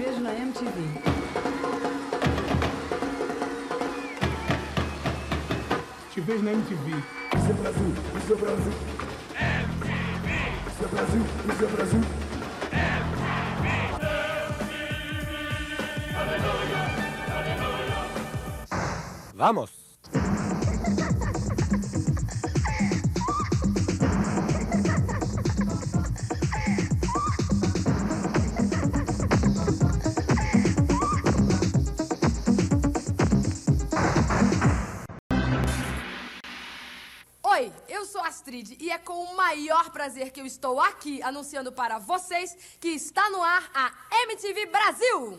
vejo 0.00 0.20
na 0.20 0.32
MTV. 0.32 0.76
Te 6.12 6.20
vejo 6.22 6.42
na 6.42 6.52
MTV. 6.52 6.90
Isso 7.36 7.50
é 7.50 7.52
Brasil, 7.52 7.94
isso 8.16 8.32
é 8.32 8.36
Brasil. 8.36 8.72
MTV. 9.36 10.40
Isso 10.68 10.84
é 10.84 10.88
Brasil, 10.88 11.24
isso 11.52 11.64
é 11.64 11.68
Brasil. 11.68 12.00
Vamos. 19.34 19.79
Prazer 40.00 40.30
que 40.30 40.40
eu 40.40 40.46
estou 40.46 40.80
aqui 40.80 41.22
anunciando 41.22 41.70
para 41.70 41.98
vocês 41.98 42.56
que 42.80 42.88
está 42.88 43.28
no 43.28 43.42
ar 43.42 43.70
a 43.74 43.92
MTV 44.24 44.64
Brasil. 44.64 45.38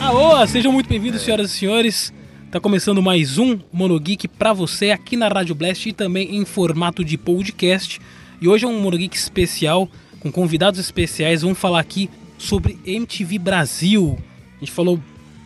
Aô, 0.00 0.46
sejam 0.46 0.72
muito 0.72 0.88
bem-vindos, 0.88 1.20
senhoras 1.20 1.50
e 1.50 1.58
senhores. 1.58 2.21
Tá 2.52 2.60
começando 2.60 3.00
mais 3.00 3.38
um 3.38 3.58
Monogeek 3.72 4.28
pra 4.28 4.52
você 4.52 4.90
aqui 4.90 5.16
na 5.16 5.26
Rádio 5.26 5.54
Blast 5.54 5.88
e 5.88 5.92
também 5.94 6.36
em 6.36 6.44
formato 6.44 7.02
de 7.02 7.16
podcast. 7.16 7.98
E 8.42 8.46
hoje 8.46 8.66
é 8.66 8.68
um 8.68 8.78
Monogeek 8.78 9.16
especial 9.16 9.88
com 10.20 10.30
convidados 10.30 10.78
especiais. 10.78 11.40
Vamos 11.40 11.58
falar 11.58 11.80
aqui 11.80 12.10
sobre 12.36 12.78
MTV 12.84 13.38
Brasil. 13.38 14.18
A 14.56 14.58
gente 14.60 14.70
falou 14.70 15.00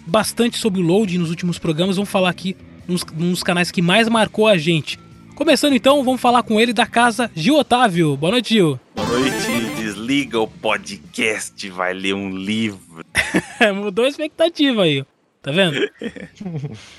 bastante 0.05 0.59
sobre 0.59 0.81
o 0.81 0.83
Load 0.83 1.17
nos 1.17 1.31
últimos 1.31 1.61
programas. 1.61 1.95
Vamos 1.95 2.11
falar 2.11 2.29
aqui 2.29 2.57
nos, 2.89 3.05
nos 3.17 3.41
canais 3.41 3.71
que 3.71 3.81
mais 3.81 4.09
marcou 4.09 4.49
a 4.49 4.57
gente. 4.57 4.99
Começando 5.37 5.75
então, 5.75 6.03
vamos 6.03 6.21
falar 6.21 6.43
com 6.43 6.61
ele 6.61 6.73
da 6.73 6.87
casa, 6.87 7.31
Gil 7.37 7.57
Otávio. 7.57 8.17
Boa 8.17 8.33
noite, 8.33 8.55
Gil. 8.55 8.81
Boa 8.97 9.07
noite, 9.07 9.77
desliga 9.77 10.41
o 10.41 10.49
podcast, 10.49 11.71
vai 11.71 11.95
ler 11.95 12.17
um 12.17 12.37
livro. 12.37 13.05
Mudou 13.77 14.07
a 14.07 14.09
expectativa 14.09 14.83
aí. 14.83 15.05
Tá 15.47 15.53
vendo? 15.53 15.79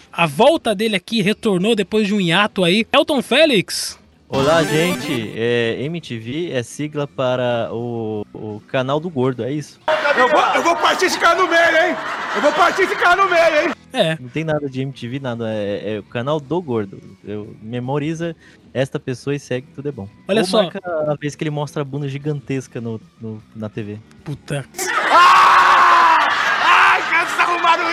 A 0.10 0.26
volta 0.26 0.74
dele 0.74 0.96
aqui 0.96 1.22
retornou 1.22 1.76
depois 1.76 2.08
de 2.08 2.14
um 2.14 2.22
hiato 2.22 2.64
aí. 2.64 2.88
Elton 2.94 3.22
Félix. 3.22 4.00
Olá, 4.30 4.64
gente. 4.64 5.34
É, 5.36 5.76
MTV 5.84 6.52
é 6.54 6.64
sigla 6.64 7.06
para 7.06 7.68
o, 7.74 8.26
o 8.34 8.62
canal 8.70 9.02
do 9.02 9.10
gordo, 9.10 9.44
é 9.44 9.52
isso? 9.52 9.82
Eu 10.18 10.30
vou, 10.30 10.40
eu 10.56 10.64
vou 10.64 10.78
partir 10.78 11.10
ficar 11.10 11.36
no 11.36 11.46
meio, 11.46 11.60
hein? 11.90 11.96
Eu 12.38 12.42
vou 12.42 12.54
partir 12.54 12.88
ficar 12.88 13.18
no 13.18 13.30
meio, 13.30 13.68
hein? 13.68 13.74
É, 13.92 14.18
Não 14.18 14.30
tem 14.30 14.46
nada 14.46 14.70
de 14.70 14.82
MTV, 14.82 15.20
nada. 15.20 15.50
É, 15.54 15.96
é 15.96 16.00
o 16.00 16.04
canal 16.04 16.40
do 16.40 16.62
gordo. 16.62 17.02
Eu, 17.26 17.54
memoriza 17.62 18.34
esta 18.74 18.98
pessoa 18.98 19.36
e 19.36 19.40
segue, 19.40 19.68
tudo 19.76 19.90
é 19.90 19.92
bom. 19.92 20.08
Olha 20.26 20.42
Ou 20.42 20.48
só. 20.48 20.70
a 21.06 21.16
vez 21.20 21.36
que 21.36 21.44
ele 21.44 21.50
mostra 21.52 21.82
a 21.82 21.86
bunda 21.86 22.08
gigantesca 22.08 22.80
no, 22.80 23.02
no- 23.20 23.44
na 23.54 23.68
TV. 23.68 23.98
puta. 24.24 24.66
Arrumaram 25.10 25.27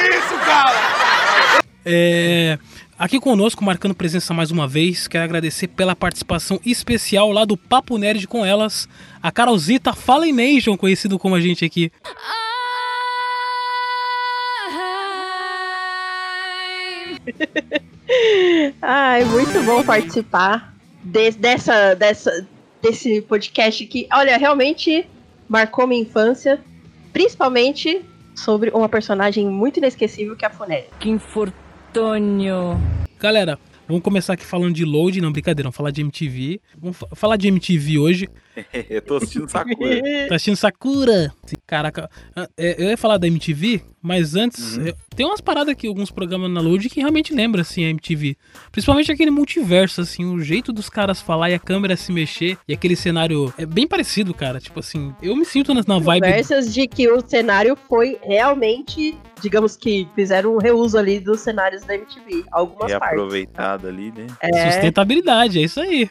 isso, 0.09 0.35
cara! 0.45 1.65
É, 1.87 2.59
aqui 2.99 3.21
conosco, 3.21 3.63
marcando 3.65 3.95
presença 3.95 4.33
mais 4.33 4.51
uma 4.51 4.67
vez, 4.67 5.07
quero 5.07 5.25
agradecer 5.25 5.69
pela 5.69 5.95
participação 5.95 6.59
especial 6.65 7.31
lá 7.31 7.45
do 7.45 7.57
Papo 7.57 7.99
Nerd 7.99 8.27
com 8.27 8.45
elas, 8.45 8.89
a 9.23 9.31
Carolzita 9.31 9.93
Fallen 9.93 10.33
Nation, 10.33 10.77
conhecido 10.77 11.19
como 11.19 11.35
a 11.35 11.41
gente 11.41 11.65
aqui. 11.65 11.91
Ai, 18.81 19.25
muito 19.25 19.63
bom 19.63 19.83
participar 19.83 20.75
de- 21.03 21.33
dessa, 21.33 21.95
dessa, 21.95 22.47
desse 22.83 23.21
podcast 23.23 23.85
que, 23.87 24.07
olha, 24.13 24.37
realmente 24.37 25.07
marcou 25.49 25.87
minha 25.87 26.03
infância, 26.03 26.61
principalmente 27.13 28.03
sobre 28.35 28.71
uma 28.71 28.89
personagem 28.89 29.49
muito 29.49 29.79
inesquecível 29.79 30.37
que 30.37 30.45
é 30.45 30.49
a 30.49 30.51
Funeri. 30.51 30.87
Que 30.99 31.09
infortúnio. 31.11 32.79
Galera, 33.21 33.59
vamos 33.87 34.03
começar 34.03 34.35
aqui 34.35 34.45
falando 34.45 34.75
de 34.75 34.85
Load, 34.85 35.21
não, 35.21 35.33
brincadeira, 35.33 35.65
vamos 35.69 35.77
falar 35.77 35.91
de 35.91 36.01
MTV. 36.01 36.61
Vamos 36.79 36.97
fa- 36.97 37.09
falar 37.15 37.37
de 37.37 37.49
MTV 37.49 37.99
hoje. 37.99 38.29
Eu 38.89 39.03
tô 39.03 39.17
assistindo 39.17 39.49
Sakura. 39.49 40.01
Tá 40.29 40.35
assistindo 40.37 40.57
Sakura? 40.57 41.33
Caraca, 41.67 42.11
ah, 42.37 42.49
é, 42.57 42.83
eu 42.83 42.89
ia 42.91 42.97
falar 42.97 43.19
da 43.19 43.27
MTV, 43.27 43.83
mas 44.03 44.35
antes, 44.35 44.77
Uhum. 44.77 44.93
tem 45.15 45.27
umas 45.27 45.41
paradas 45.41 45.71
aqui, 45.73 45.87
alguns 45.87 46.11
programas 46.11 46.51
na 46.51 46.61
Load 46.61 46.89
que 46.89 47.01
realmente 47.01 47.35
lembra, 47.35 47.63
assim, 47.63 47.85
a 47.85 47.89
MTV. 47.91 48.37
Principalmente 48.73 49.11
aquele 49.13 49.31
multiverso, 49.31 50.01
assim, 50.01 50.25
o 50.25 50.41
jeito 50.41 50.73
dos 50.73 50.89
caras 50.89 51.21
falar 51.21 51.51
e 51.51 51.55
a 51.55 51.59
câmera 51.59 51.97
se 51.97 52.13
mexer 52.13 52.57
e 52.69 52.73
aquele 52.73 52.97
cenário 52.97 53.53
é 53.59 53.67
bem 53.67 53.87
parecido, 53.87 54.33
cara. 54.35 54.61
Tipo 54.61 54.81
assim, 54.81 55.15
eu 55.23 55.35
me 55.37 55.45
sinto 55.45 55.73
na, 55.75 55.83
na 55.87 55.99
vibe. 55.99 56.25
Conversas 56.25 56.73
de 56.73 56.87
que 56.87 57.09
o 57.11 57.21
cenário 57.27 57.77
foi 57.89 58.19
realmente, 58.23 59.17
digamos 59.41 59.77
que 59.77 60.07
fizeram 60.15 60.55
um 60.55 60.59
reuso 60.59 60.97
ali 60.99 61.19
dos 61.21 61.41
cenários 61.41 61.83
da 61.85 61.95
MTV, 61.95 62.45
algumas 62.53 62.91
partes. 62.93 63.09
aproveitado 63.19 63.89
ali, 63.89 64.13
né? 64.17 64.27
É, 64.41 64.71
Sustentabilidade, 64.71 65.59
é 65.59 65.63
isso 65.63 65.81
aí. 65.81 66.11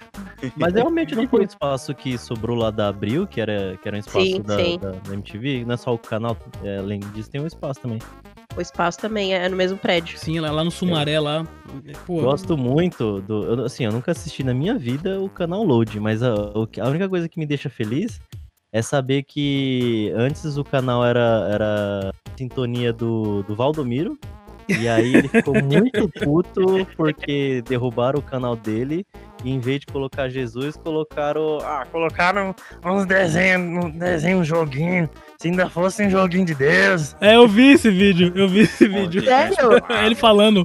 Mas 0.57 0.73
realmente 0.73 1.15
não 1.15 1.27
foi 1.27 1.43
espaço 1.45 1.93
que 1.95 2.17
sobrou 2.33 2.57
lá 2.57 2.71
da 2.71 2.88
Abril, 2.89 3.27
que 3.27 3.39
era, 3.39 3.77
que 3.81 3.88
era 3.88 3.97
um 3.97 3.99
espaço 3.99 4.25
Sim, 4.25 4.41
da, 4.41 4.57
sim. 4.57 4.79
da- 4.79 4.91
da 4.91 5.13
MTV. 5.13 5.63
Não 5.66 5.73
é 5.73 5.77
só 5.77 5.94
o 5.94 5.97
canal, 5.97 6.35
é, 6.63 6.77
além 6.77 6.99
disso 7.13 7.29
tem 7.29 7.39
um 7.41 7.47
espaço 7.47 7.79
também. 7.79 7.99
o 8.55 8.61
espaço 8.61 8.99
também 8.99 9.33
é 9.33 9.47
no 9.49 9.55
mesmo 9.55 9.77
prédio. 9.77 10.17
Sim, 10.17 10.39
lá, 10.39 10.51
lá 10.51 10.63
no 10.63 10.71
Sumaré, 10.71 11.19
lá. 11.19 11.45
Pô, 12.05 12.21
Gosto 12.21 12.57
muito 12.57 13.21
do. 13.21 13.44
eu, 13.44 13.66
assim, 13.66 13.85
eu 13.85 13.91
nunca 13.91 14.11
assisti 14.11 14.44
na 14.44 14.53
minha 14.53 14.77
vida 14.77 15.19
o 15.21 15.29
canal 15.29 15.63
Load, 15.63 15.99
mas 15.99 16.21
a, 16.23 16.33
a 16.33 16.88
única 16.89 17.07
coisa 17.09 17.27
que 17.29 17.39
me 17.39 17.45
deixa 17.45 17.69
feliz 17.69 18.19
é 18.71 18.81
saber 18.81 19.23
que 19.23 20.11
antes 20.15 20.57
o 20.57 20.63
canal 20.63 21.05
era, 21.05 21.47
era 21.51 22.13
sintonia 22.35 22.91
do, 22.91 23.44
do 23.44 23.55
Valdomiro. 23.55 24.17
E 24.69 24.88
aí 24.88 25.16
ele 25.16 25.28
ficou 25.28 25.53
muito 25.62 26.07
puto 26.09 26.88
porque 26.96 27.62
derrubaram 27.68 28.19
o 28.19 28.24
canal 28.24 28.56
dele. 28.56 29.06
E 29.44 29.51
em 29.51 29.59
vez 29.59 29.81
de 29.81 29.88
colocar 29.88 30.29
Jesus, 30.29 30.78
colocaram. 30.78 31.57
Ah, 31.63 31.85
colocaram 31.91 32.56
uns 32.85 33.06
desenhos, 33.06 33.84
um 33.85 33.90
desenho, 33.90 34.38
um 34.40 34.44
joguinho. 34.44 35.09
Se 35.38 35.50
ainda 35.50 35.69
fosse 35.69 36.06
um 36.06 36.09
joguinho 36.09 36.46
de 36.46 36.56
Deus. 36.56 37.13
É, 37.19 37.35
eu 37.35 37.47
vi 37.47 37.74
esse 37.74 37.90
vídeo, 37.90 38.31
eu 38.35 38.47
vi 38.47 38.59
esse 38.62 38.88
vídeo. 38.88 39.22
Sério? 39.24 39.56
Ele 40.06 40.16
falando 40.16 40.63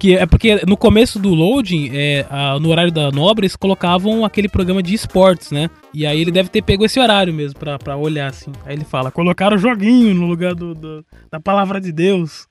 que 0.00 0.16
é 0.16 0.26
porque 0.26 0.60
no 0.66 0.76
começo 0.76 1.18
do 1.20 1.32
loading, 1.32 1.90
é, 1.92 2.26
a- 2.28 2.58
no 2.58 2.70
horário 2.70 2.90
da 2.90 3.10
Nobre, 3.12 3.44
eles 3.44 3.54
colocavam 3.56 4.24
aquele 4.24 4.48
programa 4.48 4.82
de 4.82 4.94
esportes, 4.94 5.52
né? 5.52 5.70
E 5.94 6.04
aí 6.04 6.20
ele 6.20 6.30
deve 6.32 6.48
ter 6.48 6.62
pego 6.62 6.84
esse 6.84 6.98
horário 6.98 7.32
mesmo 7.32 7.58
pra, 7.58 7.78
pra 7.78 7.96
olhar 7.96 8.28
assim. 8.28 8.50
Aí 8.66 8.74
ele 8.74 8.84
fala: 8.84 9.12
colocaram 9.12 9.56
o 9.56 9.60
joguinho 9.60 10.12
no 10.14 10.26
lugar 10.26 10.54
do, 10.56 10.74
do- 10.74 11.04
da 11.30 11.38
palavra 11.38 11.80
de 11.80 11.92
Deus. 11.92 12.48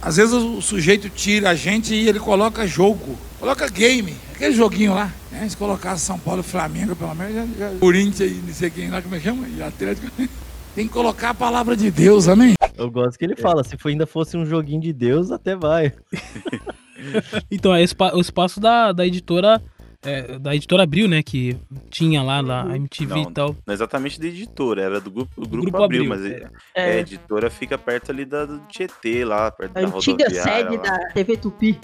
Às 0.00 0.16
vezes 0.16 0.32
o 0.34 0.60
sujeito 0.60 1.08
tira 1.10 1.50
a 1.50 1.54
gente 1.54 1.94
e 1.94 2.08
ele 2.08 2.20
coloca 2.20 2.66
jogo, 2.66 3.18
coloca 3.40 3.68
game, 3.68 4.14
aquele 4.34 4.54
joguinho 4.54 4.94
lá. 4.94 5.12
Né? 5.32 5.48
Se 5.48 5.56
colocasse 5.56 6.04
São 6.04 6.18
Paulo 6.18 6.40
e 6.40 6.44
Flamengo, 6.44 6.94
pelo 6.94 7.14
menos, 7.14 7.34
já, 7.34 7.46
já, 7.70 7.78
Corinthians 7.78 8.30
e 8.30 8.34
não 8.34 8.54
sei 8.54 8.70
quem 8.70 8.88
lá, 8.90 9.02
como 9.02 9.14
é 9.14 9.18
que 9.18 9.24
chama? 9.24 9.48
E 9.48 9.62
Atlético. 9.62 10.06
Tem 10.74 10.86
que 10.86 10.92
colocar 10.92 11.30
a 11.30 11.34
palavra 11.34 11.74
de 11.74 11.90
Deus, 11.90 12.28
amém? 12.28 12.54
Eu 12.76 12.90
gosto 12.90 13.18
que 13.18 13.24
ele 13.24 13.34
fala, 13.34 13.64
se 13.64 13.78
for- 13.78 13.88
ainda 13.88 14.06
fosse 14.06 14.36
um 14.36 14.44
joguinho 14.44 14.80
de 14.82 14.92
Deus, 14.92 15.30
até 15.30 15.56
vai. 15.56 15.92
Então, 17.50 17.74
é 17.74 17.84
o 18.14 18.20
espaço 18.20 18.58
da, 18.58 18.90
da 18.90 19.06
editora. 19.06 19.62
É, 20.06 20.38
da 20.38 20.54
editora 20.54 20.84
Abril, 20.84 21.08
né? 21.08 21.22
Que 21.22 21.56
tinha 21.90 22.22
lá 22.22 22.42
na 22.42 22.76
MTV 22.76 23.14
Não, 23.14 23.22
e 23.22 23.32
tal. 23.32 23.48
Não 23.66 23.72
é 23.72 23.74
exatamente 23.74 24.20
da 24.20 24.26
editora, 24.26 24.82
era 24.82 25.00
do 25.00 25.10
grupo, 25.10 25.40
do 25.40 25.48
grupo, 25.48 25.70
Grupo 25.70 25.82
Abril, 25.84 26.12
Abril, 26.12 26.30
mas 26.30 26.42
é. 26.42 26.50
é, 26.74 26.90
É, 26.90 26.92
a 26.92 27.00
editora 27.00 27.50
fica 27.50 27.76
perto 27.76 28.10
ali 28.10 28.24
da, 28.24 28.44
do 28.46 28.58
Tietê, 28.68 29.24
lá, 29.24 29.50
perto 29.50 29.76
a 29.76 29.80
da 29.82 29.86
antiga 29.88 30.24
rodoviária. 30.24 30.70
sede 30.70 30.76
lá. 30.76 30.82
da 30.82 31.08
TV 31.12 31.36
Tupi. 31.36 31.80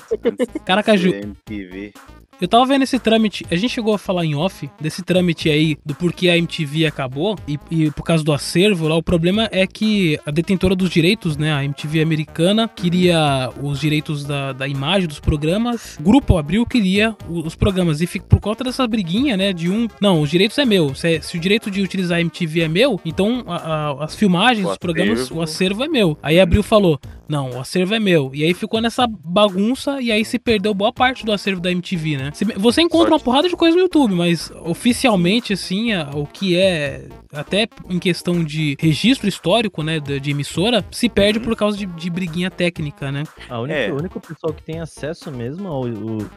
Caraca, 0.64 0.96
Ju, 0.96 1.08
MTV. 1.14 1.92
Eu 2.40 2.48
tava 2.48 2.66
vendo 2.66 2.82
esse 2.82 2.98
trâmite, 2.98 3.46
a 3.50 3.54
gente 3.54 3.70
chegou 3.72 3.94
a 3.94 3.98
falar 3.98 4.24
em 4.24 4.34
off 4.34 4.68
desse 4.80 5.00
trâmite 5.02 5.48
aí 5.48 5.76
do 5.86 5.94
porquê 5.94 6.28
a 6.28 6.36
MTV 6.36 6.86
acabou 6.86 7.38
e, 7.46 7.56
e 7.70 7.90
por 7.92 8.02
causa 8.02 8.24
do 8.24 8.32
acervo 8.32 8.88
lá, 8.88 8.96
o 8.96 9.02
problema 9.02 9.48
é 9.52 9.64
que 9.64 10.18
a 10.26 10.30
detentora 10.32 10.74
dos 10.74 10.90
direitos, 10.90 11.36
né, 11.36 11.52
a 11.52 11.64
MTV 11.64 12.00
americana, 12.02 12.68
queria 12.68 13.48
os 13.62 13.78
direitos 13.78 14.24
da, 14.24 14.52
da 14.52 14.66
imagem 14.66 15.06
dos 15.06 15.20
programas, 15.20 15.96
o 16.00 16.02
Grupo 16.02 16.36
Abril 16.36 16.66
queria 16.66 17.14
os 17.28 17.54
programas 17.54 18.00
e 18.00 18.06
por 18.20 18.40
conta 18.40 18.64
dessa 18.64 18.86
briguinha, 18.88 19.36
né? 19.36 19.52
De 19.52 19.70
um. 19.70 19.86
Não, 20.00 20.20
os 20.20 20.28
direitos 20.30 20.58
é 20.58 20.64
meu. 20.64 20.94
Se, 20.96 21.20
se 21.22 21.36
o 21.36 21.40
direito 21.40 21.70
de 21.70 21.80
utilizar 21.80 22.18
a 22.18 22.20
MTV 22.20 22.62
é 22.62 22.68
meu, 22.68 23.00
então 23.04 23.44
a- 23.46 23.56
a- 24.00 24.04
as 24.04 24.16
filmagens, 24.16 24.66
O 24.66 24.70
os 24.72 24.78
programas, 24.78 25.30
o 25.30 25.40
acervo 25.40 25.84
é 25.84 25.88
meu. 25.88 26.18
Aí 26.22 26.40
Abril 26.40 26.62
falou: 26.62 26.98
não, 27.32 27.50
o 27.52 27.60
acervo 27.60 27.94
é 27.94 27.98
meu. 27.98 28.30
E 28.34 28.44
aí 28.44 28.52
ficou 28.54 28.80
nessa 28.80 29.06
bagunça 29.06 30.00
e 30.00 30.12
aí 30.12 30.24
se 30.24 30.38
perdeu 30.38 30.74
boa 30.74 30.92
parte 30.92 31.24
do 31.24 31.32
acervo 31.32 31.60
da 31.60 31.70
MTV, 31.72 32.16
né? 32.18 32.30
Você 32.56 32.82
encontra 32.82 33.12
uma 33.14 33.18
porrada 33.18 33.48
de 33.48 33.56
coisa 33.56 33.74
no 33.74 33.82
YouTube, 33.82 34.14
mas 34.14 34.52
oficialmente, 34.64 35.52
assim, 35.54 35.88
o 36.14 36.26
que 36.26 36.56
é. 36.58 37.08
Até 37.32 37.66
em 37.88 37.98
questão 37.98 38.44
de 38.44 38.76
registro 38.78 39.26
histórico, 39.26 39.82
né, 39.82 39.98
de, 39.98 40.30
emissora, 40.30 40.84
se 40.90 41.08
perde 41.08 41.38
Uhum. 41.38 41.44
por 41.46 41.56
causa 41.56 41.78
de, 41.78 41.86
de 41.86 42.10
briguinha 42.10 42.50
técnica, 42.50 43.10
né? 43.10 43.24
A 43.48 43.58
única, 43.58 43.78
É. 43.78 43.90
O 43.90 43.96
único 43.96 44.20
pessoal 44.20 44.52
que 44.52 44.62
tem 44.62 44.80
acesso 44.80 45.30
mesmo 45.32 45.66
ao 45.66 45.84
o, 45.84 46.28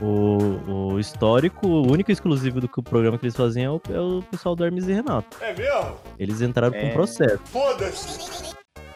o, 0.00 0.92
o 0.94 1.00
histórico, 1.00 1.66
o 1.66 1.90
único 1.90 2.12
exclusivo 2.12 2.60
do 2.60 2.68
que 2.68 2.78
o 2.78 2.82
programa 2.82 3.18
que 3.18 3.24
eles 3.24 3.36
faziam 3.36 3.80
é 3.88 3.92
o, 3.92 3.94
é 3.96 4.00
o 4.00 4.22
pessoal 4.22 4.54
do 4.54 4.64
Hermes 4.64 4.86
e 4.86 4.92
Renato. 4.92 5.36
É 5.40 5.52
mesmo? 5.54 5.96
Eles 6.18 6.40
entraram 6.40 6.72
com 6.72 6.78
É. 6.78 6.90
um 6.90 6.92
processo 6.92 7.40
Foda-se. 7.46 8.53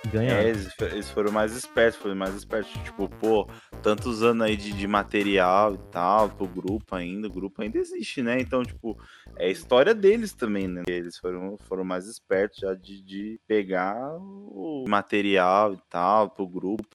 Ganharam. 0.09 0.41
É, 0.41 0.49
eles, 0.49 0.75
eles 0.81 1.11
foram 1.11 1.33
mais 1.33 1.55
espertos, 1.55 2.01
foram 2.01 2.15
mais 2.17 2.35
espertos. 2.35 2.73
Tipo, 2.85 3.09
pô, 3.09 3.49
tantos 3.83 4.23
anos 4.23 4.47
aí 4.47 4.57
de, 4.57 4.73
de 4.73 4.87
material 4.87 5.75
e 5.75 5.79
tal, 5.91 6.29
pro 6.31 6.47
grupo 6.47 6.95
ainda, 6.95 7.29
o 7.29 7.31
grupo 7.31 7.63
ainda 7.63 7.79
existe, 7.79 8.23
né? 8.23 8.41
Então, 8.41 8.63
tipo, 8.63 8.99
é 9.37 9.47
a 9.47 9.51
história 9.51 9.95
deles 9.95 10.33
também, 10.33 10.67
né? 10.67 10.83
Eles 10.87 11.17
foram, 11.19 11.57
foram 11.69 11.85
mais 11.85 12.07
espertos 12.07 12.61
já 12.61 12.75
de, 12.75 13.01
de 13.03 13.41
pegar 13.47 14.17
o 14.19 14.85
material 14.89 15.75
e 15.75 15.79
tal, 15.89 16.31
pro 16.31 16.47
grupo. 16.47 16.87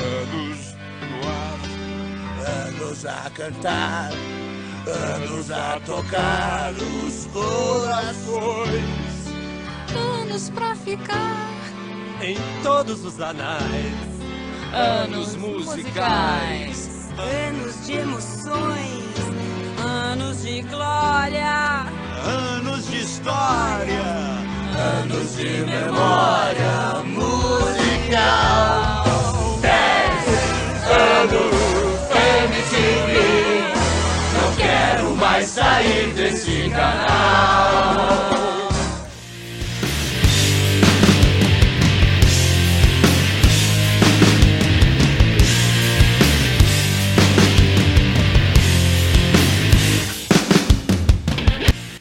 Anos 0.00 0.74
no 1.10 1.28
ar, 1.28 2.68
anos 2.68 3.06
a 3.06 3.30
cantar, 3.30 4.10
anos 4.88 5.50
a 5.50 5.80
tocar 5.84 6.72
os 6.72 7.26
corações 7.32 8.84
Anos 10.22 10.50
pra 10.50 10.74
ficar. 10.76 11.48
em 12.22 12.36
todos 12.62 13.04
os 13.04 13.20
anais. 13.20 13.94
Anos 14.72 15.34
musicais. 15.36 17.08
Anos 17.18 17.86
de 17.86 17.92
emoções. 17.94 19.04
Anos 19.82 20.42
de 20.42 20.60
glória. 20.62 21.86
Anos 22.24 22.86
de 22.90 22.98
história, 22.98 24.02
anos 25.02 25.36
de 25.36 25.64
memória 25.64 27.02
musical. 27.06 28.97
Mais 35.38 35.50
sair 35.50 36.12
desse 36.14 36.68
canal. 36.70 38.08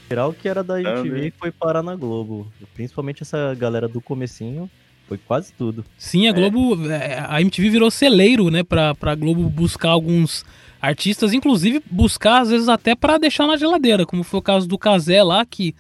Geral 0.10 0.34
que 0.34 0.50
era 0.50 0.64
da 0.64 0.82
MTV 0.82 1.10
Também. 1.10 1.34
foi 1.38 1.52
parar 1.52 1.84
na 1.84 1.96
Globo. 1.96 2.52
Principalmente 2.74 3.22
essa 3.22 3.54
galera 3.54 3.88
do 3.88 4.02
comecinho, 4.02 4.68
foi 5.08 5.20
quase 5.20 5.54
tudo. 5.54 5.86
Sim, 5.96 6.28
a 6.28 6.32
Globo, 6.32 6.90
é, 6.90 7.24
a 7.28 7.40
MTV 7.40 7.70
virou 7.70 7.92
celeiro, 7.92 8.50
né, 8.50 8.64
pra, 8.64 8.96
pra 8.96 9.14
Globo 9.14 9.48
buscar 9.48 9.90
alguns 9.90 10.44
artistas, 10.82 11.34
inclusive 11.34 11.82
buscar 11.90 12.42
às 12.42 12.50
vezes 12.50 12.70
até 12.70 12.96
pra 12.96 13.18
deixar 13.18 13.48
na 13.48 13.58
geladeira, 13.58 14.06
como 14.06 14.24
foi 14.24 14.40
o 14.40 14.44
caso 14.44 14.68
do 14.68 14.78
Casé 14.78 15.24
lá, 15.24 15.46
que 15.46 15.76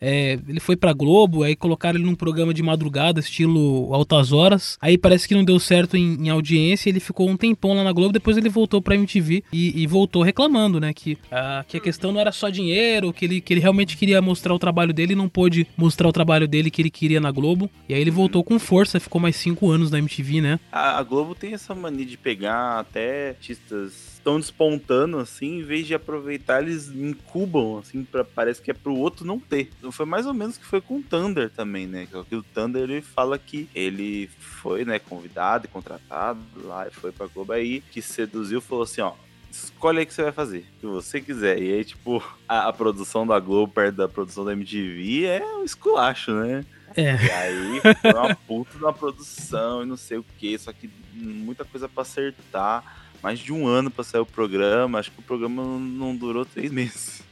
é, 0.00 0.38
ele 0.48 0.60
foi 0.60 0.76
pra 0.76 0.92
Globo, 0.92 1.42
aí 1.42 1.54
colocaram 1.54 1.98
ele 1.98 2.06
num 2.06 2.14
programa 2.14 2.54
de 2.54 2.62
madrugada, 2.62 3.20
estilo 3.20 3.92
Altas 3.92 4.32
Horas, 4.32 4.78
aí 4.80 4.96
parece 4.96 5.28
que 5.28 5.34
não 5.34 5.44
deu 5.44 5.58
certo 5.60 5.96
em, 5.96 6.26
em 6.26 6.30
audiência, 6.30 6.88
ele 6.88 7.00
ficou 7.00 7.28
um 7.28 7.36
tempão 7.36 7.74
lá 7.74 7.84
na 7.84 7.92
Globo, 7.92 8.12
depois 8.12 8.36
ele 8.36 8.48
voltou 8.48 8.80
pra 8.80 8.94
MTV 8.94 9.44
e, 9.52 9.82
e 9.82 9.86
voltou 9.86 10.22
reclamando, 10.22 10.80
né, 10.80 10.94
que, 10.94 11.18
ah, 11.30 11.64
que 11.68 11.76
a 11.76 11.80
questão 11.80 12.12
não 12.12 12.20
era 12.20 12.32
só 12.32 12.48
dinheiro, 12.48 13.12
que 13.12 13.26
ele, 13.26 13.40
que 13.40 13.52
ele 13.52 13.60
realmente 13.60 13.96
queria 13.96 14.22
mostrar 14.22 14.54
o 14.54 14.58
trabalho 14.58 14.94
dele 14.94 15.12
e 15.12 15.16
não 15.16 15.28
pôde 15.28 15.66
mostrar 15.76 16.08
o 16.08 16.12
trabalho 16.12 16.48
dele 16.48 16.70
que 16.70 16.80
ele 16.80 16.90
queria 16.90 17.20
na 17.20 17.30
Globo, 17.30 17.70
e 17.88 17.94
aí 17.94 18.00
ele 18.00 18.10
voltou 18.10 18.42
com 18.42 18.58
força, 18.58 18.98
ficou 18.98 19.20
mais 19.20 19.36
cinco 19.36 19.70
anos 19.70 19.90
na 19.90 19.98
MTV, 19.98 20.40
né? 20.40 20.60
A, 20.72 20.98
a 20.98 21.02
Globo 21.02 21.34
tem 21.34 21.52
essa 21.52 21.74
mania 21.74 22.06
de 22.06 22.16
pegar 22.16 22.80
até 22.80 23.30
artistas 23.30 24.19
tão 24.22 24.38
despontando 24.38 25.18
assim, 25.18 25.58
em 25.58 25.62
vez 25.62 25.86
de 25.86 25.94
aproveitar, 25.94 26.62
eles 26.62 26.88
incubam, 26.88 27.78
assim, 27.78 28.04
pra, 28.04 28.24
parece 28.24 28.60
que 28.60 28.70
é 28.70 28.74
pro 28.74 28.94
outro 28.94 29.26
não 29.26 29.38
ter. 29.38 29.70
Foi 29.90 30.06
mais 30.06 30.26
ou 30.26 30.34
menos 30.34 30.56
que 30.56 30.64
foi 30.64 30.80
com 30.80 30.98
o 30.98 31.02
Thunder 31.02 31.50
também, 31.50 31.86
né? 31.86 32.06
Que 32.28 32.36
o 32.36 32.42
Thunder 32.42 32.82
ele 32.82 33.00
fala 33.00 33.38
que 33.38 33.68
ele 33.74 34.28
foi, 34.38 34.84
né, 34.84 34.98
convidado 34.98 35.66
e 35.66 35.68
contratado 35.68 36.40
lá 36.64 36.86
e 36.86 36.90
foi 36.90 37.12
pra 37.12 37.26
Globo 37.26 37.52
aí, 37.52 37.80
que 37.90 38.02
seduziu, 38.02 38.60
falou 38.60 38.84
assim, 38.84 39.00
ó. 39.00 39.12
Escolhe 39.50 39.98
aí 39.98 40.04
o 40.04 40.06
que 40.06 40.14
você 40.14 40.22
vai 40.22 40.32
fazer, 40.32 40.64
o 40.76 40.80
que 40.80 40.86
você 40.86 41.20
quiser. 41.20 41.60
E 41.60 41.72
aí, 41.72 41.84
tipo, 41.84 42.22
a, 42.48 42.68
a 42.68 42.72
produção 42.72 43.26
da 43.26 43.40
Globo 43.40 43.72
perto 43.72 43.96
da 43.96 44.08
produção 44.08 44.44
da 44.44 44.52
MTV 44.52 45.24
é 45.24 45.44
um 45.56 45.64
esculacho, 45.64 46.32
né? 46.32 46.64
É. 46.96 47.14
E 47.14 47.30
aí 47.30 47.80
foi 48.00 48.12
uma 48.12 48.34
puta 48.34 48.78
da 48.78 48.92
produção 48.92 49.82
e 49.82 49.86
não 49.86 49.96
sei 49.96 50.18
o 50.18 50.24
que, 50.38 50.58
só 50.58 50.72
que 50.72 50.90
muita 51.12 51.64
coisa 51.64 51.88
pra 51.88 52.02
acertar. 52.02 52.99
Mais 53.22 53.38
de 53.38 53.52
um 53.52 53.66
ano 53.66 53.90
pra 53.90 54.04
sair 54.04 54.20
o 54.20 54.26
programa, 54.26 54.98
acho 54.98 55.10
que 55.10 55.20
o 55.20 55.24
programa 55.24 55.62
não, 55.62 56.16
durou 56.16 56.44
três 56.44 56.70
meses. 56.72 57.22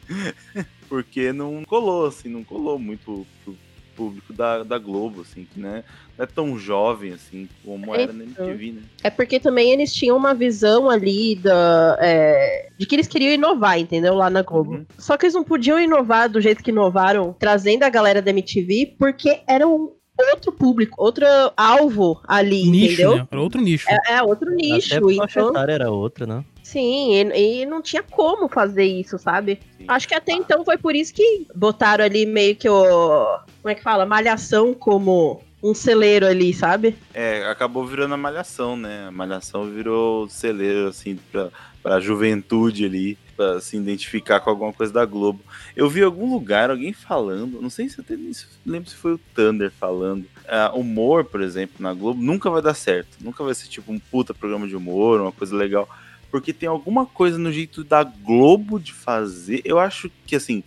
Porque 0.88 1.32
não 1.32 1.64
colou, 1.64 2.06
assim, 2.06 2.28
não 2.28 2.44
colou 2.44 2.78
muito 2.78 3.26
pro 3.44 3.56
público 3.98 4.32
da, 4.32 4.62
da 4.62 4.78
Globo, 4.78 5.22
assim, 5.22 5.44
que 5.52 5.58
né, 5.58 5.82
não 6.16 6.24
é 6.24 6.26
tão 6.26 6.56
jovem 6.56 7.12
assim 7.12 7.48
como 7.64 7.92
era 7.92 8.12
na 8.12 8.24
Então. 8.24 8.46
MTV, 8.46 8.72
né? 8.72 8.82
É 9.02 9.10
porque 9.10 9.40
também 9.40 9.72
eles 9.72 9.92
tinham 9.92 10.16
uma 10.16 10.34
visão 10.34 10.88
ali 10.88 11.34
da, 11.34 11.98
é, 12.00 12.68
de 12.78 12.86
que 12.86 12.94
eles 12.94 13.08
queriam 13.08 13.34
inovar, 13.34 13.76
entendeu? 13.76 14.14
Lá 14.14 14.30
na 14.30 14.42
Globo. 14.42 14.70
Uhum. 14.70 14.86
Só 14.96 15.16
que 15.16 15.26
eles 15.26 15.34
não 15.34 15.42
podiam 15.42 15.80
inovar 15.80 16.28
do 16.28 16.40
jeito 16.40 16.62
que 16.62 16.70
inovaram, 16.70 17.34
trazendo 17.36 17.82
a 17.82 17.90
galera 17.90 18.22
da 18.22 18.30
MTV, 18.30 18.94
porque 18.96 19.40
era 19.48 19.66
um 19.66 19.97
outro 20.34 20.52
público, 20.52 20.94
outro 21.02 21.24
alvo 21.56 22.20
ali, 22.26 22.68
nicho, 22.70 22.94
entendeu? 22.94 23.16
né? 23.16 23.28
Era 23.30 23.40
outro 23.40 23.60
nicho. 23.60 23.86
É, 23.90 23.98
é 24.14 24.22
outro 24.22 24.50
nicho. 24.50 24.94
Até 24.94 24.96
a 24.96 25.24
Então, 25.24 25.50
etária 25.50 25.72
era 25.72 25.90
outra, 25.90 26.26
né? 26.26 26.44
sim, 26.62 27.14
e, 27.14 27.62
e 27.62 27.66
não 27.66 27.80
tinha 27.80 28.02
como 28.02 28.48
fazer 28.48 28.84
isso, 28.84 29.18
sabe? 29.18 29.58
Sim. 29.78 29.84
Acho 29.88 30.06
que 30.08 30.14
até 30.14 30.32
então 30.32 30.64
foi 30.64 30.76
por 30.76 30.94
isso 30.94 31.14
que 31.14 31.46
botaram 31.54 32.04
ali 32.04 32.26
meio 32.26 32.54
que 32.56 32.68
o. 32.68 33.38
Como 33.62 33.70
é 33.70 33.74
que 33.74 33.82
fala? 33.82 34.04
Malhação 34.04 34.74
como 34.74 35.40
um 35.62 35.74
celeiro 35.74 36.26
ali, 36.26 36.52
sabe? 36.54 36.94
É, 37.12 37.44
acabou 37.46 37.84
virando 37.86 38.14
a 38.14 38.18
Malhação, 38.18 38.76
né? 38.76 39.06
A 39.08 39.10
Malhação 39.10 39.64
virou 39.70 40.28
celeiro, 40.28 40.88
assim, 40.88 41.18
pra, 41.32 41.48
pra 41.82 42.00
juventude 42.00 42.84
ali, 42.84 43.18
pra 43.38 43.60
se 43.60 43.76
identificar 43.76 44.40
com 44.40 44.50
alguma 44.50 44.72
coisa 44.72 44.92
da 44.92 45.04
Globo. 45.06 45.40
Eu 45.76 45.88
vi 45.88 46.02
algum 46.02 46.28
lugar 46.28 46.70
alguém 46.70 46.92
falando, 46.92 47.62
não 47.62 47.70
sei 47.70 47.88
se 47.88 48.02
se- 48.34 48.46
lembro 48.66 48.90
se 48.90 48.96
foi 48.96 49.12
o 49.12 49.20
Thunder 49.32 49.70
falando. 49.70 50.26
ah, 50.48 50.72
humor, 50.74 51.24
por 51.24 51.40
exemplo, 51.40 51.76
na 51.78 51.94
Globo 51.94 52.20
nunca 52.20 52.50
vai 52.50 52.60
dar 52.60 52.74
certo. 52.74 53.16
Nunca 53.20 53.44
vai 53.44 53.54
ser 53.54 53.68
tipo 53.68 53.92
um 53.92 53.98
puta 54.00 54.34
programa 54.34 54.66
de 54.66 54.74
humor, 54.74 55.20
uma 55.20 55.30
coisa 55.30 55.54
legal. 55.54 55.88
Porque 56.32 56.52
tem 56.52 56.68
alguma 56.68 57.06
coisa 57.06 57.38
no 57.38 57.52
jeito 57.52 57.84
da 57.84 58.02
Globo 58.02 58.80
de 58.80 58.92
fazer. 58.92 59.62
Eu 59.64 59.78
acho 59.78 60.10
que, 60.26 60.34
assim, 60.34 60.64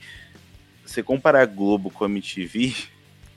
você 0.85 1.03
comparar 1.03 1.41
a 1.41 1.45
Globo 1.45 1.89
com 1.91 2.05
a 2.05 2.09
MTV, 2.09 2.73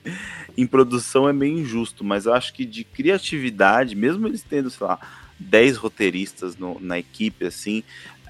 em 0.57 0.67
produção 0.67 1.29
é 1.29 1.33
meio 1.33 1.59
injusto, 1.59 2.05
mas 2.05 2.26
eu 2.26 2.33
acho 2.35 2.53
que 2.55 2.64
de 2.64 2.85
criatividade, 2.85 3.95
mesmo 3.97 4.29
eles 4.29 4.43
tendo, 4.43 4.71
sei 4.71 4.87
lá, 4.87 4.99
10 5.38 5.76
roteiristas 5.76 6.57
no- 6.57 6.79
na 6.81 6.99
equipe, 6.99 7.45
assim, 7.47 7.83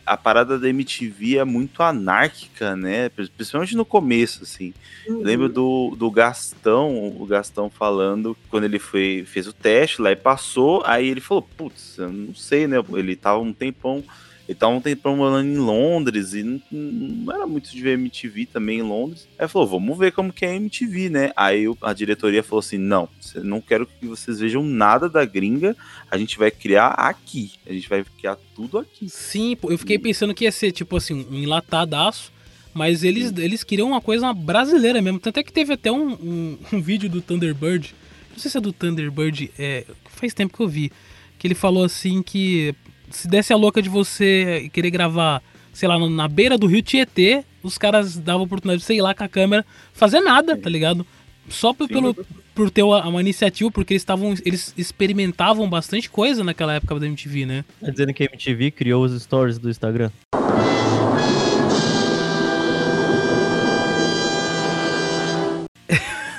a 0.07 0.17
parada 0.17 0.59
da 0.59 0.69
MTV 0.69 1.39
é 1.39 1.45
muito 1.45 1.83
anárquica, 1.83 2.77
né? 2.77 3.09
Principalmente 3.09 3.77
no 3.77 3.85
começo, 3.85 4.43
assim. 4.43 4.75
Eu 5.07 5.23
lembro 5.23 5.49
do, 5.49 5.95
do 5.97 6.11
Gastão, 6.11 7.09
o 7.17 7.27
Gastão 7.27 7.71
falando, 7.71 8.37
quando 8.51 8.65
ele 8.65 8.79
foi, 8.79 9.25
fez 9.27 9.47
o 9.47 9.53
teste 9.53 10.03
lá 10.03 10.11
e 10.11 10.17
passou, 10.17 10.83
aí 10.85 11.09
ele 11.09 11.21
falou, 11.21 11.43
putz, 11.43 11.99
eu 11.99 12.11
não 12.11 12.35
sei, 12.35 12.67
né? 12.67 12.77
Ele 12.95 13.17
tava 13.17 13.39
um 13.39 13.53
tempão, 13.53 14.05
ele 14.49 14.59
tava 14.59 14.73
um 14.73 14.81
tempão 14.81 15.17
morando 15.17 15.49
em 15.49 15.57
Londres 15.57 16.35
e 16.35 16.43
não, 16.43 16.61
não 16.71 17.35
era 17.35 17.47
muito 17.47 17.71
de 17.71 17.81
ver 17.81 17.99
MTV 17.99 18.47
também 18.47 18.79
em 18.79 18.83
Londres. 18.83 19.27
Aí 19.39 19.49
falou, 19.49 19.69
vamos 19.69 19.99
ver 19.99 20.13
como 20.13 20.33
que 20.33 20.45
é 20.45 20.55
MTV, 20.55 21.09
né? 21.09 21.33
Aí 21.37 21.65
a 21.83 21.93
diretoria 21.93 22.43
falou 22.43 22.61
assim, 22.61 22.79
não, 22.79 23.09
não 23.37 23.61
quero 23.61 23.87
que 23.87 24.07
vocês 24.07 24.41
vejam 24.41 24.63
nada 24.63 25.09
da 25.09 25.25
gringa, 25.25 25.77
a 26.11 26.19
gente 26.19 26.39
vai 26.39 26.51
criar 26.51 26.89
aqui, 26.89 27.53
a 27.67 27.73
gente 27.73 27.89
vai 27.89 28.05
criar 28.05 28.37
tudo 28.55 28.79
aqui. 28.79 29.09
Sim, 29.09 29.57
eu 29.63 29.79
fiquei 29.79 29.99
pensando 29.99 30.35
que 30.35 30.45
ia 30.45 30.53
ser, 30.53 30.73
tipo 30.73 30.97
assim, 30.97 31.27
um 31.31 31.35
enlatadaço. 31.35 32.33
Mas 32.73 33.05
eles, 33.05 33.33
eles 33.39 33.63
queriam 33.63 33.87
uma 33.87 34.01
coisa 34.01 34.33
brasileira 34.33 35.01
mesmo. 35.01 35.21
Tanto 35.21 35.39
é 35.39 35.45
que 35.45 35.53
teve 35.53 35.73
até 35.73 35.93
um, 35.93 36.15
um, 36.15 36.59
um 36.73 36.83
vídeo 36.83 37.09
do 37.09 37.23
Thunderbird 37.23 37.95
não 38.35 38.41
sei 38.41 38.51
se 38.51 38.59
é 38.59 38.61
do 38.61 38.73
Thunderbird, 38.73 39.51
é, 39.57 39.87
faz 40.07 40.35
tempo 40.35 40.57
que 40.57 40.63
eu 40.63 40.69
vi, 40.69 40.91
que 41.39 41.47
ele 41.47 41.55
falou 41.55 41.85
assim 41.85 42.21
que 42.21 42.75
se 43.11 43.29
desse 43.29 43.53
a 43.53 43.57
louca 43.57 43.81
de 43.81 43.89
você 43.89 44.71
querer 44.73 44.91
gravar, 44.91 45.43
sei 45.73 45.89
lá, 45.89 45.99
na 46.09 46.29
beira 46.29 46.59
do 46.59 46.67
rio 46.67 46.83
Tietê, 46.83 47.45
os 47.63 47.79
caras 47.79 48.17
davam 48.17 48.43
a 48.43 48.45
oportunidade 48.45 48.81
de, 48.81 48.87
sei 48.87 49.01
lá, 49.01 49.15
com 49.15 49.25
a 49.25 49.29
câmera, 49.29 49.65
fazer 49.93 50.21
nada, 50.21 50.57
tá 50.57 50.69
ligado? 50.69 51.07
Só 51.49 51.73
por, 51.73 51.89
pelo, 51.89 52.15
por 52.55 52.71
ter 52.71 52.83
uma, 52.83 53.07
uma 53.07 53.21
iniciativa, 53.21 53.71
porque 53.71 53.93
eles 53.95 54.03
estavam. 54.03 54.35
Eles 54.45 54.73
experimentavam 54.77 55.69
bastante 55.69 56.09
coisa 56.09 56.43
naquela 56.43 56.75
época 56.75 56.99
da 56.99 57.07
MTV, 57.07 57.47
né? 57.47 57.65
Tá 57.81 57.91
dizendo 57.91 58.15
que 58.15 58.23
a 58.23 58.27
MTV 58.27 58.71
criou 58.71 59.05
os 59.05 59.23
stories 59.23 59.59
do 59.59 59.69
Instagram? 59.69 60.11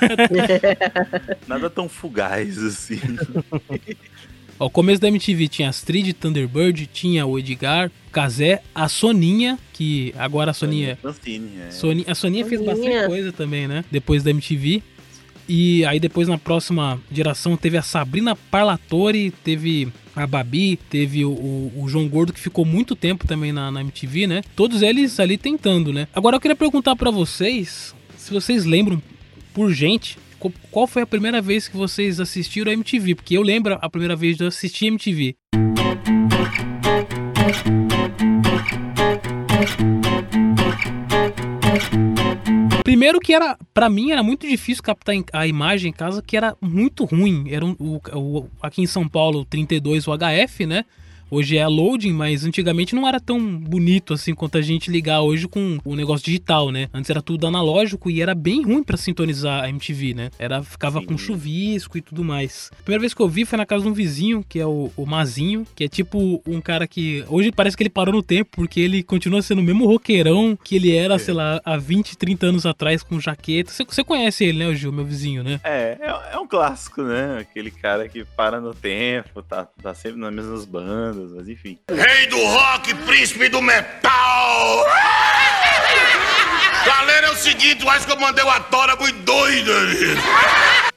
Nada 1.46 1.70
tão 1.70 1.88
fugaz 1.88 2.58
assim. 2.58 3.00
Ó, 4.58 4.66
o 4.66 4.70
começo 4.70 5.00
da 5.00 5.08
MTV 5.08 5.48
tinha 5.48 5.68
Astrid, 5.68 6.12
Thunderbird, 6.14 6.86
tinha 6.92 7.26
o 7.26 7.38
Edgar, 7.38 7.90
Kazé, 8.10 8.62
a 8.74 8.88
Soninha, 8.88 9.58
que 9.72 10.14
agora 10.16 10.50
a 10.50 10.54
Soninha. 10.54 10.96
Francine, 11.00 11.50
é. 11.66 11.70
Soni- 11.70 12.04
a 12.08 12.14
Soninha 12.14 12.46
fez 12.46 12.60
Soninha. 12.60 12.74
bastante 12.92 13.06
coisa 13.08 13.32
também, 13.32 13.68
né? 13.68 13.84
Depois 13.90 14.22
da 14.22 14.30
MTV. 14.30 14.82
E 15.48 15.84
aí 15.84 16.00
depois 16.00 16.26
na 16.26 16.36
próxima 16.38 16.98
geração 17.12 17.56
teve 17.56 17.76
a 17.76 17.82
Sabrina 17.82 18.34
Parlatore, 18.34 19.30
teve 19.44 19.86
a 20.16 20.26
Babi, 20.26 20.76
teve 20.90 21.24
o, 21.24 21.30
o- 21.30 21.72
o 21.84 21.88
João 21.88 22.08
Gordo 22.08 22.32
que 22.32 22.40
ficou 22.40 22.64
muito 22.64 22.96
tempo 22.96 23.26
também 23.28 23.52
na, 23.52 23.70
na 23.70 23.80
MTV, 23.82 24.26
né? 24.26 24.42
Todos 24.56 24.82
eles 24.82 25.20
ali 25.20 25.36
tentando, 25.36 25.92
né? 25.92 26.08
Agora 26.14 26.34
eu 26.36 26.40
queria 26.40 26.56
perguntar 26.56 26.96
pra 26.96 27.10
vocês, 27.12 27.94
se 28.16 28.32
vocês 28.32 28.64
lembram 28.64 29.00
por 29.54 29.72
gente, 29.72 30.18
qual 30.70 30.86
foi 30.86 31.02
a 31.02 31.06
primeira 31.06 31.40
vez 31.40 31.68
que 31.68 31.76
vocês 31.76 32.20
assistiram 32.20 32.70
a 32.70 32.74
MTV? 32.74 33.14
Porque 33.14 33.36
eu 33.36 33.42
lembro 33.42 33.78
a 33.80 33.88
primeira 33.90 34.14
vez 34.16 34.36
de 34.36 34.44
eu 34.44 34.48
assistir 34.48 34.86
a 34.86 34.88
MTV. 34.88 35.36
Primeiro 42.82 43.20
que 43.20 43.34
era, 43.34 43.58
Pra 43.74 43.90
mim 43.90 44.10
era 44.10 44.22
muito 44.22 44.46
difícil 44.48 44.82
captar 44.82 45.14
a 45.32 45.46
imagem 45.46 45.90
em 45.90 45.92
casa, 45.92 46.22
que 46.22 46.36
era 46.36 46.56
muito 46.60 47.04
ruim. 47.04 47.44
Era 47.50 47.64
um- 47.64 47.76
o, 47.78 48.00
o- 48.18 48.48
aqui 48.62 48.80
em 48.82 48.86
São 48.86 49.06
Paulo, 49.06 49.40
o 49.40 49.44
32 49.44 50.06
UHF, 50.06 50.64
né? 50.66 50.84
Hoje 51.30 51.56
é 51.56 51.62
a 51.62 51.68
loading, 51.68 52.12
mas 52.12 52.44
antigamente 52.44 52.94
não 52.94 53.06
era 53.06 53.20
tão 53.20 53.40
bonito 53.58 54.14
assim 54.14 54.34
quanto 54.34 54.58
a 54.58 54.62
gente 54.62 54.90
ligar 54.90 55.22
hoje 55.22 55.48
com 55.48 55.78
o 55.84 55.96
negócio 55.96 56.24
digital, 56.24 56.70
né? 56.70 56.88
Antes 56.92 57.10
era 57.10 57.20
tudo 57.20 57.46
analógico 57.46 58.08
e 58.08 58.22
era 58.22 58.34
bem 58.34 58.62
ruim 58.62 58.82
pra 58.82 58.96
sintonizar 58.96 59.64
a 59.64 59.68
MTV, 59.68 60.14
né? 60.14 60.30
Era 60.38 60.62
ficava 60.62 61.02
com 61.02 61.18
chuvisco 61.18 61.98
e 61.98 62.00
tudo 62.00 62.24
mais. 62.24 62.70
A 62.72 62.82
primeira 62.82 63.00
vez 63.00 63.12
que 63.12 63.20
eu 63.20 63.28
vi 63.28 63.44
foi 63.44 63.56
na 63.56 63.66
casa 63.66 63.82
de 63.82 63.88
um 63.88 63.92
vizinho, 63.92 64.44
que 64.48 64.60
é 64.60 64.66
o, 64.66 64.90
o 64.96 65.06
Mazinho, 65.06 65.66
que 65.74 65.84
é 65.84 65.88
tipo 65.88 66.42
um 66.46 66.60
cara 66.60 66.86
que 66.86 67.24
hoje 67.28 67.50
parece 67.50 67.76
que 67.76 67.82
ele 67.82 67.90
parou 67.90 68.14
no 68.14 68.22
tempo, 68.22 68.50
porque 68.52 68.80
ele 68.80 69.02
continua 69.02 69.42
sendo 69.42 69.60
o 69.60 69.64
mesmo 69.64 69.86
roqueirão 69.86 70.56
que 70.62 70.76
ele 70.76 70.94
era, 70.94 71.18
sei 71.18 71.34
lá, 71.34 71.60
há 71.64 71.76
20, 71.76 72.16
30 72.16 72.46
anos 72.46 72.66
atrás 72.66 73.02
com 73.02 73.20
jaqueta. 73.20 73.70
Você, 73.70 73.84
você 73.84 74.04
conhece 74.04 74.44
ele, 74.44 74.58
né, 74.58 74.68
o 74.68 74.74
Gil, 74.74 74.92
meu 74.92 75.04
vizinho, 75.04 75.42
né? 75.42 75.60
É, 75.64 75.98
é, 76.00 76.34
é 76.34 76.38
um 76.38 76.46
clássico, 76.46 77.02
né? 77.02 77.38
Aquele 77.38 77.70
cara 77.70 78.08
que 78.08 78.24
para 78.24 78.60
no 78.60 78.74
tempo, 78.74 79.42
tá, 79.42 79.64
tá 79.82 79.94
sempre 79.94 80.20
nas 80.20 80.32
mesmas 80.32 80.64
bandas, 80.64 81.15
mas 81.16 81.48
enfim. 81.48 81.78
Rei 81.90 82.26
do 82.26 82.38
rock, 82.38 82.94
príncipe 82.94 83.48
do 83.48 83.62
metal! 83.62 84.86
Galera, 86.84 87.26
é 87.28 87.30
o 87.30 87.36
seguinte, 87.36 87.82
eu 87.82 87.90
acho 87.90 88.06
que 88.06 88.12
eu 88.12 88.20
mandei 88.20 88.44
uma 88.44 88.60
tora 88.60 88.94
muito 88.96 89.18
doida. 89.20 89.72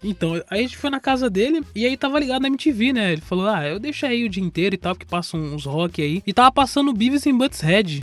Então, 0.03 0.35
aí 0.49 0.59
a 0.59 0.61
gente 0.61 0.77
foi 0.77 0.89
na 0.89 0.99
casa 0.99 1.29
dele 1.29 1.61
e 1.75 1.85
aí 1.85 1.97
tava 1.97 2.19
ligado 2.19 2.41
na 2.41 2.47
MTV, 2.47 2.93
né? 2.93 3.13
Ele 3.13 3.21
falou, 3.21 3.47
ah, 3.47 3.67
eu 3.67 3.79
deixo 3.79 4.05
aí 4.05 4.23
o 4.23 4.29
dia 4.29 4.43
inteiro 4.43 4.75
e 4.75 4.77
tal, 4.77 4.93
porque 4.93 5.09
passa 5.09 5.35
uns 5.35 5.65
rock 5.65 6.01
aí. 6.01 6.21
E 6.25 6.33
tava 6.33 6.51
passando 6.51 6.93
Beavis 6.93 7.25
and 7.25 7.37
Butthead. 7.37 8.01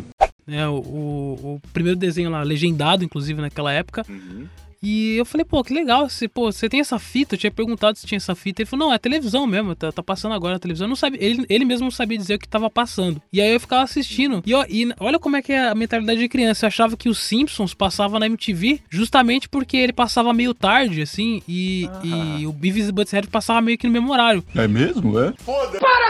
né, 0.50 0.68
o, 0.68 0.74
o, 0.74 1.54
o 1.54 1.60
primeiro 1.72 1.98
desenho 1.98 2.30
lá, 2.30 2.42
legendado, 2.42 3.04
inclusive, 3.04 3.40
naquela 3.40 3.72
época. 3.72 4.04
Uhum. 4.08 4.46
E 4.82 5.16
eu 5.16 5.26
falei, 5.26 5.44
pô, 5.44 5.62
que 5.62 5.74
legal, 5.74 6.08
você, 6.08 6.26
pô, 6.26 6.50
você 6.50 6.68
tem 6.68 6.80
essa 6.80 6.98
fita? 6.98 7.34
Eu 7.34 7.38
tinha 7.38 7.50
perguntado 7.50 7.98
se 7.98 8.06
tinha 8.06 8.16
essa 8.16 8.34
fita. 8.34 8.62
Ele 8.62 8.68
falou, 8.68 8.86
não, 8.86 8.94
é 8.94 8.98
televisão 8.98 9.46
mesmo, 9.46 9.74
tá, 9.74 9.92
tá 9.92 10.02
passando 10.02 10.34
agora 10.34 10.54
na 10.54 10.58
televisão. 10.58 10.86
Eu 10.86 10.88
não 10.88 10.96
sabia, 10.96 11.22
ele, 11.22 11.44
ele 11.48 11.64
mesmo 11.66 11.84
não 11.84 11.90
sabia 11.90 12.16
dizer 12.16 12.34
o 12.34 12.38
que 12.38 12.48
tava 12.48 12.70
passando. 12.70 13.20
E 13.30 13.40
aí 13.40 13.52
eu 13.52 13.60
ficava 13.60 13.82
assistindo. 13.82 14.42
E, 14.46 14.54
ó, 14.54 14.64
e 14.68 14.88
olha 14.98 15.18
como 15.18 15.36
é 15.36 15.42
que 15.42 15.52
é 15.52 15.68
a 15.68 15.74
mentalidade 15.74 16.18
de 16.18 16.28
criança. 16.28 16.64
Eu 16.64 16.68
achava 16.68 16.96
que 16.96 17.08
os 17.08 17.18
Simpsons 17.18 17.74
passava 17.74 18.18
na 18.18 18.26
MTV 18.26 18.80
justamente 18.88 19.48
porque 19.48 19.76
ele 19.76 19.92
passava 19.92 20.32
meio 20.32 20.54
tarde, 20.54 21.02
assim, 21.02 21.42
e, 21.46 21.88
e 22.02 22.46
o 22.46 22.52
Beavis 22.52 22.88
e 22.88 22.92
Butthead 22.92 23.28
passava 23.28 23.60
meio 23.60 23.76
que 23.76 23.86
no 23.86 23.92
mesmo 23.92 24.10
horário. 24.10 24.42
É 24.54 24.66
mesmo, 24.66 25.18
é? 25.18 25.34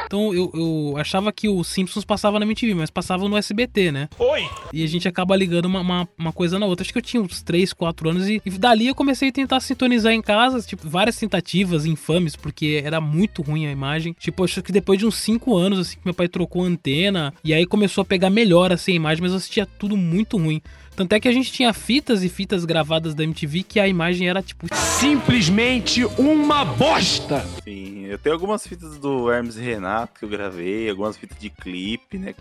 Então 0.07 0.33
eu, 0.33 0.51
eu 0.55 0.95
achava 0.97 1.33
que 1.33 1.49
os 1.49 1.67
Simpsons 1.67 2.05
passava 2.05 2.39
na 2.39 2.47
MTV, 2.47 2.75
mas 2.75 2.91
passava 2.91 3.29
no 3.29 3.37
SBT, 3.37 3.91
né? 3.91 4.09
Oi! 4.19 4.49
E 4.73 4.85
a 4.85 4.87
gente 4.87 5.09
acaba 5.09 5.35
ligando 5.35 5.65
uma, 5.67 5.81
uma, 5.81 6.09
uma 6.17 6.33
coisa 6.33 6.59
na 6.59 6.67
outra. 6.67 6.85
Acho 6.85 6.93
que 6.93 6.99
eu 6.99 7.03
tinha 7.03 7.23
uns 7.23 7.43
3, 7.43 7.73
4 7.73 8.11
anos 8.11 8.29
e, 8.29 8.41
e 8.45 8.60
dali 8.61 8.89
eu 8.89 8.95
comecei 8.95 9.31
a 9.31 9.33
tentar 9.33 9.59
sintonizar 9.61 10.13
em 10.13 10.21
casa, 10.21 10.61
tipo, 10.61 10.87
várias 10.87 11.17
tentativas 11.17 11.87
infames, 11.87 12.37
porque 12.37 12.83
era 12.85 13.01
muito 13.01 13.41
ruim 13.41 13.67
a 13.67 13.73
imagem. 13.73 14.15
Tipo, 14.19 14.45
acho 14.45 14.63
que 14.63 14.71
depois 14.71 14.99
de 14.99 15.07
uns 15.07 15.15
5 15.15 15.57
anos, 15.57 15.79
assim, 15.79 15.97
que 15.97 16.05
meu 16.05 16.13
pai 16.13 16.29
trocou 16.29 16.63
a 16.63 16.67
antena, 16.67 17.33
e 17.43 17.55
aí 17.55 17.65
começou 17.65 18.03
a 18.03 18.05
pegar 18.05 18.29
melhor, 18.29 18.71
assim, 18.71 18.93
a 18.93 18.97
imagem, 18.97 19.23
mas 19.23 19.33
eu 19.33 19.39
assistia 19.39 19.65
tudo 19.65 19.97
muito 19.97 20.37
ruim. 20.37 20.61
Tanto 21.01 21.15
é 21.15 21.19
que 21.19 21.29
a 21.29 21.33
gente 21.33 21.51
tinha 21.51 21.73
fitas 21.73 22.23
e 22.23 22.29
fitas 22.29 22.67
gravadas 22.67 23.15
da 23.15 23.25
MTV 23.25 23.63
que 23.63 23.81
a 23.81 23.89
imagem 23.89 24.29
era, 24.29 24.43
tipo, 24.43 24.67
Simplesmente 24.75 26.05
uma 26.19 26.63
bosta! 26.63 27.43
Sim, 27.65 28.05
eu 28.05 28.19
tenho 28.19 28.35
algumas 28.35 28.67
fitas 28.67 28.99
do 28.99 29.33
Hermes 29.33 29.57
e 29.57 29.63
Renato 29.63 30.19
que 30.21 30.27
eu 30.27 30.29
gravei, 30.29 30.91
algumas 30.91 31.17
fitas 31.17 31.39
de 31.39 31.49
clipe, 31.49 32.19
né? 32.19 32.35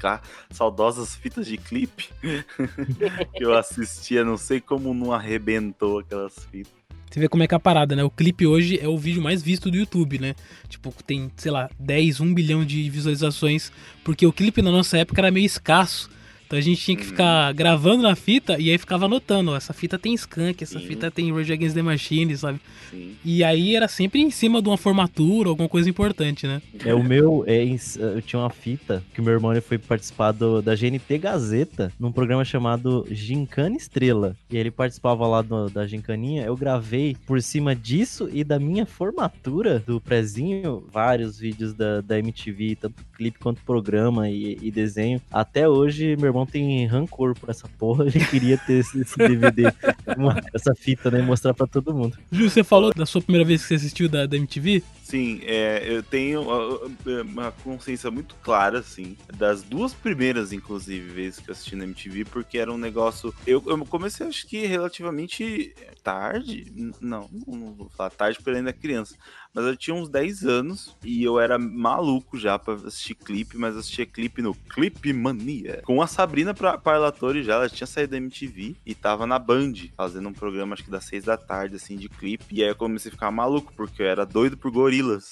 Saudosas 0.51 1.15
fitas 1.15 1.47
de 1.47 1.55
clipe 1.55 2.09
que 3.33 3.45
eu 3.45 3.57
assistia, 3.57 4.25
não 4.25 4.35
sei 4.35 4.59
como 4.59 4.93
não 4.93 5.13
arrebentou 5.13 5.99
aquelas 5.99 6.35
fitas. 6.51 6.73
Você 7.09 7.17
vê 7.17 7.29
como 7.29 7.43
é 7.43 7.47
que 7.47 7.53
é 7.53 7.57
a 7.57 7.61
parada, 7.61 7.95
né? 7.95 8.03
O 8.03 8.09
clipe 8.09 8.45
hoje 8.45 8.77
é 8.77 8.89
o 8.89 8.97
vídeo 8.97 9.21
mais 9.21 9.41
visto 9.41 9.71
do 9.71 9.77
YouTube, 9.77 10.19
né? 10.19 10.35
Tipo, 10.67 10.93
tem, 11.07 11.31
sei 11.37 11.49
lá, 11.49 11.69
10, 11.79 12.19
1 12.19 12.33
bilhão 12.33 12.65
de 12.65 12.89
visualizações, 12.89 13.71
porque 14.03 14.27
o 14.27 14.33
clipe 14.33 14.61
na 14.61 14.69
nossa 14.69 14.97
época 14.97 15.21
era 15.21 15.31
meio 15.31 15.45
escasso. 15.45 16.09
Então 16.49 16.57
a 16.57 16.61
gente 16.63 16.81
tinha 16.81 16.97
que 16.97 17.05
ficar 17.05 17.53
gravando 17.53 18.01
na 18.01 18.15
fita 18.15 18.57
e 18.59 18.71
aí 18.71 18.77
ficava 18.79 19.05
anotando, 19.05 19.51
ó, 19.51 19.55
essa 19.55 19.71
fita 19.71 19.99
tem 19.99 20.15
Skank, 20.15 20.63
essa 20.63 20.79
Sim. 20.79 20.87
fita 20.87 21.11
tem 21.11 21.31
Rage 21.31 21.53
Against 21.53 21.75
the 21.75 21.83
Machine, 21.83 22.35
sabe? 22.35 22.59
Sim. 22.89 23.11
E 23.23 23.43
aí 23.43 23.75
era 23.75 23.87
sempre 23.87 24.19
em 24.19 24.31
cima 24.31 24.59
de 24.59 24.67
uma 24.67 24.75
formatura, 24.75 25.49
alguma 25.49 25.69
coisa 25.69 25.87
importante, 25.87 26.47
né? 26.47 26.59
É 26.83 26.91
o 26.91 27.03
meu. 27.03 27.43
É, 27.45 27.63
em- 27.63 27.77
eu 27.99 28.19
tinha 28.23 28.39
uma 28.39 28.49
fita 28.49 29.03
que 29.13 29.21
o 29.21 29.23
meu 29.23 29.33
irmão 29.33 29.53
foi 29.61 29.77
participar 29.77 30.31
do- 30.31 30.59
da 30.59 30.75
GNT 30.75 31.19
Gazeta 31.19 31.93
num 31.99 32.11
programa 32.11 32.43
chamado 32.43 33.05
Gincana 33.11 33.75
Estrela. 33.77 34.35
E 34.49 34.57
ele 34.57 34.71
participava 34.71 35.27
lá 35.27 35.43
do- 35.43 35.69
da 35.69 35.85
Gincaninha. 35.85 36.45
Eu 36.45 36.57
gravei 36.57 37.15
por 37.27 37.39
cima 37.43 37.75
disso 37.75 38.27
e 38.33 38.43
da 38.43 38.57
minha 38.57 38.87
formatura 38.87 39.83
do 39.85 40.01
prezinho 40.01 40.83
vários 40.91 41.37
vídeos 41.37 41.73
da, 41.75 42.01
da 42.01 42.17
MTV, 42.17 42.75
tanto 42.81 43.05
clipe 43.15 43.37
quanto 43.37 43.61
programa 43.61 44.27
e, 44.31 44.57
e 44.63 44.71
desenho. 44.71 45.21
Até 45.31 45.69
hoje, 45.69 46.15
meu 46.17 46.25
irmão 46.27 46.38
tem 46.45 46.85
rancor 46.85 47.33
por 47.37 47.49
essa 47.49 47.67
porra. 47.77 48.05
Ele 48.07 48.23
queria 48.25 48.57
ter 48.57 48.79
esse, 48.79 49.01
esse 49.01 49.17
DVD, 49.17 49.71
uma- 50.17 50.41
essa 50.53 50.73
fita, 50.75 51.09
né? 51.11 51.21
Mostrar 51.21 51.53
pra 51.53 51.67
todo 51.67 51.93
mundo. 51.93 52.17
Ju, 52.31 52.49
você 52.49 52.63
falou 52.63 52.91
da 52.93 53.05
sua 53.05 53.21
primeira 53.21 53.45
vez 53.47 53.61
que 53.61 53.67
você 53.69 53.75
assistiu 53.75 54.09
da, 54.09 54.25
da 54.25 54.37
MTV? 54.37 54.83
Sim, 55.03 55.41
é, 55.43 55.83
eu 55.87 56.03
tenho 56.03 56.41
uh, 56.43 56.91
uma 57.25 57.51
consciência 57.51 58.11
muito 58.11 58.35
clara, 58.43 58.77
assim, 58.77 59.17
das 59.35 59.63
duas 59.63 59.91
primeiras, 59.91 60.53
inclusive, 60.53 61.09
vezes 61.09 61.39
que 61.39 61.49
eu 61.49 61.53
assisti 61.53 61.75
na 61.75 61.83
MTV, 61.85 62.25
porque 62.25 62.59
era 62.59 62.71
um 62.71 62.77
negócio. 62.77 63.33
Eu, 63.47 63.63
eu 63.65 63.85
comecei, 63.87 64.27
acho 64.27 64.45
que 64.45 64.67
relativamente 64.67 65.73
tarde. 66.03 66.71
Não, 67.01 67.27
não 67.47 67.73
vou 67.73 67.89
falar 67.89 68.11
tarde 68.11 68.37
porque 68.37 68.51
eu 68.51 68.55
ainda 68.55 68.69
era 68.69 68.77
criança. 68.77 69.15
Mas 69.53 69.65
eu 69.65 69.75
tinha 69.75 69.95
uns 69.95 70.07
10 70.09 70.45
anos 70.45 70.95
e 71.03 71.23
eu 71.23 71.39
era 71.39 71.57
maluco 71.57 72.37
já 72.37 72.59
pra 72.59 72.75
assistir 72.75 73.15
clipe, 73.15 73.57
mas 73.57 73.75
assistia 73.75 74.05
clipe 74.05 74.41
no 74.41 74.53
Clipe 74.53 75.11
Mania. 75.11 75.81
Com 75.83 76.01
a 76.01 76.07
Sabrina 76.07 76.53
Parlatore 76.53 77.43
já, 77.43 77.55
ela 77.55 77.69
tinha 77.69 77.87
saído 77.87 78.11
da 78.11 78.17
MTV 78.17 78.75
e 78.85 78.93
tava 78.93 79.25
na 79.25 79.39
Band, 79.39 79.73
fazendo 79.97 80.29
um 80.29 80.33
programa, 80.33 80.73
acho 80.73 80.83
que 80.83 80.91
das 80.91 81.05
6 81.05 81.25
da 81.25 81.37
tarde, 81.37 81.75
assim, 81.75 81.97
de 81.97 82.07
clipe. 82.07 82.45
E 82.51 82.63
aí 82.63 82.69
eu 82.69 82.75
comecei 82.75 83.09
a 83.09 83.13
ficar 83.13 83.31
maluco, 83.31 83.73
porque 83.75 84.03
eu 84.03 84.07
era 84.07 84.25
doido 84.25 84.55
por 84.55 84.71
gorilas. 84.71 85.31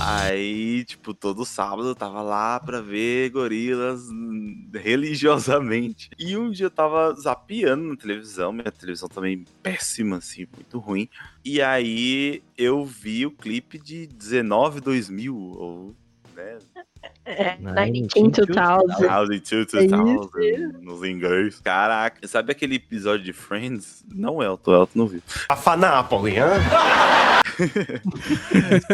Aí, 0.00 0.84
tipo, 0.84 1.12
todo 1.12 1.44
sábado 1.44 1.88
eu 1.88 1.94
tava 1.94 2.22
lá 2.22 2.60
pra 2.60 2.80
ver 2.80 3.30
gorilas 3.30 4.06
religiosamente. 4.72 6.10
E 6.18 6.36
um 6.36 6.50
dia 6.50 6.66
eu 6.66 6.70
tava 6.70 7.12
zapeando 7.14 7.82
na 7.84 7.96
televisão, 7.96 8.52
minha 8.52 8.70
televisão 8.70 9.08
também 9.08 9.44
péssima, 9.62 10.18
assim, 10.18 10.46
muito 10.54 10.78
ruim. 10.78 11.08
E 11.44 11.60
aí 11.60 12.42
eu 12.56 12.84
vi 12.84 13.26
o 13.26 13.30
clipe 13.30 13.78
de 13.78 14.06
19 14.06 14.80
2000, 14.80 15.34
ou 15.36 15.94
né? 16.36 16.58
É, 17.24 17.56
Nine 17.60 18.08
192000. 18.14 19.10
Howdy 19.10 19.40
to 19.40 19.56
É. 19.56 19.86
2000, 19.86 20.72
nos 20.80 21.02
inglês. 21.04 21.60
Caraca, 21.60 22.26
sabe 22.28 22.52
aquele 22.52 22.76
episódio 22.76 23.24
de 23.24 23.32
Friends? 23.32 24.04
Não, 24.14 24.42
Elton, 24.42 24.72
Elton 24.74 24.92
não 24.98 25.06
viu. 25.06 25.22
A 25.48 25.56
Fanápolis, 25.56 26.34
hein? 26.38 26.42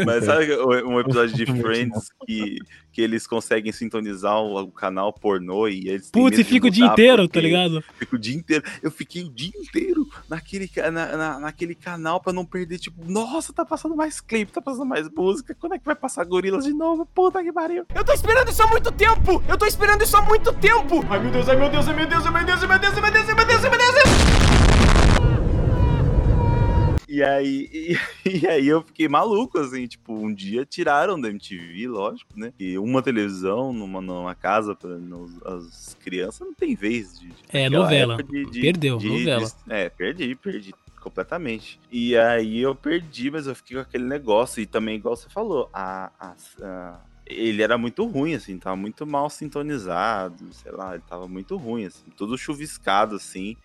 Mas 0.04 0.24
sabe 0.24 0.54
um 0.84 0.98
episódio 1.00 1.34
de 1.34 1.46
Friends 1.60 2.10
que, 2.26 2.58
que 2.92 3.00
eles 3.02 3.26
conseguem 3.26 3.72
sintonizar 3.72 4.38
o, 4.40 4.58
o 4.60 4.72
canal 4.72 5.12
pornô 5.12 5.68
e 5.68 5.88
eles 5.88 6.10
Putz, 6.10 6.38
e 6.38 6.44
fica 6.44 6.66
o 6.66 6.70
dia 6.70 6.86
inteiro, 6.86 7.28
tá 7.28 7.40
ligado? 7.40 7.82
Fica 7.98 8.16
o 8.16 8.18
dia 8.18 8.34
inteiro. 8.36 8.64
Eu 8.82 8.90
fiquei 8.90 9.22
o 9.22 9.30
dia 9.30 9.52
inteiro 9.54 10.06
naquele, 10.28 10.70
na, 10.92 11.16
na- 11.16 11.40
naquele 11.40 11.74
canal 11.74 12.20
pra 12.20 12.32
não 12.32 12.44
perder, 12.44 12.78
tipo, 12.78 13.04
nossa, 13.10 13.52
tá 13.52 13.64
passando 13.64 13.96
mais 13.96 14.20
clipe, 14.20 14.52
tá 14.52 14.60
passando 14.60 14.86
mais 14.86 15.08
música. 15.10 15.54
Quando 15.58 15.74
é 15.74 15.78
que 15.78 15.84
vai 15.84 15.94
passar 15.94 16.24
gorilas 16.24 16.64
de 16.64 16.72
novo? 16.72 17.06
Puta 17.06 17.42
que 17.42 17.52
pariu. 17.52 17.84
Eu 17.94 18.04
tô 18.04 18.12
esperando 18.12 18.50
isso 18.50 18.62
há 18.62 18.66
muito 18.66 18.90
tempo! 18.92 19.42
Eu 19.48 19.56
tô 19.58 19.66
esperando 19.66 20.02
isso 20.02 20.16
há 20.16 20.22
muito 20.22 20.52
tempo! 20.54 21.04
Ai 21.08 21.20
meu 21.20 21.30
Deus, 21.30 21.48
ai 21.48 21.56
meu 21.56 21.68
Deus, 21.70 21.88
ai 21.88 21.94
meu 21.96 22.06
Deus, 22.06 22.26
ai 22.26 22.32
meu 22.32 22.44
Deus, 22.44 22.62
ai 22.62 22.68
meu 22.68 22.78
Deus, 22.78 22.94
ai 22.96 23.00
meu 23.02 23.10
Deus, 23.12 23.28
ai 23.28 23.34
meu 23.34 23.46
Deus, 23.46 23.64
ai 23.64 23.70
meu 23.70 23.78
Deus! 23.78 24.33
E 27.14 27.22
aí, 27.22 27.68
e, 27.72 27.96
e 28.42 28.46
aí 28.48 28.66
eu 28.66 28.82
fiquei 28.82 29.06
maluco, 29.08 29.56
assim, 29.58 29.86
tipo, 29.86 30.12
um 30.12 30.34
dia 30.34 30.66
tiraram 30.66 31.20
da 31.20 31.28
MTV, 31.28 31.86
lógico, 31.86 32.30
né? 32.36 32.52
E 32.58 32.76
uma 32.76 33.00
televisão 33.02 33.72
numa, 33.72 34.00
numa 34.00 34.34
casa 34.34 34.74
para 34.74 34.96
as 35.54 35.96
crianças 36.02 36.40
não 36.40 36.52
tem 36.54 36.74
vez 36.74 37.16
de. 37.18 37.28
de- 37.28 37.34
É, 37.50 37.70
novela. 37.70 38.16
de- 38.16 38.46
de- 38.46 38.60
Perdeu, 38.60 38.98
de- 38.98 39.08
novela. 39.08 39.46
é, 39.68 39.88
perdi, 39.88 40.34
perdi 40.34 40.74
completamente. 41.00 41.78
E 41.92 42.16
aí 42.16 42.58
eu 42.60 42.74
perdi, 42.74 43.30
mas 43.30 43.46
eu 43.46 43.54
fiquei 43.54 43.76
com 43.76 43.82
aquele 43.82 44.04
negócio. 44.04 44.60
E 44.60 44.66
também, 44.66 44.96
igual 44.96 45.14
você 45.14 45.28
falou, 45.28 45.68
a, 45.72 46.10
a- 46.18 46.34
a- 46.62 47.00
ele 47.26 47.62
era 47.62 47.78
muito 47.78 48.04
ruim, 48.06 48.34
assim, 48.34 48.58
tava 48.58 48.74
muito 48.74 49.06
mal 49.06 49.30
sintonizado, 49.30 50.52
sei 50.52 50.72
lá, 50.72 50.94
ele 50.94 51.02
tava 51.08 51.28
muito 51.28 51.56
ruim, 51.56 51.84
assim, 51.86 52.04
todo 52.16 52.36
chuviscado, 52.36 53.16
assim. 53.16 53.56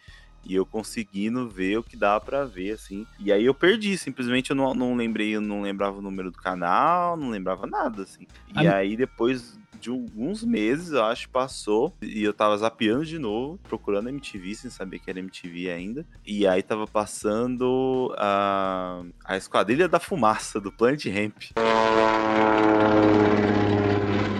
E 0.45 0.55
eu 0.55 0.65
conseguindo 0.65 1.47
ver 1.49 1.77
o 1.79 1.83
que 1.83 1.95
dava 1.97 2.19
pra 2.23 2.45
ver, 2.45 2.71
assim. 2.71 3.05
E 3.19 3.31
aí 3.31 3.45
eu 3.45 3.53
perdi, 3.53 3.97
simplesmente 3.97 4.49
eu 4.49 4.55
não, 4.55 4.73
não 4.73 4.95
lembrei, 4.95 5.35
eu 5.35 5.41
não 5.41 5.61
lembrava 5.61 5.97
o 5.97 6.01
número 6.01 6.31
do 6.31 6.37
canal, 6.37 7.15
não 7.17 7.29
lembrava 7.29 7.67
nada, 7.67 8.03
assim. 8.03 8.25
E 8.59 8.65
A- 8.67 8.75
aí 8.77 8.95
depois 8.97 9.57
de 9.79 9.89
alguns 9.89 10.43
meses, 10.43 10.91
eu 10.91 11.05
acho, 11.05 11.29
passou, 11.29 11.95
e 12.01 12.21
eu 12.21 12.33
tava 12.33 12.57
zapeando 12.57 13.05
de 13.05 13.17
novo, 13.17 13.57
procurando 13.63 14.09
MTV, 14.09 14.53
sem 14.55 14.69
saber 14.69 14.99
que 14.99 15.09
era 15.09 15.19
MTV 15.19 15.69
ainda. 15.71 16.05
E 16.25 16.45
aí 16.45 16.61
tava 16.61 16.85
passando 16.85 18.13
a, 18.17 19.01
a 19.23 19.37
Esquadrilha 19.37 19.87
da 19.87 19.99
Fumaça, 19.99 20.59
do 20.59 20.69
Planet 20.71 21.05
Ramp. 21.05 21.43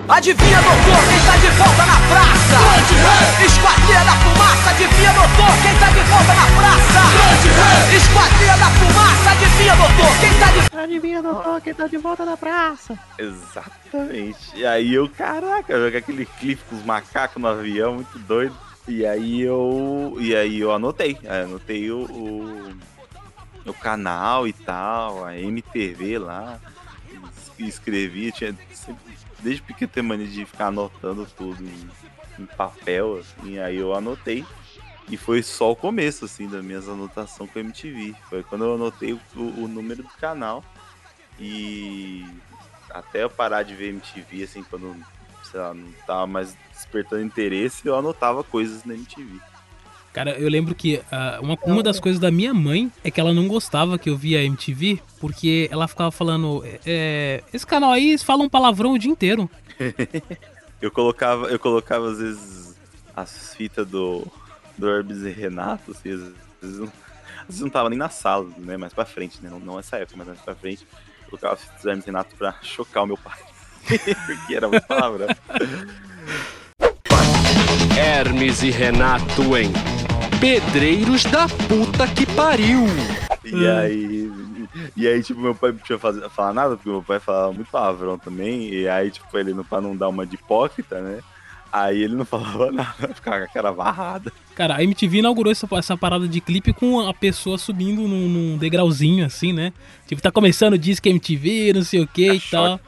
Adivinha, 0.09 0.61
doutor, 0.61 1.07
quem 1.07 1.19
tá 1.25 1.37
de 1.37 1.47
volta 1.55 1.85
na 1.85 1.99
praça? 2.09 3.45
Esquadrilha 3.45 4.03
da 4.05 4.15
fumaça, 4.15 4.69
adivinha, 4.71 5.13
doutor, 5.13 5.61
quem 5.61 5.75
tá 5.77 5.89
de 5.89 5.99
volta 6.09 6.33
na 6.33 6.45
praça? 6.57 7.95
Esquadrilha 7.95 8.57
da 8.57 8.69
fumaça, 8.71 9.31
adivinha, 9.31 9.75
doutor, 9.75 10.19
quem 10.19 10.39
tá 10.39 10.51
de 10.51 10.59
Adivinha, 10.79 11.21
doutor, 11.21 11.61
quem 11.61 11.73
tá 11.73 11.87
de 11.87 11.97
volta 11.97 12.25
na 12.25 12.35
praça? 12.37 12.97
Exatamente. 13.19 14.37
E 14.55 14.65
aí 14.65 14.93
eu, 14.93 15.07
caraca, 15.09 15.73
eu 15.73 15.95
aquele 15.97 16.25
clipe 16.25 16.63
com 16.69 16.75
os 16.77 16.83
macacos 16.85 17.39
no 17.41 17.47
avião, 17.47 17.95
muito 17.95 18.17
doido. 18.19 18.55
E 18.87 19.05
aí 19.05 19.41
eu. 19.41 20.15
E 20.19 20.35
aí 20.35 20.59
eu 20.61 20.71
anotei. 20.71 21.17
Aí 21.27 21.43
anotei 21.43 21.91
o, 21.91 22.05
o, 22.05 22.73
o 23.67 23.73
canal 23.73 24.47
e 24.47 24.53
tal, 24.53 25.23
a 25.25 25.37
MTV 25.37 26.17
lá. 26.17 26.57
es- 27.59 27.67
Escrevi, 27.75 28.31
tinha 28.31 28.55
sempre, 28.73 29.13
desde 29.41 29.61
pequeno 29.61 29.91
ter 29.91 30.01
mania 30.01 30.27
de 30.27 30.45
ficar 30.45 30.67
anotando 30.67 31.25
tudo 31.37 31.63
em, 31.63 31.89
em 32.43 32.45
papel, 32.45 33.17
assim, 33.19 33.59
aí 33.59 33.77
eu 33.77 33.93
anotei. 33.93 34.45
E 35.09 35.17
foi 35.17 35.41
só 35.41 35.71
o 35.71 35.75
começo, 35.75 36.25
assim, 36.25 36.47
das 36.47 36.63
minhas 36.63 36.87
anotações 36.87 37.49
com 37.51 37.57
a 37.57 37.61
MTV. 37.61 38.13
Foi 38.29 38.43
quando 38.43 38.65
eu 38.65 38.75
anotei 38.75 39.13
o- 39.13 39.19
o 39.35 39.67
número 39.67 40.03
do 40.03 40.09
canal. 40.09 40.63
E 41.39 42.25
até 42.91 43.23
eu 43.23 43.29
parar 43.29 43.63
de 43.63 43.73
ver 43.73 43.89
MTV, 43.89 44.43
assim, 44.43 44.63
quando, 44.63 44.95
sei 45.43 45.59
lá, 45.59 45.73
não 45.73 45.91
tava 46.05 46.27
mais 46.27 46.55
despertando 46.71 47.23
interesse, 47.23 47.87
eu 47.87 47.95
anotava 47.95 48.43
coisas 48.43 48.83
na 48.83 48.93
MTV. 48.93 49.39
Cara, 50.13 50.31
eu 50.31 50.49
lembro 50.49 50.73
que 50.73 51.01
ah, 51.11 51.39
uma, 51.41 51.57
uma 51.63 51.83
das 51.83 51.99
coisas 51.99 52.19
da 52.19 52.31
minha 52.31 52.53
mãe 52.53 52.91
é 53.03 53.11
que 53.11 53.19
ela 53.19 53.33
não 53.33 53.47
gostava 53.47 53.97
que 53.97 54.09
eu 54.09 54.17
via 54.17 54.43
MTV, 54.43 54.99
porque 55.19 55.69
ela 55.71 55.87
ficava 55.87 56.11
falando, 56.11 56.63
é, 56.85 57.43
esse 57.53 57.65
canal 57.65 57.91
aí 57.91 58.09
eles 58.09 58.23
falam 58.23 58.49
palavrão 58.49 58.93
o 58.93 58.99
dia 58.99 59.11
inteiro. 59.11 59.49
Eu 60.81 60.89
colocava, 60.89 61.47
eu 61.47 61.59
colocava 61.59 62.09
às 62.09 62.19
vezes 62.19 62.73
as 63.13 63.53
fitas 63.53 63.85
do, 63.85 64.25
do 64.77 64.89
Hermes 64.89 65.23
e 65.23 65.29
Renato, 65.29 65.91
assim, 65.91 66.13
às 66.13 66.21
vezes, 66.21 66.79
não, 66.79 66.85
às 66.85 67.47
vezes 67.47 67.61
não 67.61 67.69
tava 67.69 67.89
nem 67.89 67.99
na 67.99 68.07
sala, 68.07 68.47
né, 68.57 68.77
mais 68.77 68.93
pra 68.93 69.03
frente, 69.03 69.41
né, 69.41 69.49
não, 69.49 69.59
não 69.59 69.77
essa 69.77 69.97
época, 69.97 70.15
mas 70.17 70.27
mais 70.27 70.39
pra 70.39 70.55
frente, 70.55 70.87
eu 71.23 71.25
colocava 71.25 71.55
as 71.55 71.63
fitas 71.63 71.81
do 71.81 71.89
Hermes 71.89 72.05
e 72.05 72.07
Renato 72.07 72.35
pra 72.37 72.55
chocar 72.61 73.03
o 73.03 73.07
meu 73.07 73.17
pai, 73.17 73.39
porque 74.25 74.55
era 74.55 74.69
muito 74.69 74.87
palavrão. 74.87 75.27
Hermes 77.97 78.63
e 78.63 78.71
Renato 78.71 79.57
em 79.57 79.98
Pedreiros 80.39 81.23
da 81.25 81.47
puta 81.49 82.07
que 82.07 82.25
pariu! 82.25 82.85
E 83.43 83.67
aí, 83.67 84.31
e 84.95 85.05
aí, 85.05 85.21
tipo, 85.21 85.41
meu 85.41 85.53
pai 85.53 85.73
não 85.73 85.79
tinha 85.79 85.99
fazer, 85.99 86.29
falar 86.29 86.53
nada, 86.53 86.75
porque 86.77 86.89
meu 86.89 87.03
pai 87.03 87.19
falava 87.19 87.51
muito 87.51 87.69
palavrão 87.69 88.17
também. 88.17 88.69
E 88.69 88.87
aí, 88.87 89.11
tipo, 89.11 89.37
ele 89.37 89.53
não, 89.53 89.65
pra 89.65 89.81
não 89.81 89.95
dar 89.95 90.07
uma 90.07 90.25
de 90.25 90.35
hipócrita, 90.35 91.01
né? 91.01 91.19
Aí 91.71 92.01
ele 92.01 92.15
não 92.15 92.23
falava 92.23 92.71
nada, 92.71 93.13
ficava 93.13 93.39
com 93.39 93.43
a 93.43 93.47
cara 93.47 93.73
barrada. 93.73 94.31
Cara, 94.55 94.77
a 94.77 94.83
MTV 94.83 95.19
inaugurou 95.19 95.51
essa, 95.51 95.67
essa 95.73 95.97
parada 95.97 96.27
de 96.27 96.39
clipe 96.39 96.71
com 96.71 97.01
a 97.01 97.13
pessoa 97.13 97.57
subindo 97.57 98.01
num, 98.07 98.29
num 98.29 98.57
degrauzinho 98.57 99.25
assim, 99.25 99.51
né? 99.51 99.73
Tipo, 100.07 100.21
tá 100.21 100.31
começando 100.31 100.73
o 100.73 100.77
disco 100.77 101.07
MTV, 101.07 101.73
não 101.73 101.83
sei 101.83 102.01
o 102.01 102.07
que 102.07 102.31
e 102.31 102.39
tal. 102.39 102.79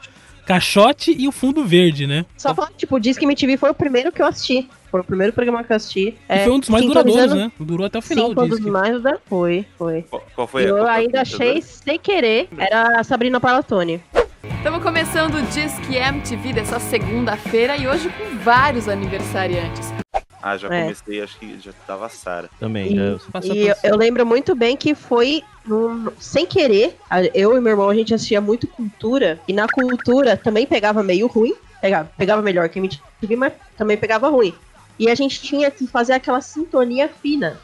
Caixote 0.46 1.14
e 1.16 1.28
o 1.28 1.32
fundo 1.32 1.64
verde, 1.64 2.06
né? 2.06 2.24
Só 2.36 2.54
falar, 2.54 2.70
tipo, 2.76 2.96
o 2.96 3.00
Disque 3.00 3.24
MTV 3.24 3.56
foi 3.56 3.70
o 3.70 3.74
primeiro 3.74 4.10
que 4.10 4.20
eu 4.20 4.26
assisti. 4.26 4.68
Foi 4.90 5.00
o 5.00 5.04
primeiro 5.04 5.32
programa 5.32 5.64
que 5.64 5.72
eu 5.72 5.76
assisti. 5.76 6.14
E 6.28 6.44
foi 6.44 6.52
um 6.52 6.58
dos 6.58 6.68
mais 6.68 6.84
duradouros, 6.84 7.32
né? 7.32 7.50
Durou 7.58 7.86
até 7.86 7.98
o 7.98 8.02
final 8.02 8.26
Sim, 8.26 8.32
o 8.32 8.34
foi 8.34 8.44
um 8.44 8.48
dos 8.48 8.60
mais 8.60 9.02
da 9.02 9.18
Foi, 9.26 9.64
foi. 9.78 10.02
Qual, 10.02 10.26
qual 10.34 10.46
foi 10.46 10.68
eu 10.68 10.76
qual 10.76 10.86
foi 10.86 10.94
ainda 10.94 11.22
achei, 11.22 11.62
sem 11.62 11.98
querer, 11.98 12.48
era 12.58 13.00
a 13.00 13.04
Sabrina 13.04 13.40
Palatone. 13.40 14.02
Estamos 14.42 14.82
começando 14.82 15.36
o 15.36 15.42
Disque 15.42 15.96
MTV 15.96 16.52
dessa 16.52 16.80
segunda-feira 16.80 17.76
e 17.76 17.86
hoje 17.86 18.08
com 18.10 18.36
vários 18.38 18.88
aniversariantes. 18.88 19.92
Ah, 20.42 20.56
já 20.56 20.66
É. 20.74 20.82
comecei, 20.82 21.22
acho 21.22 21.38
que 21.38 21.58
já 21.60 21.72
tava 21.86 22.06
a 22.06 22.08
Sara. 22.08 22.50
Também, 22.58 22.92
E, 22.92 22.96
já. 22.96 23.18
Passou 23.30 23.54
e 23.54 23.68
eu, 23.84 23.96
lembro 23.96 24.26
muito 24.26 24.54
bem 24.56 24.76
que 24.76 24.94
foi 24.94 25.42
num- 25.64 26.10
sem 26.18 26.44
querer. 26.44 26.96
Eu 27.32 27.56
e 27.56 27.60
meu 27.60 27.70
irmão 27.72 27.88
a 27.88 27.94
gente 27.94 28.12
assistia 28.12 28.40
muito 28.40 28.66
cultura. 28.66 29.38
E 29.46 29.52
na 29.52 29.68
cultura 29.68 30.36
também 30.36 30.66
pegava 30.66 31.02
meio 31.02 31.28
ruim. 31.28 31.54
Pegava, 31.80 32.10
pegava 32.16 32.42
melhor 32.42 32.68
que 32.68 32.78
a 32.78 32.82
MTV, 32.82 33.36
mas 33.36 33.52
também 33.76 33.96
pegava 33.96 34.28
ruim. 34.28 34.52
E 34.98 35.08
a 35.08 35.14
gente 35.14 35.40
tinha 35.40 35.70
que 35.70 35.86
fazer 35.86 36.12
aquela 36.14 36.40
sintonia 36.40 37.08
fina. 37.08 37.56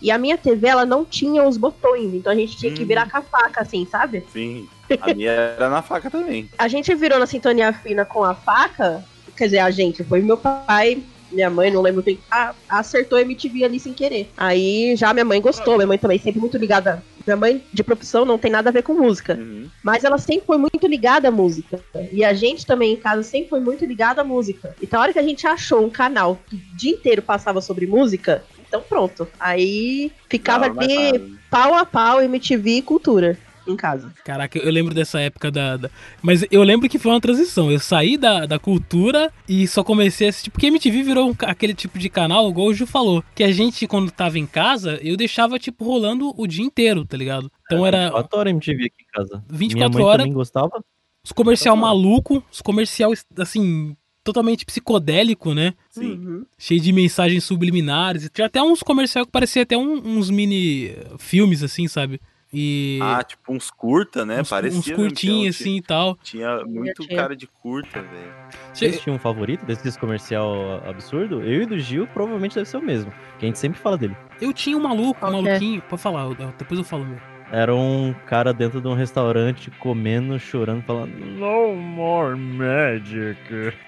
E 0.00 0.10
a 0.10 0.18
minha 0.18 0.38
TV, 0.38 0.68
ela 0.68 0.86
não 0.86 1.04
tinha 1.04 1.42
os 1.46 1.56
botões. 1.56 2.14
Então 2.14 2.32
a 2.32 2.36
gente 2.36 2.56
tinha 2.56 2.72
que 2.72 2.82
Hum. 2.82 2.86
virar 2.86 3.10
com 3.10 3.16
a 3.18 3.22
faca, 3.22 3.62
assim, 3.62 3.86
sabe? 3.90 4.24
Sim, 4.32 4.68
a 5.00 5.12
minha 5.14 5.30
era 5.32 5.68
na 5.68 5.82
faca 5.82 6.10
também. 6.10 6.48
A 6.56 6.68
gente 6.68 6.94
virou 6.94 7.18
na 7.18 7.26
sintonia 7.26 7.72
fina 7.72 8.04
com 8.04 8.22
a 8.24 8.34
faca. 8.34 9.04
Quer 9.36 9.44
dizer, 9.46 9.58
a 9.58 9.70
gente, 9.70 10.02
foi 10.04 10.20
meu 10.20 10.36
pai, 10.36 11.02
minha 11.30 11.50
mãe, 11.50 11.70
não 11.70 11.82
lembro 11.82 12.02
a- 12.30 12.54
acertou 12.68 13.18
a 13.18 13.22
MTV 13.22 13.64
ali 13.64 13.78
sem 13.78 13.92
querer. 13.92 14.30
Aí 14.36 14.94
já 14.96 15.12
minha 15.12 15.24
mãe 15.24 15.40
gostou, 15.40 15.76
minha 15.76 15.86
mãe 15.86 15.98
também 15.98 16.18
sempre 16.18 16.40
muito 16.40 16.56
ligada. 16.56 17.02
Minha 17.26 17.36
mãe 17.36 17.62
de 17.72 17.84
profissão 17.84 18.24
não 18.24 18.38
tem 18.38 18.50
nada 18.50 18.70
a 18.70 18.72
ver 18.72 18.82
com 18.82 18.94
música. 18.94 19.34
Uhum. 19.34 19.68
Mas 19.82 20.02
ela 20.02 20.16
sempre 20.16 20.46
foi 20.46 20.56
muito 20.56 20.86
ligada 20.86 21.28
à 21.28 21.30
música. 21.30 21.78
E 22.10 22.24
a 22.24 22.32
gente 22.32 22.64
também 22.64 22.94
em 22.94 22.96
casa 22.96 23.22
sempre 23.22 23.50
foi 23.50 23.60
muito 23.60 23.84
ligada 23.84 24.22
à 24.22 24.24
música. 24.24 24.74
Então 24.82 24.98
a 24.98 25.02
hora 25.02 25.12
que 25.12 25.18
a 25.18 25.22
gente 25.22 25.46
achou 25.46 25.84
um 25.84 25.90
canal 25.90 26.40
que 26.48 26.56
o 26.56 26.60
dia 26.76 26.92
inteiro 26.92 27.20
passava 27.20 27.60
sobre 27.60 27.86
música, 27.86 28.42
então 28.68 28.80
pronto. 28.82 29.26
Aí 29.40 30.12
ficava 30.28 30.68
Não, 30.68 30.80
ali 30.80 31.36
pau 31.50 31.74
a 31.74 31.84
pau 31.84 32.22
MTV 32.22 32.70
e 32.76 32.82
cultura 32.82 33.36
em 33.66 33.76
casa. 33.76 34.10
Caraca, 34.24 34.58
eu 34.58 34.70
lembro 34.72 34.94
dessa 34.94 35.20
época 35.20 35.50
da, 35.50 35.76
da- 35.76 35.90
Mas 36.22 36.42
eu 36.50 36.62
lembro 36.62 36.88
que 36.88 36.98
foi 36.98 37.12
uma 37.12 37.20
transição. 37.20 37.70
Eu 37.70 37.78
saí 37.78 38.16
da, 38.16 38.46
da 38.46 38.58
cultura 38.58 39.30
e 39.46 39.66
só 39.68 39.84
comecei 39.84 40.26
a 40.26 40.30
assistir. 40.30 40.50
Porque 40.50 40.68
MTV 40.68 41.02
virou 41.02 41.28
um 41.30 41.34
aquele 41.42 41.74
tipo 41.74 41.98
de 41.98 42.08
canal, 42.08 42.48
igual 42.48 42.68
o 42.68 42.72
Ju 42.74 42.86
falou. 42.86 43.22
Que 43.34 43.44
a 43.44 43.52
gente, 43.52 43.86
quando 43.86 44.10
tava 44.10 44.38
em 44.38 44.46
casa, 44.46 44.98
eu 45.02 45.18
deixava, 45.18 45.58
tipo, 45.58 45.84
rolando 45.84 46.32
o 46.34 46.46
dia 46.46 46.64
inteiro, 46.64 47.04
tá 47.04 47.14
ligado? 47.14 47.52
Então 47.66 47.84
era 47.86 48.04
24 48.06 48.38
horas 48.38 48.52
MTV 48.54 48.84
aqui 48.86 49.02
em 49.02 49.12
casa. 49.12 49.44
24 49.50 49.76
Minha 49.76 49.88
mãe 49.90 50.02
horas. 50.02 50.22
também 50.24 50.32
gostava. 50.32 50.84
os 51.22 51.32
comercial 51.32 51.76
maluco, 51.76 52.42
os 52.50 52.62
comercial, 52.62 53.12
assim, 53.36 53.94
totalmente 54.32 54.64
psicodélico, 54.66 55.54
né? 55.54 55.74
Sim. 55.90 56.12
Uhum. 56.12 56.44
Cheio 56.58 56.80
de 56.80 56.92
mensagens 56.92 57.44
subliminares. 57.44 58.28
Tinha 58.32 58.46
até 58.46 58.62
uns 58.62 58.82
comercial 58.82 59.24
que 59.24 59.32
parecia 59.32 59.62
até 59.62 59.76
um- 59.76 60.02
uns 60.18 60.30
mini 60.30 60.94
filmes, 61.18 61.62
assim, 61.62 61.88
sabe? 61.88 62.20
E 62.52 62.98
Ah, 63.02 63.22
tipo 63.22 63.52
uns 63.52 63.70
curta, 63.70 64.24
né? 64.24 64.40
uns, 64.40 64.48
Parecia. 64.48 64.78
uns 64.78 64.90
curtinhos 64.90 65.18
tinha- 65.18 65.50
assim 65.70 65.76
e 65.76 65.82
tal. 65.82 66.18
Tinha 66.22 66.64
muito 66.64 67.02
tinha. 67.06 67.14
cara 67.16 67.36
de 67.36 67.46
curta, 67.46 68.00
velho. 68.00 68.32
Vocês 68.72 69.00
tinham 69.02 69.16
um 69.16 69.18
favorito 69.18 69.66
desses 69.66 69.98
comercial 69.98 70.82
absurdo? 70.88 71.42
Eu 71.42 71.62
e 71.62 71.66
do 71.66 71.78
Gil 71.78 72.06
provavelmente 72.06 72.54
deve 72.54 72.66
ser 72.66 72.78
o 72.78 72.82
mesmo. 72.82 73.12
Que 73.38 73.44
a 73.44 73.48
gente 73.48 73.58
sempre 73.58 73.78
fala 73.78 73.98
dele. 73.98 74.16
Eu 74.40 74.52
tinha 74.54 74.76
um 74.78 74.80
maluco, 74.80 75.26
um 75.26 75.30
maluquinho. 75.30 75.82
Pode 75.82 76.00
falar, 76.00 76.26
depois 76.56 76.78
eu 76.78 76.84
falo 76.84 77.04
meu. 77.04 77.18
Era 77.50 77.74
um 77.74 78.14
cara 78.26 78.52
dentro 78.52 78.80
de 78.80 78.88
um 78.88 78.94
restaurante 78.94 79.70
comendo, 79.70 80.38
chorando, 80.38 80.82
falando 80.82 81.14
No 81.14 81.74
more 81.74 82.36
magic. 82.36 83.38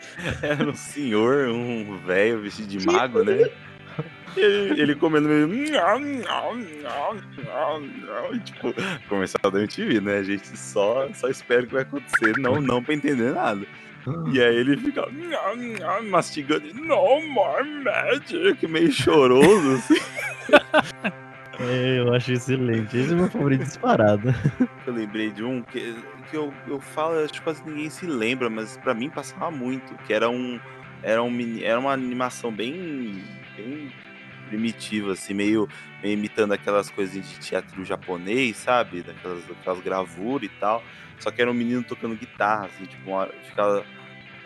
Era 0.42 0.70
um 0.70 0.74
senhor, 0.74 1.48
um 1.48 1.98
velho 1.98 2.40
vestido 2.40 2.68
de 2.68 2.86
mago, 2.86 3.22
né? 3.22 3.50
Ele, 4.36 4.80
ele 4.80 4.94
comendo 4.94 5.28
meio. 5.28 5.48
Tipo, 8.44 8.74
comercial 9.08 9.50
da 9.50 9.58
MTV, 9.58 10.00
né? 10.00 10.18
A 10.18 10.22
gente 10.22 10.56
só, 10.56 11.08
só 11.12 11.28
espera 11.28 11.62
o 11.62 11.66
que 11.66 11.74
vai 11.74 11.82
acontecer, 11.82 12.38
não, 12.38 12.60
não 12.62 12.82
pra 12.82 12.94
entender 12.94 13.34
nada. 13.34 13.66
E 14.32 14.40
aí 14.40 14.56
ele 14.56 14.76
fica 14.78 15.06
mastigando, 16.08 16.72
no 16.72 17.20
more 17.28 17.68
magic, 17.84 18.66
meio 18.66 18.90
choroso, 18.90 19.74
assim. 19.74 20.00
É, 21.60 21.98
eu 21.98 22.14
acho 22.14 22.32
excelente. 22.32 22.96
Esse 22.96 23.12
é 23.12 23.16
meu 23.16 23.30
favorito 23.30 23.64
disparado. 23.64 24.28
Eu 24.86 24.94
lembrei 24.94 25.30
de 25.30 25.44
um 25.44 25.62
que, 25.62 25.94
que 26.30 26.36
eu, 26.36 26.52
eu 26.66 26.80
falo, 26.80 27.22
acho 27.22 27.34
que 27.34 27.42
quase 27.42 27.62
ninguém 27.64 27.90
se 27.90 28.06
lembra, 28.06 28.48
mas 28.48 28.78
pra 28.78 28.94
mim 28.94 29.10
passava 29.10 29.50
muito, 29.50 29.94
que 30.04 30.12
era 30.12 30.28
um. 30.28 30.58
Era, 31.02 31.22
um, 31.22 31.58
era 31.62 31.78
uma 31.78 31.92
animação 31.92 32.50
bem, 32.50 33.22
bem 33.56 33.92
primitiva, 34.48 35.12
assim, 35.12 35.34
meio, 35.34 35.68
meio 36.02 36.14
imitando 36.14 36.52
aquelas 36.52 36.90
coisas 36.90 37.14
de 37.14 37.38
teatro 37.38 37.84
japonês, 37.84 38.56
sabe? 38.56 39.02
Daquelas, 39.02 39.44
daquelas 39.44 39.80
gravuras 39.80 40.50
e 40.50 40.52
tal. 40.58 40.82
Só 41.18 41.30
que 41.30 41.40
era 41.40 41.50
um 41.50 41.54
menino 41.54 41.84
tocando 41.84 42.16
guitarra, 42.16 42.66
assim, 42.66 42.86
tipo, 42.86 43.10
uma 43.10 43.28
ficava 43.44 43.84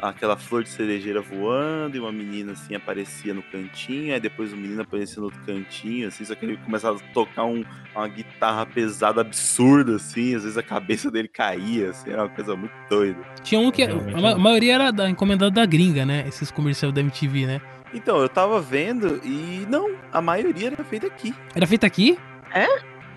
aquela 0.00 0.36
flor 0.36 0.62
de 0.62 0.68
cerejeira 0.70 1.20
voando 1.20 1.96
e 1.96 2.00
uma 2.00 2.12
menina 2.12 2.52
assim 2.52 2.74
aparecia 2.74 3.32
no 3.32 3.42
cantinho, 3.42 4.12
aí 4.14 4.20
depois 4.20 4.52
o 4.52 4.56
menino 4.56 4.82
aparecia 4.82 5.18
no 5.18 5.24
outro 5.24 5.40
cantinho, 5.46 6.08
assim, 6.08 6.24
só 6.24 6.34
que 6.34 6.44
ele 6.44 6.56
começava 6.58 6.98
a 6.98 7.12
tocar 7.12 7.44
um- 7.44 7.64
uma 7.94 8.08
guitarra 8.08 8.66
pesada, 8.66 9.20
absurda, 9.20 9.96
assim, 9.96 10.34
às 10.34 10.42
vezes 10.42 10.58
a 10.58 10.62
cabeça 10.62 11.10
dele 11.10 11.28
caía, 11.28 11.90
assim, 11.90 12.10
era 12.10 12.22
uma 12.22 12.28
coisa 12.28 12.54
muito 12.56 12.72
doida. 12.90 13.18
Tinha 13.42 13.60
um 13.60 13.70
que. 13.70 13.82
A, 13.82 13.86
é. 13.86 14.32
a 14.32 14.38
maioria 14.38 14.74
era 14.74 14.90
da 14.92 15.08
encomendada 15.08 15.50
da 15.50 15.64
gringa, 15.66 16.04
né? 16.04 16.24
Esses 16.26 16.50
comerciais 16.50 16.92
da 16.94 17.00
MTV, 17.00 17.46
né? 17.46 17.60
Então, 17.92 18.18
eu 18.20 18.28
tava 18.28 18.60
vendo 18.60 19.20
e 19.24 19.64
não, 19.70 19.94
a 20.12 20.20
maioria 20.20 20.66
era 20.68 20.84
feita 20.84 21.06
aqui. 21.06 21.32
Era 21.54 21.66
feito 21.66 21.86
aqui? 21.86 22.18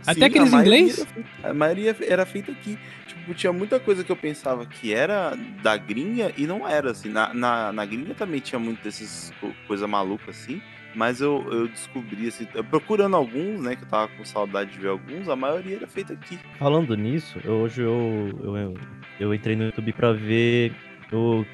Até 0.05 0.13
Sim, 0.13 0.23
aqueles 0.23 0.53
inglês? 0.53 0.99
era 0.99 1.07
feita- 1.07 1.29
A 1.49 1.53
maioria 1.53 1.95
era 2.07 2.25
feita 2.25 2.51
aqui. 2.51 2.77
Tipo, 3.27 3.33
tinha 3.37 3.51
muita 3.51 3.77
coisa 3.77 4.05
que 4.05 4.11
eu 4.11 4.15
pensava 4.15 4.65
que 4.65 4.93
era 4.93 5.35
da 5.61 5.75
gringa 5.75 6.31
e 6.37 6.47
não 6.47 6.65
era, 6.65 6.91
assim. 6.91 7.09
Na, 7.09 7.33
na, 7.33 7.73
na 7.73 7.85
gringa 7.85 8.13
também 8.13 8.39
tinha 8.39 8.57
muito 8.57 8.81
desses 8.81 9.33
co- 9.41 9.53
coisa 9.67 9.85
maluca, 9.85 10.31
assim. 10.31 10.61
Mas 10.95 11.19
eu, 11.19 11.45
eu 11.51 11.67
descobri, 11.67 12.27
assim, 12.27 12.45
procurando 12.71 13.17
alguns, 13.17 13.59
né, 13.61 13.75
que 13.75 13.83
eu 13.83 13.87
tava 13.89 14.07
com 14.07 14.23
saudade 14.23 14.71
de 14.71 14.79
ver 14.79 14.87
alguns, 14.87 15.27
a 15.27 15.35
maioria 15.35 15.75
era 15.75 15.87
feita 15.87 16.13
aqui. 16.13 16.39
Falando 16.57 16.95
nisso, 16.95 17.37
hoje 17.45 17.81
eu, 17.81 18.29
eu, 18.41 18.57
eu, 18.57 18.73
eu 19.19 19.33
entrei 19.33 19.55
no 19.57 19.65
YouTube 19.65 19.91
pra 19.91 20.13
ver 20.13 20.73
o, 21.11 21.45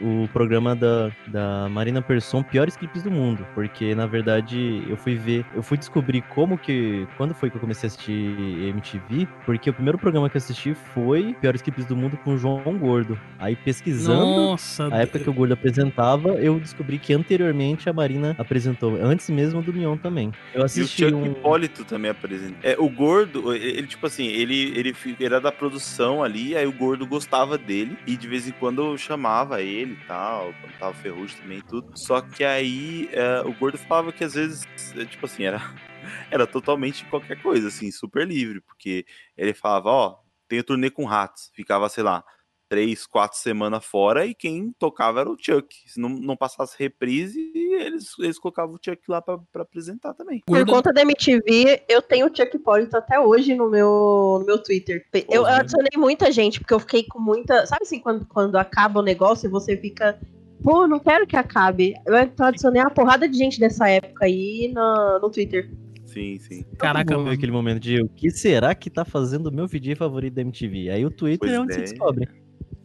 o 0.00 0.28
programa 0.32 0.74
da, 0.74 1.10
da 1.26 1.68
Marina 1.68 2.00
Persson, 2.00 2.42
Piores 2.42 2.76
Clipes 2.76 3.02
do 3.02 3.10
Mundo. 3.10 3.46
Porque, 3.54 3.94
na 3.94 4.06
verdade, 4.06 4.82
eu 4.88 4.96
fui 4.96 5.16
ver, 5.16 5.44
eu 5.54 5.62
fui 5.62 5.76
descobrir 5.76 6.22
como 6.22 6.56
que. 6.56 7.06
Quando 7.16 7.34
foi 7.34 7.50
que 7.50 7.56
eu 7.56 7.60
comecei 7.60 7.86
a 7.86 7.88
assistir 7.88 8.12
MTV? 8.12 9.26
Porque 9.44 9.70
o 9.70 9.74
primeiro 9.74 9.98
programa 9.98 10.28
que 10.30 10.36
eu 10.36 10.38
assisti 10.38 10.74
foi 10.94 11.34
Piores 11.40 11.62
Clipes 11.62 11.84
do 11.86 11.96
Mundo 11.96 12.16
com 12.18 12.34
o 12.34 12.38
João 12.38 12.78
Gordo. 12.78 13.18
Aí 13.38 13.56
pesquisando. 13.56 14.22
Nossa, 14.22 14.88
A 14.92 14.98
época 14.98 15.20
que 15.20 15.30
o 15.30 15.32
Gordo 15.32 15.52
apresentava, 15.54 16.30
eu 16.34 16.58
descobri 16.58 16.98
que 16.98 17.12
anteriormente 17.12 17.88
a 17.88 17.92
Marina 17.92 18.34
apresentou, 18.38 18.96
antes 19.00 19.28
mesmo 19.30 19.62
do 19.62 19.72
Mion 19.72 19.96
também. 19.96 20.32
Eu 20.54 20.60
E 20.60 20.62
o 20.62 20.64
assisti 20.64 21.04
Chuck 21.04 21.14
um. 21.14 21.26
Hipólito 21.26 21.84
também 21.84 22.10
apresenta. 22.10 22.54
É, 22.62 22.76
o 22.78 22.88
Gordo, 22.88 23.54
ele, 23.54 23.86
tipo 23.86 24.06
assim, 24.06 24.26
ele, 24.26 24.72
ele, 24.76 24.94
era 25.20 25.40
da 25.40 25.50
produção 25.50 26.22
ali, 26.22 26.56
aí 26.56 26.66
o 26.66 26.72
Gordo 26.72 27.06
gostava 27.06 27.58
dele, 27.58 27.96
e 28.06 28.16
de 28.16 28.28
vez 28.28 28.46
em 28.46 28.52
quando 28.52 28.82
eu 28.82 28.98
chamava 28.98 29.60
ele 29.60 29.71
e 29.80 30.06
tal, 30.06 30.52
quando 30.60 30.78
tava 30.78 30.94
Ferrugem 30.94 31.36
também 31.38 31.58
e 31.58 31.62
tudo. 31.62 31.90
Só 31.96 32.20
que 32.20 32.44
aí 32.44 33.08
é, 33.12 33.40
o 33.40 33.52
Gordo 33.54 33.78
falava 33.78 34.12
que 34.12 34.24
às 34.24 34.34
vezes, 34.34 34.66
é, 34.96 35.04
tipo 35.04 35.26
assim, 35.26 35.44
era, 35.44 35.58
era 36.30 36.46
totalmente 36.46 37.04
qualquer 37.06 37.40
coisa, 37.42 37.68
assim, 37.68 37.90
super 37.90 38.26
livre, 38.26 38.60
porque 38.60 39.06
ele 39.36 39.54
falava, 39.54 39.88
ó, 39.88 40.18
tenho 40.48 40.64
turnê 40.64 40.90
com 40.90 41.04
ratos, 41.04 41.50
ficava, 41.54 41.88
sei 41.88 42.04
lá, 42.04 42.24
três, 42.72 43.06
quatro 43.06 43.36
semanas 43.36 43.84
fora, 43.84 44.24
e 44.24 44.34
quem 44.34 44.72
tocava 44.78 45.20
era 45.20 45.28
o 45.28 45.36
Chuck. 45.38 45.76
Se 45.84 46.00
não, 46.00 46.08
não 46.08 46.34
passasse 46.34 46.74
reprise, 46.78 47.52
eles, 47.54 48.18
eles 48.18 48.38
colocavam 48.38 48.76
o 48.76 48.78
Chuck 48.82 48.98
lá 49.08 49.20
pra, 49.20 49.36
pra 49.52 49.60
apresentar 49.60 50.14
também. 50.14 50.40
Por 50.46 50.64
conta 50.64 50.90
da 50.90 51.02
MTV, 51.02 51.82
eu 51.86 52.00
tenho 52.00 52.24
o 52.24 52.34
Chuck 52.34 52.58
Polito 52.60 52.96
até 52.96 53.20
hoje 53.20 53.54
no 53.54 53.68
meu, 53.68 54.38
no 54.40 54.46
meu 54.46 54.56
Twitter. 54.56 55.04
Eu 55.28 55.42
Porra. 55.42 55.58
adicionei 55.58 55.98
muita 55.98 56.32
gente, 56.32 56.60
porque 56.60 56.72
eu 56.72 56.80
fiquei 56.80 57.04
com 57.04 57.20
muita. 57.20 57.66
Sabe 57.66 57.82
assim, 57.82 58.00
quando, 58.00 58.24
quando 58.24 58.56
acaba 58.56 59.00
o 59.00 59.04
negócio 59.04 59.46
e 59.46 59.50
você 59.50 59.76
fica. 59.76 60.18
Pô, 60.62 60.88
não 60.88 60.98
quero 60.98 61.26
que 61.26 61.36
acabe. 61.36 61.92
Eu 62.06 62.16
então 62.16 62.46
adicionei 62.46 62.80
uma 62.80 62.90
porrada 62.90 63.28
de 63.28 63.36
gente 63.36 63.60
dessa 63.60 63.86
época 63.86 64.24
aí 64.24 64.72
no, 64.74 65.18
no 65.18 65.28
Twitter. 65.28 65.70
Sim, 66.06 66.38
sim. 66.38 66.64
Caraca, 66.78 67.04
Todo 67.04 67.18
mundo 67.18 67.26
mano. 67.26 67.36
aquele 67.36 67.52
momento 67.52 67.80
de 67.80 68.00
o 68.00 68.08
que 68.08 68.30
será 68.30 68.74
que 68.74 68.88
tá 68.88 69.04
fazendo 69.04 69.48
o 69.48 69.52
meu 69.52 69.66
VJ 69.66 69.94
favorito 69.94 70.34
da 70.34 70.40
MTV? 70.40 70.88
Aí 70.88 71.04
o 71.04 71.10
Twitter 71.10 71.38
Pois 71.38 71.52
é 71.52 71.60
onde 71.60 71.72
é. 71.72 71.74
se 71.74 71.80
descobre. 71.92 72.41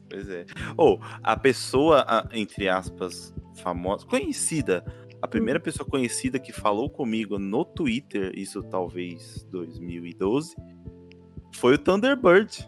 Pois 0.10 0.30
é. 0.30 0.46
Ou, 0.78 1.00
a 1.22 1.36
pessoa, 1.38 2.06
a- 2.08 2.28
entre 2.34 2.70
aspas, 2.70 3.34
famosa, 3.56 4.06
conhecida, 4.06 4.86
a 5.22 5.28
primeira 5.28 5.60
pessoa 5.60 5.88
conhecida 5.88 6.40
que 6.40 6.52
falou 6.54 6.90
comigo 6.90 7.38
no 7.40 7.66
Twitter, 7.66 8.32
isso 8.36 8.62
talvez 8.64 9.44
2012, 9.52 10.56
foi 11.56 11.74
o 11.74 11.78
Thunderbird. 11.78 12.68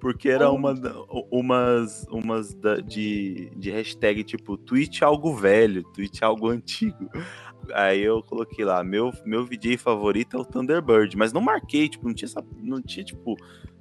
Porque 0.00 0.28
era 0.28 0.50
uma, 0.50 0.74
umas, 1.30 2.04
umas 2.10 2.52
da- 2.54 2.80
de, 2.80 3.50
de 3.56 3.70
hashtag 3.70 4.24
tipo 4.24 4.56
tweet 4.58 5.04
algo 5.04 5.32
velho, 5.36 5.84
tweet 5.92 6.24
algo 6.24 6.48
antigo. 6.48 7.08
Aí 7.72 8.02
eu 8.02 8.20
coloquei 8.22 8.64
lá, 8.64 8.82
meu, 8.82 9.12
meu 9.24 9.46
VJ 9.46 9.76
favorito 9.78 10.36
é 10.36 10.40
o 10.40 10.44
Thunderbird, 10.44 11.16
mas 11.16 11.32
não 11.32 11.40
marquei, 11.40 11.88
tipo, 11.88 12.06
não 12.08 12.14
tinha, 12.14 12.28
não 12.60 12.82
tinha 12.82 13.04
tipo, 13.04 13.36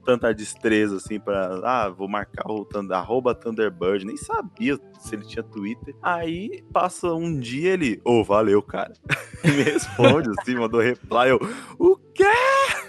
tanta 0.06 0.34
destreza 0.34 0.98
assim 0.98 1.20
pra. 1.20 1.60
Ah, 1.64 1.90
vou 1.90 2.08
marcar 2.08 2.50
o 2.52 2.66
Thunder, 2.66 2.98
arroba 2.98 3.34
Thunderbird. 3.34 4.06
Nem 4.06 4.18
sabia 4.18 4.78
se 5.00 5.16
ele 5.16 5.26
tinha 5.26 5.44
Twitter. 5.44 5.96
Aí 6.02 6.64
passa 6.72 7.14
um 7.14 7.40
dia 7.40 7.74
ele. 7.74 8.02
Ô, 8.04 8.24
valeu, 8.24 8.62
cara. 8.62 8.94
E 9.44 9.52
me 9.52 9.62
responde 9.62 10.30
assim, 10.40 10.56
mandou 10.56 10.80
reply. 10.80 11.28
Eu, 11.28 11.38
o 11.78 11.98
quê? 12.16 12.24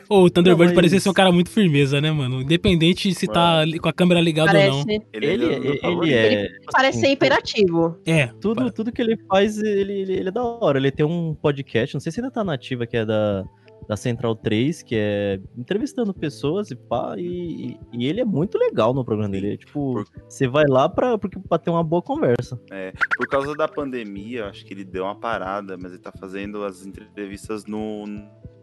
Ô, 0.09 0.21
o 0.23 0.31
Thunderbird 0.31 0.67
Não, 0.69 0.75
mas- 0.75 0.75
parecia 0.77 1.01
ser 1.01 1.09
um 1.09 1.13
cara 1.13 1.33
muito 1.33 1.51
firmeza, 1.51 2.01
né, 2.01 2.13
mano? 2.13 2.43
Independente 2.43 3.13
se 3.13 3.27
tá 3.27 3.59
ali 3.59 3.81
com 3.81 3.89
a 3.89 3.93
câmera 3.93 4.21
ligada 4.21 4.57
ou 4.57 4.65
não. 4.77 4.85
Parece, 4.85 5.07
Ele, 5.13 5.27
Ele, 5.27 5.45
é 5.47 5.59
meu 5.59 5.71
ele, 5.73 5.79
favorito. 5.81 6.15
é. 6.15 6.49
parece 6.71 6.99
ser 7.01 7.07
assim, 7.07 7.15
imperativo. 7.15 7.99
É. 8.07 8.29
Tudo, 8.41 8.71
tudo 8.71 8.93
que 8.93 9.03
ele 9.03 9.17
faz, 9.29 9.59
ele, 9.59 9.93
ele, 10.03 10.13
ele 10.13 10.29
é 10.29 10.31
da 10.31 10.45
hora. 10.45 10.79
Ele 10.79 10.93
tem 10.93 11.05
um 11.05 11.35
podcast, 11.35 11.93
não 11.93 12.01
sei 12.01 12.13
se 12.13 12.21
ainda 12.21 12.31
tá 12.31 12.45
nativa, 12.45 12.87
que 12.87 12.97
é 12.99 13.05
da, 13.05 13.45
da 13.89 13.97
Central 13.97 14.37
3, 14.37 14.83
que 14.83 14.95
é 14.97 15.41
entrevistando 15.57 16.13
pessoas 16.15 16.71
e 16.71 16.77
pá. 16.77 17.15
E, 17.19 17.79
e 17.93 18.07
ele 18.07 18.21
é 18.21 18.25
muito 18.25 18.59
legal 18.59 18.95
no 18.95 19.05
programa 19.05 19.31
dele. 19.31 19.55
É, 19.55 19.57
tipo, 19.57 20.05
você 20.29 20.47
vai 20.47 20.65
lá 20.67 20.89
pra, 20.89 21.19
porque, 21.19 21.39
pra 21.39 21.59
ter 21.59 21.71
uma 21.71 21.85
boa 21.85 22.03
conversa. 22.03 22.61
Por 23.17 23.27
causa 23.29 23.55
da 23.55 23.69
pandemia, 23.69 24.47
acho 24.47 24.65
que 24.65 24.75
ele 24.75 24.85
deu 24.85 25.05
uma 25.05 25.15
parada, 25.15 25.77
mas 25.77 25.93
ele 25.93 26.03
tá 26.03 26.13
fazendo 26.13 26.65
as 26.65 26.85
entrevistas 26.85 27.67
no, 27.67 28.07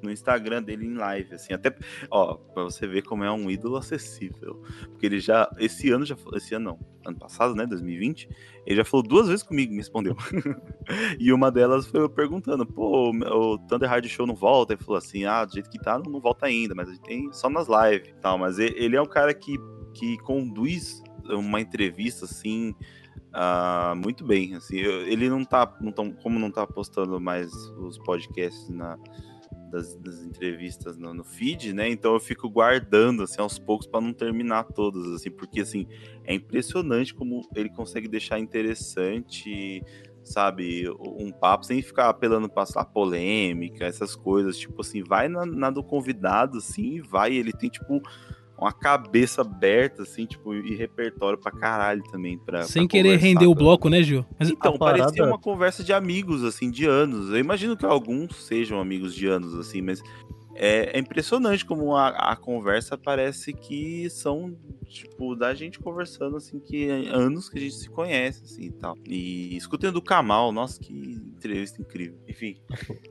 no 0.02 0.12
Instagram 0.12 0.64
dele 0.64 0.86
em 0.86 0.96
live, 0.96 1.36
assim, 1.36 1.54
até, 1.54 1.76
ó, 2.10 2.36
pra 2.36 2.64
você 2.64 2.88
ver 2.88 3.04
como 3.04 3.24
é 3.24 3.32
um 3.32 3.50
ídolo 3.50 3.78
acessível, 3.78 4.62
porque 4.90 5.06
ele 5.06 5.20
já, 5.20 5.50
esse 5.58 5.92
ano 5.92 6.06
já, 6.06 6.16
esse 6.34 6.56
ano 6.56 6.72
não, 6.72 6.80
ano 7.06 7.18
passado, 7.18 7.56
né, 7.56 7.66
2020, 7.66 8.30
ele 8.66 8.78
já 8.78 8.86
falou 8.86 9.04
duas 9.06 9.28
vezes 9.28 9.44
comigo, 9.44 9.72
me 9.72 9.78
respondeu, 9.78 10.16
e 11.20 11.34
uma 11.34 11.52
delas 11.52 11.88
foi 11.88 12.02
eu 12.02 12.10
perguntando, 12.10 12.66
pô, 12.66 13.10
o 13.10 13.58
Thunder 13.60 13.90
Hard 13.90 14.06
Show 14.08 14.28
não 14.28 14.36
volta, 14.36 14.74
ele 14.74 14.84
falou 14.84 14.98
assim, 14.98 15.26
ah, 15.26 15.44
do 15.46 15.54
jeito 15.54 15.70
que 15.70 15.80
tá, 15.80 15.98
não, 15.98 16.20
volta 16.20 16.46
ainda, 16.46 16.76
mas 16.76 16.90
a 16.90 16.92
gente 16.92 17.04
tem 17.04 17.32
só 17.34 17.50
nas 17.50 17.68
lives, 17.68 18.10
e 18.10 18.22
tal, 18.22 18.38
mas 18.38 18.60
ele 18.60 18.96
é 18.96 19.02
um 19.02 19.08
cara 19.08 19.34
que, 19.34 19.58
que 19.94 20.18
conduz 20.20 21.02
uma 21.30 21.60
entrevista, 21.60 22.26
assim, 22.26 22.76
ah, 23.34 23.94
muito 23.96 24.24
bem, 24.26 24.56
assim, 24.56 24.78
ele 24.78 25.30
não 25.30 25.44
tá, 25.44 25.76
não 25.82 25.92
tão, 25.92 26.12
como 26.12 26.38
não 26.38 26.52
tá 26.52 26.68
postando 26.68 27.20
mais 27.20 27.52
os 27.78 27.98
podcasts 27.98 28.70
na, 28.70 28.98
das, 29.72 29.96
das 29.96 30.22
entrevistas 30.22 30.98
no, 30.98 31.14
no 31.14 31.24
feed, 31.24 31.74
né, 31.74 31.90
então 31.90 32.14
eu 32.14 32.20
fico 32.20 32.50
guardando, 32.50 33.24
assim, 33.24 33.42
aos 33.42 33.58
poucos 33.58 33.88
para 33.88 34.02
não 34.02 34.14
terminar 34.14 34.66
todas, 34.66 35.08
assim, 35.14 35.32
porque, 35.32 35.62
assim, 35.62 35.88
é 36.26 36.34
impressionante 36.34 37.14
como 37.14 37.42
ele 37.56 37.70
consegue 37.70 38.08
deixar 38.08 38.40
interessante 38.40 39.82
sabe, 40.24 40.88
um 41.00 41.32
papo 41.32 41.66
sem 41.66 41.82
ficar 41.82 42.08
apelando 42.08 42.48
pra 42.48 42.64
a 42.76 42.86
polêmica, 42.86 43.86
essas 43.86 44.16
coisas, 44.16 44.58
tipo 44.58 44.82
assim, 44.82 45.04
vai 45.04 45.28
na, 45.28 45.46
na 45.46 45.70
do 45.70 45.84
convidado, 45.84 46.60
assim, 46.60 47.02
vai, 47.02 47.34
ele 47.34 47.52
tem, 47.52 47.70
tipo, 47.70 48.02
uma 48.62 48.72
cabeça 48.72 49.42
aberta, 49.42 50.04
assim, 50.04 50.26
tipo, 50.28 50.54
e 50.54 50.76
repertório 50.76 51.38
pra 51.38 51.52
caralho 51.52 52.04
também. 52.04 52.38
Pra, 52.38 52.62
Sem 52.64 52.84
pra 52.88 52.92
querer 52.92 53.18
render 53.18 53.48
o 53.48 53.56
bloco, 53.56 53.90
né, 53.90 54.04
Gil? 54.04 54.24
Mas 54.40 54.52
Então, 54.52 54.78
parada- 54.78 55.06
parecia 55.06 55.26
uma 55.26 55.40
conversa 55.40 55.84
de 55.84 55.92
amigos, 55.92 56.44
assim, 56.44 56.70
de 56.70 56.86
anos. 56.86 57.30
Eu 57.32 57.40
imagino 57.40 57.76
que 57.76 57.86
alguns 57.86 58.36
sejam 58.46 58.80
amigos 58.80 59.16
de 59.16 59.26
anos, 59.26 59.56
assim, 59.56 59.82
mas 59.82 60.04
é, 60.62 60.96
é 60.96 61.00
impressionante 61.00 61.66
como 61.66 61.96
a, 61.96 62.10
a 62.10 62.36
conversa 62.36 62.96
parece 62.96 63.52
que 63.52 64.08
são, 64.12 64.56
tipo, 64.86 65.36
da 65.36 65.56
gente 65.56 65.80
conversando, 65.80 66.38
assim, 66.38 66.60
que 66.60 66.88
é 66.88 67.10
anos 67.10 67.50
que 67.50 67.58
a 67.58 67.62
gente 67.62 67.74
se 67.74 67.90
conhece, 67.90 68.44
assim, 68.44 68.66
e 68.66 68.72
tal. 68.72 68.96
E 69.08 69.58
escutando 69.58 69.96
o 69.96 70.02
Kamal, 70.04 70.52
nossa, 70.52 70.80
que 70.80 70.94
entrevista 70.94 71.82
incrível. 71.82 72.20
Enfim, 72.28 72.58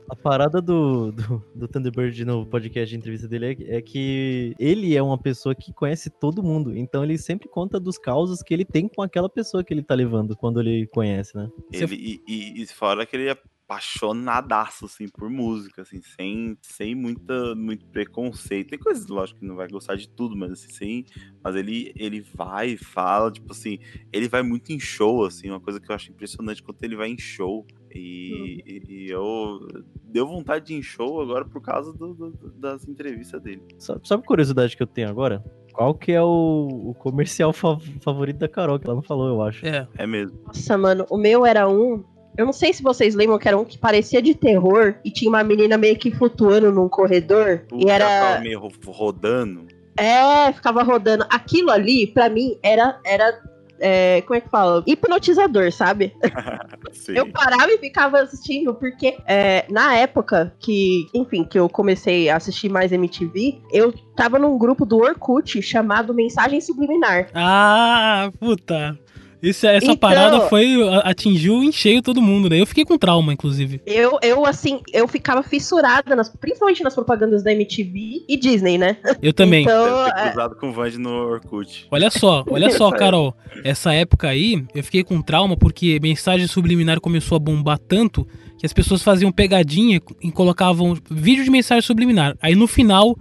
A 0.09 0.15
parada 0.15 0.63
do, 0.63 1.11
do, 1.11 1.45
do 1.53 1.67
Thunderbird 1.67 2.25
no 2.25 2.47
podcast 2.47 2.89
de 2.89 2.97
entrevista 2.97 3.27
dele 3.27 3.47
é, 3.47 3.79
é 3.79 3.83
que 3.83 4.55
ele 4.57 4.95
é 4.97 5.03
uma 5.03 5.19
pessoa 5.19 5.53
que 5.53 5.73
conhece 5.73 6.09
todo 6.09 6.45
mundo. 6.45 6.77
Então 6.77 7.03
ele 7.03 7.19
sempre 7.19 7.49
conta 7.49 7.81
dos 7.81 7.99
causos 7.99 8.45
que 8.45 8.55
ele 8.55 8.65
tem 8.65 8.87
com 8.87 9.03
aquela 9.03 9.29
pessoa 9.29 9.65
que 9.65 9.75
ele 9.75 9.83
tá 9.83 9.97
levando 9.97 10.37
quando 10.37 10.61
ele 10.61 10.87
conhece, 10.87 11.37
né? 11.37 11.51
Ele, 11.73 11.97
e, 11.97 12.23
e, 12.29 12.63
e 12.63 12.67
fora 12.69 13.05
que 13.05 13.17
ele 13.17 13.37
apaixonadaço, 13.71 14.87
assim, 14.87 15.07
por 15.09 15.31
música, 15.31 15.83
assim, 15.83 16.01
sem, 16.03 16.57
sem 16.61 16.95
muita, 16.95 17.55
muito 17.55 17.87
preconceito. 17.87 18.71
Tem 18.71 18.79
coisas, 18.79 19.07
lógico, 19.07 19.39
que 19.41 19.47
não 19.47 19.55
vai 19.57 19.69
gostar 19.69 19.97
de 19.97 20.09
tudo, 20.09 20.37
mas 20.37 20.53
assim, 20.53 20.73
sem... 20.73 21.05
Mas 21.43 21.55
ele, 21.57 21.93
ele 21.97 22.21
vai 22.35 22.71
e 22.71 22.77
fala, 22.77 23.31
tipo 23.31 23.53
assim, 23.53 23.79
ele 24.13 24.29
vai 24.29 24.43
muito 24.43 24.71
em 24.73 24.79
show, 24.81 25.25
assim, 25.25 25.49
uma 25.51 25.61
coisa 25.61 25.81
que 25.81 25.91
eu 25.91 25.95
acho 25.95 26.11
impressionante 26.11 26.63
quando 26.63 26.83
ele 26.83 26.97
vai 26.97 27.09
em 27.09 27.19
show. 27.19 27.67
E, 27.95 28.63
e- 28.67 28.83
e 29.07 29.11
eu... 29.11 29.59
Deu 30.05 30.27
vontade 30.27 30.67
de 30.67 30.75
ir 30.75 30.79
em 30.79 30.83
show 30.83 31.21
agora 31.21 31.45
por 31.45 31.63
causa 31.63 31.93
do- 31.93 32.15
do- 32.15 32.53
das 32.59 32.87
entrevistas 32.87 33.41
dele. 33.41 33.63
Sabe, 33.79 34.01
sabe 34.07 34.23
a 34.23 34.27
curiosidade 34.27 34.77
que 34.77 34.83
eu 34.83 34.87
tenho 34.87 35.09
agora? 35.09 35.43
Qual 35.73 35.95
que 35.95 36.13
é 36.13 36.21
o, 36.23 36.69
o 36.91 36.95
comercial 36.95 37.53
fa- 37.53 37.79
favorito 38.01 38.39
da 38.39 38.49
Carol, 38.49 38.79
que 38.79 38.87
ela 38.87 38.97
não 38.97 39.03
falou, 39.03 39.29
eu 39.29 39.41
acho. 39.43 39.65
É, 39.65 39.89
É 39.97 40.07
mesmo. 40.07 40.39
Nossa, 40.47 40.77
mano, 40.77 41.07
o 41.09 41.17
meu 41.17 41.47
era 41.47 41.69
um. 41.69 42.05
Eu 42.37 42.47
não 42.47 42.53
sei 42.53 42.73
se 42.73 42.83
vocês 42.83 43.15
lembram 43.15 43.39
que 43.39 43.49
era 43.49 43.59
um 43.59 43.65
que 43.65 43.77
parecia 43.79 44.23
de 44.23 44.35
terror 44.35 44.95
e 45.05 45.11
tinha 45.11 45.29
uma 45.29 45.43
menina 45.45 45.77
meio 45.77 45.97
que 45.97 46.11
flutuando 46.11 46.73
num 46.73 46.89
corredor. 46.89 47.63
O 47.73 47.87
e 47.87 47.91
era. 47.91 48.05
tava 48.07 48.41
meio 48.41 48.59
ro- 48.61 48.73
rodando. 48.87 49.67
É, 49.97 50.53
ficava 50.53 50.83
rodando. 50.83 51.27
Aquilo 51.29 51.71
ali, 51.71 52.07
pra 52.07 52.29
mim, 52.31 52.57
era. 52.63 52.99
era 53.05 53.41
é, 53.83 54.21
como 54.23 54.37
é 54.37 54.41
que 54.43 54.49
fala? 54.51 54.83
Hipnotizador, 54.87 55.73
sabe? 55.73 56.15
Eu 57.09 57.31
parava 57.31 57.71
e 57.73 57.79
ficava 57.79 58.21
assistindo, 58.21 58.75
porque 58.75 59.17
é, 59.27 59.65
na 59.71 59.95
época 59.97 60.55
que, 60.59 61.07
enfim, 61.15 61.45
que 61.45 61.59
eu 61.59 61.69
comecei 61.69 62.29
a 62.29 62.37
assistir 62.37 62.69
mais 62.69 62.93
MTV, 62.93 63.61
eu 63.73 63.93
tava 64.17 64.39
num 64.39 64.59
grupo 64.59 64.85
do 64.85 64.99
Orkut 64.99 65.63
chamado 65.63 66.13
Mensagem 66.13 66.61
Subliminar. 66.61 67.29
Ah, 67.35 68.31
puta. 68.39 68.99
Esse, 69.43 69.67
essa 69.67 69.85
Então- 69.87 69.97
parada 69.97 70.41
foi. 70.49 70.77
atingiu 71.03 71.63
em 71.63 71.73
cheio 71.73 72.03
todo 72.03 72.21
mundo, 72.21 72.49
né? 72.49 72.61
Eu 72.61 72.67
fiquei 72.67 72.85
com 72.85 72.99
trauma, 72.99 73.33
inclusive. 73.33 73.81
Eu, 73.87 74.19
eu, 74.23 74.45
assim, 74.45 74.81
eu 74.93 75.09
ficava 75.09 75.43
fissurada, 75.43 76.15
nas- 76.15 76.29
principalmente 76.29 76.83
nas 76.83 76.95
propagandas 76.95 77.43
da 77.43 77.53
MTV 77.53 78.25
e 78.29 78.37
Disney, 78.37 78.77
né? 78.79 78.97
Eu 79.23 79.33
também. 79.33 79.63
Então, 79.63 80.05
ter 80.05 80.21
é, 80.21 80.25
cruzado 80.31 80.57
com 80.57 80.69
o 80.69 80.73
Vand 80.73 80.91
no 80.99 81.11
Orkut. 81.11 81.87
Olha 81.91 82.11
só, 82.11 82.45
olha 82.51 82.69
só, 82.71 82.91
Carol. 82.91 83.35
Essa 83.65 83.93
época 83.95 84.29
aí, 84.29 84.65
eu 84.75 84.83
fiquei 84.85 85.03
com 85.03 85.21
trauma 85.23 85.57
porque 85.57 85.99
mensagem 86.03 86.47
subliminar 86.47 87.01
começou 87.01 87.37
a 87.37 87.39
bombar 87.39 87.79
tanto 87.79 88.27
que 88.59 88.67
as 88.67 88.73
pessoas 88.75 89.03
faziam 89.03 89.33
pegadinha 89.33 90.01
e 90.23 90.31
colocavam 90.31 90.95
vídeo 91.11 91.43
de 91.45 91.51
mensagem 91.51 91.83
subliminar. 91.83 92.37
Aí 92.43 92.55
no 92.55 92.67
final. 92.67 93.17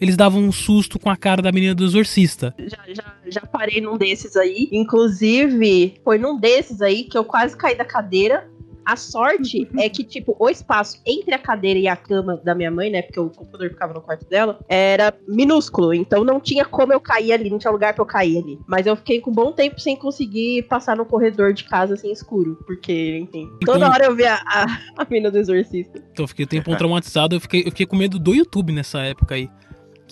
Eles 0.00 0.16
davam 0.16 0.40
um 0.42 0.52
susto 0.52 0.98
com 0.98 1.10
a 1.10 1.16
cara 1.16 1.40
da 1.42 1.50
menina 1.52 1.74
do 1.74 1.84
exorcista. 1.84 2.54
já, 2.58 2.78
já, 2.94 3.04
já 3.28 3.40
parei 3.40 3.80
num 3.80 3.96
desses 3.96 4.36
aí. 4.36 4.68
Inclusive, 4.72 5.94
foi 6.04 6.18
num 6.18 6.38
desses 6.38 6.82
aí 6.82 7.04
que 7.04 7.16
eu 7.16 7.24
quase 7.24 7.56
caí 7.56 7.76
da 7.76 7.84
cadeira. 7.84 8.48
A 8.84 8.94
sorte 8.94 9.68
é 9.78 9.88
que, 9.88 10.04
tipo, 10.04 10.36
o 10.38 10.48
espaço 10.48 11.00
entre 11.04 11.34
a 11.34 11.38
cadeira 11.40 11.76
e 11.76 11.88
a 11.88 11.96
cama 11.96 12.40
da 12.44 12.54
minha 12.54 12.70
mãe, 12.70 12.88
né? 12.88 13.02
Porque 13.02 13.18
o 13.18 13.28
computador 13.30 13.68
ficava 13.70 13.92
no 13.92 14.00
quarto 14.00 14.24
dela, 14.28 14.60
era 14.68 15.12
minúsculo. 15.26 15.92
Então 15.92 16.22
não 16.22 16.38
tinha 16.38 16.64
como 16.64 16.92
eu 16.92 17.00
cair 17.00 17.32
ali, 17.32 17.50
não 17.50 17.58
tinha 17.58 17.72
lugar 17.72 17.94
pra 17.94 18.02
eu 18.02 18.06
cair 18.06 18.38
ali. 18.38 18.60
Mas 18.64 18.86
eu 18.86 18.94
fiquei 18.94 19.20
com 19.20 19.32
um 19.32 19.34
bom 19.34 19.50
tempo 19.50 19.80
sem 19.80 19.96
conseguir 19.96 20.62
passar 20.68 20.96
no 20.96 21.04
corredor 21.04 21.52
de 21.52 21.64
casa 21.64 21.94
assim 21.94 22.12
escuro. 22.12 22.56
Porque, 22.64 23.18
enfim. 23.18 23.50
Toda 23.64 23.78
Então- 23.78 23.90
hora 23.90 24.04
eu 24.04 24.14
via 24.14 24.34
a, 24.34 24.66
a 24.96 25.06
mina 25.10 25.32
do 25.32 25.38
exorcista. 25.38 25.98
Então 26.12 26.22
eu 26.22 26.28
fiquei 26.28 26.44
o 26.44 26.48
tempo 26.48 26.76
traumatizado, 26.76 27.34
eu 27.34 27.40
fiquei, 27.40 27.62
eu 27.62 27.70
fiquei 27.70 27.86
com 27.86 27.96
medo 27.96 28.20
do 28.20 28.34
YouTube 28.36 28.72
nessa 28.72 29.00
época 29.00 29.34
aí. 29.34 29.50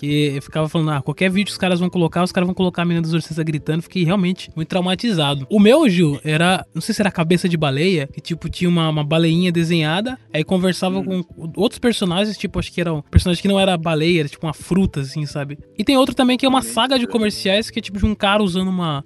Que 0.04 0.36
eu 0.36 0.42
ficava 0.42 0.68
falando, 0.68 0.90
ah, 0.90 1.02
qualquer 1.02 1.30
vídeo 1.30 1.50
os 1.50 1.56
caras 1.56 1.80
vão 1.80 1.88
colocar, 1.88 2.22
os 2.22 2.30
caras 2.30 2.46
vão 2.46 2.54
colocar 2.54 2.82
a 2.82 2.84
menina 2.84 3.00
do 3.00 3.08
exorcista 3.08 3.42
gritando, 3.42 3.82
fiquei 3.82 4.04
realmente 4.04 4.50
muito 4.54 4.68
traumatizado. 4.68 5.46
O 5.50 5.58
meu, 5.58 5.88
Gil, 5.88 6.20
era, 6.22 6.64
não 6.74 6.82
sei 6.82 6.94
se 6.94 7.00
era 7.00 7.10
cabeça 7.10 7.48
de 7.48 7.56
baleia, 7.56 8.06
que 8.06 8.20
tipo, 8.20 8.48
tinha 8.50 8.68
uma, 8.68 8.88
uma 8.90 9.02
baleinha 9.02 9.50
desenhada, 9.50 10.18
aí 10.32 10.44
conversava 10.44 11.02
com 11.02 11.24
outros 11.56 11.78
personagens, 11.78 12.36
tipo, 12.36 12.58
acho 12.58 12.70
que 12.70 12.80
era 12.80 12.92
um 12.92 13.00
personagem 13.00 13.40
que 13.40 13.48
não 13.48 13.58
era 13.58 13.76
baleia, 13.78 14.20
era 14.20 14.28
tipo 14.28 14.46
uma 14.46 14.52
fruta, 14.52 15.00
assim, 15.00 15.24
sabe? 15.24 15.58
E 15.78 15.82
tem 15.82 15.96
outro 15.96 16.14
também 16.14 16.36
que 16.36 16.44
é 16.44 16.48
uma 16.48 16.62
saga 16.62 16.98
de 16.98 17.06
comerciais, 17.06 17.70
que 17.70 17.78
é 17.78 17.82
tipo 17.82 17.98
de 17.98 18.04
um 18.04 18.14
cara 18.14 18.42
usando 18.42 18.68
uma. 18.68 19.02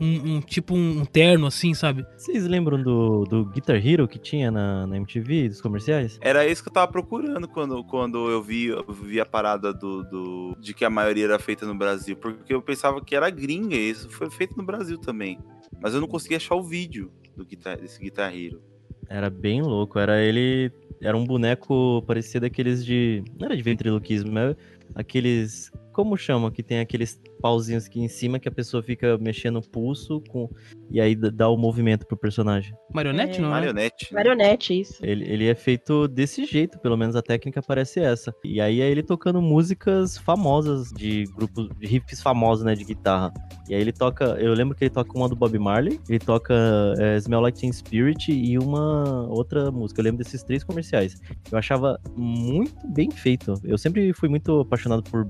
Um, 0.00 0.36
um- 0.36 0.40
tipo 0.40 0.74
um 0.74 1.04
terno, 1.06 1.46
assim, 1.46 1.72
sabe? 1.72 2.04
Vocês 2.16 2.46
lembram 2.46 2.82
do, 2.82 3.24
do 3.24 3.46
Guitar 3.46 3.76
Hero 3.84 4.06
que 4.06 4.18
tinha 4.18 4.50
na, 4.50 4.86
na 4.86 4.96
MTV, 4.96 5.48
dos 5.48 5.60
comerciais? 5.62 6.18
Era 6.20 6.46
isso 6.46 6.62
que 6.62 6.68
eu 6.68 6.72
tava 6.72 6.90
procurando 6.92 7.48
quando, 7.48 7.82
quando 7.84 8.30
eu 8.30 8.42
vi, 8.42 8.66
eu 8.66 8.84
vi 8.92 9.18
a 9.20 9.24
parada 9.26 9.72
do, 9.72 10.02
do- 10.04 10.56
de 10.60 10.74
que 10.74 10.84
a 10.84 10.90
maioria 10.90 11.24
era 11.24 11.38
feita 11.38 11.64
no 11.64 11.74
Brasil. 11.74 12.14
Porque 12.16 12.52
eu 12.52 12.60
pensava 12.60 13.00
que 13.02 13.16
era 13.16 13.30
gringa 13.30 13.74
e 13.74 13.88
isso 13.90 14.10
foi 14.10 14.28
feito 14.30 14.56
no 14.56 14.64
Brasil 14.64 14.98
também. 14.98 15.38
Mas 15.80 15.94
eu 15.94 16.00
não 16.00 16.08
consegui 16.08 16.34
achar 16.34 16.54
o 16.56 16.62
vídeo 16.62 17.10
do 17.36 17.44
guitar, 17.44 17.78
desse 17.78 17.98
Guitar 17.98 18.34
Hero. 18.36 18.60
Era 19.08 19.30
bem 19.30 19.62
louco. 19.62 19.98
Era 19.98 20.20
ele. 20.22 20.70
Era 21.00 21.16
um 21.16 21.24
boneco 21.24 22.02
parecia 22.06 22.40
daqueles 22.40 22.84
de. 22.84 23.22
Não 23.38 23.46
era 23.46 23.56
de 23.56 23.62
ventriloquismo, 23.62 24.32
mas 24.32 24.56
aqueles. 24.94 25.70
Como 25.96 26.14
chama? 26.14 26.50
Que 26.50 26.62
tem 26.62 26.78
aqueles 26.80 27.18
pauzinhos 27.40 27.86
aqui 27.86 28.00
em 28.02 28.06
cima 28.08 28.38
que 28.38 28.46
a 28.46 28.52
pessoa 28.52 28.82
fica 28.82 29.16
mexendo 29.16 29.56
o 29.56 29.62
pulso 29.66 30.20
com. 30.28 30.46
E 30.90 31.00
aí 31.00 31.14
dá- 31.16 31.48
o 31.48 31.56
movimento 31.56 32.06
pro 32.06 32.18
personagem. 32.18 32.74
Marionete, 32.92 33.38
É. 33.38 33.40
não 33.40 33.48
é? 33.48 33.52
Marionete. 33.52 34.12
Marionete, 34.12 34.78
isso. 34.78 34.98
Ele, 35.02 35.24
ele 35.26 35.46
é 35.46 35.54
feito 35.54 36.06
desse 36.06 36.44
jeito, 36.44 36.78
pelo 36.80 36.98
menos 36.98 37.16
a 37.16 37.22
técnica 37.22 37.62
parece 37.62 37.98
essa. 38.00 38.30
E 38.44 38.60
aí 38.60 38.82
é 38.82 38.90
ele 38.90 39.02
tocando 39.02 39.40
músicas 39.40 40.18
famosas 40.18 40.90
de 40.92 41.24
grupos, 41.34 41.70
de 41.78 41.86
riffs 41.86 42.20
famosos, 42.20 42.62
né, 42.62 42.74
de 42.74 42.84
guitarra. 42.84 43.32
E 43.66 43.74
aí 43.74 43.80
ele 43.80 43.92
toca, 43.92 44.24
eu 44.38 44.52
lembro 44.52 44.76
que 44.76 44.84
ele 44.84 44.90
toca 44.90 45.16
uma 45.16 45.30
do 45.30 45.34
Bob 45.34 45.58
Marley, 45.58 45.98
ele 46.10 46.18
toca 46.18 46.54
é, 46.98 47.16
Smell 47.16 47.40
Like 47.40 47.58
Teen 47.58 47.72
Spirit 47.72 48.30
e 48.30 48.58
uma 48.58 49.26
outra 49.30 49.70
música. 49.70 49.98
Eu 50.02 50.04
lembro 50.04 50.18
desses 50.22 50.42
três 50.42 50.62
comerciais. 50.62 51.18
Eu 51.50 51.56
achava 51.56 51.98
muito 52.14 52.86
bem 52.86 53.10
feito. 53.10 53.54
Eu 53.64 53.78
sempre 53.78 54.12
fui 54.12 54.28
muito 54.28 54.60
apaixonado 54.60 55.02
por 55.02 55.26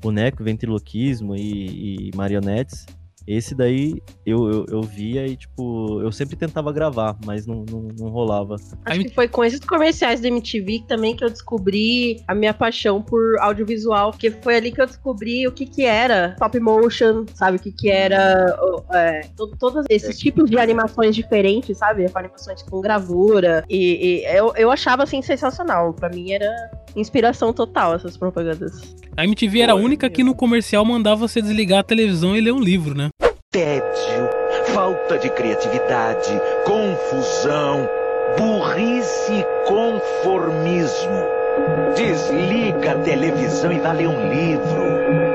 boneco, 0.00 0.42
ventriloquismo 0.44 1.34
e, 1.36 2.08
e 2.08 2.16
marionetes. 2.16 2.86
Esse 3.26 3.54
daí 3.54 4.02
eu, 4.24 4.50
eu, 4.50 4.66
eu 4.70 4.80
via 4.80 5.26
e, 5.26 5.36
tipo, 5.36 6.00
eu 6.00 6.10
sempre 6.10 6.34
tentava 6.34 6.72
gravar, 6.72 7.14
mas 7.26 7.46
não, 7.46 7.62
não, 7.70 7.82
não 7.98 8.08
rolava. 8.08 8.56
Acho 8.86 9.00
que 9.00 9.10
foi 9.10 9.28
com 9.28 9.44
esses 9.44 9.60
comerciais 9.60 10.18
da 10.22 10.28
MTV 10.28 10.84
também 10.88 11.14
que 11.14 11.22
eu 11.22 11.28
descobri 11.28 12.22
a 12.26 12.34
minha 12.34 12.54
paixão 12.54 13.02
por 13.02 13.38
audiovisual, 13.40 14.12
porque 14.12 14.30
foi 14.30 14.56
ali 14.56 14.72
que 14.72 14.80
eu 14.80 14.86
descobri 14.86 15.46
o 15.46 15.52
que 15.52 15.66
que 15.66 15.84
era 15.84 16.30
stop 16.36 16.58
motion, 16.58 17.26
sabe? 17.34 17.58
O 17.58 17.60
que 17.60 17.70
que 17.70 17.90
era 17.90 18.56
é, 18.94 19.20
to- 19.36 19.54
todos 19.58 19.84
esses 19.90 20.18
tipos 20.18 20.48
de 20.48 20.58
animações 20.58 21.14
diferentes, 21.14 21.76
sabe? 21.76 22.06
Animações 22.14 22.62
com 22.62 22.80
gravura. 22.80 23.62
E, 23.68 24.22
e 24.22 24.24
eu, 24.38 24.54
eu 24.56 24.70
achava 24.70 25.02
assim 25.02 25.20
sensacional. 25.20 25.92
Pra 25.92 26.08
mim 26.08 26.32
era 26.32 26.48
inspiração 27.00 27.52
total 27.52 27.94
essas 27.94 28.16
propagandas. 28.16 28.94
A 29.16 29.24
MTV 29.24 29.60
era 29.60 29.72
a 29.72 29.76
única 29.76 30.10
que 30.10 30.24
no 30.24 30.34
comercial 30.34 30.84
mandava 30.84 31.28
você 31.28 31.40
desligar 31.40 31.80
a 31.80 31.84
televisão 31.84 32.36
e 32.36 32.40
ler 32.40 32.52
um 32.52 32.60
livro, 32.60 32.94
né? 32.94 33.08
tédio, 33.50 34.28
falta 34.74 35.18
de 35.18 35.30
criatividade, 35.30 36.38
confusão, 36.64 37.88
burrice 38.36 39.32
e 39.32 39.44
conformismo. 39.66 41.24
Desliga 41.96 42.92
a 42.92 42.98
televisão 42.98 43.72
e 43.72 43.78
vá 43.78 43.92
ler 43.92 44.08
um 44.08 44.28
livro. 44.28 45.27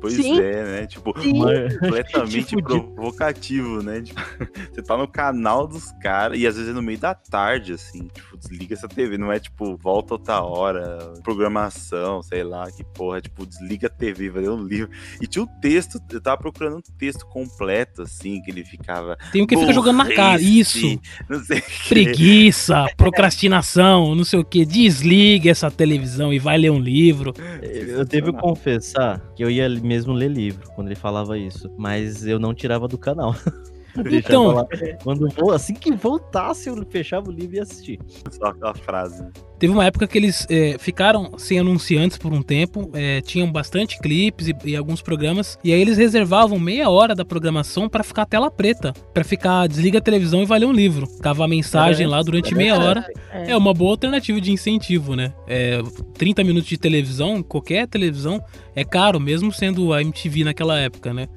Pois 0.00 0.14
Sim. 0.14 0.40
é, 0.40 0.64
né? 0.64 0.86
Tipo, 0.86 1.14
Sim. 1.20 1.40
completamente 1.80 2.50
fudido. 2.50 2.84
provocativo, 2.94 3.82
né? 3.82 4.00
Tipo, 4.00 4.20
você 4.72 4.82
tá 4.82 4.96
no 4.96 5.08
canal 5.08 5.66
dos 5.66 5.90
caras 6.00 6.38
e 6.38 6.46
às 6.46 6.56
vezes 6.56 6.70
é 6.70 6.74
no 6.74 6.82
meio 6.82 6.98
da 6.98 7.14
tarde, 7.14 7.72
assim. 7.72 8.08
Tipo, 8.08 8.36
desliga 8.36 8.74
essa 8.74 8.88
TV, 8.88 9.18
não 9.18 9.32
é 9.32 9.38
tipo, 9.38 9.76
volta 9.76 10.14
outra 10.14 10.42
hora, 10.42 11.12
programação, 11.22 12.22
sei 12.22 12.42
lá, 12.42 12.70
que 12.70 12.84
porra, 12.84 13.20
tipo, 13.20 13.46
desliga 13.46 13.88
a 13.88 13.90
TV, 13.90 14.30
vai 14.30 14.42
ler 14.42 14.50
um 14.50 14.64
livro. 14.64 14.90
E 15.20 15.26
tinha 15.26 15.42
um 15.42 15.60
texto, 15.60 16.00
eu 16.10 16.20
tava 16.20 16.38
procurando 16.38 16.76
um 16.76 16.98
texto 16.98 17.26
completo, 17.26 18.02
assim, 18.02 18.40
que 18.42 18.50
ele 18.50 18.64
ficava. 18.64 19.16
Tem 19.32 19.42
um 19.42 19.46
que 19.46 19.56
fica 19.56 19.72
jogando 19.72 19.96
na 19.98 20.12
cara, 20.12 20.40
isso. 20.40 20.78
Não 21.28 21.42
sei. 21.42 21.62
Preguiça, 21.88 22.86
procrastinação, 22.96 24.14
não 24.14 24.24
sei 24.24 24.38
o 24.38 24.44
que. 24.44 24.64
Desliga 24.64 25.50
essa 25.50 25.70
televisão 25.70 26.32
e 26.32 26.38
vai 26.38 26.58
ler 26.58 26.70
um 26.70 26.78
livro. 26.78 27.34
Eu 27.62 28.04
devo 28.04 28.32
confessar 28.32 29.20
que 29.34 29.42
eu 29.42 29.50
ia 29.50 29.68
mesmo 29.88 30.12
ler 30.12 30.30
livro 30.30 30.70
quando 30.74 30.88
ele 30.88 30.94
falava 30.94 31.38
isso, 31.38 31.72
mas 31.76 32.26
eu 32.26 32.38
não 32.38 32.54
tirava 32.54 32.86
do 32.86 32.98
canal. 32.98 33.34
Então- 34.10 34.48
lá. 34.48 34.66
quando 35.02 35.28
vou, 35.36 35.52
assim 35.52 35.74
que 35.74 35.92
voltasse, 35.92 36.68
eu 36.68 36.86
fechava 36.88 37.28
o 37.28 37.32
livro 37.32 37.54
e 37.54 37.56
ia 37.56 37.62
assistir. 37.62 37.98
Só 38.30 38.46
aquela 38.46 38.74
frase. 38.74 39.24
Teve 39.58 39.72
uma 39.72 39.84
época 39.84 40.06
que 40.06 40.16
eles 40.16 40.46
é, 40.48 40.76
ficaram 40.78 41.32
sem 41.36 41.58
anunciantes 41.58 42.16
por 42.16 42.32
um 42.32 42.42
tempo, 42.42 42.90
é, 42.94 43.20
tinham 43.20 43.50
bastante 43.50 43.98
clipes 43.98 44.48
e, 44.48 44.56
e 44.64 44.76
alguns 44.76 45.02
programas, 45.02 45.58
e 45.64 45.72
aí 45.72 45.80
eles 45.80 45.98
reservavam 45.98 46.58
meia 46.60 46.88
hora 46.88 47.14
da 47.14 47.24
programação 47.24 47.88
pra 47.88 48.04
ficar 48.04 48.24
tela 48.24 48.50
preta, 48.50 48.92
Pra 49.12 49.24
ficar 49.24 49.66
desliga 49.66 49.98
a 49.98 50.00
televisão 50.00 50.42
e 50.42 50.46
vai 50.46 50.60
ler 50.60 50.66
um 50.66 50.72
livro. 50.72 51.06
Ficava 51.06 51.44
a 51.44 51.48
mensagem 51.48 52.06
lá 52.06 52.22
durante 52.22 52.54
meia 52.54 52.78
hora. 52.78 53.04
É 53.32 53.56
uma 53.56 53.74
boa 53.74 53.92
alternativa 53.92 54.40
de 54.40 54.52
incentivo, 54.52 55.16
né? 55.16 55.32
É, 55.46 55.80
30 56.16 56.44
minutos 56.44 56.68
de 56.68 56.78
televisão, 56.78 57.42
qualquer 57.42 57.86
televisão, 57.88 58.40
é 58.74 58.84
caro, 58.84 59.18
mesmo 59.18 59.52
sendo 59.52 59.92
a 59.92 60.00
MTV 60.00 60.44
naquela 60.44 60.78
época, 60.78 61.12
né? 61.12 61.28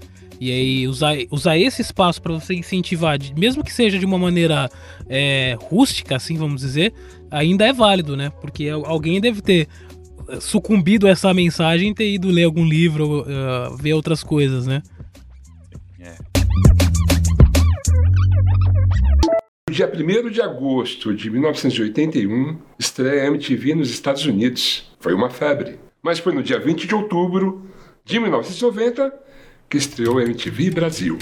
E 0.41 0.51
aí, 0.51 0.87
usar, 0.87 1.15
usar 1.29 1.55
esse 1.55 1.83
espaço 1.83 2.19
para 2.19 2.33
você 2.33 2.55
incentivar, 2.55 3.19
mesmo 3.37 3.63
que 3.63 3.71
seja 3.71 3.99
de 3.99 4.05
uma 4.07 4.17
maneira 4.17 4.71
é, 5.07 5.55
rústica, 5.69 6.15
assim, 6.15 6.35
vamos 6.35 6.61
dizer, 6.61 6.91
ainda 7.29 7.63
é 7.63 7.71
válido, 7.71 8.17
né? 8.17 8.31
Porque 8.41 8.67
al- 8.67 8.83
alguém 8.87 9.21
deve 9.21 9.39
ter 9.39 9.67
eh, 10.29 10.39
sucumbido 10.39 11.05
a 11.05 11.11
essa 11.11 11.31
mensagem 11.31 11.91
e 11.91 11.93
ter 11.93 12.09
ido 12.11 12.27
ler 12.29 12.45
algum 12.45 12.65
livro, 12.65 13.07
ou, 13.07 13.25
eh, 13.29 13.69
ver 13.79 13.93
outras 13.93 14.23
coisas, 14.23 14.65
né? 14.65 14.81
No 19.69 19.75
dia 19.75 19.87
1 19.93 20.29
de 20.31 20.41
agosto 20.41 21.13
de 21.13 21.29
1981, 21.29 22.57
estreia 22.79 23.27
MTV 23.27 23.75
nos 23.75 23.91
Estados 23.91 24.25
Unidos. 24.25 24.91
Foi 24.99 25.13
uma 25.13 25.29
febre. 25.29 25.79
Mas 26.01 26.17
foi 26.17 26.33
no 26.33 26.41
dia 26.41 26.59
20 26.59 26.87
de 26.87 26.95
outubro 26.95 27.69
de 28.03 28.19
1990 28.19 29.29
que 29.71 29.77
estreou 29.77 30.17
a 30.17 30.23
MTV 30.23 30.69
Brasil. 30.71 31.17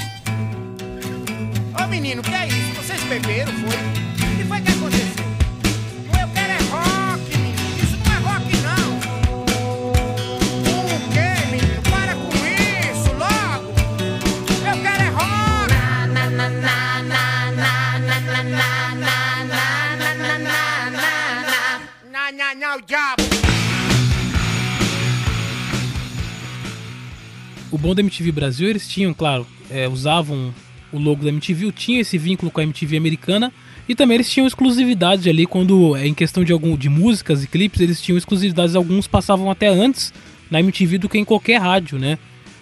Ô 1.80 1.88
menino, 1.88 2.24
que 2.24 2.34
é 2.34 2.48
isso? 2.48 2.74
Vocês 2.82 3.04
beberam, 3.04 3.54
foi? 3.54 3.70
O 3.70 4.38
que 4.38 4.44
foi 4.44 4.60
que 4.62 4.72
aconteceu? 4.72 5.26
Eu 6.20 6.28
quero 6.34 6.54
é 6.54 6.58
rock, 6.72 7.38
menino. 7.38 7.84
Isso 7.84 7.96
não 8.04 8.12
é 8.12 8.18
rock, 8.18 8.58
não. 8.66 8.98
O 10.66 11.00
quê, 11.14 11.30
menino? 11.52 11.82
Para 11.92 12.16
com 12.16 12.34
isso, 12.34 13.12
logo. 13.14 13.70
Eu 14.66 14.82
quero 14.82 15.04
é 15.04 15.10
rock. 15.10 15.70
Na, 16.12 16.30
na, 16.32 16.50
na, 16.50 16.50
na, 16.50 17.52
na, 17.52 18.00
na, 18.00 18.20
na, 18.20 18.20
na, 18.20 18.42
na, 18.42 18.74
na, 18.96 19.46
na, 19.46 19.66
na, 19.96 20.10
na, 20.16 20.38
na, 20.40 20.58
na. 20.90 21.14
Na, 22.12 22.32
na, 22.32 22.56
na, 22.56 22.76
o 22.78 22.82
diabo. 22.82 23.19
O 27.72 27.78
bom 27.78 27.94
da 27.94 28.02
MTV 28.02 28.32
Brasil, 28.32 28.68
eles 28.68 28.88
tinham, 28.88 29.14
claro, 29.14 29.46
é, 29.70 29.88
usavam 29.88 30.54
o 30.92 30.98
logo 30.98 31.24
da 31.24 31.30
MTV, 31.30 31.72
tinha 31.72 32.02
esse 32.02 32.18
vínculo 32.18 32.50
com 32.50 32.60
a 32.60 32.64
MTV 32.64 32.98
americana 32.98 33.54
e 33.88 33.94
também 33.94 34.16
eles 34.16 34.30
tinham 34.30 34.48
exclusividade 34.48 35.30
ali 35.30 35.46
quando, 35.46 35.96
é, 35.96 36.08
em 36.08 36.14
questão 36.14 36.44
de 36.44 36.52
algum 36.52 36.76
de 36.76 36.90
músicas 36.90 37.44
e 37.44 37.48
clipes, 37.48 37.80
eles 37.80 38.02
tinham 38.02 38.18
exclusividades, 38.18 38.76
alguns 38.76 39.08
passavam 39.08 39.52
até 39.52 39.68
antes 39.68 40.12
na 40.50 40.60
MTV 40.60 40.98
do 40.98 41.10
que 41.10 41.20
em 41.20 41.26
qualquer 41.26 41.62
rádio, 41.62 42.00
né? 42.00 42.18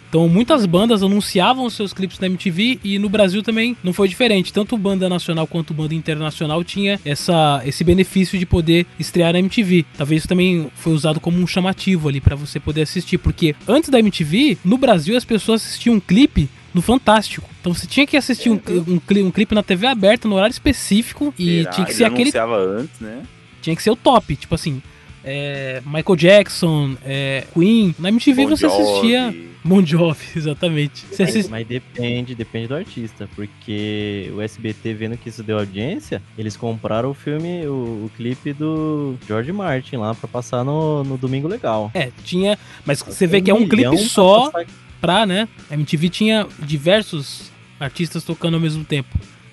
Então 0.10 0.28
muitas 0.28 0.66
bandas 0.66 1.04
anunciavam 1.04 1.70
seus 1.70 1.94
clipes 1.94 2.20
na 2.20 2.28
MTV 2.28 2.80
e 2.84 2.98
no 3.00 3.10
Brasil 3.10 3.44
também 3.44 3.76
não 3.84 3.94
foi 3.94 4.08
diferente. 4.08 4.54
Tanto 4.54 4.78
banda 4.78 5.10
nacional 5.10 5.46
quanto 5.48 5.74
banda 5.74 5.94
internacional 5.94 6.64
tinha 6.64 7.00
essa, 7.04 7.62
esse 7.66 7.84
benefício 7.84 8.40
de 8.40 8.46
poder 8.46 8.86
estrear 9.00 9.34
na 9.34 9.40
MTV. 9.40 9.86
Talvez 9.98 10.22
isso 10.22 10.28
também 10.28 10.70
foi 10.76 10.94
usado 10.94 11.20
como 11.20 11.40
um 11.40 11.48
chamativo 11.48 12.10
ali 12.10 12.22
pra 12.22 12.36
você 12.36 12.60
poder 12.60 12.84
assistir, 12.84 13.18
porque 13.18 13.56
antes 13.68 13.90
da 13.90 14.00
MTV, 14.00 14.58
no 14.64 14.78
Brasil 14.78 15.18
as 15.18 15.26
pessoas 15.26 15.64
assistiam 15.64 15.96
um 15.96 16.00
clipe 16.00 16.50
no 16.74 16.82
Fantástico. 16.82 17.50
Então 17.60 17.74
você 17.74 17.88
tinha 17.88 18.06
que 18.06 18.16
assistir 18.16 18.50
um, 18.50 18.60
um, 18.88 19.26
um 19.26 19.32
clipe 19.32 19.56
na 19.56 19.64
TV 19.64 19.88
aberta 19.88 20.28
no 20.28 20.36
horário 20.36 20.52
específico 20.52 21.34
e 21.38 21.60
Será? 21.60 21.72
tinha 21.72 21.86
que 21.86 21.92
Ele 21.92 21.98
ser 21.98 22.04
aquele 22.06 22.22
anunciava 22.24 22.58
antes, 22.58 23.00
né? 23.00 23.24
tinha 23.62 23.76
que 23.76 23.84
ser 23.84 23.90
o 23.90 23.96
top, 23.96 24.36
tipo 24.36 24.56
assim, 24.56 24.82
é, 25.28 25.82
Michael 25.86 26.16
Jackson, 26.16 26.96
é, 27.04 27.44
Queen. 27.54 27.94
Na 28.00 28.08
MTV 28.10 28.44
Bon 28.44 28.50
você 28.50 28.66
assistia 28.66 29.36
Bon 29.64 29.86
Jovi, 29.86 30.26
exatamente. 30.36 31.06
Você 31.12 31.24
Mas, 31.24 31.30
assist... 31.30 31.52
mas 31.52 31.68
depende, 31.68 32.34
depende 32.34 32.68
do 32.68 32.76
artista, 32.76 33.30
porque 33.36 34.32
o 34.34 34.42
SBT 34.42 34.94
vendo 34.94 35.18
que 35.18 35.28
isso 35.28 35.44
deu 35.44 35.60
audiência, 35.60 36.22
eles 36.38 36.56
compraram 36.56 37.10
o 37.12 37.14
filme, 37.14 37.68
o, 37.68 38.06
o 38.06 38.12
clipe 38.16 38.54
do 38.54 39.18
George 39.28 39.52
Martin 39.52 39.98
lá 39.98 40.16
pra 40.16 40.28
passar 40.30 40.64
no, 40.64 41.04
no 41.04 41.18
Domingo 41.18 41.48
Legal. 41.50 41.92
É, 41.94 42.10
tinha, 42.24 42.58
mas 42.86 43.02
você 43.02 43.28
vê 43.28 43.42
que 43.42 43.52
é 43.52 43.54
um 43.54 43.68
clipe 43.68 43.90
pra 43.90 43.98
só 43.98 44.50
passar- 44.50 44.68
pra, 45.02 45.26
né? 45.26 45.50
A 45.70 45.74
MTV 45.74 46.08
tinha 46.10 46.48
diversos 46.60 47.52
artistas 47.78 48.24
tocando 48.24 48.54
ao 48.54 48.62
mesmo 48.62 48.86
tempo. 48.86 49.10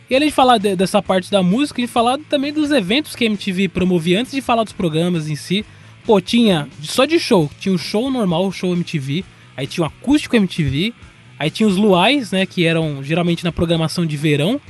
E 0.08 0.14
além 0.14 0.28
de 0.28 0.34
falar 0.34 0.58
de- 0.58 0.76
dessa 0.76 1.02
parte 1.02 1.30
da 1.30 1.42
música, 1.42 1.80
a 1.80 1.82
gente 1.82 1.92
falar 1.92 2.18
também 2.28 2.52
dos 2.52 2.70
eventos 2.70 3.16
que 3.16 3.24
a 3.24 3.26
MTV 3.26 3.68
promovia 3.68 4.20
antes 4.20 4.32
de 4.32 4.40
falar 4.40 4.64
dos 4.64 4.72
programas 4.72 5.28
em 5.28 5.34
si. 5.36 5.64
Pô, 6.04 6.20
tinha 6.20 6.68
só 6.82 7.04
de 7.06 7.18
show, 7.18 7.50
tinha 7.58 7.74
o 7.74 7.78
show 7.78 8.10
normal, 8.10 8.46
o 8.46 8.52
show 8.52 8.72
MTV, 8.74 9.24
aí 9.56 9.66
tinha 9.66 9.84
o 9.84 9.86
acústico 9.86 10.36
MTV, 10.36 10.92
aí 11.38 11.50
tinha 11.50 11.66
os 11.66 11.76
luais, 11.76 12.30
né, 12.30 12.44
que 12.44 12.66
eram 12.66 13.02
geralmente 13.02 13.42
na 13.42 13.50
programação 13.50 14.04
de 14.04 14.16
verão, 14.16 14.60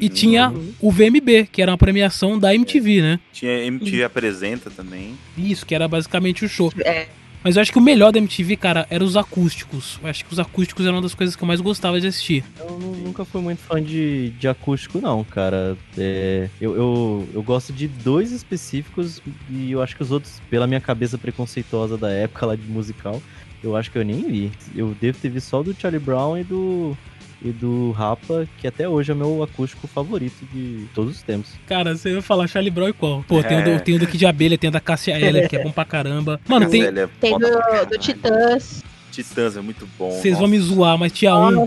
e 0.00 0.08
tinha 0.08 0.52
o 0.80 0.92
VMB, 0.92 1.48
que 1.50 1.60
era 1.60 1.72
uma 1.72 1.76
premiação 1.78 2.38
da 2.38 2.54
MTV, 2.54 3.02
né? 3.02 3.18
Tinha 3.32 3.64
MTV 3.64 4.04
Apresenta 4.04 4.70
também. 4.70 5.14
Isso, 5.36 5.66
que 5.66 5.74
era 5.74 5.88
basicamente 5.88 6.44
o 6.44 6.48
show. 6.48 6.72
É. 6.84 7.08
Mas 7.42 7.56
eu 7.56 7.62
acho 7.62 7.72
que 7.72 7.78
o 7.78 7.80
melhor 7.80 8.12
da 8.12 8.18
MTV, 8.18 8.56
cara, 8.56 8.86
eram 8.90 9.06
os 9.06 9.16
acústicos. 9.16 9.98
Eu 10.02 10.10
acho 10.10 10.24
que 10.24 10.32
os 10.32 10.38
acústicos 10.38 10.84
eram 10.84 10.96
uma 10.96 11.02
das 11.02 11.14
coisas 11.14 11.34
que 11.34 11.42
eu 11.42 11.48
mais 11.48 11.60
gostava 11.60 11.98
de 12.00 12.06
assistir. 12.06 12.44
Eu 12.58 12.78
nu- 12.78 12.96
nunca 12.96 13.24
fui 13.24 13.40
muito 13.40 13.60
fã 13.60 13.82
de, 13.82 14.30
de 14.38 14.46
acústico, 14.46 15.00
não, 15.00 15.24
cara. 15.24 15.76
É, 15.96 16.48
eu, 16.60 16.76
eu, 16.76 17.28
eu 17.32 17.42
gosto 17.42 17.72
de 17.72 17.88
dois 17.88 18.30
específicos 18.30 19.22
e 19.48 19.72
eu 19.72 19.80
acho 19.82 19.96
que 19.96 20.02
os 20.02 20.10
outros, 20.10 20.40
pela 20.50 20.66
minha 20.66 20.80
cabeça 20.80 21.16
preconceituosa 21.16 21.96
da 21.96 22.10
época 22.10 22.44
lá 22.44 22.56
de 22.56 22.66
musical, 22.66 23.22
eu 23.62 23.74
acho 23.74 23.90
que 23.90 23.96
eu 23.98 24.04
nem 24.04 24.22
vi. 24.22 24.52
Eu 24.74 24.94
devo 25.00 25.18
ter 25.18 25.30
visto 25.30 25.48
só 25.48 25.62
do 25.62 25.74
Charlie 25.74 25.98
Brown 26.00 26.36
e 26.38 26.44
do, 26.44 26.96
e 27.42 27.50
do 27.50 27.90
Rapa, 27.92 28.46
que 28.58 28.66
até 28.66 28.88
hoje 28.88 29.12
é 29.12 29.14
meu 29.14 29.42
acústico 29.42 29.86
favorito 29.88 30.44
de 30.52 30.86
todos 30.94 31.16
os 31.16 31.22
tempos. 31.22 31.50
Cara, 31.66 31.96
você 31.96 32.12
vai 32.12 32.22
falar 32.22 32.46
Charlie 32.46 32.70
Brown 32.70 32.88
e 32.88 32.92
qual? 32.92 33.24
Pô, 33.26 33.42
tem, 33.42 33.56
o 33.56 33.60
É. 33.60 33.62
do, 33.78 33.82
tem 33.82 33.94
o 33.94 33.98
do 33.98 34.06
Kid 34.06 34.18
de 34.18 34.26
Abelha, 34.26 34.58
tem 34.58 34.68
o 34.68 34.72
da 34.72 34.80
Cássia 34.80 35.18
Eller, 35.18 35.48
que 35.48 35.56
é 35.56 35.62
bom 35.62 35.70
pra 35.72 35.84
caramba. 35.84 36.40
Mano, 36.46 36.68
tem. 36.68 36.84
É 36.84 37.08
Tem 37.20 37.38
do, 37.38 37.48
do 37.88 37.98
Titãs. 37.98 38.82
Titãs 39.10 39.56
é 39.56 39.60
muito 39.60 39.88
bom. 39.98 40.10
Vocês 40.10 40.38
vão 40.38 40.46
me 40.48 40.58
zoar, 40.58 40.96
mas 40.98 41.12
tinha 41.12 41.34
um 41.36 41.66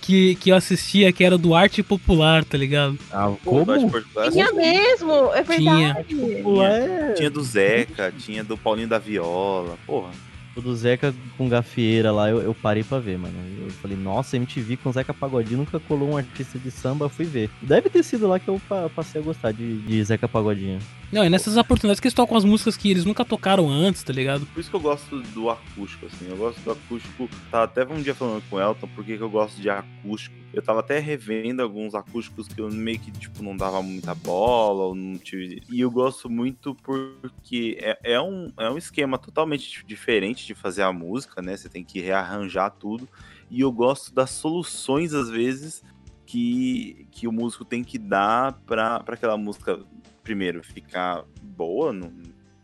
que, 0.00 0.36
que 0.36 0.50
eu 0.50 0.54
assistia 0.56 1.12
que 1.12 1.24
era 1.24 1.36
do 1.36 1.52
Arte 1.52 1.82
Popular, 1.82 2.44
tá 2.44 2.56
ligado? 2.56 2.96
Ah, 3.10 3.32
Pô, 3.42 3.64
do 3.64 3.72
Arte 3.72 3.80
como? 3.80 3.90
Portugal, 3.90 4.30
Tinha 4.30 4.52
mesmo, 4.52 5.12
é 5.34 5.42
Tinha. 5.42 5.94
verdade. 5.94 6.04
Tinha, 6.08 7.12
tinha 7.16 7.30
do 7.30 7.42
Zeca, 7.42 8.14
tinha 8.16 8.44
do 8.44 8.56
Paulinho 8.56 8.86
da 8.88 8.98
Viola. 8.98 9.76
Porra. 9.84 10.10
O 10.56 10.60
do 10.62 10.74
Zeca 10.74 11.14
com 11.36 11.48
gafieira 11.50 12.10
lá, 12.10 12.30
eu, 12.30 12.40
eu 12.40 12.54
parei 12.54 12.82
pra 12.82 12.98
ver, 12.98 13.18
mano. 13.18 13.34
Eu 13.60 13.70
falei, 13.72 13.94
nossa, 13.96 14.36
MTV 14.36 14.78
com 14.78 14.90
Zeca 14.90 15.12
Pagodinho 15.12 15.58
nunca 15.58 15.78
colou 15.78 16.10
um 16.12 16.16
artista 16.16 16.58
de 16.58 16.70
samba, 16.70 17.10
fui 17.10 17.26
ver. 17.26 17.50
Deve 17.60 17.90
ter 17.90 18.02
sido 18.02 18.26
lá 18.26 18.38
que 18.40 18.48
eu 18.48 18.58
pa- 18.66 18.88
passei 18.88 19.20
a 19.20 19.24
gostar 19.24 19.52
de, 19.52 19.78
de 19.82 20.02
Zeca 20.02 20.26
Pagodinho. 20.26 20.78
Não, 21.12 21.22
é 21.22 21.28
nessas 21.28 21.56
oportunidades 21.58 22.00
que 22.00 22.06
eles 22.06 22.14
tocam 22.14 22.36
as 22.38 22.44
músicas 22.44 22.76
que 22.76 22.90
eles 22.90 23.04
nunca 23.04 23.22
tocaram 23.24 23.68
antes, 23.68 24.02
tá 24.02 24.12
ligado? 24.14 24.46
Por 24.46 24.58
isso 24.60 24.70
que 24.70 24.76
eu 24.76 24.80
gosto 24.80 25.20
do 25.20 25.50
acústico, 25.50 26.06
assim. 26.06 26.26
Eu 26.28 26.36
gosto 26.36 26.58
do 26.62 26.70
acústico. 26.72 27.28
Tava 27.50 27.64
até 27.64 27.84
um 27.86 28.00
dia 28.00 28.14
falando 28.14 28.42
com 28.48 28.56
o 28.56 28.60
Elton 28.60 28.88
por 28.94 29.04
que 29.04 29.16
que 29.16 29.22
eu 29.22 29.30
gosto 29.30 29.60
de 29.60 29.68
acústico. 29.68 30.34
Eu 30.56 30.62
tava 30.62 30.80
até 30.80 30.98
revendo 30.98 31.60
alguns 31.60 31.94
acústicos 31.94 32.48
que 32.48 32.58
eu 32.58 32.70
meio 32.70 32.98
que, 32.98 33.10
tipo, 33.10 33.42
não 33.42 33.54
dava 33.54 33.82
muita 33.82 34.14
bola, 34.14 34.84
ou 34.84 34.94
não 34.94 35.18
tive. 35.18 35.62
E 35.70 35.82
eu 35.82 35.90
gosto 35.90 36.30
muito 36.30 36.74
porque 36.76 37.76
é, 37.78 38.14
é, 38.14 38.20
um, 38.22 38.50
é 38.56 38.70
um 38.70 38.78
esquema 38.78 39.18
totalmente 39.18 39.84
diferente 39.84 40.46
de 40.46 40.54
fazer 40.54 40.80
a 40.80 40.90
música, 40.90 41.42
né? 41.42 41.54
Você 41.54 41.68
tem 41.68 41.84
que 41.84 42.00
rearranjar 42.00 42.70
tudo. 42.70 43.06
E 43.50 43.60
eu 43.60 43.70
gosto 43.70 44.14
das 44.14 44.30
soluções, 44.30 45.12
às 45.12 45.28
vezes, 45.28 45.84
que, 46.24 47.06
que 47.10 47.28
o 47.28 47.32
músico 47.32 47.62
tem 47.62 47.84
que 47.84 47.98
dar 47.98 48.54
pra, 48.66 49.00
pra 49.00 49.14
aquela 49.14 49.36
música, 49.36 49.78
primeiro, 50.22 50.64
ficar 50.64 51.26
boa 51.42 51.92
no, 51.92 52.10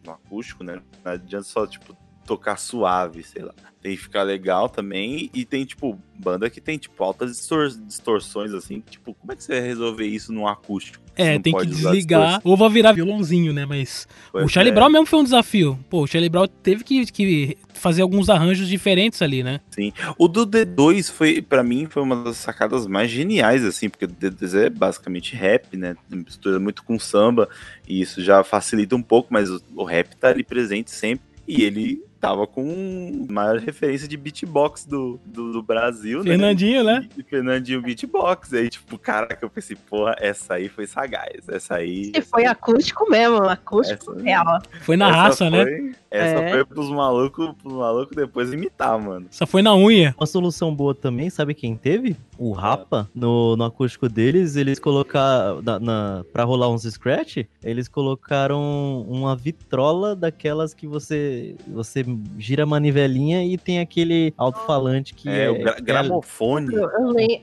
no 0.03 0.13
acústico, 0.13 0.65
né? 0.65 0.81
Não 1.05 1.13
adianta 1.13 1.45
só, 1.45 1.67
tipo, 1.67 1.95
tocar 2.25 2.57
suave, 2.57 3.23
sei 3.23 3.43
lá. 3.43 3.55
Tem 3.81 3.97
que 3.97 4.03
ficar 4.03 4.23
legal 4.23 4.69
também. 4.69 5.29
E 5.35 5.45
tem, 5.45 5.65
tipo, 5.65 5.99
banda 6.17 6.49
que 6.49 6.61
tem, 6.61 6.79
tipo, 6.79 7.03
altas 7.03 7.33
distor 7.33 7.69
distorções, 7.69 8.53
assim. 8.53 8.81
Tipo, 8.89 9.13
como 9.15 9.33
é 9.33 9.37
que 9.37 9.43
você 9.43 9.61
vai 9.61 9.69
resolver 9.69 10.07
isso 10.07 10.33
num 10.33 10.47
acústico? 10.47 11.03
É, 11.15 11.39
tem 11.39 11.55
que 11.55 11.67
desligar 11.67 12.41
ou 12.43 12.57
vai 12.57 12.71
virar 12.71 12.93
violãozinho, 12.93 13.53
né? 13.53 13.67
Mas 13.67 14.09
Pois 14.31 14.47
o 14.47 14.49
Charlie 14.49 14.73
é. 14.73 14.75
Brown 14.75 14.89
mesmo 14.89 15.07
foi 15.07 15.19
um 15.19 15.25
desafio. 15.25 15.79
Pô, 15.91 16.05
o 16.05 16.07
Charlie 16.07 16.31
Brown 16.31 16.47
teve 16.47 16.85
que, 16.85 17.05
que 17.07 17.59
fazer 17.75 18.03
alguns 18.03 18.31
arranjos 18.31 18.69
diferentes 18.69 19.21
ali, 19.21 19.43
né? 19.43 19.61
Sim. 19.71 19.93
O 20.17 20.27
do 20.27 20.47
D2 20.47 21.11
foi, 21.11 21.43
pra 21.43 21.63
mim, 21.63 21.87
foi 21.91 22.03
uma 22.03 22.17
das 22.23 22.39
sacadas 22.39 22.87
mais 22.87 23.11
geniais, 23.11 23.65
assim, 23.65 23.91
porque 23.91 24.07
o 24.07 24.09
D2 24.09 24.55
é 24.55 24.71
basicamente 24.71 25.35
rap, 25.35 25.77
né? 25.77 25.97
Mistura 26.09 26.59
muito 26.59 26.83
com 26.83 26.99
samba, 26.99 27.49
e 27.87 28.01
isso 28.01 28.23
já 28.23 28.43
facilita 28.43 28.97
um 28.97 29.03
pouco, 29.03 29.29
mas 29.31 29.51
o, 29.51 29.61
o 29.75 29.85
rap 29.85 30.17
tá 30.17 30.29
ali 30.29 30.45
presente 30.45 30.91
sempre. 30.91 31.27
E 31.47 31.63
ele 31.63 32.03
tava 32.23 32.47
com 32.47 33.27
a 33.29 33.33
maior 33.33 33.59
referência 33.59 34.07
de 34.07 34.17
beatbox 34.17 34.85
do, 34.87 35.19
do, 35.27 35.53
do 35.55 35.61
Brasil, 35.63 36.21
né? 36.21 36.31
Fernandinho, 36.31 36.85
né? 36.85 37.09
E 37.19 37.23
Fernandinho 37.25 37.83
Beatbox. 37.83 38.53
Aí, 38.55 38.71
tipo, 38.71 38.97
caraca, 38.97 39.39
eu 39.45 39.51
pensei, 39.51 39.77
porra, 39.77 40.15
essa 40.21 40.55
aí 40.55 40.69
foi 40.69 40.87
sagaz. 40.87 41.49
Essa 41.49 41.75
aí. 41.75 42.13
E 42.15 42.23
foi 42.23 42.47
acústico 42.47 43.11
mesmo, 43.11 43.43
acústico 43.43 44.13
Essa- 44.13 44.23
real. 44.23 44.63
Foi 44.83 44.97
na 44.97 45.09
essa 45.09 45.17
raça, 45.17 45.51
né? 45.51 45.65
foi- 45.65 45.93
Essa 46.13 46.41
É. 46.41 46.51
foi 46.53 46.65
pros 46.65 46.91
malucos 46.91 47.55
pros 47.61 47.73
malucos 47.73 48.15
depois 48.15 48.53
imitar, 48.53 48.99
mano. 49.01 49.27
Só 49.31 49.47
foi 49.47 49.63
na 49.63 49.75
unha. 49.75 50.15
Uma 50.17 50.27
solução 50.27 50.73
boa 50.73 50.95
também, 50.95 51.29
sabe 51.31 51.55
quem 51.55 51.75
teve? 51.75 52.15
O 52.43 52.51
Rapa, 52.51 53.09
no, 53.15 53.57
no 53.57 53.63
acústico 53.63 54.09
deles, 54.09 54.57
eles 54.57 54.81
colocaram, 54.81 55.63
na, 55.63 55.79
na, 55.79 56.25
pra 56.33 56.43
rolar 56.43 56.71
uns 56.71 56.83
scratch, 56.83 57.45
eles 57.63 57.87
colocaram 57.87 59.07
uma 59.09 59.37
vitrola 59.37 60.17
daquelas 60.17 60.75
que 60.75 60.85
você, 60.85 61.55
você 61.69 62.05
gira 62.37 62.65
a 62.65 62.67
manivelinha 62.67 63.45
e 63.45 63.57
tem 63.57 63.79
aquele 63.79 64.35
alto-falante 64.37 65.15
que 65.15 65.29
É, 65.29 65.45
é... 65.45 65.51
o 65.51 65.59
gra- 65.61 65.77
é- 65.79 65.81
gramofone. 65.81 66.75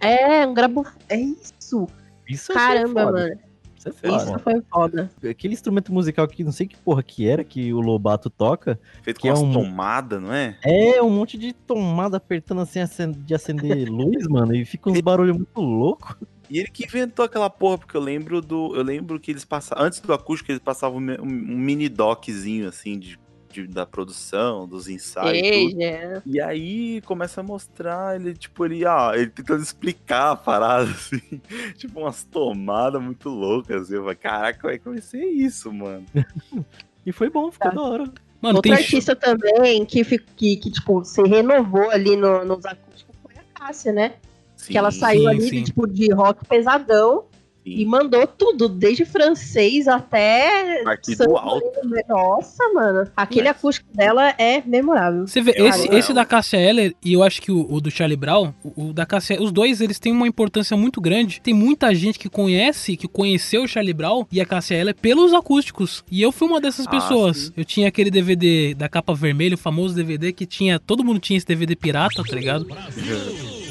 É, 0.02 0.46
um 0.46 0.54
grabo. 0.54 0.86
É 1.08 1.16
isso. 1.16 1.88
Isso 2.28 2.52
achei 2.52 2.76
Caramba, 2.82 3.06
mano. 3.06 3.40
Isso 3.80 3.90
é 3.90 3.92
foda. 3.94 4.24
Isso 4.24 4.40
foi 4.40 4.62
foda. 4.70 5.12
Aquele 5.28 5.54
instrumento 5.54 5.92
musical 5.92 6.28
que 6.28 6.44
não 6.44 6.52
sei 6.52 6.68
que 6.68 6.78
porra 6.78 7.02
que 7.02 7.28
era, 7.28 7.44
que 7.44 7.74
o 7.74 7.80
Lobato 7.80 8.30
toca, 8.30 8.80
Feito 9.02 9.18
que 9.20 9.24
com 9.24 9.28
é 9.30 9.32
umas 9.40 9.42
um- 9.44 9.54
tomadas, 9.54 10.22
não 10.22 10.34
é? 10.34 10.58
é 10.64 11.02
um 11.02 11.10
monte 11.10 11.38
de 11.38 11.54
tomada 11.54 12.18
apertando 12.18 12.62
assim 12.62 12.80
de 13.26 13.34
acender 13.34 13.88
luz, 13.90 14.28
mano, 14.28 14.54
e 14.54 14.66
fica 14.66 14.90
uns 14.90 15.00
barulhos 15.02 15.36
muito 15.38 15.62
loucos. 15.62 16.16
E 16.50 16.58
ele 16.60 16.68
que 16.70 16.84
inventou 16.84 17.24
aquela 17.24 17.50
porra, 17.50 17.78
porque 17.78 17.96
eu 17.96 18.02
lembro 18.02 18.42
do. 18.42 18.76
Eu 18.76 18.82
lembro 18.84 19.20
que 19.20 19.30
eles 19.32 19.46
passavam. 19.46 19.86
Antes 19.86 20.00
do 20.00 20.12
acústico, 20.12 20.52
eles 20.52 20.62
passavam 20.62 20.98
um, 20.98 21.22
um 21.22 21.58
mini 21.58 21.88
doczinho, 21.88 22.68
assim, 22.68 22.98
de, 22.98 23.20
de- 23.68 23.74
da 23.74 23.86
produção, 23.86 24.68
dos 24.68 24.88
ensaios. 24.88 25.38
e. 25.38 25.42
Ei, 25.42 25.84
é. 25.84 26.22
E 26.26 26.42
aí 26.42 27.02
começa 27.02 27.42
a 27.42 27.44
mostrar 27.44 28.16
ele, 28.16 28.34
tipo, 28.34 28.66
ele, 28.66 28.86
ah, 28.86 29.12
ele 29.16 29.28
tentando 29.28 29.62
explicar 29.64 30.32
a 30.32 30.36
parada, 30.36 30.90
assim, 30.92 31.42
tipo, 31.76 32.00
umas 32.02 32.24
tomadas 32.24 33.02
muito 33.02 33.30
loucas. 33.30 33.84
Assim, 33.84 33.96
eu 33.96 34.02
falei, 34.02 34.16
caraca, 34.16 34.60
como 34.60 34.74
é 34.74 34.78
que 34.78 34.90
vai 34.90 35.02
ser 35.02 35.24
isso, 35.26 35.72
mano? 35.74 36.06
E 37.06 37.12
foi 37.12 37.30
bom, 37.30 37.50
ficou 37.50 37.74
da 37.74 37.82
hora. 37.82 38.04
Mano, 38.42 38.58
Outro 38.58 38.72
tem. 38.72 38.74
artista 38.74 39.16
também 39.16 39.84
que, 39.86 40.04
que, 40.04 40.58
que, 40.58 40.70
tipo, 40.70 41.04
se 41.04 41.24
renovou 41.24 41.90
ali 41.90 42.16
no, 42.16 42.46
nos 42.46 42.66
acústicos 42.66 43.16
foi 43.24 43.34
a 43.36 43.60
Cássia, 43.60 43.92
né? 43.92 44.14
Sim, 44.56 44.74
que 44.74 44.78
ela 44.78 44.92
saiu 44.92 45.22
sim, 45.22 45.28
ali 45.28 45.42
sim. 45.42 45.50
de, 45.50 45.64
tipo, 45.64 45.88
de 45.88 46.14
rock 46.14 46.46
pesadão 46.46 47.24
sim. 47.64 47.72
e 47.82 47.86
mandou 47.86 48.26
tudo, 48.28 48.68
desde 48.70 49.06
francês 49.06 49.88
até. 49.88 50.82
Aqui 50.86 51.16
samba 51.16 51.32
do 51.32 51.38
alto. 51.38 51.66
Nossa, 52.08 52.64
mano. 52.74 53.10
Aquele 53.16 53.48
Mas- 53.48 53.58
acústico 53.58 53.88
dela 53.94 54.30
é 54.38 54.62
memorável. 54.66 55.28
Você 55.28 55.42
vê, 55.42 55.52
esse, 55.58 55.88
esse 55.94 56.14
da 56.14 56.26
Cássia 56.26 56.58
Eller 56.58 56.94
e 57.04 57.14
eu 57.14 57.24
acho 57.24 57.42
que 57.42 57.52
o, 57.52 57.66
o 57.72 57.80
do 57.82 57.92
Charlie 57.92 58.18
Brown, 58.18 58.54
o, 58.64 58.88
o 58.90 58.94
da 58.94 59.06
Cássia, 59.06 59.42
os 59.42 59.52
dois 59.52 59.82
eles 59.82 60.00
têm 60.00 60.12
uma 60.12 60.28
importância 60.28 60.76
muito 60.78 61.00
grande. 61.02 61.42
Tem 61.42 61.54
muita 61.54 61.94
gente 61.94 62.18
que 62.20 62.30
conhece, 62.30 62.96
que 62.98 63.08
conheceu 63.08 63.64
o 63.64 63.68
Charlie 63.68 63.94
Brown 63.94 64.26
e 64.32 64.40
a 64.42 64.46
Cássia 64.46 64.76
Eller 64.76 64.96
pelos 64.96 65.34
acústicos. 65.34 66.04
E 66.12 66.22
eu 66.22 66.32
fui 66.32 66.48
uma 66.48 66.60
dessas 66.62 66.88
Ah, 66.88 66.90
pessoas. 66.90 67.38
sim. 67.38 67.52
Eu 67.58 67.66
tinha 67.66 67.88
aquele 67.88 68.10
DVD 68.12 68.74
da 68.74 68.88
capa 68.90 69.14
vermelha, 69.14 69.56
o 69.56 69.58
famoso 69.58 69.96
DVD 69.96 70.32
que 70.34 70.46
tinha, 70.46 70.80
todo 70.80 71.04
mundo 71.04 71.20
tinha 71.20 71.38
esse 71.38 71.46
DVD 71.46 71.76
pirata, 71.76 72.24
tá 72.24 72.36
ligado? 72.36 72.68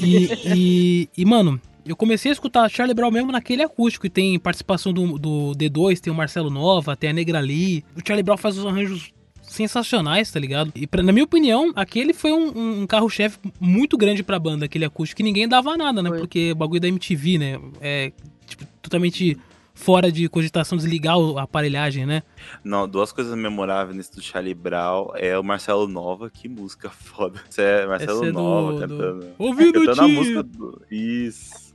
E, 0.01 0.29
e, 0.55 1.09
e, 1.17 1.25
mano, 1.25 1.59
eu 1.89 1.95
comecei 1.95 2.31
a 2.31 2.33
escutar 2.33 2.69
Charlie 2.69 2.93
Brown 2.95 3.11
mesmo 3.11 3.31
naquele 3.31 3.61
acústico. 3.63 4.05
E 4.05 4.09
tem 4.09 4.37
participação 4.39 4.93
do, 4.93 5.17
do 5.17 5.51
D2, 5.57 5.99
tem 5.99 6.11
o 6.13 6.15
Marcelo 6.15 6.49
Nova, 6.49 6.95
tem 6.95 7.09
a 7.09 7.13
Negra 7.13 7.39
Lee. 7.39 7.83
O 7.95 8.01
Charlie 8.05 8.23
Brown 8.23 8.37
faz 8.37 8.57
os 8.57 8.65
arranjos 8.65 9.11
sensacionais, 9.41 10.31
tá 10.31 10.39
ligado? 10.39 10.71
E 10.75 10.85
pra- 10.85 11.01
na 11.03 11.11
minha 11.11 11.25
opinião, 11.25 11.71
aquele 11.75 12.13
foi 12.13 12.31
um, 12.31 12.81
um 12.81 12.87
carro-chefe 12.87 13.39
muito 13.59 13.97
grande 13.97 14.21
pra 14.23 14.37
banda, 14.39 14.65
aquele 14.65 14.85
acústico, 14.85 15.17
que 15.17 15.23
ninguém 15.23 15.47
dava 15.47 15.75
nada, 15.75 16.01
né? 16.03 16.09
Foi. 16.09 16.19
Porque 16.19 16.51
o 16.51 16.55
bagulho 16.55 16.79
da 16.79 16.87
MTV, 16.87 17.37
né? 17.39 17.59
É, 17.81 18.11
tipo, 18.45 18.63
totalmente 18.81 19.35
fora 19.73 20.11
de 20.11 20.27
cogitação 20.29 20.77
desligar 20.77 21.17
o- 21.17 21.39
a 21.39 21.43
aparelhagem, 21.43 22.05
né? 22.05 22.21
Não, 22.63 22.87
duas 22.87 23.11
coisas 23.11 23.35
memoráveis 23.35 23.95
nesse 23.97 24.13
do 24.15 24.21
Charlie 24.21 24.53
Brown 24.53 25.11
é 25.15 25.37
o 25.39 25.43
Marcelo 25.43 25.87
Nova, 25.87 26.29
que 26.29 26.47
música 26.47 26.89
foda. 26.93 27.41
Isso 27.49 27.59
é 27.61 27.87
Marcelo 27.87 28.25
é 28.25 28.27
do- 28.27 28.33
Nova 28.33 28.73
do- 28.73 28.79
cantando. 28.97 29.27
Ouvindo 29.39 29.73
cantando 29.85 30.01
a 30.01 30.07
música 30.07 30.43
do... 30.43 30.81
Isso. 30.91 31.68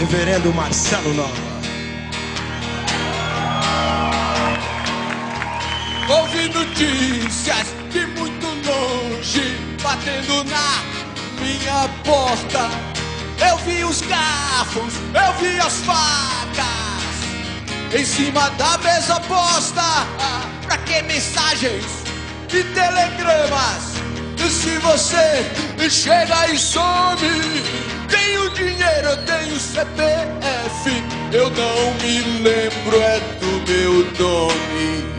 Reverendo 0.00 0.50
Marcelo 0.54 1.12
Nova. 1.12 1.30
Ouvi 6.08 6.48
notícias 6.48 7.66
de 7.90 8.06
muito 8.06 8.46
longe 8.66 9.58
batendo 9.82 10.42
na 10.44 10.82
minha 11.38 11.86
porta. 12.02 12.70
Eu 13.46 13.58
vi 13.58 13.84
os 13.84 14.00
carros, 14.00 14.94
eu 15.12 15.32
vi 15.38 15.60
as 15.60 15.76
facas 15.82 16.64
em 17.94 18.02
cima 18.02 18.48
da 18.52 18.78
mesa 18.78 19.20
posta. 19.20 19.82
Pra 20.62 20.78
que 20.78 21.02
mensagens 21.02 21.84
e 22.48 22.64
telegramas? 22.72 23.96
E 24.38 24.48
se 24.48 24.78
você 24.78 25.90
chega 25.90 26.50
e 26.50 26.58
some, 26.58 27.99
tenho 28.10 28.50
dinheiro, 28.50 29.08
eu 29.08 29.16
tenho 29.24 29.58
CPF, 29.58 30.90
eu 31.32 31.50
não 31.50 31.94
me 32.02 32.42
lembro 32.42 33.00
é 33.00 33.20
do 33.40 33.72
meu 33.72 33.92
nome. 34.18 35.10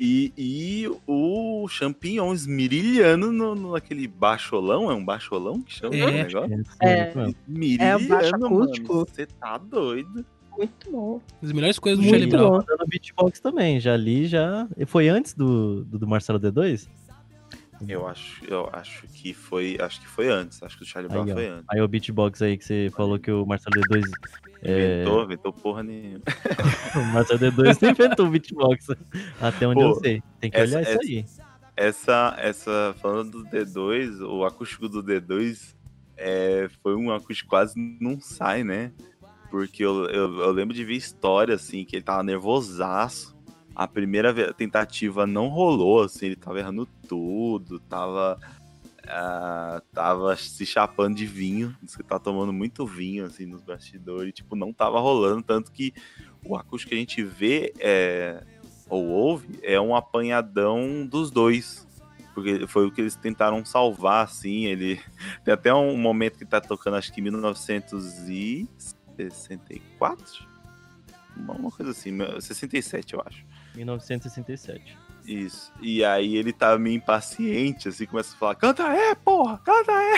E, 0.00 0.32
e 0.38 0.88
o 1.08 1.66
champignon 1.68 2.32
esmirilhando 2.32 3.32
no, 3.32 3.54
no- 3.56 3.72
naquele 3.72 4.06
baixolão, 4.06 4.88
é 4.88 4.94
um 4.94 5.04
baixolão 5.04 5.60
que 5.60 5.72
chama 5.74 5.96
É. 5.96 6.04
o 6.04 6.10
negócio? 6.12 6.64
É. 6.80 7.12
Esmirilhando, 7.48 8.08
baixo 8.08 8.30
mano. 8.38 8.46
acústico. 8.62 8.94
Você 9.08 9.26
tá 9.26 9.58
doido. 9.58 10.24
Muito 10.58 10.90
bom. 10.90 11.20
As 11.42 11.52
melhores 11.52 11.78
coisas 11.78 11.98
do 11.98 12.02
Muito 12.02 12.18
Charlie 12.20 12.30
Brown. 12.36 12.50
bom. 12.58 12.62
Tá 12.62 12.76
no 12.78 12.86
beatbox 12.86 13.40
também, 13.40 13.78
já 13.80 13.96
li, 13.96 14.26
já. 14.26 14.66
e 14.76 14.84
Foi 14.84 15.08
antes 15.08 15.32
do, 15.32 15.84
do, 15.84 15.98
do 16.00 16.06
Marcelo 16.06 16.38
D2? 16.40 16.88
Eu 17.88 18.08
acho, 18.08 18.44
eu 18.46 18.68
acho 18.72 19.06
que 19.06 19.32
foi. 19.32 19.78
Acho 19.80 20.00
que 20.00 20.08
foi 20.08 20.28
antes. 20.28 20.60
Acho 20.64 20.76
que 20.76 20.82
o 20.82 20.86
Charlie 20.86 21.08
Brown 21.12 21.22
Aí, 21.26 21.30
ó. 21.30 21.34
foi 21.34 21.46
antes. 21.46 21.64
Aí 21.70 21.80
o 21.80 21.86
beatbox 21.86 22.42
aí 22.42 22.58
que 22.58 22.64
você 22.64 22.90
falou 22.96 23.20
que 23.20 23.30
o 23.30 23.46
Marcelo 23.46 23.80
D2. 23.80 24.02
É, 24.62 24.94
Inventou, 25.02 25.22
inventou 25.22 25.52
porra 25.52 25.82
nenhuma. 25.84 26.20
o 26.96 27.12
Marcelo 27.14 27.38
D2 27.38 27.78
não 27.80 27.90
inventou 27.90 28.26
o 28.26 28.30
beatbox. 28.30 28.86
Até 29.40 29.68
onde 29.68 29.80
eu 29.80 29.92
Pô, 29.92 30.00
sei. 30.00 30.20
Tem 30.40 30.50
que 30.50 30.56
essa- 30.56 30.76
olhar 30.78 30.80
essa- 30.90 31.00
isso 31.04 31.12
aí. 31.12 31.24
Essa, 31.76 32.34
essa, 32.38 32.96
falando 33.00 33.44
do 33.44 33.48
D2, 33.48 34.20
o 34.28 34.44
acústico 34.44 34.88
do 34.88 35.00
D2 35.00 35.76
é, 36.16 36.68
foi 36.82 36.96
um 36.96 37.12
acústico 37.12 37.48
quase 37.48 37.74
não 38.00 38.20
sai, 38.20 38.64
né? 38.64 38.90
Porque 39.50 39.84
eu, 39.84 40.06
eu, 40.06 40.40
eu 40.40 40.50
lembro 40.52 40.74
de 40.74 40.84
ver 40.84 40.94
história, 40.94 41.54
assim, 41.54 41.84
que 41.84 41.96
ele 41.96 42.02
tava 42.02 42.22
nervosaço. 42.22 43.36
A 43.74 43.86
primeira 43.86 44.52
tentativa 44.52 45.26
não 45.26 45.48
rolou, 45.48 46.02
assim, 46.02 46.26
ele 46.26 46.36
tava 46.36 46.58
errando 46.58 46.86
tudo, 47.08 47.78
tava. 47.80 48.38
Uh, 49.04 49.80
tava 49.94 50.36
se 50.36 50.66
chapando 50.66 51.16
de 51.16 51.24
vinho, 51.24 51.74
disse 51.82 51.96
que 51.96 52.02
tava 52.02 52.20
tomando 52.20 52.52
muito 52.52 52.86
vinho, 52.86 53.24
assim, 53.24 53.46
nos 53.46 53.62
bastidores, 53.62 54.28
e, 54.28 54.32
tipo, 54.32 54.54
não 54.54 54.70
tava 54.70 55.00
rolando, 55.00 55.42
tanto 55.42 55.72
que 55.72 55.94
o 56.44 56.54
acústico 56.54 56.90
que 56.90 56.94
a 56.94 56.98
gente 56.98 57.22
vê 57.22 57.72
é, 57.78 58.44
ou 58.86 59.06
ouve 59.06 59.58
é 59.62 59.80
um 59.80 59.96
apanhadão 59.96 61.06
dos 61.06 61.30
dois, 61.30 61.86
porque 62.34 62.66
foi 62.66 62.86
o 62.86 62.92
que 62.92 63.00
eles 63.00 63.16
tentaram 63.16 63.64
salvar, 63.64 64.24
assim, 64.24 64.66
ele... 64.66 65.00
Tem 65.42 65.54
até 65.54 65.72
um 65.74 65.96
momento 65.96 66.38
que 66.38 66.44
tá 66.44 66.60
tocando, 66.60 66.96
acho 66.96 67.12
que 67.12 67.22
1900 67.22 68.28
e... 68.28 68.68
64? 69.24 70.46
Uma 71.36 71.70
coisa 71.70 71.92
assim, 71.92 72.16
67, 72.40 73.14
eu 73.14 73.22
acho. 73.24 73.44
1967. 73.74 74.98
Isso. 75.28 75.70
E 75.80 76.04
aí 76.04 76.36
ele 76.36 76.52
tá 76.52 76.78
meio 76.78 76.96
impaciente, 76.96 77.88
assim, 77.88 78.06
começa 78.06 78.34
a 78.34 78.38
falar: 78.38 78.54
canta 78.54 78.84
é, 78.84 79.14
porra, 79.14 79.58
canta 79.58 79.92
é! 79.92 80.16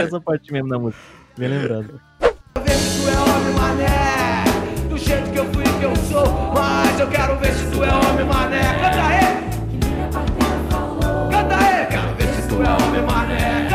essa 0.00 0.20
parte 0.20 0.52
mesmo 0.52 0.68
da 0.68 0.78
música, 0.78 1.00
bem 1.38 1.48
lembrado. 1.48 2.00
Venezuela, 2.56 3.16
é 3.16 3.30
homem 3.30 3.54
mané, 3.54 4.44
do 4.88 4.98
jeito 4.98 5.30
que 5.30 5.38
eu 5.38 5.44
fui 5.52 5.62
que 5.62 5.84
eu 5.84 5.96
sou, 5.96 6.26
mas 6.54 6.98
eu 6.98 7.08
quero 7.08 7.38
ver 7.38 7.54
se 7.54 7.70
tu 7.70 7.84
é 7.84 7.94
homem 7.94 8.26
mané, 8.26 8.62
canta 8.80 9.12
é! 9.14 9.44
Canta 11.30 11.54
é, 11.54 11.86
quero 11.86 12.14
ver 12.16 12.28
se 12.34 12.48
tu 12.48 12.62
é 12.62 12.70
homem 12.82 13.02
mané, 13.02 13.68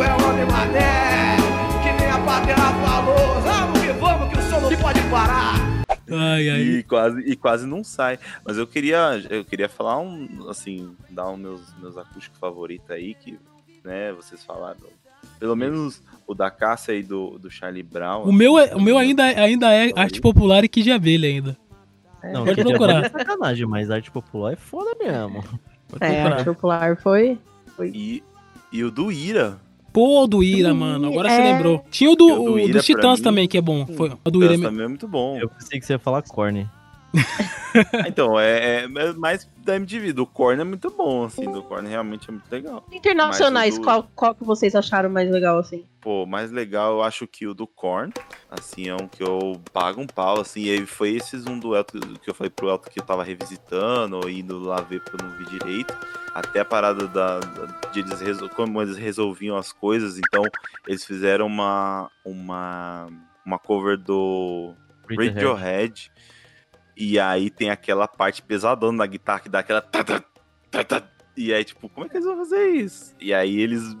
tu 0.00 0.04
é 0.04 0.14
homem 0.14 0.46
mané. 0.46 1.36
Que 1.82 1.92
nem 2.02 2.10
a 2.10 2.18
pátria 2.24 2.56
falou. 2.56 3.40
Vamos 3.42 3.80
que 3.80 3.92
vamos, 3.92 4.28
que 4.32 4.38
o 4.38 4.42
som 4.42 4.60
não 4.60 4.76
pode 4.78 5.00
parar. 5.10 5.56
Ai, 6.10 6.48
ai. 6.48 6.60
E 6.60 6.82
quase, 6.82 7.20
e 7.20 7.36
quase 7.36 7.66
não 7.66 7.84
sai. 7.84 8.18
Mas 8.44 8.56
eu 8.56 8.66
queria, 8.66 9.22
eu 9.28 9.44
queria 9.44 9.68
falar 9.68 9.98
um, 10.00 10.48
assim, 10.48 10.94
dar 11.10 11.30
os 11.30 11.38
meus, 11.38 11.60
meus 11.78 11.98
acústicos 11.98 12.38
favoritos 12.38 12.90
aí, 12.90 13.14
que, 13.14 13.38
né, 13.84 14.12
vocês 14.12 14.42
falaram. 14.42 14.78
Pelo 15.38 15.54
menos 15.54 16.02
o 16.26 16.34
da 16.34 16.50
Cássia 16.50 16.94
e 16.94 17.02
do, 17.02 17.38
do 17.38 17.50
Charlie 17.50 17.82
Brown. 17.82 18.24
O 18.24 18.32
meu, 18.32 18.58
é, 18.58 18.74
o 18.74 18.80
meu 18.80 18.96
ainda, 18.96 19.24
ainda 19.24 19.70
é 19.72 19.92
arte 19.94 20.20
popular 20.20 20.64
e 20.64 20.68
que 20.68 20.82
de 20.82 20.90
abelha 20.90 21.28
ainda. 21.28 21.56
Não, 22.24 22.44
Pode 22.44 22.56
que 22.56 22.64
procurar. 22.64 23.04
é 23.04 23.08
sacanagem, 23.10 23.66
mas 23.66 23.90
arte 23.90 24.10
popular 24.10 24.52
é 24.54 24.56
foda 24.56 24.90
mesmo. 24.98 25.42
Pode 25.88 26.04
É, 26.04 26.08
procurar. 26.22 26.32
arte 26.36 26.44
popular 26.44 26.96
foi. 26.96 27.38
E, 27.82 28.22
e 28.72 28.82
o 28.84 28.90
do 28.90 29.12
Ira. 29.12 29.58
Pô, 29.92 30.24
o 30.24 30.26
do 30.26 30.42
Ira, 30.42 30.72
mano. 30.72 31.08
Agora 31.08 31.28
você 31.28 31.40
é. 31.40 31.52
lembrou. 31.52 31.84
Tinha 31.90 32.10
o 32.10 32.16
do, 32.16 32.26
o 32.26 32.50
do 32.52 32.58
Ira, 32.58 32.72
dos 32.74 32.86
Titãs 32.86 33.18
mim, 33.18 33.24
também, 33.24 33.48
que 33.48 33.58
é 33.58 33.60
bom. 33.60 33.86
Foi, 33.86 34.12
o 34.24 34.30
do 34.30 34.42
Ira. 34.44 34.54
Ira 34.54 34.68
também 34.68 34.84
é 34.84 34.88
muito 34.88 35.08
bom. 35.08 35.36
Eu 35.38 35.48
pensei 35.48 35.80
que 35.80 35.86
você 35.86 35.94
ia 35.94 35.98
falar 35.98 36.22
corne. 36.22 36.68
Então, 38.06 38.38
é, 38.38 38.82
é, 38.82 38.84
é 38.84 39.12
mais 39.12 39.48
da 39.58 39.76
MTV. 39.76 40.12
Do 40.12 40.26
Korn 40.26 40.60
é 40.60 40.64
muito 40.64 40.90
bom, 40.90 41.24
assim. 41.24 41.50
Do 41.50 41.62
Korn 41.62 41.88
realmente 41.88 42.28
é 42.28 42.32
muito 42.32 42.50
legal. 42.50 42.84
Internacionais, 42.90 43.76
do- 43.78 43.84
qual, 43.84 44.10
qual 44.14 44.34
que 44.34 44.42
vocês 44.44 44.74
acharam 44.74 45.08
mais 45.08 45.30
legal, 45.30 45.58
assim? 45.58 45.84
Pô, 46.00 46.26
mais 46.26 46.50
legal 46.50 46.94
eu 46.94 47.02
acho 47.02 47.26
que 47.28 47.46
o 47.46 47.54
do 47.54 47.66
Korn, 47.68 48.12
assim, 48.50 48.88
é 48.88 48.94
um 48.94 49.06
que 49.06 49.22
eu 49.22 49.60
pago 49.72 50.00
um 50.00 50.06
pau, 50.06 50.40
assim, 50.40 50.62
e 50.62 50.70
aí 50.70 50.86
foi 50.86 51.10
esses 51.10 51.46
um 51.46 51.58
duelo 51.58 51.84
que 52.20 52.28
eu 52.30 52.34
falei 52.34 52.50
pro 52.50 52.68
Elton 52.70 52.90
que 52.90 52.98
eu 53.00 53.04
tava 53.04 53.22
revisitando, 53.22 54.16
ou 54.16 54.28
indo 54.28 54.58
lá 54.58 54.80
ver 54.80 55.00
porque 55.04 55.22
eu 55.22 55.28
não 55.28 55.36
vi 55.36 55.44
direito, 55.46 55.94
até 56.34 56.60
a 56.60 56.64
parada 56.64 57.06
da, 57.06 57.38
da- 57.38 57.90
de 57.92 58.00
eles 58.00 58.20
resol- 58.20 58.48
como 58.48 58.80
eles 58.82 58.96
resolviam 58.96 59.56
as 59.56 59.72
coisas, 59.72 60.18
então 60.18 60.42
eles 60.88 61.04
fizeram 61.04 61.46
uma, 61.46 62.10
uma, 62.24 63.06
uma 63.46 63.58
cover 63.58 63.96
do 63.98 64.74
Radiohead. 65.08 65.34
Radiohead, 65.34 66.12
e 67.02 67.18
aí 67.18 67.48
tem 67.50 67.70
aquela 67.70 68.06
parte 68.06 68.42
pesadona 68.42 68.98
da 68.98 69.06
guitarra 69.06 69.40
que 69.40 69.48
dá 69.48 69.60
aquela... 69.60 69.82
E 71.36 71.54
aí, 71.54 71.64
tipo, 71.64 71.88
como 71.88 72.04
é 72.06 72.08
que 72.08 72.16
eles 72.16 72.26
vão 72.26 72.36
fazer 72.36 72.68
isso? 72.72 73.14
E 73.18 73.32
aí 73.32 73.58
eles 73.58 73.96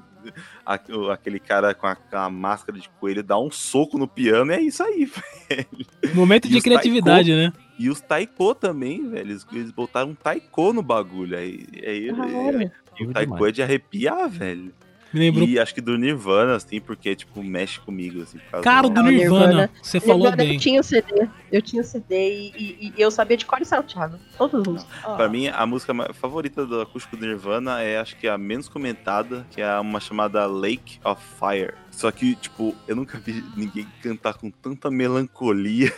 aquele 1.10 1.38
cara 1.40 1.72
com 1.74 1.86
a, 1.86 1.96
com 1.96 2.16
a 2.16 2.28
máscara 2.28 2.78
de 2.78 2.88
coelho 3.00 3.22
dá 3.22 3.38
um 3.38 3.50
soco 3.50 3.96
no 3.96 4.06
piano 4.06 4.52
e 4.52 4.54
é 4.54 4.60
isso 4.60 4.82
aí, 4.82 5.06
velho. 5.48 6.14
Momento 6.14 6.46
E 6.46 6.50
de 6.50 6.60
criatividade, 6.60 7.30
taiko- 7.30 7.56
né? 7.58 7.64
E 7.78 7.88
os 7.88 8.00
taiko 8.02 8.54
também, 8.54 9.08
velho. 9.08 9.30
Eles, 9.30 9.46
eles 9.50 9.70
botaram 9.70 10.10
um 10.10 10.14
taiko 10.14 10.72
no 10.74 10.82
bagulho. 10.82 11.38
Aí, 11.38 11.64
aí, 11.86 12.14
Caralho. 12.14 12.70
o 13.00 13.12
taiko 13.12 13.46
é 13.46 13.50
de 13.50 13.62
arrepiar, 13.62 14.28
velho. 14.28 14.74
Me 15.12 15.20
lembrou. 15.20 15.46
E 15.48 15.58
acho 15.58 15.74
que 15.74 15.80
do 15.80 15.96
Nirvana, 15.98 16.54
assim, 16.56 16.80
porque, 16.80 17.14
tipo, 17.16 17.42
mexe 17.42 17.80
comigo, 17.80 18.22
assim. 18.22 18.38
por 18.38 18.50
causa 18.50 18.64
Cara, 18.64 18.88
do 18.88 18.98
Ah, 18.98 19.02
o 19.02 19.06
Nirvana. 19.06 19.46
Nirvana. 19.46 19.70
Você 19.82 19.98
falou 20.00 20.18
Nirvana, 20.30 20.36
bem. 20.36 20.54
Eu 20.54 20.60
tinha 20.60 20.80
o 20.80 20.84
CD, 20.84 21.28
eu 21.50 21.62
tinha 21.62 21.82
o 21.82 21.84
CD 21.84 22.14
e, 22.16 22.48
e- 22.58 22.94
e 22.96 23.00
eu 23.00 23.10
sabia 23.10 23.36
de 23.36 23.44
cor 23.46 23.60
e 23.60 23.64
salteado. 23.64 24.18
Todas 24.38 24.60
as 24.60 24.66
músicas. 24.66 25.16
Pra 25.16 25.28
mim, 25.28 25.48
a 25.48 25.66
música 25.66 25.92
favorita 26.14 26.64
do 26.64 26.80
acústico 26.80 27.16
do 27.16 27.26
Nirvana 27.26 27.82
é, 27.82 27.98
acho 27.98 28.16
que 28.16 28.28
a 28.28 28.38
menos 28.38 28.68
comentada, 28.68 29.46
que 29.50 29.60
é 29.60 29.78
uma 29.80 29.98
chamada 30.00 30.46
Lake 30.46 30.98
of 31.04 31.20
Fire. 31.38 31.74
Só 31.90 32.10
que, 32.10 32.34
tipo, 32.36 32.74
eu 32.86 32.94
nunca 32.94 33.18
vi 33.18 33.44
ninguém 33.56 33.86
cantar 34.02 34.34
com 34.34 34.50
tanta 34.50 34.90
melancolia 34.90 35.92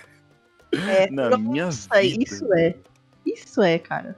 É, 0.73 1.09
na 1.13 1.29
nossa, 1.31 1.39
minha 1.39 1.69
vida. 1.71 2.25
isso 2.25 2.53
é. 2.55 2.75
Isso 3.27 3.63
é, 3.63 3.79
cara. 3.79 4.17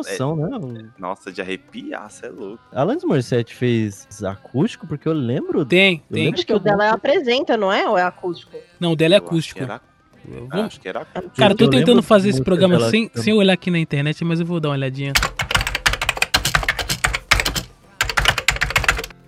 Emoção, 0.00 0.36
né? 0.36 0.56
O- 0.56 1.00
Nossa, 1.00 1.30
de 1.32 1.40
arrepiar, 1.40 2.10
cê 2.10 2.26
é 2.26 2.30
louco. 2.30 2.62
Alanis 2.72 3.04
Morissette 3.04 3.54
fez 3.54 4.06
acústico, 4.24 4.86
porque 4.86 5.08
eu 5.08 5.12
lembro. 5.12 5.64
Tem, 5.64 6.02
Eu 6.10 6.14
tem. 6.14 6.24
lembro 6.24 6.38
Acho 6.38 6.46
que 6.46 6.54
o 6.54 6.58
dela 6.58 6.86
é 6.86 6.90
apresenta, 6.90 7.56
não 7.56 7.72
é? 7.72 7.88
Ou 7.88 7.96
é 7.98 8.02
acústico? 8.02 8.56
Não, 8.80 8.92
o 8.92 8.96
dela 8.96 9.14
é 9.14 9.18
Eu 9.18 9.22
acho 9.22 9.26
acústico. 9.28 9.58
que 9.58 9.64
era- 9.64 9.80
vou- 10.26 10.62
acho 10.62 10.80
que 10.80 10.88
era 10.88 11.00
acústico. 11.00 11.36
Cara, 11.36 11.52
eu 11.52 11.56
tô 11.56 11.64
Eu 11.64 11.70
tentando 11.70 12.02
fazer 12.02 12.28
esse 12.30 12.42
programa 12.42 12.78
sem, 12.90 13.10
sem 13.14 13.32
olhar 13.34 13.52
aqui 13.54 13.70
na 13.70 13.78
internet, 13.78 14.24
mas 14.24 14.40
eu 14.40 14.46
vou 14.46 14.60
dar 14.60 14.68
uma 14.70 14.74
olhadinha. 14.74 15.12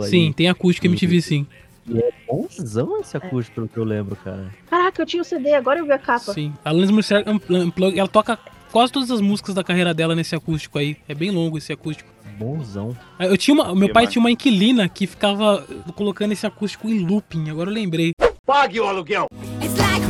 Sim, 0.09 0.33
tem 0.33 0.49
acústico 0.49 0.87
MTV 0.87 1.21
sim. 1.21 1.47
E 1.87 1.99
é 1.99 2.11
bonzão 2.27 3.01
esse 3.01 3.16
acústico, 3.16 3.55
pelo 3.57 3.68
que 3.68 3.77
eu 3.79 3.85
lembro, 3.85 4.16
cara. 4.16 4.51
Caraca, 4.68 5.03
eu 5.03 5.07
tinha 5.07 5.21
o 5.21 5.25
CD, 5.25 5.53
agora 5.55 5.79
eu 5.81 5.85
vi 5.85 5.93
a 5.93 5.99
capa. 5.99 6.33
Sim. 6.33 6.55
A 6.64 6.71
Alanis 6.71 6.91
Morissette 6.91 7.29
Unplugged, 7.29 7.99
ela 7.99 8.09
toca 8.09 8.39
quase 8.73 8.93
todas 8.93 9.11
as 9.11 9.21
músicas 9.21 9.55
da 9.55 9.64
carreira 9.64 9.93
dela 9.95 10.14
nesse 10.14 10.35
acústico 10.35 10.79
aí. 10.79 10.97
É 11.09 11.14
bem 11.14 11.31
longo 11.31 11.59
esse 11.59 11.73
acústico. 11.73 12.09
Bonzão. 12.39 12.97
Ah, 13.18 13.27
Eu 13.27 13.37
tinha 13.37 13.55
uma, 13.55 13.75
meu 13.75 13.89
Que 13.89 13.95
pai 13.95 14.05
mais? 14.05 14.12
tinha 14.12 14.21
uma 14.21 14.31
inquilina 14.31 14.89
que 14.89 15.07
ficava 15.07 15.66
colocando 15.95 16.33
esse 16.33 16.47
acústico 16.47 16.89
em 16.89 17.01
looping. 17.01 17.51
Agora 17.51 17.71
eu 17.71 17.75
lembrei. 17.75 18.12
Pague 18.47 18.81
o 18.81 18.87
aluguel. 18.87 19.27
Like 19.61 20.07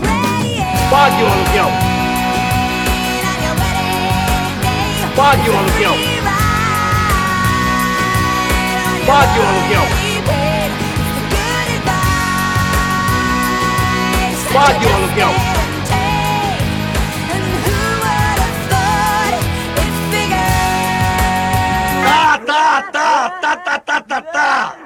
Pague 0.90 1.22
o 1.22 1.26
aluguel. 1.26 1.66
Pague 5.16 5.50
o 5.50 5.56
aluguel. 5.56 5.94
Pague 9.06 9.38
o 9.38 9.42
aluguel. 9.42 9.82
Pague 14.52 14.86
o 14.86 14.94
aluguel. 14.94 15.59
Tá. 24.22 24.76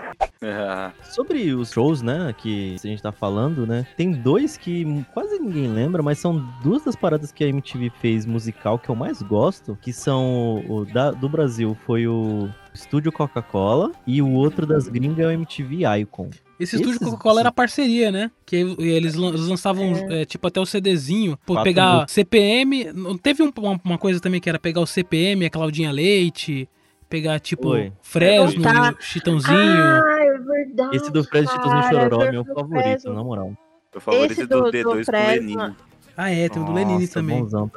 Ah, 0.43 0.93
Sobre 1.03 1.55
os 1.55 1.71
shows, 1.73 2.03
né, 2.03 2.35
que 2.37 2.77
a 2.83 2.87
gente 2.87 3.03
tá 3.03 3.11
falando, 3.11 3.67
né, 3.67 3.87
tem 3.97 4.13
dois 4.13 4.57
que 4.59 4.85
quase 5.15 5.39
ninguém 5.39 5.69
lembra, 5.69 6.03
mas 6.03 6.19
são 6.19 6.37
duas 6.63 6.85
das 6.85 6.95
paradas 6.95 7.33
que 7.33 7.43
a 7.43 7.49
MTV 7.49 7.91
fez 8.01 8.27
musical 8.27 8.79
que 8.79 8.89
eu 8.91 8.95
mais 8.95 9.23
gosto, 9.23 9.77
que 9.81 9.93
são 9.93 10.63
o 10.69 10.85
da, 10.85 11.11
do 11.11 11.29
Brasil 11.29 11.75
foi 11.87 12.07
o 12.07 12.49
Estúdio 12.75 13.11
Coca-Cola 13.11 13.91
e 14.07 14.21
o 14.21 14.31
outro 14.33 14.67
das 14.67 14.87
gringas 14.89 15.19
é 15.21 15.27
o 15.29 15.31
MTV 15.31 15.85
Icon. 16.01 16.29
Esse 16.61 16.77
estúdio 16.77 17.01
Coca-Cola 17.01 17.41
era 17.41 17.51
parceria, 17.53 18.13
né? 18.13 18.31
Que 18.47 18.57
eles 18.79 19.15
lan- 19.15 19.31
eles 19.31 19.49
lançavam, 19.49 19.93
é, 20.11 20.25
tipo, 20.25 20.47
até 20.47 20.61
o 20.61 20.67
CDzinho. 20.67 21.37
Pô, 21.45 21.55
Quatro 21.55 21.65
pegar. 21.65 22.09
CPM. 22.09 22.93
Não 22.93 23.19
teve 23.19 23.43
um- 23.43 23.53
uma 23.85 23.99
coisa 23.99 24.21
também 24.21 24.41
que 24.41 24.49
era 24.49 24.59
pegar 24.59 24.81
o 24.81 24.87
CPM, 24.87 25.45
a 25.45 25.51
Claudinha 25.51 25.91
Leite. 25.91 26.69
Pegar, 27.09 27.39
tipo, 27.41 27.69
Foi. 27.69 27.93
Fresno, 28.03 28.63
Tá. 28.63 28.95
Chitãozinho. 29.01 29.55
Ah, 29.57 30.17
é 30.21 30.39
verdade. 30.39 30.97
Esse 30.97 31.11
do 31.13 31.23
Fred 31.25 31.47
Chitãozinho 31.49 31.83
Chororó 31.91 32.23
é 32.25 32.33
meu 32.33 32.45
favorito, 32.45 32.83
Fresno. 32.83 33.15
na 33.15 33.23
moral. 33.25 33.53
meu 33.93 34.01
favorito 34.01 34.33
Esse 34.33 34.43
é 34.43 34.47
do, 34.47 34.63
do- 34.63 34.71
D2 34.71 34.83
do 34.83 34.91
com 34.99 35.05
Fresno. 35.05 35.31
Lenine. 35.59 35.77
Ah, 36.17 36.31
é, 36.31 36.49
tem 36.49 36.63
o 36.63 36.65
do 36.67 36.73
Lenine 36.73 37.01
Nossa, 37.01 37.15
também. 37.15 37.47
também. 37.49 37.71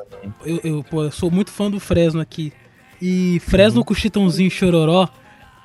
Eu, 0.46 0.60
eu, 0.64 0.84
pô, 0.84 1.04
eu 1.04 1.12
sou 1.12 1.30
muito 1.32 1.52
fã 1.52 1.70
do 1.70 1.80
Fresno 1.80 2.22
aqui. 2.22 2.54
E 3.02 3.40
Fresno 3.42 3.84
com 3.84 3.94
Chitãozinho 3.94 4.50
Chororó. 4.50 5.08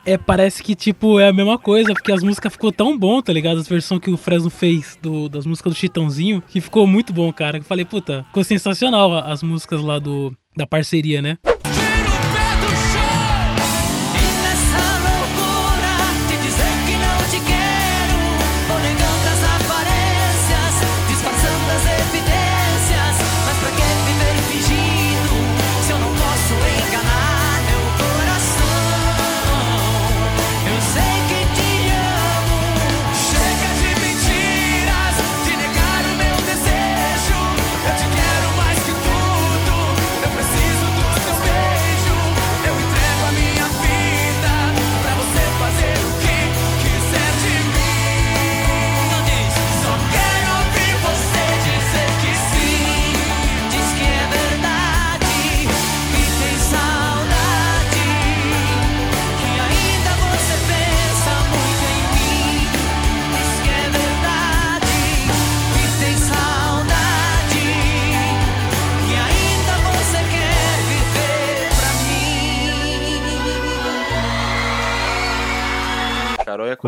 É, 0.05 0.19
parece 0.19 0.63
que, 0.65 0.75
tipo, 0.75 1.21
é 1.21 1.29
a 1.29 1.33
mesma 1.33 1.57
coisa, 1.59 1.93
porque 1.93 2.11
as 2.11 2.23
músicas 2.25 2.53
ficou 2.53 2.73
tão 2.73 2.99
bom, 2.99 3.23
tá 3.23 3.33
ligado? 3.33 3.59
As 3.61 3.69
versões 3.69 4.01
que 4.01 4.11
o 4.11 4.17
Fresno 4.17 4.51
fez 4.51 4.99
do, 5.01 5.29
das 5.29 5.47
músicas 5.47 5.73
do 5.75 5.79
Chitãozinho, 5.79 6.43
que 6.43 6.61
ficou 6.61 6.87
muito 6.89 7.13
bom, 7.13 7.33
cara. 7.33 7.59
Eu 7.59 7.63
falei, 7.63 7.85
puta, 7.85 8.25
ficou 8.25 8.43
sensacional 8.43 9.15
as 9.15 9.43
músicas 9.45 9.81
lá 9.81 9.99
do, 10.01 10.37
da 10.57 10.67
parceria, 10.67 11.23
né? 11.23 11.39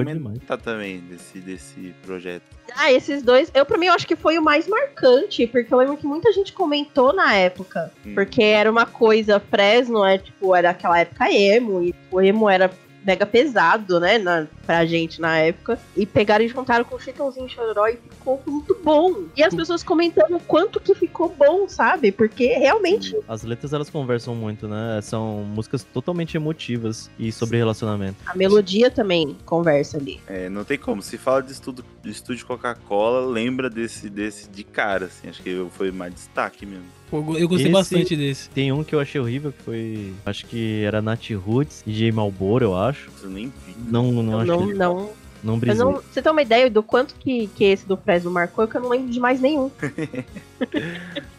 Comentar 0.03 0.59
também 0.61 1.01
desse, 1.01 1.39
desse 1.39 1.95
projeto. 2.05 2.43
Ah, 2.77 2.91
esses 2.93 3.23
dois, 3.23 3.51
eu 3.55 3.65
pra 3.65 3.79
mim 3.79 3.87
eu 3.87 3.95
acho 3.95 4.07
que 4.07 4.17
foi 4.17 4.37
o 4.39 4.43
mais 4.43 4.67
marcante, 4.67 5.47
porque 5.47 5.73
eu 5.73 5.79
lembro 5.79 5.97
que 5.97 6.07
muita 6.07 6.33
gente 6.33 6.53
comentou 6.53 7.13
na 7.13 7.35
época, 7.35 7.93
Hum. 8.05 8.15
porque 8.15 8.43
era 8.43 8.71
uma 8.71 8.87
coisa 8.87 9.39
Fresno, 9.39 10.05
é 10.05 10.19
tipo, 10.19 10.55
era 10.55 10.71
aquela 10.71 10.99
época 10.99 11.31
emo, 11.33 11.83
e 11.83 11.95
o 12.11 12.21
emo 12.21 12.49
era 12.49 12.71
mega 13.05 13.27
pesado, 13.27 14.01
né, 14.01 14.19
na, 14.19 14.47
pra 14.67 14.85
gente 14.87 15.21
na 15.21 15.39
época, 15.39 15.79
e 15.97 16.07
pegaram 16.07 16.45
e 16.45 16.49
juntaram 16.49 16.85
com 16.85 16.97
o 16.97 17.01
Chitãozinho 17.01 17.49
Chororó 17.49 17.87
e 17.89 17.97
ficou 17.97 18.43
muito 18.47 18.77
bom. 18.83 19.25
E 19.37 19.43
as 19.43 19.55
pessoas 19.55 19.83
comentando 19.83 20.37
o 20.37 20.41
quanto 20.41 20.81
que 20.81 20.95
ficou 20.95 21.35
bom, 21.37 21.69
sabe? 21.69 22.11
Porque 22.11 22.47
realmente 22.55 23.17
As 23.29 23.43
letras 23.43 23.73
elas 23.73 23.91
conversam 23.91 24.35
muito, 24.35 24.67
né? 24.69 25.01
São 25.03 25.45
músicas 25.45 25.85
totalmente 25.85 26.37
emotivas 26.37 27.11
e 27.19 27.31
sobre 27.31 27.59
relacionamento. 27.59 28.17
a 28.27 28.37
melodia 28.37 28.91
também 28.91 29.37
conversa 29.45 29.99
ali. 29.99 30.21
É, 30.27 30.49
não 30.49 30.65
tem 30.65 30.79
como. 30.79 31.03
Se 31.03 31.19
fala 31.19 31.43
de 31.43 31.53
estudo 31.53 31.85
de 32.03 32.11
estúdio 32.11 32.47
Coca-Cola, 32.47 33.27
lembra 33.27 33.69
desse, 33.69 34.09
desse 34.09 34.49
de 34.49 34.65
cara, 34.65 35.07
assim. 35.07 35.29
Acho 35.29 35.43
que 35.43 35.67
foi 35.73 35.91
mais 35.91 36.15
destaque 36.15 36.65
mesmo. 36.67 36.85
Eu 37.13 37.23
gostei 37.49 37.67
Esse- 37.67 37.69
bastante 37.73 38.17
desse. 38.17 38.49
Tem 38.51 38.73
um 38.73 38.83
que 38.83 38.95
eu 38.95 39.01
achei 39.01 39.21
horrível, 39.21 39.53
que 39.53 39.63
foi. 39.63 40.13
Acho 40.27 40.47
que 40.47 40.83
era 40.83 41.01
Nat 41.01 41.31
Roots 41.31 41.83
e 41.87 41.93
J 41.93 42.11
Malboro, 42.11 42.65
eu 42.65 42.77
acho. 42.77 43.09
Eu 43.23 43.31
nem 43.31 43.47
vi. 43.47 43.75
Não, 43.89 44.11
não, 44.11 44.33
Eu 44.33 44.39
acho 44.41 44.47
não, 44.51 44.67
que- 44.67 44.75
não, 44.75 45.11
não 45.45 45.55
eu 45.55 45.61
brisei. 45.61 45.85
não, 45.85 45.93
você 46.13 46.21
tem 46.23 46.33
uma 46.33 46.43
ideia 46.43 46.69
do 46.71 46.83
quanto 46.83 47.15
que, 47.21 47.47
que 47.55 47.65
esse 47.65 47.87
do 47.87 47.97
Fresno 47.97 48.31
marcou, 48.31 48.67
que 48.67 48.77
eu 48.77 48.81
não 48.81 48.89
lembro 48.89 49.11
de 49.13 49.21
mais 49.21 49.41
nenhum. 49.41 49.71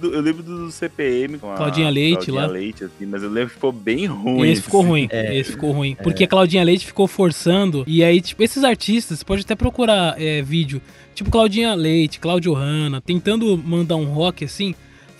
Eu 0.01 0.22
lembro 0.22 0.43
do 0.43 0.72
CPM 0.72 1.38
com 1.39 1.51
a 1.51 1.55
Claudinha 1.55 1.89
Leite 1.89 2.13
Claudinha 2.28 2.41
lá. 2.41 2.47
Leite, 2.47 2.84
assim, 2.84 3.05
mas 3.05 3.24
eu 3.24 3.30
lembro 3.30 3.49
que 3.49 3.55
ficou 3.55 3.72
bem 3.72 4.05
ruim. 4.05 4.49
Esse 4.51 4.61
ficou 4.61 4.82
assim. 4.82 4.89
ruim. 4.89 5.07
É. 5.09 5.36
Esse 5.38 5.51
ficou 5.51 5.72
ruim. 5.72 5.95
Porque 6.03 6.26
a 6.26 6.28
Claudinha 6.28 6.63
Leite 6.63 6.86
ficou 6.86 7.07
forçando. 7.07 7.84
E 7.88 8.03
aí, 8.03 8.22
tipo, 8.22 8.43
esses 8.43 8.63
artistas, 8.63 9.20
você 9.20 9.26
pode 9.26 9.41
até 9.41 9.55
procurar 9.55 10.22
é, 10.22 10.41
vídeo. 10.41 10.82
Tipo, 11.16 11.32
Claudinha 11.32 11.74
Leite, 11.74 12.20
Claudio 12.20 12.53
Hanna, 12.53 13.01
tentando 13.01 13.57
mandar 13.57 13.95
um 13.95 14.05
rock 14.05 14.45
assim. 14.45 14.76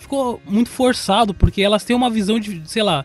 Ficou 0.06 0.40
muito 0.46 0.70
forçado, 0.70 1.34
porque 1.34 1.60
elas 1.60 1.82
têm 1.82 1.96
uma 1.96 2.08
visão 2.08 2.38
de, 2.38 2.62
sei 2.64 2.80
lá, 2.84 3.04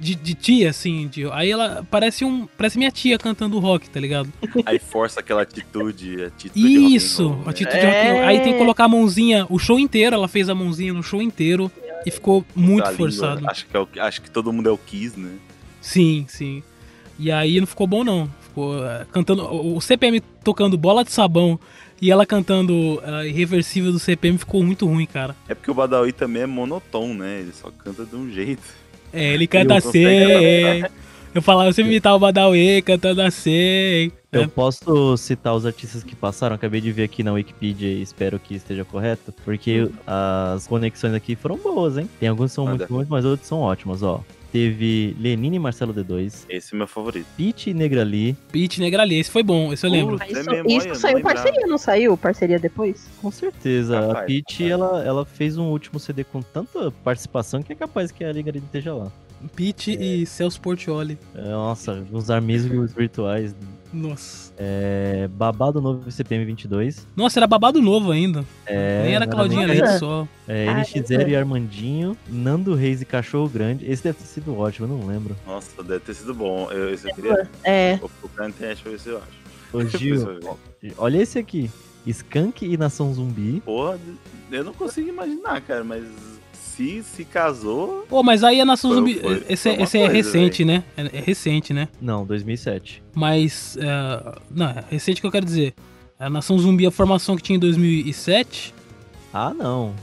de, 0.00 0.14
de 0.14 0.32
tia, 0.32 0.70
assim. 0.70 1.08
De, 1.08 1.28
aí 1.32 1.50
ela 1.50 1.84
parece 1.90 2.24
um. 2.24 2.46
Parece 2.56 2.78
minha 2.78 2.92
tia 2.92 3.18
cantando 3.18 3.58
rock, 3.58 3.90
tá 3.90 3.98
ligado? 3.98 4.32
Aí 4.64 4.78
força 4.78 5.18
aquela 5.18 5.42
atitude, 5.42 6.22
atitude 6.22 6.94
Isso! 6.94 7.30
né? 7.30 7.42
Atitude 7.46 7.84
rock 7.84 7.96
and 7.96 8.12
roll. 8.12 8.22
Aí 8.22 8.40
tem 8.40 8.52
que 8.52 8.58
colocar 8.60 8.84
a 8.84 8.88
mãozinha, 8.88 9.44
o 9.50 9.58
show 9.58 9.76
inteiro, 9.76 10.14
ela 10.14 10.28
fez 10.28 10.48
a 10.48 10.54
mãozinha 10.54 10.92
no 10.92 11.02
show 11.02 11.20
inteiro. 11.20 11.68
E 12.04 12.10
ficou 12.12 12.44
muito 12.54 12.84
Da 12.84 12.92
língua. 12.92 13.10
forçado. 13.10 13.50
Acho 13.50 13.66
que, 13.66 13.76
é 13.76 13.80
o, 13.80 13.88
acho 13.98 14.22
que 14.22 14.30
todo 14.30 14.52
mundo 14.52 14.68
é 14.68 14.72
o 14.72 14.78
Kiss, 14.78 15.18
né? 15.18 15.32
Sim, 15.80 16.24
sim. 16.28 16.62
E 17.18 17.32
aí 17.32 17.58
não 17.58 17.66
ficou 17.66 17.88
bom, 17.88 18.04
não. 18.04 18.30
Ficou 18.42 18.86
eh, 18.86 19.04
cantando. 19.10 19.42
O 19.74 19.80
CPM 19.80 20.20
tocando 20.20 20.78
bola 20.78 21.02
de 21.02 21.10
sabão 21.10 21.58
e 22.00 22.10
ela 22.10 22.26
cantando 22.26 23.00
eh, 23.02 23.28
Irreversível 23.28 23.92
do 23.92 23.98
CPM 23.98 24.38
ficou 24.38 24.62
muito 24.62 24.86
ruim, 24.86 25.06
cara. 25.06 25.34
É 25.48 25.54
porque 25.54 25.70
o 25.70 25.74
Badawi 25.74 26.12
também 26.12 26.42
é 26.42 26.46
monotom, 26.46 27.14
né? 27.14 27.40
Ele 27.40 27.52
só 27.52 27.70
canta 27.70 28.04
de 28.04 28.14
um 28.14 28.30
jeito. 28.30 28.62
É, 29.12 29.32
ele 29.32 29.46
canta 29.46 29.76
assim. 29.76 30.04
Eu 31.34 31.42
falava, 31.42 31.68
eu 31.68 31.72
sempre 31.74 31.92
imitava 31.92 32.16
o 32.16 32.18
Badawi 32.18 32.80
cantando 32.82 33.20
assim. 33.20 34.10
Eu 34.32 34.48
posso 34.48 35.16
citar 35.16 35.54
os 35.54 35.66
artistas 35.66 36.02
que 36.02 36.16
passaram, 36.16 36.56
acabei 36.56 36.80
de 36.80 36.92
ver 36.92 37.04
aqui 37.04 37.22
na 37.22 37.32
Wikipedia 37.32 37.88
e 37.88 38.02
espero 38.02 38.38
que 38.38 38.54
esteja 38.54 38.84
correto, 38.84 39.32
porque 39.44 39.90
as 40.06 40.66
conexões 40.66 41.14
aqui 41.14 41.36
foram 41.36 41.56
boas, 41.56 41.98
hein? 41.98 42.08
Tem 42.18 42.28
alguns 42.28 42.50
que 42.50 42.54
são 42.54 42.66
muito 42.66 42.84
ruins, 42.84 43.08
mas 43.08 43.24
outros 43.24 43.48
são 43.48 43.60
ótimas, 43.60 44.02
ó. 44.02 44.22
Teve 44.52 45.16
Lenine 45.18 45.56
e 45.56 45.58
Marcelo 45.58 45.92
D2, 45.92 46.44
Esse 46.48 46.74
é 46.74 46.78
meu 46.78 46.86
favorito. 46.86 47.26
Pete 47.36 47.70
e 47.70 47.74
Negrali, 47.74 48.34
Pete 48.50 48.80
Negrali, 48.80 49.18
esse 49.18 49.30
foi 49.30 49.42
bom, 49.42 49.72
esse 49.72 49.84
eu 49.86 49.90
lembro. 49.90 50.18
É 50.22 50.30
isso, 50.32 50.50
memória, 50.50 50.76
isso 50.76 50.88
não 50.88 50.94
saiu 50.94 51.16
lembrava. 51.16 51.34
parceria, 51.42 51.66
não 51.66 51.78
saiu? 51.78 52.16
Parceria 52.16 52.58
depois? 52.58 53.08
com 53.20 53.30
certeza. 53.30 53.98
a 53.98 54.06
Capaz, 54.08 54.26
Pete, 54.26 54.68
capaz. 54.68 54.70
ela, 54.70 55.04
ela 55.04 55.24
fez 55.26 55.56
um 55.58 55.64
último 55.66 55.98
CD 55.98 56.24
com 56.24 56.40
tanta 56.42 56.90
participação 56.90 57.62
que 57.62 57.72
é 57.72 57.76
capaz 57.76 58.10
que 58.10 58.24
a 58.24 58.32
Negrali 58.32 58.58
esteja 58.64 58.94
lá. 58.94 59.12
Pete 59.54 59.92
e 59.92 60.24
Celso 60.24 60.60
Portioli. 60.60 61.18
É, 61.34 61.42
Nossa, 61.50 62.04
uns 62.12 62.30
amigos 62.30 62.92
virtuais. 62.94 63.54
Nossa. 63.92 64.52
É, 64.58 65.28
Babado 65.28 65.80
Novo 65.80 66.10
CPM 66.10 66.44
22. 66.44 67.06
Nossa, 67.16 67.38
era 67.38 67.46
babado 67.46 67.80
novo 67.80 68.10
ainda. 68.10 68.44
É, 68.66 69.02
Nem 69.04 69.14
era 69.14 69.26
Claudinha. 69.26 69.66
Leite 69.66 69.98
só. 69.98 70.26
É, 70.48 70.68
Ah, 70.68 70.82
NX0 70.82 71.28
e 71.28 71.36
Armandinho, 71.36 72.16
Nando 72.28 72.74
Reis 72.74 73.00
e 73.00 73.04
Cachorro 73.04 73.48
Grande. 73.48 73.90
Esse 73.90 74.02
deve 74.04 74.18
ter 74.18 74.24
sido 74.26 74.56
ótimo, 74.58 74.86
eu 74.86 74.98
não 74.98 75.06
lembro. 75.06 75.36
Nossa, 75.46 75.82
deve 75.82 76.00
ter 76.00 76.14
sido 76.14 76.34
bom. 76.34 76.70
Eu, 76.70 76.92
esse 76.92 77.08
eu 77.08 77.14
queria. 77.14 77.48
É. 77.64 77.96
Vou 77.96 78.08
procurar 78.20 78.44
na 78.44 78.50
internet 78.50 78.82
pra 78.82 78.92
ver 78.92 79.00
se 79.00 79.08
eu 79.08 79.18
acho. 79.18 79.46
Ô 79.72 79.84
Gil, 79.84 80.40
olha 80.96 81.18
esse 81.22 81.38
aqui. 81.38 81.70
Skunk 82.06 82.64
e 82.64 82.76
Nação 82.76 83.12
Zumbi. 83.12 83.60
Porra, 83.64 83.98
eu 84.50 84.62
não 84.64 84.72
consigo 84.72 85.08
imaginar, 85.08 85.60
cara, 85.60 85.82
mas 85.82 86.04
se 86.76 87.02
se 87.02 87.24
casou. 87.24 88.04
Pô, 88.08 88.22
mas 88.22 88.44
aí 88.44 88.60
a 88.60 88.64
Nação 88.64 88.90
Foi- 88.90 88.98
Zumbi. 88.98 89.14
foi- 89.20 89.42
esse 89.48 89.62
foi 89.62 89.72
é, 89.72 89.82
esse 89.82 89.98
é 89.98 90.00
coisa, 90.00 90.12
recente, 90.12 90.64
né? 90.64 90.84
É, 90.96 91.02
é 91.18 91.20
recente, 91.20 91.72
né? 91.72 91.88
Não, 92.00 92.24
2007. 92.26 93.02
Mas. 93.14 93.76
é, 93.80 94.38
não, 94.50 94.66
é 94.66 94.84
recente 94.90 95.20
que 95.20 95.26
eu 95.26 95.30
quero 95.32 95.44
dizer. 95.46 95.74
A 96.18 96.30
Nação 96.30 96.58
Zumbi, 96.58 96.86
a 96.86 96.90
formação 96.90 97.36
que 97.36 97.42
tinha 97.42 97.56
em 97.56 97.60
2007, 97.60 98.74
Ah, 99.32 99.52
não. 99.52 99.94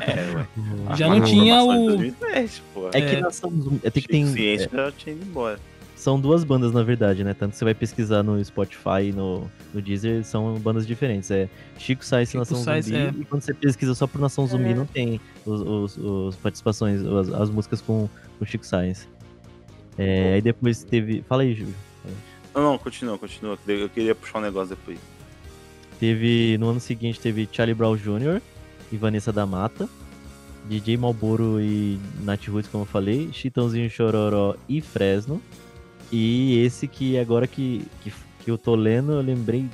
É, 0.00 0.36
ué. 0.36 0.46
já 0.96 1.08
não 1.08 1.20
tinha 1.22 1.62
o. 1.62 1.86
2010, 1.96 2.62
porra. 2.74 2.90
É, 2.94 3.00
que 3.00 3.16
É. 3.16 3.20
Nação 3.20 3.50
Zumbi. 3.50 3.80
É, 3.82 3.90
tem 3.90 4.02
que 4.02 4.26
Ciente 4.26 4.64
é, 4.64 4.68
já 4.76 4.92
tinha 4.92 5.14
ido 5.16 5.24
embora. 5.24 5.58
São 6.04 6.20
duas 6.20 6.44
bandas, 6.44 6.70
na 6.72 6.82
verdade, 6.82 7.24
né? 7.24 7.32
Tanto 7.32 7.52
que 7.52 7.56
você 7.56 7.64
vai 7.64 7.74
pesquisar 7.74 8.22
no 8.22 8.42
Spotify 8.44 9.04
e 9.08 9.12
no, 9.12 9.50
no 9.72 9.80
Deezer, 9.80 10.22
são 10.22 10.54
bandas 10.58 10.86
diferentes. 10.86 11.30
É 11.30 11.48
Chico 11.78 12.04
Sainz 12.04 12.34
e 12.34 12.36
Nação 12.36 12.58
Zumbi. 12.58 12.94
é. 12.94 13.08
E 13.18 13.24
quando 13.24 13.40
você 13.40 13.54
pesquisa 13.54 13.94
só 13.94 14.06
por 14.06 14.20
Nação 14.20 14.46
Zumbi, 14.46 14.68
É. 14.70 14.74
não 14.74 14.84
tem 14.84 15.18
os, 15.46 15.62
os, 15.62 15.96
os 15.96 16.36
participações, 16.36 17.00
as, 17.04 17.28
as 17.30 17.48
músicas 17.50 17.80
com 17.80 18.06
o 18.38 18.44
Chico 18.44 18.66
Sainz. 18.66 19.08
É, 19.96 20.34
aí 20.34 20.42
depois 20.42 20.84
teve. 20.84 21.22
Fala 21.22 21.42
aí, 21.42 21.54
Júlio. 21.54 21.74
Não, 22.54 22.62
não, 22.62 22.78
continua, 22.78 23.16
continua. 23.16 23.58
Eu 23.66 23.88
queria 23.88 24.14
puxar 24.14 24.38
um 24.38 24.42
negócio 24.42 24.76
depois. 24.76 24.98
Teve. 25.98 26.58
No 26.58 26.68
ano 26.68 26.80
seguinte 26.80 27.18
teve 27.18 27.48
Charlie 27.50 27.74
Brown 27.74 27.96
Jr. 27.96 28.40
e 28.92 28.96
Vanessa 28.96 29.32
da 29.32 29.46
Mata. 29.46 29.88
DJ 30.68 30.96
Malboro 30.96 31.60
e 31.60 31.98
Nat 32.22 32.46
Roots, 32.48 32.68
como 32.70 32.82
eu 32.82 32.86
falei. 32.86 33.30
Chitãozinho 33.32 33.88
Chororó 33.90 34.54
e 34.68 34.80
Fresno. 34.80 35.40
E 36.12 36.62
esse 36.64 36.86
que 36.86 37.18
agora 37.18 37.46
que, 37.46 37.86
que, 38.02 38.12
que 38.40 38.50
eu 38.50 38.58
tô 38.58 38.74
lendo, 38.74 39.12
eu 39.12 39.20
lembrei. 39.20 39.66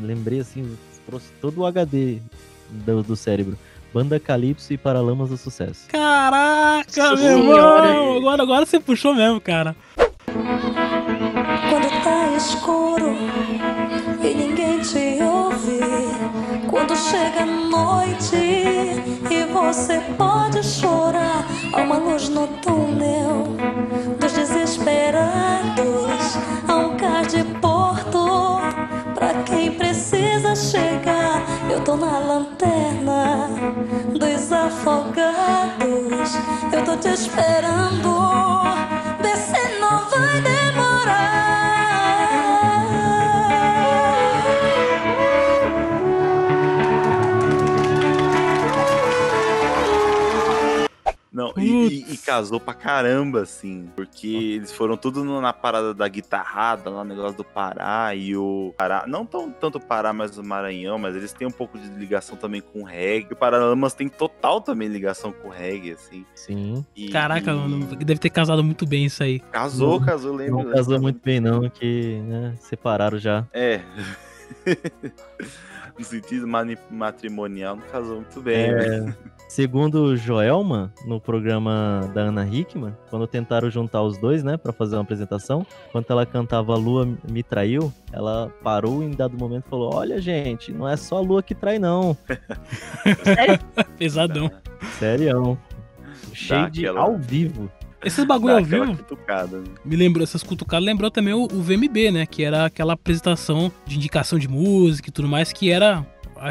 Lembrei 0.00 0.40
assim, 0.40 0.76
trouxe 1.06 1.30
todo 1.40 1.58
o 1.58 1.66
HD 1.66 2.20
do, 2.68 3.02
do 3.02 3.16
cérebro. 3.16 3.56
Banda 3.92 4.20
Calypso 4.20 4.72
e 4.72 4.76
Paralamas 4.76 5.30
do 5.30 5.36
Sucesso. 5.36 5.88
Caraca, 5.88 7.16
meu 7.16 7.38
irmão! 7.38 8.16
Agora, 8.18 8.42
agora 8.42 8.66
você 8.66 8.78
puxou 8.78 9.14
mesmo, 9.14 9.40
cara. 9.40 9.74
Quando 9.96 11.88
tá 12.04 12.36
escuro 12.36 13.16
e 14.22 14.34
ninguém 14.34 14.80
te 14.80 15.22
ouve. 15.22 15.80
Quando 16.68 16.94
chega 16.96 17.42
a 17.42 17.46
noite 17.46 18.36
e 18.36 19.44
você 19.52 20.00
pode 20.18 20.62
chorar. 20.62 21.46
Há 21.72 21.82
uma 21.82 21.96
luz 21.96 22.28
no 22.28 22.46
túnel 22.62 23.56
dos 24.20 24.32
desesperados. 24.32 25.37
De 27.28 27.44
porto 27.60 28.58
pra 29.14 29.42
quem 29.44 29.72
precisa 29.72 30.56
chegar. 30.56 31.42
Eu 31.70 31.80
tô 31.84 31.94
na 31.94 32.18
lanterna 32.18 33.50
dos 34.18 34.50
afogados. 34.50 36.34
Eu 36.72 36.84
tô 36.84 36.96
te 36.96 37.08
esperando. 37.08 38.57
E, 51.60 51.88
e- 51.88 52.14
e 52.14 52.16
casou 52.18 52.58
pra 52.60 52.74
caramba, 52.74 53.42
assim. 53.42 53.88
Porque 53.96 54.26
eles 54.28 54.72
foram 54.72 54.96
tudo 54.96 55.24
no- 55.24 55.40
na 55.40 55.52
parada 55.52 55.92
da 55.94 56.06
guitarrada, 56.08 56.90
lá 56.90 57.04
no 57.04 57.10
negócio 57.14 57.36
do 57.36 57.44
Pará 57.44 58.14
e 58.14 58.36
o 58.36 58.74
Pará. 58.76 59.04
Não 59.06 59.24
tão, 59.26 59.50
tanto 59.50 59.78
o 59.78 59.80
Pará, 59.80 60.12
mas 60.12 60.36
o 60.38 60.42
Maranhão, 60.44 60.98
mas 60.98 61.14
eles 61.16 61.32
têm 61.32 61.46
um 61.46 61.50
pouco 61.52 61.78
de 61.78 61.88
ligação 61.90 62.36
também 62.36 62.60
com 62.60 62.82
o 62.82 62.84
reggae. 62.84 63.32
O 63.32 63.36
Paralamas 63.36 63.94
tem 63.94 64.08
total 64.08 64.60
também 64.60 64.88
ligação 64.88 65.32
com 65.32 65.48
o 65.48 65.50
reggae, 65.50 65.92
assim. 65.92 66.24
Sim. 66.34 66.84
E- 66.96 67.08
Caraca, 67.10 67.50
e 67.50 67.54
mano, 67.54 67.86
deve 67.96 68.20
ter 68.20 68.30
casado 68.30 68.62
muito 68.64 68.86
bem 68.86 69.04
isso 69.06 69.22
aí. 69.22 69.40
Casou, 69.40 70.00
casou, 70.00 70.34
lembro. 70.34 70.62
Não 70.64 70.72
casou 70.72 71.00
muito 71.00 71.20
bem, 71.24 71.40
não, 71.40 71.68
que 71.70 72.20
né, 72.26 72.54
separaram 72.60 73.18
já. 73.18 73.46
É. 73.52 73.80
no 75.98 76.04
sentido 76.04 76.46
matrimonial, 76.90 77.76
não 77.76 77.82
casou 77.88 78.16
muito 78.16 78.40
bem, 78.40 78.66
É. 78.70 79.00
né? 79.00 79.16
Segundo 79.48 80.14
Joelma, 80.14 80.92
no 81.06 81.18
programa 81.18 82.10
da 82.14 82.20
Ana 82.20 82.46
Hickman, 82.46 82.94
quando 83.08 83.26
tentaram 83.26 83.70
juntar 83.70 84.02
os 84.02 84.18
dois, 84.18 84.44
né, 84.44 84.58
pra 84.58 84.74
fazer 84.74 84.96
uma 84.96 85.02
apresentação, 85.02 85.66
quando 85.90 86.04
ela 86.10 86.26
cantava 86.26 86.74
Lua 86.76 87.08
Me 87.30 87.42
Traiu, 87.42 87.90
ela 88.12 88.52
parou 88.62 89.02
em 89.02 89.10
dado 89.12 89.38
momento 89.38 89.64
e 89.66 89.70
falou: 89.70 89.94
Olha, 89.94 90.20
gente, 90.20 90.70
não 90.70 90.86
é 90.86 90.96
só 90.98 91.16
a 91.16 91.20
lua 91.20 91.42
que 91.42 91.54
trai, 91.54 91.78
não. 91.78 92.14
Pesadão. 93.98 94.50
Sério. 94.98 95.58
Cheio 96.32 96.70
de 96.70 96.86
aquela- 96.86 97.00
ao 97.06 97.16
vivo. 97.16 97.70
Esses 98.04 98.24
bagulho 98.24 98.54
Dá 98.54 98.60
ao 98.60 98.64
vivo 98.64 98.96
cutucada, 98.96 99.58
né? 99.58 99.66
me 99.84 99.96
lembrou, 99.96 100.22
essas 100.22 100.42
cutucadas 100.42 100.84
lembrou 100.84 101.10
também 101.10 101.34
o, 101.34 101.44
o 101.44 101.62
VMB, 101.62 102.12
né? 102.12 102.26
Que 102.26 102.44
era 102.44 102.66
aquela 102.66 102.92
apresentação 102.92 103.72
de 103.86 103.96
indicação 103.96 104.38
de 104.38 104.48
música 104.48 105.08
e 105.08 105.12
tudo 105.12 105.26
mais, 105.28 105.52
que 105.52 105.70
era 105.70 106.06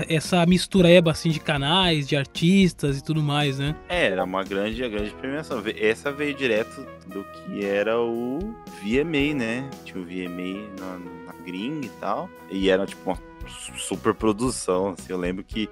essa 0.10 0.46
mistureba 0.46 1.12
assim 1.12 1.30
de 1.30 1.40
canais, 1.40 2.08
de 2.08 2.16
artistas 2.16 2.98
e 2.98 3.04
tudo 3.04 3.22
mais, 3.22 3.58
né? 3.58 3.76
É, 3.88 4.08
era 4.08 4.24
uma 4.24 4.44
grande, 4.44 4.84
a 4.84 4.90
grande 4.90 5.12
premiação. 5.12 5.64
Essa 5.80 6.12
veio 6.12 6.34
direto 6.36 6.86
do 7.08 7.24
que 7.24 7.66
era 7.66 8.00
o 8.00 8.40
VMA, 8.82 9.34
né? 9.36 9.70
Tinha 9.86 10.02
o 10.02 10.06
VMA 10.06 10.68
na, 10.80 11.00
na 11.28 11.34
gringa 11.46 11.86
e 11.86 11.92
tal. 12.02 12.30
E 12.52 12.70
era 12.70 12.86
tipo 12.86 13.10
uma 13.10 13.18
super 13.78 14.14
produção, 14.14 14.90
assim. 14.90 15.06
Eu 15.10 15.18
lembro 15.18 15.44
que, 15.44 15.70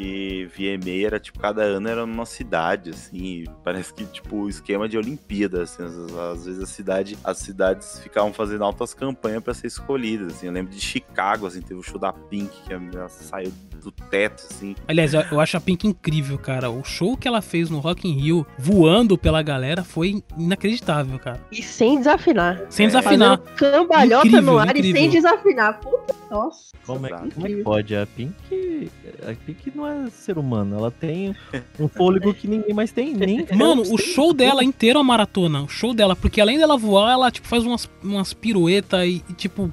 que 0.00 0.48
VMA 0.56 1.06
era 1.06 1.20
tipo, 1.20 1.38
cada 1.38 1.62
ano 1.62 1.86
era 1.86 2.06
numa 2.06 2.24
cidade, 2.24 2.90
assim. 2.90 3.16
e 3.18 3.50
Parece 3.62 3.92
que, 3.92 4.06
tipo, 4.06 4.36
o 4.36 4.48
esquema 4.48 4.88
de 4.88 4.96
Olimpíada, 4.96 5.62
assim. 5.62 5.82
Às, 5.82 5.94
às 6.16 6.44
vezes 6.46 6.62
a 6.62 6.66
cidade, 6.66 7.18
as 7.22 7.38
cidades 7.38 8.00
ficavam 8.00 8.32
fazendo 8.32 8.64
altas 8.64 8.94
campanhas 8.94 9.42
pra 9.42 9.52
ser 9.52 9.66
escolhidas, 9.66 10.32
assim. 10.32 10.46
Eu 10.46 10.52
lembro 10.52 10.72
de 10.72 10.80
Chicago, 10.80 11.46
assim, 11.46 11.60
teve 11.60 11.78
o 11.78 11.82
show 11.82 11.98
da 11.98 12.12
Pink, 12.12 12.50
que 12.66 12.72
a 12.72 12.78
menina 12.78 13.08
saiu 13.08 13.52
do 13.82 13.90
teto, 13.90 14.42
assim. 14.50 14.74
Aliás, 14.86 15.12
eu, 15.12 15.22
eu 15.32 15.40
acho 15.40 15.56
a 15.56 15.60
Pink 15.60 15.86
incrível, 15.86 16.38
cara. 16.38 16.70
O 16.70 16.82
show 16.84 17.16
que 17.16 17.26
ela 17.28 17.42
fez 17.42 17.68
no 17.68 17.78
Rock 17.78 18.08
in 18.08 18.18
Rio, 18.20 18.46
voando 18.58 19.18
pela 19.18 19.42
galera, 19.42 19.82
foi 19.84 20.22
inacreditável, 20.38 21.18
cara. 21.18 21.40
E 21.52 21.62
sem 21.62 21.98
desafinar. 21.98 22.60
Sem 22.70 22.86
desafinar. 22.86 23.38
Fazendo 23.38 23.56
cambalhota 23.56 24.26
Incrível, 24.26 24.52
no 24.52 24.58
ar 24.58 24.68
e 24.68 24.78
incrível. 24.78 25.00
sem 25.00 25.10
desafinar. 25.10 25.80
Puta, 25.80 26.14
nossa. 26.30 26.70
Como 26.86 27.06
é, 27.06 27.10
como 27.10 27.46
é 27.46 27.50
que 27.50 27.62
pode? 27.62 27.96
A 27.96 28.06
Pink. 28.06 28.90
A 29.22 29.34
Pink 29.46 29.72
não 29.74 29.86
é 29.86 29.89
ser 30.10 30.38
humano. 30.38 30.76
Ela 30.76 30.90
tem 30.90 31.34
um 31.78 31.88
fôlego 31.88 32.32
que 32.34 32.46
ninguém 32.48 32.74
mais 32.74 32.92
tem. 32.92 33.14
Nem 33.14 33.46
Mano, 33.54 33.82
o 33.82 33.98
show 33.98 34.32
dela 34.32 34.62
inteiro 34.64 34.98
é 34.98 35.00
uma 35.02 35.06
maratona. 35.06 35.62
O 35.62 35.68
show 35.68 35.92
dela, 35.94 36.14
porque 36.16 36.40
além 36.40 36.58
dela 36.58 36.76
voar, 36.76 37.12
ela 37.12 37.30
tipo, 37.30 37.46
faz 37.48 37.64
umas, 37.64 37.88
umas 38.02 38.32
piruetas 38.32 39.04
e, 39.06 39.24
e, 39.28 39.32
tipo. 39.34 39.72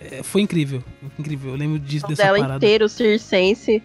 é, 0.00 0.22
foi 0.22 0.42
incrível. 0.42 0.82
Incrível. 1.18 1.50
Eu 1.52 1.56
lembro 1.56 1.78
disso, 1.78 2.06
O 2.06 2.08
dessa 2.08 2.22
dela 2.24 2.38
parada. 2.38 2.56
inteiro, 2.56 2.88
circense. 2.88 3.82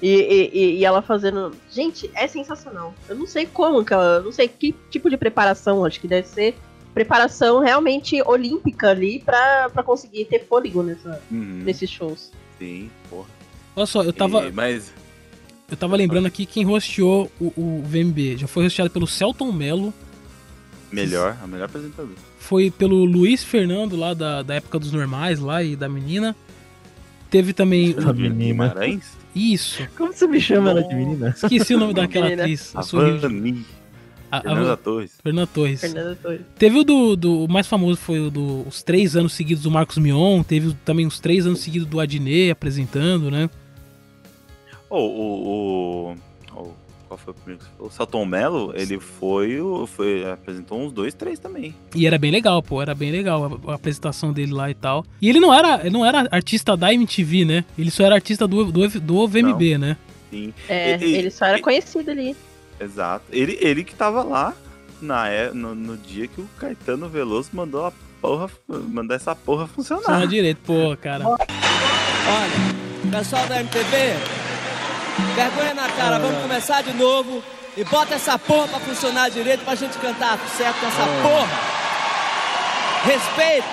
E, 0.00 0.08
e, 0.08 0.50
e- 0.52 0.76
e 0.78 0.84
ela 0.84 1.02
fazendo. 1.02 1.52
Gente, 1.70 2.08
é 2.14 2.26
sensacional. 2.28 2.94
Eu 3.08 3.16
não 3.16 3.26
sei 3.26 3.46
como 3.46 3.84
que 3.84 3.92
ela. 3.92 4.20
Não 4.20 4.30
sei 4.30 4.46
que 4.46 4.72
tipo 4.90 5.10
de 5.10 5.16
preparação. 5.16 5.84
Acho 5.84 6.00
que 6.00 6.06
deve 6.06 6.28
ser 6.28 6.54
preparação 6.94 7.60
realmente 7.60 8.20
olímpica 8.26 8.90
ali 8.90 9.20
pra, 9.20 9.68
pra 9.72 9.82
conseguir 9.82 10.24
ter 10.24 10.44
fôlego 10.46 10.82
nessa, 10.82 11.20
Uhum, 11.30 11.62
nesses 11.64 11.88
shows. 11.90 12.32
Sim, 12.58 12.90
porra. 13.08 13.26
Olha 13.76 13.86
só, 13.86 14.02
eu 14.02 14.12
tava, 14.12 14.46
E- 14.48 14.52
mas 14.52 14.92
eu 15.70 15.76
tava 15.76 15.96
lembrando 15.96 16.26
aqui 16.26 16.46
quem 16.46 16.66
hosteou 16.66 17.30
o, 17.40 17.46
o 17.56 17.82
VMB. 17.84 18.38
Já 18.38 18.46
foi 18.46 18.66
hosteado 18.66 18.90
pelo 18.90 19.06
Celton 19.06 19.52
Mello, 19.52 19.92
melhor, 20.90 21.36
a 21.42 21.46
melhor 21.46 21.66
apresentadora. 21.66 22.14
foi 22.38 22.70
pelo 22.70 23.04
Luiz 23.04 23.44
Fernando 23.44 23.96
lá 23.96 24.14
da, 24.14 24.42
da 24.42 24.54
época 24.54 24.78
dos 24.78 24.92
normais 24.92 25.38
lá 25.38 25.62
e 25.62 25.76
da 25.76 25.88
menina. 25.88 26.34
Teve 27.30 27.52
também 27.52 27.94
A 28.02 28.10
o, 28.10 28.14
menina. 28.14 28.74
Isso. 29.34 29.86
Como 29.96 30.12
você 30.12 30.26
me 30.26 30.40
chama 30.40 30.70
ela 30.70 30.82
de 30.82 30.94
menina? 30.94 31.28
Esqueci 31.36 31.74
o 31.74 31.78
nome 31.78 31.92
daquela 31.92 32.24
Menina. 32.24 32.42
atriz. 32.44 32.74
A. 32.74 32.80
Vani, 32.80 33.64
A- 34.30 34.38
a- 34.38 34.40
Fernanda 34.40 34.76
Torres. 34.78 35.12
Fernanda 35.22 35.46
Torres. 35.46 35.80
Fernanda 35.82 36.18
Torres. 36.22 36.40
Teve 36.58 36.78
o 36.78 36.84
do, 36.84 37.14
do. 37.14 37.44
O 37.44 37.48
mais 37.48 37.66
famoso 37.66 38.00
foi 38.00 38.18
o 38.20 38.30
dos 38.30 38.66
os 38.66 38.82
três 38.82 39.14
anos 39.14 39.34
seguidos 39.34 39.62
do 39.62 39.70
Marcos 39.70 39.98
Mion. 39.98 40.42
Teve 40.42 40.74
também 40.84 41.06
os 41.06 41.20
três 41.20 41.46
anos 41.46 41.60
seguidos 41.60 41.86
do 41.86 42.00
Adnet 42.00 42.50
apresentando, 42.50 43.30
né? 43.30 43.50
Oh, 44.90 44.96
o, 44.98 46.12
o, 46.54 46.60
o- 46.60 46.74
Qual 47.08 47.18
foi 47.18 47.32
o 47.32 47.34
primeiro 47.36 47.58
que 47.62 47.64
você 47.66 47.76
falou? 47.76 47.88
O 47.88 47.92
Celton 47.92 48.24
Mello, 48.26 48.72
ele 48.74 48.98
foi, 49.00 49.60
o- 49.60 49.86
foi. 49.86 50.30
apresentou 50.30 50.80
uns 50.80 50.92
dois, 50.92 51.14
três 51.14 51.38
também. 51.38 51.74
E 51.94 52.06
era 52.06 52.18
bem 52.18 52.30
legal, 52.30 52.62
pô. 52.62 52.80
Era 52.82 52.94
bem 52.94 53.10
legal 53.10 53.60
a, 53.66 53.72
a 53.72 53.74
apresentação 53.74 54.32
dele 54.32 54.52
lá 54.52 54.70
e 54.70 54.74
tal. 54.74 55.04
E 55.20 55.28
ele 55.28 55.40
não 55.40 55.52
era, 55.52 55.80
ele 55.80 55.90
não 55.90 56.04
era 56.04 56.26
artista 56.30 56.76
da 56.76 56.92
MTV, 56.92 57.44
né? 57.44 57.64
Ele 57.78 57.90
só 57.90 58.04
era 58.04 58.14
artista 58.14 58.46
do, 58.46 58.70
do, 58.70 58.88
do 59.00 59.28
VMB, 59.28 59.78
né? 59.78 59.96
Sim. 60.30 60.52
É, 60.68 60.96
E- 60.98 61.04
e- 61.04 61.14
ele 61.16 61.30
só 61.30 61.46
era 61.46 61.58
e- 61.58 61.62
conhecido 61.62 62.10
ali. 62.10 62.36
Exato. 62.80 63.24
Ele, 63.32 63.58
ele 63.60 63.82
que 63.84 63.94
tava 63.94 64.22
lá 64.22 64.54
na, 65.00 65.28
é- 65.28 65.50
no, 65.52 65.74
no 65.74 65.96
dia 65.96 66.26
que 66.28 66.40
o 66.40 66.48
Caetano 66.58 67.08
Veloso 67.08 67.50
mandou 67.54 67.86
a 67.86 67.92
porra. 68.20 68.50
Mandar 68.68 69.14
essa 69.14 69.34
porra 69.34 69.66
Funciona 69.66 70.02
funcionar. 70.02 70.26
direito, 70.26 70.58
pô, 70.64 70.96
cara. 71.00 71.24
Olha, 71.26 71.40
pessoal 73.10 73.46
da 73.46 73.60
MTV, 73.60 73.96
vergonha 75.34 75.74
na 75.74 75.88
cara, 75.88 76.18
vamos 76.18 76.40
começar 76.42 76.82
de 76.82 76.92
novo 76.92 77.42
e 77.76 77.84
bota 77.84 78.14
essa 78.14 78.38
porra 78.38 78.68
pra 78.68 78.80
funcionar 78.80 79.30
direito 79.30 79.64
pra 79.64 79.74
gente 79.74 79.96
cantar 79.98 80.38
certo 80.56 80.84
nessa 80.84 81.06
porra. 81.22 81.48
Respeito. 83.04 83.66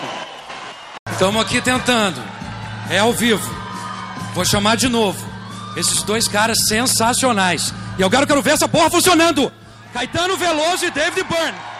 Estamos 1.12 1.42
aqui 1.42 1.62
tentando. 1.62 2.22
É 2.90 3.00
ao 3.00 3.14
vivo. 3.14 3.44
Vou 4.34 4.46
chamar 4.46 4.78
de 4.78 4.88
novo. 4.88 5.26
Esses 5.76 6.04
dois 6.04 6.28
caras 6.28 6.66
sensacionais. 6.68 7.74
E 7.98 8.02
eu 8.02 8.10
quero, 8.10 8.28
quero 8.28 8.42
ver 8.42 8.52
essa 8.52 8.68
porra 8.68 8.90
funcionando. 8.90 9.52
Caetano 9.94 10.38
Veloso 10.38 10.86
e 10.86 10.92
David 10.92 11.24
Byrne. 11.24 11.75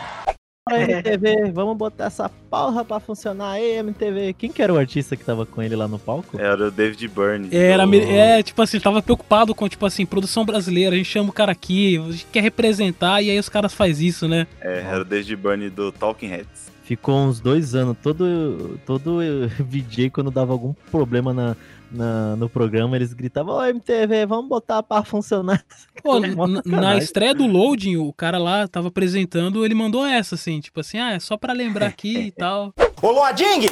MTV, 0.68 1.52
vamos 1.52 1.78
botar 1.78 2.06
essa 2.06 2.28
porra 2.50 2.84
pra 2.84 3.00
funcionar 3.00 3.52
aí, 3.52 3.78
MTV. 3.78 4.34
Quem 4.34 4.52
que 4.52 4.64
era 4.64 4.74
o 4.74 4.78
artista 4.80 5.16
que 5.16 5.24
tava 5.24 5.46
com 5.46 5.62
ele 5.62 5.76
lá 5.76 5.88
no 5.88 6.00
palco? 6.00 6.42
Era 6.42 6.70
o 6.70 6.72
David 6.72 7.08
Byrne. 7.08 7.50
Era, 7.56 7.86
do- 7.86 7.94
é, 7.96 8.42
tipo 8.42 8.60
assim, 8.64 8.80
tava 8.80 9.00
preocupado 9.00 9.54
com, 9.54 9.70
tipo 9.70 9.86
assim, 9.86 10.08
produção 10.08 10.44
brasileira, 10.44 10.96
a 10.96 10.98
gente 10.98 11.06
chama 11.08 11.30
o 11.30 11.34
cara 11.34 11.52
aqui, 11.52 12.00
a 12.00 12.12
gente 12.12 12.26
quer 12.32 12.42
representar, 12.42 13.22
e 13.22 13.30
aí 13.30 13.38
os 13.38 13.48
caras 13.48 13.76
fazem 13.76 14.08
isso, 14.08 14.28
né? 14.28 14.48
É, 14.60 14.80
era 14.80 15.02
o 15.02 15.06
David 15.06 15.36
Byrne 15.36 15.70
do 15.70 15.92
Talking 15.92 16.30
Heads. 16.30 16.65
Ficou 16.86 17.16
uns 17.16 17.40
dois 17.40 17.74
anos, 17.74 17.98
todo, 18.02 18.80
todo 18.86 19.20
VJ, 19.60 20.10
quando 20.12 20.30
dava 20.30 20.54
algum 20.54 20.72
problema 20.92 21.34
na, 21.34 21.56
na- 21.92 22.36
no 22.36 22.48
programa, 22.48 22.96
eles 22.96 23.12
gritavam, 23.12 23.56
ô 23.56 23.66
MTV, 23.66 24.28
vamos 24.28 24.48
botar 24.48 24.84
pra 24.84 25.04
funcionar. 25.04 25.64
Pô, 26.04 26.20
na- 26.64 26.98
estreia 26.98 27.34
do 27.34 27.48
Loading, 27.48 27.98
o 27.98 28.14
cara 28.14 28.38
lá 28.38 28.68
tava 28.68 28.90
apresentando, 28.90 29.66
ele 29.66 29.74
mandou 29.74 30.06
essa, 30.06 30.36
assim, 30.36 30.60
tipo 30.60 30.80
assim, 30.80 31.00
ah, 31.00 31.14
é 31.14 31.20
só 31.20 31.36
pra 31.38 31.54
lembrar 31.54 31.88
aqui 31.88 32.28
e 32.28 32.32
tal. 32.38 32.72
Ô 33.02 33.10
Loding, 33.12 33.68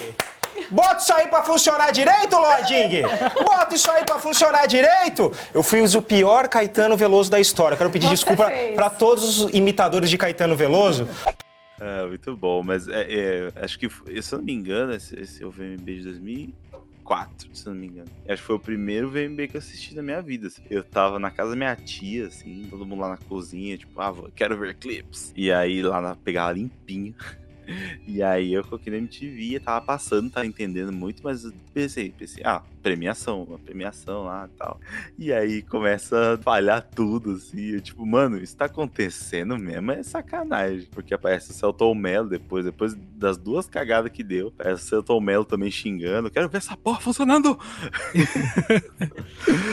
bota 0.72 0.98
isso 1.04 1.14
aí 1.14 1.28
pra 1.28 1.44
funcionar 1.44 1.92
direito, 1.92 2.36
Loding! 2.36 3.04
Bota 3.44 3.76
isso 3.76 3.92
aí 3.92 4.04
pra 4.06 4.18
funcionar 4.18 4.66
direito! 4.66 5.32
Eu 5.54 5.62
fiz 5.62 5.94
o 5.94 6.02
pior 6.02 6.48
Caetano 6.48 6.98
Veloso 6.98 7.30
da 7.30 7.40
história. 7.40 7.78
Quero 7.78 7.92
pedir 7.92 8.08
Você 8.08 8.16
desculpa 8.16 8.52
pra 8.74 8.90
todos 8.90 9.42
os 9.44 9.54
imitadores 9.54 10.10
de 10.10 10.18
Caetano 10.18 10.56
Veloso. 10.56 11.08
É, 11.84 12.08
muito 12.08 12.38
bom, 12.38 12.64
mas 12.64 12.88
é, 12.88 13.02
é, 13.14 13.52
acho 13.58 13.78
que, 13.78 13.90
se 13.90 14.34
eu 14.34 14.38
não 14.38 14.46
me 14.46 14.54
engano, 14.54 14.94
esse, 14.94 15.20
esse 15.20 15.44
é 15.44 15.46
o 15.46 15.52
VMB 15.52 15.96
de 15.98 16.04
2004, 16.04 17.54
se 17.54 17.68
eu 17.68 17.74
não 17.74 17.82
me 17.82 17.88
engano. 17.88 18.10
Acho 18.26 18.42
que 18.42 18.48
foi 18.48 18.56
o 18.56 18.60
primeiro 18.60 19.10
VMB 19.10 19.50
que 19.50 19.58
eu 19.58 19.60
assisti 19.60 19.94
na 19.94 20.02
minha 20.02 20.22
vida. 20.22 20.48
assim. 20.48 20.64
Eu 20.70 20.82
tava 20.82 21.20
na 21.20 21.30
casa 21.30 21.50
da 21.50 21.56
minha 21.58 21.76
tia, 21.76 22.28
assim, 22.28 22.68
todo 22.70 22.86
mundo 22.86 23.02
lá 23.02 23.10
na 23.10 23.18
cozinha, 23.18 23.78
tipo, 23.78 24.00
ah, 24.00 24.14
quero 24.34 24.58
ver 24.58 24.76
clips. 24.76 25.34
E 25.36 25.52
aí 25.52 25.82
lá 25.82 26.00
na, 26.00 26.16
pegava 26.16 26.54
limpinho. 26.54 27.14
E 28.06 28.22
aí 28.22 28.54
eu 28.54 28.64
coloquei 28.64 28.92
na 28.92 28.98
MTV, 29.00 29.60
tava 29.60 29.86
passando, 29.86 30.30
tava 30.30 30.46
entendendo 30.46 30.92
muito, 30.92 31.24
mas 31.24 31.46
pensei, 31.74 32.12
pensei, 32.12 32.44
ah, 32.46 32.62
premiação, 32.84 33.44
uma 33.44 33.58
premiação 33.58 34.26
lá 34.26 34.48
e 34.54 34.58
tal. 34.58 34.80
E 35.18 35.34
aí 35.34 35.62
começa 35.62 36.34
a 36.34 36.38
falhar 36.38 36.86
tudo, 36.94 37.32
assim. 37.32 37.72
Eu, 37.72 37.82
tipo, 37.82 38.06
mano, 38.06 38.38
isso 38.38 38.56
tá 38.56 38.66
acontecendo 38.66 39.58
mesmo, 39.58 39.92
é 39.92 40.04
sacanagem. 40.04 40.88
Porque 40.92 41.14
aparece 41.14 41.52
o 41.52 41.54
Celton 41.54 41.96
Mello 41.96 42.28
depois, 42.28 42.66
depois 42.66 42.94
das 43.16 43.38
duas 43.38 43.66
cagadas 43.68 44.12
que 44.12 44.24
deu. 44.24 44.50
Aparece 44.50 44.84
o 44.84 44.88
Celton 44.88 45.22
Mello 45.22 45.46
também 45.46 45.72
xingando. 45.72 46.30
Quero 46.30 46.50
ver 46.50 46.58
essa 46.58 46.76
porra 46.76 47.00
funcionando. 47.00 47.58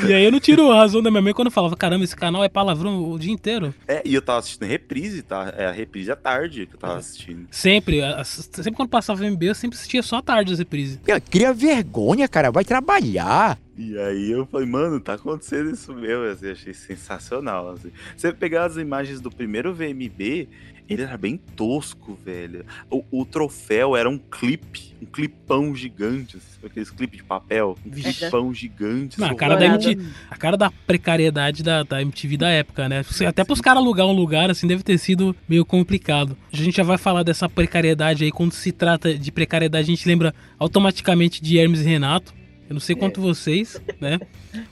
E 0.09 0.15
aí 0.15 0.25
eu 0.25 0.33
não 0.33 0.41
tiro 0.41 0.71
a 0.71 0.77
razão 0.77 1.03
da 1.03 1.11
minha 1.11 1.23
mãe 1.23 1.33
quando 1.33 1.47
eu 1.49 1.53
falava, 1.53 1.77
caramba, 1.77 2.05
esse 2.05 2.17
canal 2.17 2.43
é 2.43 2.49
palavrão 2.49 3.11
o 3.11 3.19
dia 3.19 3.33
inteiro. 3.33 3.75
É, 3.87 4.03
e 4.05 4.15
eu 4.15 4.23
tava 4.23 4.39
assistindo 4.39 4.67
reprise, 4.67 5.23
tá? 5.23 5.53
É 5.57 5.67
a 5.67 5.71
reprise 5.71 6.11
à 6.11 6.17
tarde 6.17 6.67
que 6.67 6.75
eu 6.75 6.79
tava 6.79 6.97
assistindo. 6.97 7.47
Sempre, 7.51 7.80
a- 8.03 8.25
sempre 8.25 8.73
quando 8.73 8.89
passava 8.89 9.25
MB, 9.25 9.47
eu 9.49 9.55
sempre 9.55 9.77
assistia 9.77 10.03
só 10.03 10.17
à 10.17 10.23
tarde 10.23 10.53
as 10.53 10.59
reprises. 10.59 10.99
Cria 11.31 11.53
vergonha, 11.53 12.29
cara. 12.29 12.51
Vai 12.51 12.65
trabalhar. 12.65 13.59
E 13.79 13.97
aí 13.99 14.31
eu 14.31 14.45
falei, 14.47 14.67
mano, 14.67 15.01
tá 15.01 15.15
acontecendo 15.15 15.71
isso 15.71 15.95
mesmo, 15.95 16.25
assim, 16.25 16.47
eu 16.47 16.53
achei 16.53 16.75
sensacional, 16.75 17.71
assim. 17.71 17.91
Você 18.17 18.33
pegar 18.33 18.67
as 18.67 18.77
imagens 18.77 19.21
do 19.21 19.31
primeiro 19.31 19.73
VMB, 19.73 20.49
ele 20.91 21.03
era 21.03 21.17
bem 21.17 21.41
tosco, 21.55 22.19
velho. 22.25 22.67
O, 22.91 23.05
o 23.13 23.25
troféu 23.25 23.97
era 23.97 24.11
um 24.11 24.19
clipe, 24.19 24.93
um 25.01 25.07
clipão 25.07 25.75
gigante, 25.75 26.37
assim, 26.37 26.67
aqueles 26.67 26.91
clipes 26.91 27.19
de 27.19 27.25
papel, 27.25 27.77
um 27.87 27.91
clipão 27.91 28.53
gigante. 28.53 29.19
Não, 29.21 29.29
a 29.29 29.31
assim, 29.31 29.39
cara 29.39 29.57
da. 29.57 29.67
MTV, 29.67 30.07
a 30.29 30.37
cara 30.37 30.57
da 30.57 30.71
precariedade 30.71 31.63
da, 31.63 31.85
da 31.85 32.03
MTV 32.03 32.37
da 32.37 32.49
época, 32.49 32.89
né? 32.89 33.05
Até 33.25 33.45
pros 33.45 33.61
caras 33.61 33.81
alugar 33.81 34.07
um 34.07 34.13
lugar, 34.13 34.51
assim, 34.51 34.67
deve 34.67 34.83
ter 34.83 34.99
sido 34.99 35.35
meio 35.49 35.65
complicado. 35.65 36.37
A 36.53 36.57
gente 36.57 36.77
já 36.77 36.83
vai 36.83 36.99
falar 36.99 37.23
dessa 37.23 37.49
precariedade 37.49 38.25
aí. 38.25 38.33
Quando 38.33 38.53
se 38.53 38.73
trata 38.73 39.17
de 39.17 39.31
precariedade, 39.31 39.85
a 39.85 39.95
gente 39.95 40.09
lembra 40.09 40.35
automaticamente 40.59 41.41
de 41.41 41.57
Hermes 41.57 41.83
e 41.83 41.85
Renato. 41.85 42.35
Eu 42.69 42.75
não 42.75 42.81
sei 42.81 42.97
quanto 42.97 43.21
vocês, 43.21 43.81
né? 44.01 44.19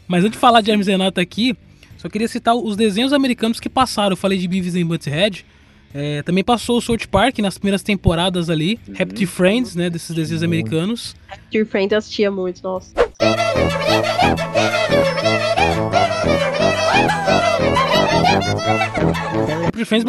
Mas 0.08 0.24
antes 0.24 0.32
de 0.32 0.38
falar 0.38 0.62
de 0.62 0.70
Hermes 0.70 0.88
e 0.88 0.90
Renato 0.90 1.20
aqui, 1.20 1.56
só 1.96 2.08
queria 2.08 2.28
citar 2.28 2.56
os 2.56 2.76
desenhos 2.76 3.12
americanos 3.12 3.60
que 3.60 3.68
passaram. 3.68 4.12
Eu 4.12 4.16
falei 4.16 4.38
de 4.38 4.48
Beavis 4.48 4.74
and 4.74 4.86
Butthead. 4.86 5.44
É, 5.94 6.22
também 6.22 6.44
passou 6.44 6.78
o 6.78 6.80
South 6.80 7.06
Park 7.10 7.38
nas 7.38 7.56
primeiras 7.56 7.82
temporadas 7.82 8.50
ali. 8.50 8.78
Happy 8.98 9.26
Friends, 9.26 9.74
né? 9.74 9.88
Desses 9.88 10.14
desenhos 10.14 10.42
americanos. 10.42 11.16
Dear 11.50 11.66
Friends 11.66 11.92
eu 11.92 11.98
assistia 11.98 12.30
muito, 12.30 12.62
nossa. 12.62 12.92
Happy 19.68 19.84
Friends 19.84 20.04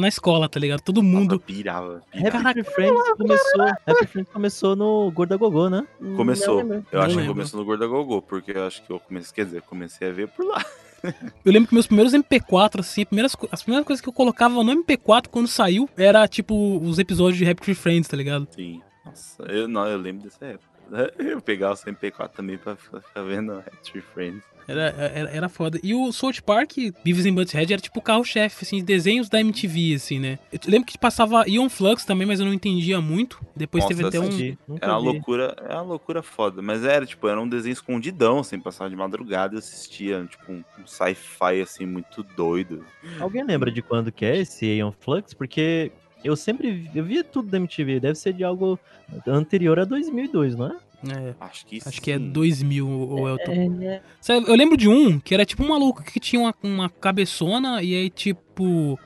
na 0.00 0.08
escola, 0.08 0.48
tá 0.48 0.58
ligado? 0.58 0.80
Todo 0.80 1.02
mundo. 1.02 1.38
Pirava. 1.40 2.02
Happy 2.12 2.62
Friends 2.64 3.12
começou, 3.16 3.62
Happy 3.86 4.06
Friends 4.06 4.32
começou 4.32 4.76
no 4.76 5.10
Gorda 5.10 5.36
Gogô, 5.36 5.68
né? 5.68 5.86
Começou. 6.16 6.62
Eu 6.90 7.00
acho 7.00 7.16
que 7.18 7.26
começou 7.26 7.60
no 7.60 7.66
Gorda 7.66 7.86
Gogô, 7.86 8.20
porque 8.22 8.52
eu 8.52 8.66
acho 8.66 8.82
que 8.82 8.92
eu 8.92 9.00
comecei, 9.00 9.34
quer 9.34 9.44
dizer, 9.44 9.62
comecei 9.62 10.08
a 10.08 10.12
ver 10.12 10.28
por 10.28 10.44
lá. 10.46 10.64
Eu 11.44 11.52
lembro 11.52 11.68
que 11.68 11.74
meus 11.74 11.86
primeiros 11.86 12.12
MP4, 12.12 12.80
assim, 12.80 13.04
primeiras, 13.04 13.36
as 13.52 13.62
primeiras 13.62 13.86
coisas 13.86 14.00
que 14.02 14.08
eu 14.08 14.12
colocava 14.12 14.64
no 14.64 14.82
MP4 14.82 15.28
quando 15.28 15.46
saiu 15.46 15.88
era 15.96 16.26
tipo 16.26 16.80
os 16.82 16.98
episódios 16.98 17.38
de 17.38 17.48
Happy 17.48 17.72
Friends, 17.72 18.08
tá 18.08 18.16
ligado? 18.16 18.48
Sim. 18.50 18.82
Nossa, 19.04 19.44
eu, 19.44 19.68
não, 19.68 19.86
eu 19.86 19.96
lembro 19.96 20.24
dessa 20.24 20.44
época. 20.44 20.66
Eu 21.18 21.40
pegava 21.40 21.74
o 21.74 21.76
MP4 21.76 22.30
também 22.30 22.56
pra 22.56 22.74
ficar 22.74 23.00
ficar 23.00 23.22
vendo 23.22 23.52
Happy 23.52 24.00
Friends. 24.00 24.42
Era, 24.68 24.82
era, 24.90 25.30
era 25.30 25.48
foda. 25.48 25.80
E 25.82 25.94
o 25.94 26.12
South 26.12 26.42
Park, 26.44 26.72
Beavis 27.02 27.24
and 27.24 27.34
Butthead, 27.34 27.72
era 27.72 27.80
tipo 27.80 27.98
o 27.98 28.02
carro-chefe, 28.02 28.64
assim, 28.64 28.76
de 28.76 28.82
desenhos 28.82 29.28
da 29.28 29.40
MTV, 29.40 29.94
assim, 29.94 30.18
né? 30.20 30.38
Eu 30.52 30.60
lembro 30.66 30.86
que 30.86 30.98
passava 30.98 31.48
Ion 31.48 31.70
Flux 31.70 32.04
também, 32.04 32.26
mas 32.26 32.38
eu 32.38 32.44
não 32.44 32.52
entendia 32.52 33.00
muito. 33.00 33.40
Depois 33.56 33.82
Nossa, 33.84 33.94
teve 33.96 34.06
até 34.06 34.20
um... 34.20 34.56
Era 34.80 34.92
uma 34.92 34.98
loucura, 34.98 35.56
era 35.58 35.74
uma 35.76 35.82
loucura 35.82 36.22
foda. 36.22 36.60
Mas 36.60 36.84
era, 36.84 37.06
tipo, 37.06 37.26
era 37.26 37.40
um 37.40 37.48
desenho 37.48 37.72
escondidão, 37.72 38.40
assim, 38.40 38.60
passava 38.60 38.90
de 38.90 38.96
madrugada 38.96 39.54
e 39.54 39.58
assistia, 39.58 40.26
tipo, 40.30 40.52
um, 40.52 40.62
um 40.78 40.86
sci-fi, 40.86 41.62
assim, 41.62 41.86
muito 41.86 42.22
doido. 42.36 42.84
Alguém 43.18 43.42
lembra 43.44 43.70
de 43.70 43.80
quando 43.80 44.12
que 44.12 44.26
é 44.26 44.36
esse 44.36 44.66
Aeon 44.66 44.92
Flux? 45.00 45.32
Porque 45.32 45.90
eu 46.22 46.36
sempre 46.36 46.70
vi- 46.72 46.90
eu 46.94 47.04
via 47.04 47.24
tudo 47.24 47.48
da 47.48 47.56
MTV, 47.56 48.00
deve 48.00 48.16
ser 48.16 48.34
de 48.34 48.44
algo 48.44 48.78
anterior 49.26 49.78
a 49.78 49.84
2002, 49.84 50.54
não 50.56 50.66
é? 50.66 50.76
É, 51.06 51.34
acho 51.40 51.64
que 51.66 51.78
Acho 51.86 52.02
que 52.02 52.10
é 52.10 52.18
2000, 52.18 52.86
o 52.88 53.28
Elton. 53.28 53.78
É, 53.82 54.00
Sabe, 54.20 54.48
Eu 54.48 54.56
lembro 54.56 54.76
de 54.76 54.88
um 54.88 55.20
que 55.20 55.32
era 55.32 55.44
tipo 55.44 55.62
um 55.62 55.68
maluco 55.68 56.02
que 56.02 56.18
tinha 56.18 56.40
uma, 56.40 56.54
uma 56.62 56.88
cabeçona 56.90 57.82
e 57.82 57.94
aí, 57.94 58.10
tipo. 58.10 58.98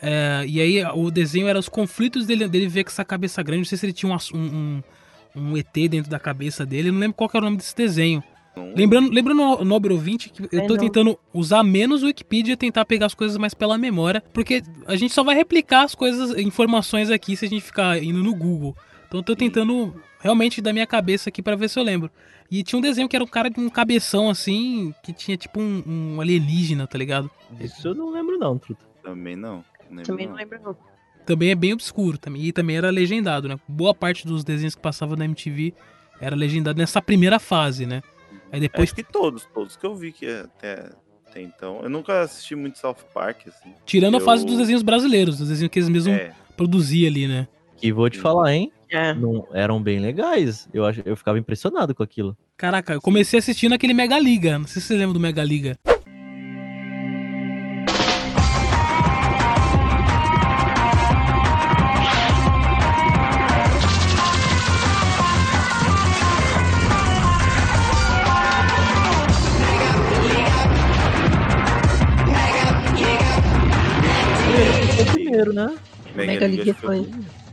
é, 0.00 0.44
e 0.48 0.60
aí 0.60 0.84
o 0.94 1.10
desenho 1.10 1.46
era 1.48 1.58
os 1.58 1.68
conflitos 1.68 2.26
dele, 2.26 2.48
dele 2.48 2.68
ver 2.68 2.84
com 2.84 2.90
essa 2.90 3.04
cabeça 3.04 3.42
grande. 3.42 3.60
Não 3.60 3.64
sei 3.66 3.76
se 3.76 3.84
ele 3.86 3.92
tinha 3.92 4.10
um, 4.10 4.16
um, 4.34 4.82
um, 5.36 5.42
um 5.50 5.56
ET 5.56 5.72
dentro 5.90 6.10
da 6.10 6.18
cabeça 6.18 6.64
dele. 6.64 6.88
Eu 6.88 6.92
não 6.94 7.00
lembro 7.00 7.14
qual 7.16 7.28
que 7.28 7.36
era 7.36 7.44
o 7.44 7.48
nome 7.48 7.58
desse 7.58 7.76
desenho. 7.76 8.22
Lembrando, 8.74 9.10
lembrando 9.12 9.42
o 9.42 9.64
nobre 9.66 9.92
ouvinte 9.92 10.30
que 10.30 10.42
eu 10.50 10.62
É, 10.62 10.66
tô 10.66 10.72
não. 10.76 10.80
tentando 10.80 11.18
usar 11.34 11.62
menos 11.62 12.02
o 12.02 12.06
Wikipedia 12.06 12.54
e 12.54 12.56
tentar 12.56 12.86
pegar 12.86 13.04
as 13.04 13.12
coisas 13.14 13.36
mais 13.36 13.52
pela 13.52 13.76
memória, 13.76 14.24
porque 14.32 14.62
a 14.86 14.96
gente 14.96 15.12
só 15.12 15.22
vai 15.22 15.34
replicar 15.34 15.82
as 15.82 15.94
coisas, 15.94 16.30
informações 16.38 17.10
aqui 17.10 17.36
se 17.36 17.44
a 17.44 17.48
gente 17.50 17.60
ficar 17.60 18.02
indo 18.02 18.22
no 18.22 18.34
Google. 18.34 18.74
Então 19.06 19.20
eu 19.20 19.24
tô 19.24 19.36
tentando 19.36 19.94
realmente 20.20 20.60
da 20.60 20.72
minha 20.72 20.86
cabeça 20.86 21.28
aqui 21.28 21.42
pra 21.42 21.56
ver 21.56 21.68
se 21.68 21.78
eu 21.78 21.82
lembro. 21.82 22.10
E 22.50 22.62
tinha 22.62 22.78
um 22.78 22.82
desenho 22.82 23.08
que 23.08 23.16
era 23.16 23.24
um 23.24 23.28
cara 23.28 23.50
de 23.50 23.58
um 23.58 23.68
cabeção 23.68 24.30
assim, 24.30 24.94
que 25.02 25.12
tinha 25.12 25.36
tipo 25.36 25.60
um, 25.60 25.82
um 26.14 26.20
alienígena, 26.20 26.86
tá 26.86 26.96
ligado? 26.96 27.30
Isso 27.60 27.88
eu 27.88 27.94
não 27.94 28.10
lembro 28.10 28.38
não, 28.38 28.56
truta. 28.58 28.84
Também 29.02 29.34
não. 29.36 29.64
Também 30.04 30.26
não. 30.26 30.32
não 30.32 30.38
lembro, 30.38 30.60
não. 30.62 30.76
Também 31.24 31.50
é 31.50 31.54
bem 31.56 31.72
obscuro 31.72 32.16
também. 32.18 32.42
E 32.42 32.52
também 32.52 32.76
era 32.76 32.88
legendado, 32.90 33.48
né? 33.48 33.58
Boa 33.66 33.92
parte 33.92 34.26
dos 34.26 34.44
desenhos 34.44 34.74
que 34.76 34.80
passavam 34.80 35.16
na 35.16 35.24
MTV 35.24 35.74
era 36.20 36.36
legendado 36.36 36.78
nessa 36.78 37.02
primeira 37.02 37.38
fase, 37.40 37.84
né? 37.84 38.00
Aí 38.52 38.60
depois 38.60 38.84
Acho 38.90 38.94
que 38.94 39.02
todos, 39.02 39.44
todos 39.52 39.76
que 39.76 39.84
eu 39.84 39.94
vi 39.96 40.12
que 40.12 40.24
até, 40.26 40.88
até 41.28 41.42
então. 41.42 41.80
Eu 41.82 41.90
nunca 41.90 42.20
assisti 42.20 42.54
muito 42.54 42.78
South 42.78 42.96
Park, 43.12 43.48
assim. 43.48 43.74
Tirando 43.84 44.14
a 44.14 44.18
Eu- 44.20 44.24
fase 44.24 44.46
dos 44.46 44.56
desenhos 44.56 44.82
brasileiros, 44.82 45.38
dos 45.38 45.48
desenhos 45.48 45.70
que 45.70 45.80
eles 45.80 45.88
mesmos 45.88 46.14
É. 46.16 46.32
produziam 46.56 47.08
ali, 47.10 47.26
né? 47.26 47.48
Que 47.76 47.92
vou 47.92 48.08
te 48.08 48.18
falar, 48.18 48.52
hein? 48.54 48.72
É. 48.90 49.12
Não, 49.12 49.46
eram 49.52 49.82
bem 49.82 49.98
legais. 49.98 50.68
Eu, 50.72 50.84
acho, 50.84 51.02
eu 51.04 51.16
ficava 51.16 51.38
impressionado 51.38 51.94
com 51.94 52.02
aquilo. 52.02 52.36
Caraca, 52.56 52.94
eu 52.94 53.00
comecei 53.00 53.38
assistindo 53.38 53.74
aquele 53.74 53.92
Mega 53.92 54.18
Liga. 54.18 54.58
Não 54.58 54.66
sei 54.66 54.80
se 54.80 54.88
você 54.88 54.96
lembra 54.96 55.14
do 55.14 55.20
Mega 55.20 55.44
Liga. 55.44 55.78
Foi 74.94 75.04
o 75.04 75.12
primeiro, 75.12 75.52
né? 75.52 75.76
Mega 76.14 76.32
Mega 76.32 76.46
Liga 76.46 76.64
Liga 76.64 76.74
foi. 76.74 77.06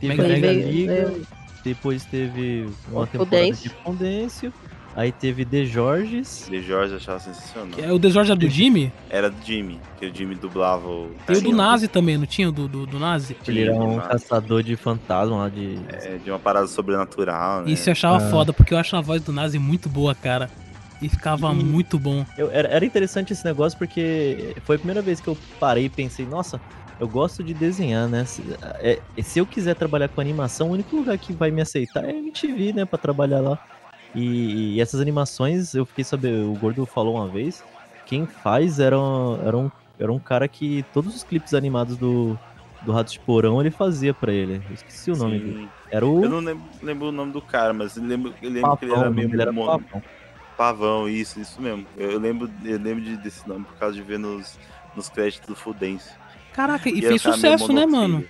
Teve 0.08 0.22
Mega 0.22 0.28
Mega, 0.40 0.52
Liga. 0.52 0.70
Liga, 0.70 0.92
É. 0.92 1.20
depois 1.64 2.04
teve 2.04 2.66
uma 2.90 3.02
O 3.02 3.06
temporada 3.06 3.52
de 3.52 3.68
Fondêncio, 3.68 4.52
aí 4.96 5.10
teve 5.12 5.44
The 5.44 5.64
Jorges. 5.64 6.46
The 6.50 6.60
George 6.60 6.90
eu 6.92 6.96
achava 6.98 7.18
sensacional. 7.20 7.78
É 7.78 7.92
o 7.92 7.98
The 7.98 8.10
George 8.10 8.30
era 8.30 8.38
do 8.40 8.48
Jimmy. 8.48 8.92
Era 9.10 9.30
do 9.30 9.36
Jimmy, 9.44 9.80
que 9.98 10.06
o 10.06 10.14
Jimmy 10.14 10.34
dublava 10.34 10.86
o. 10.86 11.10
Tem 11.26 11.36
o 11.36 11.40
do 11.40 11.52
Nazi 11.52 11.88
também, 11.88 12.16
não 12.18 12.26
tinha 12.26 12.48
o 12.48 12.52
do, 12.52 12.68
do, 12.68 12.86
do 12.86 12.98
Nazi? 12.98 13.36
Ele 13.48 13.62
era 13.62 13.74
um 13.74 13.98
caçador 13.98 14.62
de 14.62 14.76
fantasma 14.76 15.36
lá 15.36 15.48
de. 15.48 15.78
É, 15.88 16.18
de 16.22 16.30
uma 16.30 16.38
parada 16.38 16.66
sobrenatural, 16.66 17.62
né? 17.62 17.70
Isso 17.72 17.88
eu 17.88 17.92
achava 17.92 18.16
Ah. 18.18 18.30
foda, 18.30 18.52
porque 18.52 18.74
eu 18.74 18.78
acho 18.78 18.94
a 18.96 19.00
voz 19.00 19.22
do 19.22 19.32
Nazi 19.32 19.58
muito 19.58 19.88
boa, 19.88 20.14
cara. 20.14 20.50
E 21.02 21.08
ficava 21.08 21.52
muito 21.52 21.98
bom. 21.98 22.24
Eu- 22.38 22.50
era, 22.50 22.68
era 22.68 22.84
interessante 22.84 23.32
esse 23.32 23.44
negócio 23.44 23.76
porque 23.78 24.54
foi 24.64 24.76
a 24.76 24.78
primeira 24.78 25.02
vez 25.02 25.20
que 25.20 25.28
eu 25.28 25.36
parei 25.60 25.86
e 25.86 25.88
pensei, 25.90 26.24
nossa, 26.24 26.58
eu 26.98 27.08
gosto 27.08 27.42
de 27.44 27.54
desenhar, 27.54 28.08
né? 28.08 28.24
Se, 28.24 28.42
é- 28.80 29.02
se 29.22 29.38
eu 29.38 29.46
quiser 29.46 29.74
trabalhar 29.74 30.08
com 30.08 30.20
animação, 30.20 30.68
o 30.68 30.72
único 30.72 30.96
lugar 30.96 31.18
que 31.18 31.32
vai 31.32 31.50
me 31.50 31.60
aceitar 31.62 32.04
é 32.04 32.10
a 32.12 32.16
MTV, 32.18 32.72
né? 32.72 32.84
Pra 32.86 32.98
trabalhar 32.98 33.40
lá. 33.40 33.58
E, 34.14 34.74
e 34.76 34.80
essas 34.80 35.00
animações, 35.00 35.74
eu 35.74 35.84
fiquei 35.86 36.04
sabendo, 36.04 36.50
o 36.52 36.56
Gordo 36.56 36.86
falou 36.86 37.16
uma 37.16 37.28
vez, 37.30 37.64
quem 38.04 38.26
faz 38.26 38.78
era, 38.78 38.98
um- 38.98 39.42
era, 39.46 39.58
um, 39.58 39.70
era 39.98 40.12
um 40.12 40.20
cara 40.20 40.48
que 40.48 40.84
todos 40.92 41.14
os 41.16 41.24
clipes 41.24 41.52
animados 41.54 41.98
do, 41.98 42.38
do 42.80 42.92
Ratos 42.92 43.14
de 43.14 43.20
Porão 43.20 43.60
ele 43.60 43.70
fazia 43.70 44.14
pra 44.14 44.32
ele. 44.32 44.62
Eu 44.68 44.74
esqueci 44.74 45.10
o 45.10 45.16
nome 45.16 45.40
dele. 45.40 45.70
Era 45.90 46.06
o 46.06 46.22
Eu 46.24 46.28
não 46.30 46.40
lembro, 46.40 46.64
lembro 46.82 47.08
o 47.08 47.12
nome 47.12 47.32
do 47.32 47.42
cara, 47.42 47.72
mas 47.72 47.96
eu 47.96 48.02
lembro, 48.04 48.36
eu 48.40 48.50
lembro 48.50 48.76
que 48.78 48.84
ele 48.84 48.92
Pavão, 48.92 49.04
era 49.06 49.10
meio 49.10 49.28
dele 49.28 49.42
era 49.42 49.52
Pavão. 49.54 50.02
Pavão, 50.56 51.08
isso, 51.08 51.40
isso 51.40 51.60
mesmo. 51.60 51.88
Eu, 51.96 52.12
eu 52.12 52.18
lembro, 52.20 52.48
eu 52.64 52.78
lembro 52.78 53.02
de- 53.02 53.16
desse 53.18 53.46
nome 53.48 53.64
por 53.66 53.76
causa 53.76 53.96
de 53.96 54.02
ver 54.02 54.18
nos, 54.18 54.58
nos 54.94 55.08
créditos 55.08 55.48
do 55.48 55.56
Fudêncio. 55.56 56.16
Caraca, 56.54 56.88
e 56.88 56.98
E 56.98 57.02
fez 57.02 57.20
sucesso, 57.20 57.72
né, 57.72 57.84
mano? 57.84 58.24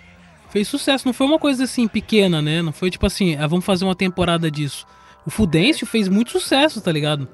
Fez 0.50 0.66
sucesso, 0.68 1.06
não 1.06 1.12
foi 1.12 1.26
uma 1.26 1.38
coisa 1.38 1.64
assim 1.64 1.86
pequena, 1.86 2.40
né? 2.40 2.62
Não 2.62 2.72
foi 2.72 2.90
tipo 2.90 3.04
assim, 3.06 3.36
ah, 3.36 3.46
vamos 3.46 3.64
fazer 3.64 3.84
uma 3.84 3.94
temporada 3.94 4.50
disso. 4.50 4.86
O 5.26 5.30
Fudêncio 5.30 5.86
fez 5.86 6.08
muito 6.08 6.30
sucesso, 6.30 6.80
tá 6.80 6.90
ligado? 6.92 7.28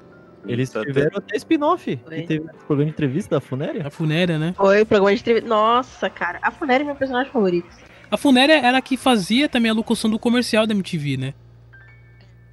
Eles 0.45 0.75
é- 0.75 0.81
tiveram 0.81 1.17
até 1.17 1.37
spin-off, 1.37 1.97
que 1.97 2.21
teve 2.23 2.45
programa 2.65 2.85
de 2.85 2.89
entrevista 2.91 3.35
da 3.35 3.41
Funéria. 3.41 3.85
A 3.85 3.91
Funéria, 3.91 4.39
né? 4.39 4.53
Foi 4.57 4.83
programa 4.85 5.13
de 5.15 5.21
entrevista. 5.21 5.47
Nossa, 5.47 6.09
cara. 6.09 6.39
A 6.41 6.49
Funéria 6.51 6.83
é 6.83 6.85
meu 6.87 6.95
personagem 6.95 7.31
favorito. 7.31 7.67
A 8.09 8.17
Funéria 8.17 8.59
era 8.59 8.77
a 8.79 8.81
que 8.81 8.97
fazia 8.97 9.47
também 9.47 9.69
a 9.71 9.73
locução 9.73 10.09
do 10.09 10.17
comercial 10.17 10.65
da 10.65 10.73
MTV, 10.73 11.15
né? 11.17 11.33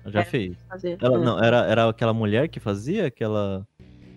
Já 0.07 0.21
É. 0.21 0.25
fez. 0.25 0.57
Fazer. 0.69 0.99
Ela, 1.01 1.19
não, 1.19 1.43
era, 1.43 1.65
era 1.67 1.89
aquela 1.89 2.13
mulher 2.13 2.49
que 2.49 2.61
fazia 2.61 3.07
aquela. 3.07 3.67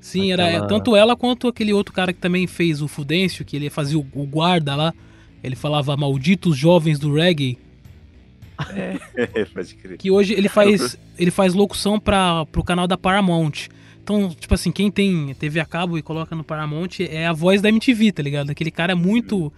Sim, 0.02 0.32
era 0.34 0.48
Aquela- 0.48 0.68
tanto 0.68 0.96
ela 0.96 1.16
quanto 1.16 1.48
aquele 1.48 1.72
outro 1.72 1.94
cara 1.94 2.12
que 2.12 2.20
também 2.20 2.48
fez 2.48 2.82
o 2.82 2.88
Fudêncio, 2.88 3.46
que 3.46 3.56
ele 3.56 3.70
fazia 3.70 3.98
o, 3.98 4.06
o 4.14 4.26
guarda 4.26 4.76
lá. 4.76 4.94
Ele 5.44 5.56
falava 5.56 5.96
malditos 5.96 6.58
jovens 6.58 7.00
do 7.00 7.14
reggae. 7.14 7.58
Pode 9.54 9.76
crer. 9.76 9.98
Que 9.98 10.12
hoje 10.12 10.34
ele 10.34 10.50
faz 10.50 10.98
ele 11.18 11.32
faz 11.32 11.54
locução 11.54 12.00
para 12.00 12.46
pro 12.48 12.64
canal 12.64 12.88
da 12.88 12.98
Paramount. 12.98 13.68
Então, 14.04 14.30
tipo 14.30 14.54
assim, 14.54 14.72
quem 14.72 14.90
tem 14.92 15.34
TV 15.36 15.60
a 15.60 15.66
cabo 15.66 15.98
e 15.98 16.02
coloca 16.02 16.36
no 16.36 16.44
Paramount 16.44 17.00
é 17.00 17.28
a 17.28 17.34
voz 17.34 17.62
da 17.62 17.70
MTV, 17.70 18.12
tá 18.12 18.24
ligado? 18.24 18.50
Aquele 18.50 18.72
cara 18.72 18.92
é 18.94 18.96
muito 18.96 19.54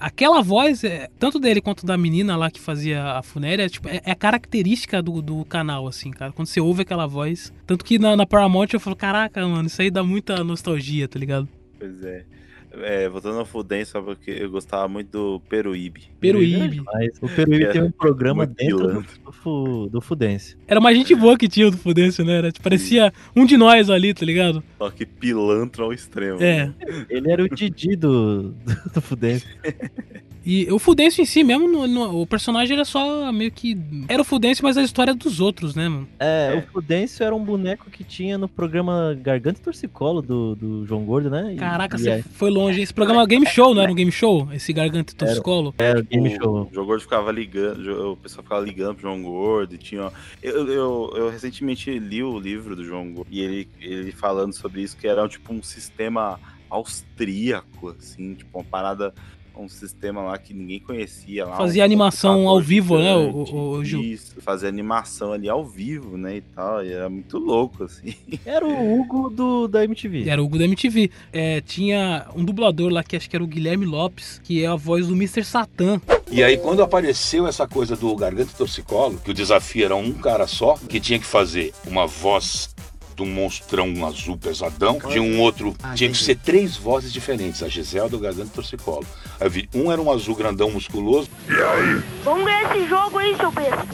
Aquela 0.00 0.40
voz, 0.40 0.82
é, 0.82 1.10
tanto 1.18 1.38
dele 1.38 1.60
quanto 1.60 1.84
da 1.84 1.98
menina 1.98 2.34
lá 2.34 2.50
que 2.50 2.58
fazia 2.58 3.04
a 3.18 3.22
funéria, 3.22 3.68
tipo, 3.68 3.86
é, 3.86 4.00
é 4.02 4.14
característica 4.14 5.02
do, 5.02 5.20
do 5.20 5.44
canal, 5.44 5.86
assim, 5.86 6.10
cara. 6.10 6.32
Quando 6.32 6.48
você 6.48 6.58
ouve 6.58 6.80
aquela 6.80 7.06
voz. 7.06 7.52
Tanto 7.66 7.84
que 7.84 7.98
na, 7.98 8.16
na 8.16 8.24
Paramount 8.24 8.68
eu 8.72 8.80
falo, 8.80 8.96
caraca, 8.96 9.46
mano, 9.46 9.66
isso 9.66 9.82
aí 9.82 9.90
dá 9.90 10.02
muita 10.02 10.42
nostalgia, 10.42 11.06
tá 11.06 11.18
ligado? 11.18 11.46
Pois 11.78 12.02
é. 12.02 12.24
É, 12.72 13.08
voltando 13.08 13.38
ao 13.38 13.44
Fudêncio, 13.44 13.92
só 13.92 14.00
porque 14.02 14.30
eu 14.30 14.48
gostava 14.48 14.86
muito 14.86 15.10
do 15.10 15.40
Peruíbe. 15.48 16.04
Peruíbe. 16.20 16.80
Mas 16.84 17.10
o 17.20 17.28
Peruíbe 17.28 17.66
tem 17.72 17.82
um 17.82 17.90
programa 17.90 18.46
dentro 18.46 18.78
do, 18.78 19.02
do, 19.24 19.32
Fu- 19.32 19.88
do 19.90 20.00
Fudêncio. 20.00 20.56
Era 20.68 20.78
uma 20.78 20.94
gente 20.94 21.14
boa 21.14 21.36
que 21.36 21.48
tinha 21.48 21.66
o 21.66 21.70
do 21.70 21.76
Fudêncio, 21.76 22.24
né? 22.24 22.34
Era, 22.38 22.52
tipo, 22.52 22.62
parecia 22.62 23.12
um 23.34 23.44
de 23.44 23.56
nós 23.56 23.90
ali, 23.90 24.14
tá 24.14 24.24
ligado? 24.24 24.62
Só 24.78 24.88
que 24.90 25.04
pilantra 25.04 25.82
ao 25.82 25.92
extremo. 25.92 26.40
É. 26.40 26.72
Ele 27.08 27.30
era 27.30 27.42
o 27.42 27.48
Didi 27.48 27.96
do, 27.96 28.50
do, 28.52 28.90
do 28.94 29.00
Fudêncio. 29.00 29.48
E 30.44 30.70
o 30.72 30.78
Fudêncio 30.78 31.20
em 31.20 31.24
si 31.26 31.44
mesmo, 31.44 31.68
no- 31.68 31.86
no- 31.86 32.22
o 32.22 32.26
personagem 32.26 32.74
era 32.74 32.84
só 32.84 33.30
meio 33.30 33.52
que. 33.52 33.76
Era 34.08 34.22
o 34.22 34.24
Fudêncio, 34.24 34.64
mas 34.64 34.76
a 34.76 34.82
história 34.82 35.10
é 35.10 35.14
dos 35.14 35.38
outros, 35.40 35.74
né, 35.74 35.88
mano? 35.88 36.08
É, 36.18 36.64
o 36.66 36.72
Fudêncio 36.72 37.22
era 37.24 37.34
um 37.34 37.44
boneco 37.44 37.90
que 37.90 38.02
tinha 38.02 38.38
no 38.38 38.48
programa 38.48 39.14
Garganta 39.22 39.60
e 39.60 39.62
Torcicolo 39.62 40.22
do, 40.22 40.54
do 40.56 40.86
João 40.86 41.04
Gordo, 41.04 41.28
né? 41.28 41.52
E- 41.52 41.56
Caraca, 41.56 41.96
e 41.96 42.00
você 42.00 42.10
aí- 42.10 42.22
foi 42.22 42.50
longe. 42.50 42.80
Esse 42.80 42.94
programa 42.94 43.22
é 43.22 43.26
Game 43.26 43.46
Show, 43.46 43.74
não 43.74 43.82
era 43.82 43.92
um 43.92 43.94
game 43.94 44.10
show? 44.12 44.48
Esse 44.52 44.72
Garganta 44.72 45.12
e 45.12 45.16
Toscolo? 45.16 45.74
Era 45.78 46.00
o 46.00 46.02
game 46.04 46.34
show. 46.36 46.68
O 46.70 46.74
João 46.74 46.86
Gordo 46.86 47.02
ficava 47.02 47.30
ligando, 47.30 48.12
o 48.12 48.16
pessoal 48.16 48.42
ficava 48.42 48.64
ligando 48.64 48.94
pro 48.94 49.02
João 49.02 49.22
Gordo 49.22 49.74
e 49.74 49.78
tinha. 49.78 50.10
Eu, 50.42 50.66
eu, 50.68 51.12
eu 51.16 51.30
recentemente 51.30 51.98
li 51.98 52.22
o 52.22 52.38
livro 52.38 52.74
do 52.74 52.84
João 52.84 53.12
Gordo 53.12 53.28
e 53.30 53.40
ele, 53.40 53.68
ele 53.80 54.10
falando 54.12 54.52
sobre 54.54 54.80
isso, 54.82 54.96
que 54.96 55.06
era 55.06 55.28
tipo 55.28 55.52
um 55.52 55.62
sistema 55.62 56.40
austríaco, 56.70 57.88
assim, 57.90 58.34
tipo, 58.34 58.58
uma 58.58 58.64
parada. 58.64 59.12
Um 59.56 59.68
sistema 59.68 60.22
lá 60.22 60.38
que 60.38 60.54
ninguém 60.54 60.80
conhecia. 60.80 61.44
Lá, 61.44 61.56
Fazia 61.56 61.82
um 61.82 61.84
animação 61.84 62.48
ao 62.48 62.60
vivo, 62.60 62.98
né, 62.98 63.14
o- 63.14 63.30
o- 63.44 63.70
o 63.78 63.84
Gil? 63.84 64.00
Isso, 64.02 64.34
fazia 64.40 64.68
animação 64.68 65.32
ali 65.32 65.48
ao 65.48 65.64
vivo, 65.64 66.16
né, 66.16 66.36
e 66.36 66.40
tal. 66.40 66.84
E 66.84 66.92
era 66.92 67.08
muito 67.10 67.38
louco, 67.38 67.84
assim. 67.84 68.14
Era 68.46 68.66
o 68.66 69.00
Hugo 69.00 69.28
do, 69.30 69.68
da 69.68 69.84
MTV. 69.84 70.28
Era 70.28 70.40
o 70.42 70.46
Hugo 70.46 70.58
da 70.58 70.64
MTV. 70.64 71.10
É, 71.32 71.60
tinha 71.60 72.26
um 72.34 72.44
dublador 72.44 72.90
lá 72.90 73.02
que 73.04 73.16
acho 73.16 73.28
que 73.28 73.36
era 73.36 73.44
o 73.44 73.46
Guilherme 73.46 73.84
Lopes, 73.86 74.40
que 74.42 74.64
é 74.64 74.66
a 74.66 74.76
voz 74.76 75.06
do 75.06 75.14
Mr. 75.14 75.44
Satan. 75.44 76.00
E 76.30 76.42
aí, 76.42 76.56
quando 76.56 76.82
apareceu 76.82 77.46
essa 77.46 77.66
coisa 77.66 77.96
do 77.96 78.14
Garganta 78.16 78.52
Torcicolo, 78.56 79.18
que 79.18 79.30
o 79.30 79.34
desafio 79.34 79.84
era 79.84 79.96
um 79.96 80.12
cara 80.12 80.46
só, 80.46 80.76
que 80.88 81.00
tinha 81.00 81.18
que 81.18 81.26
fazer 81.26 81.72
uma 81.86 82.06
voz 82.06 82.74
de 83.20 83.22
um 83.22 83.32
monstrão 83.34 84.06
azul 84.06 84.36
pesadão, 84.36 84.98
de 84.98 85.20
um 85.20 85.40
outro. 85.40 85.74
tinha 85.94 86.10
que 86.10 86.16
ser 86.16 86.36
três 86.36 86.76
vozes 86.76 87.12
diferentes: 87.12 87.62
a 87.62 87.68
Gisela 87.68 88.08
do 88.08 88.18
Garganta 88.18 88.48
e 88.48 88.54
Torcicolo. 88.54 89.06
Aí 89.38 89.46
eu 89.46 89.50
vi- 89.50 89.68
um 89.74 89.92
era 89.92 90.00
um 90.00 90.10
azul 90.10 90.34
grandão 90.34 90.70
musculoso. 90.70 91.28
E 91.48 91.52
aí? 91.52 92.02
Vamos 92.24 92.44
ganhar 92.44 92.74
esse 92.76 92.88
jogo 92.88 93.18
aí, 93.18 93.36
seu 93.36 93.50
besta. 93.52 93.86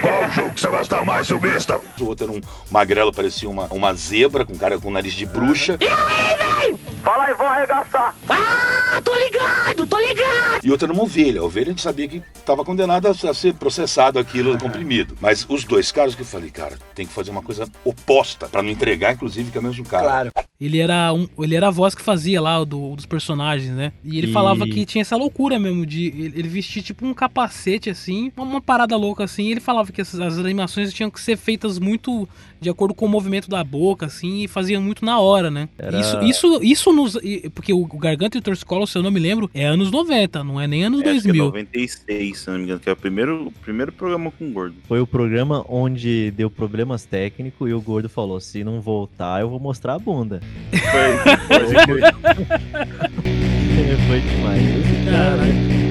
Qual 0.00 0.30
jogo 0.30 0.50
que 0.54 0.60
você 0.60 0.68
gosta 0.68 1.04
mais, 1.04 1.26
seu 1.26 1.38
besta? 1.38 1.80
O 2.00 2.04
outro 2.04 2.24
era 2.26 2.32
um 2.32 2.40
magrelo, 2.70 3.12
parecia 3.12 3.48
uma, 3.50 3.66
uma 3.66 3.92
zebra, 3.94 4.44
com 4.44 4.56
cara 4.56 4.78
com 4.78 4.90
nariz 4.90 5.12
de 5.14 5.26
bruxa. 5.26 5.76
Fala 7.04 7.24
aí, 7.24 7.34
vou 7.34 7.46
arregaçar. 7.46 8.14
Ah, 8.30 9.02
tô 9.02 9.14
ligado, 9.14 9.86
tô 9.86 9.98
ligado. 9.98 10.64
E 10.64 10.70
outro 10.70 10.86
era 10.86 10.92
uma 10.94 11.02
ovelha. 11.02 11.40
A 11.40 11.44
ovelha 11.44 11.66
a 11.66 11.70
gente 11.70 11.82
sabia 11.82 12.08
que 12.08 12.22
estava 12.34 12.64
condenada 12.64 13.10
a 13.10 13.34
ser 13.34 13.52
processado 13.54 14.18
aquilo 14.18 14.56
comprimido. 14.58 15.14
Mas 15.20 15.44
os 15.48 15.64
dois 15.64 15.92
caras 15.92 16.14
que 16.14 16.22
eu 16.22 16.26
falei, 16.26 16.50
cara, 16.50 16.78
tem 16.94 17.06
que 17.06 17.12
fazer 17.12 17.30
uma 17.30 17.42
coisa 17.42 17.68
oposta, 17.84 18.48
pra 18.48 18.62
não 18.62 18.70
entregar, 18.70 19.12
inclusive, 19.12 19.50
que 19.50 19.58
é 19.58 19.60
o 19.60 19.64
mesmo 19.64 19.84
cara. 19.84 20.32
Ele 20.58 20.78
era, 20.78 21.12
um, 21.12 21.28
ele 21.38 21.54
era 21.54 21.68
a 21.68 21.70
voz 21.70 21.94
que 21.94 22.00
fazia 22.00 22.40
lá 22.40 22.58
o 22.60 22.64
do, 22.64 22.96
dos 22.96 23.04
personagens, 23.04 23.72
né? 23.74 23.92
E 24.02 24.16
ele 24.16 24.28
E- 24.28 24.32
falava 24.32 24.64
que 24.64 24.86
tinha 24.86 25.02
essa 25.02 25.16
loucura 25.16 25.58
mesmo 25.58 25.84
de 25.84 26.06
ele, 26.06 26.32
ele 26.38 26.48
vestir 26.48 26.82
tipo 26.82 27.04
um 27.06 27.12
capacete 27.12 27.90
assim, 27.90 28.32
uma, 28.34 28.46
uma 28.46 28.60
parada 28.62 28.96
louca 28.96 29.24
assim. 29.24 29.44
E 29.44 29.50
ele 29.50 29.60
falava 29.60 29.92
que 29.92 30.00
essas, 30.00 30.18
as 30.20 30.38
animações 30.38 30.92
tinham 30.94 31.10
que 31.10 31.20
ser 31.20 31.36
feitas 31.36 31.78
muito 31.78 32.26
de 32.64 32.70
acordo 32.70 32.94
com 32.94 33.06
o 33.06 33.08
movimento 33.08 33.48
da 33.48 33.62
boca, 33.62 34.06
assim, 34.06 34.42
e 34.42 34.48
fazia 34.48 34.80
muito 34.80 35.04
na 35.04 35.20
hora, 35.20 35.50
né? 35.50 35.68
Era- 35.78 36.00
Isso, 36.00 36.20
isso, 36.22 36.60
isso 36.62 36.92
nos. 36.92 37.16
Porque 37.54 37.72
o 37.72 37.84
Garganta 37.86 38.36
e 38.36 38.40
o 38.40 38.42
Torcicolo, 38.42 38.86
se 38.86 38.96
eu 38.98 39.02
não 39.02 39.10
me 39.10 39.20
lembro, 39.20 39.48
é 39.54 39.64
anos 39.66 39.90
90, 39.90 40.42
não 40.42 40.60
é 40.60 40.66
nem 40.66 40.84
anos 40.84 41.00
É, 41.02 41.10
acho 41.10 41.22
que 41.22 41.28
é 41.30 41.32
2000. 41.32 41.44
96, 41.44 42.38
se 42.38 42.50
não 42.50 42.56
me 42.58 42.64
engano, 42.64 42.80
que 42.80 42.88
é 42.88 42.92
o 42.92 42.96
primeiro, 42.96 43.46
o 43.48 43.52
primeiro 43.52 43.92
programa 43.92 44.30
com 44.32 44.48
o 44.48 44.50
Gordo. 44.52 44.74
Foi 44.88 45.00
o 45.00 45.06
programa 45.06 45.64
onde 45.68 46.30
deu 46.32 46.50
problemas 46.50 47.04
técnicos 47.04 47.68
e 47.70 47.72
o 47.74 47.80
Gordo 47.80 48.08
falou: 48.08 48.40
se 48.40 48.64
não 48.64 48.80
voltar, 48.80 49.40
eu 49.42 49.48
vou 49.50 49.60
mostrar 49.60 49.94
a 49.94 49.98
bunda. 49.98 50.40
Foi 54.08 54.20
demais. 54.20 54.62
Esse 54.62 55.04
cara. 55.10 55.83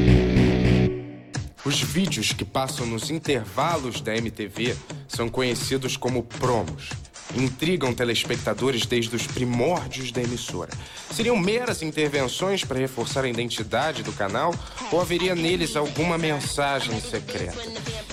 Os 1.65 1.79
vídeos 1.81 2.33
que 2.33 2.43
passam 2.43 2.85
nos 2.85 3.09
intervalos 3.09 4.01
da 4.01 4.13
MTV 4.13 4.75
são 5.07 5.29
conhecidos 5.29 5.95
como 5.95 6.23
promos. 6.23 6.89
Intrigam 7.35 7.93
telespectadores 7.93 8.85
desde 8.85 9.15
os 9.15 9.25
primórdios 9.25 10.11
da 10.11 10.21
emissora. 10.21 10.71
Seriam 11.09 11.37
meras 11.37 11.81
intervenções 11.81 12.65
para 12.65 12.77
reforçar 12.77 13.23
a 13.23 13.29
identidade 13.29 14.03
do 14.03 14.11
canal 14.11 14.53
ou 14.91 14.99
haveria 14.99 15.33
neles 15.33 15.77
alguma 15.77 16.17
mensagem 16.17 16.99
secreta? 16.99 17.61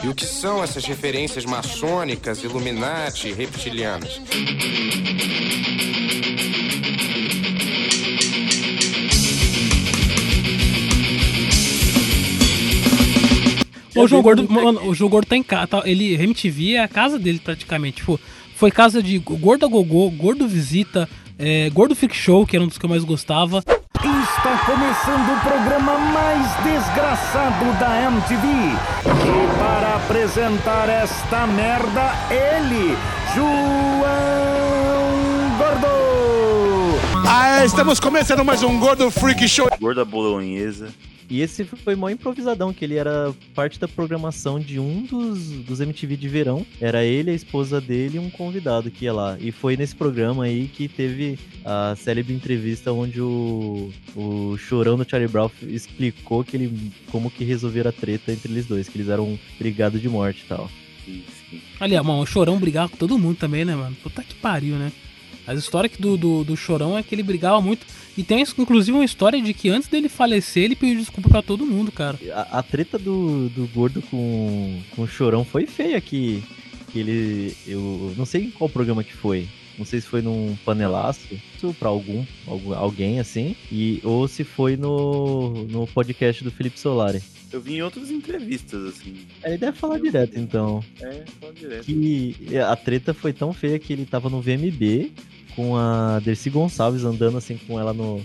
E 0.02 0.08
o 0.08 0.14
que 0.14 0.24
são 0.24 0.62
essas 0.62 0.84
referências 0.84 1.44
maçônicas, 1.44 2.44
Illuminati 2.44 3.28
e 3.28 3.32
reptilianas? 3.32 4.20
O 13.96 14.06
João 14.06 14.22
Gordo, 14.22 14.46
mano, 14.50 14.88
o 14.88 14.94
João 14.94 15.10
Gordo 15.10 15.26
tá 15.26 15.36
em 15.36 15.42
casa. 15.42 15.66
tá- 15.66 15.82
ele, 15.84 16.14
MTV 16.14 16.74
é 16.74 16.82
a 16.82 16.88
casa 16.88 17.18
dele 17.18 17.40
praticamente. 17.42 17.96
Tipo, 17.98 18.18
foi 18.56 18.70
casa 18.70 19.02
de 19.02 19.18
Gordo 19.18 19.68
Gogô, 19.68 20.10
Gordo 20.10 20.46
Visita, 20.46 21.08
é, 21.38 21.68
Gordo 21.70 21.94
Freak 21.96 22.14
Show, 22.16 22.46
que 22.46 22.56
era 22.56 22.64
um 22.64 22.68
dos 22.68 22.78
que 22.78 22.84
eu 22.84 22.90
mais 22.90 23.04
gostava. 23.04 23.58
Está 24.02 24.56
começando 24.64 25.36
o 25.36 25.40
programa 25.40 25.98
mais 25.98 26.46
desgraçado 26.64 27.78
da 27.78 28.02
MTV. 28.10 28.46
E 28.46 29.58
para 29.58 29.96
apresentar 29.96 30.88
esta 30.88 31.46
merda, 31.46 32.10
ele, 32.30 32.96
João 33.34 33.90
Gordo. 35.58 37.28
Ah, 37.28 37.64
estamos 37.64 38.00
começando 38.00 38.44
mais 38.44 38.62
um 38.62 38.78
Gordo 38.78 39.10
Freak 39.10 39.46
Show. 39.48 39.68
Gorda 39.80 40.04
bolonhesa. 40.04 40.88
E 41.30 41.40
esse 41.40 41.64
foi 41.64 41.94
mó 41.94 42.10
improvisadão, 42.10 42.72
que 42.72 42.84
ele 42.84 42.96
era 42.96 43.32
parte 43.54 43.78
da 43.78 43.86
programação 43.86 44.58
de 44.58 44.80
um 44.80 45.02
dos, 45.02 45.48
dos 45.62 45.80
MTV 45.80 46.16
de 46.16 46.28
verão. 46.28 46.66
Era 46.80 47.04
ele, 47.04 47.30
a 47.30 47.34
esposa 47.34 47.80
dele 47.80 48.16
e 48.16 48.20
um 48.20 48.28
convidado 48.28 48.90
que 48.90 49.04
ia 49.04 49.12
lá. 49.12 49.36
E 49.40 49.52
foi 49.52 49.76
nesse 49.76 49.94
programa 49.94 50.44
aí 50.44 50.66
que 50.66 50.88
teve 50.88 51.38
a 51.64 51.94
célebre 51.96 52.34
entrevista 52.34 52.92
onde 52.92 53.20
o, 53.20 53.92
o 54.16 54.56
chorão 54.58 54.96
do 54.96 55.08
Charlie 55.08 55.30
Brown 55.30 55.50
explicou 55.62 56.42
que 56.42 56.56
ele, 56.56 56.92
como 57.12 57.30
que 57.30 57.44
resolveram 57.44 57.90
a 57.90 57.92
treta 57.92 58.32
entre 58.32 58.52
eles 58.52 58.66
dois, 58.66 58.88
que 58.88 58.98
eles 58.98 59.08
eram 59.08 59.38
brigados 59.56 60.00
de 60.00 60.08
morte 60.08 60.42
e 60.44 60.48
tal. 60.48 60.68
Aliás, 61.78 62.04
mano, 62.04 62.22
o 62.22 62.26
Chorão 62.26 62.58
brigava 62.58 62.88
com 62.88 62.96
todo 62.96 63.18
mundo 63.18 63.36
também, 63.36 63.64
né, 63.64 63.74
mano? 63.74 63.96
Puta 64.02 64.22
que 64.22 64.34
pariu, 64.34 64.76
né? 64.76 64.92
As 65.46 65.58
histórias 65.58 65.92
do, 65.98 66.16
do, 66.16 66.44
do 66.44 66.56
Chorão 66.56 66.96
é 66.96 67.02
que 67.02 67.14
ele 67.14 67.22
brigava 67.22 67.60
muito. 67.60 67.86
E 68.16 68.22
tem, 68.22 68.42
inclusive, 68.58 68.96
uma 68.96 69.04
história 69.04 69.40
de 69.40 69.54
que 69.54 69.68
antes 69.68 69.88
dele 69.88 70.08
falecer, 70.08 70.64
ele 70.64 70.76
pediu 70.76 70.98
desculpa 70.98 71.28
pra 71.28 71.42
todo 71.42 71.66
mundo, 71.66 71.90
cara. 71.90 72.18
A, 72.32 72.58
a 72.58 72.62
treta 72.62 72.98
do, 72.98 73.48
do 73.48 73.66
gordo 73.68 74.02
com, 74.02 74.80
com 74.94 75.02
o 75.02 75.08
chorão 75.08 75.44
foi 75.44 75.66
feia. 75.66 76.00
Que 76.00 76.42
ele. 76.94 77.56
Eu 77.66 78.14
não 78.16 78.24
sei 78.24 78.44
em 78.44 78.50
qual 78.50 78.68
programa 78.68 79.04
que 79.04 79.14
foi. 79.14 79.48
Não 79.78 79.86
sei 79.86 80.00
se 80.00 80.06
foi 80.06 80.20
num 80.20 80.56
panelaço 80.64 81.20
pra 81.78 81.88
algum, 81.88 82.24
algum 82.46 82.74
alguém 82.74 83.18
assim. 83.18 83.56
E, 83.72 84.00
ou 84.04 84.28
se 84.28 84.44
foi 84.44 84.76
no, 84.76 85.64
no 85.70 85.86
podcast 85.86 86.44
do 86.44 86.50
Felipe 86.50 86.78
Solari. 86.78 87.22
Eu 87.52 87.60
vi 87.60 87.74
em 87.76 87.82
outras 87.82 88.10
entrevistas, 88.10 88.84
assim. 88.84 89.26
Ele 89.44 89.58
deve 89.58 89.76
falar 89.76 89.98
direto, 89.98 90.38
então. 90.38 90.84
É, 91.00 91.24
fala 91.40 91.52
direto. 91.52 91.84
Que 91.84 92.36
a 92.58 92.76
treta 92.76 93.12
foi 93.12 93.32
tão 93.32 93.52
feia 93.52 93.78
que 93.78 93.92
ele 93.92 94.04
tava 94.06 94.28
no 94.30 94.40
VMB 94.40 95.10
com 95.56 95.76
a 95.76 96.20
Dercy 96.20 96.48
Gonçalves 96.50 97.04
andando 97.04 97.36
assim 97.38 97.56
com 97.66 97.78
ela 97.78 97.92
no. 97.92 98.24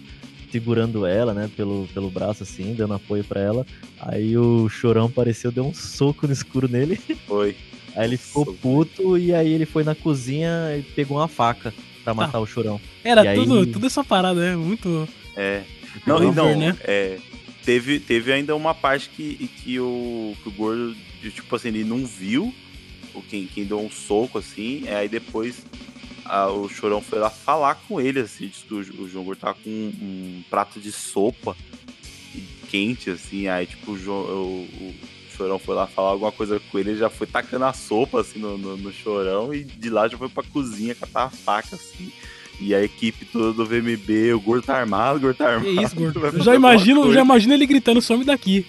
Segurando 0.52 1.06
ela, 1.06 1.34
né, 1.34 1.50
pelo, 1.54 1.86
pelo 1.94 2.10
braço, 2.10 2.44
assim, 2.44 2.74
dando 2.76 2.94
apoio 2.94 3.26
pra 3.26 3.42
ela. 3.42 3.66
Aí 4.00 4.38
o 4.38 4.70
chorão 4.70 5.08
apareceu, 5.08 5.52
deu 5.52 5.66
um 5.66 5.74
soco 5.74 6.26
no 6.28 6.32
escuro 6.32 6.66
nele. 6.70 6.96
Foi. 7.28 7.58
Aí 7.94 8.06
ele 8.08 8.16
ficou 8.18 8.46
puto 8.46 9.18
e 9.18 9.34
aí 9.34 9.52
ele 9.54 9.66
foi 9.66 9.84
na 9.86 9.96
cozinha 9.96 10.50
e 10.78 10.82
pegou 10.82 11.16
uma 11.18 11.30
faca 11.30 11.74
pra 12.04 12.14
matar 12.14 12.40
o 12.40 12.46
chorão. 12.46 12.80
Era 13.04 13.24
E 13.24 13.28
aí- 13.30 13.38
tudo, 13.38 13.66
tudo 13.68 13.86
essa 13.86 14.04
parada, 14.04 14.40
né? 14.40 14.56
Muito. 14.56 15.08
É. 15.36 15.64
Não, 16.06 16.22
e 16.22 16.36
não, 16.36 16.58
né? 16.58 16.76
é, 16.84 17.18
teve, 17.66 18.00
teve 18.00 18.32
ainda 18.32 18.56
uma 18.56 18.74
parte 18.76 19.10
que, 19.10 19.48
que, 19.48 19.80
o, 19.80 20.36
que 20.42 20.50
o 20.50 20.52
Gordo, 20.52 20.96
tipo 21.22 21.56
assim, 21.56 21.70
ele 21.70 21.84
não 21.84 22.06
viu 22.06 22.54
o 23.14 23.22
quem, 23.22 23.48
quem 23.48 23.66
deu 23.66 23.80
um 23.80 23.90
soco, 23.90 24.38
assim, 24.38 24.84
é, 24.86 24.96
aí 24.98 25.10
depois 25.10 25.66
a- 26.26 26.50
o 26.50 26.68
Chorão 26.70 27.02
foi 27.02 27.20
lá 27.20 27.30
falar 27.30 27.76
com 27.76 28.00
ele, 28.00 28.20
assim, 28.20 28.48
disse 28.48 28.66
que 28.66 28.74
o, 28.74 28.80
o 29.04 29.10
João 29.10 29.24
Gordo 29.26 29.40
tava 29.40 29.58
com 29.64 29.70
um, 29.70 29.92
um 30.40 30.44
prato 30.50 30.80
de 30.80 30.92
sopa 30.92 31.56
quente, 32.70 33.10
assim, 33.10 33.48
aí 33.48 33.66
tipo 33.66 33.92
o, 33.94 33.98
Jo- 33.98 34.12
o- 34.12 34.68
o 34.72 34.96
Chorão 35.38 35.60
foi 35.60 35.76
lá 35.76 35.86
falar 35.88 36.10
alguma 36.10 36.32
coisa 36.32 36.60
com 36.60 36.80
ele, 36.80 36.92
ele 36.92 37.00
já 37.00 37.10
foi 37.10 37.28
tacando 37.28 37.66
a 37.66 37.74
sopa 37.74 38.22
assim 38.22 38.40
no, 38.40 38.58
no, 38.58 38.78
no 38.78 38.92
Chorão 38.94 39.54
e 39.54 39.64
de 39.64 39.90
lá 39.90 40.08
já 40.08 40.18
foi 40.18 40.30
pra 40.30 40.44
cozinha 40.44 40.96
catar 40.96 41.24
a 41.26 41.30
faca, 41.30 41.76
assim. 41.76 42.12
E 42.60 42.74
a 42.74 42.84
equipe 42.84 43.26
toda 43.26 43.54
do 43.54 43.66
VMB, 43.66 44.34
o 44.34 44.40
Gordo 44.40 44.66
tá 44.66 44.78
armado, 44.78 45.18
o 45.18 45.22
Gordo 45.22 45.38
tá 45.38 45.50
armado. 45.50 45.66
Que 45.66 45.84
isso, 45.84 45.96
gordo. 45.96 46.20
Eu 46.26 46.44
já 46.44 46.56
imagino, 46.56 47.14
já 47.14 47.22
imagino 47.22 47.54
ele 47.54 47.66
gritando, 47.66 48.02
some 48.02 48.24
daqui. 48.24 48.66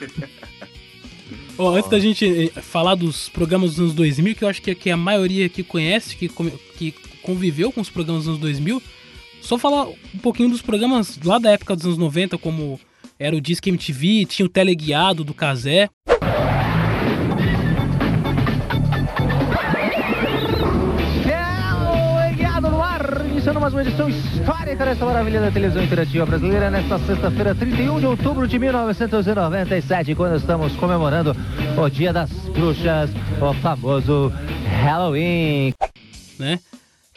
Ó, 1.58 1.74
antes 1.74 1.90
da 1.90 1.98
gente 1.98 2.52
eh, 2.54 2.60
falar 2.60 2.94
dos 2.94 3.28
programas 3.30 3.70
dos 3.70 3.80
anos 3.80 3.94
2000, 3.94 4.34
que 4.34 4.44
eu 4.44 4.48
acho 4.48 4.60
que, 4.60 4.74
que 4.74 4.90
a 4.90 4.96
maioria 4.96 5.48
que 5.48 5.62
conhece, 5.62 6.14
que, 6.14 6.28
que 6.76 6.94
conviveu 7.22 7.72
com 7.72 7.80
os 7.80 7.88
programas 7.88 8.24
dos 8.24 8.28
anos 8.34 8.40
2000, 8.42 8.82
só 9.40 9.56
falar 9.56 9.86
um 9.86 10.18
pouquinho 10.20 10.50
dos 10.50 10.60
programas 10.60 11.18
lá 11.24 11.38
da 11.38 11.52
época 11.52 11.74
dos 11.74 11.86
anos 11.86 11.96
90, 11.96 12.36
como 12.36 12.78
era 13.18 13.34
o 13.34 13.40
Disque 13.40 13.70
MTV, 13.70 14.26
tinha 14.26 14.44
o 14.44 14.50
Teleguiado 14.50 15.24
do 15.24 15.32
Casé. 15.32 15.88
Mais 23.66 23.74
uma 23.74 23.82
edição 23.82 24.08
histórica 24.08 24.84
dessa 24.84 25.04
maravilha 25.04 25.40
da 25.40 25.50
televisão 25.50 25.82
interativa 25.82 26.24
brasileira 26.24 26.70
nesta 26.70 27.00
sexta-feira, 27.00 27.52
31 27.52 27.98
de 27.98 28.06
outubro 28.06 28.46
de 28.46 28.60
1997, 28.60 30.14
quando 30.14 30.36
estamos 30.36 30.72
comemorando 30.76 31.34
o 31.76 31.88
Dia 31.88 32.12
das 32.12 32.30
Bruxas, 32.30 33.10
o 33.40 33.52
famoso 33.54 34.32
Halloween. 34.84 35.74
né? 36.38 36.60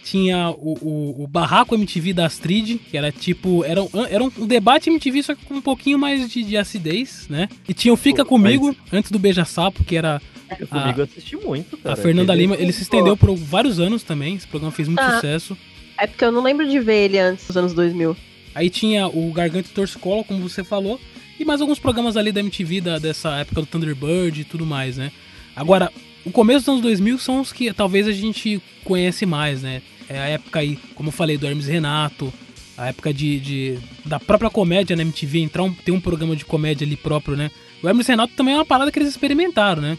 Tinha 0.03 0.49
o, 0.49 0.73
o, 0.81 1.23
o 1.23 1.27
Barraco 1.27 1.75
MTV 1.75 2.13
da 2.13 2.25
Astrid, 2.25 2.77
que 2.79 2.97
era 2.97 3.11
tipo. 3.11 3.63
Era 3.63 3.83
um, 3.83 3.89
era 4.09 4.23
um 4.23 4.29
debate 4.47 4.89
MTV, 4.89 5.21
só 5.21 5.35
que 5.35 5.45
com 5.45 5.55
um 5.55 5.61
pouquinho 5.61 5.99
mais 5.99 6.27
de, 6.31 6.41
de 6.41 6.57
acidez, 6.57 7.27
né? 7.29 7.47
E 7.67 7.73
tinha 7.75 7.93
o 7.93 7.97
Fica 7.97 8.25
Comigo, 8.25 8.75
antes 8.91 9.11
do 9.11 9.19
Beija 9.19 9.45
Sapo, 9.45 9.83
que 9.83 9.95
era. 9.97 10.19
Fica 10.49 10.63
a- 10.71 10.81
Comigo 10.81 11.01
eu 11.01 11.03
assisti 11.03 11.35
muito, 11.35 11.77
cara. 11.77 11.93
A 11.93 11.97
Fernanda 11.97 12.33
Lima, 12.33 12.55
ele 12.55 12.71
se 12.71 12.81
estendeu 12.81 13.15
por 13.15 13.35
vários 13.35 13.79
anos 13.79 14.01
também. 14.01 14.33
Esse 14.35 14.47
programa 14.47 14.71
fez 14.71 14.87
muito 14.87 15.01
Ah. 15.01 15.15
sucesso. 15.15 15.55
É 15.99 16.07
porque 16.07 16.23
eu 16.23 16.31
não 16.31 16.41
lembro 16.43 16.67
de 16.67 16.79
ver 16.79 17.05
ele 17.05 17.19
antes 17.19 17.45
dos 17.47 17.57
anos 17.57 17.73
2000. 17.73 18.15
Aí 18.55 18.69
tinha 18.69 19.07
o 19.07 19.31
Garganta 19.31 19.69
Torcicolo, 19.73 20.23
como 20.23 20.47
você 20.47 20.63
falou, 20.63 20.99
e 21.39 21.45
mais 21.45 21.61
alguns 21.61 21.79
programas 21.79 22.17
ali 22.17 22.31
da 22.31 22.39
MTV 22.39 22.81
da, 22.81 22.97
dessa 22.99 23.31
época 23.37 23.61
do 23.61 23.67
Thunderbird 23.67 24.41
e 24.41 24.43
tudo 24.43 24.65
mais, 24.65 24.97
né? 24.97 25.11
Agora, 25.55 25.91
o 26.25 26.31
começo 26.31 26.59
dos 26.61 26.69
anos 26.69 26.81
2000 26.81 27.17
são 27.17 27.39
os 27.41 27.51
que 27.53 27.71
talvez 27.73 28.07
a 28.07 28.11
gente 28.11 28.61
conhece 28.83 29.25
mais, 29.25 29.61
né? 29.61 29.81
É 30.07 30.19
a 30.19 30.25
época 30.29 30.59
aí, 30.59 30.77
como 30.95 31.09
eu 31.09 31.13
falei, 31.13 31.37
do 31.37 31.45
Hermes 31.45 31.67
Renato, 31.67 32.33
a 32.77 32.87
época 32.87 33.13
de, 33.13 33.39
de- 33.39 33.77
da 34.05 34.19
própria 34.19 34.49
comédia 34.49 34.95
na 34.95 35.03
MTV, 35.03 35.39
entrar 35.39 35.63
um, 35.63 35.73
ter 35.73 35.91
um 35.91 35.99
programa 36.01 36.35
de 36.35 36.45
comédia 36.45 36.85
ali 36.85 36.95
próprio, 36.95 37.37
né? 37.37 37.51
O 37.83 37.87
Hermes 37.87 38.07
Renato 38.07 38.33
também 38.35 38.53
é 38.55 38.57
uma 38.57 38.65
parada 38.65 38.91
que 38.91 38.97
eles 38.99 39.09
experimentaram, 39.09 39.81
né? 39.81 39.97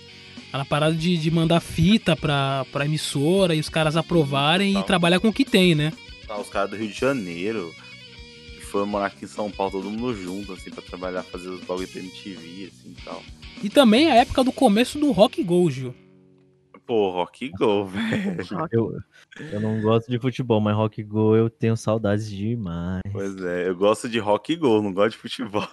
Aquela 0.51 0.65
parada 0.65 0.97
de, 0.97 1.17
de 1.17 1.31
mandar 1.31 1.61
fita 1.61 2.17
pra, 2.17 2.67
pra 2.73 2.85
emissora 2.85 3.55
e 3.55 3.61
os 3.61 3.69
caras 3.69 3.97
aprovarem 3.97 4.77
e 4.77 4.83
trabalhar 4.83 5.21
com 5.21 5.29
o 5.29 5.33
que 5.33 5.45
tem, 5.45 5.77
né? 5.77 5.93
Tá, 6.27 6.37
os 6.41 6.49
caras 6.49 6.71
do 6.71 6.77
Rio 6.77 6.89
de 6.89 6.99
Janeiro 6.99 7.73
foram 8.71 8.87
morar 8.87 9.07
aqui 9.07 9.25
em 9.25 9.29
São 9.29 9.49
Paulo, 9.49 9.73
todo 9.73 9.89
mundo 9.89 10.13
junto, 10.13 10.53
assim, 10.53 10.71
pra 10.71 10.83
trabalhar, 10.83 11.23
fazer 11.23 11.49
os 11.49 11.61
bagulho 11.61 11.87
pra 11.87 12.01
MTV, 12.01 12.73
assim 12.73 12.97
e 12.99 13.03
tal. 13.05 13.23
E 13.63 13.71
também 13.71 14.11
a 14.11 14.17
época 14.17 14.43
do 14.43 14.51
começo 14.51 14.99
do 14.99 15.13
Rock 15.13 15.41
Go, 15.45 15.71
Gil. 15.71 15.95
Pô, 16.85 17.13
Rock 17.13 17.51
Go, 17.51 17.87
velho. 17.87 18.37
Eu, 18.73 18.99
eu 19.53 19.61
não 19.61 19.81
gosto 19.81 20.11
de 20.11 20.19
futebol, 20.19 20.61
mas 20.61 20.75
Rock 20.75 21.05
Go 21.05 21.37
eu 21.37 21.49
tenho 21.49 21.77
saudades 21.77 22.29
demais. 22.29 23.01
Pois 23.13 23.37
é, 23.41 23.69
eu 23.69 23.77
gosto 23.77 24.09
de 24.09 24.19
Rock 24.19 24.57
Go, 24.57 24.83
não 24.83 24.93
gosto 24.93 25.13
de 25.13 25.19
futebol. 25.19 25.69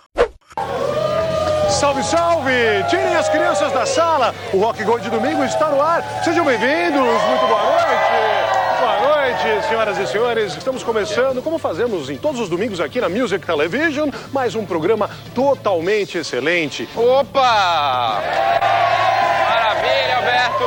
Salve, 1.78 2.04
salve! 2.04 2.84
Tirem 2.90 3.16
as 3.16 3.30
crianças 3.30 3.72
da 3.72 3.86
sala. 3.86 4.34
O 4.52 4.58
Rock 4.58 4.84
Go 4.84 5.00
de 5.00 5.12
domingo 5.12 5.44
está 5.44 5.70
no 5.70 5.80
ar. 5.80 6.04
Sejam 6.24 6.44
bem-vindos. 6.44 7.22
Muito 7.22 7.46
boa 7.46 7.62
noite. 7.62 8.80
Boa 8.80 9.00
noite, 9.02 9.68
senhoras 9.68 9.96
e 10.00 10.08
senhores. 10.08 10.58
Estamos 10.58 10.82
começando, 10.82 11.40
como 11.40 11.60
fazemos 11.60 12.10
em 12.10 12.18
todos 12.18 12.42
os 12.42 12.50
domingos 12.50 12.82
aqui 12.82 13.00
na 13.00 13.08
Music 13.08 13.46
Television, 13.46 14.10
mais 14.34 14.56
um 14.56 14.66
programa 14.66 15.08
totalmente 15.36 16.18
excelente. 16.18 16.90
Opa! 16.96 18.24
Maravilha, 19.48 20.16
Alberto. 20.18 20.64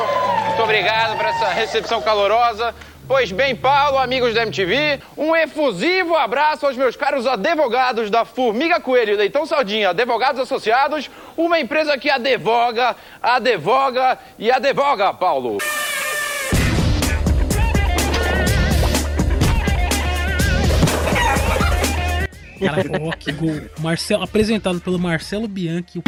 Muito 0.47 0.63
obrigado 0.63 1.17
por 1.17 1.27
essa 1.27 1.49
recepção 1.49 2.01
calorosa. 2.01 2.73
Pois 3.11 3.33
bem, 3.33 3.57
Paulo, 3.57 3.99
amigos 3.99 4.35
da 4.35 4.45
MTV, 4.45 5.01
um 5.17 5.35
efusivo 5.35 6.15
abraço 6.15 6.65
aos 6.65 6.77
meus 6.77 6.95
caros 6.95 7.27
advogados 7.27 8.09
da 8.09 8.25
Formiga 8.25 8.79
Coelho 8.79 9.15
e 9.15 9.17
Leitão 9.17 9.45
Saldinha, 9.45 9.91
advogados 9.91 10.41
associados, 10.41 11.11
uma 11.37 11.59
empresa 11.59 11.99
que 11.99 12.09
advoga, 12.09 12.95
advoga 13.21 14.17
e 14.39 14.49
advoga, 14.49 15.13
Paulo. 15.13 15.59
Caraca, 22.61 22.93
o 22.93 23.07
Rock 23.07 23.33
Go. 23.33 23.71
Marcelo, 23.81 24.23
apresentado 24.23 24.81
pelo 24.81 25.01
Marcelo 25.01 25.49
Bianchi, 25.49 25.99
o 25.99 26.03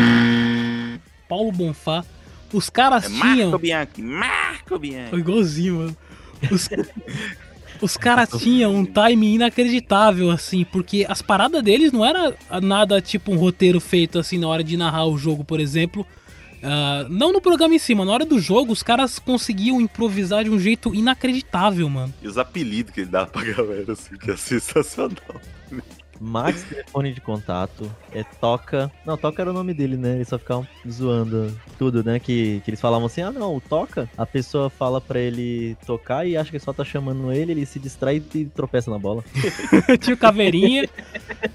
Paulo 1.29 1.51
Bonfá. 1.51 2.05
Os 2.53 2.71
caras 2.71 3.07
É 3.07 3.09
tinham. 3.09 3.51
Marco 3.51 3.59
Bianchi, 3.59 4.03
Marco 4.03 4.79
Bianchi. 4.79 5.11
Foi 5.11 5.19
igualzinho, 5.19 5.75
mano. 5.79 5.97
Os, 6.51 6.69
os 7.81 7.97
caras 7.97 8.29
tinham 8.31 8.75
um 8.75 8.85
time 8.85 9.35
inacreditável, 9.35 10.31
assim, 10.31 10.65
porque 10.65 11.05
as 11.09 11.21
paradas 11.21 11.63
deles 11.63 11.93
não 11.93 12.05
era 12.05 12.35
nada 12.63 13.01
tipo 13.01 13.33
um 13.33 13.37
roteiro 13.37 13.81
feito 13.81 14.19
assim 14.19 14.39
na 14.39 14.49
hora 14.49 14.63
de 14.63 14.77
narrar 14.77 15.07
o 15.07 15.19
jogo, 15.19 15.45
por 15.45 15.61
exemplo. 15.61 16.07
Ah, 16.63 17.07
não 17.11 17.33
no 17.33 17.41
programa 17.41 17.75
em 17.75 17.79
cima, 17.79 18.05
na 18.05 18.13
hora 18.13 18.25
do 18.25 18.39
jogo, 18.39 18.73
os 18.73 18.83
caras 18.83 19.19
conseguiam 19.19 19.81
improvisar 19.81 20.45
de 20.45 20.51
um 20.51 20.61
jeito 20.61 20.95
inacreditável, 20.95 21.89
mano. 21.89 22.15
E 22.23 22.29
os 22.29 22.39
apelidos 22.39 22.93
que 22.93 23.01
ele 23.01 23.11
dá 23.11 23.27
pra 23.27 23.43
galera, 23.43 23.93
assim, 23.93 24.17
que 24.17 24.31
é 24.31 24.37
sensacional. 24.37 25.41
Max 26.23 26.63
telefone 26.63 27.13
de 27.13 27.21
contato, 27.21 27.91
é 28.13 28.23
Toca. 28.23 28.91
Não, 29.05 29.17
Toca 29.17 29.43
era 29.43 29.51
o 29.51 29.55
nome 29.55 29.75
dele, 29.75 29.97
né? 29.97 30.15
Eles 30.17 30.29
só 30.29 30.39
ficavam 30.39 30.67
zoando 30.89 31.53
tudo, 31.79 32.05
né? 32.05 32.19
Que, 32.19 32.61
que 32.65 32.71
eles 32.71 32.81
falavam 32.81 33.07
assim: 33.07 33.23
ah, 33.23 33.31
não, 33.33 33.57
o 33.57 33.61
Toca. 33.61 34.09
A 34.17 34.25
pessoa 34.25 34.71
fala 34.71 35.01
pra 35.01 35.19
ele 35.19 35.77
tocar 35.87 36.27
e 36.27 36.37
acha 36.37 36.51
que 36.51 36.59
só 36.59 36.73
tá 36.73 36.85
chamando 36.85 37.33
ele, 37.33 37.53
ele 37.53 37.67
se 37.67 37.79
distrai 37.79 38.23
e 38.35 38.45
tropeça 38.47 38.91
na 38.91 38.99
bola. 38.99 39.25
Tinha 40.01 40.15
o 40.15 40.19
Caveirinha. 40.19 40.89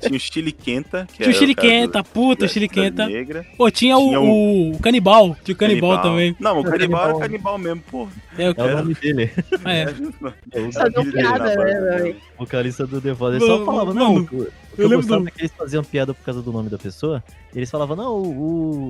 Tinha 0.02 0.18
o 0.18 0.20
Chile 0.20 0.52
Quenta. 0.52 1.08
Que 1.08 1.18
Tinha 1.18 1.28
o 1.28 1.32
era 1.32 1.38
Chile 1.40 1.56
cara 1.56 1.68
do- 1.68 1.72
Quenta, 1.72 2.04
puta, 2.04 2.46
da 2.46 2.48
Chile 2.52 2.68
Cidade 2.68 2.90
Quenta. 2.90 3.08
Negra. 3.08 3.46
Pô, 3.58 3.72
tinha, 3.72 3.98
o, 3.98 4.08
Tinha 4.08 4.20
o, 4.22 4.72
o 4.74 4.80
Canibal. 4.80 5.36
Tinha 5.44 5.56
o 5.56 5.58
Canibal, 5.58 6.02
também. 6.02 6.36
Não, 6.40 6.60
o 6.60 6.64
canibal 6.64 7.00
Canibal. 7.02 7.18
é 7.18 7.20
canibal 7.22 7.58
mesmo, 7.58 7.82
pô. 7.90 8.08
É 8.38 8.50
o 8.50 8.54
É 8.58 8.74
o 8.74 8.78
nome 8.78 8.94
dele. 8.96 9.32
Ah, 9.64 9.74
é. 9.74 9.86
o 9.86 9.92
né, 9.92 11.24
banda. 11.24 11.98
velho? 11.98 12.16
O 12.38 12.46
vocalista 12.46 12.86
do 12.86 13.02
The 13.02 13.14
Voice. 13.14 13.38
Ele 13.38 13.46
só 13.46 13.66
falava, 13.66 13.94
mano, 13.94 14.28
não. 14.28 14.48
O, 14.78 14.82
eu 14.82 14.84
eu, 14.84 14.90
lembro 14.90 14.98
gostava 15.08 15.22
do- 15.24 15.28
é 15.28 15.32
que 15.32 15.42
eles 15.42 15.52
faziam 15.58 15.84
piada 15.84 16.14
por 16.14 16.24
causa 16.24 16.42
do 16.42 16.52
nome 16.52 16.70
da 16.70 16.78
pessoa. 16.78 17.24
Eles 17.56 17.70
falavam, 17.72 17.96
não, 17.96 18.14
o, 18.16 18.28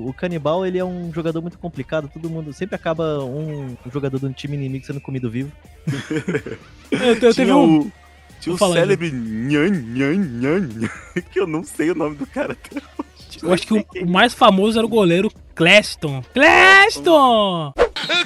o, 0.04 0.08
o 0.08 0.12
canibal 0.14 0.66
ele 0.66 0.78
é 0.78 0.84
um 0.84 1.10
jogador 1.14 1.40
muito 1.40 1.58
complicado. 1.58 2.10
Todo 2.12 2.28
mundo 2.28 2.52
sempre 2.52 2.74
acaba 2.76 3.24
um, 3.24 3.76
um 3.86 3.90
jogador 3.90 4.18
do 4.18 4.32
time 4.32 4.56
inimigo 4.56 4.84
sendo 4.84 5.00
comido 5.00 5.30
vivo. 5.30 5.50
Eu, 6.90 6.98
eu 7.00 7.20
teve 7.20 7.34
Tinha 7.34 7.56
um. 7.56 7.80
o, 7.80 7.92
tinha 8.40 8.56
falar, 8.56 8.76
célebre 8.76 9.10
Nhan, 9.10 9.68
Nhan, 9.68 10.14
Nhan, 10.16 10.68
que 11.30 11.38
eu 11.38 11.46
não 11.46 11.62
sei 11.62 11.90
o 11.90 11.94
nome 11.94 12.16
do 12.16 12.26
cara 12.26 12.52
até 12.54 12.76
hoje. 12.78 13.38
Eu 13.42 13.52
acho 13.52 13.66
que 13.66 13.74
o, 13.74 13.84
o 14.04 14.06
mais 14.10 14.32
famoso 14.32 14.78
era 14.78 14.86
o 14.86 14.88
goleiro 14.88 15.30
Cleston. 15.54 16.22
Cleston! 16.32 17.72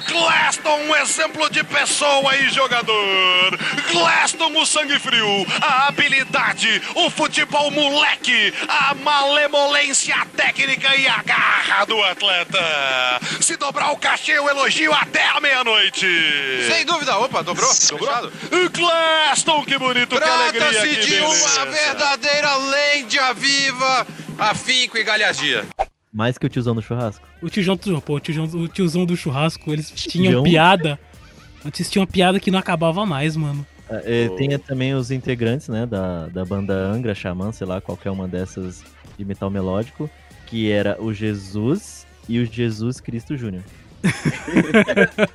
Glaston, 0.07 0.77
um 0.77 0.95
exemplo 0.95 1.49
de 1.49 1.63
pessoa 1.63 2.35
e 2.37 2.49
jogador. 2.49 3.59
Glaston, 3.91 4.51
o 4.57 4.65
sangue 4.65 4.97
frio, 4.99 5.45
a 5.61 5.87
habilidade, 5.87 6.81
o 6.95 7.09
futebol 7.09 7.69
moleque, 7.71 8.53
a 8.67 8.93
malemolência 8.95 10.15
técnica 10.35 10.95
e 10.95 11.07
a 11.07 11.21
garra 11.23 11.85
do 11.85 12.01
atleta. 12.03 12.59
Se 13.41 13.57
dobrar 13.57 13.91
o 13.91 13.97
cachê, 13.97 14.33
eu 14.33 14.47
elogio 14.49 14.93
até 14.93 15.27
a 15.27 15.39
meia-noite. 15.41 16.07
Sem 16.69 16.85
dúvida, 16.85 17.17
opa, 17.17 17.43
dobrou? 17.43 17.69
Dobrou? 17.89 18.31
Glaston, 18.71 19.65
que 19.65 19.77
bonito, 19.77 20.17
que 20.17 20.23
alegria, 20.23 20.61
Trata-se 20.61 20.95
de 21.07 21.15
uma 21.19 21.29
beleza. 21.29 21.65
verdadeira 21.65 22.55
lenda 22.55 23.33
viva, 23.33 24.07
afinco 24.39 24.97
e 24.97 25.03
galhardia. 25.03 25.65
Mais 26.13 26.37
que 26.37 26.45
o 26.45 26.49
tiozão 26.49 26.75
do 26.75 26.81
churrasco. 26.81 27.27
O 27.41 27.49
tiozão 27.49 27.75
do, 27.75 28.01
pô, 28.01 28.15
o 28.15 28.19
tiozão, 28.19 28.45
o 28.61 28.67
tiozão 28.67 29.05
do 29.05 29.17
churrasco, 29.17 29.73
eles 29.73 29.89
tinham 29.89 30.25
Tiozão? 30.25 30.43
piada. 30.43 30.99
Antes 31.65 31.89
tinha 31.89 32.01
uma 32.01 32.07
piada 32.07 32.39
que 32.39 32.51
não 32.51 32.59
acabava 32.59 33.05
mais, 33.05 33.35
mano. 33.35 33.65
É, 33.89 34.29
tem 34.29 34.57
também 34.59 34.93
os 34.93 35.11
integrantes, 35.11 35.67
né, 35.67 35.85
da, 35.85 36.27
da 36.27 36.45
banda 36.45 36.73
Angra, 36.73 37.13
Xamã, 37.13 37.51
sei 37.51 37.67
lá, 37.67 37.81
qualquer 37.81 38.11
uma 38.11 38.27
dessas 38.27 38.83
de 39.17 39.25
metal 39.25 39.49
melódico, 39.49 40.09
que 40.47 40.71
era 40.71 41.01
o 41.01 41.13
Jesus 41.13 42.05
e 42.27 42.39
o 42.39 42.45
Jesus 42.45 42.99
Cristo 42.99 43.35
Júnior. 43.37 43.63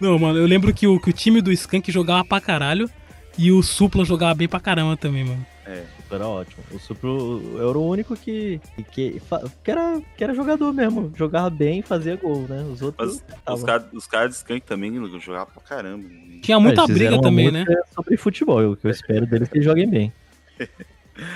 Não, 0.00 0.18
mano, 0.18 0.38
eu 0.38 0.46
lembro 0.46 0.72
que 0.72 0.86
o, 0.86 1.00
que 1.00 1.10
o 1.10 1.12
time 1.12 1.40
do 1.40 1.52
Skank 1.52 1.90
jogava 1.90 2.24
pra 2.24 2.40
caralho 2.40 2.88
e 3.36 3.50
o 3.50 3.62
Supla 3.62 4.04
jogava 4.04 4.34
bem 4.34 4.48
pra 4.48 4.60
caramba 4.60 4.96
também, 4.96 5.24
mano. 5.24 5.44
É. 5.66 5.82
Era 6.10 6.26
ótimo. 6.26 6.62
O 6.72 6.78
Supro 6.78 7.42
era 7.58 7.78
o 7.78 7.86
único 7.86 8.16
que, 8.16 8.60
que, 8.92 9.20
que, 9.62 9.70
era, 9.70 10.00
que 10.16 10.24
era 10.24 10.34
jogador 10.34 10.72
mesmo. 10.72 11.12
Jogava 11.14 11.50
bem 11.50 11.80
e 11.80 11.82
fazia 11.82 12.16
gol, 12.16 12.46
né? 12.48 12.62
Os 12.62 12.80
outros. 12.80 13.22
Mas 13.46 13.58
os 13.58 13.64
caras 13.64 13.86
os 13.92 14.06
cara 14.06 14.28
de 14.28 14.34
Skank 14.34 14.66
também 14.66 14.94
jogavam 15.20 15.52
pra 15.52 15.62
caramba. 15.62 16.08
Tinha 16.40 16.58
muita 16.58 16.86
briga 16.86 17.20
também, 17.20 17.50
né? 17.50 17.64
Sobre 17.94 18.16
futebol. 18.16 18.72
O 18.72 18.76
que 18.76 18.86
eu 18.86 18.90
espero 18.90 19.26
deles 19.26 19.48
é 19.48 19.50
que 19.50 19.58
eles 19.58 19.64
joguem 19.64 19.88
bem. 19.88 20.12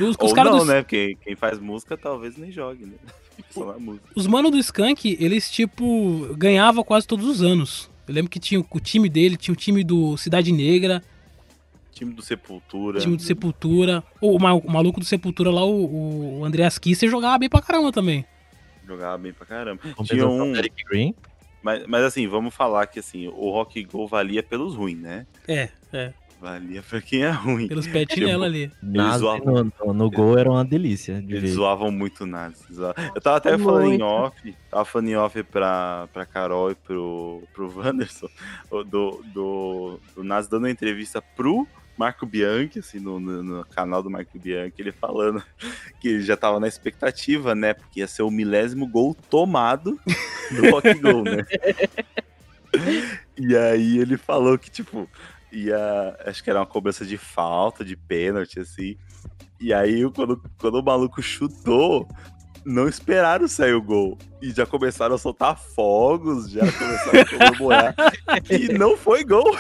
Os, 0.01 0.11
os 0.11 0.17
Ou 0.21 0.33
caras 0.33 0.53
não, 0.53 0.61
dos- 0.61 0.69
né? 0.69 0.83
Porque 0.83 1.17
quem 1.25 1.35
faz 1.35 1.59
música 1.59 1.97
talvez 1.97 2.37
nem 2.37 2.53
jogue, 2.53 2.87
né? 2.87 2.93
Os 4.15 4.27
manos 4.29 4.53
do 4.53 4.59
Skank, 4.59 5.17
eles, 5.19 5.51
tipo, 5.51 6.33
ganhavam 6.37 6.85
quase 6.85 7.07
todos 7.07 7.27
os 7.27 7.43
anos. 7.43 7.91
Eu 8.07 8.15
lembro 8.15 8.31
que 8.31 8.39
tinha 8.39 8.61
o 8.61 8.81
time 8.81 9.09
dele, 9.09 9.37
tinha 9.37 9.53
o 9.53 9.57
time 9.57 9.83
do 9.83 10.17
Cidade 10.17 10.53
Negra, 10.53 11.03
Time 12.03 12.15
do 12.15 12.23
Sepultura. 12.23 12.99
time 13.01 13.17
do 13.17 13.23
Sepultura. 13.23 14.03
O, 14.21 14.39
ma- 14.39 14.55
o 14.55 14.71
maluco 14.71 14.99
do 14.99 15.07
Sepultura 15.07 15.51
lá, 15.51 15.65
o, 15.65 16.41
o 16.41 16.45
Andreas 16.45 16.77
Kisser, 16.79 17.09
jogava 17.09 17.39
bem 17.39 17.49
pra 17.49 17.63
caramba 17.63 17.93
também. 17.93 18.25
Jogava 18.87 19.17
bem 19.19 19.33
pra 19.33 19.47
caramba. 19.47 19.81
Tinha 19.83 19.95
Compensação 19.95 20.39
um. 20.49 20.57
Eric 20.57 20.85
Green. 20.85 21.15
Mas, 21.63 21.87
mas 21.87 22.03
assim, 22.05 22.27
vamos 22.27 22.53
falar 22.53 22.87
que 22.89 22.99
assim, 22.99 23.29
o 23.29 23.51
Rock 23.51 23.85
Go 23.85 24.07
valia 24.09 24.43
pelos 24.43 24.75
ruins, 24.75 24.99
né? 24.99 25.27
É, 25.47 25.69
é. 25.93 26.13
Valia 26.41 26.83
pra 26.83 27.01
quem 27.01 27.23
é 27.23 27.31
ruim. 27.31 27.69
Pelos 27.69 27.87
petinela 27.87 28.47
ali. 28.47 28.69
Eles 28.83 29.17
zoavam, 29.19 29.45
no, 29.63 29.73
no, 29.87 29.95
no 29.95 30.11
gol 30.11 30.37
era 30.37 30.51
uma 30.51 30.65
delícia 30.65 31.23
de 31.23 31.37
eles 31.37 31.51
ver. 31.51 31.55
zoavam 31.57 31.93
muito 31.93 32.27
Nazi. 32.27 32.65
zoavam. 32.75 33.05
Eu 33.15 33.21
tava 33.21 33.37
até 33.37 33.57
falando 33.57 33.85
em 33.85 33.89
Muito. 33.91 34.05
off, 34.05 34.57
tava 34.69 34.85
falando 34.85 35.09
em 35.09 35.15
off 35.15 35.41
pra, 35.45 36.09
pra 36.13 36.27
Carol 36.27 36.73
e 36.73 36.75
pro, 36.75 37.45
pro 37.55 37.73
Wanderson, 37.79 38.27
do, 38.91 39.23
do, 39.33 40.01
do 40.17 40.25
Nazi 40.25 40.51
dando 40.51 40.65
uma 40.65 40.71
entrevista 40.73 41.23
pro 41.23 41.65
Marco 41.97 42.27
Bianchi, 42.27 42.79
assim, 42.79 42.99
no, 42.99 43.21
no, 43.21 43.43
no 43.43 43.65
canal 43.67 44.03
do 44.03 44.11
Marco 44.11 44.39
Bianchi, 44.39 44.75
ele 44.79 44.93
falando 44.93 45.43
que 46.01 46.09
ele 46.09 46.23
já 46.23 46.37
tava 46.37 46.59
na 46.59 46.69
expectativa, 46.69 47.55
né? 47.55 47.75
Porque 47.75 48.01
ia 48.01 48.07
ser 48.07 48.23
o 48.23 48.31
milésimo 48.31 48.87
gol 48.87 49.15
tomado 49.29 49.99
do 50.51 50.71
Rock 50.71 50.95
Go, 50.95 51.23
né? 51.23 51.45
E 53.37 53.57
aí 53.57 53.99
ele 53.99 54.17
falou 54.17 54.59
que, 54.59 54.71
tipo, 54.71 55.09
ia. 55.53 56.17
Acho 56.27 56.43
que 56.43 56.51
era 56.51 56.61
uma 56.61 56.67
cobrança 56.67 57.05
de 57.05 57.19
falta, 57.19 57.85
de 57.85 57.97
pênalti, 57.97 58.59
assim. 58.59 58.97
E 59.61 59.73
aí, 59.73 60.11
quando, 60.11 60.43
quando 60.59 60.81
o 60.81 60.83
maluco 60.83 61.23
chutou, 61.23 62.09
não 62.65 62.89
esperaram 62.89 63.47
sair 63.47 63.75
o 63.75 63.83
gol. 63.83 64.19
E 64.41 64.51
já 64.51 64.67
começaram 64.67 65.15
a 65.15 65.19
soltar 65.19 65.59
fogos, 65.59 66.51
já 66.51 66.61
começaram 66.61 67.21
a 67.21 67.25
comemorar. 67.53 67.95
e 68.51 68.73
não 68.73 68.97
foi 68.97 69.25
gol. 69.25 69.57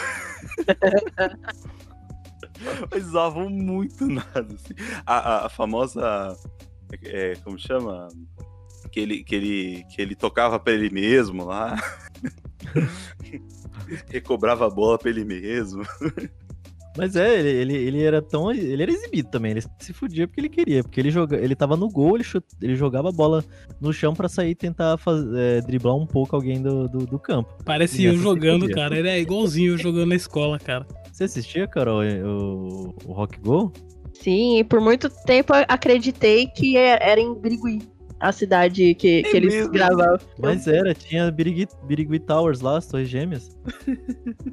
Eles 2.93 3.07
usavam 3.09 3.49
muito 3.51 4.07
nada. 4.07 4.55
Assim. 4.55 4.75
A, 5.07 5.17
a- 5.19 5.47
a 5.47 5.49
famosa. 5.49 6.37
é, 7.05 7.35
como 7.37 7.59
chama? 7.59 8.09
Que 8.91 9.01
ele, 9.01 9.25
que, 9.25 9.35
ele, 9.35 9.85
que 9.85 10.03
ele 10.03 10.15
tocava 10.15 10.59
pra 10.61 10.73
ele 10.73 10.91
mesmo 10.91 11.45
lá. 11.45 11.77
Recobrava 14.09 14.67
a 14.67 14.71
bola 14.71 14.99
pra 14.99 15.11
ele 15.11 15.25
mesmo. 15.25 15.83
Mas 16.97 17.17
é, 17.17 17.39
ele, 17.39 17.49
ele, 17.51 17.75
ele 17.77 18.03
era 18.03 18.21
tão. 18.21 18.51
Ele 18.53 18.83
era 18.83 18.93
exibido 18.93 19.31
também, 19.31 19.53
ele 19.53 19.63
se 19.79 19.93
fudia 19.93 20.27
porque 20.29 20.41
ele 20.41 20.49
queria. 20.49 20.83
Porque 20.83 21.01
ele, 21.01 21.11
joga, 21.11 21.37
ele 21.39 21.55
tava 21.57 21.77
no 21.77 21.89
gol, 21.89 22.17
ele, 22.17 22.25
chut- 22.25 22.45
ele 22.61 22.75
jogava 22.77 23.09
a 23.09 23.13
bola 23.13 23.43
no 23.81 23.93
chão 23.93 24.13
pra 24.15 24.29
sair 24.29 24.51
e 24.51 24.55
tentar 24.55 24.99
faz- 24.99 25.25
é, 25.35 25.61
driblar 25.63 25.97
um 25.97 26.07
pouco 26.07 26.37
alguém 26.37 26.61
do, 26.61 26.89
do, 26.89 26.99
do 27.07 27.19
campo. 27.19 27.51
Parecia 27.65 28.11
eu 28.11 28.19
jogando, 28.19 28.69
cara. 28.71 28.99
Ele 28.99 29.09
é 29.09 29.19
igualzinho 29.21 29.73
eu 29.73 29.79
jogando 29.79 30.09
na 30.09 30.17
escola, 30.17 30.59
cara. 30.59 30.87
Você 31.11 31.25
assistia, 31.25 31.67
Carol, 31.67 32.03
o, 32.03 32.95
o 33.07 33.13
Rock 33.13 33.39
Go? 33.41 33.73
Sim, 34.15 34.59
e 34.59 34.65
por 34.65 34.81
muito 34.81 35.09
tempo 35.25 35.53
acreditei 35.67 36.47
que 36.47 36.77
é- 36.77 36.99
era 37.11 37.21
em 37.21 37.35
Birigui, 37.35 37.83
a 38.23 38.33
cidade 38.33 38.95
que, 38.95 39.23
que 39.25 39.37
eles 39.37 39.67
gravavam. 39.69 40.19
Mas 40.39 40.67
era, 40.67 40.95
tinha 40.95 41.31
Birigui, 41.31 41.67
Birigui 41.87 42.19
Towers 42.21 42.61
lá, 42.61 42.79
as 42.79 42.87
torres 42.87 43.09
gêmeas. 43.09 43.51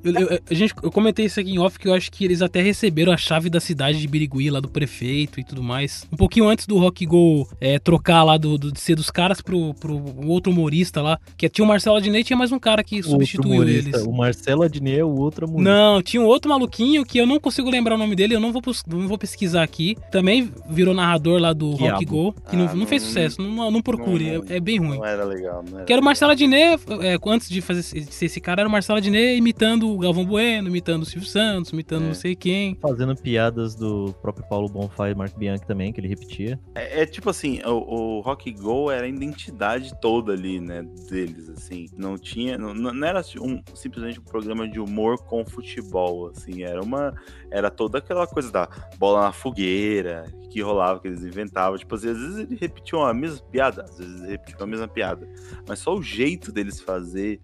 Eu, 0.04 0.14
eu- 0.14 0.40
a 0.50 0.54
gente, 0.54 0.74
eu 0.82 0.92
comentei 0.92 1.26
isso 1.26 1.40
aqui 1.40 1.52
em 1.52 1.60
off 1.60 1.78
que 1.78 1.88
eu 1.88 1.94
acho 1.94 2.10
que 2.12 2.24
eles 2.24 2.42
até 2.42 2.62
receberam 2.62 3.12
a 3.12 3.18
chave 3.18 3.50
da 3.50 3.60
cidade 3.60 4.00
de 4.00 4.08
Birigui, 4.08 4.50
lá 4.50 4.60
do 4.62 4.70
prefeito 4.70 5.40
e 5.40 5.44
tudo 5.44 5.62
mais. 5.62 6.08
Um 6.12 6.16
pouquinho 6.16 6.48
antes 6.48 6.66
do 6.66 6.78
Rock 6.78 7.06
Go 7.06 7.48
é, 7.60 7.78
trocar 7.80 8.24
lá 8.24 8.38
do, 8.38 8.58
do- 8.58 8.72
de 8.72 8.80
ser 8.80 8.96
dos 8.96 9.10
caras 9.12 9.42
pro, 9.42 9.74
pro 9.74 10.02
outro 10.26 10.52
humorista 10.54 11.02
lá. 11.02 11.20
Que 11.38 11.50
tinha 11.50 11.66
o 11.66 11.68
Marcelo 11.68 11.98
Adnet 11.98 12.22
e 12.22 12.24
tinha 12.24 12.38
mais 12.38 12.52
um 12.52 12.60
cara 12.60 12.82
que 12.84 12.98
outro 12.98 13.12
substituiu 13.12 13.52
humorista, 13.56 13.90
eles. 13.90 14.04
O 14.08 14.12
Marcelo 14.14 14.64
Adnet 14.64 15.00
é 15.00 15.04
o 15.04 15.10
outro 15.10 15.46
humorista. 15.48 15.70
Não, 15.72 16.02
tinha 16.02 16.22
um 16.22 16.26
outro 16.26 16.50
maluquinho 16.50 17.06
que 17.06 17.18
eu 17.18 17.26
não 17.28 17.40
consigo 17.40 17.70
lembrar 17.70 17.96
o 17.96 17.98
nome 17.98 18.16
dele, 18.16 18.36
eu 18.36 18.40
não 18.40 18.54
vou, 18.54 18.62
não 18.88 19.08
vou 19.08 19.18
pesquisar 19.18 19.64
aqui. 19.64 19.98
Também 20.12 20.50
virou 20.70 20.94
narrador 20.94 21.40
lá 21.42 21.52
do 21.52 21.76
Quiabo. 21.76 21.94
Rock 21.94 22.06
Go, 22.06 22.34
que 22.50 22.56
não, 22.56 22.68
Ah, 22.70 22.74
não 22.76 22.86
fez 22.88 23.02
não- 23.02 23.08
sucesso, 23.10 23.42
não, 23.42 23.50
não 23.72 23.82
procure, 23.82 24.38
não- 24.38 24.46
é, 24.50 24.58
é 24.58 24.60
bem 24.60 24.80
ruim. 24.80 24.98
Não 24.98 25.06
era 25.06 25.24
legal, 25.24 25.64
não 25.70 25.78
era 25.78 25.86
Que 25.86 25.94
era 25.94 26.02
o 26.02 26.06
Marcelo 26.06 26.32
Adnet, 26.32 26.84
é, 27.02 27.18
antes 27.28 27.50
de 27.50 27.62
fazer 27.62 27.82
de 27.82 28.14
ser 28.14 28.26
esse 28.26 28.42
cara, 28.42 28.62
era 28.62 28.70
o 28.70 28.72
Marcelo 28.72 28.98
Adnet 28.98 29.38
imitando 29.38 29.90
o 29.90 29.98
Galvão 29.98 30.26
Bueno, 30.26 30.68
imitando 30.68 31.04
o 31.04 31.06
Silvio 31.06 31.28
Santos, 31.28 31.72
imitando 31.72 32.06
não 32.06 32.14
sei 32.14 32.36
quem. 32.36 32.78
Fazendo 32.82 33.16
piadas 33.16 33.76
do 33.76 34.14
próprio 34.22 34.48
Paulo 34.48 34.68
Bonfá 34.70 35.10
e 35.10 35.16
Marco 35.16 35.38
Bianchi 35.38 35.66
também, 35.66 35.92
que 35.92 36.00
ele 36.00 36.08
repetia. 36.08 36.60
É, 36.76 37.02
é 37.02 37.06
tipo 37.06 37.30
assim, 37.30 37.60
o, 37.66 38.18
o 38.18 38.22
Rock 38.22 38.52
Go 38.52 38.92
era 38.92 39.06
a 39.06 39.10
identidade 39.10 39.94
toda 40.00 40.34
ali, 40.34 40.60
né, 40.60 40.84
deles, 41.10 41.50
assim. 41.50 41.88
Não 41.98 42.18
tinha, 42.18 42.58
não, 42.58 42.74
não 42.74 43.08
era 43.08 43.22
um, 43.40 43.62
simplesmente 43.74 44.20
um 44.20 44.24
programa 44.24 44.68
de 44.68 44.80
humor 44.80 45.18
com 45.24 45.46
futebol, 45.46 46.28
assim. 46.28 46.64
Era 46.64 46.82
uma, 46.82 47.14
era 47.52 47.70
toda 47.70 47.98
aquela 47.98 48.28
coisa 48.28 48.52
da 48.52 48.68
bola 48.98 49.22
na 49.22 49.32
fogueira 49.32 50.26
que 50.50 50.62
rolava, 50.62 51.00
que 51.00 51.08
eles 51.08 51.24
inventavam. 51.24 51.78
Tipo, 51.78 51.96
assim, 51.96 52.10
às 52.10 52.18
vezes 52.18 52.38
eles 52.38 52.60
repetiam 52.60 53.06
a 53.06 53.14
mesma 53.14 53.40
piada, 53.52 53.84
às 53.84 53.98
vezes 53.98 54.16
eles 54.22 54.30
repetiam 54.30 54.64
a 54.64 54.68
mesma 54.68 54.88
piada. 54.88 55.28
Mas 55.68 55.80
só 55.80 55.96
o 55.96 56.02
jeito 56.02 56.52
deles 56.52 56.80
fazer. 56.80 57.40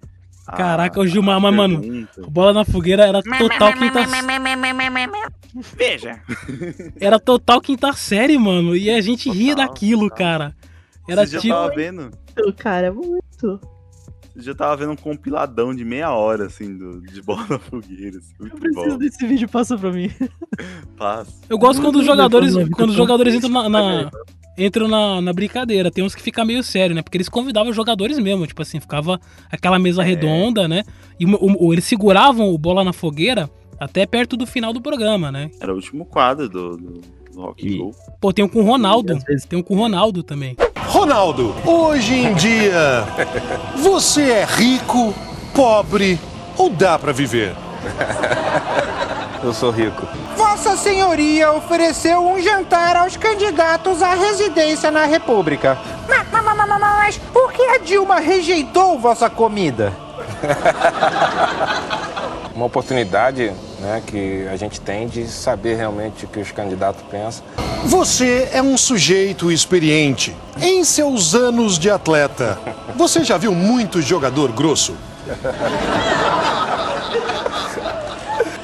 a- 0.48 0.54
Caraca, 0.56 1.00
o 1.00 1.08
Gilmar, 1.08 1.40
mas, 1.42 1.56
mano, 1.56 2.08
bola 2.30 2.54
na 2.54 2.66
fogueira 2.66 3.04
era 3.06 3.22
total 3.24 3.74
quinta 3.74 4.06
Veja! 5.78 6.22
Era 7.00 7.20
total 7.20 7.62
quinta 7.62 7.94
série, 7.94 8.38
mano. 8.38 8.76
E 8.76 8.90
a 8.90 9.02
gente 9.02 9.30
ria 9.30 9.56
daquilo, 9.56 10.10
cara. 10.10 10.56
Era 11.08 11.26
Você 11.26 11.34
já 11.34 11.40
tipo. 11.40 11.54
tava 11.54 11.74
vendo? 11.76 12.12
Cara, 12.58 12.92
muito. 12.92 13.60
Eu 14.36 14.42
já 14.42 14.54
tava 14.54 14.76
vendo 14.76 14.92
um 14.92 14.96
compiladão 14.98 15.74
de 15.74 15.86
meia 15.86 16.12
hora, 16.12 16.46
assim, 16.48 16.78
do, 16.78 17.02
de 17.02 17.22
bola 17.22 17.46
na 17.50 17.58
fogueira. 17.60 18.18
Assim, 18.18 18.34
muito 18.40 18.58
Preciso 18.58 18.90
bom. 18.90 18.98
desse 18.98 19.26
vídeo, 19.28 19.48
passa 19.48 19.78
pra 19.78 19.92
mim. 19.92 20.12
Passa. 20.98 21.32
Eu 21.50 21.58
gosto 21.58 21.82
quando 21.82 21.98
os 21.98 22.06
jogadores, 22.06 22.54
quando 22.74 22.90
os 22.90 22.96
jogadores 22.96 23.34
entram 23.36 23.50
na, 23.52 23.70
na- 23.70 24.12
entram 24.58 24.88
na, 24.88 25.22
na 25.22 25.34
brincadeira. 25.34 25.92
Tem 25.92 26.04
uns 26.04 26.16
que 26.16 26.22
fica 26.22 26.44
meio 26.46 26.64
sério, 26.64 26.96
né? 26.96 27.02
Porque 27.02 27.18
eles 27.18 27.30
convidavam 27.30 27.70
os 27.70 27.76
jogadores 27.76 28.18
mesmo, 28.20 28.46
tipo 28.48 28.62
assim, 28.62 28.80
ficava 28.80 29.20
aquela 29.52 29.80
mesa 29.80 30.04
redonda, 30.04 30.68
né? 30.68 30.84
E 31.20 31.26
o- 31.26 31.66
o- 31.68 31.74
eles 31.74 31.86
seguravam 31.86 32.50
o 32.54 32.58
bola 32.58 32.84
na 32.84 32.94
fogueira 32.94 33.50
até 33.80 34.06
perto 34.06 34.38
do 34.38 34.46
final 34.46 34.72
do 34.74 34.82
programa, 34.82 35.32
né? 35.32 35.50
Era 35.60 35.72
o 35.74 35.76
último 35.76 36.06
quadro 36.06 36.48
do, 36.50 36.78
do, 36.78 37.02
do 37.36 37.42
Rock 37.42 37.78
Go. 37.78 37.92
Pô, 38.20 38.34
tem 38.34 38.44
um 38.46 38.48
com 38.48 38.60
o 38.62 38.66
Ronaldo, 38.66 39.20
tem 39.50 39.60
um 39.60 39.64
com 39.64 39.76
o 39.76 39.78
Ronaldo 39.78 40.24
também. 40.24 40.56
Ronaldo, 40.88 41.54
hoje 41.66 42.14
em 42.16 42.34
dia, 42.36 43.06
você 43.76 44.22
é 44.32 44.46
rico, 44.46 45.14
pobre 45.54 46.18
ou 46.58 46.70
dá 46.70 46.98
pra 46.98 47.12
viver? 47.12 47.54
Eu 49.44 49.54
sou 49.54 49.70
rico. 49.70 50.08
Vossa 50.38 50.76
Senhoria 50.78 51.52
ofereceu 51.52 52.26
um 52.26 52.42
jantar 52.42 52.96
aos 52.96 53.18
candidatos 53.18 54.02
à 54.02 54.14
residência 54.16 54.90
na 54.90 55.06
República. 55.06 55.78
Ma- 56.10 56.24
ma- 56.32 56.42
ma- 56.42 56.56
ma- 56.66 56.80
ma- 56.80 56.80
Mas 56.80 57.18
por 57.18 57.52
que 57.52 57.62
a 57.62 57.78
Dilma 57.80 58.20
rejeitou 58.20 58.98
vossa 58.98 59.30
comida? 59.30 59.92
Uma 62.56 62.66
oportunidade 62.66 63.52
né, 63.86 64.02
que 64.06 64.48
a 64.52 64.58
gente 64.58 64.82
tem 64.82 65.08
de 65.08 65.28
saber 65.28 65.76
realmente 65.76 66.26
o 66.26 66.28
que 66.28 66.40
os 66.40 66.52
candidatos 66.52 67.04
pensam. 67.10 67.46
Você 67.86 68.50
é 68.52 68.62
um 68.62 68.78
sujeito 68.78 69.52
experiente. 69.52 70.36
Em 70.60 70.84
seus 70.84 71.36
anos 71.36 71.78
de 71.78 71.90
atleta, 71.90 72.58
você 72.96 73.24
já 73.24 73.38
viu 73.38 73.54
muito 73.54 74.02
jogador 74.02 74.52
grosso? 74.52 74.96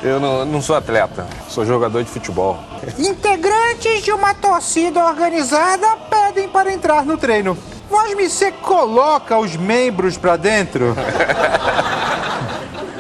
Eu 0.03 0.19
não, 0.19 0.43
não 0.43 0.61
sou 0.61 0.76
atleta, 0.76 1.27
sou 1.48 1.64
jogador 1.64 2.03
de 2.03 2.10
futebol. 2.10 2.60
Integrantes 2.98 4.02
de 4.02 4.11
uma 4.11 4.34
torcida 4.34 5.06
organizada 5.06 5.95
pedem 6.10 6.49
para 6.49 6.73
entrar 6.73 7.06
no 7.06 7.18
treino. 7.18 7.56
Vós 7.88 8.15
me 8.15 8.27
se 8.27 8.52
coloca 8.53 9.38
os 9.38 9.56
membros 9.56 10.18
pra 10.18 10.38
dentro? 10.38 10.95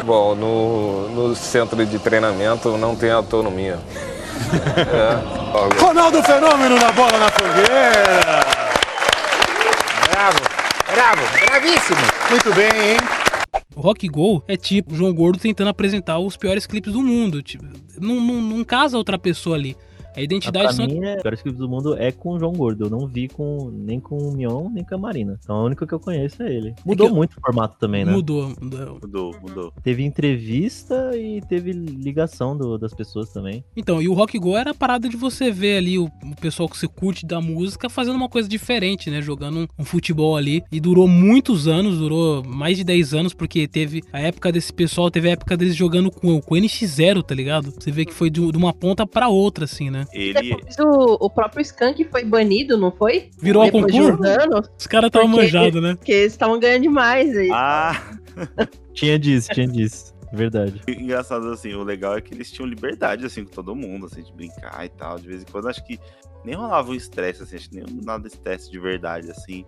Bom, 0.03 0.35
no, 0.35 1.09
no 1.09 1.35
centro 1.35 1.85
de 1.85 1.99
treinamento 1.99 2.77
não 2.77 2.95
tem 2.95 3.11
autonomia. 3.11 3.79
É. 4.77 5.79
Ronaldo 5.79 6.23
Fenômeno 6.23 6.75
na 6.79 6.91
bola 6.91 7.19
na 7.19 7.29
fogueira! 7.29 8.45
Bravo, 10.11 10.39
bravo, 10.91 11.21
bravíssimo. 11.45 12.01
Muito 12.29 12.53
bem, 12.53 12.91
hein? 12.91 12.97
O 13.75 13.81
Rock 13.81 14.07
Go 14.07 14.43
é 14.47 14.57
tipo 14.57 14.95
João 14.95 15.13
Gordo 15.13 15.39
tentando 15.39 15.69
apresentar 15.69 16.19
os 16.19 16.35
piores 16.35 16.65
clipes 16.65 16.93
do 16.93 17.01
mundo. 17.01 17.41
Tipo, 17.41 17.65
não, 17.99 18.15
não, 18.15 18.41
não 18.41 18.63
casa 18.63 18.97
outra 18.97 19.17
pessoa 19.17 19.55
ali. 19.55 19.77
A 20.15 20.21
identidade 20.21 20.65
pra 20.65 20.73
são. 20.73 20.85
mim, 20.87 20.97
é, 21.03 21.15
Melhores 21.17 21.41
Clipes 21.41 21.59
do 21.59 21.69
Mundo 21.69 21.95
é 21.97 22.11
com 22.11 22.31
o 22.33 22.39
João 22.39 22.51
Gordo. 22.53 22.85
Eu 22.85 22.89
não 22.89 23.07
vi 23.07 23.27
com, 23.27 23.69
nem 23.71 23.99
com 23.99 24.17
o 24.17 24.31
Mion, 24.35 24.69
nem 24.69 24.83
com 24.83 24.95
a 24.95 24.97
Marina. 24.97 25.37
Então 25.43 25.55
a 25.55 25.63
única 25.63 25.85
que 25.87 25.93
eu 25.93 25.99
conheço 25.99 26.41
é 26.43 26.53
ele. 26.53 26.73
Mudou 26.85 27.07
que- 27.07 27.13
muito 27.13 27.37
o 27.37 27.41
formato 27.41 27.77
também, 27.79 28.03
né? 28.05 28.11
Mudou, 28.11 28.53
mudou. 28.61 28.99
Mudou, 29.01 29.35
mudou. 29.41 29.73
Teve 29.83 30.03
entrevista 30.03 31.11
e 31.15 31.41
teve 31.41 31.71
ligação 31.71 32.57
do- 32.57 32.77
das 32.77 32.93
pessoas 32.93 33.29
também. 33.29 33.63
Então, 33.75 34.01
e 34.01 34.07
o 34.07 34.13
Rock 34.13 34.37
Go 34.39 34.57
era 34.57 34.71
a 34.71 34.73
parada 34.73 35.07
de 35.07 35.15
você 35.17 35.51
ver 35.51 35.77
ali 35.77 35.97
o, 35.97 36.05
o 36.05 36.35
pessoal 36.39 36.67
que 36.67 36.77
você 36.77 36.87
curte 36.87 37.25
da 37.25 37.39
música 37.39 37.89
fazendo 37.89 38.15
uma 38.15 38.29
coisa 38.29 38.47
diferente, 38.49 39.09
né? 39.09 39.21
Jogando 39.21 39.59
um, 39.59 39.67
um 39.79 39.85
futebol 39.85 40.35
ali. 40.35 40.63
E 40.71 40.79
durou 40.79 41.07
muitos 41.07 41.67
anos, 41.67 41.97
durou 41.99 42.43
mais 42.43 42.77
de 42.77 42.83
10 42.83 43.13
anos, 43.13 43.33
porque 43.33 43.67
teve 43.67 44.01
a 44.11 44.19
época 44.19 44.51
desse 44.51 44.73
pessoal, 44.73 45.09
teve 45.11 45.29
a 45.29 45.31
época 45.33 45.55
deles 45.57 45.75
jogando 45.75 46.09
com, 46.11 46.41
com 46.41 46.55
o 46.55 46.57
NX0, 46.57 47.23
tá 47.23 47.35
ligado? 47.35 47.71
Você 47.71 47.91
vê 47.91 48.05
que 48.05 48.13
foi 48.13 48.29
de, 48.29 48.39
de 48.51 48.57
uma 48.57 48.73
ponta 48.73 49.05
pra 49.05 49.27
outra, 49.29 49.65
assim, 49.65 49.89
né? 49.89 50.00
Ele. 50.11 50.55
Depois 50.55 50.79
o, 50.79 51.17
o 51.19 51.29
próprio 51.29 51.61
Skank 51.61 52.03
foi 52.05 52.23
banido, 52.23 52.77
não 52.77 52.91
foi? 52.91 53.29
Virou 53.39 53.63
ao 53.63 53.71
concurso? 53.71 54.17
Os 54.77 54.87
caras 54.87 55.07
estavam 55.07 55.27
manjados, 55.27 55.81
né? 55.81 55.95
Porque 55.95 56.11
eles 56.11 56.33
estavam 56.33 56.59
ganhando 56.59 56.83
demais. 56.83 57.35
aí. 57.35 57.49
Ah! 57.51 58.17
Tinha 58.93 59.17
disso, 59.17 59.49
tinha 59.53 59.67
disso. 59.67 60.13
Verdade. 60.33 60.81
Engraçado 60.87 61.49
assim, 61.49 61.73
o 61.73 61.83
legal 61.83 62.17
é 62.17 62.21
que 62.21 62.33
eles 62.33 62.51
tinham 62.51 62.67
liberdade 62.67 63.25
assim 63.25 63.43
com 63.43 63.51
todo 63.51 63.75
mundo, 63.75 64.05
assim, 64.05 64.23
de 64.23 64.31
brincar 64.33 64.85
e 64.85 64.89
tal. 64.89 65.19
De 65.19 65.27
vez 65.27 65.41
em 65.41 65.45
quando 65.45 65.67
acho 65.67 65.83
que 65.85 65.99
nem 66.45 66.55
rolava 66.55 66.91
um 66.91 66.95
estresse, 66.95 67.43
assim, 67.43 67.57
acho 67.57 67.69
que 67.69 67.75
nem 67.75 67.85
nada 68.03 68.27
de 68.27 68.33
estresse 68.33 68.71
de 68.71 68.79
verdade, 68.79 69.29
assim. 69.29 69.65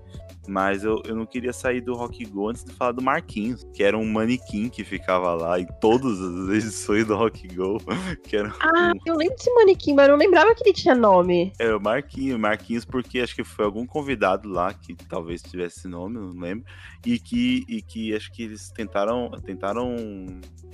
Mas 0.47 0.83
eu, 0.83 1.01
eu 1.05 1.15
não 1.15 1.25
queria 1.25 1.53
sair 1.53 1.81
do 1.81 1.93
Rock 1.93 2.25
Go 2.25 2.49
antes 2.49 2.63
de 2.63 2.73
falar 2.73 2.91
do 2.91 3.01
Marquinhos, 3.01 3.65
que 3.73 3.83
era 3.83 3.97
um 3.97 4.05
manequim 4.05 4.69
que 4.69 4.83
ficava 4.83 5.33
lá 5.33 5.59
em 5.59 5.67
todas 5.79 6.19
as 6.19 6.49
edições 6.49 7.05
do 7.05 7.15
Rock 7.15 7.47
Go. 7.53 7.77
Que 8.23 8.37
era 8.37 8.53
Ah, 8.59 8.93
eu 9.05 9.15
lembro 9.15 9.35
desse 9.35 9.53
manequim, 9.53 9.93
mas 9.93 10.07
eu 10.07 10.11
não 10.11 10.17
lembrava 10.17 10.53
que 10.55 10.63
ele 10.63 10.73
tinha 10.73 10.95
nome. 10.95 11.51
É, 11.59 11.73
o 11.73 11.79
Marquinhos, 11.79 12.39
Marquinhos, 12.39 12.85
porque 12.85 13.19
acho 13.19 13.35
que 13.35 13.43
foi 13.43 13.65
algum 13.65 13.85
convidado 13.85 14.49
lá 14.49 14.73
que 14.73 14.95
talvez 14.95 15.41
tivesse 15.41 15.79
esse 15.79 15.87
nome, 15.87 16.17
não 16.17 16.39
lembro. 16.39 16.65
E 17.05 17.19
que, 17.19 17.65
e 17.67 17.81
que 17.81 18.15
acho 18.15 18.31
que 18.31 18.43
eles 18.43 18.69
tentaram, 18.69 19.31
tentaram 19.43 19.95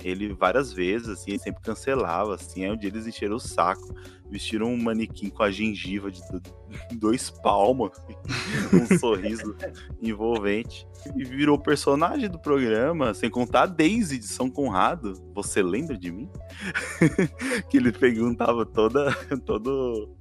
ele 0.02 0.32
várias 0.32 0.72
vezes, 0.72 1.08
assim, 1.08 1.32
ele 1.32 1.38
sempre 1.38 1.62
cancelava, 1.62 2.34
assim. 2.34 2.64
Aí 2.64 2.70
um 2.70 2.76
dia 2.76 2.88
eles 2.88 3.06
encheram 3.06 3.36
o 3.36 3.40
saco, 3.40 3.94
vestiram 4.30 4.68
um 4.68 4.80
manequim 4.80 5.28
com 5.28 5.42
a 5.42 5.50
gengiva 5.50 6.10
de 6.10 6.20
do- 6.28 6.40
dois 6.98 7.30
palmos, 7.30 7.90
um 8.72 8.98
sorriso 8.98 9.56
envolvente. 10.00 10.86
E 11.16 11.24
virou 11.24 11.58
personagem 11.58 12.28
do 12.28 12.38
programa, 12.38 13.14
sem 13.14 13.30
contar 13.30 13.62
a 13.62 13.66
Daisy 13.66 14.18
de 14.18 14.26
São 14.26 14.50
Conrado. 14.50 15.14
Você 15.34 15.62
lembra 15.62 15.96
de 15.96 16.12
mim? 16.12 16.28
que 17.70 17.78
ele 17.78 17.90
perguntava 17.90 18.66
toda, 18.66 19.12
todo, 19.44 20.14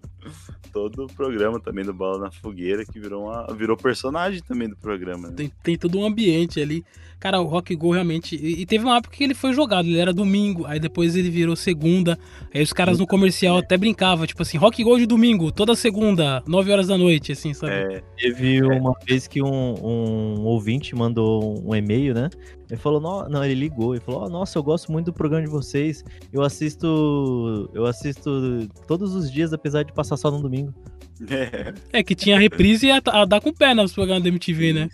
todo 0.71 1.05
o 1.05 1.07
programa 1.07 1.59
também 1.59 1.83
do 1.83 1.93
Bola 1.93 2.19
na 2.19 2.31
Fogueira, 2.31 2.85
que 2.85 2.99
virou, 2.99 3.25
uma, 3.25 3.47
virou 3.55 3.75
personagem 3.75 4.41
também 4.41 4.69
do 4.69 4.75
programa. 4.75 5.29
Né? 5.29 5.33
Tem, 5.35 5.51
tem 5.63 5.77
todo 5.77 5.99
um 5.99 6.05
ambiente 6.05 6.61
ali. 6.61 6.83
Cara, 7.19 7.41
o 7.41 7.45
Rock 7.45 7.75
Go 7.75 7.91
realmente. 7.91 8.35
E, 8.35 8.61
e 8.61 8.65
teve 8.65 8.85
uma 8.85 8.97
época 8.97 9.17
que 9.17 9.23
ele 9.23 9.33
foi 9.33 9.53
jogado, 9.53 9.87
ele 9.87 9.99
era 9.99 10.13
domingo, 10.13 10.65
aí 10.65 10.79
depois 10.79 11.15
ele 11.15 11.29
virou 11.29 11.55
segunda. 11.55 12.17
Aí 12.53 12.63
os 12.63 12.71
caras 12.71 12.97
no 12.97 13.05
comercial 13.05 13.57
até 13.57 13.75
brincavam, 13.75 14.25
tipo 14.25 14.41
assim, 14.41 14.57
Rock 14.57 14.81
Go 14.83 14.97
de 14.97 15.05
domingo, 15.05 15.51
toda 15.51 15.75
segunda, 15.75 16.41
9 16.47 16.71
horas 16.71 16.87
da 16.87 16.97
noite, 16.97 17.33
assim, 17.33 17.53
sabe? 17.53 17.73
É, 17.73 18.03
Teve 18.17 18.63
uma 18.63 18.93
vez 19.05 19.27
que 19.27 19.41
um, 19.41 19.47
um 19.49 20.45
ouvinte 20.45 20.95
mandou 20.95 21.61
um 21.65 21.75
e-mail, 21.75 22.13
né? 22.13 22.29
Ele 22.69 22.79
falou, 22.79 22.99
"No- 23.01 23.27
não, 23.27 23.43
ele 23.43 23.55
ligou 23.55 23.95
e 23.95 23.99
falou, 23.99 24.25
"Oh, 24.25 24.29
nossa, 24.29 24.57
eu 24.59 24.63
gosto 24.63 24.91
muito 24.91 25.07
do 25.07 25.13
programa 25.13 25.43
de 25.45 25.49
vocês. 25.51 26.03
Eu 26.31 26.41
assisto. 26.43 27.69
Eu 27.73 27.85
assisto 27.85 28.67
todos 28.87 29.15
os 29.15 29.31
dias, 29.31 29.51
apesar 29.53 29.83
de 29.83 29.91
passar 29.93 30.17
só 30.17 30.29
no 30.31 30.41
domingo. 30.41 30.73
É 31.91 32.01
que 32.03 32.15
tinha 32.15 32.37
a 32.37 32.39
reprise 32.39 32.87
e 32.87 32.91
a, 32.91 33.01
a 33.05 33.25
dar 33.25 33.41
com 33.41 33.49
o 33.49 33.53
pé 33.53 33.73
nos 33.73 33.91
programas 33.93 34.23
da 34.23 34.29
MTV, 34.29 34.71
né? 34.73 34.89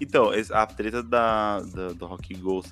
Então, 0.00 0.30
a 0.52 0.66
treta 0.66 1.02
da, 1.02 1.60
da- 1.60 1.88
do 1.92 2.06
Rock 2.06 2.34
Go 2.34 2.62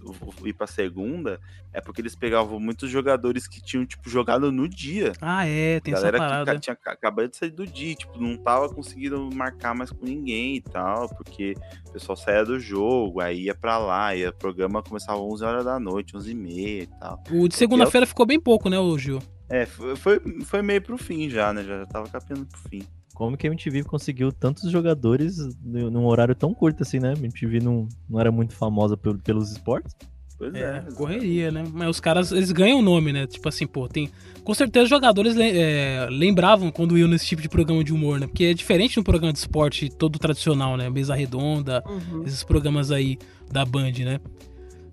ir 0.44 0.52
pra 0.52 0.66
segunda 0.66 1.40
é 1.72 1.80
porque 1.80 2.00
eles 2.00 2.14
pegavam 2.14 2.58
muitos 2.60 2.90
jogadores 2.90 3.46
que 3.46 3.62
tinham, 3.62 3.86
tipo, 3.86 4.08
jogado 4.10 4.50
no 4.50 4.68
dia. 4.68 5.12
Ah, 5.20 5.46
é, 5.46 5.80
tem 5.80 5.94
essa 5.94 6.02
Galera 6.02 6.18
que 6.18 6.24
parada. 6.24 6.52
ca- 6.54 6.58
tinha 6.60 6.76
ca- 6.76 6.92
acabado 6.92 7.28
de 7.28 7.36
sair 7.36 7.50
do 7.50 7.66
dia, 7.66 7.94
tipo, 7.94 8.20
não 8.20 8.36
tava 8.36 8.68
conseguindo 8.68 9.28
marcar 9.34 9.74
mais 9.74 9.90
com 9.90 10.04
ninguém 10.04 10.56
e 10.56 10.60
tal, 10.60 11.08
porque 11.10 11.54
o 11.88 11.92
pessoal 11.92 12.16
saía 12.16 12.44
do 12.44 12.58
jogo, 12.58 13.20
aí 13.20 13.44
ia 13.44 13.54
pra 13.54 13.78
lá, 13.78 14.14
e 14.14 14.26
o 14.26 14.32
programa 14.32 14.82
começava 14.82 15.18
11 15.20 15.44
horas 15.44 15.64
da 15.64 15.78
noite, 15.78 16.16
11 16.16 16.30
e 16.32 16.34
meia 16.34 16.82
e 16.82 16.86
tal. 16.86 17.22
O 17.30 17.48
de 17.48 17.54
segunda-feira 17.54 18.06
ficou 18.06 18.26
bem 18.26 18.40
pouco, 18.40 18.68
né, 18.68 18.78
ô 18.78 18.98
Gil? 18.98 19.20
É, 19.48 19.66
foi, 19.66 19.96
foi, 19.96 20.20
meio 20.62 20.80
pro 20.80 20.96
fim 20.96 21.28
já, 21.28 21.52
né? 21.52 21.64
Já, 21.64 21.78
já 21.80 21.86
tava 21.86 22.08
caminhando 22.08 22.46
pro 22.46 22.60
fim. 22.70 22.82
Como 23.14 23.36
que 23.36 23.46
a 23.46 23.50
MTV 23.50 23.84
conseguiu 23.84 24.32
tantos 24.32 24.70
jogadores 24.70 25.36
no- 25.62 25.90
num 25.90 26.06
horário 26.06 26.34
tão 26.34 26.54
curto 26.54 26.82
assim, 26.82 26.98
né? 26.98 27.10
A 27.10 27.18
MTV 27.18 27.60
não, 27.60 27.86
não 28.08 28.18
era 28.20 28.30
muito 28.32 28.54
famosa 28.54 28.96
pelo- 28.96 29.18
pelos 29.18 29.50
esportes. 29.52 29.94
Pois 30.38 30.54
É, 30.54 30.80
correria, 30.96 31.50
né? 31.50 31.64
Mas 31.70 31.90
os 31.90 32.00
caras, 32.00 32.32
eles 32.32 32.50
ganham 32.50 32.78
o 32.78 32.82
nome, 32.82 33.12
né? 33.12 33.26
Tipo 33.26 33.46
assim, 33.50 33.66
pô, 33.66 33.86
tem. 33.86 34.08
Com 34.42 34.54
certeza 34.54 34.84
os 34.84 34.88
jogadores 34.88 35.36
é, 35.38 36.08
lembravam 36.10 36.70
quando 36.70 36.96
iam 36.96 37.06
nesse 37.08 37.26
tipo 37.26 37.42
de 37.42 37.48
programa 37.48 37.84
de 37.84 37.92
humor, 37.92 38.18
né? 38.18 38.26
Porque 38.26 38.44
é 38.44 38.54
diferente 38.54 38.94
de 38.94 39.00
um 39.00 39.02
programa 39.02 39.34
de 39.34 39.38
esporte 39.38 39.90
todo 39.90 40.18
tradicional, 40.18 40.78
né? 40.78 40.88
Mesa 40.88 41.14
redonda, 41.14 41.84
Uhum. 41.86 42.22
esses 42.24 42.42
programas 42.42 42.90
aí 42.90 43.18
da 43.52 43.66
Band, 43.66 43.92
né? 44.02 44.18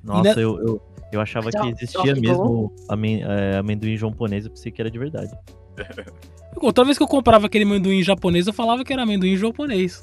Nossa, 0.04 0.36
ne- 0.36 0.44
eu, 0.44 0.60
eu, 0.60 0.82
eu 1.14 1.22
achava 1.22 1.50
que 1.50 1.58
Já- 1.58 1.70
existia 1.70 2.14
ficou? 2.14 2.70
mesmo 2.92 3.22
é, 3.24 3.58
amendoim 3.58 3.96
japonês, 3.96 4.44
eu 4.44 4.52
pensei 4.52 4.70
que 4.70 4.82
era 4.82 4.92
de 4.92 5.00
verdade. 5.00 5.32
Toda 6.60 6.86
vez 6.86 6.98
que 6.98 7.04
eu 7.04 7.08
comprava 7.08 7.46
aquele 7.48 7.64
amendoim 7.66 8.02
japonês, 8.04 8.48
eu 8.48 8.54
falava 8.54 8.84
que 8.84 8.92
era 8.94 9.04
amendoim 9.04 9.36
japonês. 9.38 10.02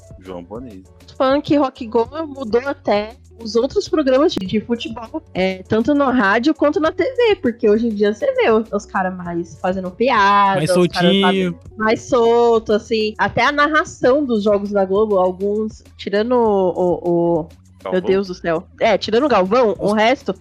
Falando 1.17 1.41
que 1.41 1.55
Rock 1.55 1.85
Go 1.87 2.07
mudou 2.27 2.61
até 2.67 3.13
os 3.41 3.55
outros 3.55 3.87
programas 3.89 4.33
de, 4.33 4.45
de 4.45 4.61
futebol, 4.61 5.21
é, 5.33 5.61
tanto 5.67 5.93
no 5.93 6.05
rádio 6.09 6.53
quanto 6.53 6.79
na 6.79 6.91
TV, 6.91 7.35
porque 7.41 7.69
hoje 7.69 7.87
em 7.87 7.89
dia 7.89 8.13
você 8.13 8.31
vê 8.33 8.49
os, 8.49 8.71
os 8.71 8.85
caras 8.85 9.15
mais 9.15 9.57
fazendo 9.59 9.91
piada, 9.91 10.55
Mais 10.55 10.69
os 10.71 10.87
caras, 10.87 11.11
soltinho. 11.11 11.59
mais 11.77 12.01
solto, 12.03 12.71
assim. 12.73 13.13
Até 13.17 13.43
a 13.43 13.51
narração 13.51 14.25
dos 14.25 14.43
jogos 14.43 14.71
da 14.71 14.85
Globo, 14.85 15.17
alguns, 15.17 15.83
tirando 15.97 16.31
o. 16.33 16.69
o- 16.69 17.39
o- 17.41 17.91
meu? 17.91 18.01
Deus 18.01 18.27
do 18.27 18.33
céu. 18.33 18.63
É, 18.79 18.97
tirando 18.97 19.25
o 19.25 19.29
Galvão, 19.29 19.75
o 19.77 19.91
resto. 19.93 20.33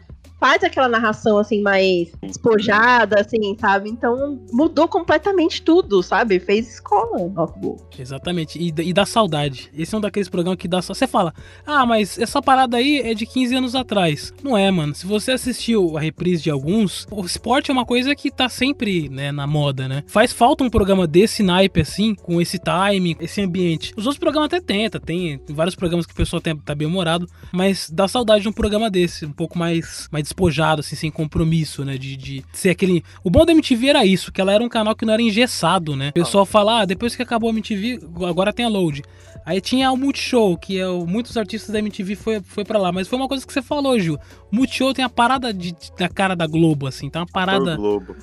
Faz 0.44 0.62
aquela 0.62 0.90
narração 0.90 1.38
assim 1.38 1.62
mais 1.62 2.12
despojada, 2.22 3.18
assim, 3.18 3.56
sabe? 3.58 3.88
Então 3.88 4.38
mudou 4.52 4.86
completamente 4.86 5.62
tudo, 5.62 6.02
sabe? 6.02 6.38
Fez 6.38 6.74
escola, 6.74 7.32
Rock 7.34 7.58
Go. 7.60 7.76
Exatamente. 7.98 8.58
E, 8.58 8.68
e 8.68 8.92
dá 8.92 9.06
saudade. 9.06 9.70
Esse 9.74 9.94
é 9.94 9.98
um 9.98 10.02
daqueles 10.02 10.28
programas 10.28 10.58
que 10.58 10.68
dá 10.68 10.82
só. 10.82 10.92
Você 10.92 11.06
fala, 11.06 11.32
ah, 11.64 11.86
mas 11.86 12.18
essa 12.18 12.42
parada 12.42 12.76
aí 12.76 13.00
é 13.00 13.14
de 13.14 13.24
15 13.24 13.54
anos 13.54 13.74
atrás. 13.74 14.34
Não 14.42 14.54
é, 14.54 14.70
mano. 14.70 14.94
Se 14.94 15.06
você 15.06 15.32
assistiu 15.32 15.96
a 15.96 16.00
reprise 16.02 16.42
de 16.42 16.50
alguns, 16.50 17.06
o 17.10 17.24
esporte 17.24 17.70
é 17.70 17.72
uma 17.72 17.86
coisa 17.86 18.14
que 18.14 18.30
tá 18.30 18.46
sempre, 18.50 19.08
né, 19.08 19.32
na 19.32 19.46
moda, 19.46 19.88
né? 19.88 20.04
Faz 20.06 20.30
falta 20.30 20.62
um 20.62 20.68
programa 20.68 21.06
desse 21.06 21.42
naipe, 21.42 21.80
assim, 21.80 22.14
com 22.14 22.38
esse 22.38 22.58
time, 22.58 23.16
esse 23.18 23.40
ambiente. 23.40 23.94
Os 23.96 24.04
outros 24.04 24.18
programas 24.18 24.48
até 24.48 24.60
tenta, 24.60 25.00
tem 25.00 25.40
vários 25.48 25.74
programas 25.74 26.04
que 26.04 26.12
o 26.12 26.16
pessoal 26.16 26.42
tem, 26.42 26.54
tá 26.54 26.74
bem 26.74 26.86
humorado, 26.86 27.26
mas 27.50 27.88
dá 27.90 28.06
saudade 28.06 28.42
de 28.42 28.48
um 28.50 28.52
programa 28.52 28.90
desse, 28.90 29.24
um 29.24 29.32
pouco 29.32 29.58
mais, 29.58 30.06
mais 30.12 30.33
despojado, 30.34 30.80
assim, 30.80 30.96
sem 30.96 31.10
compromisso, 31.10 31.84
né? 31.84 31.96
De, 31.96 32.16
de 32.16 32.44
ser 32.52 32.70
aquele. 32.70 33.02
O 33.22 33.30
bom 33.30 33.44
da 33.44 33.52
MTV 33.52 33.88
era 33.88 34.04
isso, 34.04 34.32
que 34.32 34.40
ela 34.40 34.52
era 34.52 34.62
um 34.62 34.68
canal 34.68 34.94
que 34.94 35.06
não 35.06 35.12
era 35.14 35.22
engessado, 35.22 35.94
né? 35.96 36.10
O 36.10 36.12
pessoal 36.12 36.44
fala, 36.44 36.80
ah, 36.80 36.84
depois 36.84 37.14
que 37.14 37.22
acabou 37.22 37.48
a 37.48 37.52
MTV, 37.52 38.00
agora 38.26 38.52
tem 38.52 38.66
a 38.66 38.68
Load. 38.68 39.02
Aí 39.46 39.60
tinha 39.60 39.92
o 39.92 39.96
Multishow, 39.96 40.56
que 40.56 40.78
é 40.78 40.88
o, 40.88 41.06
muitos 41.06 41.36
artistas 41.36 41.70
da 41.70 41.78
MTV 41.78 42.16
foi, 42.16 42.40
foi 42.40 42.64
para 42.64 42.78
lá, 42.78 42.90
mas 42.90 43.06
foi 43.06 43.18
uma 43.18 43.28
coisa 43.28 43.46
que 43.46 43.52
você 43.52 43.62
falou, 43.62 43.98
Gil. 43.98 44.18
O 44.50 44.56
Multishow 44.56 44.92
tem 44.92 45.04
a 45.04 45.08
parada 45.08 45.52
de, 45.52 45.74
da 45.98 46.08
cara 46.08 46.34
da 46.34 46.46
Globo, 46.46 46.86
assim, 46.86 47.08
tá 47.10 47.20
uma 47.20 47.26
parada. 47.26 47.76
Globo. 47.76 48.16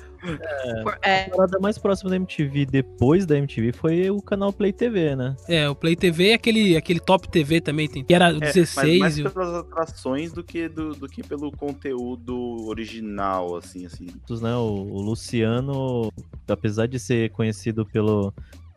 É, 1.02 1.24
A 1.26 1.30
parada 1.30 1.58
mais 1.60 1.78
próxima 1.78 2.10
da 2.10 2.16
MTV 2.16 2.66
depois 2.66 3.26
da 3.26 3.36
MTV 3.36 3.72
foi 3.72 4.10
o 4.10 4.22
canal 4.22 4.52
Play 4.52 4.72
TV, 4.72 5.16
né? 5.16 5.34
É, 5.48 5.68
o 5.68 5.74
Play 5.74 5.96
TV 5.96 6.30
e 6.30 6.32
aquele, 6.32 6.76
aquele 6.76 7.00
Top 7.00 7.28
TV 7.28 7.60
também 7.60 7.88
tem, 7.88 8.04
que 8.04 8.14
era 8.14 8.28
É, 8.30 8.38
16 8.38 8.76
mas 8.76 8.98
mais 9.00 9.18
e 9.18 9.22
o- 9.22 9.30
pelas 9.30 9.54
atrações 9.54 10.32
do 10.32 10.44
que, 10.44 10.68
do, 10.68 10.92
do 10.94 11.08
que 11.08 11.22
pelo 11.22 11.50
conteúdo 11.50 12.66
original, 12.68 13.56
assim, 13.56 13.84
assim. 13.86 14.06
Né? 14.06 14.54
O, 14.56 14.60
o 14.92 15.00
Luciano, 15.00 16.10
apesar 16.48 16.86
de 16.86 16.98
ser 16.98 17.30
conhecido 17.30 17.84
pelo, 17.84 18.32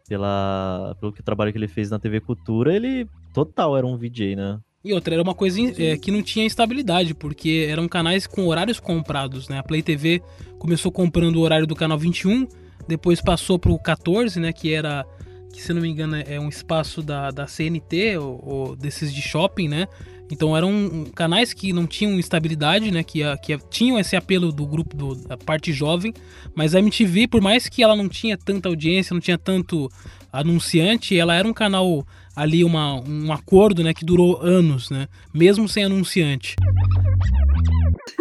pela, 0.08 0.96
pelo 1.00 1.12
que 1.14 1.22
o 1.22 1.24
trabalho 1.24 1.52
que 1.52 1.58
ele 1.58 1.68
fez 1.68 1.90
na 1.90 2.00
TV 2.00 2.20
Cultura, 2.22 2.76
ele 2.76 3.08
total 3.34 3.78
era 3.78 3.86
um 3.86 3.98
VJ, 3.98 4.36
né? 4.36 4.60
E 4.86 4.94
outra, 4.94 5.16
era 5.16 5.24
uma 5.24 5.34
coisa 5.34 5.60
é, 5.82 5.98
que 5.98 6.12
não 6.12 6.22
tinha 6.22 6.46
estabilidade, 6.46 7.16
porque 7.16 7.66
eram 7.68 7.88
canais 7.88 8.28
com 8.28 8.46
horários 8.46 8.80
comprados, 8.80 9.50
né? 9.50 9.58
A 9.58 9.64
Play 9.64 9.82
TV 9.82 10.22
começou 10.60 10.92
comprando 10.92 11.38
o 11.38 11.40
horário 11.40 11.66
do 11.66 11.76
canal 11.76 11.98
21, 11.98 12.48
depois 12.88 13.20
passou 13.20 13.58
pro 13.58 13.80
14, 13.80 14.40
né? 14.40 14.54
Que 14.54 14.76
era, 14.76 15.04
que 15.52 15.60
se 15.60 15.74
não 15.74 15.82
me 15.82 15.90
engano 15.90 16.18
é 16.18 16.40
um 16.40 16.48
espaço 16.48 17.02
da, 17.02 17.32
da 17.32 17.48
CNT, 17.48 18.18
ou, 18.18 18.44
ou 18.46 18.76
desses 18.76 19.12
de 19.12 19.24
shopping, 19.24 19.68
né? 19.68 19.88
Então 20.32 20.56
eram 20.56 21.06
canais 21.16 21.52
que 21.52 21.74
não 21.74 21.88
tinham 21.88 22.20
estabilidade, 22.20 22.92
né? 22.92 23.04
Que, 23.04 23.22
que 23.38 23.58
tinham 23.72 23.98
esse 23.98 24.16
apelo 24.16 24.52
do 24.52 24.68
grupo 24.68 24.96
do, 24.96 25.16
da 25.16 25.36
parte 25.36 25.74
jovem, 25.74 26.14
mas 26.54 26.76
a 26.76 26.80
MTV, 26.80 27.28
por 27.28 27.42
mais 27.42 27.68
que 27.68 27.82
ela 27.82 27.96
não 27.96 28.08
tinha 28.08 28.38
tanta 28.38 28.70
audiência, 28.70 29.16
não 29.16 29.22
tinha 29.22 29.38
tanto 29.38 29.90
anunciante, 30.32 31.18
ela 31.18 31.34
era 31.34 31.48
um 31.48 31.54
canal 31.54 32.06
ali, 32.36 32.64
uma, 32.64 33.02
um 33.02 33.32
acordo, 33.32 33.84
né? 33.84 33.94
Que 33.94 34.04
durou 34.04 34.42
anos, 34.42 34.90
né? 34.90 35.08
Mesmo 35.34 35.70
sem 35.70 35.86
anunciante. 35.86 36.56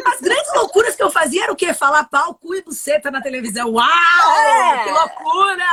As 0.07 0.21
grandes 0.21 0.55
loucuras 0.55 0.95
que 0.95 1.03
eu 1.03 1.11
fazia 1.11 1.45
era 1.45 1.53
o 1.53 1.57
quê? 1.57 1.75
Falar 1.75 2.05
pau, 2.05 2.35
cu 2.35 2.55
e 2.55 2.63
buceta 2.63 3.11
na 3.11 3.21
televisão. 3.21 3.73
Uau! 3.73 3.87
É. 3.87 4.85
Que 4.85 4.91
loucura! 4.91 5.65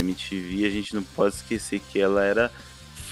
MTV, 0.00 0.66
a 0.66 0.70
gente 0.70 0.94
não 0.94 1.02
pode 1.02 1.34
esquecer 1.34 1.80
que 1.80 1.98
ela 1.98 2.22
era 2.24 2.52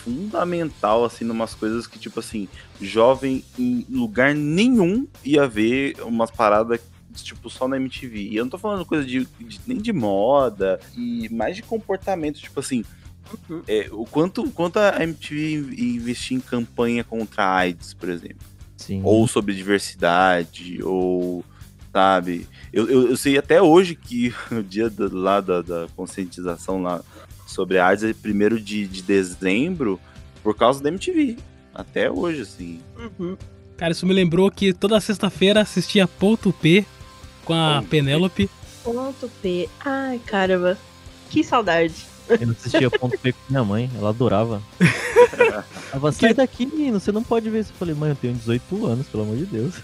fundamental, 0.04 1.04
assim, 1.04 1.24
numas 1.24 1.54
coisas 1.54 1.86
que, 1.86 1.98
tipo 1.98 2.20
assim, 2.20 2.48
jovem 2.80 3.44
em 3.58 3.86
lugar 3.88 4.34
nenhum 4.34 5.06
ia 5.24 5.46
ver 5.46 5.96
umas 6.02 6.30
paradas, 6.30 6.80
tipo, 7.12 7.50
só 7.50 7.66
na 7.68 7.76
MTV. 7.76 8.18
E 8.18 8.36
eu 8.36 8.44
não 8.44 8.50
tô 8.50 8.58
falando 8.58 8.84
coisa 8.84 9.04
de, 9.04 9.26
de- 9.40 9.60
nem 9.66 9.78
de 9.78 9.92
moda, 9.92 10.78
e 10.96 11.28
mais 11.30 11.56
de 11.56 11.62
comportamento, 11.62 12.38
tipo 12.40 12.60
assim, 12.60 12.84
é, 13.66 13.88
o 13.92 14.04
quanto, 14.04 14.50
quanto 14.50 14.78
a 14.78 15.02
MTV 15.02 15.74
investia 15.78 16.36
em 16.36 16.40
campanha 16.40 17.02
contra 17.04 17.44
a 17.44 17.56
AIDS, 17.56 17.94
por 17.94 18.08
exemplo. 18.08 18.46
Sim. 18.76 19.00
Ou 19.04 19.26
sobre 19.28 19.54
diversidade, 19.54 20.82
ou, 20.82 21.44
sabe? 21.92 22.46
Eu, 22.72 22.88
eu, 22.88 23.08
eu 23.10 23.16
sei 23.16 23.38
até 23.38 23.60
hoje 23.62 23.94
que 23.94 24.34
o 24.50 24.62
dia 24.62 24.88
do- 24.90 25.14
lá 25.16 25.40
da, 25.40 25.62
da 25.62 25.86
conscientização 25.96 26.82
lá 26.82 27.02
sobre 27.46 27.78
a 27.78 27.86
AIDS 27.88 28.04
é 28.04 28.12
primeiro 28.12 28.60
de, 28.60 28.86
de 28.86 29.02
dezembro 29.02 30.00
por 30.42 30.56
causa 30.56 30.82
da 30.82 30.88
MTV. 30.88 31.36
Até 31.74 32.10
hoje, 32.10 32.42
assim. 32.42 32.80
Cara, 33.78 33.92
isso 33.92 34.04
me 34.06 34.12
lembrou 34.12 34.50
que 34.50 34.72
toda 34.74 35.00
sexta-feira 35.00 35.60
assistia 35.62 36.06
Ponto 36.06 36.52
P 36.52 36.84
com 37.44 37.54
a 37.54 37.82
Penélope. 37.88 38.48
Ponto 38.82 39.30
P. 39.40 39.68
Ai, 39.84 40.20
caramba. 40.26 40.76
Que 41.30 41.42
saudade. 41.42 41.94
Eu 42.28 42.46
não 42.46 42.52
assistia 42.52 42.90
ponto 42.90 43.18
P 43.18 43.32
com 43.32 43.38
minha 43.48 43.64
mãe, 43.64 43.90
ela 43.96 44.10
adorava. 44.10 44.62
Ela 45.92 46.12
sai 46.12 46.32
daqui, 46.32 46.66
menino, 46.66 46.98
você 46.98 47.12
não 47.12 47.22
pode 47.22 47.48
ver 47.50 47.60
isso. 47.60 47.70
Eu 47.72 47.76
falei, 47.76 47.94
mãe, 47.94 48.10
eu 48.10 48.16
tenho 48.16 48.34
18 48.34 48.86
anos, 48.86 49.06
pelo 49.06 49.24
amor 49.24 49.36
de 49.36 49.44
Deus. 49.44 49.74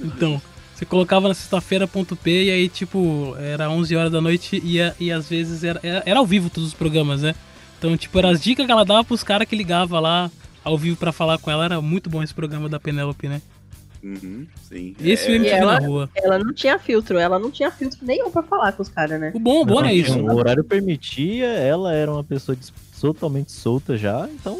Então, 0.00 0.40
você 0.74 0.84
colocava 0.84 1.28
na 1.28 1.34
sexta-feira 1.34 1.86
ponto 1.86 2.16
P 2.16 2.44
e 2.44 2.50
aí, 2.50 2.68
tipo, 2.68 3.34
era 3.38 3.68
11 3.68 3.96
horas 3.96 4.12
da 4.12 4.20
noite 4.20 4.62
e, 4.64 4.78
e 4.98 5.12
às 5.12 5.28
vezes 5.28 5.64
era, 5.64 5.80
era, 5.82 6.02
era 6.06 6.18
ao 6.18 6.26
vivo 6.26 6.48
todos 6.48 6.68
os 6.68 6.74
programas, 6.74 7.22
né? 7.22 7.34
Então, 7.78 7.96
tipo, 7.96 8.18
eram 8.18 8.30
as 8.30 8.42
dicas 8.42 8.64
que 8.64 8.72
ela 8.72 8.84
dava 8.84 9.04
pros 9.04 9.22
caras 9.22 9.46
que 9.46 9.56
ligavam 9.56 10.00
lá 10.00 10.30
ao 10.64 10.78
vivo 10.78 10.96
pra 10.96 11.12
falar 11.12 11.38
com 11.38 11.50
ela. 11.50 11.64
Era 11.64 11.80
muito 11.80 12.08
bom 12.08 12.22
esse 12.22 12.34
programa 12.34 12.68
da 12.68 12.80
Penélope, 12.80 13.28
né? 13.28 13.42
Uhum, 14.02 14.46
sim. 14.62 14.94
Esse 15.00 15.26
É, 15.32 15.34
MTV 15.36 15.48
E 15.56 15.58
ela, 15.60 15.80
na 15.80 15.86
rua. 15.86 16.10
ela 16.14 16.38
não 16.38 16.52
tinha 16.54 16.78
filtro, 16.78 17.18
ela 17.18 17.38
não 17.38 17.50
tinha 17.50 17.70
filtro 17.70 17.98
nenhum 18.02 18.30
pra 18.30 18.42
falar 18.42 18.72
com 18.72 18.82
os 18.82 18.88
caras, 18.88 19.20
né? 19.20 19.32
O 19.34 19.40
bom, 19.40 19.62
o 19.62 19.66
bom 19.66 19.84
é 19.84 19.92
isso. 19.92 20.18
O 20.18 20.34
horário 20.36 20.62
permitia, 20.62 21.46
ela 21.46 21.92
era 21.92 22.10
uma 22.12 22.22
pessoa 22.22 22.56
totalmente 23.00 23.50
solta 23.52 23.96
já, 23.96 24.28
então 24.32 24.56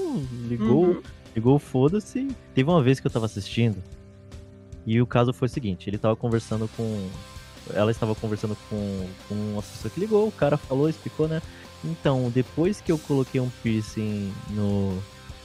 ligou, 0.48 0.84
Uhum. 0.86 1.02
ligou 1.36 1.58
foda-se. 1.58 2.26
Teve 2.54 2.68
uma 2.68 2.82
vez 2.82 2.98
que 3.00 3.06
eu 3.06 3.10
tava 3.10 3.26
assistindo, 3.26 3.76
e 4.86 5.00
o 5.00 5.06
caso 5.06 5.32
foi 5.32 5.46
o 5.46 5.50
seguinte, 5.50 5.88
ele 5.88 5.98
tava 5.98 6.16
conversando 6.16 6.68
com. 6.76 7.08
Ela 7.74 7.90
estava 7.90 8.14
conversando 8.14 8.56
com, 8.70 9.06
com 9.28 9.34
uma 9.34 9.62
pessoa 9.62 9.90
que 9.92 10.00
ligou, 10.00 10.26
o 10.26 10.32
cara 10.32 10.56
falou, 10.56 10.88
explicou, 10.88 11.28
né? 11.28 11.42
Então, 11.84 12.30
depois 12.34 12.80
que 12.80 12.90
eu 12.90 12.98
coloquei 12.98 13.40
um 13.40 13.50
piercing 13.62 14.32
no, 14.50 14.98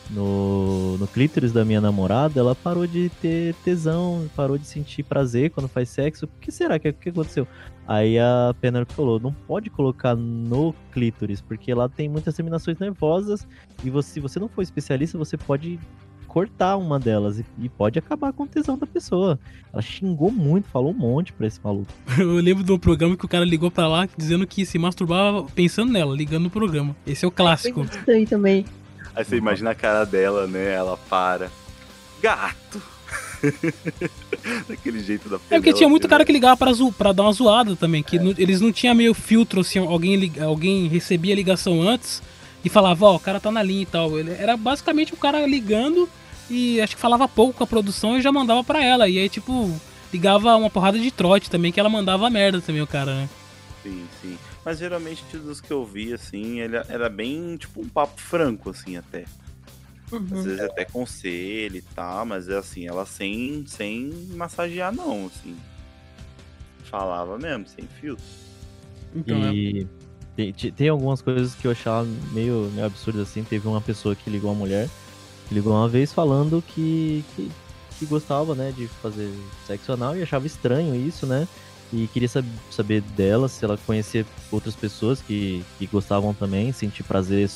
no, 0.10 0.98
no 0.98 1.08
clítoris 1.08 1.52
da 1.52 1.64
minha 1.64 1.82
namorada, 1.82 2.40
ela 2.40 2.56
parou 2.56 2.86
de 2.86 3.10
ter 3.22 3.56
tesão, 3.64 4.30
parou 4.36 4.58
de 4.58 4.66
sentir 4.66 5.04
prazer 5.04 5.50
quando 5.52 5.68
faz 5.68 5.90
sexo. 5.90 6.26
O 6.26 6.40
que 6.40 6.52
será 6.52 6.78
que, 6.80 6.92
que 6.92 7.10
aconteceu? 7.10 7.48
Aí 7.88 8.18
a 8.18 8.56
Penelope 8.62 8.94
falou, 8.94 9.20
não 9.20 9.34
pode 9.34 9.70
colocar 9.70 10.16
no 10.16 10.74
clítoris, 10.92 11.42
porque 11.42 11.74
lá 11.74 11.90
tem 11.90 12.08
muitas 12.08 12.36
terminações 12.36 12.78
nervosas 12.80 13.48
e 13.84 13.90
você, 13.90 14.14
se 14.14 14.20
você 14.20 14.40
não 14.40 14.48
for 14.48 14.62
especialista, 14.62 15.18
você 15.18 15.38
pode 15.38 15.80
cortar 16.34 16.78
uma 16.78 17.00
delas 17.00 17.40
e, 17.40 17.46
e 17.60 17.70
pode 17.70 18.00
acabar 18.00 18.34
com 18.34 18.44
o 18.44 18.48
tesão 18.48 18.76
da 18.76 18.88
pessoa. 18.88 19.40
Ela 19.72 19.82
xingou 19.84 20.32
muito, 20.32 20.68
falou 20.68 20.92
um 20.92 20.98
monte 20.98 21.32
pra 21.32 21.46
esse 21.46 21.60
maluco. 21.64 21.92
Eu 22.18 22.36
lembro 22.36 22.64
do 22.64 22.80
programa 22.80 23.16
que 23.16 23.24
o 23.24 23.28
cara 23.28 23.46
ligou 23.46 23.70
pra 23.70 23.88
lá 23.88 24.08
dizendo 24.18 24.48
que 24.48 24.66
se 24.66 24.80
masturbava 24.80 25.44
pensando 25.44 25.92
nela, 25.92 26.16
ligando 26.16 26.44
no 26.44 26.50
programa. 26.50 26.96
Esse 27.06 27.24
é 27.24 27.28
o 27.28 27.32
clássico. 27.32 27.84
Isso 27.84 28.10
aí 28.10 28.26
também. 28.26 28.66
Aí 29.16 29.24
você 29.24 29.36
imagina 29.38 29.72
a 29.72 29.76
cara 29.76 30.06
dela, 30.06 30.48
né? 30.48 30.74
Ela 30.74 30.98
para. 31.10 31.52
Gato! 32.22 32.82
Daquele 34.68 35.00
jeito 35.04 35.30
da 35.30 35.36
É 35.50 35.58
porque 35.58 35.74
tinha 35.74 35.88
muito 35.90 36.04
Penélope, 36.04 36.08
cara 36.10 36.20
né? 36.20 36.26
que 36.26 36.32
ligava 36.32 36.58
pra, 36.58 36.74
zo- 36.74 36.92
pra 36.92 37.12
dar 37.12 37.24
uma 37.24 37.32
zoada 37.34 37.76
também, 37.76 38.02
que 38.02 38.18
não- 38.18 38.34
eles 38.38 38.60
não 38.62 38.72
tinham 38.72 38.96
meio 38.96 39.14
filtro, 39.14 39.62
assim, 39.62 39.80
alguém, 39.80 40.16
lig- 40.16 40.40
alguém 40.42 40.88
recebia 40.88 41.34
a 41.34 41.36
ligação 41.36 41.82
antes 41.82 42.22
e 42.64 42.70
falava, 42.70 43.06
ó, 43.06 43.16
o 43.16 43.20
cara 43.20 43.40
tá 43.40 43.52
na 43.52 43.62
linha 43.62 43.82
e 43.84 43.86
tal. 43.86 44.18
Ele- 44.18 44.32
Era 44.32 44.56
basicamente 44.58 45.14
o 45.14 45.18
cara 45.18 45.46
ligando 45.46 46.10
e 46.50 46.82
acho 46.82 46.96
que 46.96 47.02
falava 47.02 47.28
pouco 47.28 47.54
com 47.54 47.64
a 47.64 47.68
produção 47.68 48.18
e 48.18 48.22
já 48.22 48.32
mandava 48.32 48.64
pra 48.64 48.84
ela. 48.84 49.08
E 49.08 49.20
aí, 49.20 49.30
tipo, 49.30 49.72
ligava 50.12 50.56
uma 50.56 50.70
porrada 50.70 50.98
de 50.98 51.12
trote 51.12 51.50
também, 51.50 51.72
que 51.72 51.80
ela 51.80 51.90
mandava 51.90 52.30
merda 52.30 52.62
também, 52.62 52.82
o 52.82 52.88
cara, 52.88 53.14
né? 53.14 53.30
Sim, 53.84 54.06
sim. 54.22 54.38
Mas 54.66 54.80
geralmente 54.80 55.24
dos 55.38 55.60
que 55.60 55.72
eu 55.72 55.86
vi, 55.86 56.14
assim, 56.14 56.60
ele 56.62 56.78
era 56.88 57.10
bem 57.10 57.58
tipo 57.58 57.82
um 57.82 57.90
papo 57.90 58.20
franco, 58.20 58.70
assim, 58.70 58.96
até. 58.98 59.26
Às 60.12 60.46
vezes 60.46 60.62
até 60.62 60.86
conselho 60.86 61.76
e 61.78 61.82
tal, 61.82 62.26
mas 62.26 62.48
é 62.48 62.58
assim, 62.58 62.88
ela 62.88 63.06
sem, 63.06 63.66
sem 63.68 64.10
massagear 64.36 64.94
não, 64.94 65.26
assim. 65.26 65.56
Falava 66.84 67.38
mesmo, 67.38 67.66
sem 67.68 67.88
filtro. 68.00 68.24
Então, 69.16 69.44
é. 69.46 69.54
e 69.54 69.88
tem, 70.36 70.52
ti- 70.52 70.72
tem 70.72 70.90
algumas 70.90 71.22
coisas 71.22 71.56
que 71.56 71.66
eu 71.68 71.72
achava 71.72 72.08
meio, 72.32 72.70
meio 72.74 72.86
absurdas 72.86 73.24
assim. 73.30 73.44
Teve 73.44 73.68
uma 73.68 73.82
pessoa 73.82 74.16
que 74.16 74.30
ligou 74.30 74.52
a 74.52 74.56
mulher, 74.56 74.88
ligou 75.52 75.74
uma 75.74 75.90
vez 75.90 76.14
falando 76.14 76.62
que, 76.62 77.24
que, 77.36 77.52
que 78.00 78.06
gostava, 78.06 78.54
né, 78.56 78.72
de 78.76 78.88
fazer 78.88 79.34
sexo 79.66 79.92
anal 79.94 80.16
e 80.16 80.22
achava 80.22 80.46
estranho 80.46 80.96
isso, 80.96 81.26
né? 81.26 81.48
E 81.94 82.08
queria 82.08 82.28
sab 82.28 82.46
saber 82.72 83.02
dela 83.16 83.48
se 83.48 83.64
ela 83.64 83.78
conhecia 83.78 84.26
outras 84.52 84.76
pessoas 84.76 85.22
que, 85.22 85.64
que 85.78 85.86
gostavam 85.86 86.34
também, 86.34 86.74
sentir 86.74 87.04
prazer 87.04 87.50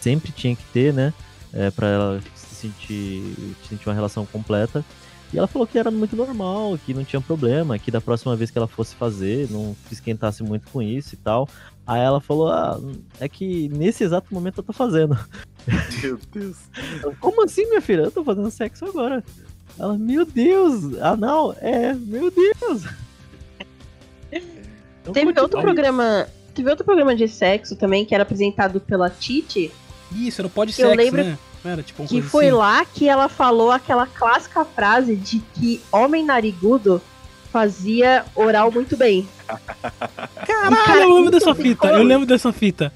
sempre 0.00 0.30
tinha 0.30 0.54
que 0.54 0.64
ter, 0.72 0.94
né? 0.94 1.12
É, 1.52 1.70
para 1.70 1.88
ela 1.88 2.20
se 2.34 2.54
sentir, 2.54 3.56
sentir 3.68 3.88
uma 3.88 3.94
relação 3.94 4.24
completa. 4.24 4.84
E 5.32 5.38
ela 5.38 5.46
falou 5.46 5.66
que 5.66 5.78
era 5.78 5.90
muito 5.90 6.14
normal, 6.14 6.78
que 6.84 6.94
não 6.94 7.04
tinha 7.04 7.20
problema, 7.20 7.78
que 7.78 7.90
da 7.90 8.00
próxima 8.00 8.36
vez 8.36 8.50
que 8.50 8.58
ela 8.58 8.68
fosse 8.68 8.94
fazer, 8.94 9.50
não 9.50 9.74
se 9.88 9.94
esquentasse 9.94 10.42
muito 10.42 10.68
com 10.70 10.80
isso 10.80 11.14
e 11.14 11.16
tal. 11.18 11.48
Aí 11.86 12.00
ela 12.00 12.20
falou, 12.20 12.48
ah, 12.48 12.78
é 13.18 13.28
que 13.28 13.68
nesse 13.70 14.04
exato 14.04 14.32
momento 14.32 14.58
eu 14.58 14.62
tô 14.62 14.72
fazendo. 14.72 15.18
Meu 16.02 16.18
Deus. 16.32 16.56
Eu, 17.02 17.16
Como 17.18 17.42
assim, 17.44 17.66
minha 17.66 17.80
filha? 17.80 18.02
Eu 18.02 18.10
tô 18.10 18.22
fazendo 18.22 18.50
sexo 18.50 18.84
agora. 18.84 19.24
Ela, 19.78 19.96
meu 19.96 20.26
Deus, 20.26 20.98
ah 21.00 21.16
não, 21.16 21.54
é, 21.60 21.94
meu 21.94 22.30
Deus. 22.30 22.84
Então, 25.02 25.12
Teve 25.12 25.40
outro 25.40 25.60
programa. 25.60 26.28
Teve 26.54 26.70
outro 26.70 26.84
programa 26.84 27.14
de 27.14 27.28
sexo 27.28 27.76
também 27.76 28.04
que 28.04 28.14
era 28.14 28.22
apresentado 28.22 28.80
pela 28.80 29.10
Titi. 29.10 29.70
Isso, 30.14 30.40
era 30.40 30.46
o 30.46 30.50
pode 30.50 30.72
Que 30.72 30.82
eu 30.82 30.94
lembro 30.94 31.24
né? 31.24 31.38
Era 31.64 31.82
tipo 31.82 32.04
Que 32.06 32.20
foi 32.20 32.46
assim. 32.48 32.56
lá 32.56 32.84
que 32.84 33.08
ela 33.08 33.28
falou 33.28 33.70
aquela 33.70 34.06
clássica 34.06 34.64
frase 34.64 35.14
de 35.14 35.38
que 35.54 35.80
homem 35.92 36.24
narigudo 36.24 37.00
fazia 37.52 38.24
oral 38.34 38.72
muito 38.72 38.96
bem. 38.96 39.28
Caralho, 40.46 41.02
eu 41.02 41.14
lembro 41.14 41.30
dessa 41.30 41.54
fita, 41.54 41.86
eu 41.88 42.02
lembro 42.02 42.26
dessa 42.26 42.52
fita. 42.52 42.92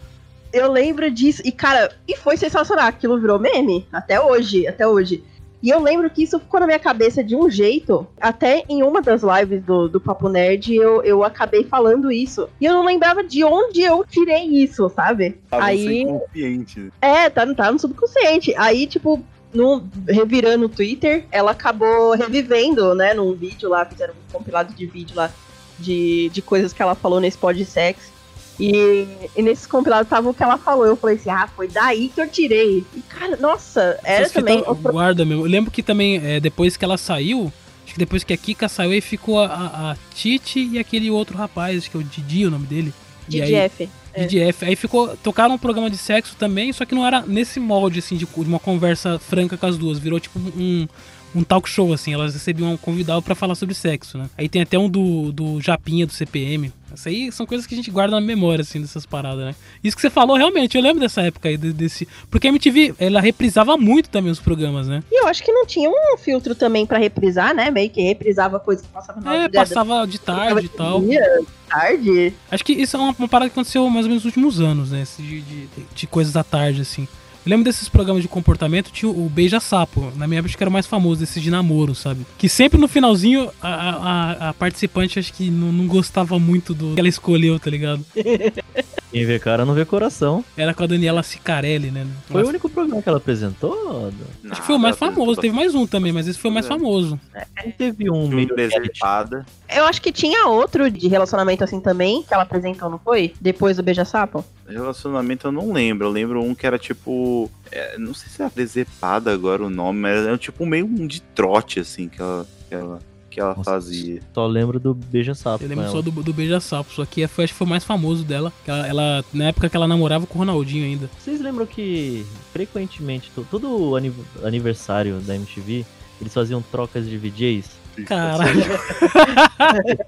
Eu 0.52 0.72
lembro 0.72 1.10
disso. 1.10 1.42
E, 1.44 1.52
cara, 1.52 1.94
e 2.08 2.16
foi 2.16 2.36
sensacional. 2.36 2.86
Aquilo 2.86 3.20
virou 3.20 3.38
meme 3.38 3.86
até 3.92 4.20
hoje, 4.20 4.66
até 4.66 4.86
hoje. 4.86 5.22
E 5.62 5.70
eu 5.70 5.80
lembro 5.80 6.08
que 6.10 6.22
isso 6.22 6.38
ficou 6.38 6.60
na 6.60 6.66
minha 6.66 6.78
cabeça 6.78 7.24
de 7.24 7.34
um 7.34 7.50
jeito. 7.50 8.06
Até 8.20 8.64
em 8.68 8.82
uma 8.82 9.00
das 9.00 9.22
lives 9.22 9.62
do, 9.64 9.88
do 9.88 10.00
Papo 10.00 10.28
Nerd, 10.28 10.74
eu, 10.74 11.02
eu 11.02 11.24
acabei 11.24 11.64
falando 11.64 12.12
isso. 12.12 12.48
E 12.60 12.66
eu 12.66 12.74
não 12.74 12.84
lembrava 12.84 13.24
de 13.24 13.42
onde 13.42 13.80
eu 13.80 14.04
tirei 14.04 14.44
isso, 14.44 14.88
sabe? 14.90 15.38
Tava 15.50 15.64
Aí. 15.64 16.02
inconsciente. 16.02 16.92
É, 17.00 17.28
tá, 17.30 17.46
tá 17.54 17.72
no 17.72 17.78
subconsciente. 17.78 18.54
Aí, 18.56 18.86
tipo, 18.86 19.22
no, 19.52 19.82
revirando 20.06 20.66
o 20.66 20.68
Twitter, 20.68 21.24
ela 21.32 21.52
acabou 21.52 22.12
revivendo, 22.12 22.94
né, 22.94 23.14
num 23.14 23.32
vídeo 23.32 23.68
lá, 23.68 23.84
fizeram 23.84 24.12
um 24.12 24.32
compilado 24.32 24.74
de 24.74 24.86
vídeo 24.86 25.16
lá 25.16 25.30
de, 25.78 26.28
de 26.30 26.42
coisas 26.42 26.72
que 26.72 26.82
ela 26.82 26.94
falou 26.94 27.20
nesse 27.20 27.38
pod 27.38 27.64
sex. 27.64 28.12
E, 28.58 29.06
e 29.36 29.42
nesses 29.42 29.66
compilados 29.66 30.08
tava 30.08 30.28
o 30.30 30.34
que 30.34 30.42
ela 30.42 30.56
falou. 30.56 30.86
Eu 30.86 30.96
falei 30.96 31.16
assim, 31.16 31.30
ah, 31.30 31.48
foi 31.54 31.68
daí 31.68 32.08
que 32.08 32.20
eu 32.20 32.28
tirei. 32.28 32.84
E, 32.94 33.00
cara, 33.02 33.36
nossa, 33.36 33.98
era 34.02 34.22
Essas 34.22 34.32
também. 34.32 34.58
fitas 34.58 34.78
guarda 34.80 35.24
mesmo. 35.24 35.44
Eu 35.44 35.50
lembro 35.50 35.70
que 35.70 35.82
também, 35.82 36.20
é, 36.24 36.40
depois 36.40 36.76
que 36.76 36.84
ela 36.84 36.96
saiu, 36.96 37.52
acho 37.84 37.92
que 37.92 37.98
depois 37.98 38.24
que 38.24 38.32
a 38.32 38.36
Kika 38.36 38.68
saiu, 38.68 38.92
aí 38.92 39.00
ficou 39.00 39.40
a, 39.40 39.46
a, 39.46 39.92
a 39.92 39.96
Titi 40.14 40.70
e 40.72 40.78
aquele 40.78 41.10
outro 41.10 41.36
rapaz, 41.36 41.78
acho 41.78 41.90
que 41.90 41.96
é 41.96 42.00
o 42.00 42.04
Didi 42.04 42.46
o 42.46 42.50
nome 42.50 42.66
dele. 42.66 42.92
DDF. 43.28 44.64
é. 44.64 44.68
Aí 44.68 44.76
ficou. 44.76 45.16
Tocaram 45.16 45.54
um 45.54 45.58
programa 45.58 45.90
de 45.90 45.98
sexo 45.98 46.34
também, 46.36 46.72
só 46.72 46.84
que 46.84 46.94
não 46.94 47.06
era 47.06 47.22
nesse 47.22 47.60
molde, 47.60 47.98
assim, 47.98 48.16
de, 48.16 48.24
de 48.24 48.48
uma 48.48 48.60
conversa 48.60 49.18
franca 49.18 49.56
com 49.56 49.66
as 49.66 49.76
duas. 49.76 49.98
Virou 49.98 50.18
tipo 50.18 50.38
um. 50.38 50.86
Um 51.34 51.44
talk 51.44 51.68
show, 51.68 51.92
assim, 51.92 52.14
elas 52.14 52.32
recebiam 52.32 52.72
um 52.72 52.76
convidado 52.78 53.20
pra 53.20 53.34
falar 53.34 53.54
sobre 53.56 53.74
sexo, 53.74 54.16
né? 54.16 54.30
Aí 54.38 54.48
tem 54.48 54.62
até 54.62 54.78
um 54.78 54.88
do, 54.88 55.30
do 55.32 55.60
Japinha, 55.60 56.06
do 56.06 56.12
CPM. 56.12 56.72
Isso 56.96 57.08
aí 57.08 57.30
são 57.30 57.44
coisas 57.46 57.66
que 57.66 57.74
a 57.74 57.76
gente 57.76 57.90
guarda 57.90 58.14
na 58.18 58.20
memória, 58.20 58.62
assim, 58.62 58.80
dessas 58.80 59.04
paradas, 59.06 59.44
né? 59.44 59.54
Isso 59.84 59.94
que 59.94 60.00
você 60.02 60.10
falou, 60.10 60.36
realmente, 60.36 60.76
eu 60.76 60.82
lembro 60.82 60.98
dessa 61.00 61.20
época 61.22 61.48
aí, 61.48 61.56
de- 61.56 61.72
desse... 61.72 62.08
Porque 62.30 62.46
a 62.48 62.50
MTV, 62.50 62.94
ela 62.98 63.20
reprisava 63.20 63.76
muito 63.76 64.08
também 64.10 64.32
os 64.32 64.40
programas, 64.40 64.88
né? 64.88 65.02
E 65.12 65.20
eu 65.22 65.26
acho 65.28 65.44
que 65.44 65.52
não 65.52 65.66
tinha 65.66 65.88
um 65.90 66.16
filtro 66.16 66.54
também 66.54 66.86
pra 66.86 66.98
reprisar, 66.98 67.54
né? 67.54 67.70
Meio 67.70 67.90
que 67.90 68.00
reprisava 68.02 68.58
coisa 68.58 68.82
que 68.82 68.88
passava 68.88 69.20
na 69.20 69.44
É, 69.44 69.48
passava 69.48 70.06
de 70.06 70.18
tarde 70.18 70.66
e 70.66 70.68
tal. 70.70 71.00
dia, 71.02 71.40
tarde. 71.68 72.32
Acho 72.50 72.64
que 72.64 72.72
isso 72.72 72.96
é 72.96 73.00
uma, 73.00 73.14
uma 73.18 73.28
parada 73.28 73.48
que 73.50 73.54
aconteceu 73.54 73.88
mais 73.90 74.06
ou 74.06 74.08
menos 74.10 74.24
nos 74.24 74.34
últimos 74.34 74.60
anos, 74.60 74.90
né? 74.90 75.04
De, 75.18 75.40
de, 75.42 75.68
de 75.94 76.06
coisas 76.06 76.32
da 76.32 76.42
tarde, 76.42 76.80
assim. 76.80 77.06
Eu 77.46 77.50
lembro 77.50 77.64
desses 77.64 77.88
programas 77.88 78.22
de 78.22 78.28
comportamento, 78.28 78.90
tinha 78.90 79.08
o 79.08 79.30
Beija 79.32 79.60
Sapo. 79.60 80.12
Na 80.16 80.26
minha 80.26 80.40
época 80.40 80.48
acho 80.50 80.56
que 80.56 80.62
era 80.64 80.68
o 80.68 80.72
mais 80.72 80.84
famoso, 80.84 81.20
desses 81.20 81.40
de 81.40 81.48
namoro, 81.48 81.94
sabe? 81.94 82.26
Que 82.36 82.48
sempre 82.48 82.76
no 82.76 82.88
finalzinho 82.88 83.48
a, 83.62 83.68
a- 83.68 84.48
a 84.48 84.54
participante 84.54 85.20
acho 85.20 85.32
que 85.32 85.48
não, 85.48 85.70
não 85.70 85.86
gostava 85.86 86.40
muito 86.40 86.74
do 86.74 86.94
que 86.94 86.98
ela 87.00 87.08
escolheu, 87.08 87.58
tá 87.60 87.70
ligado? 87.70 88.04
Quem 89.16 89.24
vê 89.24 89.38
cara 89.38 89.64
não 89.64 89.72
vê 89.72 89.86
coração. 89.86 90.44
Era 90.54 90.74
com 90.74 90.84
a 90.84 90.86
Daniela 90.86 91.22
Sicarelli, 91.22 91.90
né? 91.90 92.06
Foi 92.28 92.42
o 92.42 92.48
único 92.48 92.68
programa 92.68 93.00
que 93.00 93.08
ela 93.08 93.16
apresentou? 93.16 94.12
Acho 94.50 94.60
que 94.60 94.66
foi 94.66 94.76
o 94.76 94.78
mais 94.78 94.98
famoso. 94.98 95.40
Teve 95.40 95.56
mais 95.56 95.74
um 95.74 95.86
também, 95.86 96.12
mas 96.12 96.28
esse 96.28 96.38
foi 96.38 96.50
o 96.50 96.54
mais 96.54 96.66
famoso. 96.66 97.18
Não 97.64 97.72
teve 97.72 98.10
um 98.10 98.28
meio 98.28 98.48
Presepada. 98.48 99.46
Eu 99.74 99.86
acho 99.86 100.02
que 100.02 100.12
tinha 100.12 100.48
outro 100.48 100.90
de 100.90 101.08
relacionamento 101.08 101.64
assim 101.64 101.80
também, 101.80 102.22
que 102.24 102.34
ela 102.34 102.42
apresentou, 102.42 102.90
não 102.90 102.98
foi? 102.98 103.32
Depois 103.40 103.78
do 103.78 103.82
Beija-Sapo. 103.82 104.44
Relacionamento 104.68 105.46
eu 105.46 105.52
não 105.52 105.72
lembro. 105.72 106.08
Eu 106.08 106.10
lembro 106.10 106.42
um 106.42 106.54
que 106.54 106.66
era 106.66 106.78
tipo. 106.78 107.50
é, 107.72 107.96
não 107.96 108.12
sei 108.12 108.28
se 108.28 108.42
é 108.42 108.50
presepada 108.50 109.32
agora 109.32 109.64
o 109.64 109.70
nome, 109.70 109.98
mas 109.98 110.26
era 110.26 110.36
tipo 110.36 110.66
meio 110.66 110.84
um 110.84 111.06
de 111.06 111.22
trote, 111.22 111.80
assim, 111.80 112.06
que 112.06 112.20
ela, 112.20 112.46
que 112.68 112.74
ela, 112.74 112.98
que 113.36 113.40
ela 113.40 113.54
fazia. 113.62 114.20
Só 114.32 114.46
lembro 114.46 114.80
do 114.80 114.94
Beija-Sapo. 114.94 115.62
Eu 115.62 115.68
lembro 115.68 115.90
só 115.90 116.00
do, 116.00 116.10
do 116.10 116.32
Beija 116.32 116.58
Sapo, 116.58 116.90
só 116.90 117.04
que 117.04 117.26
foi, 117.26 117.44
acho 117.44 117.52
que 117.52 117.58
foi 117.58 117.66
o 117.66 117.70
mais 117.70 117.84
famoso 117.84 118.24
dela. 118.24 118.50
que 118.64 118.70
Ela, 118.70 118.86
ela- 118.86 119.24
na 119.34 119.44
época 119.48 119.68
que 119.68 119.76
ela 119.76 119.86
namorava 119.86 120.26
com 120.26 120.36
o 120.36 120.38
Ronaldinho 120.38 120.84
ainda. 120.86 121.10
Vocês 121.18 121.38
lembram 121.40 121.66
que 121.66 122.24
frequentemente, 122.52 123.30
to- 123.34 123.46
todo 123.50 123.94
aniv- 123.94 124.14
aniversário 124.42 125.20
da 125.20 125.34
MTV, 125.36 125.84
eles 126.18 126.32
faziam 126.32 126.62
trocas 126.62 127.06
de 127.06 127.18
VJs? 127.18 127.70
Caralho. 128.06 128.62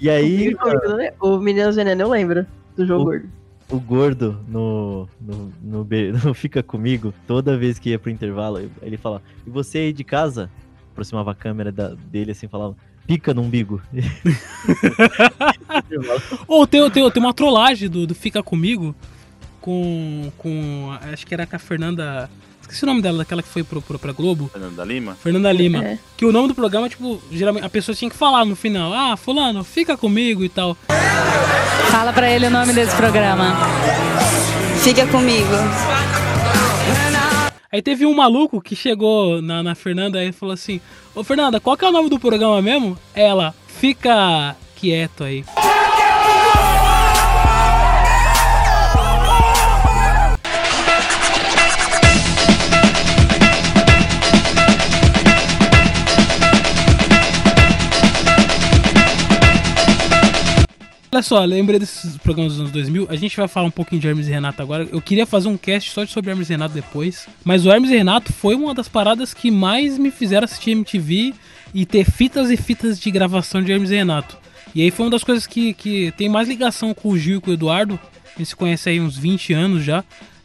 E 0.00 0.08
aí, 0.08 0.54
O 1.20 1.38
Meninas 1.38 1.74
Veneno 1.74 2.02
eu 2.02 2.08
lembro 2.10 2.46
do 2.76 2.86
jogo 2.86 3.02
O- 3.02 3.04
gordo. 3.06 3.28
o 3.70 3.80
gordo 3.80 4.40
no, 4.46 5.08
no, 5.20 5.52
no, 5.60 5.84
be- 5.84 6.12
no 6.24 6.32
Fica 6.34 6.62
Comigo, 6.62 7.12
toda 7.26 7.56
vez 7.58 7.78
que 7.80 7.90
ia 7.90 7.98
pro 7.98 8.08
intervalo, 8.10 8.70
ele 8.80 8.96
falava, 8.96 9.22
e 9.46 9.50
você 9.50 9.78
aí 9.78 9.92
de 9.92 10.04
casa? 10.04 10.48
Aproximava 10.98 11.30
a 11.30 11.34
câmera 11.34 11.70
da- 11.70 11.92
dele 12.10 12.32
assim, 12.32 12.48
falava, 12.48 12.74
pica 13.06 13.32
no 13.32 13.42
umbigo. 13.42 13.80
Ou 16.48 16.66
tem, 16.66 16.90
tem, 16.90 17.08
tem 17.08 17.22
uma 17.22 17.32
trollagem 17.32 17.88
do, 17.88 18.04
do 18.04 18.16
Fica 18.16 18.42
Comigo 18.42 18.96
com, 19.60 20.32
com. 20.36 20.90
Acho 21.12 21.24
que 21.24 21.32
era 21.32 21.46
com 21.46 21.54
a 21.54 21.58
Fernanda. 21.60 22.28
Esqueci 22.60 22.82
o 22.82 22.86
nome 22.86 23.00
dela, 23.00 23.18
daquela 23.18 23.44
que 23.44 23.48
foi 23.48 23.62
pro, 23.62 23.80
pro, 23.80 23.96
pra 23.96 24.10
Globo. 24.12 24.50
Fernanda 24.52 24.84
Lima? 24.84 25.14
Fernanda 25.14 25.52
Lima. 25.52 25.84
É. 25.84 25.98
Que 26.16 26.24
o 26.24 26.32
nome 26.32 26.48
do 26.48 26.54
programa, 26.56 26.88
tipo, 26.88 27.22
geralmente 27.30 27.64
a 27.64 27.70
pessoa 27.70 27.94
tinha 27.94 28.10
que 28.10 28.16
falar 28.16 28.44
no 28.44 28.56
final: 28.56 28.92
Ah, 28.92 29.16
Fulano, 29.16 29.62
fica 29.62 29.96
comigo 29.96 30.42
e 30.42 30.48
tal. 30.48 30.76
Fala 31.92 32.12
pra 32.12 32.28
ele 32.28 32.48
o 32.48 32.50
nome 32.50 32.72
desse 32.72 32.96
programa. 32.96 33.56
Fica 34.82 35.06
comigo. 35.06 35.46
Aí 37.70 37.82
teve 37.82 38.06
um 38.06 38.14
maluco 38.14 38.60
que 38.60 38.74
chegou 38.74 39.42
na, 39.42 39.62
na 39.62 39.74
Fernanda 39.74 40.24
e 40.24 40.32
falou 40.32 40.54
assim: 40.54 40.80
Ô 41.14 41.22
Fernanda, 41.22 41.60
qual 41.60 41.76
que 41.76 41.84
é 41.84 41.88
o 41.88 41.92
nome 41.92 42.08
do 42.08 42.18
programa 42.18 42.62
mesmo? 42.62 42.98
Ela, 43.14 43.54
fica 43.66 44.56
quieto 44.74 45.24
aí. 45.24 45.44
Só, 61.22 61.44
lembrei 61.44 61.78
desses 61.78 62.16
programas 62.18 62.52
dos 62.52 62.60
anos 62.60 62.72
2000. 62.72 63.06
A 63.10 63.16
gente 63.16 63.36
vai 63.36 63.48
falar 63.48 63.66
um 63.66 63.70
pouquinho 63.70 64.00
de 64.00 64.08
Hermes 64.08 64.28
e 64.28 64.30
Renato 64.30 64.62
agora. 64.62 64.88
Eu 64.90 65.00
queria 65.00 65.26
fazer 65.26 65.48
um 65.48 65.56
cast 65.56 65.90
só 65.90 66.04
sobre 66.06 66.30
Hermes 66.30 66.48
e 66.48 66.52
Renato 66.52 66.74
depois. 66.74 67.26
Mas 67.44 67.64
o 67.64 67.70
Hermes 67.70 67.90
e 67.90 67.96
Renato 67.96 68.32
foi 68.32 68.54
uma 68.54 68.74
das 68.74 68.88
paradas 68.88 69.32
que 69.32 69.50
mais 69.50 69.98
me 69.98 70.10
fizeram 70.10 70.44
assistir 70.44 70.72
MTV 70.72 71.34
e 71.74 71.86
ter 71.86 72.04
fitas 72.04 72.50
e 72.50 72.56
fitas 72.56 72.98
de 72.98 73.10
gravação 73.10 73.62
de 73.62 73.72
Hermes 73.72 73.90
e 73.90 73.96
Renato. 73.96 74.36
E 74.74 74.82
aí 74.82 74.90
foi 74.90 75.06
uma 75.06 75.12
das 75.12 75.24
coisas 75.24 75.46
que, 75.46 75.72
que 75.74 76.12
tem 76.12 76.28
mais 76.28 76.48
ligação 76.48 76.92
com 76.92 77.08
o 77.08 77.18
Gil 77.18 77.38
e 77.38 77.40
com 77.40 77.50
o 77.50 77.54
Eduardo. 77.54 77.98
A 78.34 78.38
gente 78.38 78.48
se 78.48 78.56
conhece 78.56 78.88
aí 78.88 79.00
uns 79.00 79.16
20 79.16 79.52
anos 79.52 79.84
já. 79.84 80.04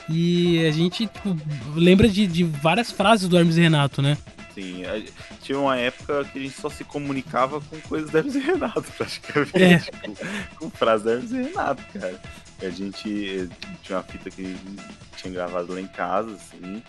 E 0.09 0.65
a 0.65 0.71
gente 0.71 1.07
tipo, 1.07 1.37
lembra 1.75 2.09
de, 2.09 2.27
de 2.27 2.43
várias 2.43 2.91
frases 2.91 3.27
do 3.27 3.37
Hermes 3.37 3.57
e 3.57 3.61
Renato, 3.61 4.01
né? 4.01 4.17
Sim, 4.53 4.85
a- 4.85 5.01
tinha 5.41 5.57
uma 5.59 5.75
época 5.77 6.23
que 6.25 6.39
a 6.39 6.41
gente 6.41 6.59
só 6.59 6.69
se 6.69 6.83
comunicava 6.83 7.59
com 7.61 7.79
coisas 7.81 8.09
da 8.11 8.19
e 8.19 8.39
Renato, 8.39 8.83
praticamente. 8.97 9.55
É. 9.61 10.07
Com, 10.07 10.15
com 10.57 10.69
frases 10.69 11.29
da 11.31 11.37
e 11.37 11.43
Renato, 11.43 11.83
cara. 11.93 12.19
A 12.61 12.69
gente 12.69 13.49
eh, 13.51 13.75
tinha 13.81 13.97
uma 13.97 14.03
fita 14.03 14.29
que 14.29 14.55
tinha 15.17 15.33
gravado 15.33 15.73
lá 15.73 15.81
em 15.81 15.87
casa, 15.87 16.31
assim, 16.33 16.81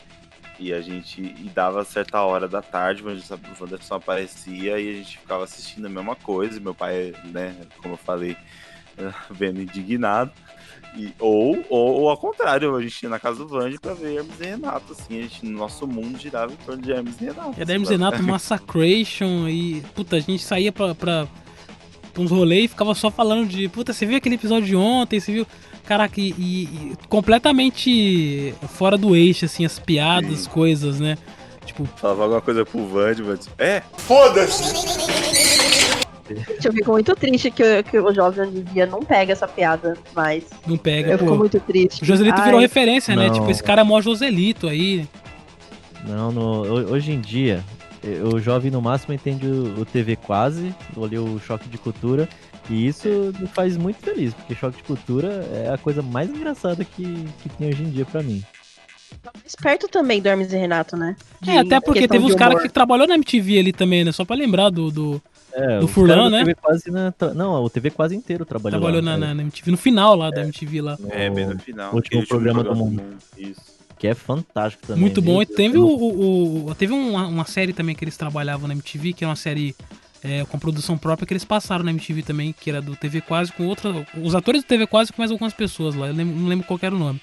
e 0.59 0.73
a 0.73 0.81
gente 0.81 1.21
e 1.21 1.51
dava 1.53 1.85
certa 1.85 2.21
hora 2.23 2.47
da 2.47 2.63
tarde, 2.63 3.03
mas 3.03 3.29
o 3.31 3.39
Wanderson 3.61 3.95
aparecia 3.97 4.79
e 4.79 4.91
a 4.91 4.93
gente 4.93 5.19
ficava 5.19 5.43
assistindo 5.45 5.87
a 5.87 5.91
mesma 5.91 6.15
coisa. 6.15 6.59
E 6.59 6.61
meu 6.61 6.75
pai, 6.75 7.13
né, 7.25 7.57
como 7.79 7.95
eu 7.95 7.99
falei, 7.99 8.37
vendo 9.31 9.61
indignado. 9.61 10.31
E, 10.97 11.13
ou, 11.19 11.59
ou, 11.69 11.93
ou 12.03 12.09
ao 12.09 12.17
contrário, 12.17 12.75
a 12.77 12.81
gente 12.83 13.03
ia 13.03 13.09
na 13.09 13.19
casa 13.19 13.39
do 13.39 13.49
Vande 13.49 13.79
pra 13.81 13.95
ver 13.95 14.17
Hermes 14.19 14.41
e 14.41 14.45
Renato, 14.45 14.93
assim, 14.93 15.19
a 15.19 15.23
gente, 15.23 15.45
nosso 15.45 15.87
mundo 15.89 16.17
girava 16.19 16.53
em 16.53 16.57
torno 16.57 16.81
de 16.83 16.93
Hermes 16.93 17.21
e 17.21 17.25
Renato. 17.25 17.55
É 17.61 17.65
da 17.65 17.73
Hermes 17.73 17.89
e 17.89 17.93
Renato, 17.93 18.23
Massacration 18.25 19.49
e. 19.49 19.83
Puta, 19.95 20.17
a 20.17 20.21
gente 20.21 20.43
saía 20.43 20.71
pra, 20.71 20.95
pra, 20.95 21.27
pra 22.13 22.23
uns 22.23 22.31
rolês 22.31 22.67
e 22.67 22.69
ficava 22.69 22.95
só 22.95 23.11
falando 23.11 23.49
de. 23.49 23.69
Puta, 23.69 23.93
você 23.93 24.07
viu 24.07 24.17
aquele 24.19 24.37
episódio 24.37 24.67
de 24.67 24.77
ontem? 24.77 25.19
Você 25.19 25.33
viu. 25.33 25.47
Caraca, 25.85 26.19
e, 26.19 26.31
e- 26.39 26.63
e 26.65 26.97
completamente 27.11 28.55
fora 28.71 28.97
do 28.97 29.15
eixo, 29.15 29.45
assim, 29.45 29.67
as 29.67 29.79
piadas, 29.79 30.41
Sim. 30.41 30.51
coisas, 30.51 30.99
né? 31.01 31.19
Tipo. 31.67 31.85
Falava 31.97 32.23
alguma 32.23 32.41
coisa 32.41 32.65
pro 32.65 32.87
Vande, 32.87 33.23
mas. 33.23 33.49
É! 33.59 33.83
Eu 36.65 36.73
fico 36.73 36.91
muito 36.93 37.15
triste 37.15 37.51
que, 37.51 37.83
que 37.83 37.99
o 37.99 38.13
jovem 38.15 38.47
hoje 38.49 38.59
em 38.59 38.63
dia 38.73 38.87
não 38.87 39.01
pega 39.03 39.33
essa 39.33 39.47
piada 39.47 39.97
mais. 40.15 40.45
Não 40.67 40.77
pega, 40.77 41.11
Eu 41.13 41.19
pô. 41.19 41.25
fico 41.25 41.37
muito 41.37 41.61
triste. 41.61 42.03
O 42.03 42.07
Joselito 42.07 42.41
virou 42.43 42.59
Ai. 42.59 42.65
referência, 42.65 43.15
né? 43.15 43.27
Não. 43.27 43.35
Tipo, 43.35 43.51
esse 43.51 43.63
cara 43.63 43.83
é 43.83 43.85
mó 43.85 44.01
Joselito 44.01 44.67
aí. 44.69 45.07
Não, 46.07 46.31
no- 46.33 46.63
ho- 46.63 46.93
hoje 46.93 47.13
em 47.13 47.21
dia, 47.21 47.63
o 48.33 48.39
jovem 48.39 48.71
no 48.71 48.81
máximo 48.83 49.15
entende 49.15 49.47
o, 49.47 49.81
o 49.81 49.85
TV 49.85 50.17
quase, 50.17 50.75
ali 51.03 51.19
o 51.19 51.39
choque 51.41 51.69
de 51.69 51.79
cultura, 51.79 52.29
e 52.71 52.87
isso 52.87 53.09
me 53.39 53.47
faz 53.47 53.77
muito 53.77 53.99
feliz, 54.01 54.33
porque 54.35 54.55
choque 54.55 54.79
de 54.79 54.83
cultura 54.83 55.29
é 55.53 55.71
a 55.73 55.79
coisa 55.79 56.03
mais 56.03 56.29
engraçada 56.31 56.85
que, 56.85 57.03
que 57.43 57.49
tem 57.51 57.69
hoje 57.69 57.83
em 57.83 57.91
dia 57.91 58.05
pra 58.05 58.23
mim. 58.23 58.43
Esperto 59.47 59.89
também 59.89 60.21
do 60.21 60.27
Hermes 60.29 60.53
e 60.53 60.57
Renato, 60.57 60.97
né? 60.97 61.17
De 61.41 61.51
É, 61.51 61.59
até 61.59 61.81
porque 61.81 62.07
teve 62.09 62.25
uns 62.25 62.35
caras 62.35 62.61
que 62.61 62.69
trabalhou 62.69 63.07
na 63.07 63.15
MTV 63.15 63.59
ali 63.59 63.73
também, 63.73 64.05
né? 64.05 64.13
Só 64.13 64.25
pra 64.25 64.37
lembrar 64.37 64.71
do. 64.71 64.91
do... 64.91 65.23
É, 65.57 65.79
Do 65.79 65.87
Furlan, 65.89 66.31
né? 66.31 66.39
TV 66.41 66.55
quase 66.57 66.91
na, 66.91 67.15
não, 67.35 67.63
o 67.63 67.71
TV 67.71 67.91
quase 67.91 68.15
inteiro 68.17 68.45
trabalhou, 68.45 68.81
Trabalhou 68.81 69.05
lá, 69.05 69.13
na, 69.13 69.19
né? 69.19 69.27
na- 69.29 69.35
na 69.35 69.43
MTV, 69.43 69.71
no 69.71 69.77
final 69.77 70.17
lá 70.17 70.31
da 70.31 70.43
MTV 70.43 70.81
lá. 70.81 70.99
É, 71.11 71.31
bem 71.31 71.47
no 71.47 71.59
final. 71.59 71.95
último 71.95 72.21
aquele 72.21 72.27
programa 72.27 72.65
do 72.65 72.75
mundo. 72.75 73.03
Isso. 73.39 73.61
Que 73.99 74.09
é 74.09 74.15
fantástico 74.15 74.85
também. 74.87 75.01
Muito 75.03 75.23
bom. 75.23 75.41
E 75.41 75.47
teve, 75.47 75.79
o, 75.79 75.87
o- 75.87 76.67
o- 76.71 76.75
teve 76.75 76.93
uma, 76.93 77.27
uma 77.29 77.45
série 77.45 77.73
também 77.73 77.95
que 77.95 78.05
eles 78.05 78.17
trabalhavam 78.17 78.67
na 78.67 78.75
MTV, 78.75 79.13
que 79.13 79.25
é 79.25 79.27
uma 79.29 79.37
série 79.37 79.75
é, 80.23 80.45
com 80.47 80.59
produção 80.59 80.99
própria 80.99 81.27
que 81.27 81.33
eles 81.33 81.45
passaram 81.45 81.85
na 81.85 81.91
MTV 81.91 82.23
também, 82.23 82.53
que 82.59 82.69
era 82.71 82.83
do 82.83 82.97
TV 82.97 83.21
Quase 83.21 83.53
com 83.53 83.67
outra. 83.67 84.07
Os 84.21 84.35
atores 84.35 84.63
do 84.63 84.67
TV 84.67 84.87
Quase 84.87 85.13
com 85.13 85.21
mais 85.23 85.31
algumas 85.31 85.53
pessoas 85.53 85.95
lá. 85.95 86.09
Eu 86.09 86.15
lembro- 86.15 86.35
não 86.35 86.49
lembro 86.49 86.67
qual 86.67 86.79
era 86.83 86.95
o 86.95 86.99
nome. 86.99 87.21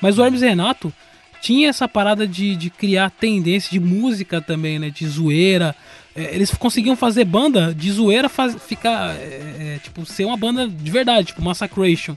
Mas 0.00 0.18
o 0.18 0.22
Hermes 0.24 0.42
e 0.42 0.46
Renato 0.48 0.92
tinha 1.40 1.68
essa 1.70 1.88
parada 1.88 2.26
de, 2.26 2.54
de 2.54 2.68
criar 2.68 3.10
tendência 3.10 3.70
de 3.70 3.80
música 3.80 4.40
também, 4.42 4.78
né? 4.78 4.90
De 4.90 5.06
zoeira. 5.08 5.74
É, 6.14 6.34
eles 6.34 6.50
conseguiam 6.52 6.94
fazer 6.96 7.24
banda 7.24 7.74
de 7.74 7.90
zoeira 7.90 8.28
faz, 8.28 8.54
ficar. 8.62 9.16
é, 9.16 9.76
é, 9.76 9.80
tipo, 9.82 10.04
ser 10.04 10.24
uma 10.24 10.36
banda 10.36 10.68
de 10.68 10.90
verdade, 10.90 11.28
tipo 11.28 11.42
Massacration. 11.42 12.16